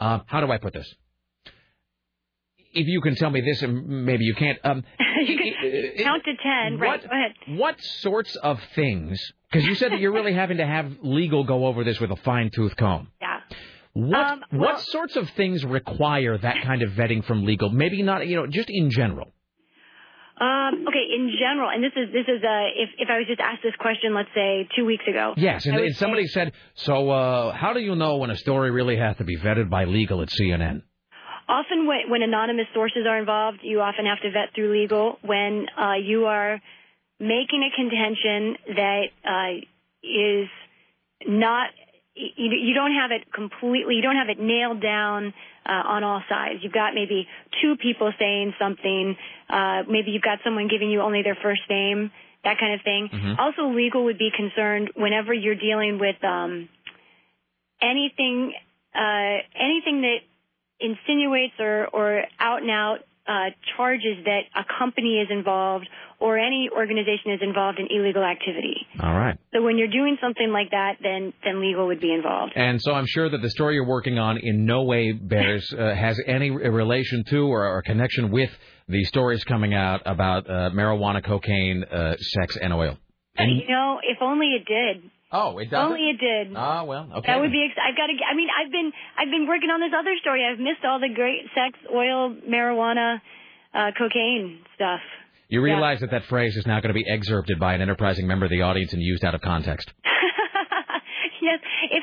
uh, 0.00 0.20
how 0.26 0.40
do 0.40 0.50
I 0.50 0.58
put 0.58 0.72
this? 0.72 0.92
If 2.72 2.86
you 2.86 3.00
can 3.00 3.14
tell 3.16 3.30
me 3.30 3.40
this, 3.40 3.62
and 3.62 4.04
maybe 4.06 4.24
you 4.24 4.34
can't. 4.34 4.58
Um, 4.64 4.84
you 5.26 5.36
can 5.36 6.04
count 6.04 6.22
to 6.24 6.32
ten. 6.42 6.78
Right. 6.78 7.00
what- 7.02 7.02
Go 7.02 7.16
ahead. 7.16 7.58
what 7.58 7.80
sorts 7.80 8.36
of 8.36 8.60
things? 8.74 9.20
Because 9.50 9.66
you 9.66 9.74
said 9.74 9.90
that 9.92 9.98
you're 10.00 10.12
really 10.12 10.32
having 10.32 10.58
to 10.58 10.66
have 10.66 10.92
legal 11.02 11.42
go 11.44 11.66
over 11.66 11.82
this 11.82 11.98
with 11.98 12.10
a 12.12 12.16
fine 12.16 12.50
tooth 12.54 12.76
comb. 12.76 13.08
Yeah. 13.20 13.40
What 13.94 14.14
Um, 14.26 14.44
well- 14.52 14.60
what 14.60 14.80
sorts 14.80 15.16
of 15.16 15.28
things 15.30 15.64
require 15.64 16.38
that 16.38 16.62
kind 16.62 16.82
of 16.82 16.90
vetting 16.92 17.24
from 17.24 17.44
legal? 17.44 17.70
Maybe 17.70 18.02
not, 18.02 18.26
you 18.28 18.36
know, 18.36 18.46
just 18.46 18.70
in 18.70 18.90
general. 18.90 19.32
Um, 20.40 20.86
okay, 20.88 21.04
in 21.14 21.30
general, 21.38 21.68
and 21.68 21.84
this 21.84 21.92
is 21.96 22.10
this 22.14 22.24
is 22.26 22.42
uh, 22.42 22.64
if 22.74 22.88
if 22.98 23.08
I 23.10 23.18
was 23.18 23.26
just 23.28 23.40
asked 23.40 23.62
this 23.62 23.74
question, 23.78 24.14
let's 24.14 24.30
say 24.34 24.66
two 24.74 24.86
weeks 24.86 25.04
ago. 25.06 25.34
Yes, 25.36 25.66
and, 25.66 25.76
and 25.76 25.94
somebody 25.96 26.26
said, 26.28 26.52
so 26.76 27.10
uh, 27.10 27.52
how 27.52 27.74
do 27.74 27.80
you 27.80 27.94
know 27.94 28.16
when 28.16 28.30
a 28.30 28.36
story 28.36 28.70
really 28.70 28.96
has 28.96 29.16
to 29.18 29.24
be 29.24 29.36
vetted 29.36 29.68
by 29.68 29.84
legal 29.84 30.22
at 30.22 30.28
CNN? 30.30 30.80
Often, 31.50 31.86
when, 31.88 32.10
when 32.10 32.22
anonymous 32.22 32.68
sources 32.72 33.06
are 33.08 33.18
involved, 33.18 33.58
you 33.62 33.80
often 33.80 34.06
have 34.06 34.20
to 34.22 34.30
vet 34.30 34.54
through 34.54 34.70
legal. 34.70 35.18
When 35.22 35.66
uh, 35.76 35.94
you 36.00 36.26
are 36.26 36.62
making 37.18 37.68
a 37.68 37.74
contention 37.74 38.56
that 38.76 39.04
uh, 39.26 39.52
is 40.06 40.48
not, 41.26 41.70
you, 42.14 42.50
you 42.54 42.72
don't 42.72 42.94
have 42.94 43.10
it 43.10 43.32
completely, 43.32 43.96
you 43.96 44.02
don't 44.02 44.14
have 44.14 44.28
it 44.28 44.38
nailed 44.38 44.80
down 44.80 45.34
uh, 45.66 45.72
on 45.72 46.04
all 46.04 46.22
sides. 46.28 46.60
You've 46.62 46.72
got 46.72 46.94
maybe 46.94 47.26
two 47.60 47.76
people 47.76 48.12
saying 48.16 48.54
something. 48.56 49.16
Uh, 49.48 49.82
maybe 49.88 50.12
you've 50.12 50.22
got 50.22 50.38
someone 50.44 50.68
giving 50.68 50.88
you 50.88 51.00
only 51.02 51.22
their 51.22 51.38
first 51.42 51.62
name, 51.68 52.12
that 52.44 52.58
kind 52.58 52.74
of 52.74 52.80
thing. 52.82 53.10
Mhm. 53.12 53.38
Also, 53.38 53.68
legal 53.74 54.04
would 54.04 54.18
be 54.18 54.30
concerned 54.30 54.92
whenever 54.94 55.34
you're 55.34 55.60
dealing 55.68 55.98
with 55.98 56.22
um, 56.24 56.68
anything, 57.82 58.54
uh, 58.94 59.36
anything 59.58 60.02
that 60.02 60.18
insinuates 60.80 61.54
or, 61.58 61.86
or 61.92 62.22
out 62.38 62.62
and 62.62 62.70
out 62.70 62.98
uh, 63.28 63.50
charges 63.76 64.24
that 64.24 64.40
a 64.56 64.64
company 64.78 65.20
is 65.20 65.28
involved 65.30 65.86
or 66.18 66.38
any 66.38 66.68
organization 66.74 67.32
is 67.32 67.40
involved 67.42 67.78
in 67.78 67.86
illegal 67.90 68.24
activity. 68.24 68.76
All 69.00 69.14
right. 69.14 69.38
So 69.54 69.62
when 69.62 69.78
you're 69.78 69.88
doing 69.88 70.18
something 70.20 70.50
like 70.50 70.70
that, 70.70 70.94
then 71.02 71.32
then 71.44 71.60
legal 71.60 71.86
would 71.86 72.00
be 72.00 72.12
involved. 72.12 72.52
And 72.56 72.80
so 72.82 72.92
I'm 72.92 73.06
sure 73.06 73.30
that 73.30 73.40
the 73.40 73.50
story 73.50 73.74
you're 73.74 73.86
working 73.86 74.18
on 74.18 74.38
in 74.38 74.64
no 74.66 74.82
way 74.82 75.12
bears 75.12 75.72
uh, 75.72 75.94
has 75.94 76.20
any 76.26 76.50
relation 76.50 77.24
to 77.28 77.46
or, 77.46 77.66
or 77.66 77.82
connection 77.82 78.30
with 78.30 78.50
the 78.88 79.04
stories 79.04 79.44
coming 79.44 79.74
out 79.74 80.02
about 80.04 80.50
uh, 80.50 80.70
marijuana, 80.70 81.24
cocaine, 81.24 81.84
uh, 81.84 82.16
sex, 82.18 82.56
and 82.60 82.72
oil. 82.72 82.98
And, 83.36 83.56
you 83.56 83.68
know, 83.68 84.00
if 84.02 84.18
only 84.20 84.48
it 84.48 84.64
did. 84.66 85.10
Oh, 85.32 85.58
it 85.58 85.70
doesn't. 85.70 85.92
only 85.92 86.10
it 86.10 86.18
did. 86.18 86.56
Ah, 86.56 86.82
well, 86.84 87.08
okay. 87.18 87.32
That 87.32 87.40
would 87.40 87.52
be. 87.52 87.64
Ex- 87.70 87.78
I've 87.78 87.96
got 87.96 88.06
to. 88.06 88.12
I 88.30 88.34
mean, 88.34 88.48
I've 88.50 88.72
been. 88.72 88.90
I've 89.16 89.30
been 89.30 89.46
working 89.46 89.70
on 89.70 89.80
this 89.80 89.92
other 89.96 90.14
story. 90.20 90.44
I've 90.44 90.58
missed 90.58 90.84
all 90.84 90.98
the 90.98 91.08
great 91.14 91.42
sex, 91.54 91.78
oil, 91.94 92.34
marijuana, 92.48 93.20
uh, 93.72 93.90
cocaine 93.96 94.58
stuff. 94.74 95.00
You 95.48 95.62
realize 95.62 96.00
that 96.00 96.10
that 96.12 96.24
phrase 96.26 96.56
is 96.56 96.66
now 96.66 96.80
going 96.80 96.94
to 96.94 96.94
be 96.94 97.04
excerpted 97.08 97.58
by 97.58 97.74
an 97.74 97.80
enterprising 97.80 98.26
member 98.26 98.46
of 98.46 98.50
the 98.50 98.62
audience 98.62 98.92
and 98.92 99.02
used 99.02 99.24
out 99.24 99.34
of 99.34 99.40
context. 99.40 99.90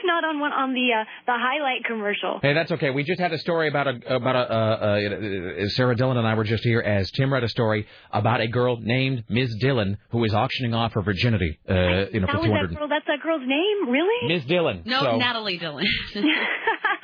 yes, 0.07 0.13
if 0.15 0.23
not 0.23 0.23
on 0.23 0.39
one 0.39 0.53
on 0.53 0.73
the 0.73 0.93
uh, 0.93 1.03
the 1.25 1.33
highlight 1.37 1.83
commercial. 1.85 2.39
Hey, 2.41 2.53
that's 2.53 2.71
okay. 2.71 2.89
We 2.89 3.03
just 3.03 3.19
had 3.19 3.33
a 3.33 3.37
story 3.37 3.67
about 3.67 3.87
a 3.87 4.15
about 4.15 4.35
a 4.35 4.53
uh, 4.53 5.63
uh, 5.63 5.69
Sarah 5.69 5.95
Dillon 5.95 6.17
and 6.17 6.27
I 6.27 6.33
were 6.35 6.43
just 6.43 6.63
here 6.63 6.79
as 6.81 7.11
Tim 7.11 7.31
read 7.31 7.43
a 7.43 7.49
story 7.49 7.87
about 8.11 8.41
a 8.41 8.47
girl 8.47 8.77
named 8.79 9.23
Ms. 9.29 9.57
Dylan 9.61 9.97
who 10.11 10.23
is 10.23 10.33
auctioning 10.33 10.73
off 10.73 10.93
her 10.93 11.01
virginity. 11.01 11.59
Uh, 11.69 11.73
you 12.11 12.19
know, 12.19 12.27
that 12.27 12.31
for 12.31 12.37
was 12.37 12.45
two 12.45 12.49
that 12.49 12.55
hundred. 12.57 12.77
girl. 12.77 12.87
That's 12.87 13.07
that 13.07 13.21
girl's 13.21 13.41
name, 13.45 13.89
really? 13.89 14.27
Ms. 14.27 14.43
Dylan. 14.45 14.85
No, 14.85 15.01
so, 15.01 15.17
Natalie 15.17 15.59
Dylan. 15.59 15.85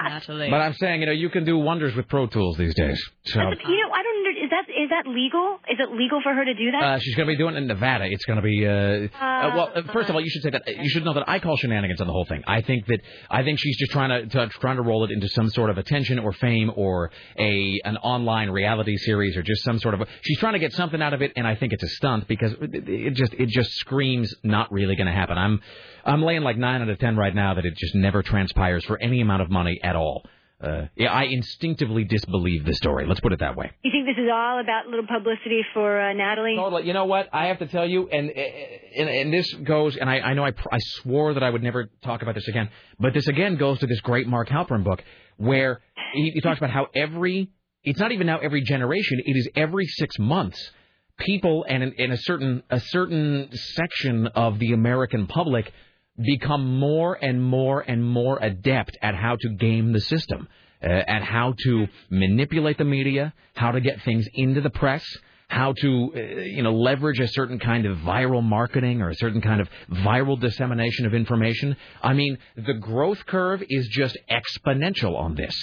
Natalie. 0.04 0.50
But 0.50 0.62
I'm 0.62 0.74
saying, 0.74 1.02
you 1.02 1.06
know, 1.06 1.14
you 1.14 1.30
can 1.30 1.46
do 1.46 1.58
wonders 1.58 1.96
with 1.96 2.08
Pro 2.08 2.28
Tools 2.28 2.58
these 2.58 2.76
days. 2.76 3.02
So 3.26 3.40
You 3.40 3.46
know, 3.46 3.94
I 3.94 4.04
don't. 4.04 4.24
That 4.54 4.70
is 4.70 4.90
that 4.92 5.08
legal? 5.08 5.58
Is 5.68 5.80
it 5.80 5.90
legal 5.98 6.22
for 6.22 6.32
her 6.32 6.46
to 6.46 6.54
do 6.54 6.70
that? 6.70 6.84
uh, 6.84 7.00
she's 7.00 7.16
going 7.16 7.28
to 7.28 7.34
be 7.34 7.38
doing 7.38 7.56
it 7.56 7.58
in 7.58 7.66
Nevada. 7.68 8.06
It's 8.06 8.24
going 8.26 8.36
to 8.38 8.44
be. 8.44 8.68
Uh, 8.68 8.70
uh, 8.72 9.52
well, 9.56 9.72
uh, 9.76 9.82
first 9.92 10.10
of 10.10 10.16
all, 10.16 10.22
you 10.22 10.30
should 10.30 10.44
say 10.44 10.52
that 10.52 10.68
you 10.68 10.90
should 10.90 11.04
know 11.04 11.14
that 11.16 11.28
I 11.28 11.40
call 11.40 11.58
shenanigans 11.58 12.00
on 12.00 12.06
the 12.06 12.14
whole 12.14 12.26
thing. 12.26 12.44
I 12.46 12.62
think 12.62 12.86
that 12.86 13.00
I 13.32 13.42
think 13.44 13.58
she's 13.60 13.76
just 13.78 13.92
trying 13.92 14.10
to, 14.10 14.28
to 14.28 14.50
trying 14.60 14.76
to 14.76 14.84
roll 14.84 15.06
it 15.06 15.12
into 15.12 15.28
some 15.30 15.50
sort 15.50 15.72
of 15.72 15.80
attention 15.80 16.20
or 16.20 16.34
fame 16.34 16.72
or 16.76 17.10
a 17.40 17.82
an 17.84 17.98
online 17.98 18.52
reality 18.52 18.96
series 18.98 19.36
or 19.36 19.42
just 19.42 19.64
some 19.64 19.80
sort 19.80 19.96
of. 19.96 20.08
she's 20.22 20.38
trying 20.38 20.54
to 20.54 20.60
get 20.60 20.72
something 20.74 21.02
out 21.02 21.16
of 21.16 21.24
it, 21.24 21.32
and 21.36 21.48
I 21.48 21.56
think 21.56 21.74
it's 21.74 21.84
a 21.84 21.90
stunt 21.90 22.28
because 22.28 22.52
it, 22.62 22.88
it 22.88 23.14
just 23.16 23.34
it 23.34 23.50
just 23.50 23.72
screams 23.72 24.36
not 24.44 24.72
really 24.72 24.96
going 24.96 25.08
to 25.08 25.14
happen. 25.14 25.36
I'm 25.36 25.62
I'm 26.06 26.22
laying 26.22 26.44
like 26.44 26.58
nine 26.58 26.84
out 26.84 26.90
of 26.90 27.00
ten 27.00 27.18
right 27.18 27.34
now 27.34 27.56
that 27.56 27.66
it 27.66 27.76
just 27.76 27.96
never 27.96 28.22
transpires 28.22 28.86
for 28.86 29.02
any 29.02 29.20
amount 29.20 29.42
of 29.42 29.50
money 29.50 29.80
at 29.84 29.96
all. 29.96 30.28
Uh, 30.64 30.88
yeah, 30.96 31.12
I 31.12 31.24
instinctively 31.24 32.06
disbelieve 32.06 32.66
the 32.66 32.74
story. 32.74 33.06
Let's 33.06 33.20
put 33.20 33.34
it 33.34 33.40
that 33.40 33.58
way. 33.58 33.72
You 33.84 33.92
think 33.92 34.06
this 34.06 34.22
is 34.24 34.30
all 34.34 34.62
about 34.62 34.88
little 34.88 35.06
publicity 35.06 35.62
for 35.74 36.00
uh, 36.00 36.14
Natalie? 36.14 36.56
Totally. 36.56 36.88
You 36.88 36.94
know 36.94 37.04
what? 37.04 37.28
I 37.34 37.48
have 37.48 37.60
to 37.60 37.68
tell 37.68 37.86
you, 37.86 38.08
and 38.08 38.30
and, 38.30 39.10
and 39.10 39.34
this 39.34 39.52
goes, 39.56 39.98
and 39.98 40.10
I, 40.10 40.20
I 40.20 40.34
know 40.36 40.46
I, 40.46 40.52
pr- 40.52 40.70
I 40.72 40.80
swore 40.80 41.34
that 41.34 41.44
I 41.44 41.50
would 41.50 41.64
never 41.64 41.90
talk 42.02 42.22
about 42.22 42.36
this 42.36 42.48
again, 42.48 42.70
but 42.98 43.14
this 43.14 43.28
again 43.28 43.58
goes 43.58 43.80
to 43.80 43.88
this 43.88 44.00
great 44.02 44.26
Mark 44.26 44.48
Halperin 44.48 44.86
book 44.86 45.04
where 45.36 45.82
he, 46.14 46.32
he 46.32 46.42
talks 46.42 46.60
about 46.60 46.70
how 46.70 46.88
every, 46.96 47.50
it's 47.84 48.00
not 48.00 48.14
even 48.14 48.28
now 48.28 48.40
every 48.40 48.62
generation, 48.62 49.22
it 49.26 49.36
is 49.36 49.50
every 49.56 49.86
six 49.86 50.18
months, 50.18 50.72
people 51.18 51.66
and 51.68 51.84
in, 51.84 51.94
in 51.94 52.12
a 52.12 52.18
certain 52.18 52.64
a 52.70 52.80
certain 52.80 53.50
section 53.52 54.28
of 54.28 54.60
the 54.60 54.74
American 54.74 55.28
public 55.28 55.72
become 56.18 56.80
more 56.80 57.18
and 57.22 57.42
more 57.42 57.82
and 57.82 58.04
more 58.04 58.38
adept 58.42 58.98
at 59.02 59.16
how 59.16 59.36
to 59.40 59.50
game 59.50 59.94
the 59.94 60.02
system. 60.02 60.48
uh, 60.84 60.88
at 60.88 61.24
how 61.24 61.54
to 61.64 61.88
manipulate 62.10 62.78
the 62.78 62.84
media, 62.84 63.34
how 63.56 63.72
to 63.72 63.80
get 63.82 64.02
things 64.04 64.28
into 64.34 64.62
the 64.62 64.70
press, 64.70 65.04
how 65.48 65.74
to 65.74 66.12
uh, 66.16 66.20
you 66.20 66.64
know 66.64 66.74
leverage 66.74 67.20
a 67.20 67.28
certain 67.28 67.60
kind 67.60 67.86
of 67.86 67.98
viral 68.00 68.44
marketing 68.44 69.02
or 69.02 69.10
a 69.10 69.16
certain 69.16 69.42
kind 69.42 69.62
of 69.62 69.70
viral 69.90 70.40
dissemination 70.40 71.06
of 71.06 71.14
information. 71.14 71.76
I 72.02 72.14
mean, 72.14 72.38
the 72.56 72.74
growth 72.74 73.26
curve 73.26 73.64
is 73.70 73.88
just 73.88 74.18
exponential 74.30 75.18
on 75.18 75.36
this. 75.36 75.56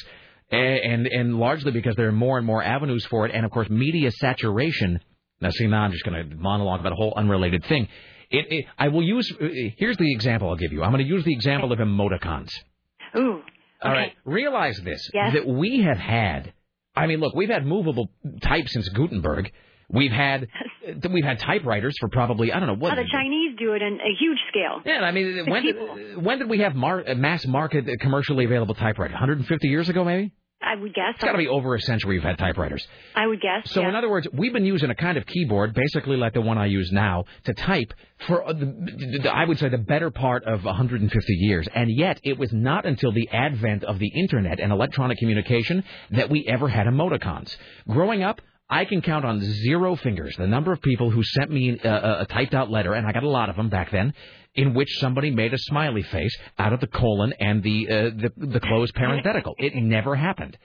And 0.51 1.07
and 1.07 1.39
largely 1.39 1.71
because 1.71 1.95
there 1.95 2.09
are 2.09 2.13
more 2.13 2.37
and 2.37 2.47
more 2.47 2.63
avenues 2.63 3.07
for 3.07 3.25
it, 3.25 3.33
and 3.33 3.45
of 3.45 3.53
course, 3.53 3.71
media 3.71 4.11
saturation. 4.11 4.99
Now, 5.41 5.51
see, 5.51 5.67
now 5.69 5.83
I'm 5.83 5.93
just 5.93 6.05
going 6.05 6.29
to 6.29 6.37
monologue 6.37 6.81
about 6.81 6.93
a 6.93 6.97
whole 6.97 7.15
unrelated 7.17 7.65
thing. 7.67 7.87
It, 8.31 8.47
it, 8.51 8.65
I 8.79 8.89
will 8.89 9.03
use. 9.03 9.31
uh, 9.41 9.47
Here's 9.77 9.97
the 9.97 10.13
example 10.13 10.49
I'll 10.51 10.57
give 10.57 10.73
you. 10.73 10.83
I'm 10.83 10.93
going 10.93 11.05
to 11.05 11.09
use 11.09 11.25
the 11.25 11.33
example 11.33 11.73
of 11.73 11.79
emoticons. 11.81 12.51
Ooh. 13.17 13.43
All 13.83 13.93
right. 13.93 14.13
Realize 14.25 14.79
this 14.85 15.11
Yes. 15.13 15.33
that 15.35 15.47
we 15.47 15.83
have 15.83 15.99
had. 15.99 16.53
I 16.95 17.07
mean, 17.07 17.21
look, 17.21 17.35
we've 17.35 17.49
had 17.49 17.65
movable 17.67 18.11
type 18.43 18.69
since 18.69 18.89
Gutenberg. 18.91 19.51
We've 19.89 20.13
had 20.13 20.47
we've 21.11 21.25
had 21.25 21.41
typewriters 21.41 21.97
for 21.99 22.09
probably 22.09 22.53
I 22.53 22.59
don't 22.61 22.69
know 22.69 22.75
what. 22.75 22.91
How 22.91 23.03
the 23.03 23.09
Chinese 23.11 23.57
do 23.59 23.73
it 23.73 23.83
in 23.83 23.95
a 23.95 24.15
huge 24.19 24.39
scale. 24.51 24.81
Yeah, 24.85 25.01
I 25.01 25.11
mean, 25.11 25.47
when 25.51 25.63
did, 25.65 26.23
when 26.23 26.39
did 26.39 26.49
we 26.49 26.59
have 26.61 26.75
mar- 26.77 27.05
uh, 27.09 27.15
mass 27.17 27.45
market 27.47 27.87
commercially 28.01 28.45
available 28.45 28.75
typewriter? 28.75 29.13
150 29.15 29.67
years 29.69 29.89
ago, 29.89 30.05
maybe. 30.05 30.33
I 30.63 30.75
would 30.75 30.95
guess. 30.95 31.15
It's 31.15 31.25
got 31.25 31.33
to 31.33 31.39
be 31.39 31.49
over 31.49 31.75
a 31.75 31.81
century 31.81 32.17
we've 32.17 32.23
had 32.23 32.37
typewriters. 32.37 32.87
I 33.15 33.27
would 33.27 33.41
guess. 33.41 33.71
So 33.71 33.81
yeah. 33.81 33.89
in 33.89 33.95
other 33.95 34.11
words, 34.11 34.29
we've 34.33 34.53
been 34.53 34.67
using 34.67 34.91
a 34.91 34.95
kind 34.95 35.17
of 35.17 35.27
keyboard, 35.27 35.73
basically 35.73 36.17
like 36.19 36.35
the 36.35 36.43
one 36.43 36.59
I 36.59 36.67
use 36.67 36.93
now, 36.93 37.25
to 37.45 37.55
type 37.55 37.95
for 38.27 38.47
uh, 38.47 38.53
the, 38.53 39.21
the, 39.23 39.31
I 39.33 39.47
would 39.47 39.59
say 39.59 39.71
the 39.71 39.79
better 39.79 40.11
part 40.11 40.45
of 40.45 40.65
150 40.65 41.33
years. 41.35 41.67
And 41.75 41.91
yet, 41.91 42.21
it 42.25 42.39
was 42.39 42.53
not 42.53 42.85
until 42.85 43.11
the 43.11 43.29
advent 43.31 43.85
of 43.85 43.99
the 43.99 44.09
internet 44.09 44.61
and 44.61 44.71
electronic 44.71 45.19
communication 45.19 45.83
that 46.11 46.29
we 46.29 46.47
ever 46.47 46.69
had 46.69 46.87
emoticons. 46.87 47.57
Growing 47.89 48.23
up. 48.23 48.41
I 48.73 48.85
can 48.85 49.03
count 49.03 49.25
on 49.25 49.41
zero 49.41 49.97
fingers 49.97 50.37
the 50.39 50.47
number 50.47 50.73
of 50.73 50.81
people 50.81 51.11
who 51.11 51.25
sent 51.25 51.51
me 51.51 51.77
a, 51.83 51.89
a, 51.89 52.21
a 52.21 52.27
typed 52.27 52.55
out 52.55 52.71
letter, 52.71 52.95
and 52.95 53.05
I 53.05 53.11
got 53.11 53.25
a 53.25 53.29
lot 53.29 53.51
of 53.51 53.57
them 53.57 53.69
back 53.69 53.91
then, 53.91 54.15
in 54.55 54.75
which 54.75 54.89
somebody 54.99 55.31
made 55.31 55.55
a 55.55 55.59
smiley 55.59 56.03
face 56.03 56.37
out 56.59 56.73
of 56.73 56.81
the 56.81 56.87
colon 56.87 57.33
and 57.41 57.63
the 57.63 57.87
uh, 57.89 57.95
the, 58.17 58.33
the 58.47 58.61
closed 58.61 58.95
parenthetical. 58.95 59.55
It 59.59 59.75
never 59.77 60.15
happened. 60.17 60.57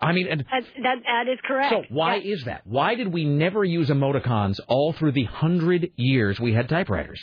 I 0.00 0.12
mean, 0.12 0.26
and 0.28 0.40
That, 0.40 0.62
that, 0.82 0.96
that 1.06 1.32
is 1.32 1.38
correct. 1.46 1.70
so 1.70 1.82
why 1.88 2.16
is 2.18 2.44
that? 2.44 2.62
Why 2.66 2.94
did 2.94 3.08
we 3.12 3.24
never 3.24 3.64
use 3.64 3.88
emoticons 3.88 4.58
all 4.68 4.92
through 4.92 5.12
the 5.12 5.24
hundred 5.24 5.90
years 5.96 6.38
we 6.38 6.52
had 6.52 6.68
typewriters? 6.68 7.20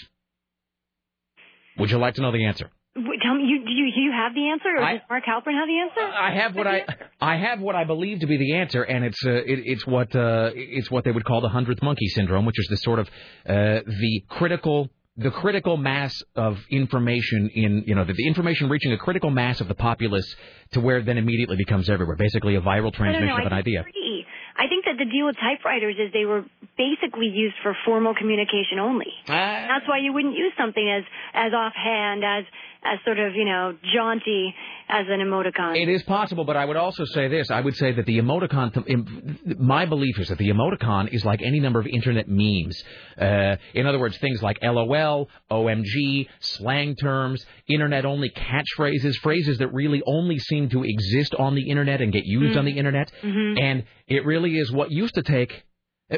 Would 1.77 1.91
you 1.91 1.97
like 1.97 2.15
to 2.15 2.21
know 2.21 2.31
the 2.31 2.45
answer? 2.45 2.69
Wait, 2.95 3.19
Tell 3.23 3.35
me, 3.35 3.43
you, 3.45 3.63
do 3.63 3.71
you, 3.71 3.91
do 3.95 4.01
you 4.01 4.11
have 4.11 4.33
the 4.35 4.49
answer, 4.49 4.67
or 4.77 4.83
I- 4.83 4.93
does 4.93 5.01
Mark 5.09 5.23
Halperin 5.23 5.53
have 5.53 5.67
the 5.67 5.79
answer? 5.79 6.13
I 6.13 6.33
have 6.35 6.55
what 6.55 6.67
I 6.67 6.85
I 7.21 7.37
have 7.37 7.61
what 7.61 7.75
I 7.75 7.85
believe 7.85 8.19
to 8.19 8.27
be 8.27 8.35
the 8.37 8.55
answer, 8.55 8.83
and 8.83 9.05
it's 9.05 9.25
uh, 9.25 9.29
it, 9.31 9.59
it's 9.65 9.87
what 9.87 10.13
uh, 10.13 10.51
it's 10.53 10.91
what 10.91 11.05
they 11.05 11.11
would 11.11 11.23
call 11.23 11.39
the 11.39 11.47
hundredth 11.49 11.81
monkey 11.81 12.07
syndrome, 12.07 12.45
which 12.45 12.59
is 12.59 12.67
the 12.67 12.75
sort 12.77 12.99
of 12.99 13.07
uh, 13.47 13.79
the 13.85 14.23
critical 14.27 14.89
the 15.17 15.31
critical 15.31 15.77
mass 15.77 16.21
of 16.35 16.57
information 16.69 17.49
in 17.53 17.83
you 17.85 17.95
know 17.95 18.05
the, 18.05 18.13
the 18.13 18.25
information 18.27 18.69
reaching 18.69 18.93
a 18.93 18.97
critical 18.97 19.29
mass 19.29 19.59
of 19.61 19.67
the 19.67 19.75
populace 19.75 20.35
to 20.71 20.79
where 20.79 20.97
it 20.99 21.05
then 21.05 21.17
immediately 21.17 21.57
becomes 21.57 21.89
everywhere, 21.89 22.15
basically 22.15 22.55
a 22.55 22.61
viral 22.61 22.77
I 22.77 22.81
don't 22.81 22.93
transmission 22.93 23.27
know. 23.27 23.37
of 23.41 23.45
an 23.47 23.53
I 23.53 23.59
idea. 23.59 23.83
disagree. 23.83 24.25
I 24.57 24.67
think 24.67 24.85
that 24.85 24.95
the 24.99 25.05
deal 25.09 25.25
with 25.25 25.35
typewriters 25.37 25.95
is 25.97 26.13
they 26.13 26.25
were 26.25 26.45
basically 26.77 27.27
used 27.27 27.55
for 27.63 27.75
formal 27.83 28.13
communication 28.13 28.79
only. 28.79 29.07
Ah. 29.27 29.65
That's 29.67 29.87
why 29.87 29.99
you 29.99 30.13
wouldn't 30.13 30.35
use 30.37 30.53
something 30.57 30.87
as 30.87 31.03
as 31.33 31.51
offhand, 31.53 32.23
as 32.23 32.45
as 32.83 32.97
sort 33.05 33.19
of 33.19 33.35
you 33.35 33.45
know 33.45 33.75
jaunty 33.93 34.53
as 34.89 35.05
an 35.07 35.19
emoticon. 35.19 35.81
It 35.81 35.87
is 35.87 36.03
possible, 36.03 36.43
but 36.43 36.57
I 36.57 36.65
would 36.65 36.75
also 36.77 37.05
say 37.05 37.27
this. 37.29 37.49
I 37.49 37.61
would 37.61 37.75
say 37.75 37.93
that 37.93 38.05
the 38.05 38.19
emoticon, 38.19 39.59
my 39.59 39.85
belief 39.85 40.19
is 40.19 40.27
that 40.27 40.37
the 40.37 40.49
emoticon 40.49 41.13
is 41.13 41.23
like 41.23 41.41
any 41.41 41.59
number 41.59 41.79
of 41.79 41.87
internet 41.87 42.27
memes. 42.27 42.83
Uh, 43.17 43.55
in 43.73 43.87
other 43.87 43.99
words, 43.99 44.17
things 44.17 44.41
like 44.43 44.57
LOL, 44.61 45.29
OMG, 45.49 46.27
slang 46.39 46.95
terms, 46.95 47.45
internet 47.67 48.05
only 48.05 48.29
catchphrases, 48.31 49.15
phrases 49.17 49.59
that 49.59 49.71
really 49.73 50.01
only 50.05 50.39
seem 50.39 50.67
to 50.69 50.83
exist 50.83 51.33
on 51.35 51.55
the 51.55 51.69
internet 51.69 52.01
and 52.01 52.11
get 52.11 52.25
used 52.25 52.55
Mm. 52.55 52.59
on 52.59 52.65
the 52.65 52.77
internet. 52.77 53.11
Mhm. 53.21 53.61
And 53.61 53.83
it 54.07 54.25
really 54.25 54.57
is 54.57 54.71
what 54.71 54.91
used 54.91 55.15
to 55.15 55.21
take, 55.23 55.63
uh, 56.11 56.17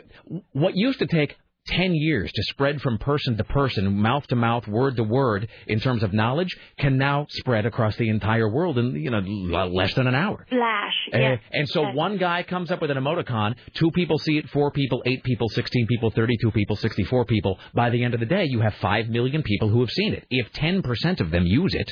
what 0.53 0.75
used 0.75 0.99
to 0.99 1.05
take 1.05 1.35
10 1.67 1.93
years 1.95 2.31
to 2.33 2.43
spread 2.43 2.81
from 2.81 2.97
person 2.97 3.37
to 3.37 3.43
person, 3.45 3.95
mouth 3.95 4.27
to 4.27 4.35
mouth, 4.35 4.67
word 4.67 4.97
to 4.97 5.03
word 5.03 5.47
in 5.67 5.79
terms 5.79 6.03
of 6.03 6.11
knowledge 6.13 6.55
can 6.77 6.97
now 6.97 7.25
spread 7.29 7.65
across 7.65 7.95
the 7.95 8.09
entire 8.09 8.49
world 8.49 8.77
in, 8.77 8.93
you 8.95 9.09
know, 9.09 9.19
l- 9.57 9.73
less 9.73 9.93
than 9.93 10.07
an 10.07 10.15
hour. 10.15 10.45
Flash. 10.49 10.93
Uh, 11.13 11.17
yes. 11.17 11.39
and 11.53 11.69
so 11.69 11.83
Yes. 11.83 11.95
one 11.95 12.17
guy 12.17 12.43
comes 12.43 12.69
up 12.69 12.81
with 12.81 12.91
an 12.91 12.97
emoticon, 12.97 13.55
two 13.75 13.91
people 13.91 14.17
see 14.17 14.37
it, 14.37 14.49
four 14.49 14.71
people, 14.71 15.01
eight 15.05 15.23
people, 15.23 15.47
16 15.49 15.87
people, 15.87 16.11
32 16.11 16.51
people, 16.51 16.75
64 16.75 17.25
people. 17.25 17.57
By 17.73 17.89
the 17.89 18.03
end 18.03 18.13
of 18.13 18.19
the 18.19 18.25
day, 18.25 18.45
you 18.45 18.59
have 18.59 18.73
5 18.75 19.07
million 19.09 19.41
people 19.41 19.69
who 19.69 19.79
have 19.79 19.89
seen 19.91 20.13
it. 20.13 20.25
If 20.29 20.51
10% 20.53 21.21
of 21.21 21.31
them 21.31 21.45
use 21.45 21.73
it, 21.73 21.89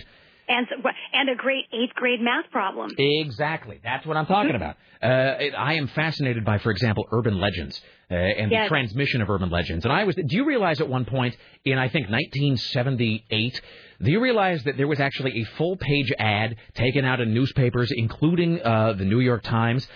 and 0.51 0.67
and 1.13 1.29
a 1.29 1.35
great 1.35 1.65
eighth 1.73 1.93
grade 1.95 2.21
math 2.21 2.49
problem. 2.51 2.91
Exactly. 2.97 3.79
That's 3.83 4.05
what 4.05 4.17
I'm 4.17 4.25
talking 4.25 4.55
about. 4.55 4.75
Uh, 5.01 5.35
it, 5.39 5.53
I 5.57 5.73
am 5.75 5.87
fascinated 5.87 6.45
by, 6.45 6.59
for 6.59 6.71
example, 6.71 7.05
urban 7.11 7.39
legends 7.39 7.81
uh, 8.11 8.15
and 8.15 8.51
Yes. 8.51 8.65
the 8.65 8.69
transmission 8.69 9.21
of 9.21 9.29
urban 9.29 9.49
legends. 9.49 9.85
And 9.85 9.91
I 9.91 10.03
was. 10.03 10.15
Do 10.15 10.35
you 10.35 10.45
realize 10.45 10.79
at 10.81 10.89
one 10.89 11.05
point 11.05 11.35
in 11.65 11.77
I 11.77 11.87
think 11.89 12.09
1978? 12.09 13.61
Do 14.03 14.11
you 14.11 14.19
realize 14.19 14.63
that 14.63 14.77
there 14.77 14.87
was 14.87 14.99
actually 14.99 15.41
a 15.41 15.45
full 15.57 15.77
page 15.77 16.11
ad 16.19 16.57
taken 16.75 17.05
out 17.05 17.19
in 17.21 17.33
newspapers, 17.33 17.91
including 17.95 18.61
uh, 18.61 18.93
the 18.93 19.05
New 19.05 19.19
York 19.19 19.43
Times? 19.43 19.87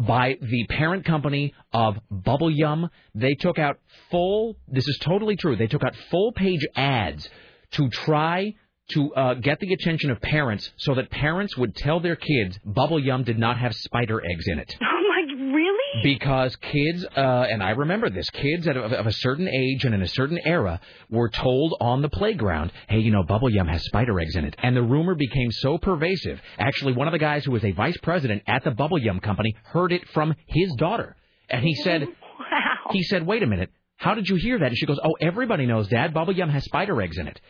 by 0.00 0.36
the 0.40 0.64
parent 0.68 1.04
company 1.04 1.52
of 1.72 1.98
Bubble 2.08 2.52
Yum. 2.52 2.88
They 3.16 3.34
took 3.34 3.58
out 3.58 3.80
full, 4.12 4.56
this 4.68 4.86
is 4.86 4.96
totally 5.00 5.34
true, 5.34 5.56
they 5.56 5.66
took 5.66 5.82
out 5.82 5.96
full 6.08 6.30
page 6.30 6.64
ads 6.76 7.28
to 7.72 7.88
try 7.88 8.54
to 8.90 9.14
uh, 9.14 9.34
get 9.34 9.60
the 9.60 9.72
attention 9.72 10.10
of 10.10 10.20
parents 10.20 10.70
so 10.76 10.94
that 10.94 11.10
parents 11.10 11.56
would 11.56 11.74
tell 11.76 12.00
their 12.00 12.16
kids 12.16 12.58
Bubble 12.64 12.98
Yum 12.98 13.24
did 13.24 13.38
not 13.38 13.58
have 13.58 13.74
spider 13.74 14.22
eggs 14.24 14.46
in 14.46 14.58
it. 14.58 14.74
Oh 15.00 15.10
my, 15.10 15.54
really? 15.54 16.02
Because 16.02 16.54
kids, 16.56 17.04
uh, 17.16 17.46
and 17.50 17.62
I 17.62 17.70
remember 17.70 18.10
this, 18.10 18.28
kids 18.30 18.68
at 18.68 18.76
a, 18.76 18.82
of 18.82 19.06
a 19.06 19.12
certain 19.12 19.48
age 19.48 19.84
and 19.84 19.94
in 19.94 20.02
a 20.02 20.06
certain 20.06 20.38
era 20.44 20.80
were 21.10 21.28
told 21.28 21.76
on 21.80 22.02
the 22.02 22.08
playground, 22.08 22.72
hey, 22.88 22.98
you 22.98 23.10
know, 23.10 23.22
Bubble 23.22 23.50
Yum 23.50 23.66
has 23.66 23.82
spider 23.84 24.20
eggs 24.20 24.36
in 24.36 24.44
it. 24.44 24.54
And 24.58 24.76
the 24.76 24.82
rumor 24.82 25.14
became 25.14 25.50
so 25.50 25.78
pervasive. 25.78 26.40
Actually, 26.58 26.92
one 26.92 27.08
of 27.08 27.12
the 27.12 27.18
guys 27.18 27.44
who 27.44 27.52
was 27.52 27.64
a 27.64 27.72
vice 27.72 27.96
president 28.02 28.42
at 28.46 28.64
the 28.64 28.70
Bubble 28.70 28.98
Yum 28.98 29.18
company 29.18 29.56
heard 29.64 29.92
it 29.92 30.06
from 30.10 30.34
his 30.46 30.72
daughter. 30.76 31.16
And 31.48 31.64
he 31.64 31.74
said, 31.74 32.02
wow. 32.38 32.90
he 32.92 33.02
said, 33.02 33.26
wait 33.26 33.42
a 33.42 33.46
minute, 33.46 33.70
how 33.96 34.14
did 34.14 34.28
you 34.28 34.36
hear 34.36 34.58
that? 34.58 34.68
And 34.68 34.78
she 34.78 34.86
goes, 34.86 35.00
oh, 35.02 35.16
everybody 35.20 35.66
knows, 35.66 35.88
Dad, 35.88 36.14
Bubble 36.14 36.34
Yum 36.34 36.50
has 36.50 36.64
spider 36.64 37.00
eggs 37.02 37.18
in 37.18 37.26
it. 37.26 37.40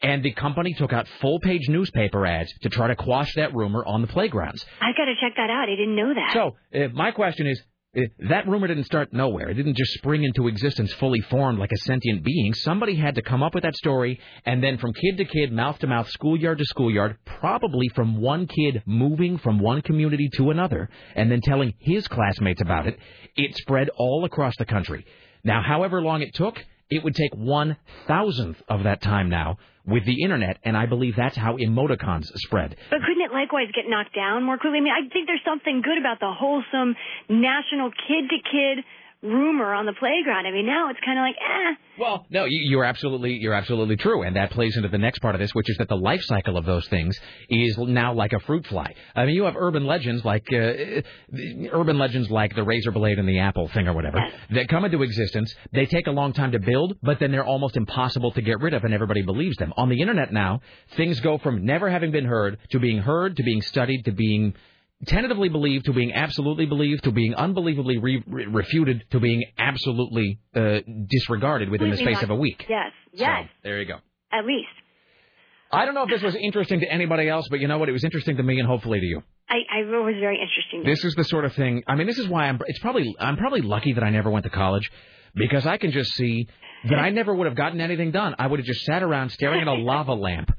And 0.00 0.22
the 0.22 0.32
company 0.32 0.74
took 0.74 0.92
out 0.92 1.08
full 1.20 1.40
page 1.40 1.68
newspaper 1.68 2.24
ads 2.24 2.52
to 2.62 2.68
try 2.68 2.88
to 2.88 2.96
quash 2.96 3.34
that 3.34 3.54
rumor 3.54 3.84
on 3.84 4.00
the 4.00 4.06
playgrounds. 4.06 4.64
I 4.80 4.92
got 4.96 5.06
to 5.06 5.14
check 5.20 5.36
that 5.36 5.50
out. 5.50 5.68
I 5.68 5.74
didn't 5.74 5.96
know 5.96 6.14
that. 6.14 6.32
So, 6.32 6.56
uh, 6.78 6.88
my 6.94 7.10
question 7.10 7.48
is 7.48 7.60
uh, 7.96 8.02
that 8.28 8.46
rumor 8.46 8.68
didn't 8.68 8.84
start 8.84 9.12
nowhere. 9.12 9.48
It 9.48 9.54
didn't 9.54 9.76
just 9.76 9.94
spring 9.94 10.22
into 10.22 10.46
existence 10.46 10.92
fully 10.94 11.20
formed 11.22 11.58
like 11.58 11.72
a 11.72 11.76
sentient 11.78 12.22
being. 12.22 12.54
Somebody 12.54 12.94
had 12.94 13.16
to 13.16 13.22
come 13.22 13.42
up 13.42 13.54
with 13.54 13.64
that 13.64 13.74
story, 13.74 14.20
and 14.44 14.62
then 14.62 14.78
from 14.78 14.92
kid 14.92 15.16
to 15.16 15.24
kid, 15.24 15.52
mouth 15.52 15.78
to 15.80 15.86
mouth, 15.86 16.08
schoolyard 16.10 16.58
to 16.58 16.64
schoolyard, 16.66 17.16
probably 17.24 17.88
from 17.94 18.20
one 18.20 18.46
kid 18.46 18.82
moving 18.86 19.38
from 19.38 19.58
one 19.58 19.82
community 19.82 20.28
to 20.34 20.50
another, 20.50 20.90
and 21.16 21.30
then 21.30 21.40
telling 21.40 21.74
his 21.78 22.06
classmates 22.06 22.60
about 22.60 22.86
it, 22.86 22.98
it 23.36 23.56
spread 23.56 23.88
all 23.96 24.24
across 24.24 24.54
the 24.58 24.66
country. 24.66 25.04
Now, 25.42 25.62
however 25.62 26.02
long 26.02 26.20
it 26.22 26.34
took, 26.34 26.62
it 26.90 27.02
would 27.02 27.14
take 27.14 27.34
one 27.34 27.76
thousandth 28.06 28.62
of 28.68 28.84
that 28.84 29.00
time 29.00 29.28
now 29.28 29.58
with 29.88 30.04
the 30.04 30.22
internet, 30.22 30.58
and 30.64 30.76
I 30.76 30.86
believe 30.86 31.14
that's 31.16 31.36
how 31.36 31.56
emoticons 31.56 32.26
spread. 32.36 32.76
But 32.90 33.00
couldn't 33.00 33.22
it 33.24 33.32
likewise 33.32 33.68
get 33.74 33.88
knocked 33.88 34.14
down 34.14 34.44
more 34.44 34.58
quickly? 34.58 34.78
I 34.78 34.82
mean, 34.82 34.92
I 34.92 35.08
think 35.08 35.26
there's 35.26 35.44
something 35.44 35.80
good 35.82 35.98
about 35.98 36.20
the 36.20 36.30
wholesome 36.30 36.94
national 37.28 37.90
kid 37.90 38.28
to 38.28 38.36
kid 38.36 38.84
rumor 39.22 39.74
on 39.74 39.86
the 39.86 39.92
playground. 39.92 40.46
I 40.46 40.52
mean, 40.52 40.66
now 40.66 40.90
it's 40.90 41.00
kind 41.04 41.18
of 41.18 41.22
like, 41.22 41.34
eh. 41.36 41.74
Well, 41.98 42.26
no, 42.30 42.44
you, 42.44 42.60
you're 42.70 42.84
absolutely 42.84 43.32
you're 43.32 43.54
absolutely 43.54 43.96
true, 43.96 44.22
and 44.22 44.36
that 44.36 44.52
plays 44.52 44.76
into 44.76 44.88
the 44.88 44.98
next 44.98 45.18
part 45.18 45.34
of 45.34 45.40
this, 45.40 45.52
which 45.52 45.68
is 45.68 45.76
that 45.78 45.88
the 45.88 45.96
life 45.96 46.22
cycle 46.22 46.56
of 46.56 46.64
those 46.64 46.86
things 46.88 47.18
is 47.48 47.76
now 47.78 48.12
like 48.12 48.32
a 48.32 48.38
fruit 48.40 48.66
fly. 48.66 48.94
I 49.16 49.26
mean, 49.26 49.34
you 49.34 49.44
have 49.44 49.56
urban 49.56 49.86
legends 49.86 50.24
like 50.24 50.46
uh, 50.52 51.02
urban 51.72 51.98
legends 51.98 52.30
like 52.30 52.54
the 52.54 52.62
razor 52.62 52.92
blade 52.92 53.18
and 53.18 53.28
the 53.28 53.40
apple 53.40 53.68
thing 53.68 53.88
or 53.88 53.92
whatever 53.92 54.20
that 54.50 54.68
come 54.68 54.84
into 54.84 55.02
existence. 55.02 55.52
They 55.72 55.86
take 55.86 56.06
a 56.06 56.12
long 56.12 56.32
time 56.32 56.52
to 56.52 56.60
build, 56.60 56.96
but 57.02 57.18
then 57.18 57.32
they're 57.32 57.44
almost 57.44 57.76
impossible 57.76 58.30
to 58.32 58.42
get 58.42 58.60
rid 58.60 58.74
of, 58.74 58.84
and 58.84 58.94
everybody 58.94 59.22
believes 59.22 59.56
them. 59.56 59.72
On 59.76 59.88
the 59.88 60.00
internet 60.00 60.32
now, 60.32 60.60
things 60.96 61.18
go 61.20 61.38
from 61.38 61.64
never 61.64 61.90
having 61.90 62.12
been 62.12 62.26
heard 62.26 62.58
to 62.70 62.78
being 62.78 62.98
heard 62.98 63.36
to 63.36 63.42
being 63.42 63.62
studied 63.62 64.04
to 64.04 64.12
being 64.12 64.54
tentatively 65.06 65.48
believed 65.48 65.84
to 65.86 65.92
being 65.92 66.12
absolutely 66.12 66.66
believed 66.66 67.04
to 67.04 67.12
being 67.12 67.34
unbelievably 67.34 67.98
re- 67.98 68.22
re- 68.26 68.46
refuted 68.46 69.04
to 69.10 69.20
being 69.20 69.44
absolutely 69.58 70.40
uh, 70.54 70.78
disregarded 71.08 71.68
within 71.70 71.90
the 71.90 71.96
space 71.96 72.22
of 72.22 72.30
a 72.30 72.34
week. 72.34 72.66
Yes, 72.68 72.92
yes, 73.12 73.44
So, 73.44 73.48
there 73.62 73.80
you 73.80 73.86
go. 73.86 73.98
at 74.32 74.44
least. 74.44 74.68
I 75.70 75.84
don't 75.84 75.94
know 75.94 76.04
if 76.04 76.08
this 76.10 76.22
was 76.22 76.34
interesting 76.34 76.80
to 76.80 76.90
anybody 76.90 77.28
else, 77.28 77.46
but 77.50 77.60
you 77.60 77.68
know 77.68 77.76
what? 77.78 77.88
It 77.90 77.92
was 77.92 78.02
interesting 78.02 78.38
to 78.38 78.42
me 78.42 78.58
and 78.58 78.66
hopefully 78.66 79.00
to 79.00 79.06
you. 79.06 79.22
I, 79.50 79.56
I 79.70 79.80
it 79.80 79.86
was 79.86 80.14
very 80.18 80.40
interesting. 80.40 80.82
to 80.82 80.88
This 80.90 81.04
is 81.04 81.14
the 81.14 81.24
sort 81.24 81.44
of 81.44 81.54
thing. 81.54 81.82
I 81.86 81.94
mean, 81.94 82.06
this 82.06 82.18
is 82.18 82.26
why 82.26 82.48
I'm. 82.48 82.58
It's 82.66 82.78
probably 82.78 83.14
I'm 83.20 83.36
probably 83.36 83.60
lucky 83.60 83.92
that 83.92 84.02
I 84.02 84.10
never 84.10 84.30
went 84.30 84.44
to 84.44 84.50
college, 84.50 84.90
because 85.34 85.66
I 85.66 85.76
can 85.76 85.90
just 85.92 86.12
see 86.14 86.48
that 86.88 86.98
I 86.98 87.10
never 87.10 87.34
would 87.34 87.46
have 87.46 87.56
gotten 87.56 87.80
anything 87.80 88.12
done. 88.12 88.34
I 88.38 88.46
would 88.46 88.60
have 88.60 88.66
just 88.66 88.84
sat 88.84 89.02
around 89.02 89.30
staring 89.30 89.60
at 89.60 89.66
a 89.68 89.72
lava 89.90 90.14
lamp 90.14 90.50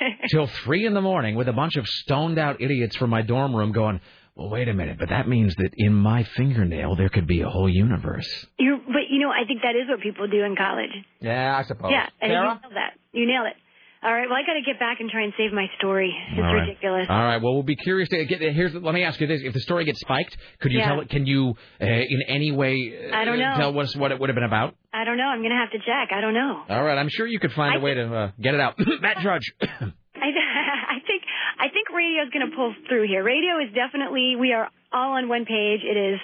till 0.30 0.46
three 0.64 0.86
in 0.86 0.94
the 0.94 1.00
morning 1.00 1.34
with 1.34 1.48
a 1.48 1.52
bunch 1.52 1.76
of 1.76 1.86
stoned 1.86 2.38
out 2.38 2.60
idiots 2.60 2.96
from 2.96 3.10
my 3.10 3.22
dorm 3.22 3.54
room 3.54 3.72
going. 3.72 4.00
Well, 4.34 4.50
wait 4.50 4.68
a 4.68 4.72
minute, 4.72 4.98
but 5.00 5.08
that 5.08 5.28
means 5.28 5.52
that 5.56 5.70
in 5.76 5.92
my 5.92 6.22
fingernail 6.36 6.94
there 6.94 7.08
could 7.08 7.26
be 7.26 7.40
a 7.40 7.48
whole 7.48 7.68
universe. 7.68 8.28
You, 8.56 8.78
but 8.86 9.10
you 9.10 9.18
know, 9.18 9.30
I 9.30 9.44
think 9.48 9.62
that 9.62 9.74
is 9.74 9.88
what 9.88 10.00
people 10.00 10.28
do 10.28 10.44
in 10.44 10.54
college. 10.54 10.92
Yeah, 11.20 11.56
I 11.58 11.66
suppose. 11.66 11.90
Yeah, 11.90 12.08
and 12.20 12.30
Sarah? 12.30 12.40
you 12.40 12.44
nailed 12.44 12.74
that. 12.74 12.92
You 13.12 13.26
nailed 13.26 13.46
it. 13.48 13.56
All 14.02 14.12
right. 14.12 14.28
Well, 14.28 14.38
I 14.38 14.46
got 14.46 14.54
to 14.54 14.62
get 14.64 14.78
back 14.78 15.00
and 15.00 15.10
try 15.10 15.24
and 15.24 15.32
save 15.36 15.52
my 15.52 15.66
story. 15.78 16.14
It's 16.30 16.38
All 16.38 16.44
right. 16.54 16.68
ridiculous. 16.68 17.06
All 17.08 17.18
right. 17.24 17.42
Well, 17.42 17.54
we'll 17.54 17.62
be 17.64 17.76
curious 17.76 18.08
to 18.10 18.24
get. 18.26 18.40
Here's. 18.40 18.72
Let 18.74 18.94
me 18.94 19.02
ask 19.02 19.20
you 19.20 19.26
this: 19.26 19.40
If 19.42 19.54
the 19.54 19.60
story 19.60 19.84
gets 19.84 20.00
spiked, 20.00 20.36
could 20.60 20.70
you 20.72 20.78
Yeah. 20.78 20.88
tell 20.88 21.00
it? 21.00 21.08
Can 21.10 21.26
you, 21.26 21.54
uh, 21.80 21.84
in 21.84 22.22
any 22.28 22.52
way, 22.52 22.76
uh, 23.12 23.16
I 23.16 23.24
don't 23.24 23.38
know. 23.38 23.54
tell 23.56 23.78
us 23.80 23.96
what 23.96 24.12
it 24.12 24.20
would 24.20 24.28
have 24.28 24.36
been 24.36 24.44
about? 24.44 24.74
I 24.92 25.04
don't 25.04 25.16
know. 25.16 25.24
I'm 25.24 25.40
going 25.40 25.50
to 25.50 25.56
have 25.56 25.70
to 25.72 25.78
check. 25.78 26.10
I 26.12 26.20
don't 26.20 26.34
know. 26.34 26.62
All 26.68 26.84
right. 26.84 26.96
I'm 26.98 27.08
sure 27.08 27.26
you 27.26 27.40
could 27.40 27.52
find 27.52 27.74
a 27.76 27.80
way 27.80 27.94
to 27.94 28.14
uh, 28.14 28.30
get 28.40 28.54
it 28.54 28.60
out. 28.60 28.74
Matt 29.00 29.18
Judge. 29.18 29.52
I, 29.60 29.66
I 30.94 30.98
think 31.06 31.22
I 31.58 31.68
think 31.68 31.90
radio 31.90 32.22
is 32.22 32.30
going 32.32 32.48
to 32.48 32.54
pull 32.56 32.74
through 32.88 33.06
here. 33.08 33.24
Radio 33.24 33.58
is 33.58 33.74
definitely 33.74 34.36
we 34.38 34.52
are 34.52 34.68
all 34.92 35.12
on 35.16 35.28
one 35.28 35.44
page. 35.44 35.80
It 35.82 35.96
is 35.96 36.20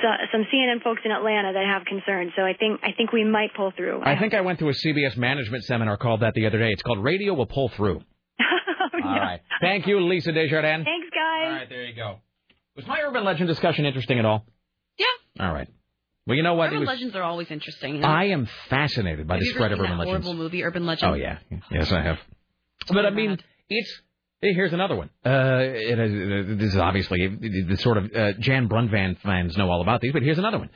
so, 0.00 0.08
some 0.32 0.44
CNN 0.52 0.82
folks 0.82 1.02
in 1.04 1.10
Atlanta 1.10 1.52
that 1.52 1.64
have 1.66 1.84
concerns. 1.84 2.32
So 2.36 2.42
I 2.42 2.54
think 2.58 2.80
I 2.82 2.92
think 2.96 3.12
we 3.12 3.24
might 3.24 3.54
pull 3.54 3.72
through. 3.76 4.00
I 4.02 4.18
think 4.18 4.32
I 4.34 4.40
went 4.40 4.58
to 4.60 4.68
a 4.68 4.72
CBS 4.72 5.16
management 5.16 5.64
seminar 5.64 5.96
called 5.96 6.20
that 6.20 6.34
the 6.34 6.46
other 6.46 6.58
day. 6.58 6.70
It's 6.70 6.82
called 6.82 7.02
Radio 7.02 7.34
Will 7.34 7.46
Pull 7.46 7.68
Through. 7.76 8.00
Oh, 8.94 9.08
all 9.08 9.14
right. 9.18 9.40
Thank 9.60 9.86
you, 9.86 10.00
Lisa 10.06 10.32
Desjardins. 10.32 10.84
Thanks, 10.84 11.08
guys. 11.10 11.46
All 11.46 11.52
right, 11.52 11.68
there 11.68 11.84
you 11.84 11.94
go. 11.94 12.18
Was 12.76 12.86
my 12.86 13.00
urban 13.02 13.24
legend 13.24 13.48
discussion 13.48 13.84
interesting 13.86 14.18
at 14.18 14.24
all? 14.26 14.44
Yeah. 14.98 15.06
All 15.46 15.52
right. 15.52 15.66
Well, 16.26 16.36
you 16.36 16.42
know 16.42 16.54
what? 16.54 16.68
Urban 16.68 16.80
was- 16.80 16.88
legends 16.88 17.16
are 17.16 17.22
always 17.22 17.50
interesting. 17.50 17.96
you? 17.96 18.02
I 18.02 18.24
am 18.26 18.48
fascinated 18.68 19.26
by 19.26 19.34
Have 19.34 19.40
the 19.40 19.46
you 19.46 19.52
ever 19.52 19.58
spread 19.58 19.72
of 19.72 19.78
seen 19.78 19.84
urban 19.86 19.98
that 19.98 20.04
legends. 20.06 20.26
horrible 20.26 20.42
movie, 20.44 20.62
Urban 20.62 20.84
Legend? 20.86 21.10
Oh 21.10 21.14
yeah, 21.14 21.38
yes 21.70 21.90
I 21.90 22.02
have. 22.02 22.18
But 22.88 23.06
I 23.06 23.10
mean, 23.10 23.38
it's 23.68 24.02
hey, 24.42 24.54
here's 24.54 24.72
another 24.72 24.96
one. 24.96 25.08
Uh, 25.24 25.60
it 25.60 25.98
is, 25.98 26.58
this 26.58 26.74
is 26.74 26.76
obviously 26.76 27.28
the 27.28 27.76
sort 27.76 27.96
of 27.96 28.14
uh, 28.14 28.32
Jan 28.40 28.66
Brunvand 28.66 29.18
fans 29.22 29.56
know 29.56 29.70
all 29.70 29.80
about 29.80 30.00
these, 30.00 30.12
but 30.12 30.22
here's 30.22 30.38
another 30.38 30.58
one. 30.58 30.68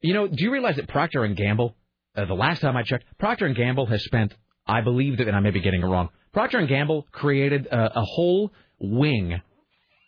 You 0.00 0.14
know, 0.14 0.26
do 0.26 0.42
you 0.42 0.50
realize 0.50 0.76
that 0.76 0.88
Procter 0.88 1.24
and 1.24 1.36
Gamble? 1.36 1.76
Uh, 2.16 2.24
the 2.26 2.34
last 2.34 2.60
time 2.60 2.76
I 2.76 2.82
checked, 2.82 3.04
Procter 3.18 3.46
and 3.46 3.56
Gamble 3.56 3.86
has 3.86 4.04
spent, 4.04 4.34
I 4.66 4.80
believe 4.80 5.18
that, 5.18 5.28
and 5.28 5.36
I 5.36 5.40
may 5.40 5.50
be 5.50 5.60
getting 5.60 5.82
it 5.82 5.86
wrong. 5.86 6.08
Procter 6.32 6.58
and 6.58 6.68
Gamble 6.68 7.06
created 7.12 7.68
uh, 7.72 7.90
a 7.94 8.02
whole 8.02 8.50
wing 8.80 9.40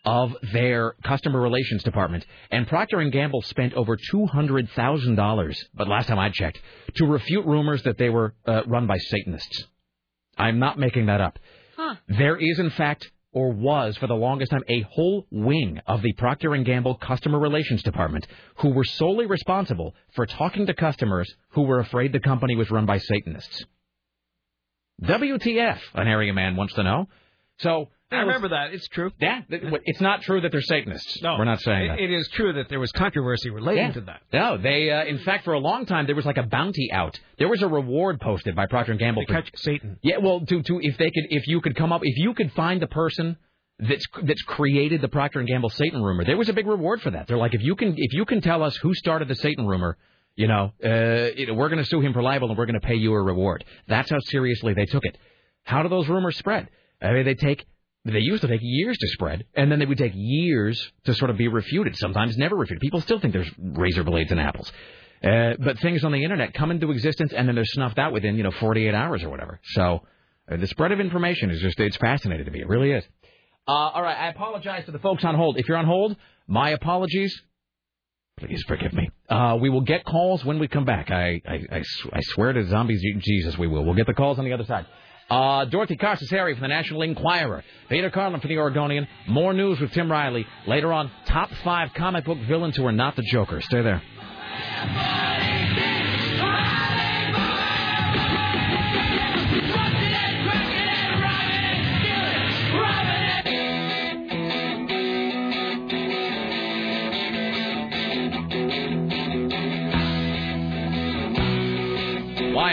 of 0.04 0.36
their 0.52 0.94
customer 1.04 1.40
relations 1.40 1.82
department, 1.82 2.24
and 2.50 2.66
Procter 2.66 3.00
and 3.00 3.12
Gamble 3.12 3.42
spent 3.42 3.74
over 3.74 3.96
two 3.96 4.26
hundred 4.26 4.68
thousand 4.70 5.16
dollars. 5.16 5.64
But 5.74 5.88
last 5.88 6.08
time 6.08 6.18
I 6.18 6.30
checked, 6.30 6.60
to 6.96 7.06
refute 7.06 7.46
rumors 7.46 7.82
that 7.84 7.98
they 7.98 8.08
were 8.08 8.34
uh, 8.46 8.62
run 8.66 8.86
by 8.86 8.98
Satanists. 8.98 9.66
I'm 10.38 10.58
not 10.58 10.78
making 10.78 11.06
that 11.06 11.20
up. 11.20 11.38
Huh. 11.76 11.96
There 12.08 12.36
is, 12.36 12.58
in 12.58 12.70
fact, 12.70 13.10
or 13.32 13.50
was 13.50 13.98
for 13.98 14.06
the 14.06 14.14
longest 14.14 14.50
time, 14.50 14.62
a 14.66 14.80
whole 14.80 15.26
wing 15.30 15.78
of 15.86 16.00
the 16.00 16.14
Procter 16.14 16.54
and 16.54 16.64
Gamble 16.64 16.94
customer 16.94 17.38
relations 17.38 17.82
department 17.82 18.26
who 18.56 18.70
were 18.70 18.84
solely 18.84 19.26
responsible 19.26 19.94
for 20.14 20.24
talking 20.24 20.66
to 20.66 20.74
customers 20.74 21.30
who 21.50 21.62
were 21.62 21.80
afraid 21.80 22.12
the 22.12 22.20
company 22.20 22.56
was 22.56 22.70
run 22.70 22.86
by 22.86 22.96
Satanists. 22.96 23.66
WTF? 25.02 25.78
An 25.94 26.08
area 26.08 26.32
man 26.32 26.56
wants 26.56 26.72
to 26.74 26.82
know. 26.82 27.08
So 27.58 27.90
I 28.12 28.16
remember 28.20 28.50
that. 28.50 28.72
It's 28.72 28.86
true. 28.88 29.10
Yeah, 29.20 29.40
it's 29.48 30.00
not 30.00 30.22
true 30.22 30.40
that 30.40 30.52
they're 30.52 30.60
Satanists. 30.60 31.20
No, 31.22 31.36
we're 31.38 31.44
not 31.44 31.60
saying 31.60 31.86
it- 31.86 31.88
that. 31.88 31.98
It 32.00 32.10
is 32.12 32.28
true 32.28 32.52
that 32.52 32.68
there 32.68 32.78
was 32.78 32.92
controversy 32.92 33.50
relating 33.50 33.86
Yeah. 33.86 33.92
to 33.92 34.00
that. 34.02 34.20
No, 34.32 34.56
they. 34.56 34.90
Uh, 34.90 35.04
in 35.04 35.18
fact, 35.18 35.44
for 35.44 35.54
a 35.54 35.58
long 35.58 35.86
time, 35.86 36.06
there 36.06 36.14
was 36.14 36.24
like 36.24 36.36
a 36.38 36.44
bounty 36.44 36.90
out. 36.92 37.18
There 37.38 37.48
was 37.48 37.62
a 37.62 37.68
reward 37.68 38.20
posted 38.20 38.54
by 38.54 38.66
Procter 38.66 38.92
and 38.92 39.00
Gamble 39.00 39.24
To 39.26 39.32
catch 39.32 39.50
Satan. 39.56 39.98
Yeah, 40.02 40.18
well, 40.18 40.40
to 40.40 40.62
to 40.62 40.78
if 40.82 40.96
they 40.98 41.10
could, 41.10 41.24
if 41.30 41.48
you 41.48 41.60
could 41.60 41.74
come 41.74 41.92
up, 41.92 42.02
if 42.04 42.16
you 42.16 42.32
could 42.32 42.52
find 42.52 42.80
the 42.80 42.86
person 42.86 43.36
that's 43.80 44.06
that's 44.22 44.42
created 44.42 45.00
the 45.00 45.08
Procter 45.08 45.40
and 45.40 45.48
Gamble 45.48 45.70
Satan 45.70 46.00
rumor, 46.00 46.24
there 46.24 46.36
was 46.36 46.48
a 46.48 46.52
big 46.52 46.66
reward 46.68 47.02
for 47.02 47.10
that. 47.10 47.26
They're 47.26 47.36
like, 47.36 47.54
if 47.54 47.62
you 47.62 47.74
can, 47.74 47.94
if 47.96 48.12
you 48.12 48.24
can 48.24 48.40
tell 48.40 48.62
us 48.62 48.76
who 48.76 48.94
started 48.94 49.26
the 49.26 49.34
Satan 49.34 49.66
rumor, 49.66 49.98
you 50.36 50.46
know, 50.46 50.72
uh, 50.84 50.88
know, 51.46 51.54
we're 51.54 51.68
going 51.70 51.78
to 51.82 51.84
sue 51.84 52.00
him 52.00 52.12
for 52.12 52.22
libel 52.22 52.50
and 52.50 52.56
we're 52.56 52.66
going 52.66 52.80
to 52.80 52.86
pay 52.86 52.94
you 52.94 53.12
a 53.14 53.20
reward. 53.20 53.64
That's 53.88 54.10
how 54.10 54.18
seriously 54.20 54.74
they 54.74 54.86
took 54.86 55.04
it. 55.04 55.18
How 55.64 55.82
do 55.82 55.88
those 55.88 56.08
rumors 56.08 56.36
spread? 56.36 56.68
I 57.02 57.12
mean, 57.12 57.24
they 57.24 57.34
take. 57.34 57.64
They 58.12 58.20
used 58.20 58.42
to 58.42 58.48
take 58.48 58.60
years 58.62 58.96
to 58.96 59.08
spread, 59.08 59.44
and 59.54 59.70
then 59.70 59.80
they 59.80 59.86
would 59.86 59.98
take 59.98 60.12
years 60.14 60.92
to 61.04 61.14
sort 61.14 61.30
of 61.30 61.36
be 61.36 61.48
refuted. 61.48 61.96
Sometimes 61.96 62.36
never 62.36 62.54
refuted. 62.54 62.80
People 62.80 63.00
still 63.00 63.18
think 63.18 63.32
there's 63.32 63.50
razor 63.58 64.04
blades 64.04 64.30
in 64.30 64.38
apples. 64.38 64.70
Uh, 65.24 65.54
but 65.58 65.78
things 65.80 66.04
on 66.04 66.12
the 66.12 66.22
internet 66.22 66.54
come 66.54 66.70
into 66.70 66.90
existence 66.92 67.32
and 67.32 67.48
then 67.48 67.54
they're 67.54 67.64
snuffed 67.64 67.98
out 67.98 68.12
within, 68.12 68.36
you 68.36 68.42
know, 68.42 68.50
48 68.52 68.94
hours 68.94 69.24
or 69.24 69.28
whatever. 69.30 69.60
So 69.64 70.02
uh, 70.50 70.56
the 70.56 70.66
spread 70.66 70.92
of 70.92 71.00
information 71.00 71.50
is 71.50 71.60
just, 71.60 71.80
it's 71.80 71.96
fascinating 71.96 72.44
to 72.44 72.50
me. 72.52 72.60
It 72.60 72.68
really 72.68 72.92
is. 72.92 73.02
Uh, 73.66 73.72
all 73.72 74.02
right. 74.02 74.16
I 74.16 74.28
apologize 74.28 74.84
to 74.84 74.92
the 74.92 74.98
folks 75.00 75.24
on 75.24 75.34
hold. 75.34 75.58
If 75.58 75.68
you're 75.68 75.78
on 75.78 75.86
hold, 75.86 76.16
my 76.46 76.70
apologies. 76.70 77.34
Please 78.38 78.62
forgive 78.68 78.92
me. 78.92 79.10
Uh, 79.28 79.56
we 79.60 79.70
will 79.70 79.80
get 79.80 80.04
calls 80.04 80.44
when 80.44 80.58
we 80.58 80.68
come 80.68 80.84
back. 80.84 81.10
I, 81.10 81.40
I, 81.48 81.60
I, 81.72 81.82
sw- 81.82 82.12
I 82.12 82.20
swear 82.20 82.52
to 82.52 82.68
zombies, 82.68 83.02
Jesus, 83.20 83.56
we 83.56 83.66
will. 83.66 83.84
We'll 83.84 83.94
get 83.94 84.06
the 84.06 84.14
calls 84.14 84.38
on 84.38 84.44
the 84.44 84.52
other 84.52 84.66
side. 84.66 84.86
Uh, 85.28 85.64
Dorothy 85.64 85.96
Cascerceri 85.96 86.52
from 86.54 86.62
the 86.62 86.68
National 86.68 87.02
Enquirer. 87.02 87.64
Peter 87.88 88.10
Carlin 88.10 88.40
from 88.40 88.48
the 88.48 88.58
Oregonian. 88.58 89.08
More 89.28 89.52
news 89.52 89.80
with 89.80 89.92
Tim 89.92 90.10
Riley. 90.10 90.46
Later 90.66 90.92
on, 90.92 91.10
top 91.26 91.50
five 91.64 91.92
comic 91.94 92.24
book 92.24 92.38
villains 92.46 92.76
who 92.76 92.86
are 92.86 92.92
not 92.92 93.16
the 93.16 93.22
Joker. 93.22 93.60
Stay 93.60 93.82
there. 93.82 94.02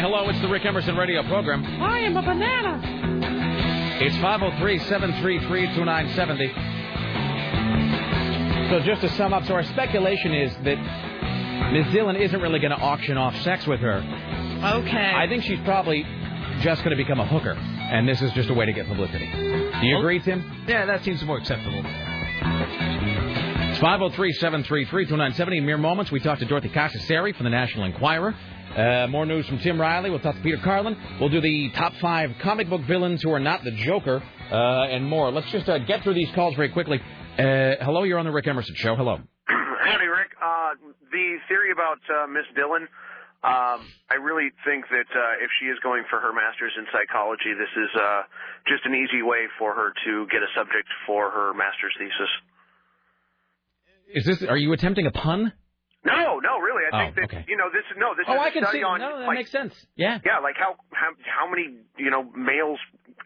Hello, 0.04 0.28
it's 0.28 0.42
the 0.42 0.50
Rick 0.50 0.66
Emerson 0.66 0.98
radio 0.98 1.24
program. 1.24 1.64
I 1.82 2.00
am 2.00 2.18
a 2.18 2.22
banana. 2.22 2.78
It's 4.02 4.18
503 4.18 4.80
733 4.80 5.76
2970. 5.78 8.70
So, 8.70 8.82
just 8.82 9.00
to 9.00 9.08
sum 9.16 9.34
up, 9.34 9.46
so 9.46 9.54
our 9.54 9.64
speculation 9.64 10.34
is 10.34 10.54
that 10.66 10.78
Ms. 11.72 11.86
Dylan 11.96 12.20
isn't 12.20 12.42
really 12.42 12.60
going 12.60 12.72
to 12.72 12.78
auction 12.78 13.18
off 13.18 13.34
sex 13.44 13.66
with 13.66 13.80
her. 13.80 14.00
Okay. 14.76 15.14
I 15.16 15.26
think 15.30 15.44
she's 15.44 15.62
probably 15.64 16.06
just 16.60 16.84
going 16.84 16.98
to 16.98 17.02
become 17.02 17.22
a 17.22 17.26
hooker, 17.26 17.54
and 17.54 18.06
this 18.06 18.22
is 18.22 18.30
just 18.34 18.50
a 18.50 18.54
way 18.54 18.66
to 18.66 18.74
get 18.74 18.90
publicity. 18.90 19.32
Do 19.32 19.88
you 19.88 19.96
oh. 19.96 20.00
agree, 20.00 20.20
Tim? 20.20 20.66
Yeah, 20.68 20.86
that 20.86 21.06
seems 21.06 21.24
more 21.24 21.38
acceptable. 21.38 21.82
It's 23.72 23.80
503 23.80 24.34
733 24.34 25.06
2970. 25.06 25.60
In 25.60 25.66
mere 25.66 25.78
moments, 25.78 26.12
we 26.12 26.20
talk 26.20 26.40
to 26.40 26.46
Dorothy 26.46 26.68
Cascerceri 26.68 27.34
from 27.38 27.46
the 27.46 27.52
National 27.52 27.86
Enquirer. 27.86 28.36
Uh, 28.76 29.06
more 29.08 29.24
news 29.24 29.46
from 29.46 29.60
Tim 29.60 29.80
Riley. 29.80 30.10
We'll 30.10 30.20
talk 30.20 30.34
to 30.36 30.42
Peter 30.42 30.58
Carlin. 30.64 30.98
We'll 31.20 31.30
do 31.30 31.42
the 31.42 31.70
top 31.76 31.94
five 32.02 32.32
comic 32.42 32.68
book 32.70 32.82
villains 32.88 33.22
who 33.22 33.30
are 33.30 33.40
not 33.40 33.64
the 33.64 33.70
Joker, 33.70 34.24
uh, 34.52 34.90
and 34.90 35.06
more. 35.06 35.32
Let's 35.32 35.52
just 35.52 35.70
uh, 35.70 35.78
get 35.86 36.02
through 36.02 36.16
these 36.16 36.30
calls 36.34 36.56
very 36.56 36.70
quickly. 36.70 37.00
Uh, 37.38 37.78
hello, 37.82 38.02
you're 38.02 38.18
on 38.18 38.26
the 38.26 38.32
Rick 38.32 38.48
Emerson 38.48 38.74
Show. 38.76 38.96
Hello. 38.96 39.20
Howdy, 39.46 40.08
Rick. 40.08 40.32
Uh, 40.42 40.74
the 41.12 41.38
theory 41.48 41.70
about 41.72 42.00
uh, 42.10 42.26
Miss 42.26 42.46
Dylan, 42.58 42.90
um, 43.46 43.86
I 44.10 44.16
really 44.20 44.50
think 44.66 44.86
that 44.90 45.10
uh, 45.14 45.44
if 45.44 45.52
she 45.60 45.68
is 45.68 45.78
going 45.84 46.04
for 46.10 46.20
her 46.20 46.34
master's 46.34 46.74
in 46.76 46.86
psychology, 46.92 47.54
this 47.54 47.70
is 47.78 47.90
uh, 47.94 48.24
just 48.68 48.86
an 48.86 48.96
easy 48.96 49.22
way 49.22 49.46
for 49.60 49.76
her 49.76 49.94
to 50.06 50.26
get 50.32 50.42
a 50.42 50.50
subject 50.58 50.90
for 51.06 51.30
her 51.30 51.54
master's 51.54 51.94
thesis. 52.00 52.32
Is 54.16 54.26
this? 54.26 54.50
Are 54.50 54.58
you 54.58 54.74
attempting 54.74 55.06
a 55.06 55.12
pun? 55.12 55.54
No, 56.06 56.40
no, 56.40 56.60
really. 56.60 56.84
I 56.86 56.90
Oh, 56.92 57.00
think 57.06 57.16
that 57.16 57.24
okay. 57.26 57.46
you 57.48 57.56
know 57.58 57.70
this. 57.72 57.84
No, 57.98 58.14
this 58.16 58.26
Oh, 58.28 58.34
is 58.34 58.40
a 58.40 58.42
I 58.44 58.50
can 58.52 58.64
study 58.64 58.80
see. 58.80 58.84
on. 58.84 59.00
No, 59.00 59.20
that 59.20 59.28
like, 59.28 59.38
makes 59.38 59.52
sense. 59.52 59.74
Yeah. 59.96 60.20
Yeah, 60.26 60.40
like 60.40 60.56
how 60.58 60.76
how 60.92 61.12
how 61.26 61.50
many 61.50 61.78
you 61.98 62.12
know 62.12 62.24
males 62.36 62.80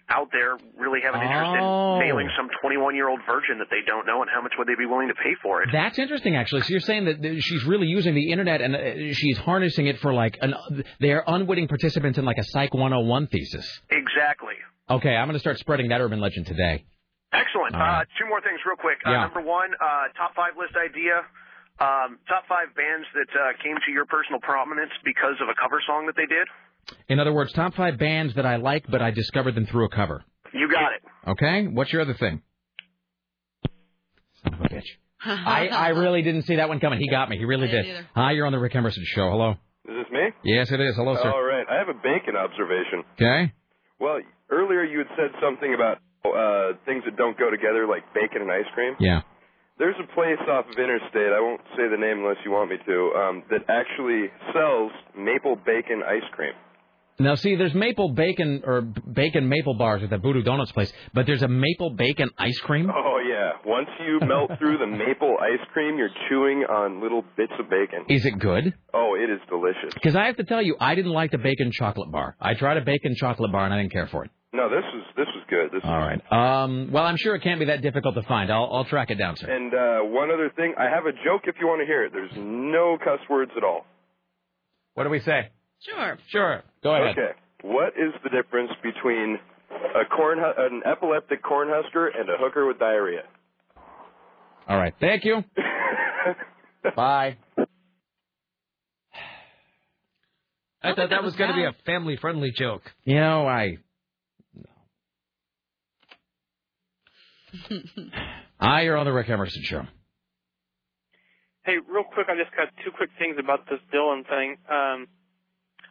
out 0.10 0.30
there 0.32 0.58
really 0.78 1.02
have 1.02 1.16
an 1.16 1.22
interest 1.22 1.52
Oh. 1.58 1.96
in 2.00 2.06
nailing 2.08 2.30
some 2.38 2.50
21 2.62 2.96
year 2.96 3.10
old 3.10 3.20
virgin 3.26 3.58
that 3.60 3.68
they 3.72 3.82
don't 3.86 4.06
know, 4.06 4.22
and 4.22 4.30
how 4.30 4.42
much 4.42 4.54
would 4.58 4.68
they 4.68 4.76
be 4.78 4.86
willing 4.86 5.08
to 5.10 5.16
pay 5.16 5.34
for 5.42 5.64
it? 5.64 5.70
That's 5.72 5.98
interesting, 6.00 6.36
actually. 6.36 6.62
So 6.62 6.70
you're 6.72 6.80
saying 6.80 7.06
that 7.06 7.18
uh, 7.26 7.34
she's 7.40 7.66
really 7.66 7.88
using 7.88 8.14
the 8.16 8.32
internet 8.32 8.62
and 8.62 8.76
uh, 8.76 9.14
she's 9.14 9.38
harnessing 9.38 9.88
it 9.88 10.00
for 10.00 10.14
like 10.14 10.38
an. 10.42 10.54
They're 11.00 11.24
unwitting 11.26 11.68
participants 11.68 12.18
in 12.20 12.26
like 12.26 12.38
a 12.38 12.44
Psych 12.44 12.74
101 12.74 13.28
thesis. 13.28 13.66
Exactly. 13.90 14.54
Okay, 14.90 15.16
I'm 15.16 15.28
going 15.28 15.34
to 15.36 15.40
start 15.40 15.58
spreading 15.60 15.90
that 15.90 16.00
urban 16.00 16.20
legend 16.22 16.46
today. 16.46 16.86
Excellent. 17.34 17.74
All 17.76 17.82
right. 17.82 18.02
Uh, 18.02 18.06
two 18.18 18.26
more 18.30 18.40
things, 18.40 18.60
real 18.66 18.78
quick. 18.78 19.00
Uh, 19.04 19.12
Number 19.12 19.42
one, 19.42 19.70
uh, 19.82 20.08
top 20.16 20.34
five 20.34 20.54
list 20.58 20.74
idea. 20.80 21.26
Um, 21.80 22.18
top 22.28 22.44
five 22.50 22.74
bands 22.76 23.06
that 23.14 23.30
uh, 23.38 23.54
came 23.64 23.76
to 23.86 23.92
your 23.92 24.06
personal 24.06 24.40
prominence 24.42 24.92
because 25.06 25.36
of 25.42 25.48
a 25.50 25.54
cover 25.62 25.82
song 25.86 26.08
that 26.08 26.16
they 26.16 26.26
did. 26.26 26.48
In 27.08 27.20
other 27.20 27.34
words, 27.34 27.52
top 27.54 27.76
five 27.76 28.00
bands 28.00 28.34
that 28.36 28.46
I 28.46 28.56
like, 28.56 28.86
but 28.90 29.02
I 29.02 29.12
discovered 29.12 29.54
them 29.56 29.68
through 29.68 29.86
a 29.86 29.90
cover. 29.90 30.24
You 30.54 30.70
got 30.72 30.94
it. 30.94 31.04
Okay? 31.32 31.68
What's 31.68 31.92
your 31.92 32.02
other 32.02 32.16
thing? 32.16 32.42
Son 34.44 34.54
of 34.54 34.62
a 34.62 34.70
bitch. 34.70 34.88
I, 35.26 35.68
I 35.68 35.88
really 35.90 36.22
didn't 36.22 36.44
see 36.44 36.56
that 36.56 36.70
one 36.70 36.80
coming. 36.80 37.00
He 37.00 37.10
got 37.10 37.30
me. 37.30 37.38
He 37.38 37.46
really 37.46 37.68
did. 37.68 37.86
Hi, 38.16 38.32
you're 38.32 38.46
on 38.46 38.52
the 38.54 38.60
Rick 38.60 38.76
Emerson 38.76 39.04
show. 39.06 39.30
Hello. 39.30 39.52
Is 39.52 39.96
this 40.04 40.12
me? 40.12 40.30
Yes, 40.44 40.72
it 40.72 40.80
is. 40.80 40.96
Hello, 40.96 41.16
sir. 41.16 41.32
All 41.32 41.44
right. 41.44 41.66
I 41.70 41.76
have 41.78 41.90
a 41.90 41.94
bacon 41.94 42.36
observation. 42.36 43.04
Okay. 43.16 43.54
Well, 44.00 44.20
earlier 44.50 44.84
you 44.84 45.00
had 45.00 45.08
said 45.16 45.32
something 45.42 45.74
about 45.74 45.98
uh, 46.26 46.78
things 46.86 47.04
that 47.06 47.18
don't 47.18 47.38
go 47.38 47.50
together, 47.50 47.88
like 47.88 48.04
bacon 48.14 48.42
and 48.42 48.52
ice 48.52 48.68
cream. 48.74 48.96
Yeah. 49.00 49.22
There's 49.80 49.96
a 50.02 50.14
place 50.16 50.42
off 50.50 50.66
of 50.66 50.78
Interstate, 50.78 51.32
I 51.32 51.40
won't 51.40 51.62
say 51.78 51.88
the 51.90 51.98
name 51.98 52.20
unless 52.20 52.38
you 52.44 52.52
want 52.52 52.72
me 52.72 52.78
to, 52.84 53.14
um, 53.16 53.44
that 53.52 53.62
actually 53.70 54.26
sells 54.54 54.92
maple 55.16 55.56
bacon 55.56 56.02
ice 56.02 56.26
cream. 56.32 56.54
Now, 57.20 57.34
see, 57.34 57.56
there's 57.56 57.74
maple 57.74 58.14
bacon 58.14 58.62
or 58.64 58.82
bacon 58.82 59.50
maple 59.50 59.74
bars 59.76 60.04
at 60.04 60.12
the 60.12 60.20
Voodoo 60.20 60.44
Donuts 60.44 60.72
place, 60.72 60.94
but 61.14 61.26
there's 61.26 61.42
a 61.42 61.48
maple 61.48 61.92
bacon 61.92 62.30
ice 62.38 62.58
cream. 62.60 62.92
Oh, 62.96 63.20
yeah. 63.28 63.54
Once 63.66 63.88
you 64.06 64.20
melt 64.28 64.52
through 64.60 64.78
the 64.78 64.86
maple 64.86 65.36
ice 65.42 65.66
cream, 65.74 65.98
you're 65.98 66.12
chewing 66.30 66.64
on 66.70 67.02
little 67.02 67.24
bits 67.36 67.54
of 67.60 67.70
bacon. 67.70 68.06
Is 68.08 68.26
it 68.26 68.38
good? 68.38 68.74
Oh, 68.94 69.16
it 69.16 69.32
is 69.32 69.40
delicious. 69.50 69.94
Because 69.96 70.16
I 70.16 70.26
have 70.26 70.38
to 70.38 70.44
tell 70.44 70.62
you, 70.62 70.76
I 70.80 70.94
didn't 70.94 71.12
like 71.12 71.32
the 71.32 71.40
bacon 71.40 71.72
chocolate 71.72 72.12
bar. 72.12 72.36
I 72.40 72.54
tried 72.54 72.78
a 72.78 72.82
bacon 72.82 73.16
chocolate 73.16 73.52
bar 73.52 73.66
and 73.66 73.74
I 73.74 73.78
didn't 73.78 73.94
care 73.94 74.08
for 74.08 74.26
it. 74.26 74.32
No, 74.54 74.70
this 74.70 74.86
is 74.96 75.04
this 75.18 75.27
good. 75.50 75.72
This 75.72 75.82
All 75.84 75.98
right. 75.98 76.22
Um, 76.32 76.92
well, 76.92 77.04
I'm 77.06 77.18
sure 77.18 77.36
it 77.36 77.42
can't 77.42 77.60
be 77.60 77.66
that 77.66 77.82
difficult 77.82 78.16
to 78.16 78.24
find. 78.24 78.52
I'll, 78.52 78.70
I'll 78.72 78.86
track 78.86 79.10
it 79.10 79.16
down, 79.16 79.36
sir. 79.38 79.50
And 79.50 79.74
uh, 79.74 80.00
one 80.14 80.32
other 80.32 80.52
thing, 80.56 80.74
I 80.78 80.86
have 80.86 81.06
a 81.06 81.12
joke 81.12 81.44
if 81.46 81.56
you 81.60 81.68
want 81.68 81.82
to 81.82 81.86
hear 81.86 82.04
it. 82.06 82.14
There's 82.14 82.32
no 82.36 82.98
cuss 83.04 83.20
words 83.30 83.52
at 83.58 83.64
all. 83.64 83.86
What 84.94 85.04
do 85.04 85.10
we 85.10 85.20
say? 85.20 85.50
Sure. 85.82 86.18
Sure. 86.30 86.64
Go 86.84 86.96
ahead. 86.96 87.18
Okay. 87.18 87.32
What 87.64 87.90
is 87.90 88.14
the 88.24 88.30
difference 88.30 88.72
between 88.84 89.38
a 89.72 90.06
corn 90.06 90.40
hu- 90.40 90.66
an 90.66 90.82
epileptic 90.86 91.44
cornhusker 91.44 92.08
and 92.18 92.30
a 92.30 92.38
hooker 92.40 92.66
with 92.66 92.80
diarrhea? 92.80 93.24
All 94.68 94.78
right. 94.78 94.94
Thank 95.00 95.24
you. 95.26 95.44
Bye. 96.96 97.38
I 100.84 100.94
thought 100.94 101.10
that 101.10 101.24
was 101.24 101.36
going 101.36 101.50
to 101.50 101.56
be 101.56 101.64
a 101.64 101.74
family-friendly 101.86 102.52
joke. 102.58 102.84
You 103.04 103.16
know, 103.16 103.48
I. 103.48 103.78
Hi, 108.60 108.82
you're 108.82 108.98
on 108.98 109.06
the 109.06 109.14
Rick 109.14 109.30
Emerson 109.30 109.64
show. 109.64 109.84
Hey, 111.64 111.78
real 111.84 112.04
quick, 112.04 112.28
I 112.30 112.36
just 112.36 112.56
got 112.56 112.70
two 112.84 112.92
quick 112.96 113.10
things 113.20 113.36
about 113.40 113.68
this 113.70 113.80
Dylan 113.94 114.28
thing. 114.28 114.58
Um, 114.70 115.08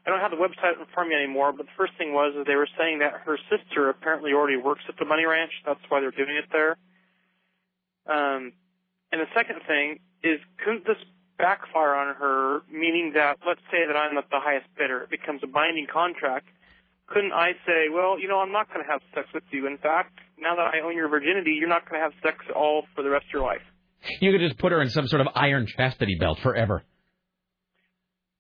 I 0.07 0.11
don't 0.11 0.21
have 0.21 0.31
the 0.31 0.41
website 0.41 0.79
in 0.79 0.87
front 0.95 1.09
of 1.09 1.11
me 1.11 1.17
anymore, 1.17 1.53
but 1.53 1.67
the 1.67 1.77
first 1.77 1.93
thing 1.99 2.13
was 2.13 2.35
is 2.39 2.47
they 2.47 2.55
were 2.55 2.69
saying 2.79 3.01
that 3.01 3.27
her 3.27 3.39
sister 3.51 3.91
apparently 3.91 4.33
already 4.33 4.57
works 4.57 4.83
at 4.89 4.97
the 4.99 5.05
Bunny 5.05 5.25
Ranch. 5.25 5.51
That's 5.67 5.83
why 5.89 6.01
they're 6.01 6.15
doing 6.15 6.37
it 6.39 6.47
there. 6.53 6.79
Um, 8.07 8.53
and 9.11 9.21
the 9.21 9.31
second 9.35 9.61
thing 9.67 9.99
is, 10.23 10.39
couldn't 10.65 10.87
this 10.87 11.03
backfire 11.39 11.95
on 11.95 12.15
her, 12.15 12.63
meaning 12.71 13.13
that 13.15 13.39
let's 13.47 13.61
say 13.71 13.85
that 13.87 13.97
I'm 13.97 14.15
the 14.15 14.41
highest 14.41 14.67
bidder, 14.79 15.03
it 15.03 15.11
becomes 15.11 15.43
a 15.43 15.47
binding 15.47 15.87
contract. 15.93 16.47
Couldn't 17.09 17.33
I 17.33 17.53
say, 17.67 17.87
well, 17.93 18.19
you 18.19 18.29
know, 18.29 18.41
I'm 18.41 18.53
not 18.53 18.73
going 18.73 18.85
to 18.85 18.91
have 18.91 19.01
sex 19.15 19.29
with 19.35 19.45
you. 19.51 19.67
In 19.67 19.79
fact, 19.79 20.19
now 20.39 20.57
that 20.57 20.75
I 20.75 20.81
own 20.85 20.95
your 20.95 21.09
virginity, 21.09 21.57
you're 21.59 21.69
not 21.69 21.89
going 21.89 22.01
to 22.01 22.05
have 22.05 22.13
sex 22.23 22.45
all 22.55 22.85
for 22.95 23.03
the 23.03 23.11
rest 23.11 23.27
of 23.27 23.33
your 23.33 23.43
life. 23.43 23.63
You 24.21 24.33
could 24.33 24.41
just 24.41 24.59
put 24.59 24.73
her 24.73 24.81
in 24.83 24.91
some 24.91 25.07
sort 25.09 25.21
of 25.21 25.29
iron 25.35 25.67
chastity 25.67 26.17
belt 26.19 26.39
forever. 26.41 26.83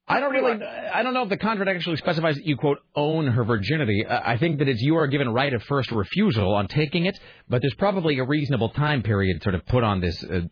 I 0.08 0.20
don't 0.20 0.32
really. 0.32 0.62
I 0.62 1.02
don't 1.02 1.14
know 1.14 1.24
if 1.24 1.28
the 1.28 1.36
contract 1.36 1.68
actually 1.68 1.96
specifies 1.96 2.36
that 2.36 2.46
you 2.46 2.56
quote 2.56 2.78
own 2.94 3.26
her 3.26 3.42
virginity. 3.42 4.06
I 4.08 4.38
think 4.38 4.60
that 4.60 4.68
it's 4.68 4.80
you 4.80 4.96
are 4.96 5.08
given 5.08 5.28
right 5.28 5.52
of 5.52 5.64
first 5.64 5.90
refusal 5.90 6.54
on 6.54 6.68
taking 6.68 7.06
it, 7.06 7.18
but 7.48 7.60
there's 7.60 7.74
probably 7.74 8.18
a 8.18 8.24
reasonable 8.24 8.68
time 8.68 9.02
period 9.02 9.42
sort 9.42 9.56
of 9.56 9.66
put 9.66 9.82
on 9.82 10.00
this 10.00 10.22
uh, 10.22 10.42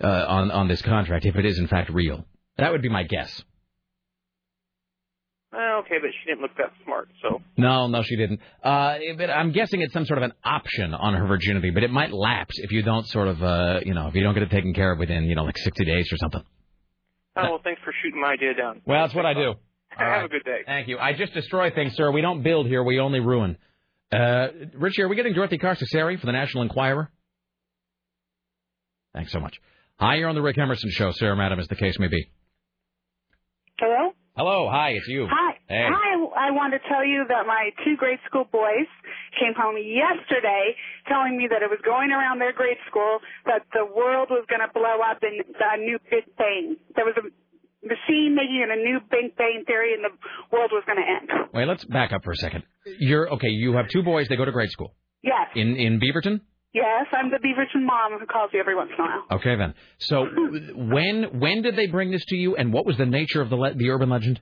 uh, 0.00 0.26
on 0.28 0.52
on 0.52 0.68
this 0.68 0.80
contract 0.82 1.26
if 1.26 1.34
it 1.34 1.44
is 1.44 1.58
in 1.58 1.66
fact 1.66 1.90
real. 1.90 2.24
That 2.56 2.70
would 2.70 2.82
be 2.82 2.88
my 2.88 3.02
guess. 3.02 3.42
Well, 5.52 5.78
okay, 5.80 5.96
but 6.00 6.10
she 6.12 6.30
didn't 6.30 6.42
look 6.42 6.56
that 6.58 6.72
smart, 6.84 7.08
so. 7.20 7.40
No, 7.56 7.88
no, 7.88 8.02
she 8.04 8.16
didn't. 8.16 8.38
Uh, 8.62 8.98
but 9.18 9.30
I'm 9.30 9.50
guessing 9.50 9.80
it's 9.82 9.92
some 9.92 10.04
sort 10.06 10.18
of 10.18 10.24
an 10.24 10.32
option 10.44 10.94
on 10.94 11.14
her 11.14 11.26
virginity, 11.26 11.70
but 11.70 11.82
it 11.82 11.90
might 11.90 12.12
lapse 12.12 12.54
if 12.58 12.70
you 12.70 12.82
don't 12.82 13.06
sort 13.08 13.26
of, 13.26 13.42
uh, 13.42 13.80
you 13.84 13.92
know, 13.92 14.06
if 14.06 14.14
you 14.14 14.22
don't 14.22 14.34
get 14.34 14.44
it 14.44 14.50
taken 14.50 14.72
care 14.74 14.92
of 14.92 14.98
within, 15.00 15.24
you 15.24 15.34
know, 15.34 15.42
like 15.42 15.58
60 15.58 15.84
days 15.84 16.08
or 16.12 16.16
something. 16.18 16.42
Oh, 17.36 17.42
well, 17.42 17.60
thanks 17.64 17.80
for 17.84 17.92
shooting 18.02 18.20
my 18.20 18.32
idea 18.32 18.54
down. 18.54 18.82
Well, 18.86 19.02
that's 19.02 19.14
what 19.14 19.26
I 19.26 19.34
do. 19.34 19.54
Have 19.88 20.24
a 20.24 20.28
good 20.28 20.44
day. 20.44 20.60
Thank 20.66 20.86
you. 20.86 20.98
I 20.98 21.14
just 21.14 21.34
destroy 21.34 21.70
things, 21.70 21.94
sir. 21.94 22.12
We 22.12 22.20
don't 22.20 22.42
build 22.42 22.66
here. 22.66 22.84
We 22.84 23.00
only 23.00 23.18
ruin. 23.20 23.56
Uh, 24.12 24.48
Richie, 24.74 25.02
are 25.02 25.08
we 25.08 25.16
getting 25.16 25.34
Dorothy 25.34 25.58
Cascerceri 25.58 26.18
for 26.18 26.26
the 26.26 26.32
National 26.32 26.62
Enquirer? 26.62 27.10
Thanks 29.14 29.32
so 29.32 29.40
much. 29.40 29.56
Hi, 29.98 30.16
you're 30.16 30.28
on 30.28 30.34
the 30.34 30.42
Rick 30.42 30.58
Emerson 30.58 30.90
Show, 30.90 31.10
sir, 31.12 31.34
madam, 31.34 31.58
as 31.58 31.68
the 31.68 31.74
case 31.76 31.98
may 31.98 32.08
be. 32.08 32.30
Hello? 34.36 34.68
Hi, 34.70 34.90
it's 34.94 35.08
you. 35.08 35.26
Hi. 35.28 35.52
Hey. 35.66 35.86
Hi. 35.90 36.48
I 36.48 36.50
want 36.54 36.72
to 36.72 36.80
tell 36.88 37.04
you 37.04 37.24
that 37.28 37.46
my 37.46 37.70
two 37.84 37.96
grade 37.96 38.18
school 38.26 38.46
boys 38.50 38.86
came 39.38 39.52
home 39.58 39.74
yesterday 39.76 40.74
telling 41.08 41.36
me 41.36 41.48
that 41.50 41.62
it 41.62 41.68
was 41.68 41.80
going 41.84 42.10
around 42.10 42.38
their 42.38 42.52
grade 42.52 42.78
school 42.88 43.18
that 43.46 43.62
the 43.74 43.84
world 43.84 44.28
was 44.30 44.46
going 44.48 44.62
to 44.62 44.70
blow 44.72 45.02
up 45.02 45.18
in 45.22 45.34
a 45.42 45.76
new 45.78 45.98
Big 46.10 46.24
Bang. 46.38 46.76
There 46.94 47.04
was 47.04 47.14
a 47.18 47.26
machine 47.84 48.34
making 48.38 48.64
a 48.70 48.76
new 48.78 49.00
Big 49.10 49.36
Bang 49.36 49.64
theory 49.66 49.94
and 49.94 50.04
the 50.06 50.14
world 50.54 50.70
was 50.72 50.84
going 50.86 50.98
to 51.02 51.06
end. 51.06 51.50
Wait, 51.52 51.66
let's 51.66 51.84
back 51.84 52.12
up 52.12 52.22
for 52.24 52.30
a 52.32 52.36
second. 52.38 52.62
You're 53.00 53.28
okay. 53.34 53.48
You 53.50 53.74
have 53.76 53.88
two 53.92 54.02
boys. 54.02 54.28
They 54.28 54.36
go 54.36 54.44
to 54.44 54.52
grade 54.52 54.70
school 54.70 54.94
Yes. 55.22 55.48
in 55.54 55.76
in 55.76 56.00
Beaverton. 56.00 56.40
Yes, 56.72 57.06
I'm 57.12 57.30
the 57.30 57.38
Beaverton 57.38 57.84
mom 57.84 58.18
who 58.20 58.26
calls 58.26 58.50
you 58.52 58.60
every 58.60 58.76
once 58.76 58.90
in 58.96 59.04
a 59.04 59.08
while. 59.08 59.38
Okay, 59.38 59.56
then. 59.56 59.74
So 59.98 60.24
when 60.76 61.40
when 61.40 61.62
did 61.62 61.74
they 61.76 61.86
bring 61.88 62.10
this 62.12 62.24
to 62.26 62.36
you, 62.36 62.54
and 62.56 62.72
what 62.72 62.86
was 62.86 62.96
the 62.96 63.06
nature 63.06 63.40
of 63.40 63.50
the 63.50 63.56
le- 63.56 63.74
the 63.74 63.90
urban 63.90 64.08
legend? 64.08 64.40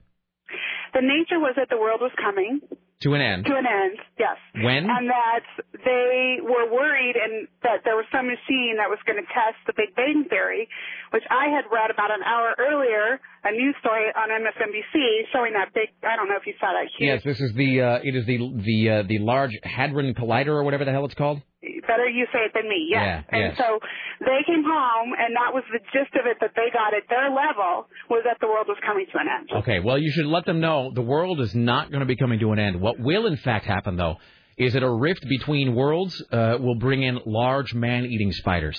The 0.93 1.01
nature 1.01 1.39
was 1.39 1.53
that 1.57 1.69
the 1.69 1.77
world 1.77 2.01
was 2.01 2.11
coming 2.23 2.59
To 3.01 3.13
an 3.13 3.21
end. 3.21 3.45
to 3.45 3.55
an 3.55 3.63
end, 3.63 3.97
yes. 4.19 4.35
When? 4.59 4.83
And 4.91 5.07
that 5.07 5.47
they 5.71 6.43
were 6.43 6.67
worried 6.67 7.15
and 7.15 7.47
that 7.63 7.87
there 7.87 7.95
was 7.95 8.03
some 8.11 8.27
machine 8.27 8.75
that 8.75 8.91
was 8.91 8.99
going 9.07 9.15
to 9.15 9.27
test 9.31 9.55
the 9.67 9.71
Big 9.71 9.95
Bang 9.95 10.27
Theory, 10.29 10.67
which 11.11 11.23
I 11.31 11.47
had 11.47 11.63
read 11.71 11.91
about 11.91 12.11
an 12.11 12.19
hour 12.27 12.55
earlier, 12.59 13.23
a 13.43 13.51
news 13.55 13.75
story 13.79 14.11
on 14.11 14.27
MSNBC 14.27 15.31
showing 15.31 15.53
that 15.53 15.73
big, 15.73 15.95
I 16.03 16.15
don't 16.17 16.27
know 16.27 16.35
if 16.35 16.45
you 16.45 16.53
saw 16.59 16.75
that 16.75 16.91
huge, 16.91 17.07
Yes, 17.07 17.23
this 17.23 17.39
is 17.39 17.55
the 17.55 17.81
uh, 17.81 17.99
it 18.03 18.15
is 18.15 18.25
the 18.25 18.35
the 18.35 18.79
uh, 18.89 19.03
the 19.07 19.19
large 19.19 19.55
hadron 19.63 20.13
collider 20.13 20.51
or 20.59 20.63
whatever 20.63 20.83
the 20.83 20.91
hell 20.91 21.05
it's 21.05 21.15
called. 21.15 21.39
better 21.87 22.07
you 22.07 22.27
say 22.33 22.39
it 22.45 22.51
than 22.53 22.67
me, 22.67 22.87
yes. 22.91 22.99
Yeah, 22.99 23.23
and 23.31 23.43
yes. 23.51 23.57
so 23.57 23.79
they 24.19 24.43
came 24.45 24.63
home 24.67 25.15
and 25.15 25.35
that 25.39 25.55
was 25.55 25.63
the 25.71 25.79
gist 25.95 26.11
of 26.19 26.27
it 26.27 26.37
that 26.41 26.51
they 26.55 26.67
got 26.75 26.93
at 26.93 27.07
their 27.07 27.31
level 27.31 27.87
was 28.09 28.23
that 28.27 28.37
the 28.41 28.47
world 28.47 28.67
was 28.67 28.77
coming 28.85 29.07
to 29.11 29.17
an 29.19 29.27
end. 29.31 29.47
Okay, 29.63 29.79
well 29.79 29.97
you 29.97 30.11
should 30.11 30.27
let 30.27 30.45
them 30.45 30.59
know 30.59 30.91
the 30.93 31.01
world 31.01 31.39
is 31.39 31.55
not 31.55 31.91
going 31.91 32.01
to 32.01 32.05
be 32.05 32.17
coming 32.17 32.39
to 32.39 32.51
an 32.51 32.59
end. 32.59 32.81
What 32.89 32.99
will 32.99 33.27
in 33.27 33.37
fact 33.37 33.65
happen 33.65 33.95
though 33.97 34.17
is 34.57 34.73
that 34.73 34.83
a 34.83 34.91
rift 34.91 35.25
between 35.27 35.73
worlds 35.75 36.21
uh, 36.31 36.57
will 36.59 36.75
bring 36.75 37.03
in 37.03 37.19
large 37.25 37.73
man-eating 37.73 38.31
spiders. 38.33 38.77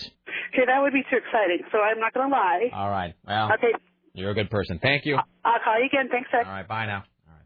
Okay, 0.53 0.67
that 0.67 0.83
would 0.83 0.93
be 0.93 1.03
too 1.11 1.17
exciting, 1.17 1.61
so 1.73 1.79
I'm 1.79 1.99
not 1.99 2.13
going 2.13 2.29
to 2.29 2.33
lie. 2.37 2.69
All 2.73 2.91
right. 2.91 3.15
Well, 3.27 3.53
Okay, 3.55 3.73
you're 4.13 4.31
a 4.31 4.35
good 4.35 4.51
person. 4.51 4.79
Thank 4.83 5.07
you. 5.07 5.17
I'll 5.45 5.61
call 5.65 5.79
you 5.81 5.87
again. 5.87 6.09
Thanks, 6.11 6.29
sir. 6.31 6.43
All 6.45 6.53
right. 6.53 6.69
Bye 6.69 6.87
now. 6.87 7.05
All 7.27 7.35
right. 7.35 7.45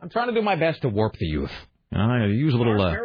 I'm 0.00 0.10
trying 0.10 0.28
to 0.28 0.34
do 0.34 0.42
my 0.42 0.54
best 0.54 0.82
to 0.82 0.88
warp 0.88 1.14
the 1.18 1.26
youth. 1.26 1.50
You 1.90 1.98
know, 1.98 2.04
I 2.04 2.26
use 2.26 2.54
a 2.54 2.56
little. 2.56 2.80
Uh, 2.80 2.96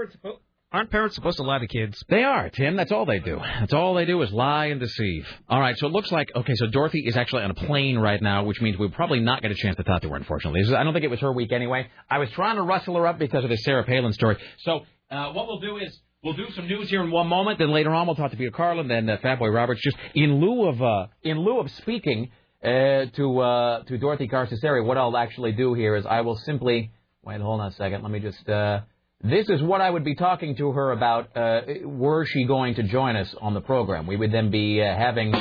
Aren't 0.71 0.91
parents 0.91 1.15
supposed 1.15 1.37
to 1.37 1.43
lie 1.43 1.57
to 1.57 1.65
kids? 1.65 2.03
They 2.09 2.23
are, 2.23 2.47
Tim. 2.51 2.75
That's 2.75 2.91
all 2.91 3.07
they 3.07 3.17
do. 3.17 3.39
That's 3.59 3.73
all 3.73 3.95
they 3.95 4.05
do 4.05 4.21
is 4.21 4.31
lie 4.31 4.67
and 4.67 4.79
deceive. 4.79 5.27
All 5.49 5.59
right, 5.59 5.75
so 5.75 5.87
it 5.87 5.93
looks 5.93 6.11
like 6.11 6.29
okay. 6.35 6.53
So 6.53 6.67
Dorothy 6.67 6.99
is 7.07 7.17
actually 7.17 7.41
on 7.41 7.49
a 7.49 7.55
plane 7.55 7.97
right 7.97 8.21
now, 8.21 8.43
which 8.43 8.61
means 8.61 8.77
we'll 8.77 8.91
probably 8.91 9.19
not 9.19 9.41
get 9.41 9.49
a 9.49 9.55
chance 9.55 9.77
to 9.77 9.83
talk 9.83 10.03
to 10.03 10.09
her. 10.09 10.15
Unfortunately, 10.15 10.61
I 10.75 10.83
don't 10.83 10.93
think 10.93 11.05
it 11.05 11.09
was 11.09 11.21
her 11.21 11.31
week 11.33 11.51
anyway. 11.51 11.87
I 12.07 12.19
was 12.19 12.29
trying 12.31 12.57
to 12.57 12.61
rustle 12.61 12.95
her 12.97 13.07
up 13.07 13.17
because 13.17 13.43
of 13.43 13.49
this 13.49 13.63
Sarah 13.63 13.83
Palin 13.83 14.13
story. 14.13 14.37
So 14.59 14.81
uh, 15.09 15.31
what 15.31 15.47
we'll 15.47 15.59
do 15.59 15.77
is 15.77 15.99
we'll 16.23 16.35
do 16.35 16.45
some 16.55 16.67
news 16.67 16.87
here 16.91 17.01
in 17.01 17.09
one 17.09 17.25
moment. 17.25 17.57
Then 17.57 17.71
later 17.71 17.89
on 17.89 18.05
we'll 18.05 18.15
talk 18.15 18.29
to 18.29 18.37
Peter 18.37 18.51
Carlin, 18.51 18.87
then 18.87 19.09
uh, 19.09 19.17
Fatboy 19.23 19.51
Roberts. 19.51 19.81
Just 19.81 19.97
in 20.13 20.39
lieu 20.39 20.67
of 20.67 20.79
uh, 20.83 21.07
in 21.23 21.39
lieu 21.39 21.61
of 21.61 21.71
speaking 21.71 22.29
uh, 22.63 23.05
to 23.15 23.39
uh, 23.39 23.83
to 23.85 23.97
Dorothy 23.97 24.27
Cascerceri, 24.27 24.85
what 24.85 24.99
I'll 24.99 25.17
actually 25.17 25.53
do 25.53 25.73
here 25.73 25.95
is 25.95 26.05
I 26.05 26.21
will 26.21 26.37
simply 26.37 26.91
wait. 27.23 27.41
Hold 27.41 27.59
on 27.59 27.69
a 27.69 27.71
second. 27.71 28.03
Let 28.03 28.11
me 28.11 28.19
just. 28.19 28.47
Uh, 28.47 28.81
this 29.21 29.49
is 29.49 29.61
what 29.61 29.81
I 29.81 29.89
would 29.89 30.05
be 30.05 30.15
talking 30.15 30.55
to 30.55 30.71
her 30.71 30.91
about 30.91 31.35
uh, 31.35 31.61
were 31.83 32.25
she 32.25 32.45
going 32.45 32.75
to 32.75 32.83
join 32.83 33.17
us 33.17 33.33
on 33.41 33.53
the 33.53 33.59
program. 33.59 34.07
We 34.07 34.15
would 34.15 34.31
then 34.31 34.49
be 34.49 34.81
uh, 34.81 34.95
having 34.95 35.31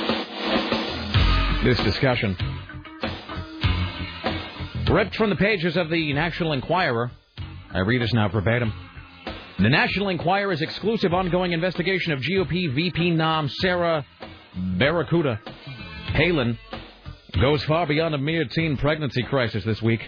this 1.62 1.78
discussion. 1.84 2.36
Ripped 4.90 5.15
from 5.15 5.31
the 5.31 5.36
pages 5.36 5.76
of 5.76 5.90
the 5.90 6.12
National 6.12 6.55
Enquirer, 6.55 7.12
I 7.73 7.81
read 7.81 8.02
this 8.02 8.12
now 8.12 8.28
verbatim. 8.28 8.73
The 9.60 9.68
National 9.68 10.08
Enquirer's 10.08 10.60
exclusive 10.60 11.15
ongoing 11.15 11.52
investigation 11.52 12.12
of 12.12 12.20
GOP 12.20 12.74
VP 12.74 13.10
nom 13.10 13.48
Sarah 13.60 14.05
Barracuda 14.76 15.40
Palin 16.15 16.58
goes 17.40 17.62
far 17.65 17.86
beyond 17.86 18.15
a 18.15 18.18
mere 18.18 18.44
teen 18.47 18.76
pregnancy 18.76 19.23
crisis 19.23 19.62
this 19.65 19.81
week. 19.81 20.00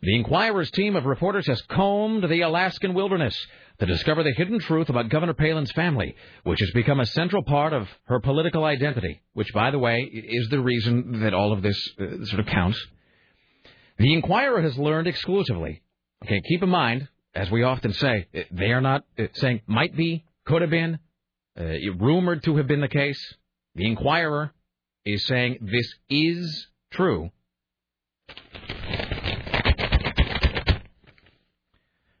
The 0.00 0.14
Enquirer's 0.14 0.70
team 0.70 0.94
of 0.94 1.06
reporters 1.06 1.46
has 1.48 1.60
combed 1.62 2.28
the 2.28 2.42
Alaskan 2.42 2.94
wilderness 2.94 3.36
to 3.80 3.86
discover 3.86 4.22
the 4.22 4.32
hidden 4.32 4.60
truth 4.60 4.88
about 4.88 5.08
Governor 5.08 5.34
Palin's 5.34 5.72
family, 5.72 6.14
which 6.44 6.60
has 6.60 6.70
become 6.72 7.00
a 7.00 7.06
central 7.06 7.42
part 7.42 7.72
of 7.72 7.88
her 8.04 8.20
political 8.20 8.64
identity, 8.64 9.20
which, 9.32 9.52
by 9.52 9.70
the 9.70 9.78
way, 9.78 10.02
is 10.02 10.48
the 10.50 10.60
reason 10.60 11.20
that 11.20 11.34
all 11.34 11.52
of 11.52 11.62
this 11.62 11.76
uh, 12.00 12.24
sort 12.26 12.40
of 12.40 12.46
counts. 12.46 12.78
The 13.98 14.12
Enquirer 14.14 14.62
has 14.62 14.78
learned 14.78 15.08
exclusively. 15.08 15.82
Okay, 16.24 16.40
keep 16.48 16.62
in 16.62 16.68
mind, 16.68 17.08
as 17.34 17.50
we 17.50 17.64
often 17.64 17.92
say, 17.92 18.28
uh, 18.36 18.40
they 18.52 18.70
are 18.70 18.80
not 18.80 19.04
uh, 19.18 19.24
saying 19.34 19.62
might 19.66 19.96
be, 19.96 20.24
could 20.44 20.62
have 20.62 20.70
been, 20.70 21.00
uh, 21.58 21.64
rumored 21.98 22.44
to 22.44 22.56
have 22.56 22.68
been 22.68 22.80
the 22.80 22.88
case. 22.88 23.20
The 23.74 23.86
Enquirer 23.86 24.52
is 25.04 25.26
saying 25.26 25.58
this 25.60 25.92
is 26.08 26.68
true. 26.92 27.30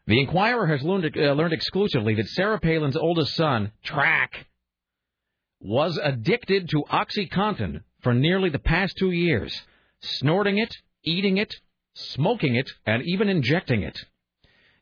The 0.08 0.20
Enquirer 0.20 0.66
has 0.68 0.82
learned, 0.82 1.14
uh, 1.18 1.32
learned 1.32 1.52
exclusively 1.52 2.14
that 2.14 2.28
Sarah 2.28 2.58
Palin's 2.58 2.96
oldest 2.96 3.34
son, 3.34 3.72
Track, 3.84 4.46
was 5.60 6.00
addicted 6.02 6.70
to 6.70 6.84
OxyContin 6.90 7.82
for 8.00 8.14
nearly 8.14 8.48
the 8.48 8.58
past 8.58 8.96
two 8.96 9.10
years, 9.10 9.54
snorting 10.00 10.56
it, 10.56 10.74
eating 11.04 11.36
it, 11.36 11.54
smoking 11.92 12.54
it, 12.54 12.70
and 12.86 13.02
even 13.04 13.28
injecting 13.28 13.82
it. 13.82 13.98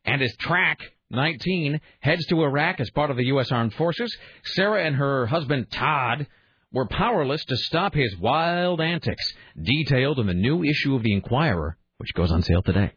And 0.05 0.23
as 0.23 0.37
Track, 0.37 0.79
19, 1.11 1.81
heads 1.99 2.25
to 2.27 2.45
Iraq 2.45 2.79
as 2.79 2.91
part 2.91 3.11
of 3.11 3.17
the 3.17 3.27
U.S. 3.27 3.51
Armed 3.51 3.75
Forces, 3.75 4.17
Sarah 4.45 4.85
and 4.85 4.95
her 4.95 5.27
husband, 5.27 5.73
Todd, 5.73 6.29
were 6.73 6.87
powerless 6.87 7.45
to 7.47 7.57
stop 7.57 7.95
his 7.95 8.17
wild 8.17 8.81
antics, 8.81 9.25
detailed 9.61 10.21
in 10.21 10.29
the 10.29 10.35
new 10.35 10.63
issue 10.63 10.95
of 10.95 11.03
The 11.03 11.15
Enquirer, 11.15 11.77
which 11.97 12.15
goes 12.15 12.31
on 12.31 12.43
sale 12.43 12.63
today. 12.63 12.93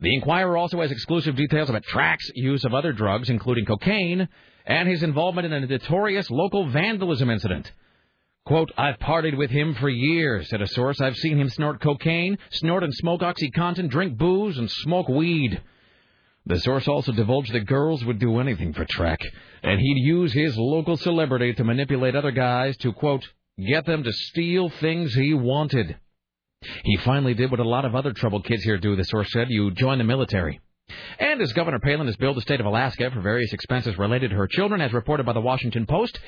The 0.00 0.14
Enquirer 0.14 0.56
also 0.56 0.80
has 0.80 0.90
exclusive 0.90 1.36
details 1.36 1.70
about 1.70 1.84
Track's 1.84 2.30
use 2.34 2.64
of 2.64 2.74
other 2.74 2.92
drugs, 2.92 3.30
including 3.30 3.64
cocaine, 3.64 4.28
and 4.66 4.88
his 4.88 5.02
involvement 5.02 5.46
in 5.46 5.52
a 5.52 5.66
notorious 5.66 6.30
local 6.30 6.68
vandalism 6.68 7.30
incident. 7.30 7.70
Quote, 8.46 8.70
I've 8.76 8.98
partied 8.98 9.38
with 9.38 9.50
him 9.50 9.74
for 9.74 9.88
years, 9.88 10.50
said 10.50 10.60
a 10.60 10.66
source. 10.66 11.00
I've 11.00 11.16
seen 11.16 11.38
him 11.38 11.48
snort 11.48 11.80
cocaine, 11.80 12.36
snort 12.50 12.84
and 12.84 12.92
smoke 12.92 13.22
OxyContin, 13.22 13.88
drink 13.88 14.18
booze, 14.18 14.58
and 14.58 14.70
smoke 14.70 15.08
weed. 15.08 15.62
The 16.44 16.60
source 16.60 16.86
also 16.86 17.12
divulged 17.12 17.54
that 17.54 17.66
girls 17.66 18.04
would 18.04 18.18
do 18.18 18.40
anything 18.40 18.74
for 18.74 18.84
Track, 18.84 19.20
and 19.62 19.80
he'd 19.80 20.06
use 20.06 20.34
his 20.34 20.58
local 20.58 20.98
celebrity 20.98 21.54
to 21.54 21.64
manipulate 21.64 22.14
other 22.14 22.32
guys 22.32 22.76
to, 22.78 22.92
quote, 22.92 23.26
get 23.56 23.86
them 23.86 24.02
to 24.02 24.12
steal 24.12 24.68
things 24.68 25.14
he 25.14 25.32
wanted. 25.32 25.96
He 26.84 26.96
finally 26.98 27.34
did 27.34 27.50
what 27.50 27.60
a 27.60 27.68
lot 27.68 27.84
of 27.84 27.94
other 27.94 28.12
troubled 28.12 28.44
kids 28.44 28.62
here 28.64 28.78
do, 28.78 28.96
the 28.96 29.04
source 29.04 29.30
said. 29.32 29.48
You 29.50 29.70
join 29.70 29.98
the 29.98 30.04
military. 30.04 30.60
And 31.18 31.40
as 31.40 31.52
Governor 31.52 31.78
Palin 31.78 32.06
has 32.06 32.16
billed 32.16 32.36
the 32.36 32.42
state 32.42 32.60
of 32.60 32.66
Alaska 32.66 33.10
for 33.10 33.20
various 33.20 33.52
expenses 33.52 33.98
related 33.98 34.30
to 34.30 34.36
her 34.36 34.46
children, 34.46 34.80
as 34.80 34.92
reported 34.92 35.24
by 35.24 35.32
the 35.32 35.40
Washington 35.40 35.86
Post, 35.86 36.18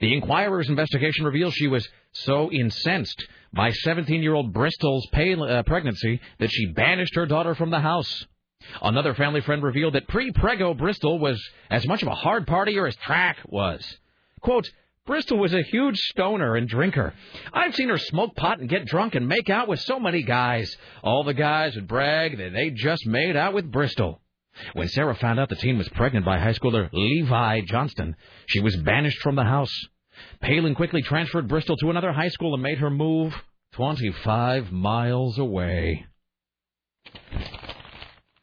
the 0.00 0.12
Enquirer's 0.12 0.68
investigation 0.68 1.24
reveals 1.24 1.54
she 1.54 1.68
was 1.68 1.88
so 2.12 2.50
incensed 2.50 3.24
by 3.52 3.70
17 3.70 4.22
year 4.22 4.34
old 4.34 4.52
Bristol's 4.52 5.06
uh, 5.12 5.62
pregnancy 5.64 6.20
that 6.38 6.50
she 6.50 6.66
banished 6.66 7.14
her 7.14 7.26
daughter 7.26 7.54
from 7.54 7.70
the 7.70 7.80
house. 7.80 8.26
Another 8.80 9.14
family 9.14 9.40
friend 9.40 9.62
revealed 9.62 9.94
that 9.94 10.08
pre 10.08 10.30
prego 10.32 10.74
Bristol 10.74 11.18
was 11.18 11.40
as 11.70 11.86
much 11.86 12.02
of 12.02 12.08
a 12.08 12.14
hard 12.14 12.46
partier 12.46 12.86
as 12.86 12.96
Track 12.96 13.38
was. 13.46 13.98
Quote, 14.40 14.68
Bristol 15.04 15.38
was 15.38 15.52
a 15.52 15.62
huge 15.62 15.98
stoner 15.98 16.54
and 16.54 16.68
drinker. 16.68 17.12
I've 17.52 17.74
seen 17.74 17.88
her 17.88 17.98
smoke 17.98 18.36
pot 18.36 18.60
and 18.60 18.68
get 18.68 18.86
drunk 18.86 19.16
and 19.16 19.26
make 19.26 19.50
out 19.50 19.66
with 19.66 19.80
so 19.80 19.98
many 19.98 20.22
guys. 20.22 20.76
All 21.02 21.24
the 21.24 21.34
guys 21.34 21.74
would 21.74 21.88
brag 21.88 22.38
that 22.38 22.52
they 22.52 22.70
just 22.70 23.04
made 23.06 23.36
out 23.36 23.52
with 23.52 23.70
Bristol. 23.70 24.20
When 24.74 24.86
Sarah 24.88 25.16
found 25.16 25.40
out 25.40 25.48
the 25.48 25.56
teen 25.56 25.76
was 25.76 25.88
pregnant 25.88 26.24
by 26.24 26.38
high 26.38 26.52
schooler 26.52 26.88
Levi 26.92 27.62
Johnston, 27.62 28.14
she 28.46 28.60
was 28.60 28.76
banished 28.76 29.18
from 29.22 29.34
the 29.34 29.42
house. 29.42 29.72
Palin 30.40 30.76
quickly 30.76 31.02
transferred 31.02 31.48
Bristol 31.48 31.76
to 31.78 31.90
another 31.90 32.12
high 32.12 32.28
school 32.28 32.54
and 32.54 32.62
made 32.62 32.78
her 32.78 32.90
move 32.90 33.34
25 33.72 34.70
miles 34.70 35.36
away. 35.36 36.06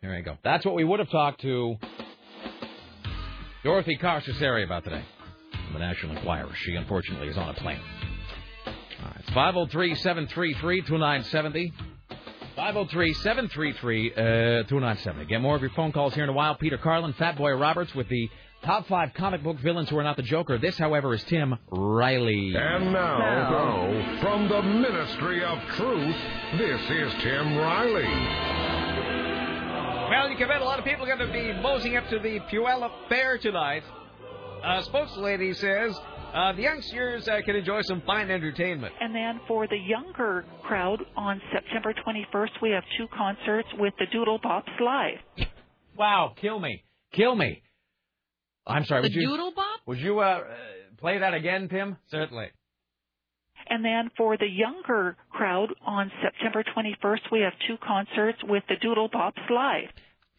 There 0.01 0.17
you 0.17 0.23
go. 0.23 0.38
That's 0.43 0.65
what 0.65 0.75
we 0.75 0.83
would 0.83 0.99
have 0.99 1.09
talked 1.09 1.39
to 1.41 1.77
Dorothy 3.63 3.97
Cascerceri 3.97 4.65
about 4.65 4.83
today 4.83 5.03
from 5.72 5.80
the 5.80 5.85
National 5.85 6.15
Enquirer. 6.17 6.49
She, 6.64 6.75
unfortunately, 6.75 7.27
is 7.27 7.38
on 7.38 7.49
a 7.49 7.53
plane. 7.53 7.80
All 8.67 9.06
right, 9.06 9.19
it's 9.19 9.30
503 9.30 9.95
733 9.95 10.81
2970. 10.81 11.73
503 12.56 13.14
733 13.14 14.09
2970. 14.09 15.22
Uh, 15.22 15.27
Get 15.27 15.41
more 15.41 15.56
of 15.56 15.61
your 15.61 15.72
phone 15.72 15.91
calls 15.91 16.14
here 16.14 16.23
in 16.23 16.30
a 16.30 16.33
while. 16.33 16.56
Peter 16.56 16.77
Carlin, 16.77 17.14
Fat 17.14 17.38
Boy 17.38 17.51
Roberts 17.51 17.93
with 17.95 18.09
the 18.09 18.30
top 18.64 18.88
five 18.88 19.14
comic 19.14 19.43
book 19.43 19.57
villains 19.59 19.89
who 19.89 19.98
are 19.98 20.03
not 20.03 20.17
the 20.17 20.23
Joker. 20.23 20.57
This, 20.57 20.77
however, 20.77 21.14
is 21.14 21.23
Tim 21.25 21.56
Riley. 21.69 22.53
And 22.56 22.91
now, 22.91 24.19
from 24.22 24.49
the 24.49 24.61
Ministry 24.61 25.43
of 25.43 25.59
Truth, 25.77 26.15
this 26.57 26.81
is 26.81 27.14
Tim 27.22 27.57
Riley. 27.57 28.03
Well, 30.09 30.30
you 30.30 30.35
can 30.38 30.48
bet 30.49 30.59
a 30.61 30.65
lot 30.65 30.80
of 30.80 30.85
people 30.85 31.06
are 31.06 31.15
going 31.15 31.27
to 31.27 31.31
be 31.31 31.53
moseying 31.61 31.95
up 31.95 32.09
to 32.09 32.19
the 32.19 32.39
Puyallup 32.51 33.07
Fair 33.07 33.38
tonight. 33.38 33.83
A 34.63 34.83
spokeslady 34.83 35.55
says 35.55 35.97
uh, 36.33 36.53
the 36.53 36.63
youngsters 36.63 37.27
uh, 37.27 37.39
can 37.45 37.55
enjoy 37.55 37.81
some 37.83 38.01
fine 38.05 38.29
entertainment. 38.29 38.93
And 38.99 39.15
then 39.15 39.39
for 39.47 39.67
the 39.67 39.77
younger 39.77 40.45
crowd 40.63 40.99
on 41.15 41.41
September 41.53 41.93
21st, 41.93 42.49
we 42.61 42.71
have 42.71 42.83
two 42.97 43.07
concerts 43.15 43.69
with 43.77 43.93
the 43.99 44.05
Doodle 44.11 44.39
Bops 44.39 44.69
live. 44.79 45.47
Wow, 45.97 46.33
kill 46.39 46.59
me. 46.59 46.83
Kill 47.13 47.35
me. 47.35 47.61
I'm 48.67 48.85
sorry. 48.85 49.01
The 49.01 49.07
would 49.07 49.15
you, 49.15 49.27
Doodle 49.27 49.53
Bop? 49.55 49.79
Would 49.88 49.99
you 49.99 50.19
uh, 50.19 50.41
play 50.97 51.19
that 51.19 51.33
again, 51.33 51.69
Tim? 51.69 51.97
Certainly. 52.11 52.47
And 53.69 53.83
then 53.85 54.09
for 54.17 54.38
the 54.38 54.47
younger 54.47 55.15
crowd 55.31 55.69
on 55.85 56.11
September 56.21 56.63
21st, 56.75 57.31
we 57.31 57.41
have 57.41 57.53
two 57.67 57.75
concerts 57.85 58.39
with 58.43 58.63
the 58.67 58.75
Doodle 58.81 59.09
Bops 59.09 59.49
live. 59.49 59.89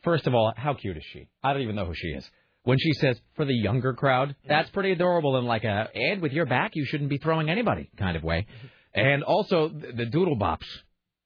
First 0.03 0.27
of 0.27 0.35
all, 0.35 0.53
how 0.57 0.75
cute 0.75 0.97
is 0.97 1.05
she? 1.13 1.29
I 1.43 1.53
don't 1.53 1.63
even 1.63 1.77
know 1.77 1.87
who 1.87 1.95
she 1.95 2.09
is. 2.09 2.29
When 2.65 2.79
she 2.79 2.93
says 2.93 3.19
for 3.37 3.45
the 3.45 3.55
younger 3.55 3.95
crowd, 3.95 4.37
that's 4.47 4.69
pretty 4.71 4.93
adorable 4.93 5.37
in 5.39 5.45
like 5.47 5.65
a 5.65 5.89
Ed 5.95 6.21
with 6.21 6.33
your 6.33 6.47
back, 6.47 6.73
you 6.75 6.85
shouldn't 6.85 7.09
be 7.11 7.19
throwing 7.19 7.49
anybody 7.49 7.91
kind 7.97 8.17
of 8.17 8.23
way. 8.23 8.47
And 8.95 9.23
also 9.25 9.69
the 9.69 9.93
the 9.93 10.07
Doodle 10.07 10.37
Bops. 10.37 10.67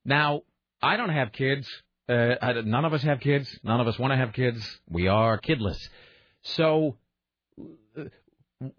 Now, 0.04 0.42
I 0.82 0.96
don't 0.96 1.08
have 1.10 1.32
kids. 1.32 1.66
Uh, 2.08 2.34
I- 2.40 2.60
none 2.60 2.84
of 2.84 2.92
us 2.92 3.02
have 3.02 3.20
kids. 3.20 3.48
None 3.64 3.80
of 3.80 3.88
us 3.88 3.98
want 3.98 4.12
to 4.12 4.16
have 4.16 4.32
kids. 4.32 4.60
We 4.88 5.08
are 5.08 5.40
kidless. 5.40 5.78
So, 6.42 6.98
uh, 7.98 8.04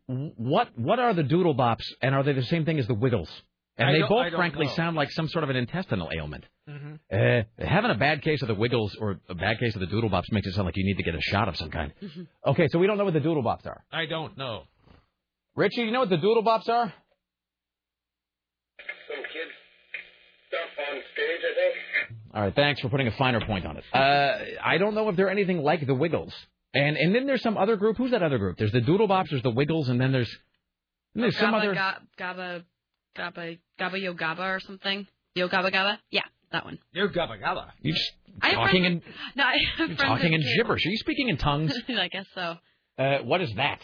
what 0.08 0.69
what 0.77 1.00
are 1.00 1.14
the 1.14 1.24
Doodle 1.24 1.56
Bops, 1.56 1.84
and 2.01 2.16
are 2.16 2.24
they 2.24 2.34
the 2.34 2.43
same 2.43 2.64
thing 2.66 2.80
as 2.80 2.88
the 2.88 2.93
Wiggles? 2.93 3.30
And 3.78 3.90
I 3.90 3.92
they 3.94 4.02
both, 4.08 4.32
frankly, 4.34 4.68
know. 4.68 4.72
sound 4.74 4.95
like 4.95 5.12
some 5.12 5.28
sort 5.28 5.44
of 5.44 5.50
an 5.50 5.58
intestinal 5.58 6.10
ailment. 6.16 6.45
Mhm. 6.70 7.00
Uh, 7.12 7.44
having 7.64 7.92
a 7.92 7.95
bad 7.95 8.22
case 8.22 8.42
of 8.42 8.48
the 8.48 8.56
Wiggles 8.56 8.95
or 9.02 9.20
a 9.30 9.36
bad 9.36 9.60
case 9.60 9.76
of 9.76 9.82
the 9.82 9.86
Doodle 9.88 10.10
Bops 10.10 10.32
makes 10.32 10.48
it 10.48 10.54
sound 10.54 10.66
like 10.66 10.78
you 10.78 10.86
need 10.86 10.95
to 10.98 11.04
get 11.04 11.14
a 11.14 11.22
shot 11.22 11.48
of 11.50 11.58
some 11.58 11.70
kind. 11.70 11.92
Okay, 12.45 12.68
so 12.70 12.80
we 12.80 12.88
don't 12.88 12.98
know 12.98 13.04
what 13.04 13.14
the 13.14 13.20
Doodle 13.20 13.44
Bops 13.44 13.66
are. 13.66 13.84
I 13.92 14.06
don't 14.06 14.38
know. 14.38 14.64
Richie, 15.56 15.82
you 15.82 15.92
know 15.92 16.00
what 16.00 16.10
the 16.10 16.18
Doodle 16.18 16.44
Bops 16.44 16.70
are? 16.70 16.94
Some 19.08 19.24
kid 19.32 19.48
stuff 20.48 20.86
on 20.90 21.02
stage, 21.14 21.42
I 21.44 21.54
think. 21.56 22.34
All 22.34 22.42
right, 22.44 22.56
thanks 22.56 22.82
for 22.82 22.90
putting 22.90 23.08
a 23.08 23.12
finer 23.12 23.42
point 23.45 23.66
on 23.66 23.78
it. 23.78 23.84
Uh, 23.94 24.38
I 24.64 24.78
don't 24.78 24.95
know 24.95 25.10
if 25.10 25.16
they're 25.16 25.30
anything 25.30 25.60
like 25.62 25.86
the 25.86 25.95
Wiggles. 25.95 26.34
And 26.74 26.98
and 26.98 27.16
then 27.16 27.26
there's 27.26 27.42
some 27.42 27.58
other 27.58 27.78
group. 27.78 27.95
Who's 27.98 28.12
that 28.12 28.22
other 28.24 28.38
group? 28.38 28.58
There's 28.58 28.72
the 28.74 28.82
Doodle 28.82 29.08
Bops, 29.08 29.30
there's 29.30 29.44
the 29.44 29.50
Wiggles, 29.52 29.88
and 29.90 30.00
then 30.00 30.12
there's 30.12 30.30
and 31.14 31.24
there's 31.24 31.38
some 31.38 31.54
Gabba, 31.54 31.58
other. 31.60 31.74
ga- 31.74 32.00
Gabba, 32.20 32.64
Gabba, 33.18 33.60
Gabba 33.80 34.02
Yo 34.02 34.14
Gabba 34.14 34.56
or 34.56 34.60
something. 34.60 35.08
Yo 35.36 35.48
Gaba 35.48 35.72
Gabba? 35.72 35.98
Yeah, 36.12 36.22
that 36.52 36.66
one. 36.66 36.80
Yo 36.94 37.08
Gaba 37.08 37.38
Gabba. 37.38 37.68
You 37.82 37.94
just 37.94 38.12
I 38.42 38.52
talking 38.54 38.86
in 38.86 39.02
friends- 39.02 39.16
No, 39.36 39.44
I 39.44 39.58
have 39.78 39.90
you're 39.90 39.98
talking 39.98 40.34
in 40.34 40.42
gibberish. 40.58 40.86
Are 40.86 40.90
you 40.90 40.98
speaking 40.98 41.30
in 41.30 41.38
tongues? 41.38 41.74
I 41.90 42.08
guess 42.08 42.26
so. 42.34 42.56
Uh, 42.98 43.18
what 43.20 43.42
is 43.42 43.54
that? 43.56 43.80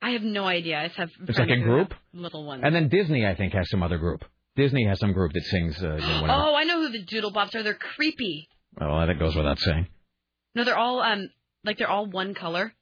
I 0.00 0.10
have 0.10 0.22
no 0.22 0.44
idea. 0.46 0.80
I 0.80 0.86
just 0.88 0.98
have 0.98 1.10
It's 1.28 1.38
like 1.38 1.48
a 1.50 1.56
group? 1.58 1.94
little 2.12 2.44
ones. 2.44 2.62
And 2.64 2.74
then 2.74 2.88
Disney, 2.88 3.24
I 3.26 3.34
think, 3.36 3.52
has 3.52 3.68
some 3.70 3.82
other 3.82 3.98
group. 3.98 4.24
Disney 4.56 4.84
has 4.86 4.98
some 4.98 5.12
group 5.12 5.32
that 5.32 5.44
sings. 5.44 5.76
Uh, 5.82 5.94
you 5.94 6.00
know, 6.00 6.26
oh, 6.28 6.54
I 6.56 6.64
know 6.64 6.80
who 6.80 6.90
the 6.90 7.02
Doodle 7.04 7.32
Bops 7.32 7.54
are. 7.54 7.62
They're 7.62 7.74
creepy. 7.74 8.48
Well, 8.78 9.06
that 9.06 9.18
goes 9.18 9.34
without 9.36 9.58
saying. 9.60 9.86
No, 10.54 10.64
they're 10.64 10.76
all 10.76 11.00
um 11.00 11.30
like 11.64 11.78
they're 11.78 11.88
all 11.88 12.06
one 12.06 12.34
color. 12.34 12.74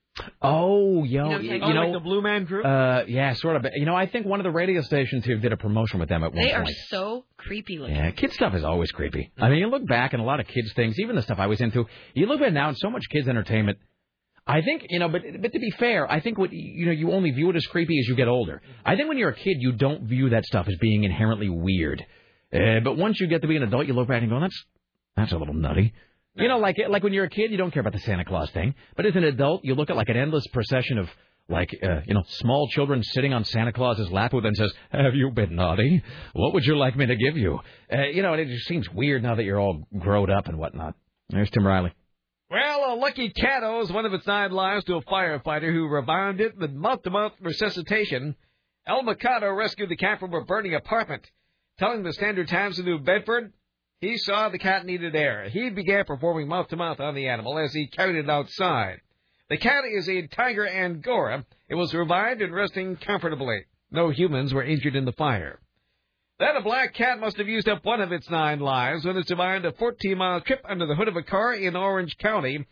Oh, 0.43 1.05
yo, 1.05 1.25
You 1.25 1.31
know 1.31 1.39
you, 1.39 1.61
Oh, 1.63 1.73
know, 1.73 1.83
like 1.83 1.93
the 1.93 2.01
Blue 2.01 2.21
Man 2.21 2.45
Group. 2.45 2.65
Uh, 2.67 3.05
yeah, 3.07 3.33
sort 3.35 3.57
of. 3.57 3.65
You 3.75 3.87
know, 3.87 3.95
I 3.95 4.07
think 4.07 4.27
one 4.27 4.41
of 4.41 4.45
the 4.45 4.51
radio 4.51 4.83
stations 4.83 5.25
here 5.25 5.39
did 5.39 5.53
a 5.53 5.57
promotion 5.57 6.01
with 6.01 6.09
them 6.09 6.23
at 6.23 6.33
one 6.33 6.43
point. 6.43 6.49
They 6.49 6.53
are 6.53 6.67
so 6.89 7.25
creepy 7.37 7.79
looking. 7.79 7.97
Yeah, 7.97 8.11
kid 8.11 8.33
stuff 8.33 8.55
is 8.55 8.65
always 8.65 8.91
creepy. 8.91 9.31
I 9.39 9.49
mean, 9.49 9.59
you 9.59 9.69
look 9.69 9.87
back 9.87 10.13
and 10.13 10.21
a 10.21 10.25
lot 10.25 10.41
of 10.41 10.47
kids 10.47 10.73
things, 10.75 10.99
even 10.99 11.17
the 11.17 11.23
stuff 11.23 11.39
I 11.39 11.47
was 11.47 11.61
into. 11.61 11.87
You 12.15 12.27
look 12.27 12.41
back 12.41 12.53
now 12.53 12.69
and 12.69 12.77
so 12.77 12.91
much 12.91 13.05
kids 13.11 13.29
entertainment. 13.29 13.79
I 14.47 14.63
think 14.63 14.87
you 14.89 14.99
know, 14.99 15.09
but 15.09 15.23
but 15.41 15.53
to 15.53 15.59
be 15.59 15.71
fair, 15.79 16.11
I 16.11 16.21
think 16.21 16.39
what 16.39 16.53
you 16.53 16.87
know, 16.87 16.93
you 16.93 17.13
only 17.13 17.31
view 17.31 17.51
it 17.51 17.57
as 17.57 17.67
creepy 17.67 17.99
as 18.01 18.09
you 18.09 18.17
get 18.17 18.27
older. 18.27 18.61
I 18.85 18.97
think 18.97 19.09
when 19.09 19.17
you're 19.17 19.31
a 19.31 19.37
kid, 19.37 19.59
you 19.61 19.73
don't 19.73 20.05
view 20.05 20.31
that 20.31 20.45
stuff 20.45 20.67
as 20.69 20.77
being 20.81 21.05
inherently 21.05 21.49
weird. 21.49 22.05
Uh, 22.53 22.81
but 22.83 22.97
once 22.97 23.21
you 23.21 23.29
get 23.29 23.43
to 23.43 23.49
be 23.49 23.57
an 23.57 23.63
adult, 23.63 23.87
you 23.87 23.93
look 23.95 24.09
back 24.09 24.23
and 24.23 24.31
go, 24.31 24.41
that's 24.41 24.65
that's 25.17 25.33
a 25.33 25.39
little 25.39 25.55
nutty. 25.55 25.93
You 26.41 26.49
know, 26.49 26.59
like 26.59 26.77
like 26.89 27.03
when 27.03 27.13
you're 27.13 27.25
a 27.25 27.31
kid, 27.31 27.51
you 27.51 27.57
don't 27.57 27.71
care 27.71 27.81
about 27.81 27.93
the 27.93 28.01
Santa 28.01 28.25
Claus 28.25 28.51
thing, 28.51 28.75
but 28.97 29.07
as 29.07 29.15
an 29.15 29.25
adult, 29.25 29.65
you 29.65 29.75
look 29.75 29.91
at 29.91 29.97
like 29.97 30.09
an 30.09 30.17
endless 30.17 30.47
procession 30.49 30.99
of 30.99 31.09
like 31.49 31.77
uh, 31.83 32.01
you 32.07 32.15
know 32.15 32.23
small 32.27 32.69
children 32.69 33.03
sitting 33.03 33.33
on 33.33 33.45
Santa 33.45 33.73
Claus's 33.73 34.11
lap 34.11 34.33
who 34.33 34.41
then 34.41 34.55
says, 34.55 34.73
"Have 34.91 35.15
you 35.15 35.31
been 35.31 35.55
naughty? 35.55 36.03
What 36.33 36.55
would 36.55 36.65
you 36.65 36.77
like 36.79 36.97
me 36.97 37.07
to 37.07 37.17
give 37.17 37.37
you?" 37.37 37.61
Uh, 37.93 38.07
you 38.07 38.23
know, 38.23 38.33
and 38.33 38.41
it 38.41 38.49
just 38.49 38.67
seems 38.67 38.89
weird 38.91 39.23
now 39.23 39.35
that 39.35 39.45
you're 39.45 39.61
all 39.61 39.83
grown 39.99 40.31
up 40.31 40.49
and 40.49 40.59
whatnot. 40.59 40.95
There's 41.29 41.51
Tim 41.51 41.67
Riley. 41.67 41.93
Well, 42.51 42.95
a 42.95 42.97
lucky 42.97 43.31
cat 43.31 43.63
owes 43.63 43.93
one 43.93 44.07
of 44.07 44.13
its 44.13 44.27
nine 44.27 44.51
lives 44.51 44.85
to 44.87 44.97
a 44.97 45.03
firefighter 45.03 45.73
who 45.73 45.87
revived 45.87 46.41
it 46.41 46.59
with 46.59 46.73
month-to-month 46.73 47.35
resuscitation. 47.41 48.35
El 48.89 49.05
Mikado 49.05 49.53
rescued 49.53 49.89
the 49.89 49.97
cat 49.97 50.19
from 50.19 50.35
a 50.35 50.45
burning 50.45 50.75
apartment. 50.75 51.31
Telling 51.79 52.03
the 52.03 52.13
Standard 52.13 52.49
Times 52.49 52.79
of 52.81 52.87
New 52.87 52.99
Bedford, 52.99 53.53
he 54.01 54.17
saw 54.17 54.49
the 54.49 54.59
cat 54.59 54.87
needed 54.87 55.15
air. 55.15 55.49
He 55.51 55.69
began 55.71 56.05
performing 56.05 56.49
mouth 56.49 56.69
to 56.69 56.77
mouth 56.77 57.01
on 57.01 57.15
the 57.15 57.29
animal 57.29 57.59
as 57.59 57.75
he 57.75 57.87
carried 57.87 58.17
it 58.17 58.31
outside. 58.31 59.01
The 59.51 59.59
cat 59.59 59.85
is 59.85 60.09
a 60.09 60.27
tiger 60.29 60.67
Angora. 60.67 61.45
It 61.69 61.75
was 61.75 61.93
revived 61.93 62.41
and 62.41 62.55
resting 62.55 62.97
comfortably. 62.97 63.65
No 63.91 64.11
humans 64.11 64.55
were 64.55 64.63
injured 64.63 64.97
in 64.97 65.05
the 65.05 65.13
fire. 65.13 65.61
Then 66.39 66.57
a 66.57 66.63
black 66.63 66.95
cat 66.95 67.21
must 67.21 67.37
have 67.37 67.49
used 67.49 67.69
up 67.69 67.85
one 67.85 68.01
of 68.01 68.13
its 68.13 68.31
nine 68.31 68.61
lives 68.61 69.05
when 69.05 69.19
it 69.19 69.29
survived 69.29 69.67
a 69.67 69.73
14-mile 69.73 70.41
trip 70.43 70.65
under 70.67 70.87
the 70.87 70.95
hood 70.95 71.09
of 71.09 71.17
a 71.17 71.23
car 71.23 71.53
in 71.53 71.77
Orange 71.77 72.17
County. 72.17 72.65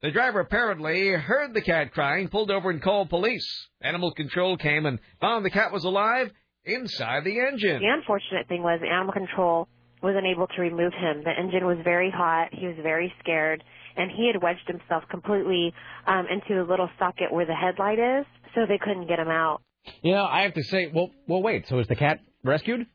The 0.00 0.10
driver 0.10 0.40
apparently 0.40 1.10
heard 1.10 1.52
the 1.52 1.60
cat 1.60 1.92
crying, 1.92 2.28
pulled 2.28 2.50
over 2.50 2.70
and 2.70 2.80
called 2.80 3.10
police. 3.10 3.68
Animal 3.82 4.12
control 4.12 4.56
came 4.56 4.86
and 4.86 4.98
found 5.20 5.44
the 5.44 5.50
cat 5.50 5.72
was 5.72 5.84
alive 5.84 6.30
inside 6.64 7.24
the 7.24 7.40
engine. 7.40 7.82
The 7.82 7.94
unfortunate 7.94 8.48
thing 8.48 8.62
was 8.62 8.80
animal 8.82 9.12
control 9.12 9.68
was 10.02 10.14
unable 10.16 10.46
to 10.46 10.60
remove 10.60 10.92
him. 10.92 11.22
The 11.24 11.30
engine 11.30 11.66
was 11.66 11.78
very 11.84 12.10
hot. 12.10 12.48
He 12.52 12.66
was 12.66 12.76
very 12.82 13.12
scared, 13.20 13.62
and 13.96 14.10
he 14.10 14.30
had 14.32 14.42
wedged 14.42 14.66
himself 14.66 15.04
completely 15.10 15.74
um, 16.06 16.26
into 16.30 16.54
the 16.62 16.68
little 16.68 16.88
socket 16.98 17.32
where 17.32 17.46
the 17.46 17.54
headlight 17.54 17.98
is, 17.98 18.26
so 18.54 18.66
they 18.66 18.78
couldn't 18.78 19.08
get 19.08 19.18
him 19.18 19.28
out. 19.28 19.62
You 20.02 20.12
know, 20.12 20.24
I 20.24 20.42
have 20.42 20.54
to 20.54 20.62
say, 20.62 20.90
well, 20.94 21.10
well, 21.26 21.42
wait. 21.42 21.66
So 21.68 21.78
is 21.78 21.88
the 21.88 21.96
cat 21.96 22.20
rescued? 22.44 22.86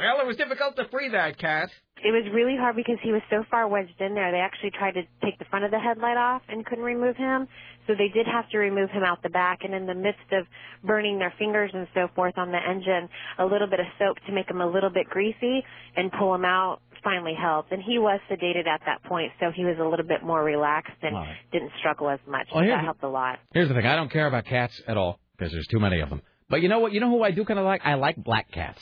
Well, 0.00 0.18
it 0.20 0.26
was 0.26 0.36
difficult 0.38 0.76
to 0.76 0.88
free 0.88 1.10
that 1.10 1.36
cat. 1.36 1.68
It 2.02 2.08
was 2.08 2.24
really 2.32 2.56
hard 2.56 2.74
because 2.74 2.96
he 3.02 3.12
was 3.12 3.20
so 3.28 3.44
far 3.50 3.68
wedged 3.68 4.00
in 4.00 4.14
there. 4.14 4.32
They 4.32 4.38
actually 4.40 4.70
tried 4.70 4.92
to 4.92 5.02
take 5.22 5.38
the 5.38 5.44
front 5.44 5.66
of 5.66 5.70
the 5.70 5.78
headlight 5.78 6.16
off 6.16 6.40
and 6.48 6.64
couldn't 6.64 6.84
remove 6.84 7.16
him. 7.16 7.46
So 7.86 7.92
they 7.92 8.08
did 8.08 8.24
have 8.26 8.48
to 8.50 8.58
remove 8.58 8.88
him 8.88 9.04
out 9.04 9.22
the 9.22 9.28
back. 9.28 9.58
And 9.62 9.74
in 9.74 9.84
the 9.84 9.94
midst 9.94 10.32
of 10.32 10.46
burning 10.82 11.18
their 11.18 11.34
fingers 11.38 11.70
and 11.74 11.86
so 11.92 12.08
forth 12.16 12.38
on 12.38 12.50
the 12.50 12.56
engine, 12.56 13.10
a 13.38 13.44
little 13.44 13.66
bit 13.68 13.78
of 13.78 13.86
soap 13.98 14.16
to 14.26 14.32
make 14.32 14.48
him 14.48 14.62
a 14.62 14.66
little 14.66 14.88
bit 14.88 15.06
greasy 15.10 15.62
and 15.94 16.10
pull 16.10 16.34
him 16.34 16.46
out 16.46 16.80
finally 17.04 17.34
helped. 17.34 17.70
And 17.70 17.82
he 17.82 17.98
was 17.98 18.20
sedated 18.30 18.66
at 18.66 18.80
that 18.86 19.02
point, 19.04 19.32
so 19.38 19.50
he 19.54 19.64
was 19.64 19.76
a 19.78 19.84
little 19.84 20.06
bit 20.06 20.22
more 20.22 20.42
relaxed 20.42 20.96
and 21.02 21.14
All 21.14 21.22
right. 21.22 21.36
didn't 21.52 21.72
struggle 21.78 22.08
as 22.08 22.20
much. 22.26 22.48
Well, 22.54 22.64
that 22.64 22.84
helped 22.84 23.02
a 23.02 23.08
lot. 23.08 23.38
Here's 23.52 23.68
the 23.68 23.74
thing: 23.74 23.86
I 23.86 23.96
don't 23.96 24.10
care 24.10 24.26
about 24.26 24.46
cats 24.46 24.80
at 24.86 24.96
all 24.96 25.18
because 25.36 25.52
there's 25.52 25.66
too 25.66 25.80
many 25.80 26.00
of 26.00 26.08
them. 26.08 26.22
But 26.48 26.62
you 26.62 26.68
know 26.68 26.78
what? 26.80 26.92
You 26.92 27.00
know 27.00 27.10
who 27.10 27.22
I 27.22 27.30
do 27.30 27.44
kind 27.44 27.58
of 27.58 27.64
like? 27.64 27.82
I 27.84 27.94
like 27.94 28.16
black 28.16 28.50
cats 28.50 28.80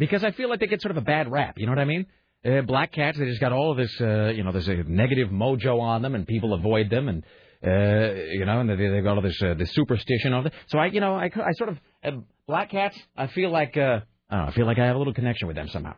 because 0.00 0.24
I 0.24 0.32
feel 0.32 0.48
like 0.48 0.60
they 0.60 0.66
get 0.66 0.80
sort 0.80 0.90
of 0.90 0.96
a 0.96 1.02
bad 1.02 1.30
rap. 1.30 1.54
You 1.58 1.66
know 1.66 1.72
what 1.72 1.78
I 1.78 1.84
mean? 1.84 2.06
Uh, 2.44 2.62
black 2.62 2.90
cats, 2.90 3.18
they 3.18 3.26
just 3.26 3.40
got 3.40 3.52
all 3.52 3.70
of 3.70 3.76
this, 3.76 3.94
uh, 4.00 4.28
you 4.28 4.42
know, 4.42 4.50
there's 4.50 4.66
a 4.66 4.82
negative 4.84 5.28
mojo 5.28 5.78
on 5.78 6.00
them, 6.00 6.14
and 6.14 6.26
people 6.26 6.54
avoid 6.54 6.88
them, 6.88 7.08
and 7.08 7.22
uh, 7.62 8.14
you 8.32 8.46
know, 8.46 8.60
and 8.60 8.70
they, 8.70 8.76
they've 8.76 9.04
got 9.04 9.16
all 9.16 9.22
this 9.22 9.40
uh, 9.42 9.52
this 9.54 9.70
superstition 9.74 10.32
on 10.32 10.44
them. 10.44 10.52
So 10.68 10.78
I, 10.78 10.86
you 10.86 11.00
know, 11.00 11.14
I, 11.14 11.26
I 11.26 11.52
sort 11.52 11.68
of 11.68 11.78
uh, 12.02 12.10
black 12.48 12.70
cats. 12.70 12.98
I 13.14 13.26
feel 13.26 13.50
like 13.50 13.76
uh, 13.76 14.00
I 14.30 14.36
know. 14.36 14.44
I 14.44 14.52
feel 14.52 14.64
like 14.64 14.78
I 14.78 14.86
have 14.86 14.96
a 14.96 14.98
little 14.98 15.12
connection 15.12 15.46
with 15.48 15.56
them 15.56 15.68
somehow. 15.68 15.96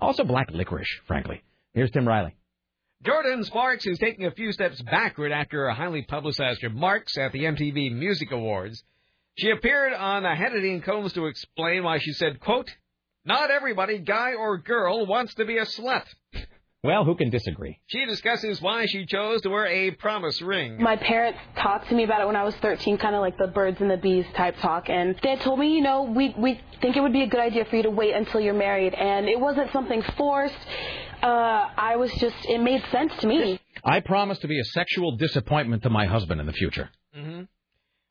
Also, 0.00 0.22
black 0.22 0.50
licorice, 0.52 0.86
frankly. 1.08 1.42
Here's 1.74 1.90
Tim 1.90 2.06
Riley. 2.06 2.36
Jordin 3.04 3.44
Sparks 3.44 3.84
is 3.86 3.98
taking 3.98 4.26
a 4.26 4.30
few 4.30 4.52
steps 4.52 4.80
backward 4.82 5.32
after 5.32 5.66
a 5.66 5.74
highly 5.74 6.02
publicized 6.02 6.62
remarks 6.62 7.18
at 7.18 7.32
the 7.32 7.44
MTV 7.44 7.92
Music 7.92 8.30
Awards. 8.30 8.84
She 9.38 9.50
appeared 9.50 9.92
on 9.94 10.22
Hannity 10.22 10.72
and 10.72 10.84
Colmes 10.84 11.14
to 11.14 11.26
explain 11.26 11.82
why 11.82 11.98
she 11.98 12.12
said, 12.12 12.38
quote, 12.38 12.70
Not 13.24 13.50
everybody, 13.50 13.98
guy 13.98 14.32
or 14.34 14.58
girl, 14.58 15.04
wants 15.06 15.34
to 15.34 15.44
be 15.44 15.58
a 15.58 15.64
slut. 15.66 16.04
Well, 16.82 17.04
who 17.04 17.14
can 17.14 17.28
disagree? 17.28 17.78
She 17.88 18.06
discusses 18.06 18.62
why 18.62 18.86
she 18.86 19.04
chose 19.04 19.42
to 19.42 19.50
wear 19.50 19.66
a 19.66 19.90
promise 19.90 20.40
ring. 20.40 20.82
My 20.82 20.96
parents 20.96 21.38
talked 21.58 21.90
to 21.90 21.94
me 21.94 22.04
about 22.04 22.22
it 22.22 22.26
when 22.26 22.36
I 22.36 22.44
was 22.44 22.54
13, 22.56 22.96
kind 22.96 23.14
of 23.14 23.20
like 23.20 23.36
the 23.36 23.48
birds 23.48 23.78
and 23.82 23.90
the 23.90 23.98
bees 23.98 24.24
type 24.34 24.56
talk, 24.60 24.88
and 24.88 25.14
they 25.22 25.36
told 25.36 25.58
me, 25.58 25.74
you 25.74 25.82
know, 25.82 26.04
we 26.04 26.34
we 26.38 26.58
think 26.80 26.96
it 26.96 27.02
would 27.02 27.12
be 27.12 27.20
a 27.20 27.26
good 27.26 27.40
idea 27.40 27.66
for 27.66 27.76
you 27.76 27.82
to 27.82 27.90
wait 27.90 28.14
until 28.14 28.40
you're 28.40 28.54
married, 28.54 28.94
and 28.94 29.28
it 29.28 29.38
wasn't 29.38 29.70
something 29.72 30.00
forced. 30.16 30.54
Uh, 31.22 31.68
I 31.76 31.96
was 31.96 32.10
just, 32.12 32.36
it 32.48 32.62
made 32.62 32.82
sense 32.90 33.12
to 33.18 33.26
me. 33.26 33.60
I 33.84 34.00
promise 34.00 34.38
to 34.38 34.48
be 34.48 34.58
a 34.58 34.64
sexual 34.64 35.16
disappointment 35.16 35.82
to 35.82 35.90
my 35.90 36.06
husband 36.06 36.40
in 36.40 36.46
the 36.46 36.54
future. 36.54 36.88
hmm 37.14 37.42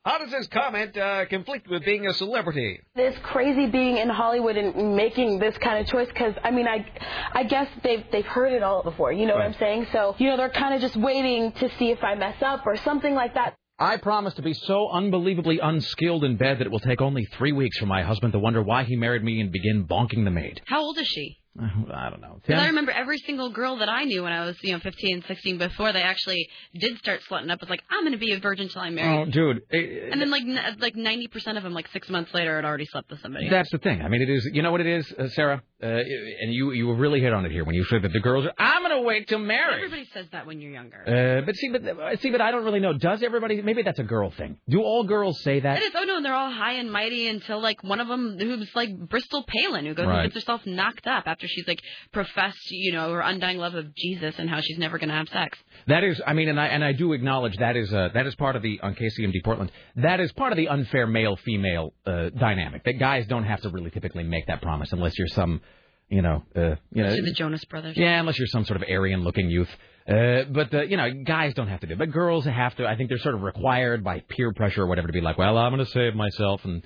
How 0.09 0.17
does 0.17 0.31
this 0.31 0.47
comment 0.47 0.97
uh, 0.97 1.27
conflict 1.27 1.67
with 1.69 1.85
being 1.85 2.07
a 2.07 2.13
celebrity? 2.15 2.79
It's 2.95 3.19
crazy 3.21 3.67
being 3.67 3.97
in 3.97 4.09
Hollywood 4.09 4.57
and 4.57 4.95
making 4.95 5.37
this 5.37 5.55
kind 5.59 5.79
of 5.79 5.85
choice 5.85 6.07
because 6.07 6.33
I 6.43 6.49
mean 6.49 6.67
I, 6.67 6.83
I 7.31 7.43
guess 7.43 7.67
they've 7.83 8.03
they've 8.11 8.25
heard 8.25 8.51
it 8.51 8.63
all 8.63 8.81
before. 8.81 9.13
You 9.13 9.27
know 9.27 9.35
what 9.35 9.43
I'm 9.43 9.53
saying? 9.59 9.85
So 9.91 10.15
you 10.17 10.27
know 10.27 10.35
they're 10.35 10.49
kind 10.49 10.73
of 10.73 10.81
just 10.81 10.95
waiting 10.95 11.51
to 11.51 11.69
see 11.77 11.91
if 11.91 12.03
I 12.03 12.15
mess 12.15 12.41
up 12.41 12.65
or 12.65 12.75
something 12.77 13.13
like 13.13 13.35
that. 13.35 13.53
I 13.77 13.97
promise 13.97 14.33
to 14.33 14.41
be 14.41 14.55
so 14.55 14.89
unbelievably 14.89 15.59
unskilled 15.59 16.23
in 16.23 16.37
bed 16.37 16.57
that 16.57 16.65
it 16.65 16.71
will 16.71 16.79
take 16.79 17.01
only 17.01 17.25
three 17.37 17.51
weeks 17.51 17.77
for 17.77 17.85
my 17.85 18.01
husband 18.01 18.33
to 18.33 18.39
wonder 18.39 18.63
why 18.63 18.85
he 18.85 18.95
married 18.95 19.23
me 19.23 19.39
and 19.39 19.51
begin 19.51 19.85
bonking 19.85 20.25
the 20.25 20.31
maid. 20.31 20.59
How 20.65 20.81
old 20.81 20.97
is 20.97 21.07
she? 21.07 21.38
I 21.93 22.09
don't 22.09 22.21
know. 22.21 22.39
Because 22.45 22.61
I 22.61 22.67
remember 22.67 22.91
every 22.91 23.17
single 23.19 23.51
girl 23.51 23.77
that 23.79 23.89
I 23.89 24.03
knew 24.05 24.23
when 24.23 24.31
I 24.31 24.45
was, 24.45 24.55
you 24.63 24.73
know, 24.73 24.79
15 24.79 25.15
and 25.15 25.25
16 25.25 25.57
before 25.57 25.91
they 25.93 26.01
actually 26.01 26.47
did 26.79 26.97
start 26.99 27.21
slutting 27.29 27.51
up 27.51 27.59
was 27.61 27.69
like, 27.69 27.81
I'm 27.89 28.01
going 28.03 28.13
to 28.13 28.17
be 28.17 28.31
a 28.33 28.39
virgin 28.39 28.69
till 28.69 28.81
I'm 28.81 28.95
married. 28.95 29.27
Oh, 29.27 29.31
dude. 29.31 29.61
eh, 29.71 30.09
and 30.11 30.21
then 30.21 30.29
like 30.31 30.43
n- 30.43 30.77
like 30.79 30.95
90% 30.95 31.57
of 31.57 31.63
them, 31.63 31.73
like 31.73 31.87
six 31.91 32.09
months 32.09 32.33
later, 32.33 32.55
had 32.55 32.65
already 32.65 32.85
slept 32.85 33.09
with 33.11 33.21
somebody. 33.21 33.49
That's 33.49 33.71
the 33.71 33.77
thing. 33.77 34.01
I 34.01 34.07
mean, 34.07 34.21
it 34.21 34.29
is. 34.29 34.49
You 34.53 34.61
know 34.61 34.71
what 34.71 34.81
it 34.81 34.87
is, 34.87 35.11
uh, 35.17 35.27
Sarah? 35.29 35.61
Uh, 35.81 35.87
and 35.87 36.53
you 36.53 36.71
you 36.73 36.93
really 36.93 37.21
hit 37.21 37.31
on 37.31 37.45
it 37.45 37.51
here 37.53 37.63
when 37.63 37.73
you 37.73 37.85
said 37.85 38.01
that 38.01 38.11
the 38.11 38.19
girls 38.19 38.45
are. 38.45 38.51
I'm 38.57 38.81
going 38.83 38.97
to 39.01 39.07
wait 39.07 39.29
till 39.29 39.39
marriage. 39.39 39.77
Everybody 39.77 40.09
says 40.13 40.25
that 40.33 40.45
when 40.45 40.59
you're 40.59 40.71
younger. 40.73 41.01
Uh, 41.07 41.45
but 41.45 41.55
see, 41.55 41.69
but 41.69 41.87
uh, 41.87 42.17
see, 42.17 42.31
but 42.31 42.41
I 42.41 42.51
don't 42.51 42.65
really 42.65 42.81
know. 42.81 42.91
Does 42.93 43.23
everybody? 43.23 43.61
Maybe 43.61 43.81
that's 43.83 43.99
a 43.99 44.03
girl 44.03 44.29
thing. 44.31 44.57
Do 44.67 44.81
all 44.81 45.05
girls 45.05 45.41
say 45.41 45.61
that? 45.61 45.77
It 45.77 45.83
is. 45.85 45.91
Oh 45.95 46.03
no, 46.03 46.17
and 46.17 46.25
they're 46.25 46.35
all 46.35 46.51
high 46.51 46.73
and 46.73 46.91
mighty 46.91 47.27
until 47.27 47.61
like 47.61 47.81
one 47.81 48.01
of 48.01 48.09
them 48.09 48.37
who's 48.37 48.69
like 48.75 48.89
Bristol 49.07 49.45
Palin, 49.47 49.85
who 49.85 49.93
goes 49.93 50.05
Right. 50.07 50.23
and 50.25 50.33
gets 50.33 50.43
herself 50.43 50.65
knocked 50.65 51.07
up 51.07 51.23
after 51.27 51.47
she's 51.47 51.65
like 51.67 51.81
professed, 52.11 52.69
you 52.71 52.91
know, 52.91 53.13
her 53.13 53.21
undying 53.21 53.57
love 53.57 53.75
of 53.75 53.95
Jesus 53.95 54.35
and 54.37 54.49
how 54.49 54.59
she's 54.61 54.77
never 54.77 54.97
going 54.97 55.09
to 55.09 55.15
have 55.15 55.29
sex. 55.29 55.57
That 55.87 56.03
is, 56.03 56.21
I 56.27 56.33
mean, 56.33 56.49
and 56.49 56.59
I 56.59 56.67
and 56.67 56.83
I 56.83 56.91
do 56.91 57.13
acknowledge 57.13 57.55
that 57.57 57.77
is 57.77 57.93
uh, 57.93 58.09
that 58.13 58.27
is 58.27 58.35
part 58.35 58.55
of 58.57 58.61
the 58.61 58.79
on 58.81 58.95
KCMD 58.95 59.43
Portland. 59.45 59.71
That 59.95 60.19
is 60.19 60.31
part 60.33 60.51
of 60.51 60.57
the 60.57 60.67
unfair 60.67 61.07
male 61.07 61.37
female 61.37 61.93
uh, 62.05 62.29
dynamic. 62.31 62.83
That 62.83 62.99
guys 62.99 63.25
don't 63.27 63.45
have 63.45 63.61
to 63.61 63.69
really 63.69 63.91
typically 63.91 64.23
make 64.23 64.47
that 64.47 64.61
promise 64.61 64.91
unless 64.91 65.17
you're 65.17 65.27
some, 65.29 65.61
you 66.09 66.21
know, 66.21 66.43
uh, 66.55 66.75
you 66.91 67.03
know, 67.03 67.15
the 67.15 67.33
Jonas 67.33 67.63
Brothers. 67.65 67.95
yeah, 67.97 68.19
unless 68.19 68.37
you're 68.37 68.47
some 68.47 68.65
sort 68.65 68.81
of 68.81 68.87
Aryan 68.89 69.23
looking 69.23 69.49
youth. 69.49 69.69
Uh, 70.07 70.43
but 70.51 70.73
uh, 70.73 70.81
you 70.81 70.97
know, 70.97 71.07
guys 71.23 71.53
don't 71.53 71.67
have 71.67 71.81
to 71.81 71.87
do. 71.87 71.93
it. 71.93 71.99
But 71.99 72.11
girls 72.11 72.45
have 72.45 72.75
to. 72.77 72.87
I 72.87 72.95
think 72.95 73.09
they're 73.09 73.19
sort 73.19 73.35
of 73.35 73.41
required 73.41 74.03
by 74.03 74.23
peer 74.27 74.51
pressure 74.53 74.83
or 74.83 74.87
whatever 74.87 75.07
to 75.07 75.13
be 75.13 75.21
like, 75.21 75.37
well, 75.37 75.57
I'm 75.57 75.71
going 75.71 75.85
to 75.85 75.91
save 75.91 76.15
myself 76.15 76.61
and. 76.65 76.83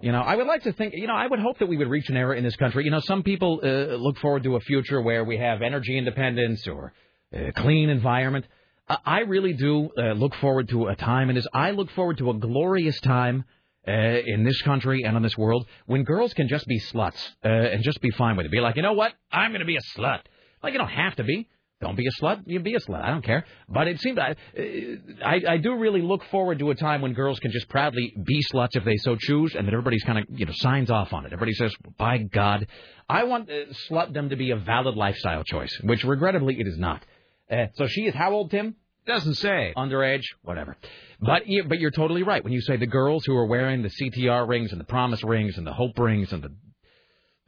You 0.00 0.12
know, 0.12 0.20
I 0.20 0.36
would 0.36 0.46
like 0.46 0.62
to 0.62 0.72
think, 0.72 0.94
you 0.94 1.08
know, 1.08 1.16
I 1.16 1.26
would 1.26 1.40
hope 1.40 1.58
that 1.58 1.66
we 1.66 1.76
would 1.76 1.88
reach 1.88 2.08
an 2.08 2.16
era 2.16 2.36
in 2.36 2.44
this 2.44 2.54
country. 2.54 2.84
You 2.84 2.92
know, 2.92 3.00
some 3.00 3.24
people 3.24 3.60
uh, 3.64 3.96
look 3.96 4.16
forward 4.18 4.44
to 4.44 4.54
a 4.54 4.60
future 4.60 5.00
where 5.00 5.24
we 5.24 5.38
have 5.38 5.60
energy 5.60 5.98
independence 5.98 6.68
or 6.68 6.92
a 7.32 7.50
clean 7.50 7.88
environment. 7.88 8.46
I 8.88 8.98
I 9.04 9.18
really 9.22 9.54
do 9.54 9.90
uh, 9.98 10.12
look 10.12 10.36
forward 10.36 10.68
to 10.68 10.86
a 10.86 10.94
time, 10.94 11.30
and 11.30 11.36
as 11.36 11.48
I 11.52 11.72
look 11.72 11.90
forward 11.90 12.18
to 12.18 12.30
a 12.30 12.34
glorious 12.34 13.00
time 13.00 13.44
uh, 13.86 13.90
in 13.90 14.44
this 14.44 14.60
country 14.62 15.02
and 15.04 15.16
on 15.16 15.22
this 15.22 15.36
world 15.36 15.66
when 15.86 16.04
girls 16.04 16.34
can 16.34 16.48
just 16.48 16.66
be 16.66 16.80
sluts 16.80 17.28
uh, 17.44 17.48
and 17.48 17.82
just 17.82 18.00
be 18.00 18.10
fine 18.10 18.36
with 18.36 18.46
it. 18.46 18.52
Be 18.52 18.60
like, 18.60 18.76
you 18.76 18.82
know 18.82 18.92
what? 18.92 19.12
I'm 19.30 19.50
going 19.50 19.60
to 19.60 19.66
be 19.66 19.76
a 19.76 19.98
slut. 19.98 20.20
Like, 20.62 20.72
you 20.72 20.78
don't 20.78 20.88
have 20.88 21.16
to 21.16 21.24
be. 21.24 21.48
Don't 21.80 21.96
be 21.96 22.06
a 22.06 22.22
slut. 22.22 22.42
You 22.46 22.58
be 22.58 22.74
a 22.74 22.80
slut. 22.80 23.02
I 23.02 23.10
don't 23.10 23.24
care. 23.24 23.44
But 23.68 23.86
it 23.86 24.00
seems 24.00 24.18
I, 24.18 24.34
I 25.24 25.42
I 25.48 25.56
do 25.58 25.76
really 25.76 26.02
look 26.02 26.24
forward 26.24 26.58
to 26.58 26.70
a 26.70 26.74
time 26.74 27.02
when 27.02 27.12
girls 27.12 27.38
can 27.38 27.52
just 27.52 27.68
proudly 27.68 28.12
be 28.24 28.42
sluts 28.52 28.74
if 28.74 28.84
they 28.84 28.96
so 28.96 29.14
choose, 29.14 29.54
and 29.54 29.64
that 29.64 29.72
everybody's 29.72 30.02
kind 30.02 30.18
of 30.18 30.24
you 30.28 30.44
know 30.44 30.52
signs 30.56 30.90
off 30.90 31.12
on 31.12 31.24
it. 31.24 31.32
Everybody 31.32 31.52
says, 31.52 31.72
"By 31.96 32.18
God, 32.18 32.66
I 33.08 33.24
want 33.24 33.48
uh, 33.48 33.72
slutdom 33.88 34.30
to 34.30 34.36
be 34.36 34.50
a 34.50 34.56
valid 34.56 34.96
lifestyle 34.96 35.44
choice," 35.44 35.72
which 35.84 36.02
regrettably 36.02 36.58
it 36.58 36.66
is 36.66 36.78
not. 36.78 37.04
Uh, 37.48 37.66
so 37.74 37.86
she 37.86 38.06
is 38.06 38.14
how 38.14 38.32
old, 38.32 38.50
Tim? 38.50 38.74
Doesn't 39.08 39.34
say. 39.34 39.72
Underage, 39.76 40.24
whatever. 40.42 40.76
But 41.20 41.48
you, 41.48 41.64
but 41.64 41.78
you're 41.80 41.90
totally 41.90 42.22
right 42.22 42.44
when 42.44 42.52
you 42.52 42.60
say 42.60 42.76
the 42.76 42.86
girls 42.86 43.24
who 43.24 43.34
are 43.34 43.46
wearing 43.46 43.82
the 43.82 43.88
CTR 43.88 44.46
rings 44.46 44.70
and 44.70 44.78
the 44.78 44.84
promise 44.84 45.24
rings 45.24 45.56
and 45.56 45.66
the 45.66 45.72
hope 45.72 45.98
rings 45.98 46.32
and 46.32 46.42
the 46.42 46.52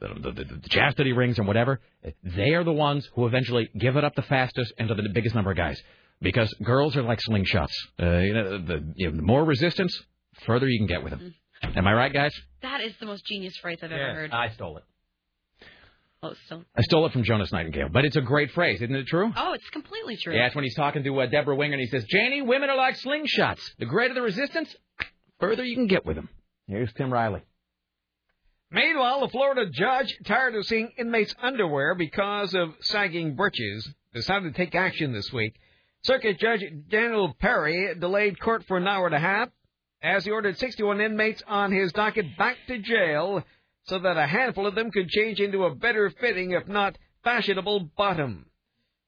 the, 0.01 0.07
the, 0.19 0.31
the, 0.31 0.55
the 0.55 0.69
chastity 0.69 1.13
rings 1.13 1.37
and 1.37 1.47
whatever, 1.47 1.79
they 2.23 2.55
are 2.55 2.63
the 2.63 2.73
ones 2.73 3.07
who 3.13 3.27
eventually 3.27 3.69
give 3.77 3.97
it 3.97 4.03
up 4.03 4.15
the 4.15 4.23
fastest 4.23 4.73
and 4.79 4.87
to 4.87 4.95
the 4.95 5.07
biggest 5.13 5.35
number 5.35 5.51
of 5.51 5.57
guys. 5.57 5.79
Because 6.19 6.51
girls 6.63 6.97
are 6.97 7.03
like 7.03 7.19
slingshots. 7.29 7.69
Uh, 8.01 8.17
you 8.17 8.33
know, 8.33 8.65
the, 8.65 8.93
you 8.95 9.11
know, 9.11 9.15
the 9.15 9.21
more 9.21 9.45
resistance, 9.45 9.95
further 10.47 10.67
you 10.67 10.79
can 10.79 10.87
get 10.87 11.03
with 11.03 11.11
them. 11.11 11.35
Am 11.61 11.85
I 11.87 11.93
right, 11.93 12.11
guys? 12.11 12.33
That 12.63 12.81
is 12.81 12.93
the 12.99 13.05
most 13.05 13.25
genius 13.27 13.55
phrase 13.57 13.77
I've 13.83 13.91
ever 13.91 14.13
heard. 14.13 14.31
I 14.31 14.49
stole 14.49 14.77
it. 14.77 14.83
Oh. 16.23 16.33
I 16.75 16.83
stole 16.83 17.07
it 17.07 17.13
from 17.13 17.23
Jonas 17.23 17.51
Nightingale, 17.51 17.89
but 17.91 18.05
it's 18.05 18.15
a 18.15 18.21
great 18.21 18.51
phrase, 18.51 18.79
isn't 18.79 18.95
it 18.95 19.07
true? 19.07 19.33
Oh, 19.35 19.53
it's 19.53 19.67
completely 19.69 20.17
true. 20.17 20.35
Yeah, 20.35 20.45
it's 20.45 20.55
when 20.55 20.63
he's 20.63 20.75
talking 20.75 21.03
to 21.03 21.21
uh, 21.21 21.25
Debra 21.25 21.55
Winger 21.55 21.73
and 21.73 21.81
he 21.81 21.87
says, 21.87 22.05
Janie, 22.05 22.43
women 22.43 22.69
are 22.69 22.77
like 22.77 22.95
slingshots. 22.97 23.61
The 23.79 23.87
greater 23.87 24.13
the 24.13 24.21
resistance, 24.21 24.75
further 25.39 25.63
you 25.63 25.75
can 25.75 25.87
get 25.87 26.05
with 26.05 26.17
them. 26.17 26.29
Here's 26.67 26.93
Tim 26.93 27.11
Riley. 27.11 27.41
Meanwhile, 28.69 29.23
a 29.23 29.29
Florida 29.29 29.69
judge, 29.71 30.15
tired 30.25 30.53
of 30.53 30.65
seeing 30.65 30.91
inmates' 30.97 31.33
underwear 31.41 31.95
because 31.95 32.53
of 32.53 32.75
sagging 32.81 33.35
britches, 33.35 33.89
decided 34.13 34.53
to 34.53 34.57
take 34.57 34.75
action 34.75 35.13
this 35.13 35.33
week. 35.33 35.55
Circuit 36.03 36.39
Judge 36.39 36.63
Daniel 36.87 37.35
Perry 37.39 37.95
delayed 37.99 38.39
court 38.39 38.63
for 38.67 38.77
an 38.77 38.87
hour 38.87 39.07
and 39.07 39.15
a 39.15 39.19
half 39.19 39.49
as 40.03 40.23
he 40.23 40.31
ordered 40.31 40.57
61 40.57 41.01
inmates 41.01 41.41
on 41.47 41.71
his 41.71 41.91
docket 41.93 42.37
back 42.37 42.57
to 42.67 42.77
jail 42.79 43.43
so 43.91 43.99
that 43.99 44.15
a 44.15 44.25
handful 44.25 44.65
of 44.65 44.73
them 44.73 44.89
could 44.89 45.09
change 45.09 45.41
into 45.41 45.65
a 45.65 45.75
better 45.75 46.09
fitting, 46.09 46.51
if 46.51 46.65
not 46.65 46.97
fashionable, 47.25 47.91
bottom. 47.97 48.45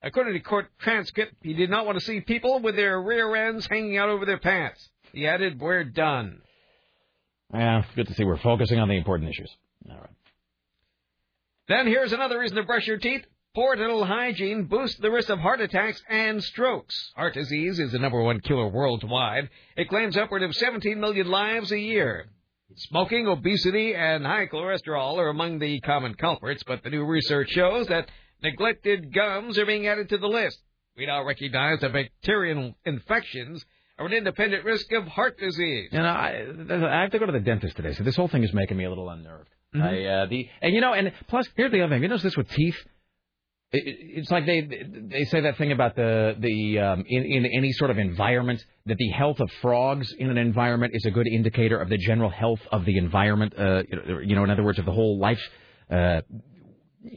According 0.01 0.33
to 0.33 0.41
court 0.41 0.67
transcript, 0.77 1.35
he 1.41 1.53
did 1.53 1.69
not 1.69 1.85
want 1.85 1.97
to 1.97 2.03
see 2.03 2.19
people 2.19 2.59
with 2.59 2.75
their 2.75 3.01
rear 3.01 3.33
ends 3.33 3.65
hanging 3.65 3.97
out 3.97 4.09
over 4.09 4.25
their 4.25 4.39
pants. 4.39 4.89
He 5.13 5.25
added, 5.25 5.57
We're 5.57 5.85
done. 5.85 6.41
Yeah, 7.53 7.83
good 7.95 8.07
to 8.07 8.13
see 8.13 8.25
we're 8.25 8.35
focusing 8.39 8.77
on 8.77 8.89
the 8.89 8.97
important 8.97 9.29
issues. 9.29 9.49
All 9.89 9.95
right. 9.95 10.09
Then 11.69 11.87
here's 11.87 12.11
another 12.11 12.37
reason 12.37 12.57
to 12.57 12.63
brush 12.63 12.85
your 12.85 12.97
teeth. 12.97 13.23
Poor 13.55 13.77
dental 13.77 14.03
hygiene 14.03 14.65
boosts 14.65 14.99
the 14.99 15.11
risk 15.11 15.29
of 15.29 15.39
heart 15.39 15.61
attacks 15.61 16.03
and 16.09 16.43
strokes. 16.43 17.13
Heart 17.15 17.35
disease 17.35 17.79
is 17.79 17.93
the 17.93 17.99
number 17.99 18.21
one 18.21 18.41
killer 18.41 18.67
worldwide. 18.67 19.49
It 19.77 19.87
claims 19.87 20.17
upward 20.17 20.43
of 20.43 20.53
17 20.53 20.99
million 20.99 21.29
lives 21.29 21.71
a 21.71 21.79
year. 21.79 22.25
Smoking, 22.75 23.27
obesity, 23.27 23.93
and 23.93 24.25
high 24.25 24.47
cholesterol 24.47 25.17
are 25.17 25.29
among 25.29 25.59
the 25.59 25.79
common 25.81 26.15
culprits, 26.15 26.63
but 26.63 26.83
the 26.83 26.89
new 26.89 27.03
research 27.05 27.49
shows 27.49 27.87
that 27.87 28.09
neglected 28.41 29.13
gums 29.13 29.57
are 29.57 29.65
being 29.65 29.87
added 29.87 30.09
to 30.09 30.17
the 30.17 30.27
list. 30.27 30.59
We 30.97 31.05
now 31.05 31.23
recognize 31.23 31.79
that 31.81 31.93
bacterial 31.93 32.75
infections 32.85 33.63
are 33.97 34.05
an 34.07 34.13
independent 34.13 34.65
risk 34.65 34.91
of 34.93 35.07
heart 35.07 35.37
disease. 35.39 35.89
You 35.91 35.99
know, 35.99 36.05
I, 36.05 36.45
I 36.69 37.01
have 37.01 37.11
to 37.11 37.19
go 37.19 37.25
to 37.25 37.31
the 37.31 37.39
dentist 37.39 37.75
today, 37.75 37.93
so 37.93 38.03
this 38.03 38.15
whole 38.15 38.27
thing 38.27 38.43
is 38.43 38.53
making 38.53 38.77
me 38.77 38.85
a 38.85 38.89
little 38.89 39.09
unnerved. 39.09 39.49
Mhm. 39.75 39.81
I, 39.81 40.05
uh, 40.05 40.25
the 40.27 40.47
and 40.61 40.73
you 40.73 40.81
know, 40.81 40.93
and 40.93 41.11
plus 41.27 41.47
here's 41.55 41.71
the 41.71 41.81
other 41.81 41.95
thing. 41.95 42.03
You 42.03 42.09
notice 42.09 42.23
this 42.23 42.37
with 42.37 42.49
teeth. 42.49 42.77
It, 43.73 43.87
it- 43.87 43.97
it's 44.19 44.31
like 44.31 44.45
they 44.45 44.61
they 44.61 45.23
say 45.25 45.41
that 45.41 45.57
thing 45.57 45.71
about 45.71 45.95
the 45.95 46.35
the 46.39 46.79
um, 46.79 47.03
in 47.07 47.23
in 47.23 47.45
any 47.57 47.71
sort 47.73 47.89
of 47.91 47.97
environment 47.97 48.63
that 48.85 48.97
the 48.97 49.09
health 49.09 49.39
of 49.39 49.49
frogs 49.61 50.13
in 50.19 50.29
an 50.29 50.37
environment 50.37 50.93
is 50.95 51.05
a 51.05 51.11
good 51.11 51.27
indicator 51.27 51.77
of 51.79 51.89
the 51.89 51.97
general 51.97 52.29
health 52.29 52.61
of 52.71 52.85
the 52.85 52.97
environment. 52.97 53.53
Uh, 53.57 53.83
you 54.23 54.35
know- 54.35 54.43
in 54.43 54.49
other 54.51 54.63
words, 54.63 54.79
of 54.79 54.85
the 54.85 54.91
whole 54.91 55.17
life. 55.19 55.41
Uh, 55.89 56.21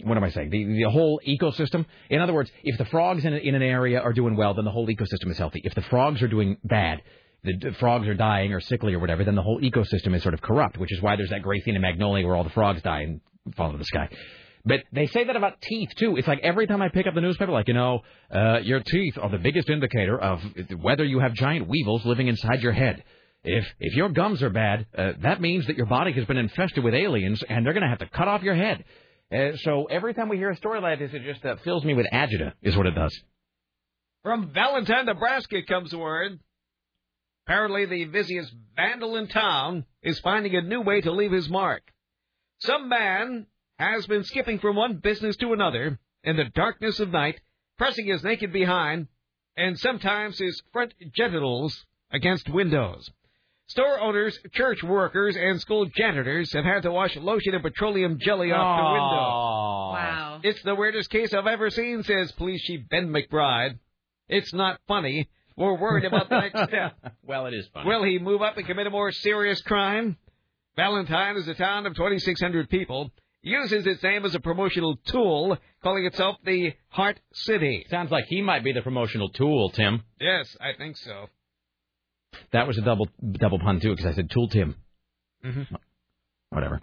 what 0.02 0.16
am 0.16 0.24
I 0.24 0.30
saying? 0.30 0.50
The, 0.50 0.64
the 0.82 0.90
whole 0.90 1.20
ecosystem. 1.28 1.84
In 2.10 2.20
other 2.20 2.32
words, 2.32 2.50
if 2.64 2.76
the 2.76 2.86
frogs 2.86 3.24
in, 3.24 3.32
in 3.34 3.54
an 3.54 3.62
area 3.62 4.00
are 4.00 4.12
doing 4.12 4.34
well, 4.36 4.52
then 4.54 4.64
the 4.64 4.72
whole 4.72 4.88
ecosystem 4.88 5.30
is 5.30 5.38
healthy. 5.38 5.60
If 5.62 5.76
the 5.76 5.82
frogs 5.82 6.20
are 6.22 6.26
doing 6.28 6.56
bad, 6.64 7.02
the, 7.44 7.72
frogs 7.78 8.08
are 8.08 8.14
dying 8.14 8.52
or 8.52 8.58
sickly 8.60 8.94
or 8.94 8.98
whatever, 8.98 9.22
then 9.22 9.36
the 9.36 9.42
whole 9.42 9.60
ecosystem 9.60 10.12
is 10.16 10.22
sort 10.22 10.34
of 10.34 10.42
corrupt, 10.42 10.76
which 10.78 10.92
is 10.92 11.00
why 11.00 11.14
there's 11.14 11.30
that 11.30 11.42
Gracina 11.42 11.80
magnolia 11.80 12.26
where 12.26 12.34
all 12.34 12.42
the 12.42 12.50
frogs 12.50 12.82
die 12.82 13.02
and 13.02 13.20
fall 13.56 13.66
into 13.66 13.78
the 13.78 13.84
sky. 13.84 14.08
But 14.66 14.80
they 14.92 15.06
say 15.06 15.22
that 15.24 15.36
about 15.36 15.60
teeth 15.62 15.90
too. 15.96 16.16
It's 16.16 16.26
like 16.26 16.40
every 16.42 16.66
time 16.66 16.82
I 16.82 16.88
pick 16.88 17.06
up 17.06 17.14
the 17.14 17.20
newspaper, 17.20 17.52
like 17.52 17.68
you 17.68 17.74
know, 17.74 18.00
uh, 18.34 18.58
your 18.62 18.80
teeth 18.80 19.16
are 19.16 19.30
the 19.30 19.38
biggest 19.38 19.70
indicator 19.70 20.18
of 20.18 20.42
whether 20.82 21.04
you 21.04 21.20
have 21.20 21.34
giant 21.34 21.68
weevils 21.68 22.04
living 22.04 22.26
inside 22.26 22.62
your 22.62 22.72
head. 22.72 23.04
If 23.44 23.64
if 23.78 23.94
your 23.94 24.08
gums 24.08 24.42
are 24.42 24.50
bad, 24.50 24.86
uh, 24.98 25.12
that 25.22 25.40
means 25.40 25.68
that 25.68 25.76
your 25.76 25.86
body 25.86 26.12
has 26.12 26.24
been 26.24 26.36
infested 26.36 26.82
with 26.82 26.94
aliens, 26.94 27.44
and 27.48 27.64
they're 27.64 27.74
going 27.74 27.84
to 27.84 27.88
have 27.88 28.00
to 28.00 28.08
cut 28.08 28.26
off 28.26 28.42
your 28.42 28.56
head. 28.56 28.84
Uh, 29.32 29.56
so 29.58 29.84
every 29.84 30.14
time 30.14 30.28
we 30.28 30.36
hear 30.36 30.50
a 30.50 30.56
story 30.56 30.80
like 30.80 30.98
this, 30.98 31.14
it 31.14 31.22
just 31.22 31.44
uh, 31.44 31.56
fills 31.62 31.84
me 31.84 31.94
with 31.94 32.06
agita, 32.12 32.52
is 32.62 32.76
what 32.76 32.86
it 32.86 32.94
does. 32.94 33.16
From 34.24 34.50
Valentine, 34.52 35.06
Nebraska 35.06 35.62
comes 35.62 35.94
word. 35.94 36.40
Apparently, 37.46 37.86
the 37.86 38.06
busiest 38.06 38.52
vandal 38.74 39.14
in 39.14 39.28
town 39.28 39.84
is 40.02 40.18
finding 40.18 40.56
a 40.56 40.62
new 40.62 40.80
way 40.80 41.00
to 41.00 41.12
leave 41.12 41.30
his 41.30 41.48
mark. 41.48 41.82
Some 42.58 42.88
man 42.88 43.46
has 43.78 44.06
been 44.06 44.24
skipping 44.24 44.58
from 44.58 44.76
one 44.76 44.96
business 44.96 45.36
to 45.36 45.52
another 45.52 45.98
in 46.24 46.36
the 46.36 46.44
darkness 46.54 47.00
of 47.00 47.10
night, 47.10 47.40
pressing 47.78 48.06
his 48.06 48.24
naked 48.24 48.52
behind 48.52 49.08
and 49.56 49.78
sometimes 49.78 50.38
his 50.38 50.62
front 50.72 50.92
genitals 51.14 51.84
against 52.10 52.48
windows. 52.48 53.10
Store 53.68 53.98
owners, 54.00 54.38
church 54.52 54.82
workers, 54.84 55.36
and 55.36 55.60
school 55.60 55.86
janitors 55.96 56.52
have 56.52 56.64
had 56.64 56.82
to 56.82 56.92
wash 56.92 57.16
lotion 57.16 57.54
and 57.54 57.64
petroleum 57.64 58.18
jelly 58.20 58.52
off 58.52 58.78
the 58.78 58.92
window. 58.92 59.26
Wow. 59.92 60.40
It's 60.44 60.62
the 60.62 60.74
weirdest 60.74 61.10
case 61.10 61.34
I've 61.34 61.48
ever 61.48 61.70
seen, 61.70 62.04
says 62.04 62.30
police 62.32 62.62
chief 62.62 62.88
Ben 62.88 63.08
McBride. 63.08 63.78
It's 64.28 64.52
not 64.54 64.78
funny. 64.86 65.28
We're 65.56 65.76
worried 65.76 66.04
about 66.04 66.28
the 66.28 66.40
next 66.40 66.68
step. 66.68 66.96
well, 67.24 67.46
it 67.46 67.54
is 67.54 67.66
funny. 67.72 67.88
Will 67.88 68.04
he 68.04 68.18
move 68.20 68.42
up 68.42 68.56
and 68.56 68.66
commit 68.66 68.86
a 68.86 68.90
more 68.90 69.10
serious 69.10 69.60
crime? 69.62 70.16
Valentine 70.76 71.36
is 71.36 71.48
a 71.48 71.54
town 71.54 71.86
of 71.86 71.96
2,600 71.96 72.68
people. 72.68 73.10
Uses 73.46 73.86
its 73.86 74.02
name 74.02 74.24
as 74.24 74.34
a 74.34 74.40
promotional 74.40 74.96
tool, 75.06 75.56
calling 75.80 76.04
itself 76.04 76.34
the 76.44 76.72
Heart 76.88 77.20
City. 77.32 77.86
Sounds 77.88 78.10
like 78.10 78.24
he 78.26 78.42
might 78.42 78.64
be 78.64 78.72
the 78.72 78.82
promotional 78.82 79.28
tool, 79.28 79.70
Tim. 79.70 80.02
Yes, 80.20 80.56
I 80.60 80.76
think 80.76 80.96
so. 80.96 81.26
That 82.52 82.66
was 82.66 82.76
a 82.76 82.80
double 82.80 83.08
double 83.38 83.60
pun 83.60 83.78
too, 83.78 83.90
because 83.90 84.04
I 84.04 84.14
said 84.14 84.32
tool 84.32 84.48
Tim. 84.48 84.74
Mm-hmm. 85.44 85.76
Whatever. 86.50 86.80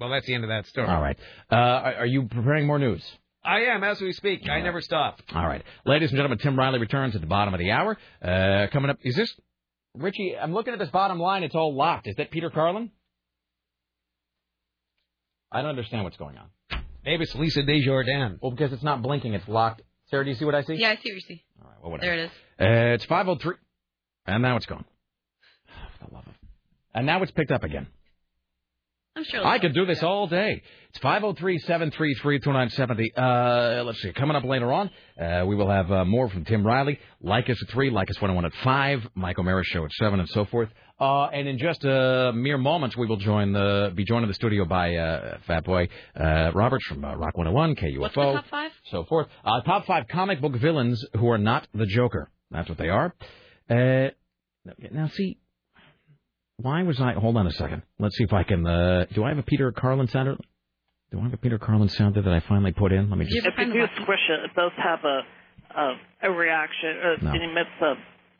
Well, 0.00 0.08
that's 0.08 0.24
the 0.24 0.32
end 0.32 0.44
of 0.44 0.48
that 0.48 0.66
story. 0.68 0.88
All 0.88 1.02
right. 1.02 1.18
Uh, 1.50 1.56
are, 1.56 1.94
are 1.96 2.06
you 2.06 2.22
preparing 2.22 2.66
more 2.66 2.78
news? 2.78 3.04
I 3.44 3.64
am 3.64 3.84
as 3.84 4.00
we 4.00 4.14
speak. 4.14 4.48
I 4.48 4.62
never 4.62 4.80
stop. 4.80 5.20
All 5.34 5.46
right. 5.46 5.62
Ladies 5.84 6.08
and 6.08 6.16
gentlemen, 6.16 6.38
Tim 6.38 6.58
Riley 6.58 6.78
returns 6.78 7.14
at 7.14 7.20
the 7.20 7.26
bottom 7.26 7.52
of 7.52 7.60
the 7.60 7.70
hour. 7.70 7.98
Uh, 8.22 8.68
coming 8.72 8.88
up, 8.88 8.96
is 9.02 9.14
this 9.14 9.30
Richie? 9.94 10.36
I'm 10.40 10.54
looking 10.54 10.72
at 10.72 10.78
this 10.78 10.88
bottom 10.88 11.18
line. 11.18 11.42
It's 11.42 11.54
all 11.54 11.76
locked. 11.76 12.06
Is 12.06 12.16
that 12.16 12.30
Peter 12.30 12.48
Carlin? 12.48 12.92
I 15.52 15.60
don't 15.60 15.70
understand 15.70 16.04
what's 16.04 16.16
going 16.16 16.36
on. 16.38 16.46
Maybe 17.04 17.24
it's 17.24 17.34
Lisa 17.34 17.62
Desjardins. 17.62 18.38
Well, 18.40 18.52
because 18.52 18.72
it's 18.72 18.82
not 18.82 19.02
blinking, 19.02 19.34
it's 19.34 19.46
locked. 19.48 19.82
Sarah, 20.06 20.24
do 20.24 20.30
you 20.30 20.36
see 20.36 20.44
what 20.44 20.54
I 20.54 20.62
see? 20.62 20.74
Yeah, 20.74 20.90
I 20.90 20.94
see 20.96 21.10
what 21.10 21.14
you 21.14 21.20
see. 21.20 21.44
All 21.60 21.68
right, 21.68 21.76
Well, 21.82 21.90
whatever. 21.92 22.06
There 22.06 22.18
it 22.18 22.24
is. 22.26 22.30
Uh, 22.60 22.94
it's 22.94 23.04
503. 23.04 23.54
And 24.26 24.42
now 24.42 24.56
it's 24.56 24.66
gone. 24.66 24.84
For 25.98 26.08
the 26.08 26.14
love 26.14 26.24
of. 26.26 26.34
And 26.94 27.06
now 27.06 27.22
it's 27.22 27.32
picked 27.32 27.50
up 27.50 27.64
again. 27.64 27.86
I'm 29.14 29.24
sure. 29.24 29.46
I 29.46 29.58
could 29.58 29.74
do 29.74 29.84
this 29.84 30.02
all 30.02 30.26
day. 30.26 30.62
It's 30.90 30.98
503-733-2970. 31.00 33.06
Uh, 33.16 33.84
let's 33.84 34.00
see. 34.00 34.12
Coming 34.12 34.36
up 34.36 34.44
later 34.44 34.72
on, 34.72 34.90
uh, 35.20 35.44
we 35.46 35.54
will 35.54 35.68
have 35.68 35.90
uh, 35.92 36.04
more 36.04 36.28
from 36.30 36.44
Tim 36.44 36.66
Riley. 36.66 36.98
Like 37.20 37.48
us 37.50 37.60
at 37.62 37.68
3, 37.72 37.90
like 37.90 38.08
us 38.10 38.16
101 38.20 38.44
at 38.46 38.52
5, 38.64 39.08
Michael 39.14 39.42
O'Mara 39.42 39.64
Show 39.64 39.84
at 39.84 39.92
7, 39.92 40.18
and 40.18 40.28
so 40.30 40.44
forth. 40.46 40.68
Uh, 40.98 41.26
and 41.26 41.46
in 41.48 41.58
just 41.58 41.84
a 41.84 42.32
mere 42.34 42.58
moments, 42.58 42.96
we 42.96 43.06
will 43.06 43.16
join 43.16 43.52
the, 43.52 43.92
be 43.94 44.04
joined 44.04 44.22
in 44.22 44.28
the 44.28 44.34
studio 44.34 44.64
by 44.64 44.94
uh, 44.96 45.38
Fat 45.46 45.64
Boy 45.64 45.88
uh, 46.18 46.50
Roberts 46.54 46.86
from 46.86 47.04
uh, 47.04 47.14
Rock 47.14 47.36
101, 47.36 47.76
KUFO, 47.76 47.98
What's 48.00 48.14
the 48.14 48.22
top 48.22 48.46
five? 48.48 48.70
so 48.90 49.04
forth. 49.04 49.26
Uh, 49.44 49.60
top 49.62 49.84
five 49.86 50.06
comic 50.08 50.40
book 50.40 50.54
villains 50.56 51.04
who 51.18 51.28
are 51.28 51.38
not 51.38 51.66
the 51.74 51.86
Joker. 51.86 52.30
That's 52.50 52.68
what 52.68 52.78
they 52.78 52.88
are. 52.88 53.14
Uh, 53.68 54.08
now, 54.92 55.08
see, 55.08 55.38
why 56.62 56.82
was 56.82 57.00
I? 57.00 57.12
Hold 57.14 57.36
on 57.36 57.46
a 57.46 57.50
second. 57.52 57.82
Let's 57.98 58.16
see 58.16 58.24
if 58.24 58.32
I 58.32 58.42
can. 58.44 58.66
Uh, 58.66 59.06
do 59.14 59.24
I 59.24 59.28
have 59.30 59.38
a 59.38 59.42
Peter 59.42 59.72
Carlin 59.72 60.08
sounder? 60.08 60.36
Do 61.10 61.20
I 61.20 61.24
have 61.24 61.32
a 61.34 61.36
Peter 61.36 61.58
Carlin 61.58 61.88
sounder 61.88 62.22
that 62.22 62.32
I 62.32 62.40
finally 62.48 62.72
put 62.72 62.92
in? 62.92 63.10
Let 63.10 63.18
me 63.18 63.26
just. 63.26 63.46
If 63.46 63.54
you 63.58 63.72
do 63.72 63.84
squish 64.02 64.20
it, 64.30 64.44
it 64.44 64.50
does 64.56 64.72
have 64.82 65.00
a 65.04 65.20
a, 65.78 65.94
a 66.28 66.30
reaction. 66.30 66.96
Uh, 67.02 67.24
No. 67.24 67.34
It 67.34 67.42
emits 67.42 67.70
a. 67.82 67.94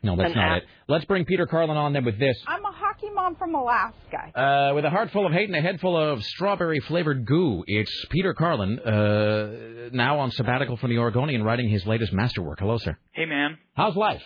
No, 0.05 0.17
that's 0.17 0.35
not 0.35 0.57
app. 0.57 0.63
it. 0.63 0.69
Let's 0.89 1.05
bring 1.05 1.25
Peter 1.25 1.47
Carlin 1.47 1.77
on 1.77 1.93
then 1.93 2.05
with 2.05 2.19
this. 2.19 2.37
I'm 2.49 2.65
a 2.65 2.73
hockey 2.73 3.09
mom 3.15 3.37
from 3.37 3.55
Alaska. 3.55 4.37
Uh, 4.37 4.75
with 4.75 4.85
a 4.85 4.91
heart 4.91 5.13
full 5.13 5.27
of 5.27 5.33
hate 5.33 5.49
and 5.49 5.55
a 5.57 5.61
head 5.61 5.79
full 5.81 5.97
of 5.97 6.25
strawberry 6.25 6.81
flavored 6.81 7.25
goo, 7.25 7.63
it's 7.69 8.07
Peter 8.11 8.35
Carlin, 8.35 8.81
uh, 8.81 9.91
now 9.93 10.19
on 10.19 10.33
sabbatical 10.33 10.77
from 10.79 10.91
the 10.91 10.99
Oregonian, 10.99 11.45
writing 11.45 11.69
his 11.69 11.87
latest 11.87 12.13
masterwork. 12.13 12.59
Hello, 12.59 12.79
sir. 12.79 12.99
Hey, 13.13 13.27
man. 13.27 13.59
How's 13.75 13.95
life? 13.95 14.23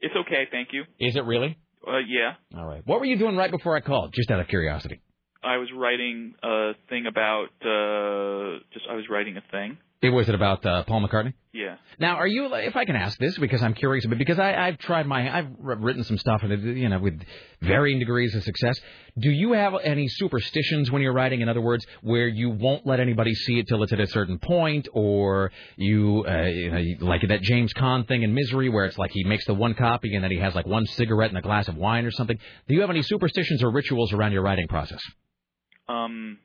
It's 0.00 0.14
okay, 0.16 0.44
thank 0.50 0.68
you. 0.72 0.84
Is 0.98 1.14
it 1.14 1.24
really? 1.26 1.58
Uh, 1.88 1.98
yeah. 2.06 2.34
All 2.58 2.66
right. 2.66 2.82
What 2.84 3.00
were 3.00 3.06
you 3.06 3.18
doing 3.18 3.36
right 3.36 3.50
before 3.50 3.76
I 3.76 3.80
called? 3.80 4.12
Just 4.14 4.30
out 4.30 4.40
of 4.40 4.48
curiosity. 4.48 5.00
I 5.42 5.56
was 5.56 5.68
writing 5.74 6.34
a 6.42 6.72
thing 6.88 7.06
about, 7.06 7.46
uh, 7.62 8.58
just, 8.72 8.86
I 8.90 8.94
was 8.94 9.04
writing 9.08 9.36
a 9.36 9.42
thing. 9.52 9.78
It 10.00 10.10
was 10.10 10.28
it 10.28 10.34
about 10.36 10.64
uh, 10.64 10.84
Paul 10.84 11.04
McCartney? 11.04 11.34
Yeah. 11.52 11.74
Now, 11.98 12.16
are 12.16 12.26
you? 12.26 12.54
If 12.54 12.76
I 12.76 12.84
can 12.84 12.94
ask 12.94 13.18
this, 13.18 13.36
because 13.36 13.64
I'm 13.64 13.74
curious, 13.74 14.06
but 14.06 14.16
because 14.16 14.38
I, 14.38 14.54
I've 14.54 14.78
tried 14.78 15.08
my, 15.08 15.36
I've 15.36 15.48
written 15.58 16.04
some 16.04 16.18
stuff, 16.18 16.44
and 16.44 16.52
it, 16.52 16.76
you 16.76 16.88
know, 16.88 17.00
with 17.00 17.20
varying 17.60 17.98
degrees 17.98 18.32
of 18.36 18.44
success. 18.44 18.78
Do 19.18 19.28
you 19.28 19.54
have 19.54 19.74
any 19.82 20.06
superstitions 20.06 20.88
when 20.92 21.02
you're 21.02 21.12
writing? 21.12 21.40
In 21.40 21.48
other 21.48 21.60
words, 21.60 21.84
where 22.02 22.28
you 22.28 22.50
won't 22.50 22.86
let 22.86 23.00
anybody 23.00 23.34
see 23.34 23.58
it 23.58 23.66
till 23.66 23.82
it's 23.82 23.92
at 23.92 23.98
a 23.98 24.06
certain 24.06 24.38
point, 24.38 24.86
or 24.92 25.50
you, 25.74 26.24
uh, 26.28 26.42
you 26.42 26.70
know, 26.70 27.06
like 27.06 27.22
that 27.26 27.42
James 27.42 27.72
Caan 27.74 28.06
thing 28.06 28.22
in 28.22 28.32
Misery, 28.32 28.68
where 28.68 28.84
it's 28.84 28.98
like 28.98 29.10
he 29.12 29.24
makes 29.24 29.46
the 29.46 29.54
one 29.54 29.74
copy 29.74 30.14
and 30.14 30.22
then 30.22 30.30
he 30.30 30.38
has 30.38 30.54
like 30.54 30.66
one 30.66 30.86
cigarette 30.86 31.30
and 31.30 31.38
a 31.38 31.42
glass 31.42 31.66
of 31.66 31.74
wine 31.76 32.06
or 32.06 32.12
something. 32.12 32.38
Do 32.68 32.74
you 32.74 32.82
have 32.82 32.90
any 32.90 33.02
superstitions 33.02 33.64
or 33.64 33.72
rituals 33.72 34.12
around 34.12 34.30
your 34.30 34.42
writing 34.42 34.68
process? 34.68 35.02
Um, 35.88 36.38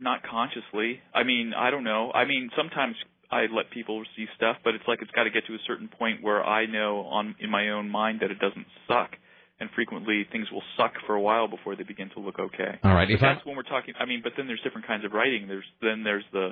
not 0.00 0.22
consciously. 0.22 1.00
I 1.14 1.22
mean, 1.24 1.52
I 1.56 1.70
don't 1.70 1.84
know. 1.84 2.10
I 2.12 2.24
mean, 2.24 2.50
sometimes 2.56 2.94
I 3.30 3.46
let 3.52 3.70
people 3.70 4.02
see 4.16 4.26
stuff, 4.36 4.56
but 4.64 4.74
it's 4.74 4.84
like 4.86 5.00
it's 5.02 5.10
got 5.12 5.24
to 5.24 5.30
get 5.30 5.46
to 5.46 5.54
a 5.54 5.58
certain 5.66 5.88
point 5.88 6.22
where 6.22 6.44
I 6.44 6.66
know 6.66 7.00
on 7.06 7.34
in 7.40 7.50
my 7.50 7.70
own 7.70 7.88
mind 7.90 8.20
that 8.20 8.30
it 8.30 8.38
doesn't 8.38 8.66
suck. 8.88 9.10
And 9.58 9.70
frequently 9.74 10.26
things 10.30 10.46
will 10.52 10.62
suck 10.76 10.92
for 11.06 11.14
a 11.14 11.20
while 11.20 11.48
before 11.48 11.76
they 11.76 11.82
begin 11.82 12.10
to 12.10 12.20
look 12.20 12.38
okay. 12.38 12.78
All 12.84 12.92
right, 12.92 13.08
But 13.08 13.14
if 13.14 13.22
I- 13.22 13.34
that's 13.34 13.46
when 13.46 13.56
we're 13.56 13.62
talking. 13.62 13.94
I 13.98 14.04
mean, 14.04 14.20
but 14.22 14.32
then 14.36 14.46
there's 14.46 14.60
different 14.60 14.86
kinds 14.86 15.04
of 15.06 15.12
writing. 15.12 15.48
There's 15.48 15.64
then 15.80 16.04
there's 16.04 16.24
the 16.32 16.50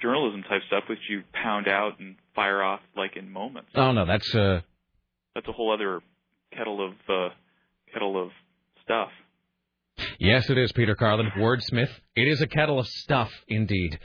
journalism 0.00 0.44
type 0.48 0.62
stuff 0.68 0.84
which 0.88 1.00
you 1.10 1.22
pound 1.32 1.66
out 1.68 1.98
and 1.98 2.14
fire 2.36 2.62
off 2.62 2.80
like 2.96 3.16
in 3.16 3.32
moments. 3.32 3.70
Oh 3.74 3.90
no, 3.92 4.06
that's 4.06 4.32
uh, 4.34 4.60
That's 5.34 5.48
a 5.48 5.52
whole 5.52 5.72
other 5.74 6.00
kettle 6.56 6.86
of 6.86 6.92
uh, 7.08 7.34
kettle 7.92 8.22
of 8.22 8.30
stuff. 8.84 9.08
Yes, 10.18 10.48
it 10.50 10.58
is 10.58 10.72
Peter 10.72 10.94
Carlin, 10.94 11.30
wordsmith. 11.36 11.90
It 12.14 12.28
is 12.28 12.40
a 12.40 12.46
kettle 12.46 12.78
of 12.78 12.86
stuff, 12.86 13.30
indeed. 13.48 13.98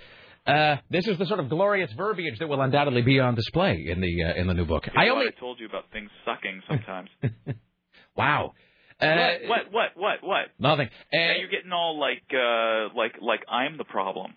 Uh, 0.45 0.77
this 0.89 1.07
is 1.07 1.17
the 1.17 1.25
sort 1.25 1.39
of 1.39 1.49
glorious 1.49 1.91
verbiage 1.93 2.39
that 2.39 2.47
will 2.47 2.61
undoubtedly 2.61 3.03
be 3.03 3.19
on 3.19 3.35
display 3.35 3.85
in 3.87 4.01
the 4.01 4.23
uh, 4.23 4.33
in 4.33 4.47
the 4.47 4.53
new 4.53 4.65
book. 4.65 4.87
I 4.95 5.09
only 5.09 5.27
I 5.27 5.39
told 5.39 5.59
you 5.59 5.67
about 5.67 5.85
things 5.93 6.09
sucking 6.25 6.61
sometimes. 6.67 7.09
wow. 8.15 8.53
Uh, 8.99 9.05
what? 9.47 9.71
What? 9.71 9.71
What? 9.71 9.89
What? 9.95 10.23
What? 10.23 10.45
Nothing. 10.59 10.89
now 11.13 11.33
you're 11.37 11.47
getting 11.47 11.71
all 11.71 11.99
like, 11.99 12.23
uh, 12.33 12.93
like, 12.95 13.15
like 13.21 13.41
I'm 13.49 13.77
the 13.77 13.83
problem. 13.83 14.33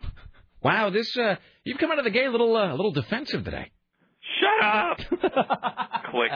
Wow, 0.63 0.89
this 0.89 1.15
uh, 1.19 1.37
you've 1.65 1.79
come 1.79 1.91
out 1.91 1.99
of 1.99 2.05
the 2.05 2.11
gate 2.11 2.27
a 2.27 2.31
little 2.31 2.57
uh, 2.57 2.73
a 2.73 2.77
little 2.77 2.93
defensive 2.93 3.45
today. 3.45 3.71
Shut 4.41 4.65
up. 4.65 4.99
Click. 6.11 6.33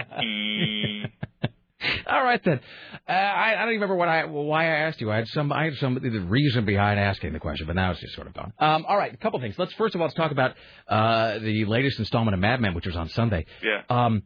All 2.06 2.24
right 2.24 2.42
then. 2.44 2.60
Uh, 3.08 3.12
I, 3.12 3.52
I 3.52 3.64
don't 3.64 3.68
even 3.68 3.82
remember 3.82 3.94
what 3.94 4.08
I 4.08 4.24
why 4.24 4.64
I 4.64 4.86
asked 4.86 5.00
you. 5.00 5.10
I 5.12 5.16
had 5.16 5.28
some 5.28 5.52
I 5.52 5.64
had 5.64 5.74
some 5.76 5.94
the 5.94 6.20
reason 6.20 6.64
behind 6.64 6.98
asking 6.98 7.32
the 7.32 7.38
question, 7.38 7.66
but 7.66 7.76
now 7.76 7.92
it's 7.92 8.00
just 8.00 8.14
sort 8.14 8.26
of 8.26 8.34
gone. 8.34 8.52
Um, 8.58 8.84
all 8.88 8.96
right, 8.96 9.12
a 9.12 9.16
couple 9.16 9.40
things. 9.40 9.54
Let's 9.58 9.72
first 9.74 9.94
of 9.94 10.00
all 10.00 10.06
let's 10.06 10.16
talk 10.16 10.32
about 10.32 10.54
uh, 10.88 11.38
the 11.38 11.64
latest 11.66 11.98
installment 11.98 12.34
of 12.34 12.40
Mad 12.40 12.60
Men, 12.60 12.74
which 12.74 12.86
was 12.86 12.96
on 12.96 13.08
Sunday. 13.10 13.46
Yeah. 13.62 13.82
Um, 13.88 14.22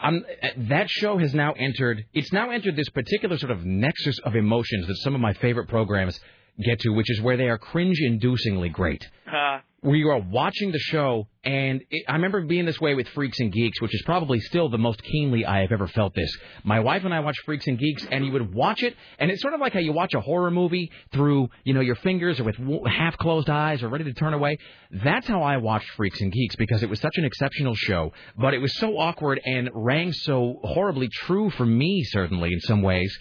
I'm, 0.00 0.24
that 0.68 0.88
show 0.88 1.18
has 1.18 1.34
now 1.34 1.52
entered. 1.52 2.06
It's 2.14 2.32
now 2.32 2.50
entered 2.50 2.76
this 2.76 2.88
particular 2.88 3.36
sort 3.38 3.52
of 3.52 3.64
nexus 3.64 4.18
of 4.20 4.34
emotions 4.34 4.86
that 4.86 4.96
some 4.96 5.14
of 5.14 5.20
my 5.20 5.34
favorite 5.34 5.68
programs 5.68 6.18
get 6.64 6.80
to, 6.80 6.90
which 6.90 7.10
is 7.10 7.20
where 7.20 7.36
they 7.36 7.48
are 7.48 7.58
cringe-inducingly 7.58 8.72
great 8.72 9.04
uh-huh. 9.26 9.36
Ha. 9.36 9.62
where 9.80 9.96
you 9.96 10.08
are 10.08 10.18
watching 10.18 10.72
the 10.72 10.78
show, 10.78 11.28
and 11.44 11.82
it, 11.90 12.04
I 12.08 12.12
remember 12.14 12.40
being 12.42 12.64
this 12.64 12.80
way 12.80 12.94
with 12.94 13.08
Freaks 13.08 13.38
and 13.40 13.52
Geeks, 13.52 13.80
which 13.80 13.94
is 13.94 14.02
probably 14.06 14.40
still 14.40 14.68
the 14.68 14.78
most 14.78 15.02
keenly 15.02 15.44
I 15.44 15.60
have 15.60 15.72
ever 15.72 15.86
felt 15.86 16.14
this. 16.14 16.30
My 16.64 16.80
wife 16.80 17.04
and 17.04 17.12
I 17.12 17.20
watch 17.20 17.36
Freaks 17.44 17.66
and 17.66 17.78
Geeks, 17.78 18.06
and 18.10 18.24
you 18.24 18.32
would 18.32 18.54
watch 18.54 18.82
it, 18.82 18.96
and 19.18 19.30
it's 19.30 19.42
sort 19.42 19.54
of 19.54 19.60
like 19.60 19.74
how 19.74 19.80
you 19.80 19.92
watch 19.92 20.14
a 20.14 20.20
horror 20.20 20.50
movie 20.50 20.90
through, 21.12 21.48
you 21.64 21.74
know, 21.74 21.80
your 21.80 21.96
fingers 21.96 22.40
or 22.40 22.44
with 22.44 22.56
half 22.86 23.18
closed 23.18 23.50
eyes 23.50 23.82
or 23.82 23.88
ready 23.88 24.04
to 24.04 24.14
turn 24.14 24.32
away. 24.32 24.58
That's 24.90 25.26
how 25.26 25.42
I 25.42 25.58
watched 25.58 25.90
Freaks 25.96 26.20
and 26.20 26.32
Geeks 26.32 26.56
because 26.56 26.82
it 26.82 26.88
was 26.88 27.00
such 27.00 27.16
an 27.16 27.24
exceptional 27.24 27.74
show, 27.74 28.12
but 28.36 28.54
it 28.54 28.58
was 28.58 28.76
so 28.78 28.98
awkward 28.98 29.40
and 29.44 29.68
rang 29.74 30.12
so 30.12 30.60
horribly 30.62 31.08
true 31.12 31.50
for 31.50 31.66
me, 31.66 32.02
certainly 32.04 32.52
in 32.52 32.60
some 32.60 32.82
ways, 32.82 33.16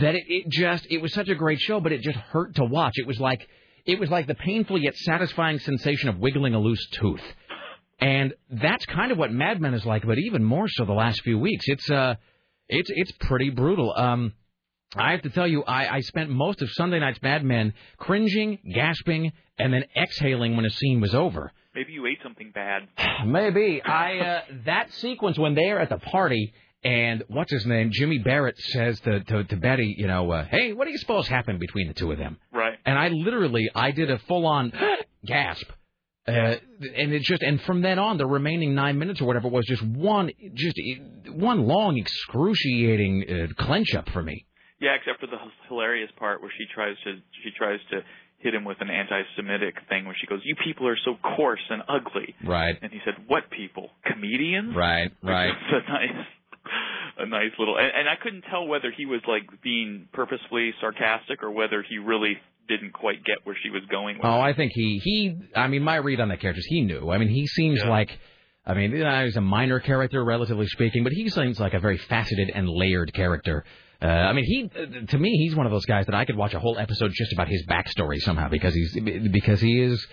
that 0.00 0.14
it, 0.14 0.24
it 0.28 0.48
just 0.48 0.86
it 0.90 1.02
was 1.02 1.12
such 1.12 1.28
a 1.28 1.34
great 1.34 1.60
show, 1.60 1.80
but 1.80 1.92
it 1.92 2.00
just 2.00 2.16
hurt 2.16 2.54
to 2.56 2.64
watch. 2.64 2.94
It 2.96 3.06
was 3.06 3.20
like 3.20 3.46
it 3.84 3.98
was 3.98 4.10
like 4.10 4.26
the 4.26 4.34
painful 4.34 4.78
yet 4.78 4.96
satisfying 4.96 5.58
sensation 5.58 6.08
of 6.08 6.18
wiggling 6.18 6.54
a 6.54 6.58
loose 6.58 6.84
tooth. 6.92 7.22
And 8.00 8.34
that's 8.50 8.84
kind 8.86 9.12
of 9.12 9.18
what 9.18 9.32
Mad 9.32 9.60
Men 9.60 9.74
is 9.74 9.84
like, 9.84 10.04
but 10.06 10.18
even 10.18 10.42
more 10.42 10.66
so 10.68 10.84
the 10.84 10.92
last 10.92 11.22
few 11.22 11.38
weeks. 11.38 11.64
It's 11.68 11.90
uh 11.90 12.14
it's 12.68 12.90
it's 12.94 13.12
pretty 13.12 13.50
brutal. 13.50 13.92
Um 13.94 14.32
I 14.94 15.12
have 15.12 15.22
to 15.22 15.30
tell 15.30 15.46
you, 15.46 15.62
I, 15.62 15.96
I 15.96 16.00
spent 16.00 16.28
most 16.28 16.60
of 16.60 16.70
Sunday 16.72 17.00
night's 17.00 17.22
Mad 17.22 17.44
Men 17.44 17.72
cringing, 17.96 18.58
gasping, 18.74 19.32
and 19.58 19.72
then 19.72 19.84
exhaling 19.96 20.54
when 20.54 20.66
a 20.66 20.70
scene 20.70 21.00
was 21.00 21.14
over. 21.14 21.50
Maybe 21.74 21.92
you 21.92 22.04
ate 22.06 22.18
something 22.22 22.50
bad. 22.54 22.82
Maybe. 23.26 23.80
I 23.82 24.18
uh, 24.18 24.40
that 24.66 24.92
sequence 24.94 25.38
when 25.38 25.54
they 25.54 25.70
are 25.70 25.78
at 25.78 25.88
the 25.88 25.98
party 25.98 26.52
and 26.84 27.22
what's 27.28 27.52
his 27.52 27.64
name, 27.66 27.90
Jimmy 27.92 28.18
Barrett 28.18 28.58
says 28.58 28.98
to 29.00 29.22
to, 29.24 29.44
to 29.44 29.56
Betty, 29.56 29.94
you 29.96 30.06
know, 30.06 30.30
uh, 30.30 30.44
hey, 30.44 30.72
what 30.72 30.86
do 30.86 30.90
you 30.90 30.98
suppose 30.98 31.28
happened 31.28 31.60
between 31.60 31.88
the 31.88 31.94
two 31.94 32.10
of 32.10 32.18
them? 32.18 32.38
Right. 32.52 32.78
And 32.84 32.98
I 32.98 33.08
literally, 33.08 33.70
I 33.74 33.92
did 33.92 34.10
a 34.10 34.18
full 34.20 34.46
on 34.46 34.72
gasp. 35.26 35.66
Uh, 36.26 36.54
and 36.78 37.12
it 37.12 37.22
just, 37.22 37.42
and 37.42 37.60
from 37.62 37.82
then 37.82 37.98
on, 37.98 38.16
the 38.16 38.26
remaining 38.26 38.76
nine 38.76 38.96
minutes 38.96 39.20
or 39.20 39.24
whatever 39.24 39.48
was 39.48 39.66
just 39.66 39.82
one, 39.82 40.30
just 40.54 40.78
one 41.32 41.66
long, 41.66 41.98
excruciating 41.98 43.24
uh, 43.28 43.62
clench 43.64 43.92
up 43.94 44.08
for 44.10 44.22
me. 44.22 44.46
Yeah, 44.80 44.94
except 44.94 45.20
for 45.20 45.26
the 45.26 45.38
hilarious 45.68 46.10
part 46.18 46.40
where 46.40 46.50
she 46.56 46.64
tries 46.72 46.96
to 47.04 47.14
she 47.44 47.50
tries 47.56 47.80
to 47.90 48.00
hit 48.38 48.54
him 48.54 48.64
with 48.64 48.78
an 48.80 48.90
anti-Semitic 48.90 49.74
thing 49.88 50.04
where 50.04 50.16
she 50.20 50.26
goes, 50.26 50.40
"You 50.44 50.56
people 50.64 50.88
are 50.88 50.98
so 51.04 51.14
coarse 51.36 51.62
and 51.70 51.82
ugly." 51.88 52.34
Right. 52.44 52.76
And 52.82 52.90
he 52.92 52.98
said, 53.04 53.14
"What 53.28 53.50
people? 53.50 53.90
Comedians?" 54.04 54.74
Right, 54.74 55.10
right. 55.22 55.50
It's 55.50 55.86
a 55.88 55.92
nice, 55.92 56.26
a 57.18 57.26
nice 57.26 57.52
little, 57.58 57.76
and, 57.76 57.90
and 57.94 58.08
I 58.08 58.14
couldn't 58.22 58.42
tell 58.50 58.66
whether 58.66 58.92
he 58.96 59.06
was 59.06 59.20
like 59.26 59.42
being 59.62 60.08
purposefully 60.12 60.72
sarcastic 60.80 61.42
or 61.42 61.50
whether 61.50 61.82
he 61.82 61.98
really 61.98 62.36
didn't 62.68 62.92
quite 62.92 63.24
get 63.24 63.38
where 63.44 63.56
she 63.62 63.70
was 63.70 63.82
going 63.90 64.16
with. 64.16 64.24
Oh, 64.24 64.40
I 64.40 64.52
think 64.54 64.72
he 64.74 65.00
he. 65.02 65.36
I 65.54 65.68
mean, 65.68 65.82
my 65.82 65.96
read 65.96 66.20
on 66.20 66.28
the 66.28 66.36
characters, 66.36 66.66
he 66.66 66.82
knew. 66.82 67.10
I 67.10 67.18
mean, 67.18 67.28
he 67.28 67.46
seems 67.46 67.84
like. 67.84 68.10
I 68.64 68.74
mean, 68.74 68.92
you 68.92 69.02
know, 69.02 69.24
he's 69.24 69.36
a 69.36 69.40
minor 69.40 69.80
character, 69.80 70.24
relatively 70.24 70.68
speaking, 70.68 71.02
but 71.02 71.12
he 71.12 71.28
seems 71.28 71.58
like 71.58 71.74
a 71.74 71.80
very 71.80 71.98
faceted 71.98 72.48
and 72.54 72.68
layered 72.68 73.12
character. 73.12 73.64
Uh, 74.00 74.06
I 74.06 74.32
mean, 74.32 74.44
he 74.44 75.06
to 75.06 75.18
me, 75.18 75.36
he's 75.36 75.56
one 75.56 75.66
of 75.66 75.72
those 75.72 75.84
guys 75.84 76.06
that 76.06 76.14
I 76.14 76.24
could 76.24 76.36
watch 76.36 76.54
a 76.54 76.60
whole 76.60 76.78
episode 76.78 77.10
just 77.12 77.32
about 77.32 77.48
his 77.48 77.64
backstory 77.66 78.18
somehow 78.20 78.48
because 78.48 78.74
he's 78.74 78.98
because 79.30 79.60
he 79.60 79.80
is. 79.80 80.06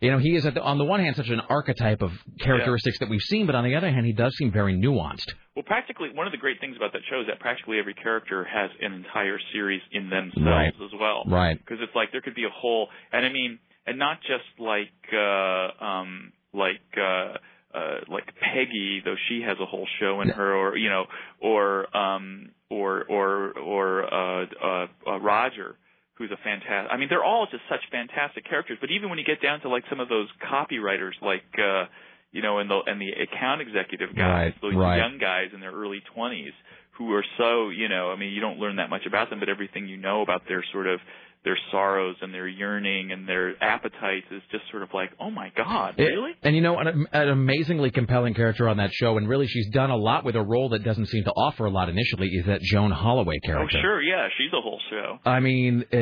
You 0.00 0.10
know, 0.10 0.18
he 0.18 0.34
is 0.36 0.44
at 0.44 0.54
the, 0.54 0.60
on 0.60 0.76
the 0.78 0.84
one 0.84 1.00
hand 1.00 1.16
such 1.16 1.28
an 1.30 1.40
archetype 1.48 2.02
of 2.02 2.10
characteristics 2.40 2.98
that 2.98 3.08
we've 3.08 3.22
seen, 3.22 3.46
but 3.46 3.54
on 3.54 3.64
the 3.64 3.74
other 3.76 3.90
hand, 3.90 4.04
he 4.04 4.12
does 4.12 4.36
seem 4.36 4.52
very 4.52 4.74
nuanced. 4.76 5.32
Well, 5.56 5.62
practically 5.62 6.08
one 6.12 6.26
of 6.26 6.32
the 6.32 6.38
great 6.38 6.60
things 6.60 6.76
about 6.76 6.92
that 6.92 7.02
show 7.08 7.20
is 7.20 7.26
that 7.28 7.40
practically 7.40 7.78
every 7.78 7.94
character 7.94 8.44
has 8.44 8.70
an 8.82 8.92
entire 8.92 9.38
series 9.52 9.80
in 9.92 10.10
themselves 10.10 10.44
Right. 10.46 10.72
as 10.84 10.90
well. 11.00 11.24
Right. 11.26 11.58
Because 11.58 11.78
it's 11.80 11.94
like 11.94 12.10
there 12.12 12.20
could 12.20 12.34
be 12.34 12.44
a 12.44 12.50
whole, 12.52 12.88
and 13.12 13.24
I 13.24 13.30
mean, 13.30 13.58
and 13.86 13.98
not 13.98 14.18
just 14.22 14.44
like 14.58 14.88
uh 15.12 15.84
um 15.84 16.32
like 16.52 16.80
uh 16.98 17.36
uh 17.76 17.96
like 18.08 18.24
Peggy, 18.40 19.00
though 19.04 19.16
she 19.28 19.42
has 19.46 19.56
a 19.60 19.66
whole 19.66 19.86
show 20.00 20.20
in 20.22 20.28
her, 20.28 20.54
or 20.54 20.76
you 20.76 20.88
know, 20.90 21.04
or 21.40 21.96
um 21.96 22.50
or 22.68 23.04
or 23.04 23.52
or 23.58 24.04
uh 24.12 24.46
uh, 24.62 24.86
uh 25.06 25.18
Roger. 25.20 25.76
Who's 26.14 26.30
a 26.30 26.36
fantastic? 26.44 26.92
I 26.92 26.96
mean, 26.96 27.08
they're 27.08 27.24
all 27.24 27.46
just 27.50 27.64
such 27.68 27.80
fantastic 27.90 28.48
characters. 28.48 28.78
But 28.80 28.90
even 28.90 29.10
when 29.10 29.18
you 29.18 29.24
get 29.24 29.42
down 29.42 29.60
to 29.62 29.68
like 29.68 29.84
some 29.90 29.98
of 29.98 30.08
those 30.08 30.28
copywriters, 30.40 31.12
like 31.20 31.42
uh, 31.58 31.86
you 32.30 32.42
know, 32.42 32.58
and 32.58 32.70
the 32.70 32.80
and 32.86 33.00
the 33.00 33.10
account 33.10 33.60
executive 33.60 34.14
guys, 34.14 34.52
Right, 34.52 34.62
those 34.62 34.74
right. 34.74 34.98
young 34.98 35.18
guys 35.18 35.48
in 35.52 35.60
their 35.60 35.72
early 35.72 36.02
20s 36.16 36.52
who 36.98 37.12
are 37.12 37.24
so, 37.38 37.70
you 37.70 37.88
know, 37.88 38.10
I 38.10 38.16
mean, 38.16 38.32
you 38.32 38.40
don't 38.40 38.58
learn 38.58 38.76
that 38.76 38.88
much 38.88 39.06
about 39.06 39.30
them, 39.30 39.40
but 39.40 39.48
everything 39.48 39.88
you 39.88 39.96
know 39.96 40.22
about 40.22 40.42
their 40.46 40.64
sort 40.72 40.86
of 40.86 41.00
their 41.44 41.58
sorrows 41.70 42.16
and 42.22 42.32
their 42.32 42.48
yearning 42.48 43.12
and 43.12 43.28
their 43.28 43.52
appetites 43.62 44.24
is 44.30 44.40
just 44.50 44.64
sort 44.70 44.82
of 44.82 44.88
like, 44.94 45.10
oh 45.20 45.30
my 45.30 45.52
God, 45.56 45.94
It- 45.98 46.04
really? 46.04 46.32
and 46.42 46.56
you 46.56 46.62
know, 46.62 46.78
an, 46.78 47.06
an 47.12 47.28
amazingly 47.28 47.90
compelling 47.90 48.32
character 48.32 48.66
on 48.68 48.78
that 48.78 48.90
show, 48.94 49.18
and 49.18 49.28
really 49.28 49.46
she's 49.46 49.68
done 49.70 49.90
a 49.90 49.96
lot 49.96 50.24
with 50.24 50.36
a 50.36 50.42
role 50.42 50.70
that 50.70 50.82
doesn't 50.84 51.06
seem 51.06 51.22
to 51.24 51.30
offer 51.32 51.66
a 51.66 51.70
lot 51.70 51.88
initially, 51.90 52.28
is 52.28 52.46
that 52.46 52.62
Joan 52.62 52.90
Holloway 52.90 53.38
character. 53.44 53.76
Oh, 53.78 53.82
sure, 53.82 54.02
yeah, 54.02 54.28
she's 54.38 54.52
a 54.54 54.60
whole 54.62 54.80
show. 54.90 55.18
I 55.26 55.40
mean, 55.40 55.84
uh, 55.92 55.96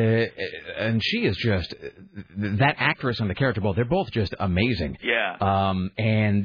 and 0.79 1.03
she 1.05 1.25
is 1.27 1.37
just 1.39 1.75
that 2.37 2.77
actress 2.79 3.19
and 3.21 3.29
the 3.29 3.35
character 3.35 3.61
both. 3.61 3.77
They're 3.77 3.85
both 3.85 4.11
just 4.13 4.35
amazing. 4.39 4.97
Yeah. 5.03 5.37
Um, 5.41 5.91
and 5.99 6.45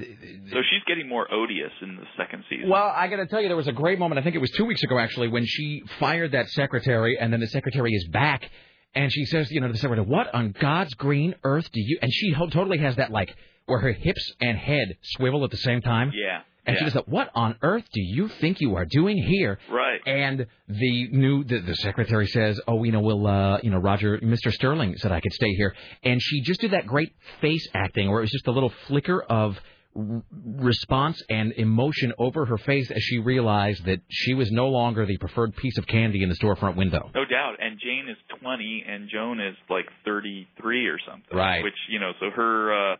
So 0.51 0.58
she's 0.72 0.84
getting 0.88 1.08
more 1.08 1.32
odious 1.32 1.72
in 1.82 1.98
the 1.98 2.03
second 2.17 2.43
season. 2.50 2.69
well, 2.69 2.92
I 2.95 3.08
got 3.08 3.17
to 3.17 3.27
tell 3.27 3.42
you, 3.42 3.48
there 3.48 3.58
was 3.58 3.67
a 3.67 3.72
great 3.74 4.00
moment. 4.00 4.19
I 4.19 4.24
think 4.24 4.35
it 4.35 4.40
was 4.40 4.51
two 4.51 4.66
weeks 4.66 4.82
ago 4.84 4.98
actually, 4.98 5.27
when 5.27 5.45
she 5.45 5.84
fired 6.00 6.32
that 6.32 6.48
secretary, 6.50 7.17
and 7.19 7.32
then 7.32 7.40
the 7.42 7.48
secretary 7.48 7.93
is 7.93 8.08
back, 8.08 8.50
and 8.98 9.14
she 9.14 9.26
says, 9.26 9.51
you 9.51 9.61
know, 9.61 9.67
to 9.67 9.74
the 9.74 9.80
secretary, 9.80 10.08
"What 10.08 10.34
on 10.34 10.56
God's 10.59 10.93
green 10.95 11.35
earth 11.43 11.72
do 11.72 11.80
you?" 11.80 12.00
And 12.01 12.11
she 12.11 12.32
ho- 12.32 12.48
totally 12.48 12.80
has 12.80 12.95
that 12.95 13.11
like 13.11 13.35
where 13.67 13.80
her 13.80 13.92
hips 13.92 14.34
and 14.42 14.58
head 14.58 14.98
swivel 15.03 15.43
at 15.43 15.51
the 15.51 15.58
same 15.58 15.82
time. 15.82 16.11
Yeah. 16.16 16.42
And 16.66 16.74
yeah. 16.74 16.80
she 16.80 16.85
does 16.85 16.93
that. 16.95 17.08
What 17.08 17.30
on 17.35 17.56
earth 17.61 17.85
do 17.93 18.01
you 18.01 18.27
think 18.27 18.59
you 18.59 18.76
are 18.76 18.85
doing 18.85 19.17
here? 19.17 19.59
Right. 19.69 20.01
And 20.06 20.48
the 20.67 21.08
new 21.09 21.43
the, 21.43 21.59
the 21.59 21.76
secretary 21.76 22.26
says, 22.27 22.59
"Oh, 22.67 22.84
you 22.84 22.92
know, 22.92 23.01
we'll, 23.01 23.27
uh, 23.27 23.59
you 23.61 23.69
know, 23.69 23.77
Roger, 23.77 24.17
Mr. 24.17 24.51
Sterling 24.51 24.98
said 24.98 25.11
I 25.11 25.19
could 25.19 25.34
stay 25.34 25.53
here." 25.53 25.76
And 26.03 26.19
she 26.19 26.42
just 26.42 26.59
did 26.59 26.72
that 26.72 26.88
great 26.88 27.14
face 27.40 27.67
acting, 27.76 28.09
where 28.09 28.19
it 28.19 28.24
was 28.24 28.32
just 28.32 28.48
a 28.48 28.51
little 28.51 28.74
flicker 28.88 29.22
of 29.22 29.59
response 29.98 31.22
and 31.30 31.53
emotion 31.53 32.14
over 32.19 32.45
her 32.45 32.58
face 32.58 32.92
as 32.92 33.01
she 33.01 33.17
realized 33.17 33.85
that 33.85 34.00
she 34.09 34.34
was 34.34 34.51
no 34.51 34.67
longer 34.67 35.06
the 35.06 35.17
preferred 35.17 35.56
piece 35.56 35.77
of 35.77 35.88
candy 35.88 36.22
in 36.22 36.30
the 36.30 36.35
storefront 36.35 36.76
window. 36.76 37.09
No 37.16 37.26
doubt. 37.26 37.56
And 37.59 37.80
Jane 37.80 38.08
is 38.09 38.17
20 38.40 38.85
and 38.88 39.09
Joan 39.09 39.40
is 39.40 39.56
like 39.69 39.85
33 40.06 40.88
or 40.88 41.00
something. 41.00 41.35
Right. 41.35 41.64
Which, 41.64 41.77
you 41.90 42.00
know, 42.00 42.11
so 42.19 42.30
her, 42.30 42.93
uh, 42.93 42.95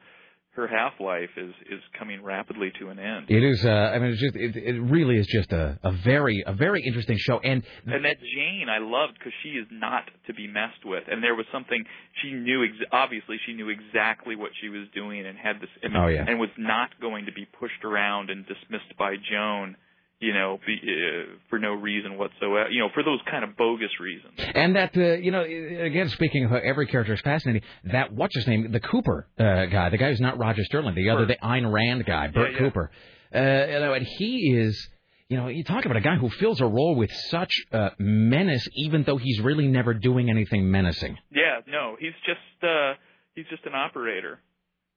her 0.58 0.68
half 0.68 1.00
life 1.00 1.30
is 1.38 1.54
is 1.72 1.80
coming 1.98 2.22
rapidly 2.24 2.72
to 2.80 2.90
an 2.90 3.00
end. 3.00 3.28
It 3.30 3.44
is. 3.44 3.64
Uh, 3.64 3.70
I 3.70 4.00
mean, 4.00 4.12
it's 4.12 4.20
just. 4.20 4.36
It, 4.36 4.56
it 4.58 4.82
really 4.82 5.18
is 5.18 5.28
just 5.28 5.52
a, 5.54 5.80
a 5.84 5.92
very 6.04 6.44
a 6.46 6.54
very 6.54 6.82
interesting 6.86 7.18
show. 7.20 7.40
And 7.40 7.64
And 7.86 8.04
that 8.04 8.18
Jane 8.20 8.68
I 8.68 8.80
loved 8.80 9.14
because 9.18 9.34
she 9.44 9.50
is 9.50 9.68
not 9.72 10.04
to 10.26 10.34
be 10.34 10.48
messed 10.48 10.84
with, 10.84 11.04
and 11.10 11.24
there 11.24 11.36
was 11.36 11.46
something 11.54 11.84
she 12.22 12.34
knew. 12.34 12.64
Ex- 12.66 12.90
obviously, 12.92 13.38
she 13.46 13.54
knew 13.54 13.70
exactly 13.70 14.36
what 14.36 14.52
she 14.60 14.70
was 14.70 14.88
doing, 14.94 15.26
and 15.26 15.38
had 15.38 15.62
this. 15.62 15.70
I 15.84 15.88
Oh, 15.96 16.08
yeah. 16.08 16.26
and 16.28 16.40
was 16.40 16.50
not 16.58 16.90
going 17.00 17.26
to 17.28 17.32
be 17.32 17.46
pushed 17.46 17.84
around 17.86 18.30
and 18.30 18.46
dismissed 18.46 18.98
by 18.98 19.16
Joan. 19.32 19.78
You 20.20 20.34
know, 20.34 20.58
be, 20.66 20.80
uh, 20.82 21.38
for 21.50 21.60
no 21.60 21.74
reason 21.74 22.18
whatsoever. 22.18 22.70
You 22.72 22.82
know, 22.82 22.90
for 22.94 23.04
those 23.04 23.20
kind 23.30 23.44
of 23.44 23.56
bogus 23.56 23.92
reasons. 24.00 24.34
and 24.38 24.76
that 24.76 24.98
uh, 24.98 25.14
you 25.14 25.32
know 25.32 25.44
again 25.44 26.10
speaking 26.10 26.46
of 26.46 26.50
how 26.52 26.58
every 26.58 26.88
character 26.88 27.14
is 27.14 27.22
fascinating. 27.22 27.62
That 27.92 28.12
what's 28.14 28.36
his 28.36 28.48
name? 28.48 28.72
The 28.72 28.80
Cooper 28.80 29.28
uh, 29.38 29.66
guy. 29.68 29.90
The 29.90 29.98
guy 29.98 30.10
who's 30.10 30.20
not 30.20 30.40
Roger 30.40 30.64
Sterling. 30.64 30.96
The 30.96 31.10
other, 31.12 31.28
the 31.28 31.38
Ayn 31.44 31.72
Rand 31.72 32.06
guy, 32.06 32.30
Bert 32.30 32.54
yeah. 32.54 32.58
Cooper. 32.58 32.92
Uh, 33.34 33.40
you 33.40 33.80
know, 33.80 33.94
and 33.94 34.06
he 34.06 34.58
is. 34.58 34.90
You 35.30 35.36
know, 35.36 35.50
you 35.50 35.66
talk 35.66 35.84
about 35.84 35.98
a 35.98 36.02
guy 36.02 36.16
who 36.16 36.30
fills 36.30 36.62
a 36.62 36.66
role 36.66 36.96
with 36.96 37.12
such 37.30 37.52
uh, 37.74 37.90
menace, 38.00 38.66
even 38.76 39.04
though 39.04 39.18
he's 39.18 39.42
really 39.42 39.68
never 39.68 39.94
doing 39.94 40.30
anything 40.30 40.72
menacing. 40.72 41.18
Yeah, 41.30 41.60
no, 41.68 41.98
he's 42.00 42.14
just 42.26 42.64
uh 42.64 42.94
he's 43.36 43.46
just 43.50 43.66
an 43.66 43.76
operator. 43.76 44.40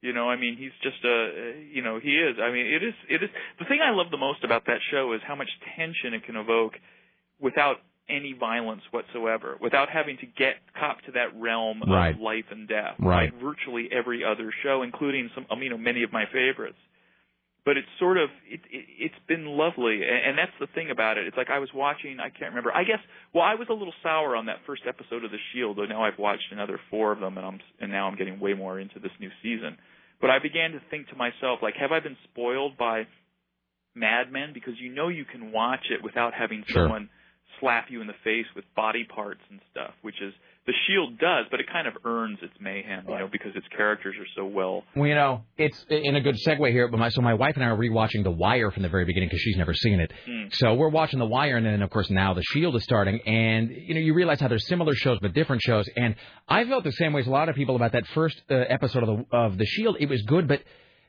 You 0.03 0.15
know, 0.15 0.31
I 0.31 0.37
mean, 0.37 0.57
he's 0.57 0.73
just 0.83 1.05
a 1.05 1.62
you 1.73 1.83
know, 1.83 1.99
he 2.01 2.17
is. 2.17 2.37
I 2.43 2.51
mean, 2.51 2.67
it 2.67 2.83
is 2.83 2.95
it 3.09 3.23
is 3.23 3.31
the 3.59 3.65
thing 3.67 3.81
I 3.85 3.91
love 3.91 4.11
the 4.11 4.17
most 4.17 4.45
about 4.45 4.67
that 4.67 4.79
show 4.91 5.12
is 5.12 5.20
how 5.27 5.35
much 5.35 5.49
tension 5.77 6.15
it 6.15 6.25
can 6.25 6.37
evoke 6.37 6.75
without 7.41 7.77
any 8.09 8.33
violence 8.33 8.83
whatsoever, 8.91 9.57
without 9.61 9.89
having 9.89 10.17
to 10.19 10.27
get 10.27 10.55
cop 10.79 11.01
to 11.03 11.12
that 11.12 11.29
realm 11.39 11.83
Right. 11.87 12.15
of 12.15 12.20
life 12.20 12.47
and 12.51 12.67
death. 12.67 12.97
Right. 12.99 13.33
Like 13.33 13.41
virtually 13.41 13.89
every 13.93 14.25
other 14.25 14.53
show, 14.65 14.83
including 14.83 15.31
some, 15.35 15.47
I 15.51 15.55
mean, 15.55 15.65
you 15.65 15.70
know, 15.70 15.79
many 15.79 16.03
of 16.03 16.12
my 16.12 16.25
favorites. 16.33 16.79
But 17.62 17.77
it's 17.77 17.87
sort 17.99 18.17
of 18.17 18.31
it, 18.49 18.61
it 18.70 18.85
it's 18.99 19.15
been 19.29 19.45
lovely, 19.45 20.01
and, 20.03 20.31
and 20.31 20.39
that's 20.39 20.57
the 20.59 20.67
thing 20.75 20.91
about 20.91 21.19
it. 21.19 21.27
It's 21.27 21.37
like 21.37 21.51
I 21.51 21.59
was 21.59 21.69
watching. 21.75 22.19
I 22.19 22.31
can't 22.31 22.51
remember. 22.51 22.73
I 22.75 22.85
guess. 22.85 23.01
Well, 23.35 23.45
I 23.45 23.55
was 23.55 23.69
a 23.69 23.75
little 23.75 23.93
sour 24.03 24.35
on 24.35 24.47
that 24.47 24.61
first 24.67 24.83
episode 24.89 25.25
of 25.25 25.31
The 25.31 25.37
Shield. 25.53 25.77
Though 25.77 25.85
now 25.85 26.03
I've 26.03 26.19
watched 26.19 26.51
another 26.53 26.81
four 26.91 27.12
of 27.12 27.20
them, 27.20 27.37
and 27.37 27.47
I'm 27.47 27.61
and 27.79 27.93
now 27.93 28.09
I'm 28.09 28.17
getting 28.17 28.41
way 28.41 28.55
more 28.55 28.81
into 28.81 28.99
this 28.99 29.12
new 29.20 29.29
season. 29.43 29.77
But 30.20 30.31
I 30.31 30.39
began 30.39 30.73
to 30.73 30.81
think 30.90 31.08
to 31.08 31.16
myself, 31.16 31.60
like, 31.62 31.74
have 31.76 31.92
I 31.92 32.00
been 32.00 32.16
spoiled 32.24 32.76
by 32.76 33.07
Mad 33.94 34.31
Men? 34.31 34.52
Because 34.52 34.74
you 34.78 34.92
know 34.92 35.08
you 35.08 35.24
can 35.24 35.52
watch 35.52 35.86
it 35.90 36.02
without 36.02 36.34
having 36.34 36.65
Sure. 36.66 36.84
someone 36.84 37.08
slap 37.58 37.90
you 37.90 38.00
in 38.00 38.07
the 38.07 38.15
face 38.24 38.47
with 38.55 38.65
body 38.74 39.05
parts 39.05 39.40
and 39.50 39.60
stuff, 39.70 39.94
which 40.02 40.20
is 40.20 40.34
The 40.66 40.74
Shield 40.86 41.18
does, 41.18 41.47
but 41.50 41.58
it 41.58 41.66
kind 41.72 41.89
of 41.89 41.94
earns 42.05 42.39
its 42.42 42.52
mayhem, 42.60 43.05
you 43.08 43.18
know, 43.18 43.28
because 43.32 43.52
its 43.56 43.66
characters 43.74 44.14
are 44.20 44.26
so 44.36 44.44
well 44.44 44.84
Well, 44.94 45.08
you 45.08 45.14
know, 45.14 45.42
it's 45.56 45.86
in 45.89 46.14
a 46.16 46.20
good 46.20 46.36
segue 46.47 46.70
here. 46.70 46.86
But 46.86 46.98
my 46.98 47.08
so 47.08 47.22
my 47.22 47.32
wife 47.32 47.55
and 47.56 47.64
I 47.64 47.68
are 47.68 47.76
rewatching 47.76 48.24
The 48.24 48.30
Wire 48.30 48.70
from 48.70 48.82
the 48.82 48.90
very 48.90 49.06
beginning 49.06 49.30
because 49.30 49.40
she's 49.40 49.56
never 49.56 49.72
seen 49.72 50.00
it. 50.00 50.12
Mm. 50.28 50.55
So 50.55 50.74
we're 50.74 50.90
watching 50.90 51.18
The 51.18 51.26
Wire, 51.26 51.56
and 51.56 51.64
then 51.64 51.80
of 51.80 51.89
course 51.89 52.10
now 52.10 52.34
The 52.34 52.42
Shield 52.52 52.76
is 52.76 52.84
starting, 52.84 53.20
and 53.20 53.70
you 53.70 53.94
know 53.94 54.00
you 54.00 54.12
realize 54.12 54.39
how 54.39 54.48
there's 54.48 54.66
similar 54.68 54.94
shows 54.94 55.18
but 55.22 55.32
different 55.32 55.62
shows. 55.62 55.86
And 55.97 56.14
I 56.47 56.64
felt 56.66 56.84
the 56.84 56.92
same 56.92 57.14
way 57.14 57.22
as 57.22 57.26
a 57.26 57.30
lot 57.30 57.48
of 57.48 57.55
people 57.55 57.74
about 57.74 57.92
that 57.92 58.06
first 58.08 58.40
uh, 58.50 58.55
episode 58.55 59.02
of 59.02 59.08
the 59.08 59.36
of 59.36 59.58
The 59.58 59.66
Shield. 59.66 59.97
It 59.98 60.10
was 60.10 60.20
good, 60.22 60.47
but 60.47 60.60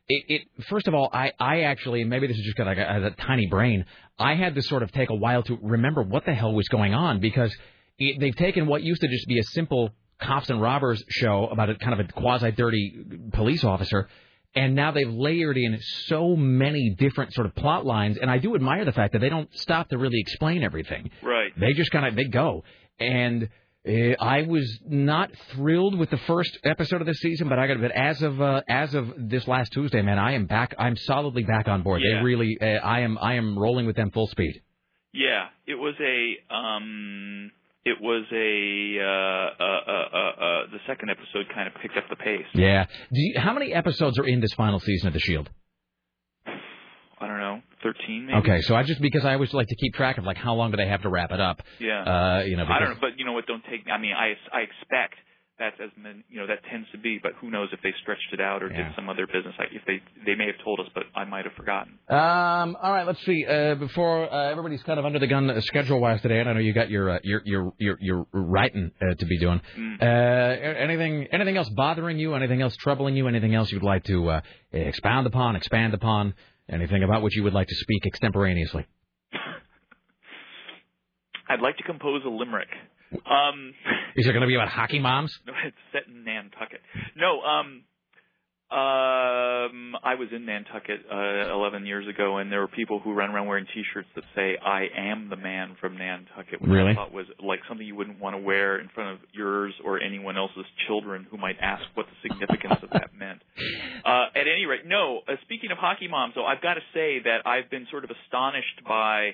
it, 0.07 0.25
it 0.27 0.41
first 0.69 0.87
of 0.87 0.93
all, 0.93 1.09
I 1.11 1.33
I 1.39 1.61
actually 1.63 2.01
and 2.01 2.09
maybe 2.09 2.27
this 2.27 2.37
is 2.37 2.43
just 2.45 2.55
because 2.55 2.69
I 2.69 2.75
got 2.75 3.03
a 3.03 3.11
tiny 3.11 3.47
brain. 3.47 3.85
I 4.17 4.35
had 4.35 4.55
to 4.55 4.61
sort 4.61 4.81
of 4.81 4.93
take 4.93 5.09
a 5.09 5.15
while 5.15 5.43
to 5.43 5.57
remember 5.61 6.03
what 6.03 6.25
the 6.25 6.33
hell 6.33 6.53
was 6.53 6.69
going 6.69 6.93
on 6.93 7.19
because 7.19 7.53
it, 8.01 8.19
they've 8.19 8.35
taken 8.35 8.67
what 8.67 8.81
used 8.81 9.01
to 9.01 9.07
just 9.07 9.27
be 9.27 9.39
a 9.39 9.43
simple 9.43 9.91
cops 10.19 10.49
and 10.49 10.61
robbers 10.61 11.03
show 11.09 11.47
about 11.47 11.69
a 11.69 11.75
kind 11.75 11.99
of 11.99 12.05
a 12.05 12.11
quasi 12.11 12.51
dirty 12.51 12.93
police 13.33 13.63
officer 13.63 14.07
and 14.53 14.75
now 14.75 14.91
they've 14.91 15.09
layered 15.09 15.57
in 15.57 15.79
so 16.05 16.35
many 16.35 16.93
different 16.97 17.33
sort 17.33 17.47
of 17.47 17.55
plot 17.55 17.85
lines 17.85 18.17
and 18.21 18.29
I 18.29 18.37
do 18.37 18.55
admire 18.55 18.85
the 18.85 18.91
fact 18.91 19.13
that 19.13 19.19
they 19.19 19.29
don't 19.29 19.49
stop 19.57 19.89
to 19.89 19.97
really 19.97 20.19
explain 20.19 20.63
everything. 20.63 21.09
Right. 21.23 21.51
They 21.57 21.73
just 21.73 21.91
kind 21.91 22.05
of 22.05 22.15
they 22.15 22.25
go 22.25 22.63
and 22.99 23.49
uh, 23.87 24.13
I 24.19 24.43
was 24.43 24.79
not 24.85 25.31
thrilled 25.53 25.97
with 25.97 26.11
the 26.11 26.17
first 26.27 26.59
episode 26.63 27.01
of 27.01 27.07
this 27.07 27.17
season, 27.17 27.49
but 27.49 27.57
I 27.57 27.65
got 27.65 27.73
to 27.73 27.79
admit, 27.79 27.91
as 27.95 28.21
of 28.21 28.39
uh, 28.39 28.61
as 28.69 28.93
of 28.93 29.11
this 29.17 29.47
last 29.47 29.71
Tuesday, 29.71 30.03
man, 30.03 30.19
I 30.19 30.33
am 30.33 30.45
back. 30.45 30.75
I'm 30.77 30.95
solidly 30.95 31.41
back 31.43 31.67
on 31.67 31.81
board. 31.81 32.03
Yeah. 32.03 32.19
They 32.19 32.23
really, 32.23 32.57
uh, 32.61 32.65
I 32.65 32.99
am, 32.99 33.17
I 33.17 33.35
am 33.35 33.57
rolling 33.57 33.87
with 33.87 33.95
them 33.95 34.11
full 34.11 34.27
speed. 34.27 34.61
Yeah, 35.13 35.47
it 35.65 35.73
was 35.73 35.95
a 35.99 36.53
um 36.53 37.51
it 37.83 37.97
was 37.99 38.25
a 38.31 38.99
uh 39.01 39.63
uh 39.63 39.81
uh 39.87 40.17
uh, 40.17 40.17
uh 40.17 40.71
the 40.71 40.79
second 40.87 41.09
episode 41.09 41.47
kind 41.53 41.67
of 41.67 41.73
picked 41.81 41.97
up 41.97 42.05
the 42.09 42.15
pace. 42.15 42.45
Yeah. 42.53 42.85
Do 42.85 43.19
you, 43.19 43.39
how 43.39 43.53
many 43.53 43.73
episodes 43.73 44.19
are 44.19 44.25
in 44.27 44.39
this 44.39 44.53
final 44.53 44.79
season 44.79 45.07
of 45.07 45.13
The 45.13 45.19
Shield? 45.19 45.49
I 46.45 47.27
don't 47.27 47.37
know, 47.37 47.61
13 47.83 48.25
maybe. 48.25 48.37
Okay, 48.39 48.61
so 48.61 48.75
I 48.75 48.81
just 48.81 48.99
because 48.99 49.25
I 49.25 49.33
always 49.33 49.53
like 49.53 49.67
to 49.67 49.75
keep 49.75 49.93
track 49.93 50.17
of 50.17 50.23
like 50.23 50.37
how 50.37 50.55
long 50.55 50.71
do 50.71 50.77
they 50.77 50.87
have 50.87 51.03
to 51.03 51.09
wrap 51.09 51.31
it 51.31 51.39
up. 51.39 51.61
Yeah. 51.79 52.01
Uh, 52.01 52.43
you 52.45 52.57
know, 52.57 52.65
I 52.65 52.79
don't 52.79 52.89
know, 52.89 52.95
but 52.99 53.19
you 53.19 53.25
know 53.25 53.33
what? 53.33 53.45
Don't 53.45 53.63
take. 53.69 53.85
I 53.93 53.99
mean, 53.99 54.13
I 54.13 54.33
I 54.51 54.61
expect 54.61 55.15
that's 55.61 55.77
as 55.79 55.91
men, 56.01 56.23
you 56.29 56.39
know 56.39 56.47
that 56.47 56.59
tends 56.69 56.89
to 56.91 56.97
be, 56.97 57.19
but 57.21 57.33
who 57.39 57.51
knows 57.51 57.69
if 57.71 57.79
they 57.83 57.93
stretched 58.01 58.33
it 58.33 58.41
out 58.41 58.63
or 58.63 58.69
Yeah. 58.69 58.87
did 58.87 58.95
some 58.95 59.07
other 59.07 59.27
business? 59.27 59.53
Like 59.59 59.69
if 59.71 59.83
they 59.85 60.01
they 60.25 60.33
may 60.35 60.47
have 60.47 60.55
told 60.63 60.79
us, 60.79 60.87
but 60.95 61.03
I 61.15 61.25
might 61.25 61.45
have 61.45 61.53
forgotten. 61.53 61.93
Um, 62.09 62.75
all 62.81 62.91
right, 62.91 63.05
let's 63.05 63.23
see. 63.25 63.45
Uh, 63.45 63.75
before 63.75 64.31
uh, 64.33 64.49
everybody's 64.51 64.81
kind 64.83 64.99
of 64.99 65.05
under 65.05 65.19
the 65.19 65.27
gun 65.27 65.49
uh, 65.49 65.61
schedule-wise 65.61 66.21
today, 66.21 66.39
and 66.39 66.49
I 66.49 66.53
know 66.53 66.59
you 66.59 66.73
got 66.73 66.89
your 66.89 67.09
uh, 67.11 67.19
your 67.23 67.41
your 67.45 67.73
your 67.77 67.97
your 68.01 68.25
writing 68.33 68.91
uh, 69.01 69.13
to 69.13 69.25
be 69.27 69.37
doing. 69.39 69.61
Mm. 69.77 70.01
Uh, 70.01 70.05
anything 70.05 71.27
anything 71.31 71.55
else 71.57 71.69
bothering 71.69 72.17
you? 72.17 72.33
Anything 72.33 72.61
else 72.61 72.75
troubling 72.77 73.15
you? 73.15 73.27
Anything 73.27 73.53
else 73.53 73.71
you'd 73.71 73.83
like 73.83 74.03
to 74.05 74.29
uh, 74.29 74.41
expound 74.73 75.27
upon, 75.27 75.55
expand 75.55 75.93
upon? 75.93 76.33
Anything 76.69 77.03
about 77.03 77.21
which 77.21 77.35
you 77.35 77.43
would 77.43 77.53
like 77.53 77.67
to 77.67 77.75
speak 77.75 78.05
extemporaneously? 78.07 78.85
I'd 81.49 81.61
like 81.61 81.77
to 81.77 81.83
compose 81.83 82.21
a 82.25 82.29
limerick. 82.29 82.69
Um, 83.13 83.73
Is 84.15 84.27
it 84.27 84.31
going 84.31 84.41
to 84.41 84.47
be 84.47 84.55
about 84.55 84.69
hockey 84.69 84.99
moms? 84.99 85.33
No, 85.45 85.53
it's 85.65 85.75
set 85.91 86.07
in 86.07 86.23
Nantucket. 86.23 86.81
No, 87.15 87.41
um, 87.41 87.83
um, 88.71 89.95
I 90.01 90.15
was 90.15 90.29
in 90.33 90.45
Nantucket 90.45 91.01
uh, 91.11 91.53
11 91.53 91.85
years 91.85 92.07
ago, 92.07 92.37
and 92.37 92.49
there 92.49 92.61
were 92.61 92.69
people 92.69 92.99
who 92.99 93.11
run 93.13 93.29
around 93.29 93.47
wearing 93.47 93.65
T-shirts 93.73 94.07
that 94.15 94.23
say 94.33 94.57
"I 94.63 94.85
am 94.95 95.27
the 95.29 95.35
man 95.35 95.75
from 95.81 95.97
Nantucket," 95.97 96.61
which 96.61 96.71
Really? 96.71 96.91
I 96.91 96.95
thought 96.95 97.11
was 97.11 97.25
like 97.43 97.59
something 97.67 97.85
you 97.85 97.95
wouldn't 97.97 98.21
want 98.21 98.37
to 98.37 98.41
wear 98.41 98.79
in 98.79 98.87
front 98.95 99.11
of 99.11 99.19
yours 99.33 99.73
or 99.83 99.99
anyone 100.01 100.37
else's 100.37 100.63
children 100.87 101.27
who 101.29 101.35
might 101.37 101.57
ask 101.61 101.83
what 101.95 102.05
the 102.05 102.29
significance 102.29 102.79
of 102.81 102.91
that 102.91 103.09
meant. 103.17 103.41
Uh, 104.05 104.27
at 104.35 104.47
any 104.47 104.65
rate, 104.65 104.85
no. 104.85 105.19
Uh, 105.27 105.33
speaking 105.41 105.71
of 105.71 105.77
hockey 105.77 106.07
moms, 106.07 106.33
though, 106.35 106.45
I've 106.45 106.61
got 106.61 106.75
to 106.75 106.81
say 106.93 107.19
that 107.25 107.45
I've 107.45 107.69
been 107.69 107.87
sort 107.91 108.05
of 108.05 108.09
astonished 108.09 108.83
by 108.87 109.31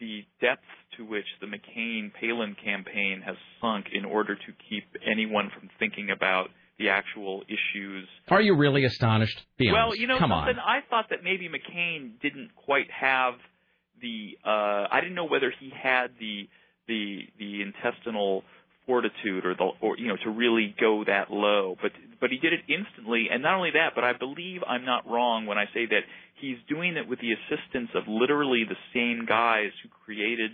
the 0.00 0.24
depth 0.40 0.62
to 0.96 1.04
which 1.04 1.26
the 1.40 1.46
McCain 1.46 2.12
Palin 2.12 2.56
campaign 2.62 3.22
has 3.24 3.36
sunk 3.60 3.86
in 3.92 4.04
order 4.04 4.34
to 4.34 4.52
keep 4.68 4.84
anyone 5.06 5.50
from 5.50 5.68
thinking 5.78 6.10
about 6.10 6.48
the 6.78 6.90
actual 6.90 7.42
issues. 7.48 8.06
Are 8.28 8.40
you 8.42 8.54
really 8.54 8.84
astonished? 8.84 9.40
Be 9.56 9.70
well, 9.72 9.86
honest. 9.86 10.00
you 10.00 10.06
know 10.06 10.18
come 10.18 10.30
something. 10.30 10.56
on. 10.56 10.60
I 10.60 10.80
thought 10.88 11.06
that 11.10 11.24
maybe 11.24 11.48
McCain 11.48 12.20
didn't 12.20 12.50
quite 12.54 12.90
have 12.90 13.34
the. 14.00 14.36
Uh, 14.44 14.86
I 14.90 15.00
didn't 15.00 15.14
know 15.14 15.24
whether 15.24 15.52
he 15.58 15.70
had 15.70 16.08
the 16.20 16.48
the 16.86 17.20
the 17.38 17.62
intestinal 17.62 18.44
fortitude 18.86 19.44
or 19.44 19.54
the 19.54 19.68
or 19.80 19.98
you 19.98 20.06
know 20.06 20.16
to 20.22 20.30
really 20.30 20.74
go 20.80 21.02
that 21.04 21.30
low 21.30 21.76
but 21.82 21.90
but 22.20 22.30
he 22.30 22.38
did 22.38 22.52
it 22.52 22.60
instantly 22.68 23.26
and 23.30 23.42
not 23.42 23.54
only 23.54 23.70
that 23.72 23.90
but 23.94 24.04
I 24.04 24.12
believe 24.12 24.62
I'm 24.66 24.84
not 24.84 25.08
wrong 25.10 25.46
when 25.46 25.58
I 25.58 25.64
say 25.74 25.86
that 25.86 26.02
he's 26.36 26.56
doing 26.68 26.96
it 26.96 27.08
with 27.08 27.18
the 27.20 27.32
assistance 27.32 27.90
of 27.94 28.04
literally 28.06 28.62
the 28.64 28.76
same 28.94 29.26
guys 29.26 29.70
who 29.82 29.88
created 30.04 30.52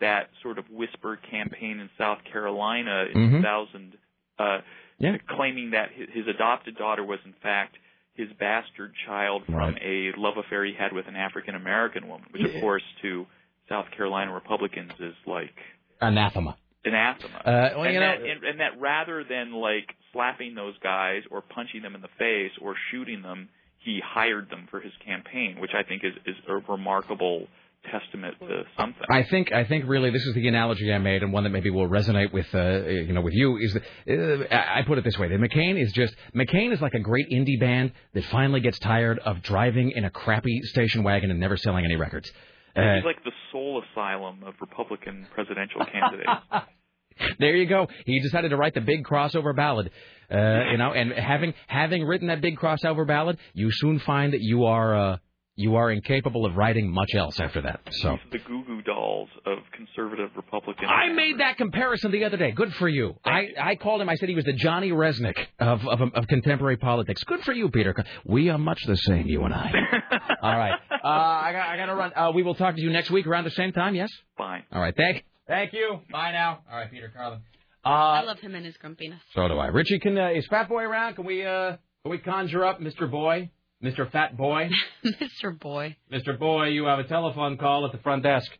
that 0.00 0.30
sort 0.42 0.58
of 0.58 0.64
whisper 0.70 1.16
campaign 1.30 1.78
in 1.78 1.90
South 1.98 2.18
Carolina 2.32 3.06
in 3.14 3.30
Mhm. 3.30 3.36
2000 3.42 3.98
uh 4.38 4.60
Yeah. 4.98 5.18
claiming 5.28 5.70
that 5.70 5.90
his, 5.90 6.26
adopted 6.26 6.76
daughter 6.76 7.04
was 7.04 7.18
in 7.24 7.32
fact 7.34 7.76
his 8.14 8.32
bastard 8.38 8.94
child 9.06 9.44
from 9.44 9.74
Right. 9.74 9.78
a 9.82 10.12
love 10.16 10.36
affair 10.38 10.64
he 10.64 10.72
had 10.72 10.92
with 10.92 11.06
an 11.08 11.16
African 11.16 11.54
American 11.54 12.08
woman 12.08 12.26
which 12.30 12.42
of 12.42 12.60
course 12.60 12.84
to 13.02 13.26
South 13.68 13.90
Carolina 13.90 14.32
Republicans 14.32 14.92
is 15.00 15.14
like 15.26 15.54
Anathema. 16.00 16.56
Anathema. 16.84 17.38
Uh, 17.38 17.70
well, 17.76 17.84
and, 17.84 17.94
you 17.94 18.00
know- 18.00 18.06
that, 18.06 18.20
and, 18.20 18.44
and 18.44 18.60
that 18.60 18.80
rather 18.80 19.24
than 19.28 19.52
like 19.52 19.94
slapping 20.12 20.54
those 20.54 20.74
guys 20.82 21.22
or 21.30 21.42
punching 21.42 21.82
them 21.82 21.94
in 21.94 22.00
the 22.00 22.08
face 22.18 22.52
or 22.60 22.74
shooting 22.90 23.22
them, 23.22 23.48
he 23.78 24.00
hired 24.04 24.48
them 24.50 24.66
for 24.70 24.80
his 24.80 24.92
campaign, 25.04 25.56
which 25.60 25.72
I 25.74 25.82
think 25.82 26.02
is, 26.04 26.14
is 26.26 26.36
a 26.48 26.54
remarkable 26.72 27.46
testament 27.90 28.34
to 28.40 28.62
something. 28.78 29.04
I 29.10 29.24
think 29.24 29.52
I 29.52 29.64
think 29.64 29.84
really 29.86 30.10
this 30.10 30.24
is 30.24 30.34
the 30.34 30.48
analogy 30.48 30.92
I 30.92 30.98
made, 30.98 31.22
and 31.22 31.32
one 31.32 31.44
that 31.44 31.50
maybe 31.50 31.68
will 31.70 31.88
resonate 31.88 32.32
with 32.32 32.46
uh, 32.54 32.86
you 32.86 33.12
know 33.12 33.20
with 33.20 33.34
you. 33.34 33.58
Is 33.58 33.74
that 33.74 33.82
uh, 34.08 34.54
I 34.54 34.80
I 34.80 34.82
put 34.86 34.96
it 34.98 35.04
this 35.04 35.18
way: 35.18 35.28
that 35.28 35.38
McCain 35.38 35.78
is 35.80 35.92
just 35.92 36.14
McCain 36.34 36.72
is 36.72 36.80
like 36.80 36.94
a 36.94 37.00
great 37.00 37.28
indie 37.30 37.60
band 37.60 37.92
that 38.14 38.24
finally 38.26 38.60
gets 38.60 38.78
tired 38.78 39.18
of 39.18 39.42
driving 39.42 39.90
in 39.90 40.04
a 40.04 40.10
crappy 40.10 40.62
station 40.62 41.02
wagon 41.02 41.30
and 41.30 41.38
never 41.38 41.56
selling 41.56 41.84
any 41.84 41.96
records. 41.96 42.30
Uh, 42.76 42.96
He's 42.96 43.04
like 43.04 43.22
the 43.24 43.32
soul 43.52 43.82
asylum 43.82 44.42
of 44.44 44.54
Republican 44.60 45.26
presidential 45.34 45.80
candidates. 45.84 46.30
there 47.38 47.54
you 47.54 47.66
go. 47.66 47.86
He 48.04 48.20
decided 48.20 48.50
to 48.50 48.56
write 48.56 48.74
the 48.74 48.80
big 48.80 49.04
crossover 49.04 49.54
ballad. 49.54 49.90
Uh, 50.30 50.70
you 50.72 50.78
know, 50.78 50.92
and 50.92 51.12
having 51.12 51.54
having 51.66 52.04
written 52.04 52.28
that 52.28 52.40
big 52.40 52.56
crossover 52.58 53.06
ballad, 53.06 53.38
you 53.52 53.68
soon 53.70 54.00
find 54.00 54.32
that 54.32 54.40
you 54.40 54.64
are 54.64 54.96
uh, 54.96 55.16
you 55.56 55.76
are 55.76 55.90
incapable 55.90 56.46
of 56.46 56.56
writing 56.56 56.90
much 56.90 57.14
else 57.14 57.38
after 57.38 57.62
that. 57.62 57.80
So 57.90 58.18
The 58.32 58.38
Goo 58.38 58.64
Goo 58.64 58.82
Dolls 58.82 59.28
of 59.46 59.58
conservative 59.72 60.30
Republican. 60.34 60.88
I 60.88 61.12
made 61.12 61.38
that 61.40 61.56
comparison 61.56 62.10
the 62.10 62.24
other 62.24 62.36
day. 62.36 62.50
Good 62.50 62.74
for 62.74 62.88
you. 62.88 63.14
I, 63.24 63.48
I 63.60 63.76
called 63.76 64.00
him. 64.00 64.08
I 64.08 64.16
said 64.16 64.28
he 64.28 64.34
was 64.34 64.44
the 64.44 64.52
Johnny 64.52 64.90
Rzeznik 64.90 65.36
of, 65.60 65.86
of 65.86 66.00
of 66.14 66.26
contemporary 66.26 66.76
politics. 66.76 67.22
Good 67.24 67.42
for 67.42 67.52
you, 67.52 67.68
Peter. 67.70 67.94
We 68.24 68.48
are 68.50 68.58
much 68.58 68.82
the 68.86 68.96
same, 68.96 69.26
you 69.26 69.44
and 69.44 69.54
I. 69.54 69.70
All 70.42 70.58
right. 70.58 70.74
Uh, 70.90 71.06
I 71.06 71.52
got 71.52 71.68
I 71.68 71.76
got 71.76 71.86
to 71.86 71.94
run. 71.94 72.12
Uh, 72.14 72.32
we 72.34 72.42
will 72.42 72.54
talk 72.54 72.74
to 72.74 72.80
you 72.80 72.90
next 72.90 73.10
week 73.10 73.26
around 73.26 73.44
the 73.44 73.50
same 73.50 73.72
time. 73.72 73.94
Yes. 73.94 74.10
Fine. 74.36 74.64
All 74.72 74.80
right. 74.80 74.94
Thank 74.96 75.24
thank 75.46 75.72
you. 75.72 76.00
Bye 76.10 76.32
now. 76.32 76.60
All 76.70 76.78
right, 76.78 76.90
Peter 76.90 77.12
Carlin. 77.14 77.40
Uh, 77.84 77.88
I 77.88 78.22
love 78.22 78.38
him 78.40 78.54
and 78.54 78.64
his 78.64 78.76
grumpiness. 78.78 79.20
So 79.34 79.46
do 79.46 79.58
I. 79.58 79.66
Richie, 79.66 79.98
can 79.98 80.16
uh, 80.16 80.30
is 80.30 80.46
Fat 80.46 80.68
Boy 80.68 80.82
around? 80.82 81.14
Can 81.14 81.26
we 81.26 81.44
uh 81.44 81.76
can 82.02 82.10
we 82.10 82.18
conjure 82.18 82.64
up 82.64 82.80
Mr. 82.80 83.10
Boy, 83.10 83.50
Mr. 83.84 84.10
Fat 84.10 84.36
Boy, 84.36 84.70
Mr. 85.04 85.58
Boy. 85.58 85.96
Mr. 86.12 86.38
Boy? 86.38 86.68
You 86.68 86.86
have 86.86 86.98
a 86.98 87.04
telephone 87.04 87.58
call 87.58 87.84
at 87.86 87.92
the 87.92 87.98
front 87.98 88.22
desk. 88.22 88.50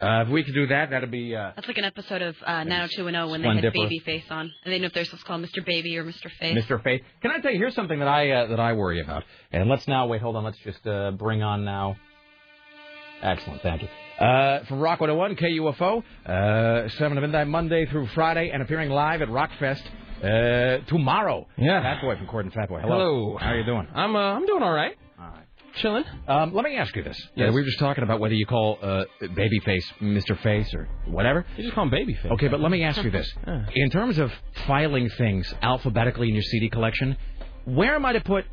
Uh, 0.00 0.24
if 0.26 0.28
we 0.28 0.42
could 0.42 0.54
do 0.54 0.66
that, 0.66 0.90
that'd 0.90 1.10
be. 1.10 1.34
Uh, 1.36 1.52
That's 1.54 1.68
like 1.68 1.78
an 1.78 1.84
episode 1.84 2.20
of 2.20 2.34
uh, 2.44 2.64
90210 2.64 3.30
when 3.30 3.42
they 3.56 3.62
had 3.62 3.72
Babyface 3.72 4.30
on. 4.30 4.50
And 4.64 4.72
they 4.74 4.78
know 4.80 4.86
if 4.86 4.92
they're 4.92 5.04
supposed 5.04 5.22
to 5.22 5.26
call 5.28 5.38
Mr. 5.38 5.64
Baby 5.64 5.96
or 5.96 6.04
Mr. 6.04 6.30
Face. 6.40 6.58
Mr. 6.58 6.82
Faith. 6.82 7.02
Can 7.22 7.30
I 7.30 7.38
tell 7.38 7.52
you? 7.52 7.58
Here's 7.58 7.74
something 7.76 8.00
that 8.00 8.08
I 8.08 8.30
uh, 8.30 8.46
that 8.48 8.60
I 8.60 8.72
worry 8.72 9.00
about. 9.00 9.22
And 9.52 9.68
let's 9.70 9.86
now 9.86 10.06
wait. 10.08 10.20
Hold 10.20 10.34
on. 10.36 10.44
Let's 10.44 10.58
just 10.58 10.84
uh, 10.86 11.12
bring 11.12 11.42
on 11.42 11.64
now. 11.64 11.96
Excellent. 13.22 13.62
Thank 13.62 13.82
you. 13.82 13.88
Uh, 14.18 14.64
from 14.66 14.80
Rock 14.80 15.00
101 15.00 15.36
KUFO, 15.36 16.02
uh, 16.26 16.88
7 16.88 17.14
to 17.14 17.20
midnight 17.20 17.46
Monday 17.48 17.86
through 17.86 18.06
Friday, 18.08 18.50
and 18.52 18.62
appearing 18.62 18.90
live 18.90 19.22
at 19.22 19.28
Rockfest 19.28 19.82
uh, 20.24 20.78
tomorrow. 20.86 21.46
Yeah. 21.56 21.82
Fat 21.82 22.00
Boy 22.02 22.16
from 22.16 22.26
Court 22.26 22.44
and 22.46 22.54
Fat 22.54 22.68
Boy. 22.68 22.80
Hello. 22.80 22.96
Hello. 22.96 23.38
How 23.38 23.50
are 23.50 23.58
you 23.58 23.64
doing? 23.64 23.86
I'm 23.94 24.16
uh, 24.16 24.18
I'm 24.18 24.46
doing 24.46 24.62
all 24.62 24.72
right. 24.72 24.96
All 25.18 25.26
right. 25.26 25.44
Chilling. 25.76 26.04
Um, 26.28 26.54
let 26.54 26.64
me 26.64 26.76
ask 26.76 26.94
you 26.96 27.02
this. 27.02 27.20
Yes. 27.34 27.48
Uh, 27.50 27.52
we 27.52 27.60
were 27.60 27.66
just 27.66 27.78
talking 27.80 28.04
about 28.04 28.20
whether 28.20 28.34
you 28.34 28.46
call 28.46 28.78
uh, 28.80 29.04
Babyface 29.22 29.84
Mr. 30.00 30.38
Face 30.40 30.72
or 30.74 30.88
whatever. 31.06 31.44
You 31.56 31.64
just 31.64 31.74
call 31.74 31.84
him 31.84 31.90
Babyface. 31.90 32.30
Okay, 32.32 32.48
but 32.48 32.60
let 32.60 32.70
me 32.70 32.84
ask 32.84 33.02
you 33.02 33.10
this. 33.10 33.32
Yeah. 33.46 33.64
In 33.74 33.90
terms 33.90 34.18
of 34.18 34.32
filing 34.66 35.08
things 35.18 35.52
alphabetically 35.62 36.28
in 36.28 36.34
your 36.34 36.42
CD 36.44 36.68
collection, 36.70 37.16
where 37.64 37.94
am 37.96 38.04
I 38.06 38.12
to 38.14 38.20
put 38.20 38.44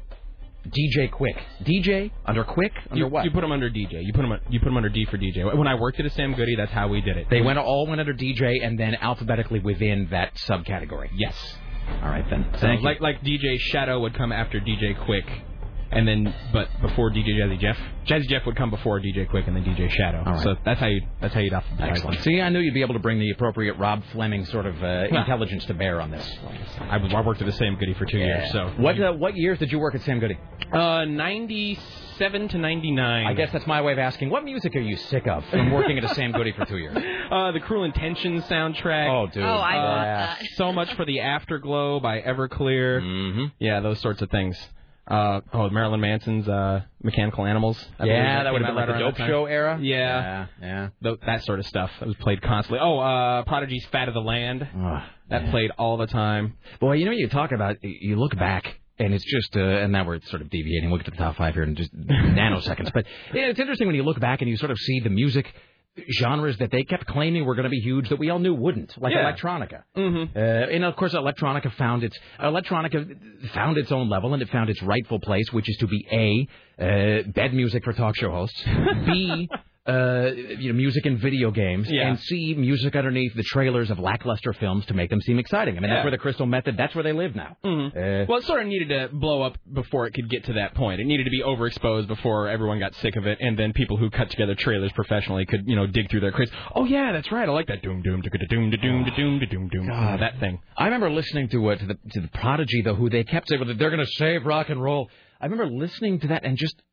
DJ 0.67 1.09
Quik? 1.11 1.39
DJ 1.63 2.11
under 2.25 2.43
Quik 2.43 2.71
under 2.89 2.95
You, 2.95 3.07
what? 3.07 3.23
you 3.25 3.31
put 3.31 3.41
them 3.41 3.51
under 3.51 3.69
DJ. 3.69 4.03
You 4.03 4.13
put 4.13 4.21
them 4.23 4.37
you 4.49 4.59
put 4.59 4.67
him 4.67 4.77
under 4.77 4.89
D 4.89 5.05
for 5.05 5.17
DJ. 5.17 5.55
When 5.57 5.67
I 5.67 5.75
worked 5.75 5.99
at 5.99 6.05
a 6.05 6.09
Sam 6.11 6.33
Goody, 6.33 6.55
that's 6.55 6.71
how 6.71 6.87
we 6.87 7.01
did 7.01 7.17
it. 7.17 7.27
they 7.29 7.41
went 7.41 7.57
all 7.59 7.87
went 7.87 7.99
under 7.99 8.13
DJ 8.13 8.63
and 8.63 8.79
then 8.79 8.95
alphabetically 8.95 9.59
within 9.59 10.07
that 10.11 10.35
subcategory. 10.35 11.09
Yes. 11.15 11.35
All 12.01 12.09
right 12.09 12.25
then. 12.29 12.47
So 12.55 12.59
Thank 12.61 12.81
you. 12.81 12.85
like 12.85 13.01
like 13.01 13.21
DJ 13.21 13.57
Shadow 13.59 13.99
would 14.01 14.15
come 14.15 14.31
after 14.31 14.59
DJ 14.59 14.97
Quik, 15.05 15.27
and 15.91 16.07
then 16.07 16.33
but 16.53 16.67
before 16.81 17.11
DJ 17.11 17.29
Jazzy 17.39 17.59
Jeff, 17.59 17.77
Jazzy 18.07 18.27
Jeff 18.27 18.45
would 18.45 18.55
come 18.55 18.69
before 18.69 18.99
DJ 18.99 19.29
Quik 19.29 19.47
and 19.47 19.55
then 19.55 19.63
DJ 19.63 19.89
Shadow. 19.89 20.23
Right. 20.23 20.43
So 20.43 20.55
that's 20.65 20.79
how 20.79 20.87
you 20.87 21.01
that's 21.19 21.33
how 21.33 21.39
you'd 21.41 21.53
alphabetize 21.53 22.01
them. 22.01 22.15
See, 22.21 22.41
I 22.41 22.49
knew 22.49 22.59
you'd 22.59 22.73
be 22.73 22.81
able 22.81 22.93
to 22.93 22.99
bring 22.99 23.19
the 23.19 23.29
appropriate 23.31 23.77
Rob 23.77 24.03
Fleming 24.11 24.45
sort 24.45 24.65
of 24.65 24.81
uh, 24.83 25.07
intelligence 25.09 25.65
to 25.65 25.73
bear 25.73 26.01
on 26.01 26.11
this. 26.11 26.27
I, 26.79 26.97
I 26.97 27.21
worked 27.21 27.41
at 27.41 27.45
the 27.45 27.53
Sam 27.53 27.75
Goody 27.75 27.93
for 27.93 28.05
two 28.05 28.19
years. 28.19 28.51
So 28.51 28.73
what 28.77 28.99
uh, 29.01 29.13
what 29.13 29.35
years 29.35 29.59
did 29.59 29.71
you 29.71 29.79
work 29.79 29.95
at 29.95 30.01
Sam 30.01 30.19
Goody? 30.19 30.37
Uh, 30.71 31.05
ninety 31.05 31.79
seven 32.21 32.47
to 32.49 32.57
ninety 32.57 32.91
nine. 32.91 33.25
I 33.25 33.33
guess 33.33 33.51
that's 33.51 33.65
my 33.65 33.81
way 33.81 33.93
of 33.93 33.99
asking. 33.99 34.29
What 34.29 34.43
music 34.45 34.75
are 34.75 34.79
you 34.79 34.95
sick 34.95 35.25
of 35.27 35.43
from 35.45 35.71
working 35.77 35.97
at 35.97 36.03
a 36.03 36.13
Sam 36.13 36.31
Goody 36.31 36.51
for 36.51 36.65
two 36.65 36.77
years? 36.77 36.97
Uh, 37.31 37.53
the 37.53 37.61
Cruel 37.61 37.85
Intentions 37.85 38.43
soundtrack. 38.43 39.09
Oh, 39.09 39.25
dude. 39.25 39.41
Oh, 39.41 39.47
I 39.47 39.77
Uh, 39.77 39.81
bought 39.81 40.03
that. 40.39 40.45
so 40.57 40.73
much 40.73 40.93
for 40.95 41.05
the 41.05 41.21
Afterglow 41.21 42.01
by 42.01 42.19
Everclear. 42.19 43.01
Mm-hmm. 43.01 43.45
Yeah, 43.57 43.79
those 43.79 43.99
sorts 44.01 44.21
of 44.21 44.29
things. 44.29 44.57
Uh, 45.07 45.39
oh, 45.53 45.69
Marilyn 45.69 46.01
Manson's 46.01 46.47
uh, 46.49 46.81
Mechanical 47.01 47.45
Animals. 47.45 47.81
I 47.97 48.05
Yeah, 48.05 48.43
that 48.43 48.51
would 48.51 48.61
have 48.61 48.67
been 48.67 48.75
like 48.75 48.89
right 48.89 48.97
the 48.97 49.11
Dope. 49.11 49.15
Show 49.29 49.45
era. 49.45 49.79
Yeah, 49.81 49.97
yeah, 49.97 50.45
yeah. 50.61 50.87
Th- 51.01 51.19
that 51.25 51.43
sort 51.45 51.59
of 51.59 51.65
stuff. 51.67 51.89
That 52.01 52.07
was 52.07 52.17
played 52.17 52.41
constantly. 52.41 52.79
Oh, 52.81 52.99
uh, 52.99 53.43
Prodigy's 53.43 53.85
"Fat 53.93 54.09
of 54.09 54.13
the 54.13 54.19
Land." 54.21 54.67
Oh, 54.75 54.99
that 55.29 55.43
man. 55.43 55.51
played 55.51 55.71
all 55.77 55.95
the 55.95 56.07
time. 56.07 56.57
Boy, 56.81 56.93
you 56.97 57.05
know, 57.05 57.11
you 57.11 57.29
talk 57.29 57.53
about, 57.53 57.77
you 57.81 58.17
look 58.17 58.35
back, 58.37 58.80
and 58.99 59.13
it's 59.13 59.25
just, 59.25 59.55
uh, 59.55 59.59
and 59.59 59.91
now 59.91 60.05
we're 60.05 60.19
sort 60.21 60.41
of 60.41 60.49
deviating. 60.49 60.89
We'll 60.89 60.99
get 60.99 61.05
to 61.05 61.11
the 61.11 61.17
top 61.17 61.37
five 61.37 61.53
here 61.53 61.63
in 61.63 61.75
just 61.75 61.95
nanoseconds. 61.95 62.91
But 62.93 63.05
yeah, 63.33 63.47
it's 63.47 63.59
interesting 63.59 63.87
when 63.87 63.95
you 63.95 64.03
look 64.03 64.19
back 64.19 64.41
and 64.41 64.49
you 64.49 64.57
sort 64.57 64.71
of 64.71 64.77
see 64.77 64.99
the 64.99 65.09
music 65.09 65.47
genres 66.19 66.57
that 66.59 66.71
they 66.71 66.83
kept 66.83 67.05
claiming 67.05 67.43
were 67.45 67.53
going 67.55 67.65
to 67.65 67.69
be 67.69 67.79
huge 67.81 68.07
that 68.09 68.17
we 68.17 68.29
all 68.29 68.39
knew 68.39 68.53
wouldn't, 68.53 68.97
like 69.01 69.13
Yeah. 69.13 69.29
electronica. 69.29 69.83
Mm-hmm. 69.97 70.37
Uh, 70.37 70.39
and 70.39 70.85
of 70.85 70.95
course, 70.95 71.13
electronica 71.13 71.71
found 71.73 72.03
its 72.03 72.17
electronica 72.39 73.49
found 73.53 73.77
its 73.77 73.91
own 73.91 74.09
level 74.09 74.33
and 74.33 74.41
it 74.41 74.49
found 74.49 74.69
its 74.69 74.81
rightful 74.81 75.19
place, 75.19 75.51
which 75.51 75.69
is 75.69 75.75
to 75.77 75.87
be 75.87 76.07
a 76.11 76.47
uh, 76.81 77.23
bed 77.31 77.53
music 77.53 77.83
for 77.83 77.91
talk 77.93 78.15
show 78.15 78.31
hosts, 78.31 78.63
b 79.05 79.49
uh, 79.87 80.29
you 80.59 80.71
know, 80.71 80.77
music 80.77 81.05
in 81.07 81.17
video 81.17 81.49
games, 81.49 81.89
Yeah. 81.91 82.07
and 82.09 82.19
c 82.19 82.53
music 82.55 82.95
underneath 82.95 83.33
the 83.33 83.41
trailers 83.43 83.89
of 83.89 83.97
lackluster 83.97 84.53
films 84.53 84.85
to 84.85 84.93
make 84.93 85.09
them 85.09 85.21
seem 85.21 85.39
exciting. 85.39 85.75
I 85.75 85.79
mean, 85.79 85.89
Yeah. 85.89 85.95
that's 85.95 86.03
where 86.05 86.11
the 86.11 86.19
Crystal 86.19 86.45
Method. 86.45 86.77
That's 86.77 86.93
where 86.93 87.03
they 87.03 87.13
live 87.13 87.35
now. 87.35 87.57
Mhm. 87.65 87.87
Uh, 87.95 88.25
Well, 88.29 88.37
it 88.37 88.43
sort 88.43 88.61
of 88.61 88.67
needed 88.67 88.89
to 88.89 89.09
blow 89.11 89.41
up 89.41 89.57
before 89.73 90.05
it 90.05 90.13
could 90.13 90.29
get 90.29 90.43
to 90.45 90.53
that 90.53 90.75
point. 90.75 91.01
It 91.01 91.05
needed 91.05 91.23
to 91.23 91.31
be 91.31 91.41
overexposed 91.41 92.07
before 92.07 92.47
everyone 92.47 92.77
got 92.77 92.93
sick 92.95 93.15
of 93.15 93.25
it, 93.25 93.39
and 93.41 93.57
then 93.57 93.73
people 93.73 93.97
who 93.97 94.11
cut 94.11 94.29
together 94.29 94.53
trailers 94.53 94.91
professionally 94.91 95.45
could, 95.47 95.63
you 95.65 95.75
know, 95.75 95.87
dig 95.87 96.09
through 96.11 96.19
their 96.19 96.31
crates. 96.31 96.51
Oh 96.75 96.85
yeah, 96.85 97.11
that's 97.11 97.31
right. 97.31 97.49
I 97.49 97.51
like 97.51 97.67
that 97.67 97.81
doom 97.81 98.03
doom 98.03 98.21
doom 98.21 98.31
da 98.39 98.47
doom 98.47 99.03
doom 99.15 99.39
doom 99.49 99.67
doom. 99.69 99.87
God. 99.87 100.19
That 100.19 100.39
thing. 100.39 100.59
I 100.77 100.85
remember 100.85 101.09
listening 101.09 101.47
to 101.49 101.71
uh, 101.71 101.75
to 101.75 101.85
the 101.87 101.97
to 102.11 102.21
the 102.21 102.27
Prodigy 102.27 102.81
though, 102.83 102.93
who 102.95 103.09
they 103.09 103.23
kept 103.23 103.49
saying 103.49 103.59
well, 103.59 103.73
they're 103.75 103.89
going 103.89 103.99
to 104.05 104.11
save 104.17 104.45
rock 104.45 104.69
and 104.69 104.81
roll. 104.81 105.09
I 105.39 105.45
remember 105.47 105.65
listening 105.73 106.19
to 106.19 106.27
that 106.27 106.43
and 106.45 106.55
just 106.55 106.75
sitting 106.75 106.75
there 106.75 106.81
going, 106.81 106.90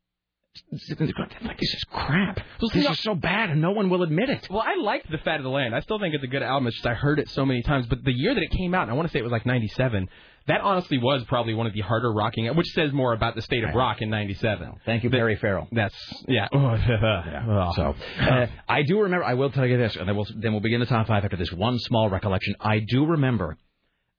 like 1.44 1.58
this 1.58 1.74
is 1.74 1.84
crap. 1.84 2.40
Well, 2.60 2.70
this 2.72 2.88
is 2.88 3.00
so 3.00 3.14
bad, 3.14 3.50
and 3.50 3.60
no 3.60 3.72
one 3.72 3.90
will 3.90 4.02
admit 4.02 4.28
it. 4.30 4.48
Well, 4.50 4.64
I 4.64 4.76
liked 4.80 5.10
the 5.10 5.18
Fat 5.18 5.36
of 5.36 5.42
the 5.44 5.50
Land. 5.50 5.74
I 5.74 5.80
still 5.80 5.98
think 5.98 6.14
it's 6.14 6.24
a 6.24 6.28
good 6.28 6.42
album. 6.42 6.66
It's 6.66 6.76
just 6.76 6.86
I 6.86 6.94
heard 6.94 7.18
it 7.18 7.28
so 7.30 7.44
many 7.44 7.62
times. 7.62 7.86
But 7.86 8.04
the 8.04 8.12
year 8.12 8.34
that 8.34 8.42
it 8.42 8.50
came 8.50 8.74
out, 8.74 8.82
and 8.82 8.90
I 8.90 8.94
want 8.94 9.08
to 9.08 9.12
say 9.12 9.18
it 9.18 9.22
was 9.22 9.32
like 9.32 9.46
'97. 9.46 10.08
That 10.46 10.62
honestly 10.62 10.96
was 10.96 11.22
probably 11.28 11.52
one 11.52 11.66
of 11.66 11.74
the 11.74 11.80
harder 11.82 12.10
rocking, 12.10 12.46
which 12.56 12.68
says 12.68 12.90
more 12.90 13.12
about 13.12 13.34
the 13.34 13.42
state 13.42 13.64
of 13.64 13.74
rock 13.74 14.00
in 14.00 14.08
'97. 14.08 14.80
Thank 14.86 15.04
you, 15.04 15.10
Perry 15.10 15.36
Farrell. 15.36 15.68
That's 15.72 15.94
yeah. 16.26 16.48
yeah. 16.52 17.72
So 17.76 17.94
uh, 18.20 18.46
I 18.68 18.82
do 18.82 19.00
remember. 19.02 19.24
I 19.24 19.34
will 19.34 19.50
tell 19.50 19.66
you 19.66 19.76
this, 19.76 19.96
and 19.96 20.08
then 20.08 20.16
we'll 20.16 20.26
then 20.36 20.52
we'll 20.52 20.62
begin 20.62 20.80
the 20.80 20.86
top 20.86 21.06
five 21.06 21.24
after 21.24 21.36
this 21.36 21.52
one 21.52 21.78
small 21.78 22.08
recollection. 22.08 22.54
I 22.60 22.78
do 22.78 23.04
remember. 23.04 23.58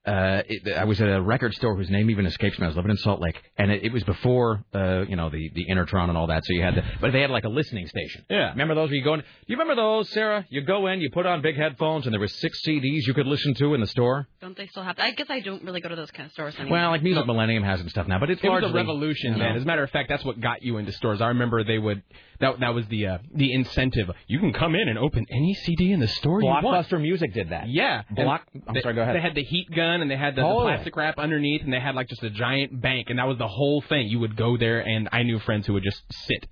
Uh, 0.06 0.42
it, 0.48 0.74
I 0.78 0.86
was 0.86 1.02
at 1.02 1.10
a 1.10 1.22
record 1.22 1.54
store 1.54 1.76
whose 1.76 1.90
name 1.90 2.10
even 2.10 2.26
escapes 2.26 2.58
me. 2.58 2.66
I 2.66 2.68
was 2.68 2.78
living 2.78 2.90
in 2.92 2.98
Salt 2.98 3.20
Lake, 3.22 3.40
and 3.58 3.70
it, 3.70 3.84
it 3.84 3.92
was 3.92 4.04
before, 4.06 4.64
uh, 4.74 5.02
you 5.08 5.18
know, 5.18 5.30
the 5.30 5.52
the 5.54 5.66
Intertron 5.70 6.08
and 6.08 6.18
all 6.18 6.28
that. 6.28 6.44
So 6.46 6.54
you 6.54 6.62
had, 6.62 6.76
the, 6.76 6.84
but 7.02 7.12
they 7.12 7.20
had 7.22 7.30
like 7.30 7.44
a 7.44 7.50
listening 7.50 7.86
station. 7.88 8.26
Yeah. 8.30 8.52
Remember 8.52 8.76
those? 8.76 8.90
Where 8.90 8.96
you 8.96 9.04
go 9.04 9.16
in? 9.16 9.20
Do 9.20 9.26
you 9.48 9.58
remember 9.58 9.76
those, 9.76 10.10
Sarah? 10.12 10.46
You 10.50 10.62
go 10.62 10.88
in, 10.88 11.02
you 11.02 11.10
put 11.12 11.26
on 11.26 11.42
big 11.42 11.58
headphones, 11.58 12.06
and 12.06 12.14
there 12.14 12.20
were 12.20 12.30
six 12.30 12.62
CDs 12.66 13.06
you 13.08 13.14
could 13.14 13.28
listen 13.28 13.54
to 13.56 13.74
in 13.74 13.82
the 13.82 13.88
store. 13.88 14.28
Don't 14.42 14.56
they 14.56 14.68
still 14.68 14.84
have? 14.84 14.98
I 15.00 15.12
guess 15.12 15.28
I 15.30 15.42
don't 15.42 15.64
really 15.64 15.82
go 15.82 15.90
to 15.90 15.96
those 15.98 16.12
kind 16.12 16.28
of 16.28 16.32
stores 16.32 16.56
anymore. 16.56 16.80
Well, 16.80 16.90
like 16.92 17.04
Music 17.04 17.26
Millennium 17.28 17.64
has 17.64 17.80
some 17.80 17.90
stuff 17.90 18.08
now, 18.08 18.20
but 18.20 18.30
it's 18.30 18.42
It 18.42 18.50
was 18.50 18.64
a 18.64 18.74
revolution, 18.74 19.34
you 19.34 19.40
know. 19.40 19.44
man. 19.46 19.58
As 19.58 19.64
a 19.64 19.66
matter 19.66 19.84
of 19.84 19.90
fact, 19.92 20.08
that's 20.08 20.24
what 20.24 20.40
got 20.40 20.64
you 20.64 20.78
into 20.78 20.94
stores. 20.94 21.20
I 21.22 21.28
remember 21.28 21.64
they 21.66 21.78
would 21.78 22.02
that 22.40 22.62
that 22.62 22.74
was 22.74 22.88
the 22.88 23.06
uh, 23.06 23.18
the 23.36 23.52
incentive. 23.52 24.10
You 24.28 24.40
can 24.40 24.54
come 24.54 24.76
in 24.76 24.88
and 24.88 24.98
open 24.98 25.26
any 25.30 25.54
CD 25.56 25.92
in 25.92 26.00
the 26.00 26.08
store 26.08 26.42
you 26.42 26.48
want. 26.48 26.66
Blockbuster 26.66 27.02
Music 27.02 27.34
did 27.34 27.50
that. 27.50 27.68
Yeah, 27.68 28.04
Block. 28.10 28.48
And 28.54 28.64
I'm 28.66 28.74
they, 28.76 28.82
sorry. 28.82 28.96
Go 28.96 29.02
ahead. 29.02 29.16
They 29.16 29.22
had 29.22 29.36
the 29.36 29.44
heat 29.44 29.68
gun 29.76 29.89
and 30.02 30.10
they 30.12 30.18
had 30.18 30.36
the, 30.36 30.42
Oh. 30.44 30.60
the 30.60 30.66
plastic 30.66 30.96
wrap 30.96 31.18
underneath, 31.18 31.64
and 31.64 31.72
they 31.74 31.80
had 31.80 31.96
like 31.96 32.08
just 32.08 32.24
a 32.24 32.30
giant 32.30 32.82
bank, 32.82 33.10
and 33.10 33.20
that 33.20 33.28
was 33.28 33.38
the 33.38 33.48
whole 33.48 33.82
thing. 33.82 34.08
You 34.08 34.20
would 34.20 34.36
go 34.36 34.58
there, 34.58 34.80
and 34.80 35.10
I 35.12 35.24
knew 35.24 35.40
friends 35.40 35.68
who 35.68 35.74
would 35.74 35.84
just 35.84 36.02
sit 36.28 36.48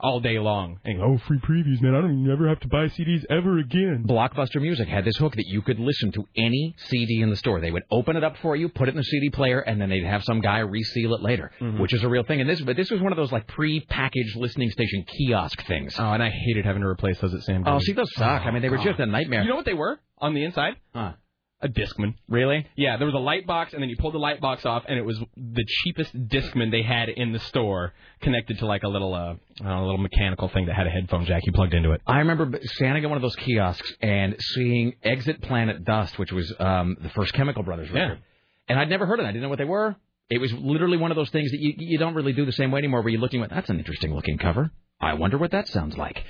all 0.00 0.20
day 0.20 0.38
long 0.38 0.78
and 0.84 0.98
go, 0.98 1.04
"Oh, 1.04 1.18
free 1.26 1.40
previews, 1.40 1.80
man! 1.82 1.92
I 1.96 2.00
don't 2.00 2.20
even 2.20 2.30
ever 2.32 2.48
have 2.48 2.60
to 2.60 2.68
buy 2.68 2.84
CDs 2.86 3.24
ever 3.28 3.58
again." 3.58 4.04
Blockbuster 4.06 4.60
Music 4.62 4.86
had 4.86 5.04
this 5.04 5.16
hook 5.16 5.34
that 5.34 5.46
you 5.48 5.60
could 5.60 5.80
listen 5.80 6.12
to 6.12 6.24
any 6.36 6.76
CD 6.78 7.20
in 7.20 7.30
the 7.30 7.34
store. 7.36 7.60
They 7.60 7.72
would 7.72 7.82
open 7.90 8.16
it 8.16 8.22
up 8.22 8.36
for 8.36 8.54
you, 8.54 8.68
put 8.68 8.86
it 8.86 8.92
in 8.92 8.96
the 8.96 9.02
CD 9.02 9.28
player, 9.30 9.58
and 9.58 9.80
then 9.80 9.88
they'd 9.88 10.04
have 10.04 10.22
some 10.22 10.40
guy 10.40 10.58
reseal 10.60 11.14
it 11.14 11.20
later, 11.20 11.50
Mhm. 11.60 11.80
which 11.80 11.92
is 11.92 12.04
a 12.04 12.08
real 12.08 12.22
thing. 12.22 12.40
And 12.40 12.48
this, 12.48 12.60
but 12.60 12.76
this 12.76 12.92
was 12.92 13.00
one 13.00 13.10
of 13.12 13.16
those 13.16 13.32
like 13.32 13.48
pre-packaged 13.48 14.36
listening 14.36 14.70
station 14.70 15.02
kiosk 15.04 15.62
things. 15.66 15.96
Oh, 15.98 16.12
and 16.12 16.22
I 16.22 16.30
hated 16.30 16.64
having 16.64 16.82
to 16.82 16.88
replace 16.88 17.18
those 17.20 17.34
at 17.34 17.40
Sam. 17.42 17.64
Oh, 17.66 17.80
see, 17.80 17.92
those 17.92 18.14
suck. 18.14 18.46
I 18.46 18.52
mean, 18.52 18.62
they 18.62 18.68
were 18.68 18.76
God. 18.76 18.84
just 18.84 19.00
a 19.00 19.06
nightmare. 19.06 19.42
You 19.42 19.48
know 19.48 19.56
what 19.56 19.64
they 19.64 19.74
were 19.74 19.98
on 20.18 20.32
the 20.34 20.44
inside? 20.44 20.74
Huh. 20.94 21.14
A 21.60 21.68
Discman. 21.68 22.14
Really? 22.28 22.66
Yeah, 22.76 22.98
there 22.98 23.06
was 23.06 23.14
a 23.14 23.18
light 23.18 23.46
box, 23.46 23.72
and 23.72 23.82
then 23.82 23.90
you 23.90 23.96
pulled 23.96 24.14
the 24.14 24.18
light 24.18 24.40
box 24.40 24.64
off, 24.64 24.84
and 24.88 24.96
it 24.96 25.02
was 25.02 25.18
the 25.36 25.64
cheapest 25.82 26.14
Discman 26.28 26.70
they 26.70 26.82
had 26.82 27.08
in 27.08 27.32
the 27.32 27.40
store, 27.40 27.94
connected 28.20 28.60
to 28.60 28.66
like 28.66 28.84
a 28.84 28.88
little, 28.88 29.12
uh, 29.12 29.34
know, 29.60 29.80
a 29.80 29.84
little 29.84 29.98
mechanical 29.98 30.48
thing 30.48 30.66
that 30.66 30.76
had 30.76 30.86
a 30.86 30.90
headphone 30.90 31.24
jack 31.24 31.42
you 31.46 31.52
plugged 31.52 31.74
into 31.74 31.90
it. 31.90 32.00
I 32.06 32.18
remember 32.18 32.60
standing 32.62 33.02
at 33.02 33.10
one 33.10 33.16
of 33.16 33.22
those 33.22 33.34
kiosks 33.34 33.92
and 34.00 34.36
seeing 34.38 34.94
Exit 35.02 35.42
Planet 35.42 35.84
Dust, 35.84 36.16
which 36.18 36.30
was 36.30 36.52
um, 36.60 36.96
the 37.00 37.08
first 37.10 37.32
Chemical 37.32 37.64
Brothers 37.64 37.90
record. 37.90 38.20
And 38.68 38.78
I'd 38.78 38.88
never 38.88 39.06
heard 39.06 39.18
of 39.18 39.24
it. 39.24 39.28
I 39.28 39.32
didn't 39.32 39.42
know 39.42 39.48
what 39.48 39.58
they 39.58 39.64
were. 39.64 39.96
It 40.30 40.38
was 40.38 40.52
literally 40.52 40.98
one 40.98 41.10
of 41.10 41.16
those 41.16 41.30
things 41.30 41.50
that 41.50 41.58
you, 41.58 41.74
you 41.78 41.98
don't 41.98 42.14
really 42.14 42.34
do 42.34 42.44
the 42.44 42.52
same 42.52 42.70
way 42.70 42.78
anymore, 42.78 43.00
where 43.00 43.08
you're 43.08 43.20
looking 43.20 43.42
at, 43.42 43.50
that's 43.50 43.70
an 43.70 43.78
interesting 43.78 44.14
looking 44.14 44.38
cover. 44.38 44.70
I 45.00 45.14
wonder 45.14 45.38
what 45.38 45.52
that 45.52 45.66
sounds 45.68 45.96
like. 45.96 46.22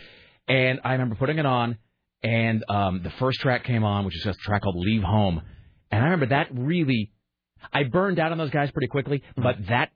And 0.47 0.81
I 0.84 0.92
remember 0.92 1.16
putting 1.16 1.39
it 1.39 1.44
on, 1.47 1.76
and 2.22 2.64
um, 2.68 3.02
the 3.02 3.10
first 3.18 3.40
track 3.40 3.64
came 3.64 3.84
on, 3.84 4.05
which 4.05 4.16
is 4.16 4.22
just 4.24 4.38
a 4.38 4.42
track 4.42 4.62
called 4.62 4.76
"Leave 4.76 5.02
Home," 5.02 5.40
and 5.90 6.00
I 6.00 6.05
remember 6.05 6.26
that 6.26 6.48
really, 6.52 7.12
I 7.72 7.84
burned 7.84 8.18
out 8.18 8.32
on 8.32 8.38
those 8.38 8.50
guys 8.50 8.70
pretty 8.70 8.88
quickly, 8.88 9.22
but 9.36 9.56
that. 9.68 9.90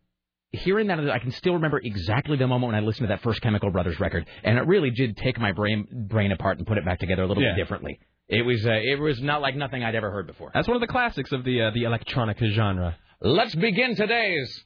Hearing 0.54 0.88
that, 0.88 0.98
I 1.08 1.18
can 1.18 1.30
still 1.30 1.54
remember 1.54 1.80
exactly 1.82 2.36
the 2.36 2.46
moment 2.46 2.74
when 2.74 2.74
I 2.74 2.84
listened 2.84 3.08
to 3.08 3.14
that 3.14 3.22
first 3.22 3.40
Chemical 3.40 3.70
Brothers 3.70 3.98
record, 3.98 4.26
and 4.44 4.58
it 4.58 4.66
really 4.66 4.90
did 4.90 5.16
take 5.16 5.40
my 5.40 5.52
brain 5.52 5.86
brain 6.10 6.30
apart 6.30 6.58
and 6.58 6.66
put 6.66 6.76
it 6.76 6.84
back 6.84 6.98
together 6.98 7.22
a 7.22 7.26
little 7.26 7.42
Yeah. 7.42 7.52
bit 7.54 7.62
differently. 7.62 7.98
It 8.28 8.42
was 8.42 8.66
uh, 8.66 8.72
it 8.72 9.00
was 9.00 9.18
not 9.22 9.40
like 9.40 9.56
nothing 9.56 9.82
I'd 9.82 9.94
ever 9.94 10.10
heard 10.10 10.26
before. 10.26 10.50
That's 10.52 10.68
one 10.68 10.76
of 10.76 10.82
the 10.82 10.88
classics 10.88 11.32
of 11.32 11.44
the 11.44 11.62
uh, 11.62 11.70
the 11.70 11.84
electronica 11.84 12.50
genre. 12.50 12.96
Let's 13.22 13.54
begin 13.54 13.96
today's 13.96 14.62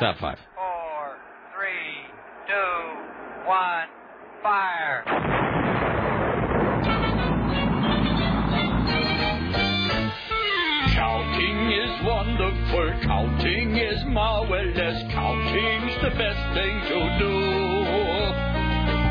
top 0.00 0.18
five. 0.18 0.40
Four, 0.56 1.16
three, 1.54 2.08
two, 2.48 3.46
one, 3.46 3.86
fire. 4.42 5.43
Counting 11.64 11.80
is 11.80 12.04
wonderful, 12.04 12.92
counting 13.04 13.76
is 13.76 14.04
marvelous, 14.04 15.02
counting's 15.12 15.94
the 16.02 16.10
best 16.10 16.54
thing 16.54 16.78
to 16.88 17.18
do. 17.18 17.32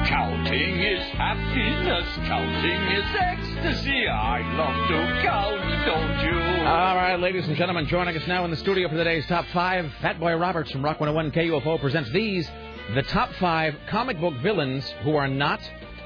Counting 0.07 0.79
is 0.79 1.01
happiness, 1.13 2.07
counting 2.27 2.81
is 2.91 3.05
ecstasy. 3.19 4.07
I 4.07 4.41
love 4.55 4.87
to 4.87 5.21
count, 5.23 5.61
don't 5.87 6.19
you? 6.25 6.67
All 6.67 6.95
right, 6.95 7.19
ladies 7.19 7.47
and 7.47 7.57
gentlemen, 7.57 7.87
joining 7.87 8.15
us 8.15 8.27
now 8.27 8.45
in 8.45 8.51
the 8.51 8.57
studio 8.57 8.87
for 8.87 8.97
today's 8.97 9.25
top 9.25 9.47
five, 9.47 9.91
Fat 10.03 10.19
Boy 10.19 10.35
Roberts 10.35 10.69
from 10.69 10.85
Rock 10.85 10.99
101 10.99 11.31
KUFO 11.31 11.81
presents 11.81 12.11
these, 12.11 12.47
the 12.93 13.01
top 13.01 13.33
five 13.39 13.73
comic 13.89 14.19
book 14.19 14.35
villains 14.43 14.87
who 15.01 15.15
are 15.15 15.27
not 15.27 15.59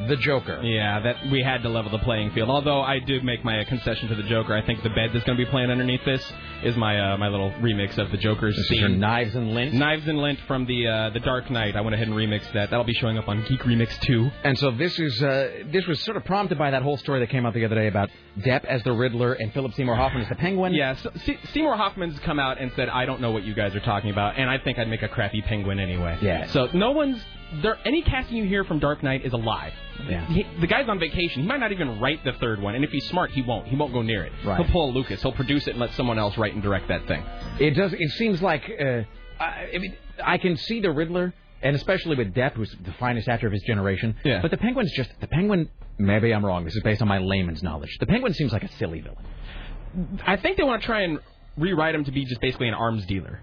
the 0.08 0.16
Joker. 0.18 0.62
Yeah, 0.64 1.00
that 1.00 1.16
we 1.32 1.42
had 1.42 1.64
to 1.64 1.70
level 1.70 1.92
the 1.92 2.00
playing 2.00 2.32
field. 2.32 2.50
Although 2.50 2.82
I 2.82 3.00
did 3.00 3.24
make 3.24 3.44
my 3.44 3.64
concession 3.66 4.10
to 4.10 4.16
the 4.16 4.24
Joker. 4.24 4.56
I 4.56 4.66
think 4.66 4.84
the 4.84 4.90
bed 4.90 5.10
that's 5.14 5.26
going 5.26 5.38
to 5.38 5.44
be 5.44 5.50
playing 5.50 5.72
underneath 5.72 6.04
this 6.06 6.24
is 6.64 6.76
my 6.76 7.14
uh, 7.14 7.18
my 7.18 7.28
little 7.28 7.52
remix 7.62 7.98
of 7.98 8.12
the 8.12 8.18
Joker's 8.18 8.56
This 8.56 8.64
is 8.66 8.70
theme. 8.80 9.00
Knives 9.00 9.36
and 9.36 9.54
Lint. 9.54 9.74
Knives 9.74 10.08
and 10.08 10.20
Lint 10.20 10.40
from 10.48 10.66
the 10.66 10.88
uh, 10.88 11.10
the 11.12 11.20
Dark 11.20 11.50
Knight. 11.50 11.76
I 11.76 11.82
went 11.82 11.96
ahead 11.96 12.08
and 12.08 12.16
remixed 12.16 12.52
that. 12.54 12.70
That'll 12.70 12.86
be 12.86 12.94
showing 12.94 13.18
up 13.18 13.28
on 13.28 13.44
Geek 13.48 13.62
Remix 13.62 14.00
2. 14.02 14.30
And 14.44 14.58
so 14.58 14.72
this 14.72 14.98
is 15.00 15.22
uh, 15.24 15.50
this 15.72 15.86
was 15.88 16.00
sort 16.02 16.18
of 16.18 16.26
prompted 16.26 16.58
by 16.58 16.72
that 16.72 16.84
whole 16.84 16.98
story 16.98 17.20
that 17.22 17.30
came 17.30 17.46
out 17.46 17.54
the 17.54 17.66
other 17.66 17.76
day 17.76 17.88
about 17.88 18.10
Depp 18.40 18.66
as 18.66 18.84
the 18.84 18.92
Riddler 18.94 19.34
and 19.34 19.52
Philip 19.54 19.74
Seymour 19.74 19.96
Hoffman 19.96 20.24
as 20.24 20.30
the 20.30 20.36
Penguin. 20.36 20.74
Yeah, 20.74 20.96
so, 20.96 21.12
Se- 21.26 21.40
Seymour 21.54 21.76
Hoffman's 21.76 22.20
come 22.20 22.40
out 22.40 22.60
and 22.62 22.72
said, 22.76 22.90
"I 22.90 23.06
don't 23.06 23.22
know 23.22 23.32
what 23.32 23.44
you 23.44 23.54
guys 23.56 23.76
are 23.76 23.80
talking 23.80 24.12
about," 24.12 24.38
and 24.38 24.50
I 24.50 24.58
think 24.60 24.78
I'd 24.78 24.88
make 24.90 25.02
a 25.02 25.08
crappy 25.08 25.42
Penguin 25.42 25.80
anyway. 25.80 26.18
Yeah. 26.22 26.48
So 26.48 26.68
no 26.74 26.92
one's 26.92 27.22
there. 27.62 27.78
Any 27.86 28.02
casting 28.02 28.38
you 28.38 28.46
hear 28.46 28.64
from 28.64 28.80
Dark 28.80 29.04
Knight 29.04 29.26
is 29.26 29.34
a 29.34 29.38
lie. 29.38 29.74
Yeah. 30.08 30.26
He, 30.28 30.46
the 30.60 30.68
guy's 30.68 30.88
on 30.88 31.00
vacation. 31.00 31.42
He 31.42 31.48
might 31.48 31.60
not 31.60 31.72
even 31.72 32.00
write 32.00 32.24
the 32.24 32.34
third 32.34 32.62
one, 32.62 32.76
and 32.76 32.84
if 32.84 32.92
he's 32.92 33.08
smart, 33.08 33.32
he 33.32 33.42
won't. 33.42 33.68
He 33.68 33.76
won't 33.76 33.94
go 33.94 34.02
near 34.02 34.24
it. 34.24 34.32
Right. 34.46 34.60
He'll 34.64 34.72
pull 34.72 34.90
a 34.90 34.92
Lucas. 34.92 35.22
He'll 35.22 35.32
produce 35.32 35.68
it 35.68 35.72
and 35.72 35.80
let 35.80 35.94
someone 35.94 36.20
else 36.20 36.38
write 36.38 36.54
and 36.54 36.62
direct 36.62 36.88
that 36.90 37.08
thing. 37.08 37.24
It 37.60 37.72
does. 37.72 37.94
It 37.94 38.12
seems 38.12 38.42
like 38.42 38.64
uh, 38.80 39.02
I, 39.40 39.70
I 39.74 39.78
mean 39.78 39.96
I 40.24 40.38
can 40.38 40.58
see 40.58 40.80
the 40.82 40.92
Riddler, 40.92 41.34
and 41.62 41.76
especially 41.76 42.16
with 42.16 42.34
Depp, 42.34 42.54
who's 42.54 42.76
the 42.84 42.94
finest 42.94 43.28
actor 43.28 43.48
of 43.48 43.54
his 43.54 43.64
generation. 43.64 44.16
Yeah. 44.24 44.42
But 44.42 44.52
the 44.52 44.58
Penguin's 44.58 44.92
just 44.96 45.10
the 45.20 45.28
Penguin. 45.28 45.70
Maybe 45.98 46.34
I'm 46.34 46.46
wrong. 46.46 46.64
This 46.64 46.76
is 46.76 46.84
based 46.84 47.02
on 47.02 47.08
my 47.08 47.18
layman's 47.18 47.64
knowledge. 47.64 47.98
The 48.00 48.06
Penguin 48.06 48.34
seems 48.34 48.52
like 48.52 48.64
a 48.64 48.72
silly 48.74 49.02
villain. 49.02 50.20
I 50.26 50.38
think 50.38 50.58
they 50.58 50.64
want 50.64 50.82
to 50.82 50.86
try 50.86 51.02
and 51.02 51.20
rewrite 51.58 51.96
him 51.96 52.04
to 52.06 52.12
be 52.12 52.24
just 52.26 52.40
basically 52.40 52.68
an 52.68 52.76
arms 52.76 53.06
dealer 53.08 53.42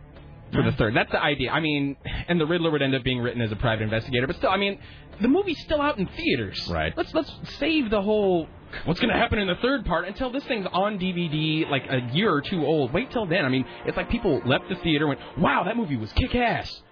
for 0.54 0.62
the 0.62 0.72
third. 0.72 0.94
That's 0.94 1.10
the 1.10 1.22
idea. 1.22 1.50
I 1.50 1.60
mean, 1.60 1.96
and 2.28 2.40
the 2.40 2.46
Riddler 2.46 2.70
would 2.70 2.82
end 2.82 2.94
up 2.94 3.02
being 3.02 3.20
written 3.20 3.42
as 3.42 3.52
a 3.52 3.56
private 3.56 3.84
investigator, 3.84 4.26
but 4.26 4.36
still, 4.36 4.50
I 4.50 4.56
mean, 4.56 4.78
the 5.20 5.28
movie's 5.28 5.60
still 5.60 5.80
out 5.80 5.98
in 5.98 6.06
theaters. 6.06 6.68
Right. 6.70 6.92
Let's 6.96 7.12
let's 7.14 7.32
save 7.58 7.90
the 7.90 8.00
whole 8.00 8.48
what's 8.84 9.00
going 9.00 9.12
to 9.12 9.18
happen 9.18 9.38
in 9.38 9.46
the 9.46 9.56
third 9.56 9.84
part 9.84 10.06
until 10.06 10.30
this 10.30 10.44
thing's 10.44 10.66
on 10.72 10.98
DVD, 10.98 11.68
like 11.68 11.84
a 11.88 12.10
year 12.14 12.32
or 12.32 12.40
two 12.40 12.64
old. 12.64 12.92
Wait 12.92 13.10
till 13.10 13.26
then. 13.26 13.44
I 13.44 13.48
mean, 13.48 13.64
it's 13.86 13.96
like 13.96 14.08
people 14.08 14.40
left 14.46 14.68
the 14.68 14.76
theater 14.76 15.08
and 15.08 15.18
went, 15.18 15.38
"Wow, 15.38 15.64
that 15.64 15.76
movie 15.76 15.96
was 15.96 16.12
kick 16.12 16.34
ass." 16.34 16.82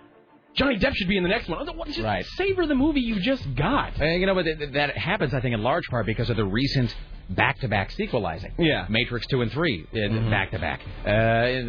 Johnny 0.54 0.78
Depp 0.78 0.94
should 0.94 1.08
be 1.08 1.16
in 1.16 1.22
the 1.22 1.28
next 1.28 1.48
one. 1.48 1.58
I 1.58 1.62
was 1.62 1.68
like, 1.68 1.78
What? 1.78 1.88
Just 1.88 2.00
Right. 2.00 2.24
savor 2.36 2.66
the 2.66 2.74
movie 2.74 3.00
you 3.00 3.20
just 3.20 3.54
got. 3.54 4.00
Uh, 4.00 4.04
you 4.04 4.26
know, 4.26 4.34
but 4.34 4.44
th- 4.44 4.72
that 4.72 4.96
happens, 4.96 5.32
I 5.34 5.40
think, 5.40 5.54
in 5.54 5.62
large 5.62 5.84
part 5.88 6.04
because 6.06 6.28
of 6.30 6.36
the 6.36 6.44
recent 6.44 6.94
back-to-back 7.30 7.90
sequelizing. 7.92 8.52
Yeah. 8.58 8.84
Matrix 8.90 9.26
two 9.28 9.40
and 9.40 9.50
3 9.50 9.86
uh, 9.92 9.96
Mhm. 9.96 10.30
back-to-back. 10.30 10.80
Uh, 11.06 11.06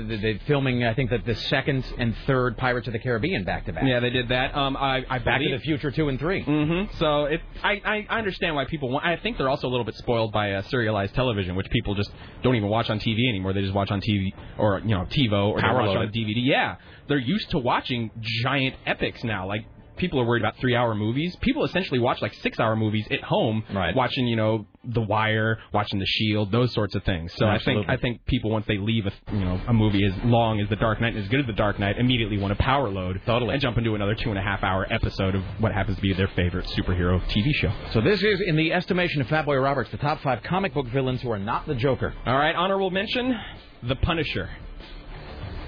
the, 0.09 0.17
the 0.21 0.39
filming, 0.45 0.83
I 0.83 0.93
think, 0.93 1.11
that 1.11 1.23
the 1.25 1.35
second 1.35 1.85
and 1.97 2.13
third 2.27 2.57
Pirates 2.57 2.87
of 2.87 2.93
the 2.93 2.99
Caribbean 2.99 3.45
back-to-back. 3.45 3.83
Yeah, 3.85 4.01
they 4.01 4.09
did 4.09 4.27
that. 4.29 4.53
Um, 4.57 4.75
I, 4.75 5.05
I 5.09 5.19
Back 5.19 5.39
to 5.41 5.49
the 5.49 5.59
Future 5.59 5.89
two 5.91 6.09
and 6.09 6.19
three. 6.19 6.43
Mm-hmm. 6.43 6.97
So 6.97 7.25
it, 7.25 7.39
I, 7.63 8.05
I 8.09 8.17
understand 8.17 8.55
why 8.55 8.65
people 8.65 8.89
want. 8.89 9.05
I 9.05 9.15
think 9.17 9.37
they're 9.37 9.47
also 9.47 9.67
a 9.67 9.71
little 9.71 9.85
bit 9.85 9.95
spoiled 9.95 10.33
by 10.33 10.51
uh, 10.53 10.63
serialized 10.63 11.15
television, 11.15 11.55
which 11.55 11.69
people 11.69 11.95
just 11.95 12.11
don't 12.41 12.55
even 12.55 12.67
watch 12.67 12.89
on 12.89 12.99
TV 12.99 13.29
anymore. 13.29 13.53
They 13.53 13.61
just 13.61 13.73
watch 13.75 13.91
on 13.91 14.01
TV 14.01 14.33
or 14.57 14.79
you 14.79 14.95
know 14.95 15.05
TiVo 15.05 15.49
or 15.51 15.59
Power 15.61 15.81
watch 15.87 15.95
on. 15.95 16.07
DVD. 16.07 16.33
Yeah, 16.35 16.75
they're 17.13 17.19
used 17.35 17.51
to 17.51 17.59
watching 17.59 18.09
giant 18.43 18.75
epics 18.87 19.23
now. 19.23 19.47
Like 19.47 19.65
people 19.95 20.19
are 20.19 20.25
worried 20.25 20.41
about 20.41 20.57
three-hour 20.57 20.95
movies. 20.95 21.35
People 21.41 21.63
essentially 21.65 21.99
watch 21.99 22.19
like 22.19 22.33
six-hour 22.33 22.75
movies 22.75 23.05
at 23.11 23.21
home, 23.21 23.63
Right. 23.71 23.95
watching 23.95 24.25
you 24.25 24.35
know 24.35 24.65
The 24.83 25.01
Wire, 25.01 25.59
watching 25.71 25.99
The 25.99 26.07
Shield, 26.07 26.51
those 26.51 26.73
sorts 26.73 26.95
of 26.95 27.03
things. 27.03 27.31
So 27.35 27.45
I 27.45 27.59
think 27.59 27.85
I 27.87 27.97
think 27.97 28.25
people 28.25 28.49
once 28.49 28.65
they 28.67 28.79
leave 28.79 29.05
a 29.05 29.11
you 29.31 29.45
know 29.45 29.61
a 29.67 29.73
movie 29.73 30.03
as 30.03 30.13
long 30.25 30.59
as 30.59 30.67
The 30.69 30.77
Dark 30.77 30.99
Knight 30.99 31.13
and 31.13 31.23
as 31.23 31.29
good 31.29 31.41
as 31.41 31.45
The 31.45 31.53
Dark 31.53 31.77
Knight, 31.77 31.99
immediately 31.99 32.39
want 32.39 32.57
to 32.57 32.63
power 32.63 32.89
load 32.89 33.21
Totally. 33.27 33.53
and 33.53 33.61
jump 33.61 33.77
into 33.77 33.93
another 33.93 34.15
two 34.15 34.31
and 34.31 34.39
a 34.39 34.41
half 34.41 34.63
hour 34.63 34.87
episode 34.91 35.35
of 35.35 35.43
what 35.59 35.71
happens 35.71 35.97
to 35.97 36.01
be 36.01 36.11
their 36.13 36.29
favorite 36.29 36.65
superhero 36.75 37.21
TV 37.27 37.53
show. 37.53 37.71
So 37.91 38.01
this 38.01 38.23
is, 38.23 38.41
in 38.47 38.55
the 38.55 38.73
estimation 38.73 39.21
of 39.21 39.27
Fatboy 39.27 39.61
Roberts, 39.61 39.91
the 39.91 39.97
top 39.97 40.21
five 40.21 40.41
comic 40.41 40.73
book 40.73 40.87
villains 40.87 41.21
who 41.21 41.29
are 41.31 41.37
not 41.39 41.67
the 41.67 41.75
Joker. 41.75 42.15
All 42.25 42.35
right, 42.37 42.55
honorable 42.55 42.89
mention: 42.89 43.35
The 43.83 43.95
Punisher. 43.95 44.49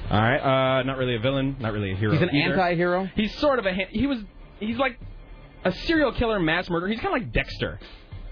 All 0.10 0.22
right, 0.22 0.80
uh, 0.80 0.84
not 0.84 0.98
really 0.98 1.16
a 1.16 1.20
villain, 1.20 1.56
not 1.60 1.74
really 1.74 1.92
a 1.92 1.96
hero. 1.96 2.14
He's 2.14 2.22
an 2.22 2.30
either. 2.34 2.54
anti-hero. 2.54 3.10
He's 3.16 3.34
sort 3.36 3.60
of 3.60 3.66
a 3.66 3.74
he 3.90 4.08
was 4.08 4.20
he's 4.60 4.78
like 4.78 5.00
a 5.64 5.72
serial 5.72 6.12
killer, 6.12 6.40
mass 6.40 6.70
murderer. 6.70 6.90
He's 6.90 7.00
kind 7.00 7.16
of 7.16 7.22
like 7.24 7.34
Dexter, 7.34 7.80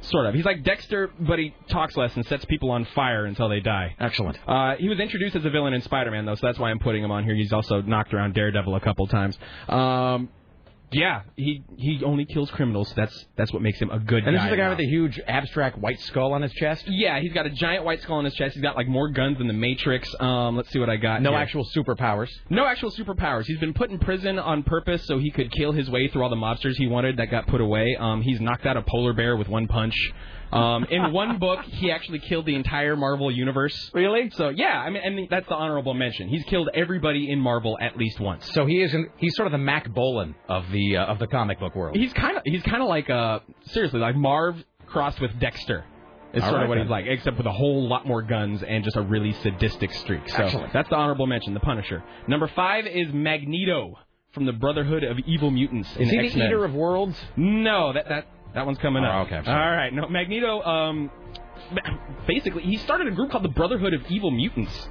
sort 0.02 0.27
of. 0.27 0.35
He's 0.35 0.45
like 0.45 0.64
Dexter, 0.64 1.10
but 1.19 1.40
he 1.40 1.56
talks 1.69 1.98
less 1.98 2.16
and 2.16 2.26
sets 2.27 2.45
people 2.45 2.69
on 2.69 2.85
fire 2.93 3.26
until 3.26 3.50
they 3.50 3.60
die. 3.60 3.95
Excellent. 4.00 4.38
Uh, 4.48 4.76
he 4.76 4.88
was 4.88 5.00
introduced 5.00 5.35
as 5.35 5.43
a 5.45 5.50
villain 5.50 5.74
in 5.74 5.82
Spider-Man, 5.82 6.26
though, 6.26 6.35
so 6.35 6.45
that's 6.45 6.60
why 6.60 6.69
I'm 6.69 6.80
putting 6.80 7.03
him 7.03 7.10
on 7.11 7.24
here. 7.24 7.34
He's 7.34 7.53
also 7.53 7.82
knocked 7.82 8.14
around 8.14 8.35
Daredevil 8.35 8.76
a 8.76 8.80
couple 8.80 9.08
times. 9.08 9.38
Um, 9.68 10.30
yeah, 10.94 11.22
he 11.36 11.64
he 11.78 12.02
only 12.04 12.26
kills 12.26 12.50
criminals. 12.52 12.94
That's 12.96 13.26
that's 13.36 13.52
what 13.52 13.62
makes 13.62 13.80
him 13.80 13.90
a 13.90 14.00
good 14.00 14.24
guy. 14.24 14.28
And 14.28 14.36
this 14.36 14.44
is 14.44 14.50
the 14.50 14.58
guy 14.58 14.64
now. 14.64 14.70
with 14.70 14.78
the 14.80 14.88
huge 14.88 15.20
abstract 15.28 15.78
white 15.78 16.00
skull 16.02 16.34
on 16.34 16.42
his 16.42 16.54
chest. 16.54 16.86
Yeah, 16.88 17.20
he's 17.20 17.34
got 17.34 17.46
a 17.46 17.50
giant 17.50 17.86
white 17.86 18.02
skull 18.02 18.18
on 18.18 18.26
his 18.26 18.34
chest. 18.36 18.56
He's 18.56 18.64
got 18.64 18.76
like 18.76 18.88
more 18.88 19.10
guns 19.10 19.38
than 19.38 19.48
the 19.48 19.54
Matrix. 19.54 20.14
Um, 20.20 20.56
let's 20.56 20.72
see 20.72 20.80
what 20.80 20.90
I 20.90 20.98
got. 20.98 21.22
No 21.22 21.32
here. 21.32 21.40
actual 21.40 21.66
superpowers. 21.76 22.30
no 22.50 22.66
actual 22.66 22.92
superpowers. 22.92 23.46
He's 23.46 23.60
been 23.60 23.74
put 23.74 23.90
in 23.90 24.00
prison 24.00 24.40
on 24.40 24.64
purpose 24.64 25.06
so 25.06 25.20
he 25.20 25.32
could 25.32 25.52
kill 25.52 25.72
his 25.72 25.90
way 25.90 26.08
through 26.08 26.24
all 26.24 26.30
the 26.30 26.36
mobsters 26.36 26.76
he 26.76 26.88
wanted 26.88 27.18
that 27.18 27.32
got 27.32 27.48
put 27.48 27.62
away. 27.62 27.96
Um, 28.00 28.22
he's 28.22 28.40
knocked 28.40 28.66
out 28.66 28.78
a 28.78 28.82
polar 28.82 29.14
bear 29.14 29.36
with 29.36 29.48
one 29.48 29.68
punch. 29.68 29.96
Um, 30.53 30.85
in 30.90 31.11
one 31.11 31.40
book, 31.40 31.61
he 31.64 31.91
actually 31.91 32.19
killed 32.19 32.45
the 32.45 32.56
entire 32.56 32.95
Marvel 32.95 33.32
universe. 33.32 33.90
Really? 33.93 34.30
So 34.32 34.49
yeah, 34.49 34.80
I 34.80 34.90
mean, 34.90 35.01
I 35.06 35.09
mean 35.09 35.27
that's 35.30 35.48
the 35.48 35.56
honorable 35.56 35.93
mention. 35.93 36.30
He's 36.30 36.43
killed 36.45 36.69
everybody 36.73 37.32
in 37.32 37.40
Marvel 37.40 37.77
at 37.82 37.98
least 37.98 38.19
once. 38.19 38.49
So 38.53 38.65
he 38.65 38.82
isn't. 38.82 39.09
He's 39.17 39.35
sort 39.35 39.48
of 39.48 39.51
the 39.51 39.57
Mack 39.57 39.93
Bolan 39.93 40.35
of 40.48 40.69
the 40.72 40.98
uh, 40.98 41.06
of 41.06 41.19
the 41.19 41.27
comic 41.27 41.59
book 41.59 41.75
world. 41.75 41.95
He's 41.98 42.14
kind 42.14 42.38
of 42.38 42.43
he's 42.45 42.64
kind 42.64 42.82
of 42.83 42.88
like 42.90 43.09
uh 43.09 43.40
seriously 43.65 43.99
like 43.99 44.15
Marv 44.15 44.56
crossed 44.88 45.19
with 45.19 45.38
Dexter. 45.40 45.85
Is 46.33 46.41
All 46.41 46.49
sort 46.49 46.57
right, 46.57 46.64
of 46.64 46.69
what 46.69 46.75
then. 46.75 46.85
he's 46.85 46.90
like, 46.91 47.06
except 47.07 47.38
with 47.38 47.45
a 47.45 47.51
whole 47.51 47.88
lot 47.88 48.07
more 48.07 48.23
guns 48.23 48.64
and 48.64 48.83
just 48.83 48.95
a 48.95 49.01
really 49.03 49.33
sadistic 49.33 49.93
streak. 49.93 50.27
So 50.30 50.38
Excellent. 50.43 50.73
that's 50.73 50.90
the 50.90 50.95
honorable 50.95 51.27
mention, 51.27 51.53
the 51.53 51.59
Punisher. 51.59 52.03
Number 52.27 52.48
five 52.56 52.88
is 52.88 53.07
Magneto 53.14 53.93
from 54.33 54.48
the 54.48 54.51
Brotherhood 54.51 55.03
of 55.03 55.19
Evil 55.27 55.51
Mutants 55.51 55.95
in 55.95 56.01
Is 56.03 56.09
he 56.09 56.17
X-Men. 56.17 56.40
the 56.40 56.45
Eater 56.48 56.65
of 56.65 56.73
Worlds? 56.73 57.15
No, 57.38 57.93
that 57.93 58.09
that 58.09 58.25
that 58.56 58.65
one's 58.65 58.77
coming 58.80 59.03
Oh, 59.03 59.07
up. 59.07 59.27
okay, 59.27 59.38
I'm 59.38 59.45
sorry. 59.45 59.77
right, 59.77 59.93
no, 59.93 60.07
Magneto. 60.07 60.61
Um, 60.61 61.11
basically, 62.27 62.64
he 62.64 62.77
started 62.77 63.07
a 63.07 63.11
group 63.11 63.32
called 63.32 63.43
the 63.43 63.49
Brotherhood 63.49 63.93
of 63.93 64.01
Evil 64.09 64.32
Mutants, 64.32 64.88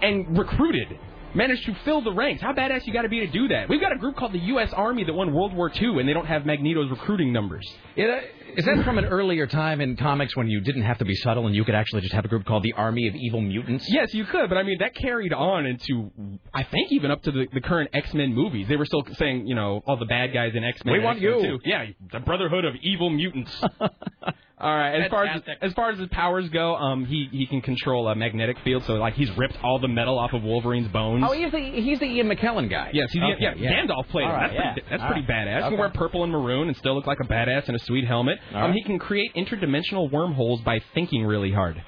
and 0.00 0.36
recruited, 0.38 0.98
managed 1.34 1.64
to 1.66 1.74
fill 1.84 2.02
the 2.02 2.12
ranks. 2.12 2.42
How 2.42 2.52
badass 2.52 2.86
you 2.86 2.92
got 2.92 3.02
to 3.02 3.08
be 3.08 3.20
to 3.20 3.26
do 3.26 3.48
that? 3.48 3.68
We've 3.68 3.80
got 3.80 3.92
a 3.92 3.98
group 3.98 4.16
called 4.16 4.32
the 4.32 4.38
U.S. 4.38 4.72
Army 4.72 5.04
that 5.04 5.12
won 5.12 5.32
World 5.32 5.54
War 5.54 5.70
II, 5.74 5.98
and 6.00 6.08
they 6.08 6.12
don't 6.12 6.26
have 6.26 6.44
Magneto's 6.44 6.90
recruiting 6.90 7.32
numbers. 7.32 7.66
Is 7.96 8.06
that, 8.06 8.22
is 8.58 8.64
that 8.64 8.84
from 8.84 8.98
an 8.98 9.06
earlier 9.06 9.46
time 9.46 9.80
in 9.80 9.96
comics 9.96 10.36
when 10.36 10.48
you 10.48 10.60
didn't 10.60 10.82
have 10.82 10.98
to 10.98 11.04
be 11.04 11.14
subtle 11.14 11.46
and 11.46 11.54
you 11.54 11.64
could 11.64 11.74
actually 11.74 12.02
just 12.02 12.12
have 12.12 12.24
a 12.24 12.28
group 12.28 12.44
called 12.44 12.62
the 12.62 12.74
Army 12.74 13.08
of 13.08 13.14
Evil 13.14 13.40
Mutants? 13.40 13.86
Yes, 13.88 14.12
you 14.12 14.24
could, 14.24 14.48
but 14.48 14.58
I 14.58 14.62
mean 14.62 14.78
that 14.80 14.94
carried 14.94 15.32
on 15.32 15.66
into 15.66 16.10
I 16.52 16.64
think 16.64 16.92
even 16.92 17.10
up 17.10 17.22
to 17.22 17.32
the, 17.32 17.46
the 17.52 17.60
current 17.60 17.90
X 17.92 18.12
Men 18.14 18.34
movies. 18.34 18.68
They 18.68 18.76
were 18.76 18.86
still 18.86 19.04
saying, 19.14 19.46
you 19.46 19.54
know, 19.54 19.82
all 19.86 19.96
the 19.96 20.06
bad 20.06 20.32
guys 20.32 20.52
in 20.54 20.64
X 20.64 20.84
Men. 20.84 20.94
We 20.94 21.00
want 21.00 21.20
you. 21.20 21.40
Too. 21.40 21.58
Yeah, 21.64 21.86
the 22.12 22.20
Brotherhood 22.20 22.64
of 22.64 22.74
Evil 22.82 23.10
Mutants. 23.10 23.52
All 24.62 24.72
right. 24.74 24.94
As 25.02 25.10
far 25.10 25.24
as 25.26 25.42
as 25.60 25.72
far 25.72 25.90
as 25.90 25.98
his 25.98 26.08
powers 26.10 26.48
go, 26.50 26.76
um, 26.76 27.04
he 27.04 27.28
he 27.32 27.46
can 27.46 27.60
control 27.60 28.06
a 28.08 28.14
magnetic 28.14 28.56
field. 28.62 28.84
So 28.84 28.94
like 28.94 29.14
he's 29.14 29.28
ripped 29.36 29.58
all 29.62 29.80
the 29.80 29.88
metal 29.88 30.18
off 30.20 30.32
of 30.32 30.42
Wolverine's 30.44 30.86
bones. 30.86 31.24
Oh, 31.28 31.32
he's 31.32 31.50
the 31.50 31.58
he's 31.58 31.98
the 31.98 32.06
Ian 32.06 32.28
McKellen 32.28 32.70
guy. 32.70 32.90
Yes, 32.92 33.08
he's 33.12 33.22
Okay, 33.22 33.34
yeah, 33.40 33.54
yeah. 33.56 33.72
Gandalf 33.72 34.06
played 34.08 34.26
him. 34.26 34.30
right, 34.30 34.52
That's 34.52 34.54
yeah. 34.54 34.72
pretty, 34.74 34.88
that's 34.88 35.02
All 35.02 35.08
pretty 35.08 35.26
right. 35.28 35.46
badass. 35.48 35.62
He 35.64 35.68
can 35.70 35.78
wear 35.78 35.88
purple 35.90 36.22
and 36.22 36.30
maroon 36.32 36.68
and 36.68 36.76
still 36.76 36.94
look 36.94 37.08
like 37.08 37.18
a 37.20 37.24
badass 37.24 37.68
in 37.68 37.74
a 37.74 37.78
sweet 37.80 38.06
helmet. 38.06 38.38
All 38.54 38.58
Um, 38.58 38.64
right. 38.70 38.74
he 38.74 38.84
can 38.84 39.00
create 39.00 39.34
interdimensional 39.34 40.10
wormholes 40.12 40.60
by 40.60 40.78
thinking 40.94 41.24
really 41.26 41.50
hard. 41.50 41.82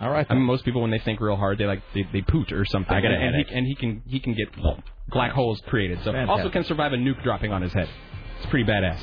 All 0.00 0.10
right. 0.10 0.26
I 0.30 0.34
mean, 0.34 0.44
most 0.44 0.64
people 0.64 0.82
when 0.82 0.90
they 0.92 0.98
think 1.00 1.20
real 1.20 1.36
hard, 1.36 1.58
they 1.58 1.64
like 1.66 1.82
they, 1.92 2.06
they 2.12 2.22
poot 2.22 2.52
or 2.52 2.64
something. 2.66 2.94
I 2.94 3.00
got 3.00 3.10
a 3.10 3.14
and, 3.16 3.34
he, 3.34 3.54
and 3.54 3.66
he 3.66 3.74
can 3.74 4.02
he 4.06 4.20
can 4.20 4.34
get 4.34 4.48
black 5.08 5.32
holes 5.32 5.60
created. 5.66 5.98
So 6.04 6.12
Fantastic. 6.12 6.28
also 6.30 6.50
can 6.50 6.62
survive 6.64 6.92
a 6.92 6.96
nuke 6.96 7.22
dropping 7.24 7.50
on 7.52 7.62
his 7.62 7.72
head. 7.72 7.88
It's 8.38 8.46
pretty 8.50 8.70
badass. 8.70 9.00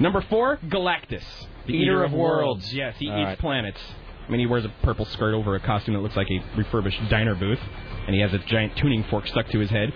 Number 0.00 0.20
four, 0.28 0.58
Galactus, 0.68 1.24
the 1.66 1.74
Eater 1.74 2.04
of 2.04 2.12
worlds. 2.12 2.72
Yes, 2.72 2.94
he 2.98 3.08
All 3.10 3.18
eats 3.20 3.26
right. 3.26 3.38
planets. 3.38 3.80
I 4.26 4.30
mean, 4.30 4.40
he 4.40 4.46
wears 4.46 4.64
a 4.64 4.72
purple 4.82 5.04
skirt 5.06 5.34
over 5.34 5.54
a 5.54 5.60
costume 5.60 5.94
that 5.94 6.00
looks 6.00 6.16
like 6.16 6.28
a 6.30 6.42
refurbished 6.56 7.00
diner 7.10 7.34
booth, 7.34 7.60
and 8.06 8.14
he 8.14 8.20
has 8.22 8.32
a 8.32 8.38
giant 8.38 8.76
tuning 8.76 9.04
fork 9.04 9.26
stuck 9.26 9.48
to 9.48 9.58
his 9.58 9.70
head. 9.70 9.92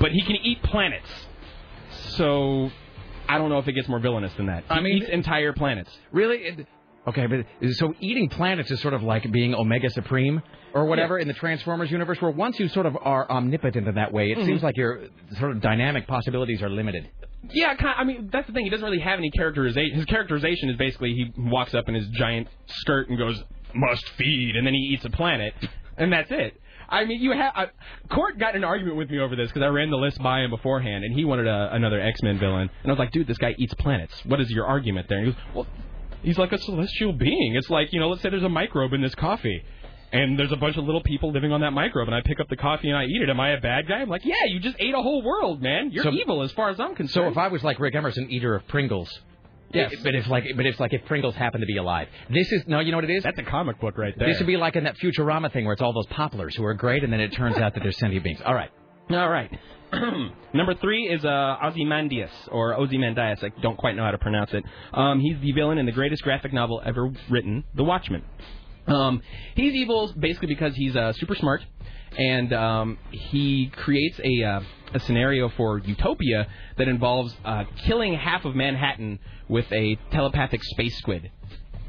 But 0.00 0.10
he 0.12 0.22
can 0.22 0.36
eat 0.42 0.62
planets. 0.62 1.08
So 2.16 2.70
I 3.28 3.38
don't 3.38 3.48
know 3.48 3.58
if 3.58 3.68
it 3.68 3.72
gets 3.72 3.88
more 3.88 4.00
villainous 4.00 4.32
than 4.34 4.46
that. 4.46 4.64
He 4.64 4.70
I 4.74 4.80
mean- 4.80 4.98
eats 4.98 5.08
entire 5.08 5.52
planets. 5.52 5.96
Really? 6.12 6.36
It- 6.38 6.66
okay, 7.06 7.26
but 7.26 7.46
so 7.74 7.94
eating 8.00 8.28
planets 8.28 8.70
is 8.70 8.80
sort 8.80 8.94
of 8.94 9.02
like 9.02 9.30
being 9.30 9.54
Omega 9.54 9.90
Supreme 9.90 10.42
or 10.74 10.84
whatever 10.86 11.18
in 11.18 11.28
the 11.28 11.34
Transformers 11.34 11.90
universe, 11.90 12.20
where 12.20 12.30
once 12.30 12.58
you 12.60 12.68
sort 12.68 12.86
of 12.86 12.96
are 13.00 13.28
omnipotent 13.30 13.86
in 13.88 13.94
that 13.96 14.12
way, 14.12 14.30
it 14.30 14.38
Mhm. 14.38 14.44
seems 14.46 14.62
like 14.62 14.76
your 14.76 15.02
sort 15.38 15.52
of 15.52 15.60
dynamic 15.60 16.06
possibilities 16.06 16.62
are 16.62 16.68
limited. 16.70 17.08
Yeah, 17.48 17.74
kind 17.74 17.94
I 17.96 18.04
mean, 18.04 18.28
that's 18.32 18.46
the 18.46 18.52
thing. 18.52 18.64
He 18.64 18.70
doesn't 18.70 18.84
really 18.84 19.00
have 19.00 19.18
any 19.18 19.30
characterization. 19.30 19.96
His 19.96 20.04
characterization 20.04 20.68
is 20.68 20.76
basically 20.76 21.14
he 21.14 21.32
walks 21.36 21.74
up 21.74 21.88
in 21.88 21.94
his 21.94 22.06
giant 22.08 22.48
skirt 22.66 23.08
and 23.08 23.18
goes, 23.18 23.42
"Must 23.74 24.06
feed," 24.10 24.56
and 24.56 24.66
then 24.66 24.74
he 24.74 24.80
eats 24.80 25.04
a 25.04 25.10
planet, 25.10 25.54
and 25.96 26.12
that's 26.12 26.30
it. 26.30 26.60
I 26.88 27.04
mean, 27.04 27.20
you 27.22 27.32
have. 27.32 27.52
Uh, 27.56 27.66
Court 28.10 28.38
got 28.38 28.56
an 28.56 28.64
argument 28.64 28.96
with 28.96 29.10
me 29.10 29.20
over 29.20 29.36
this 29.36 29.48
because 29.48 29.62
I 29.62 29.68
ran 29.68 29.90
the 29.90 29.96
list 29.96 30.20
by 30.22 30.40
him 30.40 30.50
beforehand, 30.50 31.04
and 31.04 31.14
he 31.14 31.24
wanted 31.24 31.46
a, 31.46 31.70
another 31.72 32.00
X 32.00 32.20
Men 32.22 32.38
villain, 32.38 32.68
and 32.82 32.90
I 32.90 32.92
was 32.92 32.98
like, 32.98 33.12
"Dude, 33.12 33.26
this 33.26 33.38
guy 33.38 33.54
eats 33.58 33.74
planets. 33.74 34.14
What 34.26 34.40
is 34.40 34.50
your 34.50 34.66
argument 34.66 35.08
there?" 35.08 35.18
And 35.18 35.28
he 35.28 35.32
goes, 35.32 35.42
"Well, 35.54 35.66
he's 36.22 36.36
like 36.36 36.52
a 36.52 36.58
celestial 36.58 37.12
being. 37.12 37.54
It's 37.54 37.70
like 37.70 37.92
you 37.92 38.00
know, 38.00 38.08
let's 38.08 38.22
say 38.22 38.30
there's 38.30 38.42
a 38.42 38.48
microbe 38.48 38.92
in 38.92 39.00
this 39.00 39.14
coffee." 39.14 39.64
And 40.12 40.36
there's 40.38 40.50
a 40.52 40.56
bunch 40.56 40.76
of 40.76 40.84
little 40.84 41.02
people 41.02 41.30
living 41.32 41.52
on 41.52 41.60
that 41.60 41.70
microbe, 41.72 42.08
and 42.08 42.14
I 42.14 42.20
pick 42.20 42.40
up 42.40 42.48
the 42.48 42.56
coffee 42.56 42.88
and 42.88 42.98
I 42.98 43.04
eat 43.04 43.22
it. 43.22 43.30
Am 43.30 43.38
I 43.38 43.50
a 43.50 43.60
bad 43.60 43.86
guy? 43.86 43.98
I'm 44.00 44.08
like, 44.08 44.24
yeah, 44.24 44.44
you 44.48 44.58
just 44.58 44.74
ate 44.80 44.92
a 44.94 45.00
whole 45.00 45.22
world, 45.22 45.62
man. 45.62 45.90
You're 45.92 46.02
So- 46.04 46.12
evil 46.12 46.42
as 46.42 46.50
far 46.52 46.68
as 46.70 46.80
I'm 46.80 46.94
concerned. 46.96 47.26
So 47.26 47.28
if 47.30 47.38
I 47.38 47.48
was 47.48 47.62
like 47.62 47.78
Rick 47.78 47.94
Emerson, 47.94 48.28
eater 48.30 48.54
of 48.56 48.66
Pringles. 48.66 49.08
Yes. 49.72 49.94
but 50.02 50.16
if 50.16 50.26
like, 50.26 50.44
but 50.56 50.66
it's 50.66 50.80
like 50.80 50.92
if 50.92 51.04
Pringles 51.04 51.36
happen 51.36 51.60
to 51.60 51.66
be 51.66 51.76
alive. 51.76 52.08
This 52.28 52.50
is 52.50 52.64
no, 52.66 52.80
you 52.80 52.90
know 52.90 52.96
what 52.96 53.04
it 53.04 53.10
is? 53.10 53.22
That's 53.22 53.38
a 53.38 53.44
comic 53.44 53.78
book 53.80 53.96
right 53.96 54.12
there. 54.18 54.26
This 54.26 54.38
would 54.40 54.48
be 54.48 54.56
like 54.56 54.74
in 54.74 54.82
that 54.82 54.96
Futurama 54.98 55.52
thing 55.52 55.64
where 55.64 55.74
it's 55.74 55.80
all 55.82 55.92
those 55.92 56.08
Popplers 56.08 56.56
who 56.56 56.64
are 56.64 56.74
great, 56.74 57.04
and 57.04 57.12
then 57.12 57.20
it 57.20 57.28
turns 57.32 57.56
out 57.56 57.74
that 57.74 57.82
they're 57.84 57.92
sentient 57.92 58.24
beings. 58.24 58.40
All 58.44 58.52
right. 58.54 58.70
All 59.10 59.28
right. 59.30 59.48
Number 60.52 60.74
three 60.74 61.08
is 61.08 61.24
uh, 61.24 61.56
Ozymandias, 61.62 62.30
or 62.50 62.74
Ozymandias. 62.74 63.44
I 63.44 63.50
don't 63.62 63.76
quite 63.76 63.94
know 63.94 64.02
how 64.04 64.10
to 64.10 64.18
pronounce 64.18 64.52
it. 64.52 64.64
Um, 64.92 65.20
he's 65.20 65.38
the 65.40 65.52
villain 65.52 65.78
in 65.78 65.86
the 65.86 65.92
greatest 65.92 66.22
graphic 66.24 66.52
novel 66.52 66.82
ever 66.84 67.12
written, 67.28 67.62
The 67.74 67.84
Watchmen. 67.84 68.24
Um, 68.90 69.22
he's 69.54 69.74
evil 69.74 70.12
basically 70.18 70.48
because 70.48 70.74
he's 70.74 70.96
uh, 70.96 71.12
super 71.14 71.34
smart, 71.34 71.62
and 72.18 72.52
um, 72.52 72.98
he 73.10 73.70
creates 73.76 74.20
a 74.22 74.42
uh, 74.44 74.60
a 74.94 75.00
scenario 75.00 75.48
for 75.50 75.78
utopia 75.78 76.46
that 76.76 76.88
involves 76.88 77.34
uh, 77.44 77.64
killing 77.84 78.14
half 78.14 78.44
of 78.44 78.54
Manhattan 78.54 79.18
with 79.48 79.70
a 79.72 79.96
telepathic 80.10 80.62
space 80.64 80.96
squid, 80.98 81.30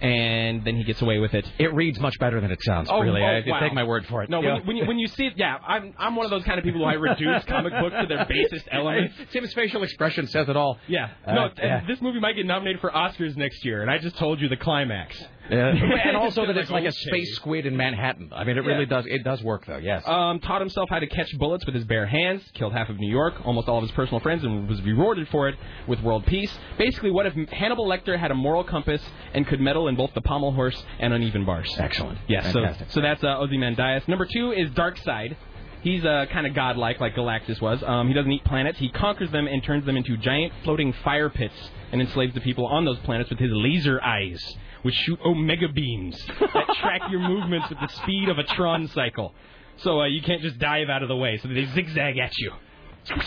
and 0.01 0.63
then 0.63 0.75
he 0.75 0.83
gets 0.83 1.01
away 1.01 1.19
with 1.19 1.33
it. 1.33 1.45
It 1.59 1.73
reads 1.73 1.99
much 1.99 2.17
better 2.19 2.41
than 2.41 2.51
it 2.51 2.59
sounds. 2.61 2.89
Oh, 2.91 2.99
really, 2.99 3.21
oh, 3.21 3.25
I 3.25 3.43
wow. 3.45 3.59
take 3.59 3.73
my 3.73 3.83
word 3.83 4.05
for 4.07 4.23
it. 4.23 4.29
No, 4.29 4.41
Yeah. 4.41 4.53
when, 4.53 4.55
you, 4.55 4.67
when, 4.67 4.77
you, 4.77 4.85
when 4.85 4.99
you 4.99 5.07
see 5.07 5.27
it, 5.27 5.33
yeah, 5.35 5.57
I'm 5.65 5.93
I'm 5.97 6.15
one 6.15 6.25
of 6.25 6.31
those 6.31 6.43
kind 6.43 6.57
of 6.59 6.65
people 6.65 6.81
who 6.81 6.87
I 6.87 6.93
reduce 6.93 7.43
comic 7.45 7.73
books 7.73 7.95
to 7.99 8.07
their 8.07 8.25
basest 8.25 8.67
elements. 8.71 9.15
Tim's 9.31 9.53
facial 9.53 9.83
expression 9.83 10.27
says 10.27 10.49
it 10.49 10.57
all. 10.57 10.77
Yeah. 10.87 11.09
Uh, 11.25 11.33
no, 11.33 11.49
yeah. 11.57 11.85
this 11.87 12.01
movie 12.01 12.19
might 12.19 12.35
get 12.35 12.45
nominated 12.45 12.81
for 12.81 12.91
Oscars 12.91 13.35
next 13.35 13.63
year, 13.65 13.81
and 13.81 13.89
I 13.91 13.97
just 13.97 14.17
told 14.17 14.39
you 14.41 14.49
the 14.49 14.57
climax. 14.57 15.15
Yeah. 15.49 15.67
and 16.05 16.15
also 16.21 16.45
that 16.45 16.55
it's 16.57 16.69
like 16.69 16.85
a 16.85 16.91
space 16.91 17.35
squid 17.35 17.65
in 17.65 17.75
Manhattan. 17.75 18.29
I 18.33 18.43
mean, 18.43 18.57
it 18.57 18.61
really 18.61 18.81
Yeah. 18.81 18.85
does. 18.97 19.05
It 19.07 19.23
does 19.23 19.41
work 19.43 19.65
though. 19.65 19.77
Yes. 19.77 20.03
Um, 20.07 20.39
taught 20.39 20.61
himself 20.61 20.89
how 20.89 20.99
to 20.99 21.07
catch 21.07 21.27
bullets 21.37 21.65
with 21.65 21.75
his 21.75 21.83
bare 21.85 22.05
hands, 22.05 22.43
killed 22.53 22.73
half 22.73 22.89
of 22.89 22.99
New 22.99 23.09
York, 23.09 23.33
almost 23.45 23.67
all 23.67 23.77
of 23.77 23.83
his 23.83 23.91
personal 23.91 24.19
friends, 24.19 24.43
and 24.43 24.67
was 24.69 24.81
rewarded 24.83 25.27
for 25.29 25.49
it 25.49 25.55
with 25.87 26.01
world 26.01 26.25
peace. 26.25 26.51
Basically, 26.77 27.11
what 27.11 27.25
if 27.25 27.33
Hannibal 27.49 27.87
Lecter 27.87 28.17
had 28.17 28.31
a 28.31 28.35
moral 28.35 28.63
compass 28.63 29.01
and 29.33 29.45
could 29.47 29.59
medal 29.59 29.87
in 29.87 29.95
both 29.95 30.13
the 30.13 30.21
pommel 30.21 30.51
horse 30.53 30.81
and 30.99 31.13
uneven 31.13 31.45
bars? 31.45 31.73
Excellent. 31.79 32.19
Yes, 32.27 32.45
so, 32.53 32.61
Fantastic. 32.61 32.91
so 32.91 33.01
that's 33.01 33.23
uh, 33.23 33.37
Ozymandias. 33.39 34.07
Number 34.07 34.25
two 34.31 34.51
is 34.51 34.69
Darkseid. 34.71 35.35
He's 35.81 36.05
uh, 36.05 36.27
kind 36.31 36.45
of 36.45 36.53
godlike, 36.53 36.99
like 36.99 37.15
Galactus 37.15 37.59
was. 37.59 37.81
Um, 37.81 38.07
he 38.07 38.13
doesn't 38.13 38.31
eat 38.31 38.45
planets. 38.45 38.77
He 38.77 38.89
conquers 38.89 39.31
them 39.31 39.47
and 39.47 39.63
turns 39.63 39.83
them 39.83 39.97
into 39.97 40.15
giant 40.15 40.53
floating 40.63 40.93
fire 41.03 41.29
pits 41.29 41.55
and 41.91 41.99
enslaves 41.99 42.35
the 42.35 42.41
people 42.41 42.67
on 42.67 42.85
those 42.85 42.99
planets 42.99 43.31
with 43.31 43.39
his 43.39 43.49
laser 43.51 43.99
eyes, 44.03 44.39
which 44.81 44.95
shoot 44.95 45.19
omega 45.25 45.67
beams 45.69 46.17
that 46.39 46.67
track 46.81 47.01
your 47.09 47.19
movements 47.19 47.67
at 47.71 47.77
the 47.79 47.87
speed 48.01 48.29
of 48.29 48.37
a 48.37 48.43
Tron 48.43 48.87
cycle. 48.89 49.33
So 49.77 50.01
uh, 50.01 50.05
you 50.05 50.21
can't 50.21 50.41
just 50.41 50.59
dive 50.59 50.89
out 50.89 51.01
of 51.01 51.09
the 51.09 51.15
way. 51.15 51.39
So 51.41 51.47
they 51.47 51.65
zigzag 51.65 52.17
at 52.17 52.37
you. 52.37 52.51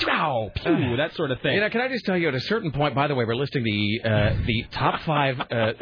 Ow, 0.08 0.50
pew, 0.54 0.96
that 0.96 1.14
sort 1.14 1.32
of 1.32 1.40
thing. 1.40 1.54
You 1.54 1.60
know, 1.60 1.68
can 1.68 1.80
I 1.80 1.88
just 1.88 2.04
tell 2.04 2.16
you, 2.16 2.28
at 2.28 2.34
a 2.34 2.40
certain 2.40 2.70
point, 2.70 2.94
by 2.94 3.08
the 3.08 3.14
way, 3.16 3.24
we're 3.24 3.34
listing 3.34 3.64
the 3.64 4.08
uh, 4.08 4.36
the 4.46 4.64
top 4.70 5.00
five 5.00 5.40
uh, 5.40 5.72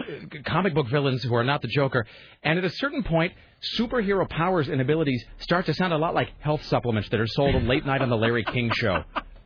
comic 0.46 0.74
book 0.74 0.88
villains 0.88 1.22
who 1.22 1.34
are 1.34 1.44
not 1.44 1.60
the 1.60 1.68
Joker, 1.68 2.06
and 2.42 2.58
at 2.58 2.64
a 2.64 2.70
certain 2.70 3.02
point, 3.02 3.34
superhero 3.78 4.26
powers 4.28 4.68
and 4.68 4.80
abilities 4.80 5.22
start 5.40 5.66
to 5.66 5.74
sound 5.74 5.92
a 5.92 5.98
lot 5.98 6.14
like 6.14 6.30
health 6.40 6.64
supplements 6.64 7.10
that 7.10 7.20
are 7.20 7.26
sold 7.26 7.62
late 7.64 7.84
night 7.84 8.00
on 8.00 8.08
the 8.08 8.16
Larry 8.16 8.44
King 8.44 8.70
Show. 8.74 9.04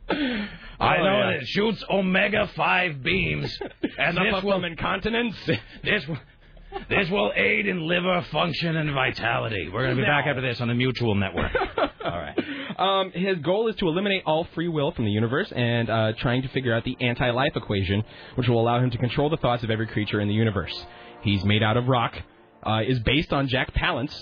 I 0.79 0.97
Oh, 0.97 1.03
know 1.03 1.17
yeah. 1.19 1.25
that 1.31 1.33
it 1.41 1.47
shoots 1.47 1.83
omega 1.89 2.47
five 2.55 3.01
beams, 3.03 3.57
and 3.97 4.17
this 4.17 4.43
will 4.43 4.63
incontinence. 4.63 5.35
this 5.83 6.07
will 6.07 6.17
this 6.89 7.09
will 7.09 7.31
aid 7.35 7.65
in 7.65 7.87
liver 7.87 8.21
function 8.31 8.75
and 8.75 8.93
vitality. 8.93 9.69
We're 9.73 9.85
going 9.85 9.95
to 9.95 10.01
be 10.01 10.05
back 10.05 10.25
after 10.27 10.41
this 10.41 10.59
on 10.61 10.67
the 10.67 10.73
Mutual 10.75 11.15
Network. 11.15 11.51
All 12.03 12.11
right. 12.11 12.37
Um, 12.77 13.11
his 13.11 13.39
goal 13.39 13.67
is 13.69 13.75
to 13.77 13.87
eliminate 13.87 14.23
all 14.25 14.45
free 14.53 14.67
will 14.67 14.91
from 14.91 15.05
the 15.05 15.11
universe 15.11 15.51
and 15.55 15.89
uh, 15.89 16.13
trying 16.19 16.43
to 16.43 16.47
figure 16.49 16.75
out 16.75 16.83
the 16.83 16.95
anti-life 17.01 17.53
equation, 17.55 18.03
which 18.35 18.47
will 18.47 18.61
allow 18.61 18.79
him 18.79 18.91
to 18.91 18.97
control 18.97 19.29
the 19.29 19.37
thoughts 19.37 19.63
of 19.63 19.71
every 19.71 19.87
creature 19.87 20.19
in 20.21 20.27
the 20.27 20.33
universe. 20.33 20.85
He's 21.21 21.43
made 21.43 21.63
out 21.63 21.75
of 21.77 21.87
rock, 21.87 22.15
uh, 22.63 22.81
is 22.85 22.99
based 22.99 23.33
on 23.33 23.47
Jack 23.47 23.73
Palance, 23.73 24.13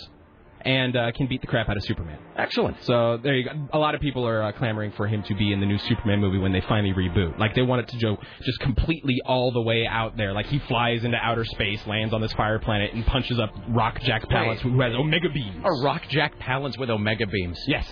and 0.66 0.98
uh, 0.98 1.11
can 1.11 1.27
beat 1.27 1.42
the 1.42 1.48
crap 1.48 1.69
out 1.69 1.77
of 1.77 1.84
Superman. 1.84 2.18
Excellent. 2.35 2.77
So 2.84 3.19
there 3.22 3.35
you 3.35 3.45
go. 3.45 3.52
A 3.72 3.77
lot 3.77 3.94
of 3.95 4.02
people 4.02 4.27
are 4.27 4.42
uh, 4.42 4.52
clamoring 4.52 4.92
for 4.94 5.08
him 5.08 5.24
to 5.24 5.35
be 5.35 5.53
in 5.53 5.60
the 5.60 5.66
new 5.66 5.77
Superman 5.77 6.19
movie 6.19 6.40
when 6.40 6.52
they 6.52 6.61
finally 6.61 6.94
reboot. 6.94 7.38
Like 7.38 7.53
they 7.56 7.61
want 7.61 7.82
it 7.82 7.88
to 7.90 7.98
go 7.98 8.18
just 8.44 8.60
completely 8.60 9.22
all 9.26 9.52
the 9.52 9.61
way 9.61 9.85
out 9.88 10.18
there. 10.18 10.34
Like 10.34 10.48
he 10.48 10.60
flies 10.68 11.03
into 11.03 11.18
outer 11.18 11.45
space, 11.45 11.80
lands 11.85 12.14
on 12.14 12.22
this 12.22 12.34
fire 12.34 12.60
planet, 12.60 12.94
and 12.94 13.06
punches 13.06 13.40
up 13.40 13.52
Rock 13.69 14.02
Jack 14.02 14.27
Palance, 14.27 14.60
who 14.60 14.80
has 14.82 14.94
Omega 14.94 15.30
beams. 15.30 15.64
A 15.64 15.84
rock 15.84 16.02
Jack 16.10 16.38
Palance 16.40 16.77
with 16.77 16.90
omega 16.90 17.27
beams. 17.27 17.60
Yes. 17.68 17.88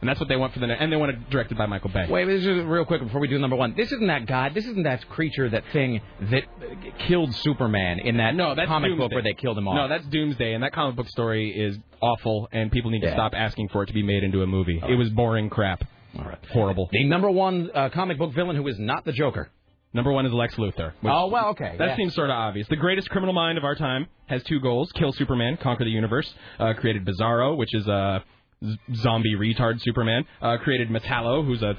And 0.00 0.08
that's 0.08 0.20
what 0.20 0.28
they 0.28 0.36
want 0.36 0.52
for 0.52 0.58
the 0.60 0.66
ne- 0.66 0.76
and 0.78 0.92
they 0.92 0.96
want 0.96 1.12
it 1.12 1.30
directed 1.30 1.56
by 1.56 1.64
Michael 1.66 1.88
Bay. 1.90 2.06
Wait, 2.08 2.26
this 2.26 2.42
is 2.42 2.64
real 2.64 2.84
quick 2.84 3.02
before 3.02 3.20
we 3.20 3.28
do 3.28 3.38
number 3.38 3.56
one. 3.56 3.74
This 3.76 3.90
isn't 3.92 4.06
that 4.08 4.26
god. 4.26 4.52
This 4.54 4.66
isn't 4.66 4.82
that 4.82 5.08
creature, 5.08 5.48
that 5.48 5.64
thing 5.72 6.00
that 6.30 6.42
uh, 6.44 6.90
killed 7.08 7.34
Superman 7.36 8.00
in 8.00 8.18
that 8.18 8.34
no, 8.34 8.54
that's 8.54 8.68
comic 8.68 8.90
book 8.90 9.10
Doomsday. 9.10 9.14
where 9.14 9.22
they 9.22 9.32
killed 9.34 9.56
him 9.56 9.66
off. 9.68 9.74
No, 9.74 9.88
that's 9.88 10.04
Doomsday, 10.06 10.52
and 10.52 10.62
that 10.62 10.72
comic 10.72 10.96
book 10.96 11.08
story 11.08 11.50
is 11.50 11.78
awful, 12.02 12.48
and 12.52 12.70
people 12.70 12.90
need 12.90 13.00
to 13.00 13.06
Yeah. 13.06 13.14
stop 13.14 13.32
asking 13.34 13.68
for 13.70 13.82
it 13.84 13.86
to 13.86 13.94
be 13.94 14.02
made 14.02 14.22
into 14.22 14.42
a 14.42 14.46
movie. 14.46 14.80
It 14.86 14.96
was 14.96 15.08
boring 15.10 15.48
crap. 15.48 15.82
All 16.18 16.24
right. 16.24 16.38
Horrible. 16.52 16.88
the 16.92 17.04
number 17.04 17.30
one 17.30 17.70
uh, 17.74 17.88
comic 17.90 18.18
book 18.18 18.32
villain 18.34 18.56
who 18.56 18.66
is 18.68 18.78
not 18.78 19.04
the 19.04 19.12
Joker. 19.12 19.50
Number 19.92 20.12
one 20.12 20.26
is 20.26 20.32
Lex 20.32 20.54
Luthor. 20.56 20.92
Oh, 21.04 21.28
well, 21.28 21.48
okay, 21.50 21.74
That 21.78 21.88
yeah. 21.90 21.96
seems 21.96 22.14
sort 22.14 22.28
of 22.28 22.34
obvious. 22.34 22.66
The 22.68 22.76
greatest 22.76 23.08
criminal 23.08 23.32
mind 23.32 23.56
of 23.56 23.64
our 23.64 23.74
time 23.74 24.08
has 24.26 24.42
two 24.42 24.60
goals: 24.60 24.92
kill 24.92 25.12
Superman, 25.12 25.56
conquer 25.56 25.84
the 25.84 25.90
universe. 25.90 26.32
Uh, 26.58 26.74
created 26.74 27.06
Bizarro, 27.06 27.56
which 27.56 27.74
is 27.74 27.86
a 27.86 28.22
z- 28.64 28.78
zombie 28.94 29.34
retard 29.34 29.80
Superman. 29.80 30.24
Uh, 30.40 30.56
created 30.58 30.88
Metallo, 30.88 31.44
who's 31.44 31.62
a 31.62 31.76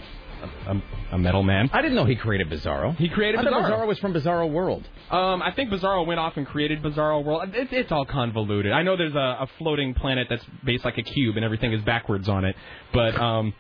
a, 0.68 0.82
a 1.14 1.18
metal 1.18 1.44
man. 1.44 1.70
I 1.74 1.82
didn't 1.82 1.96
know 1.96 2.06
he 2.06 2.16
created 2.16 2.50
Bizarro. 2.50 2.96
He 2.96 3.10
created 3.10 3.40
I 3.40 3.44
thought 3.44 3.54
Bizarro. 3.54 3.72
Bizarro 3.72 3.88
was 3.88 4.00
from 4.00 4.14
Bizarro 4.14 4.52
World. 4.52 4.88
Um, 5.10 5.42
I 5.42 5.52
think 5.56 5.70
Bizarro 5.72 6.06
went 6.06 6.20
off 6.20 6.38
and 6.38 6.46
created 6.46 6.82
Bizarro 6.84 7.24
World. 7.24 7.50
It, 7.56 7.70
it's 7.72 7.92
all 7.92 8.06
convoluted. 8.06 8.72
I 8.72 8.84
know 8.84 8.96
there's 8.98 9.16
a, 9.16 9.18
a 9.18 9.48
floating 9.58 9.94
planet 9.94 10.28
that's 10.30 10.46
based 10.64 10.86
like 10.86 10.98
a 10.98 11.04
cube 11.04 11.36
and 11.38 11.46
everything 11.46 11.74
is 11.74 11.82
backwards 11.84 12.30
on 12.30 12.46
it, 12.46 12.56
but 12.94 13.20
um, 13.20 13.54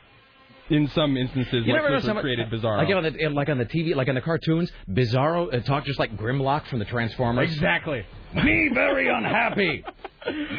in 0.69 0.87
some 0.89 1.17
instances, 1.17 1.65
You 1.65 1.73
never 1.73 1.89
know 1.89 1.97
Luthor 1.97 2.05
someone 2.05 2.23
created 2.23 2.49
Bizarro. 2.49 2.77
Like 2.77 2.95
on 2.95 3.03
the 3.03 3.29
like 3.29 3.49
on 3.49 3.57
the 3.57 3.65
TV, 3.65 3.95
like 3.95 4.09
on 4.09 4.15
the 4.15 4.21
cartoons, 4.21 4.71
Bizarro 4.89 5.53
uh, 5.53 5.61
talked 5.61 5.87
just 5.87 5.99
like 5.99 6.15
Grimlock 6.17 6.67
from 6.67 6.79
the 6.79 6.85
Transformers. 6.85 7.51
Exactly. 7.51 8.05
Me 8.35 8.69
very 8.73 9.09
unhappy. 9.09 9.83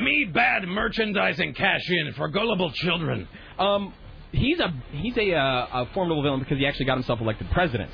Me 0.03 0.25
bad 0.33 0.67
merchandising 0.67 1.55
cash 1.55 1.89
in 1.89 2.13
for 2.15 2.29
gullible 2.29 2.71
children. 2.73 3.29
Um, 3.59 3.93
he's 4.33 4.61
a 4.61 4.73
he's 4.93 5.17
a, 5.17 5.35
uh, 5.35 5.67
a 5.73 5.87
formidable 5.95 6.23
villain 6.23 6.41
because 6.41 6.59
he 6.59 6.67
actually 6.67 6.87
got 6.87 6.95
himself 6.95 7.21
elected 7.21 7.51
president. 7.51 7.91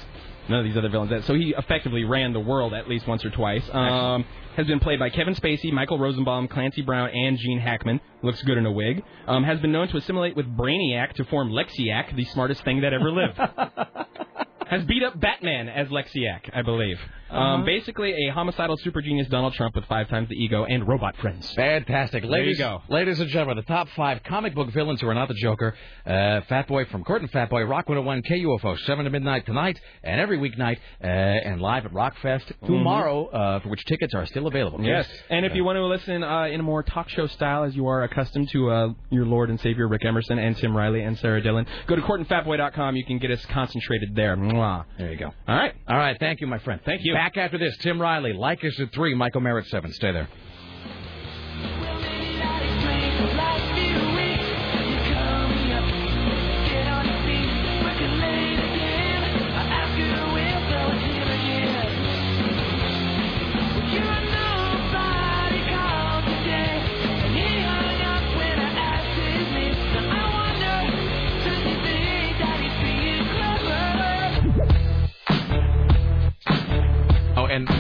None 0.48 0.58
of 0.58 0.64
these 0.64 0.76
other 0.76 0.90
villains. 0.90 1.10
That 1.10 1.24
so 1.24 1.34
he 1.34 1.54
effectively 1.56 2.04
ran 2.04 2.32
the 2.32 2.40
world 2.40 2.74
at 2.74 2.88
least 2.88 3.06
once 3.06 3.24
or 3.24 3.30
twice. 3.30 3.64
Um, 3.72 4.24
has 4.56 4.66
been 4.66 4.78
played 4.78 4.98
by 4.98 5.10
Kevin 5.10 5.34
Spacey, 5.34 5.72
Michael 5.72 5.98
Rosenbaum, 5.98 6.48
Clancy 6.48 6.82
Brown, 6.82 7.10
and 7.12 7.38
Gene 7.38 7.58
Hackman. 7.58 8.00
Looks 8.22 8.42
good 8.42 8.58
in 8.58 8.66
a 8.66 8.72
wig. 8.72 9.02
Um, 9.26 9.42
has 9.42 9.58
been 9.60 9.72
known 9.72 9.88
to 9.88 9.96
assimilate 9.96 10.36
with 10.36 10.46
Brainiac 10.46 11.14
to 11.14 11.24
form 11.24 11.50
Lexiac, 11.50 12.14
the 12.14 12.24
smartest 12.26 12.62
thing 12.64 12.82
that 12.82 12.92
ever 12.92 13.10
lived. 13.10 13.38
has 14.68 14.84
beat 14.84 15.02
up 15.02 15.18
Batman 15.20 15.68
as 15.68 15.88
Lexiac, 15.88 16.50
I 16.54 16.62
believe. 16.62 16.98
Um, 17.30 17.38
Uh-huh. 17.40 17.64
basically, 17.64 18.12
a 18.28 18.32
homicidal 18.32 18.76
super 18.76 19.00
genius 19.02 19.26
Donald 19.28 19.54
Trump 19.54 19.74
with 19.74 19.84
five 19.86 20.08
times 20.08 20.28
the 20.28 20.36
ego 20.36 20.64
and 20.66 20.86
robot 20.86 21.16
friends. 21.16 21.52
Fantastic. 21.54 22.22
There 22.22 22.30
Ladies, 22.30 22.58
you 22.58 22.64
go. 22.64 22.82
ladies 22.88 23.18
and 23.18 23.28
gentlemen, 23.30 23.56
the 23.56 23.62
top 23.62 23.88
five 23.96 24.22
comic 24.22 24.54
book 24.54 24.70
villains 24.72 25.00
who 25.00 25.08
are 25.08 25.14
not 25.14 25.26
the 25.28 25.34
Joker. 25.34 25.74
Uh, 26.06 26.42
Fat 26.42 26.68
Boy 26.68 26.84
from 26.86 27.02
Court 27.02 27.22
and 27.22 27.30
Fat 27.30 27.50
Boy, 27.50 27.62
Rock 27.64 27.88
101, 27.88 28.22
KUFO, 28.22 28.78
7 28.86 29.04
to 29.04 29.10
midnight 29.10 29.46
tonight, 29.46 29.80
and 30.04 30.20
every 30.20 30.38
weeknight, 30.38 30.76
uh, 31.02 31.06
and 31.06 31.60
live 31.60 31.86
at 31.86 31.92
Rockfest 31.92 32.52
tomorrow, 32.66 33.26
uh, 33.26 33.60
for 33.60 33.68
which 33.70 33.84
tickets 33.86 34.14
are 34.14 34.26
still 34.26 34.46
available. 34.46 34.78
Mm-hmm. 34.78 34.86
Yes, 34.88 35.08
and 35.30 35.44
if 35.44 35.54
you 35.54 35.64
want 35.64 35.76
to 35.76 35.84
listen 35.86 36.22
uh, 36.22 36.44
in 36.44 36.60
a 36.60 36.62
more 36.62 36.82
talk 36.84 37.08
show 37.08 37.26
style, 37.26 37.64
as 37.64 37.74
you 37.74 37.88
are 37.88 38.04
accustomed 38.04 38.48
to 38.50 38.70
uh, 38.70 38.88
your 39.10 39.26
Lord 39.26 39.50
and 39.50 39.58
Savior 39.60 39.88
Rick 39.88 40.04
Emerson 40.04 40.38
and 40.38 40.56
Tim 40.56 40.76
Riley 40.76 41.02
and 41.02 41.18
Sarah 41.18 41.40
Dillon, 41.42 41.66
go 41.88 41.96
to 41.96 42.02
courtandfatboy.com. 42.02 42.94
You 42.96 43.04
can 43.04 43.18
get 43.18 43.30
us 43.32 43.44
concentrated 43.46 44.14
there. 44.14 44.36
Mwah. 44.54 44.84
There 44.98 45.10
you 45.10 45.18
go. 45.18 45.32
All 45.48 45.56
right. 45.56 45.74
All 45.88 45.96
right. 45.96 46.16
Thank 46.18 46.40
you, 46.40 46.46
my 46.46 46.58
friend. 46.58 46.80
Thank 46.84 47.00
you. 47.04 47.14
Back 47.14 47.36
after 47.36 47.58
this, 47.58 47.76
Tim 47.78 48.00
Riley, 48.00 48.32
like 48.32 48.64
us 48.64 48.78
at 48.78 48.92
3, 48.92 49.14
Michael 49.14 49.40
Merritt 49.40 49.66
7. 49.66 49.92
Stay 49.92 50.12
there. 50.12 50.28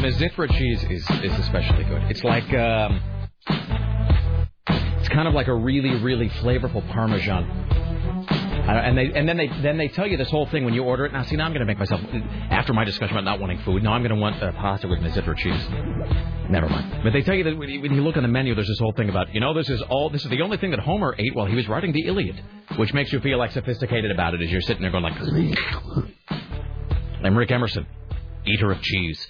And 0.04 0.14
Mizithra 0.14 0.50
cheese 0.58 0.84
is, 0.84 1.08
is 1.22 1.38
especially 1.38 1.84
good. 1.84 2.02
It's 2.10 2.22
like 2.22 2.52
um, 2.52 3.00
it's 4.98 5.08
kind 5.08 5.26
of 5.26 5.32
like 5.32 5.48
a 5.48 5.54
really 5.54 5.94
really 6.02 6.28
flavorful 6.28 6.86
Parmesan. 6.92 7.44
Uh, 7.44 8.70
and 8.70 8.98
they 8.98 9.12
and 9.14 9.28
then 9.28 9.36
they 9.38 9.48
then 9.62 9.78
they 9.78 9.88
tell 9.88 10.06
you 10.06 10.18
this 10.18 10.30
whole 10.30 10.46
thing 10.46 10.64
when 10.66 10.74
you 10.74 10.82
order 10.82 11.06
it. 11.06 11.12
Now, 11.12 11.22
see, 11.22 11.36
now 11.36 11.46
I'm 11.46 11.52
going 11.52 11.60
to 11.60 11.66
make 11.66 11.78
myself 11.78 12.02
after 12.50 12.74
my 12.74 12.84
discussion 12.84 13.16
about 13.16 13.24
not 13.24 13.40
wanting 13.40 13.60
food. 13.60 13.82
Now 13.82 13.92
I'm 13.92 14.02
going 14.02 14.14
to 14.14 14.20
want 14.20 14.42
uh, 14.42 14.52
pasta 14.52 14.88
with 14.88 14.98
Mizithra 14.98 15.36
cheese. 15.38 15.66
Never 16.50 16.68
mind. 16.68 17.02
But 17.02 17.14
they 17.14 17.22
tell 17.22 17.34
you 17.34 17.44
that 17.44 17.56
when 17.56 17.70
you, 17.70 17.80
when 17.80 17.94
you 17.94 18.02
look 18.02 18.16
on 18.18 18.22
the 18.22 18.28
menu, 18.28 18.54
there's 18.54 18.68
this 18.68 18.78
whole 18.78 18.92
thing 18.92 19.08
about 19.08 19.34
you 19.34 19.40
know 19.40 19.54
this 19.54 19.70
is 19.70 19.80
all 19.82 20.10
this 20.10 20.22
is 20.22 20.30
the 20.30 20.42
only 20.42 20.58
thing 20.58 20.70
that 20.72 20.80
Homer 20.80 21.14
ate 21.18 21.34
while 21.34 21.46
he 21.46 21.54
was 21.54 21.66
writing 21.66 21.92
the 21.92 22.06
Iliad, 22.06 22.42
which 22.76 22.92
makes 22.92 23.10
you 23.10 23.20
feel 23.20 23.38
like 23.38 23.52
sophisticated 23.52 24.10
about 24.10 24.34
it 24.34 24.42
as 24.42 24.50
you're 24.50 24.60
sitting 24.60 24.82
there 24.82 24.90
going 24.90 25.04
like. 25.04 25.14
I'm 27.22 27.38
Rick 27.38 27.50
Emerson, 27.52 27.86
eater 28.46 28.70
of 28.70 28.82
cheese. 28.82 29.26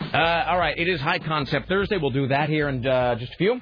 Uh, 0.00 0.44
all 0.48 0.58
right, 0.58 0.76
it 0.76 0.88
is 0.88 1.00
High 1.00 1.18
Concept 1.20 1.68
Thursday. 1.68 1.96
We'll 1.98 2.10
do 2.10 2.28
that 2.28 2.48
here 2.48 2.68
in 2.68 2.84
uh, 2.86 3.14
just 3.16 3.32
a 3.32 3.36
few. 3.36 3.60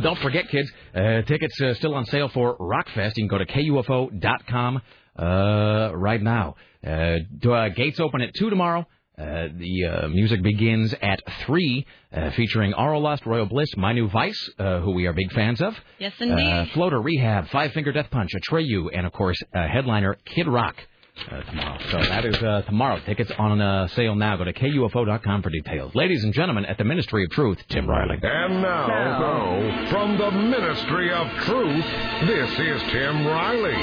Don't 0.00 0.18
forget, 0.18 0.48
kids, 0.48 0.70
uh, 0.94 1.22
tickets 1.22 1.60
uh, 1.60 1.74
still 1.74 1.94
on 1.94 2.04
sale 2.06 2.28
for 2.28 2.56
Rockfest. 2.58 3.12
You 3.16 3.28
can 3.28 3.28
go 3.28 3.38
to 3.38 3.46
KUFO.com 3.46 4.82
uh, 5.18 5.90
right 5.94 6.22
now. 6.22 6.54
Uh, 6.86 7.16
uh, 7.48 7.68
gates 7.70 8.00
open 8.00 8.20
at 8.20 8.30
2 8.38 8.50
tomorrow. 8.50 8.86
Uh, 9.16 9.46
the 9.56 9.84
uh, 9.84 10.08
music 10.08 10.42
begins 10.42 10.92
at 11.00 11.20
3, 11.46 11.86
uh, 12.12 12.30
featuring 12.32 12.72
Aural 12.74 13.00
Lust, 13.00 13.24
Royal 13.26 13.46
Bliss, 13.46 13.68
My 13.76 13.92
New 13.92 14.08
Vice, 14.08 14.50
uh, 14.58 14.80
who 14.80 14.90
we 14.92 15.06
are 15.06 15.12
big 15.12 15.32
fans 15.32 15.60
of. 15.60 15.74
Yes, 15.98 16.12
indeed. 16.18 16.44
Uh, 16.44 16.66
Floater, 16.74 17.00
Rehab, 17.00 17.48
Five 17.50 17.72
Finger 17.72 17.92
Death 17.92 18.10
Punch, 18.10 18.30
Atreyu, 18.34 18.88
and, 18.92 19.06
of 19.06 19.12
course, 19.12 19.36
uh, 19.54 19.68
headliner 19.68 20.16
Kid 20.24 20.48
Rock. 20.48 20.74
Uh, 21.16 21.40
tomorrow. 21.42 21.78
So 21.92 21.98
that 21.98 22.24
is 22.24 22.34
uh, 22.42 22.62
tomorrow. 22.66 22.98
Tickets 23.06 23.30
on 23.38 23.60
uh, 23.60 23.86
sale 23.88 24.16
now. 24.16 24.36
Go 24.36 24.44
to 24.44 24.52
KUFO.com 24.52 25.42
for 25.42 25.50
details. 25.50 25.94
Ladies 25.94 26.24
and 26.24 26.34
gentlemen, 26.34 26.64
at 26.64 26.76
the 26.76 26.82
Ministry 26.82 27.22
of 27.22 27.30
Truth, 27.30 27.58
Tim 27.68 27.88
Riley. 27.88 28.18
And 28.20 28.60
now, 28.60 29.18
go 29.20 29.86
from 29.90 30.18
the 30.18 30.32
Ministry 30.32 31.12
of 31.12 31.28
Truth, 31.44 31.84
this 32.26 32.50
is 32.58 32.82
Tim 32.90 33.26
Riley. 33.28 33.74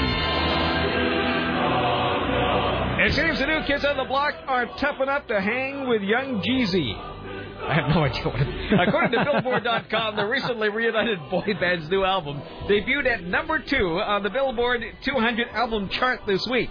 It 3.06 3.14
seems 3.14 3.38
the 3.38 3.46
new 3.46 3.64
kids 3.64 3.84
on 3.86 3.96
the 3.96 4.04
block 4.04 4.34
are 4.46 4.66
tough 4.76 5.00
enough 5.00 5.26
to 5.28 5.40
hang 5.40 5.88
with 5.88 6.02
young 6.02 6.42
Jeezy. 6.42 6.94
I 6.94 7.74
have 7.74 7.88
no 7.94 8.02
idea 8.02 8.24
what 8.24 8.42
it 8.42 8.88
According 8.88 9.12
to 9.12 9.24
Billboard.com, 9.24 10.16
the 10.16 10.26
recently 10.26 10.68
reunited 10.68 11.18
boy 11.30 11.54
band's 11.58 11.88
new 11.88 12.04
album 12.04 12.42
debuted 12.68 13.06
at 13.06 13.24
number 13.24 13.58
two 13.58 13.98
on 14.00 14.22
the 14.22 14.30
Billboard 14.30 14.84
200 15.02 15.48
album 15.48 15.88
chart 15.88 16.20
this 16.26 16.46
week. 16.46 16.70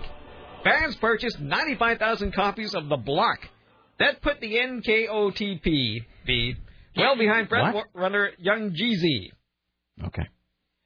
Fans 0.64 0.96
purchased 0.98 1.40
95,000 1.40 2.34
copies 2.34 2.74
of 2.76 2.90
The 2.90 2.98
Block. 2.98 3.40
That 4.00 4.22
put 4.22 4.40
the 4.42 4.56
NKOTB 4.56 6.06
feed 6.26 6.58
well 6.96 7.16
behind 7.18 7.50
front 7.50 7.86
runner 7.94 8.32
Young 8.40 8.72
Jeezy. 8.72 9.30
Okay. 10.06 10.28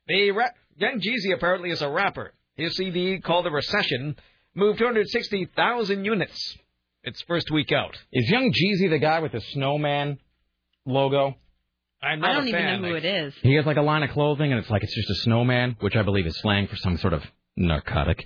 The 0.08 0.32
ra- 0.32 0.50
Young 0.78 1.00
Jeezy 1.00 1.34
apparently 1.34 1.72
is 1.72 1.82
a 1.82 1.90
rapper. 1.90 2.34
His 2.56 2.76
CD 2.76 3.20
called 3.20 3.46
The 3.46 3.52
Recession 3.52 4.16
moved 4.54 4.80
260,000 4.80 6.06
units 6.06 6.58
its 7.04 7.22
first 7.24 7.52
week 7.52 7.72
out. 7.72 7.96
Is 8.12 8.30
Young 8.30 8.52
Jeezy 8.52 8.90
the 8.90 9.00
guy 9.00 9.20
with 9.20 9.32
the 9.32 9.42
snowman 9.54 10.20
logo? 10.86 11.36
I'm 12.02 12.24
I 12.24 12.34
don't 12.34 12.46
a 12.46 12.50
even 12.50 12.62
fan. 12.62 12.82
know 12.82 12.90
who 12.90 12.96
it 12.96 13.06
is. 13.06 13.34
He 13.42 13.56
has 13.56 13.66
like 13.66 13.78
a 13.78 13.82
line 13.82 14.04
of 14.04 14.10
clothing, 14.12 14.52
and 14.52 14.60
it's 14.60 14.70
like 14.70 14.84
it's 14.84 14.94
just 14.96 15.10
a 15.10 15.24
snowman, 15.24 15.76
which 15.80 15.96
I 15.96 16.04
believe 16.04 16.26
is 16.28 16.38
slang 16.40 16.68
for 16.68 16.76
some 16.76 16.98
sort 16.98 17.14
of 17.14 17.24
narcotic. 17.56 18.26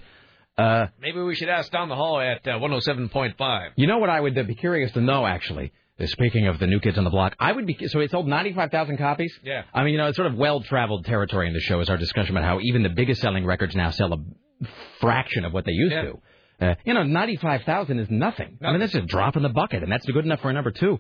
Uh, 0.60 0.88
Maybe 1.02 1.20
we 1.22 1.36
should 1.36 1.50
ask 1.50 1.72
down 1.72 1.88
the 1.90 1.96
hall 1.96 2.20
at 2.20 2.46
uh, 2.48 2.60
107.5. 2.60 3.70
you 3.76 3.88
know 3.88 4.00
what 4.00 4.10
I 4.10 4.20
would 4.20 4.38
uh, 4.38 4.44
be 4.44 4.56
curious 4.56 4.92
to 4.94 5.02
know, 5.02 5.26
actually. 5.26 5.72
uh, 6.00 6.06
Speaking 6.08 6.48
of 6.48 6.60
the 6.60 6.68
new 6.68 6.80
kids 6.80 6.98
on 6.98 7.04
the 7.06 7.10
block, 7.10 7.36
I 7.40 7.52
would 7.52 7.66
be 7.66 7.78
so 7.88 8.00
it 8.02 8.12
sold 8.12 8.28
ninety 8.28 8.54
five 8.54 8.70
thousand 8.72 8.98
copies. 8.98 9.34
Yeah. 9.44 9.64
I 9.74 9.84
mean, 9.84 9.94
you 9.94 9.98
know, 10.00 10.08
it's 10.08 10.18
sort 10.18 10.28
of 10.32 10.36
well 10.36 10.62
traveled 10.62 11.06
territory 11.06 11.48
in 11.48 11.54
the 11.54 11.60
show 11.62 11.80
is 11.80 11.90
our 11.90 11.98
discussion 11.98 12.36
about 12.36 12.46
how 12.48 12.60
even 12.62 12.84
the 12.84 12.90
biggest 12.90 13.22
selling 13.22 13.46
records 13.46 13.76
now 13.76 13.92
sell 13.92 14.12
a 14.14 14.18
fraction 15.00 15.46
of 15.46 15.54
what 15.54 15.66
they 15.66 15.72
used 15.72 15.96
to. 15.96 16.66
Uh, 16.66 16.76
you 16.86 16.94
know, 16.94 17.04
ninety 17.04 17.38
five 17.38 17.62
thousand 17.64 18.00
is 18.00 18.08
nothing. 18.10 18.58
I 18.62 18.72
mean, 18.72 18.80
that's 18.82 18.96
a 18.96 19.02
drop 19.02 19.38
in 19.38 19.44
the 19.44 19.50
bucket, 19.50 19.82
and 19.84 19.92
that's 19.92 20.06
good 20.06 20.26
enough 20.26 20.42
for 20.42 20.50
a 20.50 20.54
number 20.54 20.72
two. 20.72 21.00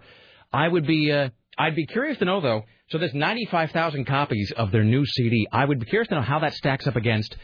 I 0.53 0.67
would 0.67 0.88
be, 0.88 1.11
uh, 1.11 1.29
I'd 1.57 1.75
be 1.75 1.85
curious 1.85 2.17
to 2.19 2.25
know 2.25 2.39
though. 2.41 2.63
So 2.91 2.97
there's 2.97 3.13
ninety 3.13 3.45
five 3.51 3.71
thousand 3.71 4.05
copies 4.05 4.53
of 4.55 4.71
their 4.71 4.83
new 4.85 5.05
CD. 5.05 5.47
I 5.51 5.65
would 5.65 5.79
be 5.79 5.85
curious 5.85 6.07
to 6.09 6.15
know 6.15 6.21
how 6.21 6.39
that 6.39 6.53
stacks 6.53 6.88
up 6.88 6.95
against 6.95 7.35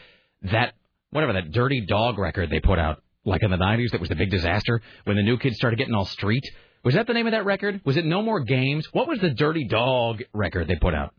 that 0.50 0.72
whatever 1.10 1.34
that 1.34 1.52
Dirty 1.52 1.84
Dog 1.86 2.18
record 2.18 2.50
they 2.50 2.60
put 2.60 2.78
out, 2.78 3.02
like 3.24 3.42
in 3.42 3.50
the 3.50 3.56
'90s. 3.56 3.90
That 3.92 4.00
was 4.00 4.08
the 4.08 4.16
big 4.16 4.30
disaster 4.30 4.80
when 5.04 5.16
the 5.16 5.22
new 5.22 5.38
kids 5.38 5.56
started 5.56 5.76
getting 5.76 5.94
all 5.94 6.04
street. 6.06 6.44
Was 6.84 6.94
that 6.94 7.06
the 7.06 7.14
name 7.14 7.26
of 7.26 7.32
that 7.32 7.44
record? 7.44 7.80
Was 7.84 7.96
it 7.96 8.04
No 8.04 8.22
More 8.22 8.40
Games? 8.40 8.86
What 8.92 9.08
was 9.08 9.18
the 9.18 9.30
Dirty 9.30 9.66
Dog 9.66 10.22
record 10.32 10.68
they 10.68 10.76
put 10.76 10.94
out? 10.94 11.14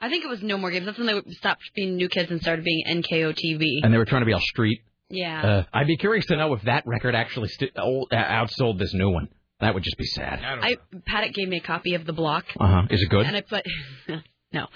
I 0.00 0.08
think 0.08 0.24
it 0.24 0.28
was 0.28 0.42
No 0.42 0.56
More 0.56 0.70
Games. 0.70 0.86
That's 0.86 0.96
when 0.96 1.06
they 1.06 1.20
stopped 1.32 1.62
being 1.74 1.96
New 1.96 2.08
Kids 2.08 2.30
and 2.30 2.40
started 2.40 2.64
being 2.64 2.84
NKOTB. 2.86 3.62
And 3.82 3.92
they 3.92 3.98
were 3.98 4.06
trying 4.06 4.22
to 4.22 4.26
be 4.26 4.32
all 4.32 4.40
street. 4.40 4.80
Yeah. 5.10 5.42
Uh, 5.42 5.64
I'd 5.74 5.86
be 5.86 5.96
curious 5.98 6.24
to 6.26 6.36
know 6.36 6.54
if 6.54 6.62
that 6.62 6.86
record 6.86 7.14
actually 7.14 7.48
st- 7.48 7.72
old, 7.76 8.08
uh, 8.12 8.16
outsold 8.16 8.78
this 8.78 8.94
new 8.94 9.10
one. 9.10 9.28
That 9.60 9.74
would 9.74 9.82
just 9.82 9.98
be 9.98 10.06
sad. 10.06 10.40
I 10.42 10.78
Paddock 11.06 11.34
gave 11.34 11.48
me 11.48 11.58
a 11.58 11.60
copy 11.60 11.94
of 11.94 12.06
the 12.06 12.14
block. 12.14 12.46
Uh 12.58 12.66
huh. 12.66 12.82
Is 12.88 13.02
it 13.02 13.10
good? 13.10 13.26
And 13.26 13.36
I 13.36 13.42
played. 13.42 13.64
no, 14.52 14.66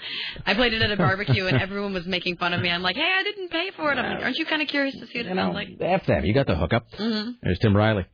I 0.45 0.53
played 0.53 0.73
it 0.73 0.81
at 0.81 0.91
a 0.91 0.97
barbecue, 0.97 1.47
and 1.47 1.57
everyone 1.61 1.93
was 1.93 2.05
making 2.05 2.37
fun 2.37 2.53
of 2.53 2.61
me. 2.61 2.69
I'm 2.69 2.81
like, 2.81 2.95
hey, 2.95 3.01
I 3.19 3.23
didn't 3.23 3.49
pay 3.49 3.71
for 3.75 3.91
it. 3.91 3.97
I'm 3.97 4.15
like, 4.15 4.23
aren't 4.23 4.37
you 4.37 4.45
kind 4.45 4.61
of 4.61 4.67
curious 4.67 4.95
to 4.95 5.05
see 5.07 5.19
what 5.19 5.27
it 5.27 5.35
sounds 5.35 5.53
like? 5.53 5.69
F 5.79 6.05
them. 6.05 6.23
You 6.25 6.33
got 6.33 6.47
the 6.47 6.55
hookup. 6.55 6.87
hmm 6.95 7.31
There's 7.43 7.59
Tim 7.59 7.75
Riley. 7.75 8.05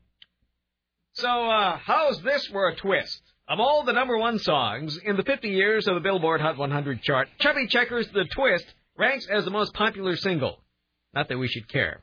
So, 1.14 1.28
uh, 1.50 1.78
how's 1.78 2.22
this 2.22 2.46
for 2.48 2.70
a 2.70 2.76
twist? 2.76 3.22
Of 3.48 3.60
all 3.60 3.84
the 3.84 3.92
number 3.92 4.18
one 4.18 4.40
songs 4.40 4.98
in 5.04 5.18
the 5.18 5.24
50 5.24 5.50
years 5.50 5.88
of 5.88 5.96
the 5.96 6.00
Billboard 6.00 6.40
Hot 6.42 6.58
100 6.58 7.02
chart, 7.04 7.28
Chubby 7.40 7.68
Checkers' 7.68 8.08
The 8.14 8.24
Twist 8.34 8.66
ranks 8.98 9.28
as 9.30 9.44
the 9.44 9.52
most 9.52 9.74
popular 9.74 10.16
single. 10.16 10.64
Not 11.14 11.28
that 11.28 11.38
we 11.38 11.50
should 11.50 11.68
care. 11.68 12.02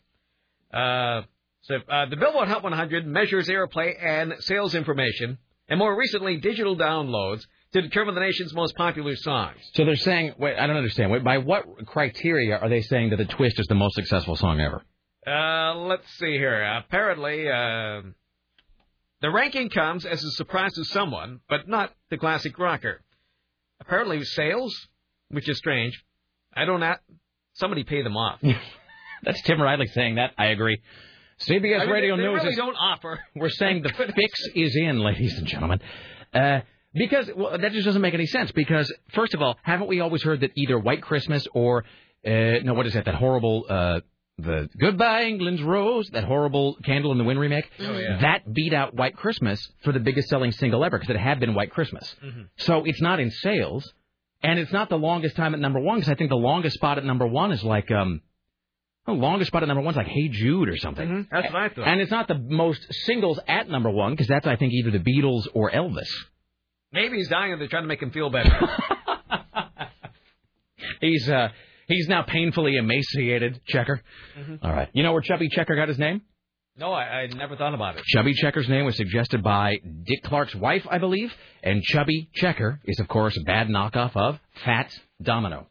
Uh, 0.73 1.23
so, 1.63 1.77
uh, 1.91 2.07
the 2.11 2.17
Billboard 2.17 2.49
Hot 2.49 2.63
100 2.63 3.07
measures 3.07 3.49
airplay 3.49 3.95
and 3.99 4.35
sales 4.41 4.75
information, 4.75 5.39
and 5.69 5.79
more 5.79 5.97
recently, 5.97 6.37
digital 6.37 6.77
downloads 6.77 7.45
to 7.73 7.83
determine 7.83 8.15
the 8.15 8.21
nation's 8.21 8.55
most 8.55 8.75
popular 8.77 9.15
songs. 9.17 9.59
So 9.75 9.85
they're 9.85 9.97
saying, 9.97 10.35
wait, 10.39 10.57
I 10.59 10.67
don't 10.67 10.77
understand. 10.77 11.11
Wait, 11.11 11.23
by 11.23 11.39
what 11.39 11.65
criteria 11.87 12.57
are 12.57 12.69
they 12.69 12.81
saying 12.81 13.11
that 13.11 13.17
the 13.17 13.27
twist 13.27 13.59
is 13.59 13.67
the 13.67 13.75
most 13.75 13.95
successful 13.95 14.37
song 14.37 14.61
ever? 14.61 14.83
Uh, 15.27 15.75
let's 15.75 16.09
see 16.19 16.33
here. 16.33 16.63
Apparently, 16.63 17.49
uh, 17.49 18.03
the 19.21 19.31
ranking 19.31 19.69
comes 19.69 20.07
as 20.07 20.25
a 20.25 20.31
surprise 20.33 20.73
to 20.75 20.85
someone, 20.85 21.41
but 21.49 21.69
not 21.69 21.93
the 22.11 22.17
classic 22.17 22.59
rocker. 22.59 23.03
Apparently, 23.81 24.25
sales, 24.25 24.75
which 25.29 25.49
is 25.49 25.59
strange. 25.59 26.03
I 26.55 26.65
don't. 26.65 26.83
At, 26.83 27.01
somebody 27.55 27.85
pay 27.85 28.03
them 28.03 28.17
off. 28.17 28.41
That's 29.23 29.43
Tim 29.43 29.61
Riley 29.61 29.87
saying 29.89 30.15
that. 30.15 30.33
I 30.39 30.47
agree. 30.47 30.81
CBS 31.41 31.81
I 31.81 31.85
mean, 31.85 31.91
Radio 31.91 32.17
they, 32.17 32.23
they 32.23 32.29
News 32.29 32.39
really 32.39 32.51
is 32.51 32.57
don't 32.57 32.75
offer. 32.77 33.21
We're 33.37 33.51
saying 33.51 33.83
the 33.83 33.91
fix 33.91 34.41
is 34.55 34.77
in, 34.77 34.99
ladies 34.99 35.37
and 35.39 35.47
gentlemen. 35.47 35.81
Uh, 36.33 36.61
because 36.95 37.31
well, 37.35 37.59
that 37.59 37.73
just 37.73 37.85
doesn't 37.85 38.03
make 38.03 38.15
any 38.15 38.27
sense. 38.27 38.53
Because 38.53 38.93
first 39.15 39.35
of 39.35 39.43
all, 39.43 39.59
haven't 39.63 39.89
we 39.89 40.01
always 40.01 40.23
heard 40.23 40.41
that 40.41 40.53
either 40.57 40.79
White 40.79 41.03
Christmas 41.03 41.47
or 41.53 41.85
uh, 42.27 42.61
no, 42.65 42.75
what 42.75 42.87
is 42.87 42.95
that? 42.95 43.05
That 43.05 43.15
horrible 43.15 43.67
uh, 43.69 44.01
the 44.39 44.69
Goodbye 44.79 45.25
England's 45.25 45.63
Rose, 45.63 46.09
that 46.11 46.25
horrible 46.25 46.77
Candle 46.85 47.13
in 47.13 47.19
the 47.19 47.25
Wind 47.25 47.41
remake. 47.41 47.69
Oh, 47.81 47.99
yeah. 47.99 48.21
That 48.21 48.53
beat 48.53 48.73
out 48.73 48.95
White 48.95 49.17
Christmas 49.17 49.61
for 49.83 49.93
the 49.93 50.01
biggest 50.01 50.29
selling 50.29 50.53
single 50.53 50.85
ever 50.85 50.99
because 50.99 51.15
it 51.15 51.19
had 51.19 51.41
been 51.41 51.55
White 51.55 51.73
Christmas. 51.73 52.15
Mm-hmm. 52.25 52.43
So 52.59 52.85
it's 52.85 53.01
not 53.01 53.19
in 53.21 53.31
sales, 53.31 53.93
and 54.43 54.59
it's 54.59 54.73
not 54.73 54.89
the 54.89 54.99
longest 54.99 55.37
time 55.37 55.55
at 55.55 55.61
number 55.61 55.81
one 55.81 55.99
because 55.99 56.11
I 56.11 56.15
think 56.15 56.31
the 56.31 56.37
longest 56.37 56.75
spot 56.75 56.99
at 56.99 57.05
number 57.05 57.27
one 57.27 57.53
is 57.53 57.63
like 57.63 57.91
um. 57.91 58.23
The 59.07 59.15
longest 59.15 59.49
spot 59.49 59.63
at 59.63 59.69
number 59.69 59.81
one 59.81 59.95
is 59.95 59.97
like 59.97 60.07
Hey 60.07 60.29
Jude 60.29 60.69
or 60.69 60.77
something. 60.77 61.09
Mm-hmm. 61.09 61.35
That's 61.35 61.51
what 61.51 61.63
I 61.63 61.69
thought. 61.71 61.89
And 61.89 62.01
it's 62.03 62.11
not 62.11 62.29
the 62.29 62.39
most 62.39 62.87
singles 63.07 63.41
at 63.49 63.67
number 63.67 63.89
one 63.89 64.13
because 64.13 64.27
that's 64.27 64.47
I 64.47 64.57
think 64.57 64.75
either 64.75 64.91
the 64.91 64.99
Beatles 64.99 65.47
or 65.55 65.71
Elvis. 65.71 66.11
Maybe 66.93 67.17
he's 67.19 67.29
dying 67.29 67.53
and 67.53 67.61
they're 67.61 67.69
trying 67.69 67.83
to 67.85 67.89
make 67.89 68.03
him 68.03 68.11
feel 68.11 68.31
better. 68.31 68.51
He's 71.01 71.29
uh 71.29 71.49
he's 71.87 72.09
now 72.09 72.23
painfully 72.23 72.77
emaciated. 72.77 73.61
Checker. 73.67 74.03
Mhm. 74.39 74.59
All 74.65 74.73
right. 74.73 74.89
You 74.93 75.03
know 75.05 75.13
where 75.13 75.21
Chubby 75.23 75.49
Checker 75.49 75.77
got 75.77 75.89
his 75.89 75.99
name? 75.99 76.23
no, 76.77 76.93
I, 76.93 77.03
I 77.23 77.27
never 77.27 77.57
thought 77.57 77.75
about 77.75 77.97
it. 77.97 78.05
Chubby 78.05 78.35
Checker's 78.35 78.69
name 78.69 78.85
was 78.85 78.97
suggested 78.97 79.43
by 79.43 79.79
Dick 80.05 80.23
Clark's 80.25 80.55
wife, 80.55 80.87
I 80.89 80.99
believe, 80.99 81.33
and 81.63 81.83
Chubby 81.83 82.31
Checker 82.35 82.81
is 82.85 82.99
of 83.01 83.09
course 83.09 83.37
a 83.37 83.45
bad 83.45 83.69
knockoff 83.69 84.17
of 84.17 84.39
Fats 84.65 84.99
Domino. 85.23 85.67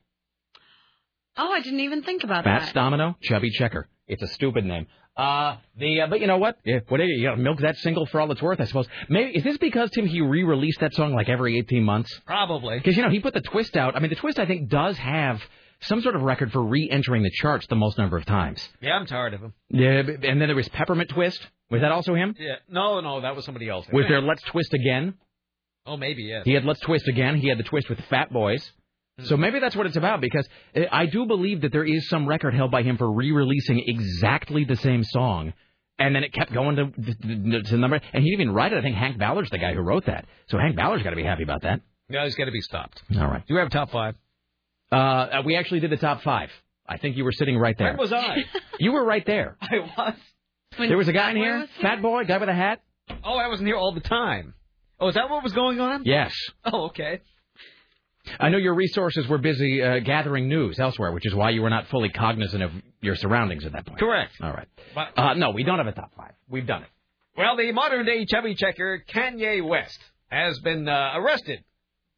Oh, 1.38 1.52
I 1.52 1.62
didn't 1.62 1.82
even 1.82 2.04
think 2.04 2.24
about 2.24 2.44
Fats 2.44 2.46
that. 2.46 2.62
Fats 2.68 2.74
Domino, 2.74 3.16
Chubby 3.22 3.50
Checker. 3.52 3.88
It's 4.08 4.24
a 4.24 4.28
stupid 4.28 4.66
name. 4.66 4.88
Uh, 5.18 5.58
the 5.80 6.02
uh, 6.02 6.08
but 6.08 6.22
you 6.22 6.28
know 6.28 6.38
what? 6.38 6.58
Yeah, 6.64 6.80
what 6.88 7.02
you, 7.02 7.28
gotta 7.28 7.42
milk 7.42 7.60
that 7.62 7.76
single 7.78 8.06
for 8.06 8.22
all 8.22 8.32
it's 8.32 8.42
worth, 8.42 8.62
I 8.62 8.66
suppose. 8.66 8.88
Maybe 9.10 9.32
is 9.32 9.44
this 9.44 9.58
because 9.58 9.90
Tim 9.90 10.06
he 10.06 10.22
re-released 10.22 10.80
that 10.82 10.94
song 10.94 11.14
like 11.14 11.28
every 11.28 11.58
18 11.58 11.84
months? 11.84 12.22
Probably. 12.26 12.78
Because 12.78 12.96
you 12.96 13.02
know 13.02 13.10
he 13.10 13.20
put 13.20 13.34
the 13.34 13.42
twist 13.42 13.76
out. 13.76 13.96
I 13.96 14.00
mean, 14.00 14.10
the 14.10 14.16
twist 14.16 14.38
I 14.38 14.46
think 14.46 14.70
does 14.70 14.96
have 14.98 15.42
some 15.82 16.02
sort 16.02 16.16
of 16.16 16.22
record 16.22 16.52
for 16.52 16.62
re-entering 16.62 17.24
the 17.24 17.32
charts 17.42 17.66
the 17.68 17.76
most 17.76 17.98
number 17.98 18.18
of 18.18 18.26
times. 18.26 18.68
Yeah, 18.80 18.92
I'm 18.92 19.08
tired 19.08 19.34
of 19.34 19.42
him. 19.42 19.54
Yeah, 19.70 20.02
and 20.02 20.40
then 20.42 20.48
there 20.48 20.56
was 20.56 20.70
Peppermint 20.70 21.10
Twist. 21.10 21.46
Was 21.72 21.82
that 21.82 21.92
also 21.92 22.14
him? 22.14 22.36
Yeah. 22.40 22.56
No, 22.70 23.02
no, 23.02 23.22
that 23.22 23.36
was 23.36 23.44
somebody 23.44 23.70
else. 23.70 23.86
Was 23.92 24.06
there 24.08 24.22
Let's 24.22 24.44
Twist 24.44 24.74
Again? 24.74 25.16
Oh, 25.86 25.98
maybe 25.98 26.24
yes. 26.24 26.44
He 26.46 26.54
had 26.54 26.64
Let's 26.64 26.80
Twist 26.82 27.08
Again. 27.08 27.38
He 27.38 27.50
had 27.50 27.58
the 27.58 27.64
twist 27.64 27.90
with 27.90 28.00
Fat 28.10 28.32
Boys. 28.32 28.72
So 29.24 29.36
maybe 29.36 29.60
that's 29.60 29.76
what 29.76 29.88
it's 29.88 29.98
about 29.98 30.22
because 30.22 30.48
I 30.92 31.08
do 31.08 31.26
believe 31.26 31.62
that 31.62 31.72
there 31.72 31.84
is 31.86 32.08
some 32.08 32.28
record 32.28 32.54
held 32.54 32.70
by 32.70 32.84
him 32.84 32.98
for 32.98 33.12
re-releasing 33.12 33.84
exactly 33.88 34.64
the 34.64 34.76
same 34.76 35.04
song. 35.04 35.54
And 36.00 36.16
then 36.16 36.24
it 36.24 36.32
kept 36.32 36.54
going 36.54 36.76
to, 36.76 36.92
to, 36.92 37.64
to 37.64 37.78
number, 37.78 38.00
and 38.14 38.24
he 38.24 38.30
didn't 38.30 38.42
even 38.44 38.54
write 38.54 38.72
it. 38.72 38.78
I 38.78 38.82
think 38.84 38.96
Hank 38.96 39.18
Ballard's 39.18 39.50
the 39.50 39.58
guy 39.58 39.74
who 39.74 39.82
wrote 39.82 40.06
that. 40.06 40.26
So 40.48 40.60
Hank 40.60 40.76
Ballard's 40.76 41.04
got 41.04 41.10
to 41.10 41.16
be 41.16 41.24
happy 41.24 41.42
about 41.42 41.64
that. 41.64 41.82
No, 42.10 42.24
he's 42.24 42.36
got 42.36 42.46
to 42.46 42.52
be 42.52 42.62
stopped. 42.62 43.02
All 43.20 43.26
right. 43.28 43.44
Do 43.48 43.54
you 43.56 43.60
have 43.60 43.68
a 43.68 43.72
top 43.72 43.90
five? 43.90 44.16
Uh, 44.92 44.96
uh, 44.96 45.42
we 45.44 45.56
actually 45.58 45.80
did 45.80 45.90
the 45.90 45.98
top 45.98 46.22
five. 46.22 46.52
I 46.88 46.98
think 46.98 47.18
you 47.18 47.24
were 47.26 47.32
sitting 47.32 47.58
right 47.58 47.76
there. 47.78 47.94
Where 47.94 47.98
was 47.98 48.14
I? 48.14 48.38
You 48.80 48.92
were 48.92 49.04
right 49.04 49.26
there. 49.26 49.58
I 49.62 49.80
was. 49.98 50.14
there 50.78 50.98
was 50.98 51.08
a 51.08 51.14
guy 51.14 51.32
in 51.32 51.38
here, 51.38 51.68
fat 51.82 52.00
boy, 52.00 52.26
guy 52.26 52.38
with 52.38 52.48
a 52.50 52.54
hat. 52.54 52.84
Oh, 53.24 53.36
I 53.38 53.48
wasn't 53.48 53.68
here 53.68 53.76
all 53.76 53.92
the 53.92 54.02
time. 54.02 54.54
Oh, 55.00 55.08
is 55.08 55.16
that 55.16 55.30
what 55.32 55.44
was 55.44 55.54
going 55.54 55.80
on? 55.80 56.04
Yes. 56.06 56.32
Oh, 56.64 56.86
okay. 56.90 57.22
I 58.40 58.50
know 58.50 58.58
your 58.58 58.74
resources 58.76 59.28
were 59.28 59.38
busy 59.38 59.82
uh, 59.82 60.00
gathering 60.00 60.48
news 60.48 60.80
elsewhere, 60.80 61.12
which 61.12 61.26
is 61.26 61.34
why 61.36 61.50
you 61.52 61.62
were 61.62 61.70
not 61.70 61.88
fully 61.88 62.10
cognizant 62.10 62.64
of 62.64 62.72
your 63.02 63.16
surroundings 63.16 63.66
at 63.66 63.72
that 63.74 63.86
point. 63.86 64.00
Correct. 64.00 64.34
All 64.42 64.52
right. 64.52 64.68
But, 64.96 65.18
Uh, 65.18 65.34
no, 65.36 65.52
we 65.52 65.64
don't 65.64 65.78
have 65.78 65.88
a 65.88 65.92
top 65.92 66.12
five. 66.16 66.34
We've 66.50 66.68
done 66.68 66.84
it. 66.84 66.90
well, 67.38 67.56
the 67.56 67.72
modern 67.72 68.06
day 68.06 68.26
chubby 68.26 68.56
checker 68.56 69.04
Kanye 69.14 69.66
West 69.68 70.00
has 70.30 70.60
been 70.60 70.88
uh, 70.90 71.12
arrested 71.16 71.64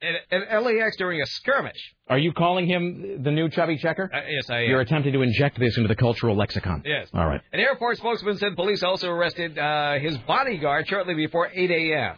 at, 0.02 0.42
at 0.52 0.64
LAX 0.64 0.96
during 0.98 1.22
a 1.22 1.26
skirmish. 1.26 1.76
Are 2.08 2.18
you 2.18 2.32
calling 2.32 2.66
him 2.68 3.22
the 3.24 3.32
new 3.32 3.50
chubby 3.50 3.78
checker? 3.78 4.10
Uh, 4.14 4.22
yes, 4.30 4.50
I 4.50 4.62
am. 4.62 4.70
You're 4.70 4.80
attempting 4.82 5.14
to 5.14 5.22
inject 5.22 5.60
this 5.60 5.76
into 5.78 5.90
the 5.90 5.96
cultural 5.96 6.36
lexicon. 6.38 6.84
Yes. 6.86 7.10
All 7.14 7.28
right. 7.28 7.42
An 7.52 7.60
airport 7.60 7.98
spokesman 7.98 8.38
said 8.38 8.56
police 8.56 8.82
also 8.82 9.10
arrested 9.10 9.58
uh, 9.60 10.00
his 10.00 10.18
bodyguard 10.20 10.88
shortly 10.88 11.14
before 11.16 11.50
8 11.54 11.70
a.m. 11.70 12.16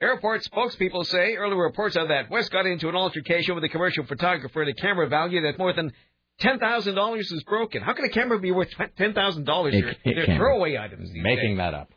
Airport 0.00 0.42
spokespeople 0.42 1.06
say 1.06 1.34
earlier 1.36 1.62
reports 1.62 1.96
are 1.96 2.08
that 2.08 2.28
West 2.30 2.50
got 2.50 2.66
into 2.66 2.88
an 2.88 2.96
altercation 2.96 3.54
with 3.54 3.64
a 3.64 3.68
commercial 3.68 4.04
photographer 4.04 4.62
at 4.62 4.68
a 4.68 4.74
camera 4.74 5.08
valued 5.08 5.44
at 5.44 5.58
more 5.58 5.72
than 5.72 5.92
$10,000 6.40 7.20
is 7.20 7.44
broken. 7.44 7.80
How 7.80 7.94
can 7.94 8.04
a 8.04 8.08
camera 8.08 8.38
be 8.40 8.50
worth 8.50 8.70
$10,000? 8.70 9.70
They're, 9.70 9.94
it 10.04 10.36
throwaway 10.36 10.76
items. 10.76 11.10
Making 11.12 11.50
days. 11.50 11.58
that 11.58 11.74
up. 11.74 11.90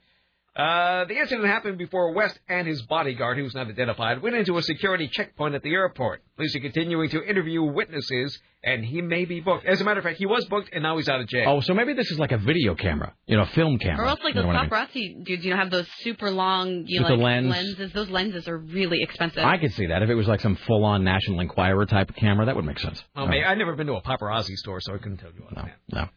Uh, 0.58 1.06
the 1.06 1.16
incident 1.16 1.46
happened 1.48 1.78
before 1.78 2.14
West 2.14 2.40
and 2.50 2.68
his 2.68 2.82
bodyguard, 2.82 3.38
who's 3.38 3.54
not 3.54 3.68
identified, 3.68 4.24
went 4.24 4.36
into 4.36 4.58
a 4.58 4.64
security 4.64 5.08
checkpoint 5.08 5.54
at 5.54 5.62
the 5.62 5.72
airport. 5.72 6.24
Police 6.36 6.56
are 6.56 6.60
continuing 6.62 7.10
to 7.12 7.24
interview 7.24 7.62
witnesses, 7.62 8.40
and 8.64 8.84
he 8.84 9.04
may 9.04 9.26
be 9.26 9.40
booked. 9.40 9.68
As 9.68 9.82
a 9.82 9.84
matter 9.84 10.00
of 10.00 10.04
fact, 10.04 10.18
he 10.18 10.26
was 10.26 10.46
booked, 10.46 10.72
and 10.74 10.82
now 10.82 10.98
he's 10.98 11.08
out 11.10 11.22
of 11.22 11.28
jail. 11.28 11.44
Oh, 11.48 11.60
so 11.62 11.76
maybe 11.76 11.94
this 11.94 12.10
is 12.10 12.18
like 12.18 12.32
a 12.32 12.40
video 12.40 12.74
camera, 12.74 13.14
you 13.28 13.38
know, 13.38 13.44
a 13.44 13.48
film 13.48 13.78
camera. 13.78 14.06
Or 14.06 14.08
else 14.10 14.20
like 14.24 14.34
You 14.34 14.42
those 14.42 14.44
know 14.46 14.48
what 14.48 14.56
I 14.56 14.62
mean? 14.64 14.70
paparazzi 14.72 15.24
dudes, 15.26 15.46
you 15.46 15.52
know, 15.52 15.58
have 15.58 15.70
those 15.70 15.88
super 16.00 16.32
long, 16.32 16.86
you 16.88 17.02
know, 17.02 17.10
like 17.10 17.20
lens. 17.20 17.50
lenses. 17.50 17.94
Those 17.94 18.10
lenses 18.10 18.48
are 18.48 18.58
really 18.58 19.04
expensive. 19.04 19.44
I 19.46 19.60
could 19.60 19.74
see 19.74 19.86
that 19.86 20.02
if 20.02 20.10
it 20.10 20.16
was 20.16 20.28
like 20.28 20.42
some 20.42 20.56
full-on 20.56 21.04
National 21.04 21.40
Enquirer 21.40 21.86
type 21.86 22.10
of 22.10 22.16
camera, 22.16 22.48
that 22.48 22.56
would 22.56 22.66
make 22.66 22.80
sense. 22.80 23.04
Oh, 23.16 23.28
man, 23.28 23.44
I've 23.46 23.60
never 23.60 23.76
been 23.76 23.86
to 23.88 23.94
a 23.94 24.02
paparazzi 24.02 24.56
store, 24.56 24.80
so 24.82 24.96
I 24.96 24.98
couldn't 24.98 25.18
tell 25.20 25.30
you 25.32 25.44
what. 25.44 25.56
No, 25.56 25.66
no. 25.92 26.10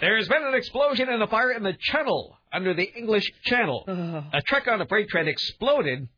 There's 0.00 0.28
been 0.28 0.42
an 0.44 0.54
explosion 0.54 1.08
and 1.08 1.22
a 1.22 1.26
fire 1.26 1.52
in 1.52 1.62
the 1.62 1.74
Channel 1.78 2.36
under 2.52 2.74
the 2.74 2.82
English 2.96 3.24
Channel. 3.44 3.84
A 4.32 4.42
truck 4.46 4.66
on 4.68 4.80
a 4.80 4.86
freight 4.86 5.08
train 5.08 5.28
exploded 5.28 6.08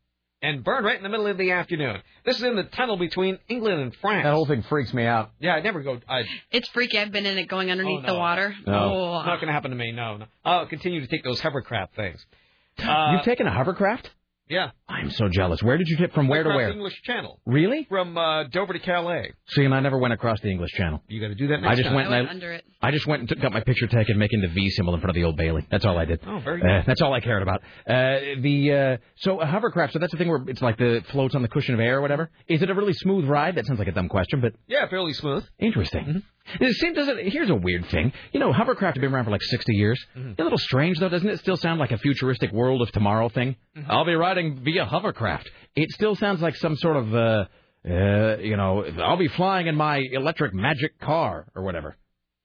and 0.43 0.63
burned 0.63 0.85
right 0.85 0.97
in 0.97 1.03
the 1.03 1.09
middle 1.09 1.27
of 1.27 1.37
the 1.37 1.51
afternoon. 1.51 2.01
This 2.25 2.37
is 2.37 2.43
in 2.43 2.55
the 2.55 2.63
tunnel 2.63 2.97
between 2.97 3.37
England 3.47 3.79
and 3.81 3.95
France. 4.01 4.23
That 4.25 4.33
whole 4.33 4.47
thing 4.47 4.63
freaks 4.63 4.91
me 4.93 5.05
out. 5.05 5.29
Yeah, 5.39 5.51
I 5.53 5.61
never 5.61 5.81
go. 5.83 5.99
I, 6.09 6.23
It's 6.51 6.67
freaky. 6.69 6.97
I've 6.97 7.11
been 7.11 7.27
in 7.27 7.37
it 7.37 7.47
going 7.47 7.69
underneath 7.69 7.99
Oh, 7.99 8.07
no. 8.07 8.13
the 8.13 8.19
water. 8.19 8.55
No. 8.65 8.73
Oh, 8.73 9.19
it's 9.19 9.27
not 9.27 9.35
going 9.35 9.47
to 9.47 9.53
happen 9.53 9.69
to 9.69 9.77
me. 9.77 9.91
No, 9.91 10.17
no. 10.17 10.25
I'll 10.43 10.65
continue 10.65 10.99
to 10.99 11.07
take 11.07 11.23
those 11.23 11.39
hovercraft 11.39 11.95
things. 11.95 12.25
Uh, 12.79 13.11
You've 13.13 13.23
taken 13.25 13.45
a 13.45 13.53
hovercraft? 13.53 14.09
Yeah. 14.51 14.71
I'm 14.89 15.09
so 15.11 15.29
jealous. 15.29 15.63
Where 15.63 15.77
did 15.77 15.87
you 15.87 15.95
take 15.97 16.13
from 16.13 16.27
where 16.27 16.43
to 16.43 16.49
where? 16.49 16.67
the 16.67 16.73
English 16.73 17.01
Channel. 17.03 17.39
Really? 17.45 17.85
From 17.89 18.17
uh, 18.17 18.43
Dover 18.49 18.73
to 18.73 18.79
Calais. 18.79 19.31
See, 19.47 19.63
and 19.63 19.73
I 19.73 19.79
never 19.79 19.97
went 19.97 20.13
across 20.13 20.41
the 20.41 20.49
English 20.49 20.71
Channel. 20.73 21.01
You 21.07 21.21
got 21.21 21.29
to 21.29 21.35
do 21.35 21.47
that 21.47 21.61
next 21.61 21.71
I 21.71 21.75
just 21.75 21.85
time. 21.87 21.95
went 21.95 22.07
and 22.13 22.27
I, 22.27 22.29
under 22.29 22.51
it. 22.51 22.65
I 22.81 22.91
just 22.91 23.07
went 23.07 23.21
and 23.21 23.29
took, 23.29 23.39
got 23.39 23.53
my 23.53 23.61
picture 23.61 23.87
taken 23.87 24.17
making 24.17 24.41
the 24.41 24.49
V 24.49 24.69
symbol 24.71 24.93
in 24.93 24.99
front 24.99 25.11
of 25.11 25.15
the 25.15 25.23
Old 25.23 25.37
Bailey. 25.37 25.65
That's 25.71 25.85
all 25.85 25.97
I 25.97 26.03
did. 26.05 26.19
Oh, 26.27 26.39
very 26.39 26.61
Uh, 26.61 26.65
good. 26.79 26.83
that's 26.85 27.01
all 27.01 27.13
I 27.13 27.21
cared 27.21 27.41
about. 27.41 27.61
Uh, 27.87 28.19
the 28.41 28.73
uh, 28.73 28.97
so 29.15 29.39
a 29.39 29.45
hovercraft. 29.45 29.93
So 29.93 29.99
that's 29.99 30.11
the 30.11 30.17
thing 30.17 30.27
where 30.27 30.43
it's 30.47 30.61
like 30.61 30.77
the 30.77 31.01
floats 31.11 31.33
on 31.33 31.41
the 31.43 31.47
cushion 31.47 31.73
of 31.73 31.79
air 31.79 31.99
or 31.99 32.01
whatever. 32.01 32.29
Is 32.49 32.61
it 32.61 32.69
a 32.69 32.73
really 32.75 32.93
smooth 32.93 33.25
ride? 33.29 33.55
That 33.55 33.65
sounds 33.65 33.79
like 33.79 33.87
a 33.87 33.93
dumb 33.93 34.09
question, 34.09 34.41
but 34.41 34.53
Yeah, 34.67 34.87
fairly 34.89 35.13
smooth. 35.13 35.45
interesting. 35.59 36.03
Mm-hmm. 36.05 36.19
It 36.59 36.75
seems 36.75 36.95
does 36.95 37.07
it, 37.07 37.31
here's 37.31 37.49
a 37.49 37.55
weird 37.55 37.85
thing. 37.87 38.11
You 38.31 38.39
know, 38.39 38.51
hovercraft 38.51 38.97
have 38.97 39.01
been 39.01 39.13
around 39.13 39.25
for 39.25 39.31
like 39.31 39.43
60 39.43 39.73
years. 39.73 40.03
Mm-hmm. 40.15 40.41
A 40.41 40.43
little 40.43 40.57
strange 40.57 40.99
though, 40.99 41.09
doesn't 41.09 41.27
it? 41.27 41.39
Still 41.39 41.57
sound 41.57 41.79
like 41.79 41.91
a 41.91 41.97
futuristic 41.97 42.51
world 42.51 42.81
of 42.81 42.91
tomorrow 42.91 43.29
thing. 43.29 43.55
Mm-hmm. 43.77 43.91
I'll 43.91 44.05
be 44.05 44.15
riding 44.15 44.63
via 44.63 44.85
hovercraft. 44.85 45.49
It 45.75 45.89
still 45.91 46.15
sounds 46.15 46.41
like 46.41 46.55
some 46.57 46.75
sort 46.75 46.97
of 46.97 47.15
uh, 47.15 47.45
uh, 47.83 48.37
you 48.37 48.57
know, 48.57 48.83
I'll 49.03 49.17
be 49.17 49.27
flying 49.27 49.67
in 49.67 49.75
my 49.75 49.97
electric 49.97 50.53
magic 50.53 50.99
car 50.99 51.47
or 51.55 51.63
whatever. 51.63 51.95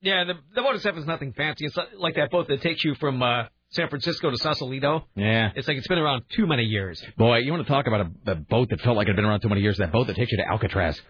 Yeah, 0.00 0.24
the 0.24 0.34
the 0.54 0.62
Motor 0.62 0.78
7 0.78 1.00
is 1.00 1.06
nothing 1.06 1.32
fancy. 1.32 1.66
It's 1.66 1.76
like 1.98 2.14
that 2.14 2.30
boat 2.30 2.48
that 2.48 2.62
takes 2.62 2.84
you 2.84 2.94
from 2.94 3.22
uh, 3.22 3.44
San 3.70 3.88
Francisco 3.88 4.30
to 4.30 4.36
Sausalito. 4.38 5.06
Yeah. 5.14 5.50
It's 5.54 5.66
like 5.66 5.76
it's 5.76 5.88
been 5.88 5.98
around 5.98 6.24
too 6.30 6.46
many 6.46 6.62
years. 6.62 7.04
Boy, 7.16 7.38
you 7.38 7.52
want 7.52 7.66
to 7.66 7.72
talk 7.72 7.86
about 7.86 8.06
a, 8.26 8.32
a 8.32 8.34
boat 8.36 8.68
that 8.70 8.80
felt 8.80 8.96
like 8.96 9.06
it 9.06 9.10
had 9.10 9.16
been 9.16 9.24
around 9.24 9.40
too 9.40 9.48
many 9.48 9.60
years? 9.60 9.78
That 9.78 9.92
boat 9.92 10.06
that 10.06 10.16
takes 10.16 10.32
you 10.32 10.38
to 10.38 10.48
Alcatraz, 10.48 11.00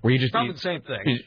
where 0.00 0.12
you 0.12 0.18
just 0.18 0.32
Probably 0.32 0.48
you, 0.48 0.54
the 0.54 0.60
same 0.60 0.82
thing. 0.82 1.00
you, 1.06 1.18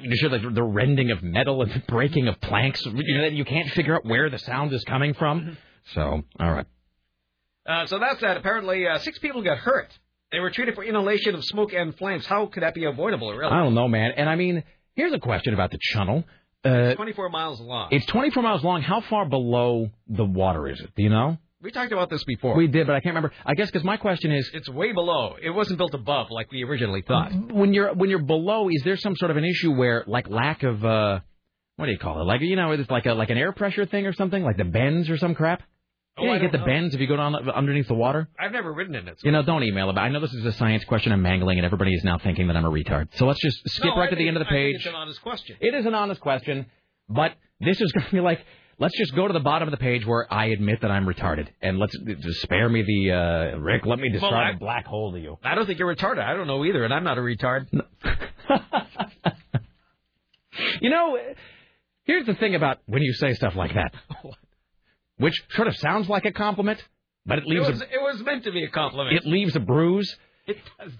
you 0.00 0.10
just 0.10 0.22
hear 0.22 0.30
like 0.30 0.54
the 0.54 0.62
rending 0.62 1.10
of 1.10 1.22
metal 1.22 1.62
and 1.62 1.70
the 1.72 1.82
breaking 1.88 2.28
of 2.28 2.40
planks. 2.40 2.84
You 2.84 3.18
know, 3.18 3.26
you 3.26 3.44
can't 3.44 3.70
figure 3.70 3.94
out 3.94 4.04
where 4.04 4.30
the 4.30 4.38
sound 4.38 4.72
is 4.72 4.82
coming 4.84 5.14
from. 5.14 5.56
So, 5.94 6.22
all 6.40 6.52
right. 6.52 6.66
Uh, 7.66 7.86
so 7.86 7.98
that's 7.98 8.20
that. 8.20 8.36
Apparently, 8.36 8.86
uh, 8.86 8.98
six 8.98 9.18
people 9.18 9.42
got 9.42 9.58
hurt. 9.58 9.96
They 10.32 10.40
were 10.40 10.50
treated 10.50 10.74
for 10.74 10.82
inhalation 10.82 11.34
of 11.34 11.44
smoke 11.44 11.72
and 11.74 11.96
flames. 11.96 12.24
How 12.26 12.46
could 12.46 12.62
that 12.62 12.74
be 12.74 12.84
avoidable, 12.84 13.32
really? 13.32 13.52
I 13.52 13.62
don't 13.62 13.74
know, 13.74 13.86
man. 13.86 14.12
And 14.16 14.28
I 14.28 14.36
mean, 14.36 14.64
here's 14.96 15.12
a 15.12 15.18
question 15.18 15.52
about 15.54 15.70
the 15.70 15.78
channel. 15.80 16.24
Uh, 16.64 16.94
24 16.94 17.28
miles 17.28 17.60
long. 17.60 17.88
it's 17.90 18.06
24 18.06 18.42
miles 18.42 18.62
long. 18.64 18.82
How 18.82 19.00
far 19.02 19.26
below 19.26 19.90
the 20.08 20.24
water 20.24 20.68
is 20.68 20.80
it? 20.80 20.94
Do 20.96 21.02
you 21.02 21.10
know? 21.10 21.36
We 21.62 21.70
talked 21.70 21.92
about 21.92 22.10
this 22.10 22.24
before. 22.24 22.56
We 22.56 22.66
did, 22.66 22.86
but 22.86 22.94
I 22.96 23.00
can't 23.00 23.14
remember. 23.14 23.32
I 23.46 23.54
guess 23.54 23.68
because 23.70 23.84
my 23.84 23.96
question 23.96 24.32
is, 24.32 24.50
It's 24.52 24.68
way 24.68 24.92
below. 24.92 25.36
It 25.40 25.50
wasn't 25.50 25.78
built 25.78 25.94
above 25.94 26.28
like 26.30 26.50
we 26.50 26.62
originally 26.64 27.02
thought. 27.02 27.32
when 27.32 27.72
you're 27.72 27.94
when 27.94 28.10
you're 28.10 28.22
below, 28.22 28.68
is 28.68 28.82
there 28.84 28.96
some 28.96 29.14
sort 29.16 29.30
of 29.30 29.36
an 29.36 29.44
issue 29.44 29.72
where 29.72 30.04
like 30.06 30.28
lack 30.28 30.62
of 30.64 30.84
uh, 30.84 31.20
what 31.76 31.86
do 31.86 31.92
you 31.92 31.98
call 31.98 32.20
it? 32.20 32.24
Like 32.24 32.40
you 32.42 32.56
know, 32.56 32.72
it's 32.72 32.90
like 32.90 33.06
a 33.06 33.14
like 33.14 33.30
an 33.30 33.38
air 33.38 33.52
pressure 33.52 33.86
thing 33.86 34.06
or 34.06 34.12
something, 34.12 34.42
like 34.42 34.56
the 34.56 34.64
bends 34.64 35.08
or 35.08 35.16
some 35.16 35.34
crap. 35.34 35.62
Oh, 36.18 36.24
yeah, 36.24 36.32
I 36.32 36.34
you 36.34 36.40
get 36.42 36.52
the 36.52 36.58
know. 36.58 36.66
bends 36.66 36.94
if 36.94 37.00
you 37.00 37.06
go 37.06 37.16
down 37.16 37.34
underneath 37.50 37.88
the 37.88 37.94
water. 37.94 38.28
I've 38.38 38.52
never 38.52 38.70
ridden 38.70 38.94
in 38.94 39.08
it. 39.08 39.18
so- 39.18 39.24
You 39.26 39.32
know, 39.32 39.42
don't 39.42 39.62
email 39.64 39.88
about. 39.88 40.02
I 40.04 40.10
know 40.10 40.20
this 40.20 40.34
is 40.34 40.44
a 40.44 40.52
science 40.52 40.84
question 40.84 41.10
I'm 41.10 41.22
mangling, 41.22 41.58
and 41.58 41.64
everybody 41.64 41.94
is 41.94 42.04
now 42.04 42.18
thinking 42.18 42.48
that 42.48 42.56
I'm 42.56 42.66
a 42.66 42.70
retard. 42.70 43.08
So 43.14 43.24
let's 43.24 43.40
just 43.40 43.62
skip 43.66 43.86
No, 43.86 43.96
right 43.96 44.08
I 44.08 44.10
to 44.10 44.16
the 44.16 44.28
end 44.28 44.36
of 44.36 44.40
the 44.42 44.44
think 44.44 44.74
page. 44.74 44.74
It's 44.76 44.86
an 44.86 44.94
honest 44.94 45.22
question. 45.22 45.56
It 45.58 45.72
is 45.74 45.86
an 45.86 45.94
honest 45.94 46.20
question, 46.20 46.66
but 47.08 47.32
this 47.60 47.80
is 47.80 47.90
going 47.96 48.04
to 48.04 48.12
be 48.12 48.20
like 48.20 48.40
let's 48.82 48.98
just 48.98 49.14
go 49.14 49.26
to 49.26 49.32
the 49.32 49.40
bottom 49.40 49.66
of 49.68 49.72
the 49.72 49.78
page 49.78 50.04
where 50.04 50.26
I 50.32 50.46
admit 50.46 50.80
that 50.82 50.90
I'm 50.90 51.06
retarded, 51.06 51.48
and 51.62 51.78
let's 51.78 51.96
just 51.98 52.42
spare 52.42 52.68
me 52.68 52.82
the 52.82 53.12
uh, 53.12 53.58
Rick. 53.58 53.86
Let 53.86 53.98
me 53.98 54.08
describe 54.10 54.32
Well, 54.32 54.40
I- 54.40 54.50
a 54.50 54.58
black 54.58 54.86
hole 54.86 55.12
to 55.12 55.18
you. 55.20 55.38
I 55.42 55.54
don't 55.54 55.66
think 55.66 55.78
you're 55.78 55.94
retarded. 55.94 56.22
I 56.22 56.34
don't 56.34 56.46
know 56.46 56.64
either, 56.64 56.84
and 56.84 56.92
I'm 56.92 57.04
not 57.04 57.16
a 57.18 57.22
retard. 57.22 57.66
You 60.82 60.90
know, 60.90 61.16
here's 62.04 62.26
the 62.26 62.34
thing 62.34 62.54
about 62.54 62.78
when 62.86 63.00
you 63.02 63.12
say 63.14 63.32
stuff 63.34 63.54
like 63.56 63.72
that, 63.74 63.94
which 65.16 65.34
sort 65.52 65.66
of 65.68 65.74
sounds 65.76 66.08
like 66.10 66.24
a 66.26 66.32
compliment, 66.32 66.82
but 67.24 67.38
it 67.38 67.44
It 67.44 67.48
leaves 67.48 67.68
was, 67.70 67.80
a, 67.80 67.84
it 67.84 68.00
was 68.02 68.20
meant 68.22 68.44
to 68.44 68.52
be 68.52 68.62
a 68.64 68.68
compliment. 68.68 69.16
it 69.16 69.26
leaves 69.26 69.56
a 69.56 69.60
bruise. 69.60 70.14
It 70.46 70.58
does. 70.78 70.92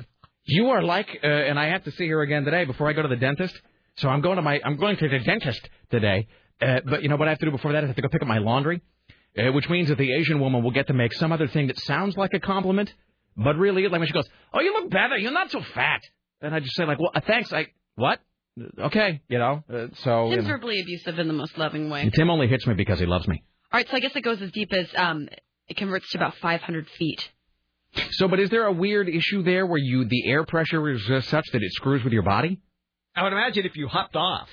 You 0.44 0.69
are 0.70 0.83
like, 0.83 1.09
uh, 1.23 1.27
and 1.27 1.59
I 1.59 1.67
have 1.70 1.83
to 1.85 1.91
see 1.91 2.07
her 2.09 2.23
again 2.23 2.44
today 2.44 2.65
before 2.65 2.89
I 2.89 2.93
go 2.93 3.02
to 3.02 3.09
the 3.09 3.17
dentist. 3.17 3.55
So 3.97 4.09
I'm 4.09 4.20
going 4.20 4.36
to 4.36 4.43
my, 4.43 4.61
I'm 4.65 4.77
going 4.77 4.97
to 4.97 5.09
the 5.09 5.19
dentist 5.19 5.69
today. 5.91 6.28
Uh, 6.62 6.81
but 6.84 7.02
you 7.02 7.08
know 7.08 7.16
what 7.16 7.28
I 7.28 7.32
have 7.32 7.41
to 7.41 7.47
do 7.47 7.50
before 7.50 7.73
that? 7.73 7.84
I 7.84 7.86
have 7.86 7.97
to 7.97 8.02
go 8.02 8.08
pick 8.08 8.23
up 8.23 8.28
my 8.28 8.39
laundry, 8.39 8.82
uh, 9.39 9.52
which 9.52 9.68
means 9.68 9.89
that 9.89 9.99
the 9.99 10.12
Asian 10.12 10.41
woman 10.41 10.62
will 10.62 10.70
get 10.70 10.86
to 10.89 10.92
make 10.94 11.12
some 11.15 11.32
other 11.32 11.49
thing 11.49 11.66
that 11.66 11.78
sounds 11.81 12.16
like 12.16 12.31
a 12.34 12.41
compliment, 12.41 12.92
but 13.36 13.57
really, 13.57 13.89
like 13.89 13.99
when 13.99 14.07
she 14.07 14.12
goes, 14.12 14.28
"Oh, 14.52 14.60
you 14.60 14.73
look 14.73 14.91
better. 14.91 15.16
You're 15.16 15.32
not 15.32 15.50
so 15.50 15.60
fat," 15.74 16.02
and 16.41 16.55
I 16.55 16.60
just 16.60 16.76
say 16.76 16.84
like, 16.84 16.99
"Well, 17.00 17.10
uh, 17.15 17.20
thanks." 17.20 17.52
I 17.52 17.68
what? 17.97 18.20
Okay, 18.78 19.23
you 19.28 19.39
know. 19.39 19.65
Uh, 19.73 19.86
so 20.05 20.26
you 20.26 20.36
Tim's 20.36 20.47
know. 20.47 20.55
verbally 20.55 20.81
abusive 20.81 21.18
in 21.18 21.26
the 21.26 21.34
most 21.34 21.57
loving 21.57 21.89
way. 21.91 22.08
Tim 22.15 22.31
only 22.31 22.49
hits 22.49 22.66
me 22.66 22.74
because 22.74 22.99
he 23.00 23.07
loves 23.07 23.26
me. 23.26 23.42
All 23.73 23.78
right, 23.78 23.89
so 23.89 23.97
I 23.97 24.00
guess 24.00 24.15
it 24.15 24.20
goes 24.20 24.42
as 24.42 24.52
deep 24.52 24.73
as 24.73 24.86
um, 24.94 25.28
it 25.66 25.78
converts 25.78 26.10
to 26.10 26.18
about 26.18 26.34
500 26.36 26.89
feet. 26.99 27.31
So, 28.12 28.28
but 28.28 28.41
is 28.41 28.50
there 28.50 28.66
a 28.66 28.73
weird 28.73 29.08
issue 29.08 29.42
there 29.42 29.66
where 29.66 29.78
you 29.78 30.05
the 30.05 30.28
air 30.28 30.44
pressure 30.44 30.91
is 30.91 31.08
uh, 31.10 31.23
such 31.23 31.44
that 31.52 31.62
it 31.62 31.73
screws 31.73 32.05
with 32.05 32.12
your 32.12 32.23
body? 32.23 32.60
I 33.15 33.23
would 33.23 33.32
imagine 33.32 33.65
if 33.66 33.76
you 33.76 33.89
hopped 33.89 34.16
off. 34.16 34.49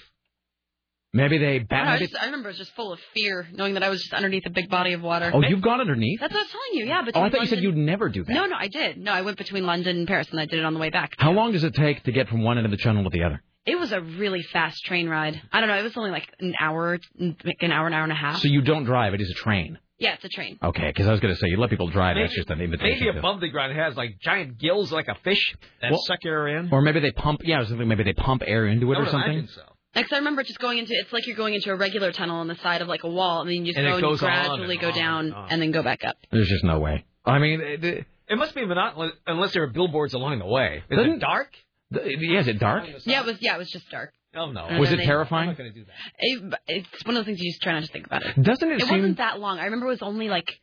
Maybe 1.11 1.37
they 1.39 1.45
I, 1.45 1.57
don't 1.57 1.61
know, 1.61 1.67
bat. 1.69 1.87
I, 1.87 1.93
maybe- 1.93 2.07
just, 2.07 2.21
I 2.21 2.25
remember 2.25 2.49
I 2.49 2.51
was 2.51 2.57
just 2.59 2.75
full 2.75 2.93
of 2.93 2.99
fear, 3.15 3.47
knowing 3.51 3.73
that 3.73 3.83
I 3.83 3.89
was 3.89 4.01
just 4.01 4.13
underneath 4.13 4.45
a 4.45 4.51
big 4.51 4.69
body 4.69 4.93
of 4.93 5.01
water. 5.01 5.31
Oh, 5.33 5.41
you've 5.41 5.61
gone 5.61 5.81
underneath. 5.81 6.19
That's 6.19 6.33
what 6.33 6.39
I 6.39 6.43
was 6.43 6.51
telling 6.51 6.73
you. 6.73 6.85
Yeah, 6.85 7.01
but 7.03 7.15
Oh, 7.15 7.21
I 7.23 7.29
thought 7.29 7.41
you 7.41 7.47
said 7.47 7.63
you'd 7.63 7.75
never 7.77 8.09
do 8.09 8.23
that. 8.23 8.31
No, 8.33 8.45
no, 8.45 8.55
I 8.55 8.67
did. 8.67 8.97
No, 8.97 9.11
I 9.11 9.21
went 9.21 9.37
between 9.37 9.65
London 9.65 9.97
and 9.97 10.07
Paris, 10.07 10.27
and 10.29 10.39
I 10.39 10.45
did 10.45 10.59
it 10.59 10.65
on 10.65 10.73
the 10.75 10.79
way 10.79 10.91
back. 10.91 11.13
How 11.17 11.31
long 11.31 11.51
does 11.53 11.63
it 11.63 11.73
take 11.73 12.03
to 12.03 12.11
get 12.11 12.27
from 12.29 12.43
one 12.43 12.57
end 12.57 12.65
of 12.65 12.71
the 12.71 12.77
channel 12.77 13.03
to 13.03 13.09
the 13.09 13.23
other? 13.23 13.41
It 13.65 13.77
was 13.79 13.91
a 13.91 14.01
really 14.01 14.41
fast 14.43 14.83
train 14.85 15.09
ride. 15.09 15.41
I 15.51 15.59
don't 15.59 15.69
know. 15.69 15.77
It 15.77 15.83
was 15.83 15.97
only 15.97 16.11
like 16.11 16.27
an 16.39 16.53
hour, 16.59 16.99
like 17.19 17.57
an 17.61 17.71
hour, 17.71 17.87
an 17.87 17.93
hour 17.93 18.03
and 18.03 18.11
a 18.11 18.15
half. 18.15 18.39
So 18.41 18.47
you 18.47 18.61
don't 18.61 18.83
drive; 18.85 19.13
it 19.15 19.21
is 19.21 19.29
a 19.29 19.33
train. 19.33 19.77
yeah, 19.99 20.13
it's 20.13 20.23
a 20.25 20.29
train. 20.29 20.57
Okay, 20.63 20.87
because 20.87 21.07
I 21.07 21.11
was 21.11 21.19
going 21.19 21.33
to 21.33 21.39
say 21.39 21.47
you 21.49 21.57
let 21.57 21.69
people 21.71 21.89
drive. 21.89 22.15
that's 22.15 22.31
Maybe- 22.31 22.35
just 22.39 22.49
an 22.51 22.61
invitation. 22.61 22.99
Maybe 22.99 23.11
to- 23.13 23.19
above 23.19 23.41
the 23.41 23.49
ground 23.49 23.71
it 23.71 23.75
has 23.77 23.95
like 23.95 24.19
giant 24.21 24.59
gills 24.59 24.91
like 24.91 25.07
a 25.07 25.15
fish 25.23 25.55
that 25.81 25.91
Well- 25.91 26.01
suck 26.05 26.19
air 26.25 26.47
in. 26.47 26.69
Or 26.71 26.81
maybe 26.81 26.99
they 26.99 27.11
pump. 27.11 27.41
Yeah, 27.43 27.57
I 27.57 27.59
was 27.59 27.69
thinking 27.69 27.87
maybe 27.87 28.03
they 28.03 28.13
pump 28.13 28.43
air 28.45 28.65
into 28.67 28.91
it 28.91 28.95
I 28.95 28.99
or 28.99 29.01
would 29.03 29.11
something. 29.11 29.31
imagine 29.33 29.49
so. 29.49 29.61
Next, 29.95 30.13
I 30.13 30.17
remember 30.17 30.43
just 30.43 30.59
going 30.59 30.77
into 30.77 30.93
it's 30.93 31.11
like 31.11 31.25
you're 31.25 31.35
going 31.35 31.55
into 31.55 31.71
a 31.71 31.75
regular 31.75 32.11
tunnel 32.11 32.37
on 32.37 32.47
the 32.47 32.55
side 32.57 32.81
of 32.81 32.87
like 32.87 33.03
a 33.03 33.09
wall, 33.09 33.41
and 33.41 33.49
then 33.49 33.57
you 33.65 33.73
just 33.73 33.77
And 33.77 33.87
go 33.87 33.95
and 34.09 34.11
you 34.11 34.17
gradually 34.17 34.75
and 34.75 34.81
go 34.81 34.91
down 34.91 35.33
and 35.33 35.51
and 35.51 35.61
then 35.61 35.71
go 35.71 35.81
back 35.81 36.03
up. 36.03 36.17
There's 36.31 36.47
just 36.47 36.63
no 36.63 36.79
way. 36.79 37.05
I 37.25 37.39
mean, 37.39 37.59
it, 37.61 37.83
it, 37.83 38.05
It 38.27 38.37
must 38.37 38.53
be 38.53 38.65
monotonous 38.65 39.13
unless 39.25 39.53
there 39.53 39.63
are 39.63 39.67
billboards 39.67 40.13
along 40.13 40.37
the 40.39 40.45
way. 40.45 40.83
Is 40.89 40.95
Doesn't- 40.97 41.13
it 41.13 41.19
dark? 41.19 41.51
yeah, 41.91 42.39
is 42.39 42.47
it 42.47 42.59
dark? 42.59 42.85
Yeah, 43.05 43.21
it 43.21 43.25
was. 43.25 43.37
Yeah, 43.41 43.55
it 43.55 43.57
was 43.57 43.69
just 43.71 43.89
dark. 43.89 44.13
Oh 44.35 44.51
no. 44.51 44.65
And 44.65 44.79
Was 44.79 44.91
it 44.91 44.97
they- 44.97 45.05
terrifying? 45.05 45.47
going 45.55 45.73
to 45.73 45.79
do 45.79 45.85
that. 45.85 45.93
It, 46.19 46.53
it's 46.67 47.05
one 47.05 47.15
of 47.17 47.21
those 47.21 47.25
things 47.25 47.39
you 47.41 47.51
just 47.51 47.63
try 47.63 47.73
not 47.73 47.81
to 47.83 47.91
think 47.91 48.05
about 48.05 48.23
it. 48.23 48.39
Doesn't 48.41 48.69
it 48.71 48.81
It 48.83 48.87
seem? 48.87 48.97
wasn't 48.99 49.17
that 49.17 49.39
long. 49.39 49.57
I 49.57 49.65
remember 49.65 49.87
it 49.87 49.89
was 49.89 50.01
only 50.03 50.29
like 50.29 50.59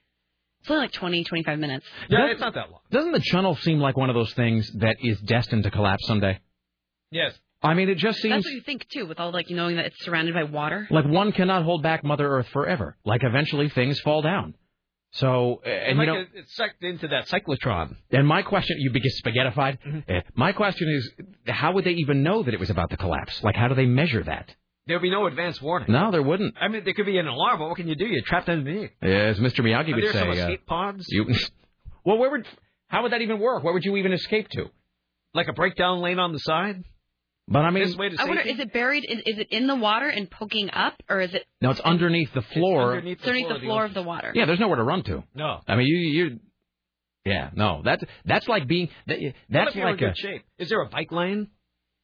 it's 0.61 0.71
only 0.71 0.83
like 0.83 0.93
20, 0.93 1.25
25 1.25 1.59
minutes. 1.59 1.85
Yeah, 2.09 2.19
Doesn't- 2.19 2.31
it's 2.33 2.41
not 2.41 2.55
that 2.55 2.71
long. 2.71 2.81
Doesn't 2.93 3.11
the 3.13 3.21
tunnel 3.33 3.57
seem 3.57 3.81
like 3.81 3.97
one 3.97 4.09
of 4.09 4.15
those 4.15 4.33
things 4.35 4.71
that 4.75 4.97
is 5.01 5.19
destined 5.21 5.65
to 5.65 5.71
collapse 5.73 6.07
someday? 6.07 6.39
Yes. 7.11 7.33
I 7.63 7.75
mean, 7.75 7.89
it 7.89 7.97
just 7.99 8.21
seems 8.21 8.35
That's 8.35 8.47
what 8.47 8.55
you 8.55 8.61
think 8.63 8.87
too, 8.89 9.07
with 9.07 9.19
all 9.19 9.33
like 9.33 9.49
you 9.51 9.57
knowing 9.57 9.77
that 9.77 9.87
it's 9.87 10.05
surrounded 10.05 10.35
by 10.35 10.45
water. 10.45 10.87
like 10.91 11.07
one 11.07 11.33
cannot 11.33 11.65
hold 11.65 11.83
back 11.83 12.05
Mother 12.05 12.29
Earth 12.29 12.49
forever. 12.53 12.97
Like 13.05 13.23
eventually 13.25 13.69
things 13.69 13.99
fall 14.01 14.23
down. 14.23 14.55
So, 15.13 15.63
uh, 15.65 15.69
and 15.69 15.99
like 15.99 16.07
you 16.09 16.13
know, 16.13 16.21
it- 16.21 16.29
it's 16.35 16.55
sucked 16.55 16.83
into 16.83 17.09
that 17.09 17.27
cyclotron. 17.29 17.97
and 18.11 18.27
my 18.27 18.43
question, 18.43 18.77
you 18.81 18.91
get 18.91 19.13
spaghettified. 19.25 19.79
Mm-hmm. 19.87 19.99
Uh, 20.15 20.21
my 20.35 20.53
question 20.53 20.89
is, 20.91 21.11
how 21.47 21.73
would 21.73 21.85
they 21.85 21.93
even 21.93 22.23
know 22.23 22.43
that 22.43 22.53
it 22.53 22.61
was 22.61 22.71
about 22.71 22.91
to 22.91 22.97
collapse? 22.97 23.43
Like, 23.43 23.57
how 23.57 23.69
do 23.69 23.75
they 23.75 23.87
measure 23.87 24.23
that? 24.25 24.55
There'd 24.87 25.01
be 25.03 25.11
no 25.11 25.27
advance 25.27 25.61
warning. 25.61 25.91
No, 25.91 26.11
there 26.13 26.23
wouldn't. 26.23 26.55
I 26.61 26.69
mean, 26.69 26.85
there 26.85 26.95
could 26.95 27.07
be 27.07 27.19
an 27.19 27.27
alarm, 27.27 27.59
but 27.59 27.69
what 27.69 27.77
can 27.77 27.89
you 27.89 27.97
do? 27.97 28.07
You're 28.07 28.23
trapped 28.23 28.49
underneath. 28.49 28.91
Yeah, 29.03 29.09
as 29.09 29.39
Mr. 29.39 29.61
Miyagi 29.65 29.93
Are 29.93 29.95
would 29.97 30.05
there 30.05 30.13
say, 30.13 30.19
some 30.21 30.29
uh, 30.29 30.33
escape 30.33 30.67
pods? 30.67 31.07
you. 31.09 31.27
Well, 32.05 32.19
where 32.19 32.31
would? 32.31 32.47
How 32.87 33.03
would 33.03 33.11
that 33.13 33.23
even 33.23 33.41
work? 33.41 33.65
Where 33.65 33.73
would 33.73 33.85
you 33.85 33.97
even 33.97 34.13
escape 34.13 34.49
to? 34.51 34.67
Like 35.35 35.49
a 35.49 35.53
breakdown 35.53 36.01
lane 36.03 36.21
on 36.21 36.33
the 36.33 36.39
side? 36.39 36.85
But 37.49 37.61
I 37.61 37.71
mean, 37.71 37.85
This 37.85 37.97
way 37.97 38.09
to 38.09 38.17
I 38.21 38.25
wonder, 38.25 38.43
safety? 38.43 38.55
is 38.55 38.59
it 38.61 38.73
buried? 38.73 39.05
Is, 39.09 39.19
is 39.25 39.39
it 39.39 39.49
in 39.51 39.69
the 39.69 39.77
water 39.77 40.09
and 40.09 40.29
poking 40.29 40.69
up, 40.73 40.95
or 41.09 41.21
is 41.21 41.33
it 41.33 41.45
no, 41.61 41.71
it's 41.71 41.79
underneath 41.81 42.33
the 42.35 42.43
floor. 42.43 42.95
underneath 42.97 43.19
it's 43.19 43.27
underneath 43.27 43.49
the 43.49 43.61
floor 43.61 43.85
of 43.85 43.95
the 43.95 44.03
water? 44.03 44.33
Yeah, 44.35 44.47
there's 44.47 44.59
nowhere 44.59 44.79
to 44.79 44.83
run 44.83 45.05
to. 45.05 45.23
No. 45.35 45.61
I 45.69 45.77
mean, 45.77 45.87
you, 45.87 45.97
you. 45.97 46.41
Yeah, 47.25 47.51
no, 47.55 47.83
that's 47.85 48.03
that's 48.25 48.49
like 48.49 48.67
being. 48.67 48.89
That, 49.07 49.21
What 49.21 49.35
that's 49.49 49.71
if 49.71 49.77
you're 49.77 49.87
in 49.89 49.93
like 49.95 50.03
a, 50.03 50.07
good 50.07 50.19
shape. 50.19 50.43
Is 50.59 50.69
there 50.71 50.81
a 50.81 50.89
bike 50.89 51.13
lane? 51.13 51.49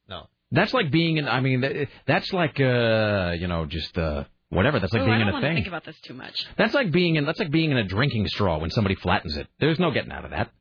No. 0.07 0.27
That's 0.51 0.73
like 0.73 0.91
being 0.91 1.17
in. 1.17 1.27
I 1.27 1.39
mean, 1.41 1.61
that, 1.61 1.87
that's 2.07 2.31
like 2.31 2.59
uh, 2.61 3.33
you 3.37 3.47
know, 3.47 3.65
just 3.65 3.97
uh, 3.97 4.23
whatever. 4.49 4.79
That's 4.79 4.93
like 4.93 5.01
Ooh, 5.01 5.05
being 5.05 5.17
I 5.17 5.21
in 5.21 5.27
don't 5.27 5.29
a 5.29 5.33
want 5.33 5.43
to 5.43 5.47
thing. 5.49 5.55
think 5.55 5.67
about 5.67 5.83
this 5.83 5.99
too 6.01 6.13
much. 6.13 6.45
That's 6.57 6.73
like 6.73 6.91
being 6.91 7.15
in. 7.17 7.25
That's 7.25 7.39
like 7.39 7.51
being 7.51 7.71
in 7.71 7.77
a 7.77 7.83
drinking 7.83 8.27
straw 8.27 8.59
when 8.59 8.69
somebody 8.69 8.95
flattens 8.95 9.35
it. 9.35 9.47
There's 9.59 9.79
no 9.79 9.91
getting 9.91 10.11
out 10.11 10.23
of 10.25 10.31
that. 10.31 10.51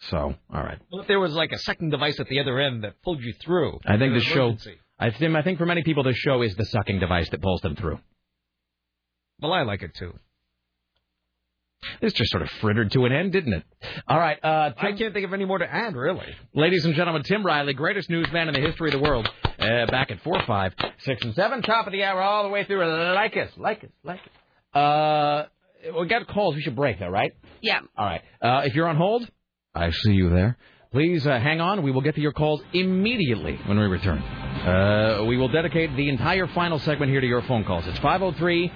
So, 0.00 0.34
all 0.52 0.62
right. 0.62 0.78
Well, 0.92 1.02
if 1.02 1.08
there 1.08 1.20
was 1.20 1.32
like 1.32 1.52
a 1.52 1.58
sucking 1.58 1.90
device 1.90 2.20
at 2.20 2.28
the 2.28 2.40
other 2.40 2.58
end 2.60 2.84
that 2.84 3.02
pulled 3.02 3.22
you 3.22 3.34
through. 3.40 3.80
I 3.84 3.98
think 3.98 4.14
the 4.14 4.20
show. 4.20 4.46
emergency. 4.48 4.76
I 4.98 5.10
think. 5.10 5.34
I 5.34 5.42
think 5.42 5.58
for 5.58 5.66
many 5.66 5.82
people, 5.82 6.02
the 6.04 6.14
show 6.14 6.42
is 6.42 6.54
the 6.56 6.64
sucking 6.66 7.00
device 7.00 7.28
that 7.30 7.42
pulls 7.42 7.60
them 7.60 7.76
through. 7.76 7.98
Well, 9.40 9.52
I 9.52 9.62
like 9.62 9.82
it 9.82 9.94
too. 9.94 10.14
This 12.00 12.12
just 12.12 12.30
sort 12.30 12.42
of 12.42 12.50
frittered 12.60 12.90
to 12.92 13.04
an 13.04 13.12
end, 13.12 13.32
didn't 13.32 13.52
it? 13.52 13.62
All 14.08 14.18
right, 14.18 14.36
uh, 14.42 14.72
I 14.76 14.92
can't 14.92 15.14
think 15.14 15.24
of 15.24 15.32
any 15.32 15.44
more 15.44 15.58
to 15.58 15.72
add, 15.72 15.94
really. 15.94 16.26
ladies 16.52 16.84
and 16.84 16.94
gentlemen, 16.94 17.22
Tim 17.22 17.46
Riley, 17.46 17.72
greatest 17.72 18.10
newsman 18.10 18.48
in 18.48 18.54
the 18.54 18.60
history 18.60 18.92
of 18.92 19.00
the 19.00 19.08
world. 19.08 19.28
Uh, 19.60 19.86
back 19.86 20.10
at 20.10 20.20
four, 20.22 20.40
five, 20.44 20.72
six, 20.98 21.24
and 21.24 21.34
seven, 21.34 21.62
top 21.62 21.86
of 21.86 21.92
the 21.92 22.02
hour, 22.02 22.20
all 22.20 22.42
the 22.42 22.48
way 22.48 22.64
through. 22.64 22.84
Like 23.14 23.36
us, 23.36 23.50
like 23.56 23.84
us, 23.84 23.90
like 24.02 24.20
us. 24.74 24.76
Uh, 24.76 25.46
we 26.00 26.06
got 26.08 26.26
calls. 26.26 26.56
We 26.56 26.62
should 26.62 26.76
break 26.76 26.98
though, 26.98 27.08
right? 27.08 27.32
Yeah. 27.60 27.80
All 27.96 28.06
right. 28.06 28.22
Uh, 28.42 28.62
if 28.64 28.74
you're 28.74 28.88
on 28.88 28.96
hold, 28.96 29.28
I 29.74 29.90
see 29.90 30.12
you 30.12 30.30
there. 30.30 30.56
Please 30.92 31.26
uh, 31.26 31.38
hang 31.38 31.60
on. 31.60 31.82
We 31.82 31.90
will 31.90 32.00
get 32.00 32.14
to 32.14 32.20
your 32.20 32.32
calls 32.32 32.62
immediately 32.72 33.58
when 33.66 33.78
we 33.78 33.84
return. 33.84 34.18
Uh, 34.18 35.24
we 35.28 35.36
will 35.36 35.48
dedicate 35.48 35.94
the 35.96 36.08
entire 36.08 36.46
final 36.48 36.78
segment 36.78 37.10
here 37.10 37.20
to 37.20 37.26
your 37.26 37.42
phone 37.42 37.64
calls. 37.64 37.86
It's 37.86 37.98
503 37.98 38.72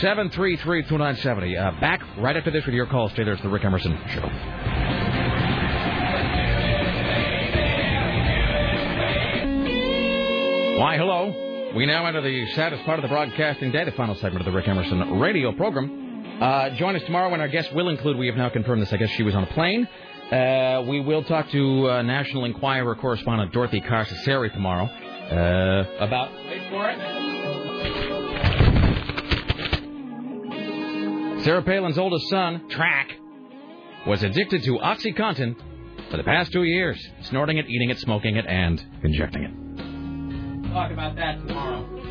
733 0.00 0.82
2970. 0.82 1.56
Uh, 1.56 1.70
Back 1.80 2.02
right 2.18 2.36
after 2.36 2.50
this 2.50 2.66
with 2.66 2.74
your 2.74 2.86
calls. 2.86 3.12
Stay 3.12 3.22
there. 3.24 3.34
It's 3.34 3.42
the 3.42 3.48
Rick 3.48 3.64
Emerson 3.64 3.96
Show. 4.08 4.28
Why, 10.78 10.96
hello. 10.96 11.72
We 11.76 11.86
now 11.86 12.06
enter 12.06 12.20
the 12.22 12.46
saddest 12.54 12.82
part 12.84 12.98
of 12.98 13.02
the 13.02 13.08
broadcasting 13.08 13.70
day, 13.70 13.84
the 13.84 13.92
final 13.92 14.16
segment 14.16 14.40
of 14.40 14.46
the 14.46 14.56
Rick 14.56 14.66
Emerson 14.66 15.20
radio 15.20 15.52
program. 15.52 16.40
Uh, 16.42 16.70
join 16.70 16.96
us 16.96 17.02
tomorrow 17.04 17.30
when 17.30 17.40
our 17.40 17.46
guest 17.48 17.72
will 17.72 17.88
include, 17.88 18.16
we 18.16 18.26
have 18.26 18.36
now 18.36 18.48
confirmed 18.48 18.82
this, 18.82 18.92
I 18.92 18.96
guess 18.96 19.10
she 19.10 19.22
was 19.22 19.34
on 19.34 19.44
a 19.44 19.46
plane. 19.48 19.86
Uh, 20.32 20.82
we 20.88 20.98
will 20.98 21.22
talk 21.22 21.50
to 21.50 21.90
uh, 21.90 22.00
National 22.00 22.46
Enquirer 22.46 22.94
correspondent 22.94 23.52
Dorothy 23.52 23.82
Cascerceri 23.82 24.50
tomorrow 24.50 24.86
uh, 24.86 25.84
about. 26.02 26.32
Wait 26.32 26.70
for 26.70 26.88
it. 26.88 26.98
Sarah 31.44 31.62
Palin's 31.62 31.98
oldest 31.98 32.30
son, 32.30 32.66
Track, 32.70 33.10
was 34.06 34.22
addicted 34.22 34.62
to 34.62 34.78
OxyContin 34.78 35.54
for 36.10 36.16
the 36.16 36.22
past 36.24 36.50
two 36.50 36.62
years, 36.62 36.98
snorting 37.24 37.58
it, 37.58 37.68
eating 37.68 37.90
it, 37.90 37.98
smoking 37.98 38.36
it, 38.36 38.46
and 38.46 38.82
injecting 39.02 39.42
it. 39.42 40.72
Talk 40.72 40.92
about 40.92 41.14
that 41.16 41.46
tomorrow. 41.46 42.01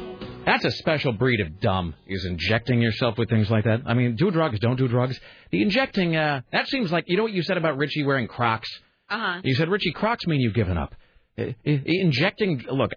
That's 0.45 0.65
a 0.65 0.71
special 0.71 1.13
breed 1.13 1.39
of 1.39 1.59
dumb, 1.59 1.93
is 2.07 2.25
injecting 2.25 2.81
yourself 2.81 3.17
with 3.17 3.29
things 3.29 3.49
like 3.49 3.65
that. 3.65 3.81
I 3.85 3.93
mean, 3.93 4.15
do 4.15 4.31
drugs, 4.31 4.59
don't 4.59 4.75
do 4.75 4.87
drugs. 4.87 5.19
The 5.51 5.61
injecting, 5.61 6.15
uh, 6.15 6.41
that 6.51 6.67
seems 6.67 6.91
like, 6.91 7.05
you 7.07 7.17
know 7.17 7.23
what 7.23 7.31
you 7.31 7.43
said 7.43 7.57
about 7.57 7.77
Richie 7.77 8.03
wearing 8.03 8.27
Crocs? 8.27 8.69
Uh 9.09 9.17
huh. 9.19 9.41
You 9.43 9.53
said, 9.55 9.69
Richie, 9.69 9.91
Crocs 9.91 10.25
mean 10.25 10.41
you've 10.41 10.55
given 10.55 10.77
up. 10.77 10.95
I- 11.37 11.55
I- 11.65 11.81
injecting, 11.85 12.65
look, 12.71 12.91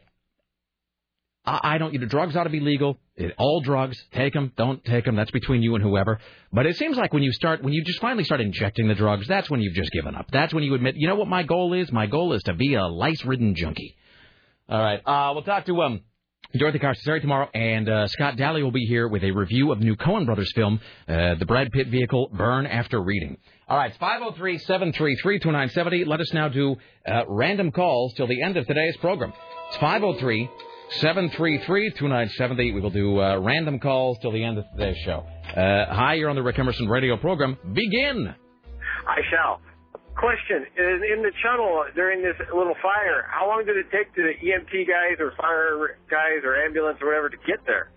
I, 1.44 1.60
I 1.74 1.78
don't, 1.78 1.92
you 1.92 1.98
know, 1.98 2.06
drugs 2.06 2.34
ought 2.34 2.44
to 2.44 2.50
be 2.50 2.60
legal. 2.60 2.98
It, 3.16 3.34
all 3.36 3.60
drugs, 3.60 4.02
take 4.12 4.32
them, 4.32 4.52
don't 4.56 4.82
take 4.84 5.05
them. 5.05 5.14
That's 5.14 5.31
between 5.31 5.62
you 5.62 5.74
and 5.74 5.84
whoever. 5.84 6.18
But 6.52 6.66
it 6.66 6.76
seems 6.76 6.97
like 6.97 7.12
when 7.12 7.23
you 7.23 7.32
start, 7.32 7.62
when 7.62 7.74
you 7.74 7.84
just 7.84 8.00
finally 8.00 8.24
start 8.24 8.40
injecting 8.40 8.89
the 8.89 8.94
drugs, 8.94 9.28
that's 9.28 9.50
when 9.50 9.60
you've 9.60 9.74
just 9.74 9.92
given 9.92 10.14
up. 10.14 10.26
That's 10.32 10.55
when 10.55 10.64
you 10.64 10.74
admit, 10.74 10.97
you 10.97 11.06
know 11.08 11.14
what 11.16 11.28
my 11.28 11.42
goal 11.42 11.74
is? 11.74 11.92
My 11.92 12.06
goal 12.06 12.32
is 12.32 12.42
to 12.44 12.55
be 12.55 12.74
a 12.74 12.86
lice-ridden 12.86 13.55
junkie. 13.55 13.97
All 14.68 14.82
right. 14.82 15.00
Uh, 15.05 15.32
we'll 15.34 15.42
talk 15.44 15.66
to 15.66 15.82
um, 15.82 16.00
Dorothy 16.58 16.78
Cascerceri 16.78 17.20
tomorrow, 17.20 17.48
and 17.52 17.89
uh, 17.89 18.06
Scott 18.08 18.36
Daly 18.36 18.62
will 18.62 18.70
be 18.70 18.86
here 18.86 19.08
with 19.08 19.24
a 19.24 19.31
review 19.32 19.73
of 19.73 19.81
new 19.81 19.97
Coen 19.97 20.26
Brothers 20.26 20.52
film, 20.55 20.78
uh, 21.08 21.34
the 21.34 21.47
Brad 21.47 21.73
Pitt 21.73 21.89
vehicle, 21.89 22.28
Burn 22.32 22.66
After 22.66 23.02
Reading. 23.02 23.36
All 23.68 23.76
right, 23.76 23.90
it's 23.90 23.98
503-733-2970. 23.98 26.06
Let 26.06 26.20
us 26.20 26.32
now 26.32 26.48
do 26.48 26.76
uh, 27.08 27.24
random 27.26 27.73
calls 27.73 28.14
till 28.14 28.26
the 28.26 28.42
end 28.42 28.56
of 28.56 28.66
today's 28.66 28.97
program. 28.98 29.32
It's 29.68 29.76
503 29.78 30.48
733-2970. 31.00 32.74
We 32.74 32.81
will 32.81 32.90
do 32.90 33.20
uh, 33.20 33.39
random 33.39 33.81
calls 33.81 34.18
till 34.20 34.32
the 34.32 34.44
end 34.44 34.58
of 34.58 34.64
today's 34.76 34.98
show. 34.98 35.24
Uh, 35.48 35.86
hi, 35.92 36.14
you're 36.14 36.28
on 36.28 36.36
the 36.36 36.42
Rick 36.42 36.58
Emerson 36.58 36.89
radio 36.89 37.16
program. 37.16 37.56
Begin. 37.73 38.34
I 39.08 39.20
shall. 39.31 39.60
Question: 40.17 40.67
in, 40.78 41.01
in 41.18 41.23
the 41.23 41.33
tunnel 41.43 41.84
during 41.94 42.23
this 42.23 42.36
little 42.55 42.75
fire, 42.81 43.26
how 43.31 43.49
long 43.49 43.65
did 43.67 43.76
it 43.76 43.86
take 43.91 44.15
to 44.15 44.23
the 44.23 44.34
EMT 44.47 44.86
guys 44.86 45.18
or 45.18 45.33
fire 45.36 45.99
guys 46.10 46.44
or 46.44 46.57
ambulance 46.57 46.99
or 47.02 47.09
whatever 47.09 47.28
to 47.28 47.36
get 47.47 47.59
there? 47.67 47.91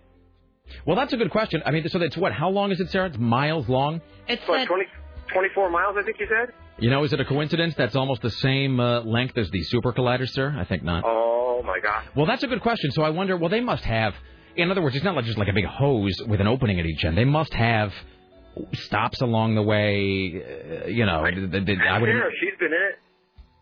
Well, 0.84 0.96
that's 0.96 1.12
a 1.12 1.16
good 1.16 1.30
question. 1.30 1.62
I 1.64 1.70
mean, 1.70 1.88
so 1.88 1.98
that's 1.98 2.16
what? 2.16 2.32
How 2.32 2.50
long 2.50 2.72
is 2.72 2.80
it, 2.80 2.90
Sarah? 2.90 3.06
It's 3.06 3.18
miles 3.18 3.68
long. 3.68 4.00
It's 4.26 4.46
what, 4.46 4.66
20, 4.66 4.84
24 5.32 5.70
miles, 5.70 5.96
I 5.98 6.02
think 6.02 6.18
you 6.20 6.26
said. 6.28 6.52
You 6.78 6.90
know, 6.90 7.04
is 7.04 7.12
it 7.12 7.20
a 7.20 7.24
coincidence 7.24 7.74
that's 7.76 7.96
almost 7.96 8.22
the 8.22 8.30
same 8.30 8.78
uh, 8.78 9.00
length 9.00 9.36
as 9.36 9.50
the 9.50 9.62
super 9.64 9.92
collider, 9.92 10.28
sir? 10.28 10.54
I 10.56 10.64
think 10.64 10.82
not. 10.82 11.04
Oh 11.06 11.62
my 11.64 11.80
God. 11.80 12.04
Well, 12.14 12.26
that's 12.26 12.42
a 12.42 12.46
good 12.46 12.62
question. 12.62 12.90
So 12.92 13.02
I 13.02 13.10
wonder. 13.10 13.36
Well, 13.36 13.48
they 13.48 13.60
must 13.60 13.84
have. 13.84 14.14
In 14.56 14.70
other 14.70 14.82
words, 14.82 14.96
it's 14.96 15.04
not 15.04 15.14
like 15.14 15.24
just 15.24 15.38
like 15.38 15.48
a 15.48 15.52
big 15.52 15.64
hose 15.64 16.20
with 16.26 16.40
an 16.40 16.46
opening 16.46 16.80
at 16.80 16.86
each 16.86 17.04
end. 17.04 17.16
They 17.16 17.24
must 17.24 17.52
have 17.54 17.92
stops 18.74 19.20
along 19.20 19.54
the 19.54 19.62
way. 19.62 20.42
Uh, 20.84 20.86
you 20.88 21.06
know, 21.06 21.24
th- 21.24 21.50
th- 21.50 21.66
th- 21.66 21.78
I 21.78 21.98
would. 21.98 22.08
Sarah, 22.08 22.30
she's 22.40 22.58
been 22.58 22.72
in 22.72 22.74
it. 22.74 22.98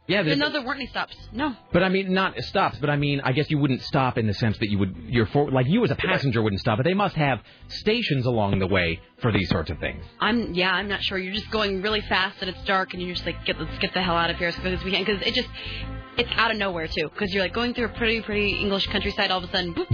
Yeah, 0.08 0.22
there's- 0.22 0.38
no, 0.38 0.50
there 0.50 0.62
weren't 0.62 0.78
any 0.80 0.86
stops. 0.88 1.16
No. 1.32 1.54
But 1.72 1.82
I 1.82 1.88
mean, 1.88 2.12
not 2.12 2.38
stops. 2.42 2.78
But 2.78 2.90
I 2.90 2.96
mean, 2.96 3.20
I 3.24 3.32
guess 3.32 3.50
you 3.50 3.58
wouldn't 3.58 3.82
stop 3.82 4.18
in 4.18 4.26
the 4.26 4.34
sense 4.34 4.56
that 4.58 4.70
you 4.70 4.78
would. 4.78 4.94
You're 5.08 5.26
for 5.26 5.50
like 5.50 5.66
you 5.66 5.82
as 5.84 5.90
a 5.90 5.96
passenger 5.96 6.42
wouldn't 6.42 6.60
stop. 6.60 6.78
But 6.78 6.84
they 6.86 6.94
must 6.94 7.16
have 7.16 7.40
stations 7.68 8.26
along 8.26 8.58
the 8.58 8.66
way 8.66 9.00
for 9.18 9.32
these 9.32 9.48
sorts 9.48 9.70
of 9.70 9.78
things. 9.78 10.04
I'm 10.20 10.54
yeah, 10.54 10.72
I'm 10.72 10.88
not 10.88 11.02
sure. 11.02 11.18
You're 11.18 11.34
just 11.34 11.50
going 11.50 11.82
really 11.82 12.00
fast 12.02 12.36
and 12.40 12.50
it's 12.50 12.62
dark 12.64 12.92
and 12.92 13.02
you're 13.02 13.14
just 13.14 13.26
like 13.26 13.44
get 13.44 13.58
let's 13.60 13.78
get 13.78 13.94
the 13.94 14.02
hell 14.02 14.16
out 14.16 14.30
of 14.30 14.36
here 14.36 14.48
as 14.48 14.54
quick 14.56 14.74
as 14.78 14.84
we 14.84 14.90
can 14.92 15.04
because 15.04 15.20
it 15.26 15.34
just 15.34 15.48
it's 16.18 16.30
out 16.36 16.50
of 16.50 16.56
nowhere 16.56 16.86
too 16.86 17.10
because 17.12 17.32
you're 17.34 17.42
like 17.42 17.52
going 17.52 17.74
through 17.74 17.84
a 17.86 17.90
pretty 17.90 18.22
pretty 18.22 18.58
English 18.58 18.86
countryside 18.86 19.30
all 19.30 19.38
of 19.38 19.44
a 19.44 19.52
sudden. 19.52 19.74
Boop, 19.74 19.86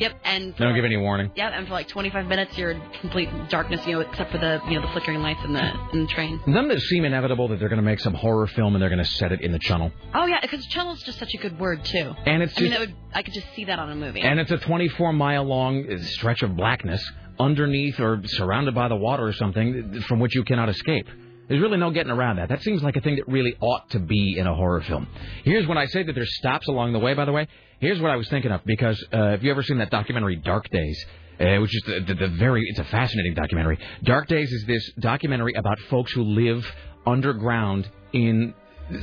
yep, 0.00 0.14
and 0.24 0.52
They 0.56 0.64
don't 0.64 0.74
give 0.74 0.84
any 0.84 0.96
warning. 0.96 1.30
Yep, 1.36 1.52
and 1.54 1.66
for 1.68 1.74
like 1.74 1.86
25 1.88 2.26
minutes 2.26 2.56
you're 2.58 2.72
in 2.72 2.82
complete 3.00 3.28
darkness, 3.50 3.86
you 3.86 3.92
know, 3.94 4.00
except 4.00 4.32
for 4.32 4.38
the 4.38 4.60
you 4.68 4.74
know 4.74 4.82
the 4.86 4.92
flickering 4.92 5.20
lights 5.22 5.40
in 5.44 5.52
the 5.52 5.72
in 5.92 6.00
the 6.02 6.06
train. 6.08 6.38
Doesn't 6.46 6.70
it 6.70 6.80
seem 6.80 7.04
inevitable 7.04 7.48
that 7.48 7.58
they're 7.60 7.68
going 7.68 7.76
to 7.80 7.84
make 7.84 8.00
some 8.00 8.14
horror 8.14 8.46
film 8.48 8.74
and 8.74 8.82
they're 8.82 8.88
going 8.88 9.02
to 9.04 9.10
set 9.10 9.30
it 9.32 9.33
in 9.40 9.52
the 9.52 9.58
channel? 9.58 9.92
Oh 10.14 10.26
yeah, 10.26 10.40
because 10.40 10.64
channel's 10.66 11.02
just 11.02 11.18
such 11.18 11.34
a 11.34 11.38
good 11.38 11.58
word 11.58 11.84
too. 11.84 12.14
And 12.26 12.42
it's 12.42 12.56
I 12.58 12.62
mean, 12.62 12.78
would 12.78 12.94
I 13.12 13.22
could 13.22 13.34
just 13.34 13.46
see 13.54 13.64
that 13.64 13.78
on 13.78 13.90
a 13.90 13.94
movie. 13.94 14.20
And 14.20 14.40
it's 14.40 14.50
a 14.50 14.58
24 14.58 15.12
mile 15.12 15.44
long 15.44 15.84
stretch 16.02 16.42
of 16.42 16.56
blackness 16.56 17.02
underneath 17.38 17.98
or 18.00 18.20
surrounded 18.24 18.74
by 18.74 18.88
the 18.88 18.96
water 18.96 19.26
or 19.26 19.32
something 19.32 20.02
from 20.08 20.20
which 20.20 20.34
you 20.34 20.44
cannot 20.44 20.68
escape. 20.68 21.06
There's 21.48 21.60
really 21.60 21.76
no 21.76 21.90
getting 21.90 22.12
around 22.12 22.36
that. 22.36 22.48
That 22.48 22.62
seems 22.62 22.82
like 22.82 22.96
a 22.96 23.00
thing 23.00 23.16
that 23.16 23.28
really 23.28 23.54
ought 23.60 23.90
to 23.90 23.98
be 23.98 24.38
in 24.38 24.46
a 24.46 24.54
horror 24.54 24.80
film. 24.82 25.06
Here's 25.44 25.66
when 25.66 25.76
I 25.76 25.86
say 25.86 26.02
that 26.02 26.14
there's 26.14 26.34
stops 26.36 26.68
along 26.68 26.94
the 26.94 26.98
way, 26.98 27.12
by 27.12 27.26
the 27.26 27.32
way. 27.32 27.48
Here's 27.80 28.00
what 28.00 28.10
I 28.10 28.16
was 28.16 28.28
thinking 28.28 28.50
of 28.50 28.64
because 28.64 29.02
uh, 29.12 29.30
have 29.30 29.44
you 29.44 29.50
ever 29.50 29.62
seen 29.62 29.78
that 29.78 29.90
documentary 29.90 30.36
Dark 30.36 30.70
Days? 30.70 31.04
Uh, 31.38 31.58
which 31.60 31.74
is 31.74 31.82
the, 31.84 32.00
the, 32.06 32.14
the 32.14 32.28
very, 32.36 32.64
it's 32.68 32.78
a 32.78 32.84
fascinating 32.84 33.34
documentary. 33.34 33.76
Dark 34.04 34.28
Days 34.28 34.52
is 34.52 34.64
this 34.68 34.92
documentary 35.00 35.52
about 35.54 35.80
folks 35.90 36.12
who 36.12 36.22
live 36.22 36.64
underground 37.04 37.88
in 38.12 38.54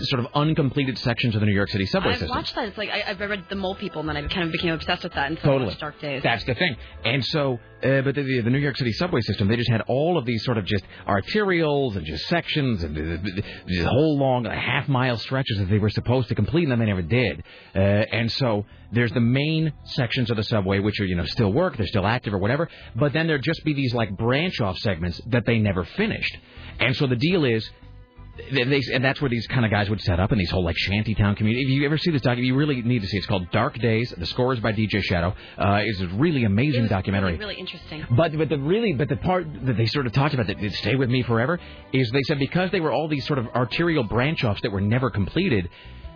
sort 0.01 0.23
of 0.23 0.31
uncompleted 0.33 0.97
sections 0.97 1.35
of 1.35 1.41
the 1.41 1.45
New 1.47 1.53
York 1.53 1.69
City 1.69 1.85
subway 1.85 2.13
system. 2.13 2.31
I've 2.31 2.37
system. 2.37 2.37
watched 2.37 2.55
that. 2.55 2.67
It's 2.69 2.77
like 2.77 2.89
I, 2.89 3.11
I've 3.11 3.19
read 3.19 3.45
the 3.49 3.55
Mole 3.55 3.75
People, 3.75 4.01
and 4.01 4.09
then 4.09 4.17
I 4.17 4.27
kind 4.27 4.43
of 4.43 4.51
became 4.51 4.73
obsessed 4.73 5.03
with 5.03 5.13
that, 5.13 5.27
and 5.27 5.37
so 5.39 5.43
Totally. 5.43 5.75
Dark 5.75 5.99
Days. 5.99 6.21
That's 6.23 6.43
the 6.45 6.55
thing. 6.55 6.75
And 7.03 7.25
so, 7.25 7.59
uh, 7.83 8.01
but 8.01 8.15
the, 8.15 8.23
the, 8.23 8.41
the 8.41 8.49
New 8.49 8.59
York 8.59 8.77
City 8.77 8.93
subway 8.93 9.21
system, 9.21 9.47
they 9.47 9.55
just 9.55 9.71
had 9.71 9.81
all 9.87 10.17
of 10.17 10.25
these 10.25 10.43
sort 10.43 10.57
of 10.57 10.65
just 10.65 10.83
arterials 11.07 11.95
and 11.95 12.05
just 12.05 12.27
sections 12.27 12.83
and 12.83 12.95
the, 12.95 13.01
the, 13.01 13.43
the 13.67 13.83
whole 13.85 14.17
long 14.17 14.45
half 14.45 14.87
mile 14.87 15.17
stretches 15.17 15.57
that 15.57 15.69
they 15.69 15.79
were 15.79 15.89
supposed 15.89 16.29
to 16.29 16.35
complete 16.35 16.63
and 16.63 16.71
then 16.71 16.79
they 16.79 16.85
never 16.85 17.01
did. 17.01 17.43
Uh, 17.75 17.79
and 17.79 18.31
so 18.31 18.65
there's 18.91 19.11
the 19.13 19.19
main 19.21 19.73
sections 19.83 20.29
of 20.29 20.37
the 20.37 20.43
subway 20.43 20.79
which 20.79 20.99
are, 20.99 21.05
you 21.05 21.15
know, 21.15 21.25
still 21.25 21.51
work, 21.51 21.77
they're 21.77 21.87
still 21.87 22.05
active 22.05 22.33
or 22.33 22.37
whatever, 22.37 22.69
but 22.95 23.13
then 23.13 23.27
there'd 23.27 23.43
just 23.43 23.63
be 23.63 23.73
these 23.73 23.93
like 23.93 24.15
branch 24.15 24.59
off 24.61 24.77
segments 24.77 25.19
that 25.27 25.45
they 25.45 25.57
never 25.59 25.83
finished. 25.83 26.37
And 26.79 26.95
so 26.95 27.07
the 27.07 27.15
deal 27.15 27.45
is, 27.45 27.69
they, 28.37 28.63
they, 28.63 28.81
and 28.93 29.03
that's 29.03 29.21
where 29.21 29.29
these 29.29 29.45
kind 29.47 29.65
of 29.65 29.71
guys 29.71 29.89
would 29.89 30.01
set 30.01 30.19
up 30.19 30.31
in 30.31 30.37
these 30.37 30.49
whole 30.49 30.63
like 30.63 30.77
shanty 30.77 31.13
town 31.15 31.35
community. 31.35 31.63
If 31.63 31.69
you 31.69 31.85
ever 31.85 31.97
see 31.97 32.11
this 32.11 32.21
documentary, 32.21 32.47
you 32.47 32.55
really 32.55 32.81
need 32.81 33.01
to 33.01 33.07
see. 33.07 33.17
it. 33.17 33.19
It's 33.19 33.27
called 33.27 33.49
Dark 33.51 33.77
Days. 33.79 34.13
The 34.17 34.25
score 34.25 34.53
is 34.53 34.59
by 34.59 34.71
DJ 34.71 35.01
Shadow. 35.03 35.35
Uh, 35.57 35.81
it's 35.83 35.99
a 36.01 36.07
really 36.07 36.43
amazing 36.45 36.87
documentary. 36.87 37.33
Really, 37.33 37.45
really 37.45 37.59
interesting. 37.59 38.05
But 38.11 38.37
but 38.37 38.49
the 38.49 38.57
really 38.57 38.93
but 38.93 39.09
the 39.09 39.17
part 39.17 39.47
that 39.65 39.77
they 39.77 39.85
sort 39.85 40.05
of 40.07 40.13
talked 40.13 40.33
about 40.33 40.47
that 40.47 40.59
did 40.59 40.73
stay 40.75 40.95
with 40.95 41.09
me 41.09 41.23
forever 41.23 41.59
is 41.93 42.09
they 42.11 42.23
said 42.23 42.39
because 42.39 42.71
they 42.71 42.79
were 42.79 42.91
all 42.91 43.07
these 43.07 43.25
sort 43.25 43.39
of 43.39 43.47
arterial 43.47 44.03
branch 44.03 44.43
offs 44.43 44.61
that 44.61 44.71
were 44.71 44.81
never 44.81 45.09
completed. 45.09 45.69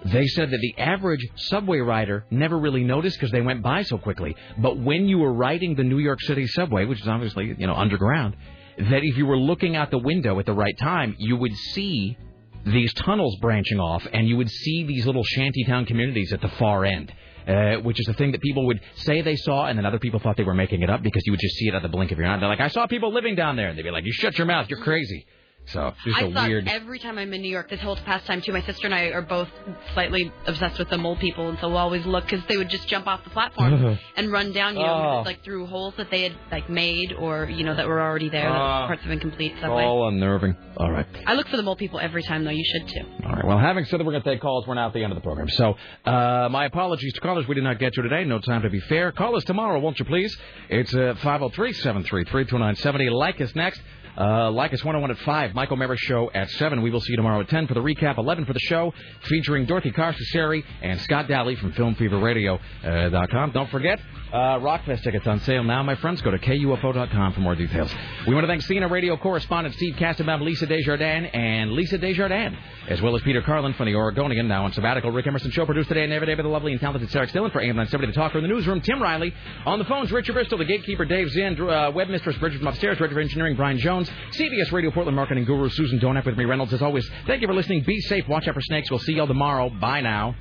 They 0.06 0.28
said 0.28 0.52
that 0.52 0.60
the 0.62 0.76
average 0.78 1.26
subway 1.36 1.80
rider 1.80 2.26
never 2.30 2.60
really 2.60 2.84
noticed 2.84 3.18
because 3.18 3.32
they 3.32 3.42
went 3.42 3.64
by 3.64 3.82
so 3.82 3.98
quickly. 3.98 4.36
But 4.56 4.78
when 4.78 5.08
you 5.08 5.18
were 5.18 5.34
riding 5.34 5.74
the 5.74 5.84
New 5.84 5.98
York 5.98 6.22
City 6.22 6.46
subway, 6.46 6.86
which 6.86 7.02
is 7.02 7.08
obviously 7.08 7.56
you 7.58 7.66
know 7.66 7.74
underground, 7.74 8.36
that 8.78 9.04
if 9.04 9.18
you 9.18 9.26
were 9.26 9.38
looking 9.38 9.76
out 9.76 9.92
the 9.92 9.98
window 9.98 10.40
at 10.40 10.46
the 10.46 10.54
right 10.54 10.78
time, 10.78 11.16
you 11.18 11.38
would 11.38 11.56
see 11.74 12.18
these 12.66 12.94
tunnels 12.94 13.38
branching 13.42 13.80
off, 13.80 14.06
and 14.12 14.28
you 14.28 14.38
would 14.38 14.50
see 14.50 14.84
these 14.84 15.06
little 15.06 15.24
shantytown 15.24 15.86
communities 15.86 16.34
at 16.34 16.42
the 16.42 16.50
far 16.50 16.86
end. 16.86 17.14
Uh, 17.48 17.76
which 17.84 18.00
is 18.00 18.08
the 18.08 18.14
thing 18.14 18.32
that 18.32 18.42
people 18.42 18.66
would 18.66 18.82
say 18.96 19.22
they 19.22 19.36
saw, 19.36 19.68
and 19.68 19.78
then 19.78 19.86
other 19.86 20.00
people 20.00 20.20
thought 20.20 20.36
they 20.36 20.44
were 20.44 20.56
making 20.56 20.82
it 20.82 20.90
up 20.90 21.04
because 21.04 21.22
you 21.28 21.32
would 21.32 21.40
just 21.40 21.54
see 21.58 21.68
it 21.68 21.76
at 21.76 21.84
the 21.84 21.88
blink 21.88 22.12
of 22.12 22.18
your 22.18 22.28
eye. 22.28 22.40
They're 22.40 22.50
like, 22.50 22.60
"I 22.60 22.70
saw 22.70 22.88
people 22.88 23.14
living 23.14 23.36
down 23.36 23.56
there," 23.56 23.68
and 23.68 23.78
they'd 23.78 23.84
be 23.84 23.92
like, 23.92 24.04
"You 24.04 24.14
shut 24.14 24.36
your 24.40 24.48
mouth, 24.48 24.68
you're 24.68 24.80
crazy." 24.80 25.28
So 25.68 25.88
it's 25.88 26.04
just 26.04 26.18
I 26.18 26.26
a 26.28 26.32
thought 26.34 26.48
weird. 26.50 26.68
every 26.68 27.00
time 27.00 27.18
I'm 27.18 27.34
in 27.34 27.42
New 27.42 27.50
York 27.50 27.70
this 27.70 27.80
whole 27.82 27.96
past 27.96 28.26
time 28.28 28.42
too. 28.42 28.52
My 28.54 28.62
sister 28.62 28.86
and 28.88 28.94
I 28.94 29.06
are 29.08 29.22
both 29.22 29.50
slightly 29.94 30.32
obsessed 30.46 30.78
with 30.80 30.90
the 30.90 30.98
mole 30.98 31.16
people, 31.16 31.50
and 31.50 31.58
so 31.60 31.70
we'll 31.70 31.78
always 31.78 32.06
look 32.06 32.26
because 32.26 32.46
they 32.48 32.58
would 32.58 32.70
just 32.70 32.88
jump 32.88 33.08
off 33.08 33.24
the 33.24 33.30
platform 33.32 33.98
and 34.18 34.32
run 34.32 34.52
down, 34.52 34.76
you 34.76 34.84
know, 34.84 35.20
Oh. 35.20 35.22
like 35.26 35.44
through 35.44 35.66
holes 35.66 35.94
that 35.98 36.10
they 36.12 36.24
had 36.24 36.36
like 36.52 36.70
made 36.70 37.14
or 37.14 37.46
you 37.50 37.64
know 37.64 37.76
that 37.76 37.88
were 37.88 38.02
already 38.02 38.30
there, 38.30 38.50
that 38.50 38.56
Oh. 38.56 38.82
were 38.82 38.88
parts 38.88 39.06
of 39.06 39.12
incomplete 39.12 39.54
subway. 39.60 39.84
All 39.84 40.08
unnerving. 40.08 40.56
All 40.78 40.92
right. 40.92 41.06
I 41.26 41.34
look 41.34 41.48
for 41.48 41.58
the 41.58 41.64
mole 41.64 41.76
people 41.76 42.00
every 42.00 42.22
time 42.24 42.44
though. 42.44 42.52
You 42.52 42.64
should 42.66 42.88
too. 42.90 43.06
All 43.26 43.32
right. 43.34 43.46
Well, 43.46 43.58
having 43.58 43.86
said 43.86 44.00
that, 44.00 44.06
we're 44.06 44.12
going 44.12 44.24
to 44.24 44.30
take 44.30 44.42
calls. 44.42 44.68
We're 44.68 44.76
now 44.76 44.88
at 44.88 44.94
the 44.94 45.04
end 45.04 45.12
of 45.14 45.16
the 45.18 45.22
program. 45.22 45.50
So, 45.50 45.76
uh, 46.06 46.48
my 46.52 46.66
apologies 46.66 47.14
to 47.14 47.22
callers. 47.22 47.48
We 47.48 47.56
did 47.56 47.64
not 47.64 47.80
get 47.80 47.94
to 47.94 48.02
today. 48.02 48.24
No 48.26 48.40
time 48.40 48.62
to 48.64 48.70
be 48.70 48.80
fair. 48.82 49.12
Call 49.12 49.36
us 49.36 49.44
tomorrow, 49.46 49.80
won't 49.80 50.00
you, 50.00 50.06
please? 50.06 50.36
It's 50.70 50.94
uh, 50.94 51.16
503 51.24 51.74
733 51.74 52.44
2970. 52.46 53.10
Like 53.10 53.42
us 53.42 53.56
next. 53.56 53.82
Uh, 54.18 54.50
like 54.52 54.74
us 54.74 54.84
101 54.84 55.12
at 55.12 55.18
5. 55.26 55.54
Michael 55.54 55.78
Merrick 55.78 56.00
Show 56.00 56.32
at 56.34 56.50
7. 56.52 56.82
We 56.82 56.90
will 56.90 57.02
see 57.02 57.12
you 57.12 57.18
tomorrow 57.18 57.42
at 57.42 57.50
10 57.50 57.68
for 57.68 57.74
the 57.74 57.82
recap. 57.82 58.18
11 58.18 58.46
for 58.46 58.54
the 58.54 58.60
show, 58.60 58.94
featuring 59.24 59.66
Dorothy 59.66 59.92
Cascerceri 59.92 60.64
and 60.82 61.00
Scott 61.02 61.28
Daly 61.28 61.56
from 61.56 61.74
FilmFeverRadio.com. 61.74 63.52
Don't 63.52 63.70
forget, 63.70 64.00
uh, 64.32 64.60
Rockfest 64.60 65.04
tickets 65.04 65.26
on 65.28 65.40
sale 65.42 65.64
now, 65.64 65.84
my 65.84 65.96
friends. 65.96 66.22
Go 66.22 66.32
to 66.32 66.38
KUFO.com 66.38 67.34
for 67.34 67.40
more 67.40 67.56
details. 67.56 67.94
We 68.28 68.34
want 68.34 68.44
to 68.44 68.48
thank 68.48 68.64
CNN 68.64 68.90
radio 68.90 69.16
correspondent 69.18 69.76
Steve 69.76 69.96
Kastenbaum, 69.96 70.42
Lisa 70.42 70.66
Desjardins, 70.66 71.30
and 71.34 71.72
Lisa 71.72 71.98
Desjardins, 71.98 72.58
as 72.90 73.02
well 73.02 73.16
as 73.16 73.22
Peter 73.22 73.42
Carlin 73.42 73.74
from 73.74 73.86
the 73.86 73.96
Oregonian, 73.96 74.48
now 74.48 74.66
on 74.66 74.74
sabbatical. 74.74 75.12
Rick 75.12 75.28
Emerson 75.28 75.52
Show, 75.52 75.66
produced 75.66 75.90
today 75.90 76.04
and 76.04 76.12
every 76.12 76.28
day 76.28 76.36
by 76.36 76.42
the 76.44 76.50
lovely 76.50 76.72
and 76.72 76.82
talented 76.82 77.10
Sarah 77.12 77.28
Dillon 77.28 77.52
for 77.52 77.60
AM 77.62 77.76
970 77.76 78.08
The 78.08 78.14
Talker 78.14 78.38
in 78.40 78.44
the 78.44 78.50
newsroom. 78.50 78.82
Tim 78.82 79.02
Riley. 79.02 79.34
On 79.66 79.80
the 79.80 79.86
phones, 79.86 80.12
Richard 80.12 80.34
Bristol, 80.34 80.58
the 80.58 80.66
gatekeeper, 80.66 81.06
Dave 81.06 81.30
Zinn, 81.30 81.60
uh, 81.62 81.92
web 81.92 82.10
mistress 82.10 82.38
Bridget 82.38 82.60
from 82.60 82.68
upstairs, 82.68 82.98
director 82.98 83.18
of 83.18 83.22
engineering, 83.24 83.56
Brian 83.56 83.78
Jones, 83.78 84.10
CBS 84.32 84.72
Radio 84.72 84.92
Portland 84.92 85.16
marketing 85.16 85.46
guru, 85.46 85.70
Susan 85.70 86.00
Donap 86.00 86.26
with 86.26 86.38
me, 86.38 86.46
Reynolds. 86.46 86.74
As 86.74 86.82
always, 86.82 87.10
thank 87.28 87.42
you 87.42 87.48
for 87.48 87.54
listening. 87.54 87.84
Be 87.86 88.00
safe. 88.02 88.28
Watch 88.28 88.48
out 88.48 88.54
for 88.56 88.62
snakes. 88.62 88.90
We'll 88.90 89.00
see 89.00 89.14
y'all 89.14 89.28
tomorrow. 89.28 89.70
Bye 89.70 90.02
now. 90.02 90.36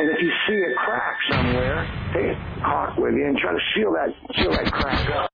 And 0.00 0.08
if 0.08 0.22
you 0.22 0.32
see 0.48 0.56
a 0.62 0.74
crack 0.76 1.18
somewhere, 1.30 1.84
take 2.14 2.32
a 2.32 2.60
caulk 2.64 2.96
with 2.96 3.12
you 3.16 3.26
and 3.26 3.36
try 3.36 3.52
to 3.52 3.60
seal 3.76 3.92
that 3.92 4.08
seal 4.34 4.50
that 4.50 4.72
crack. 4.72 5.28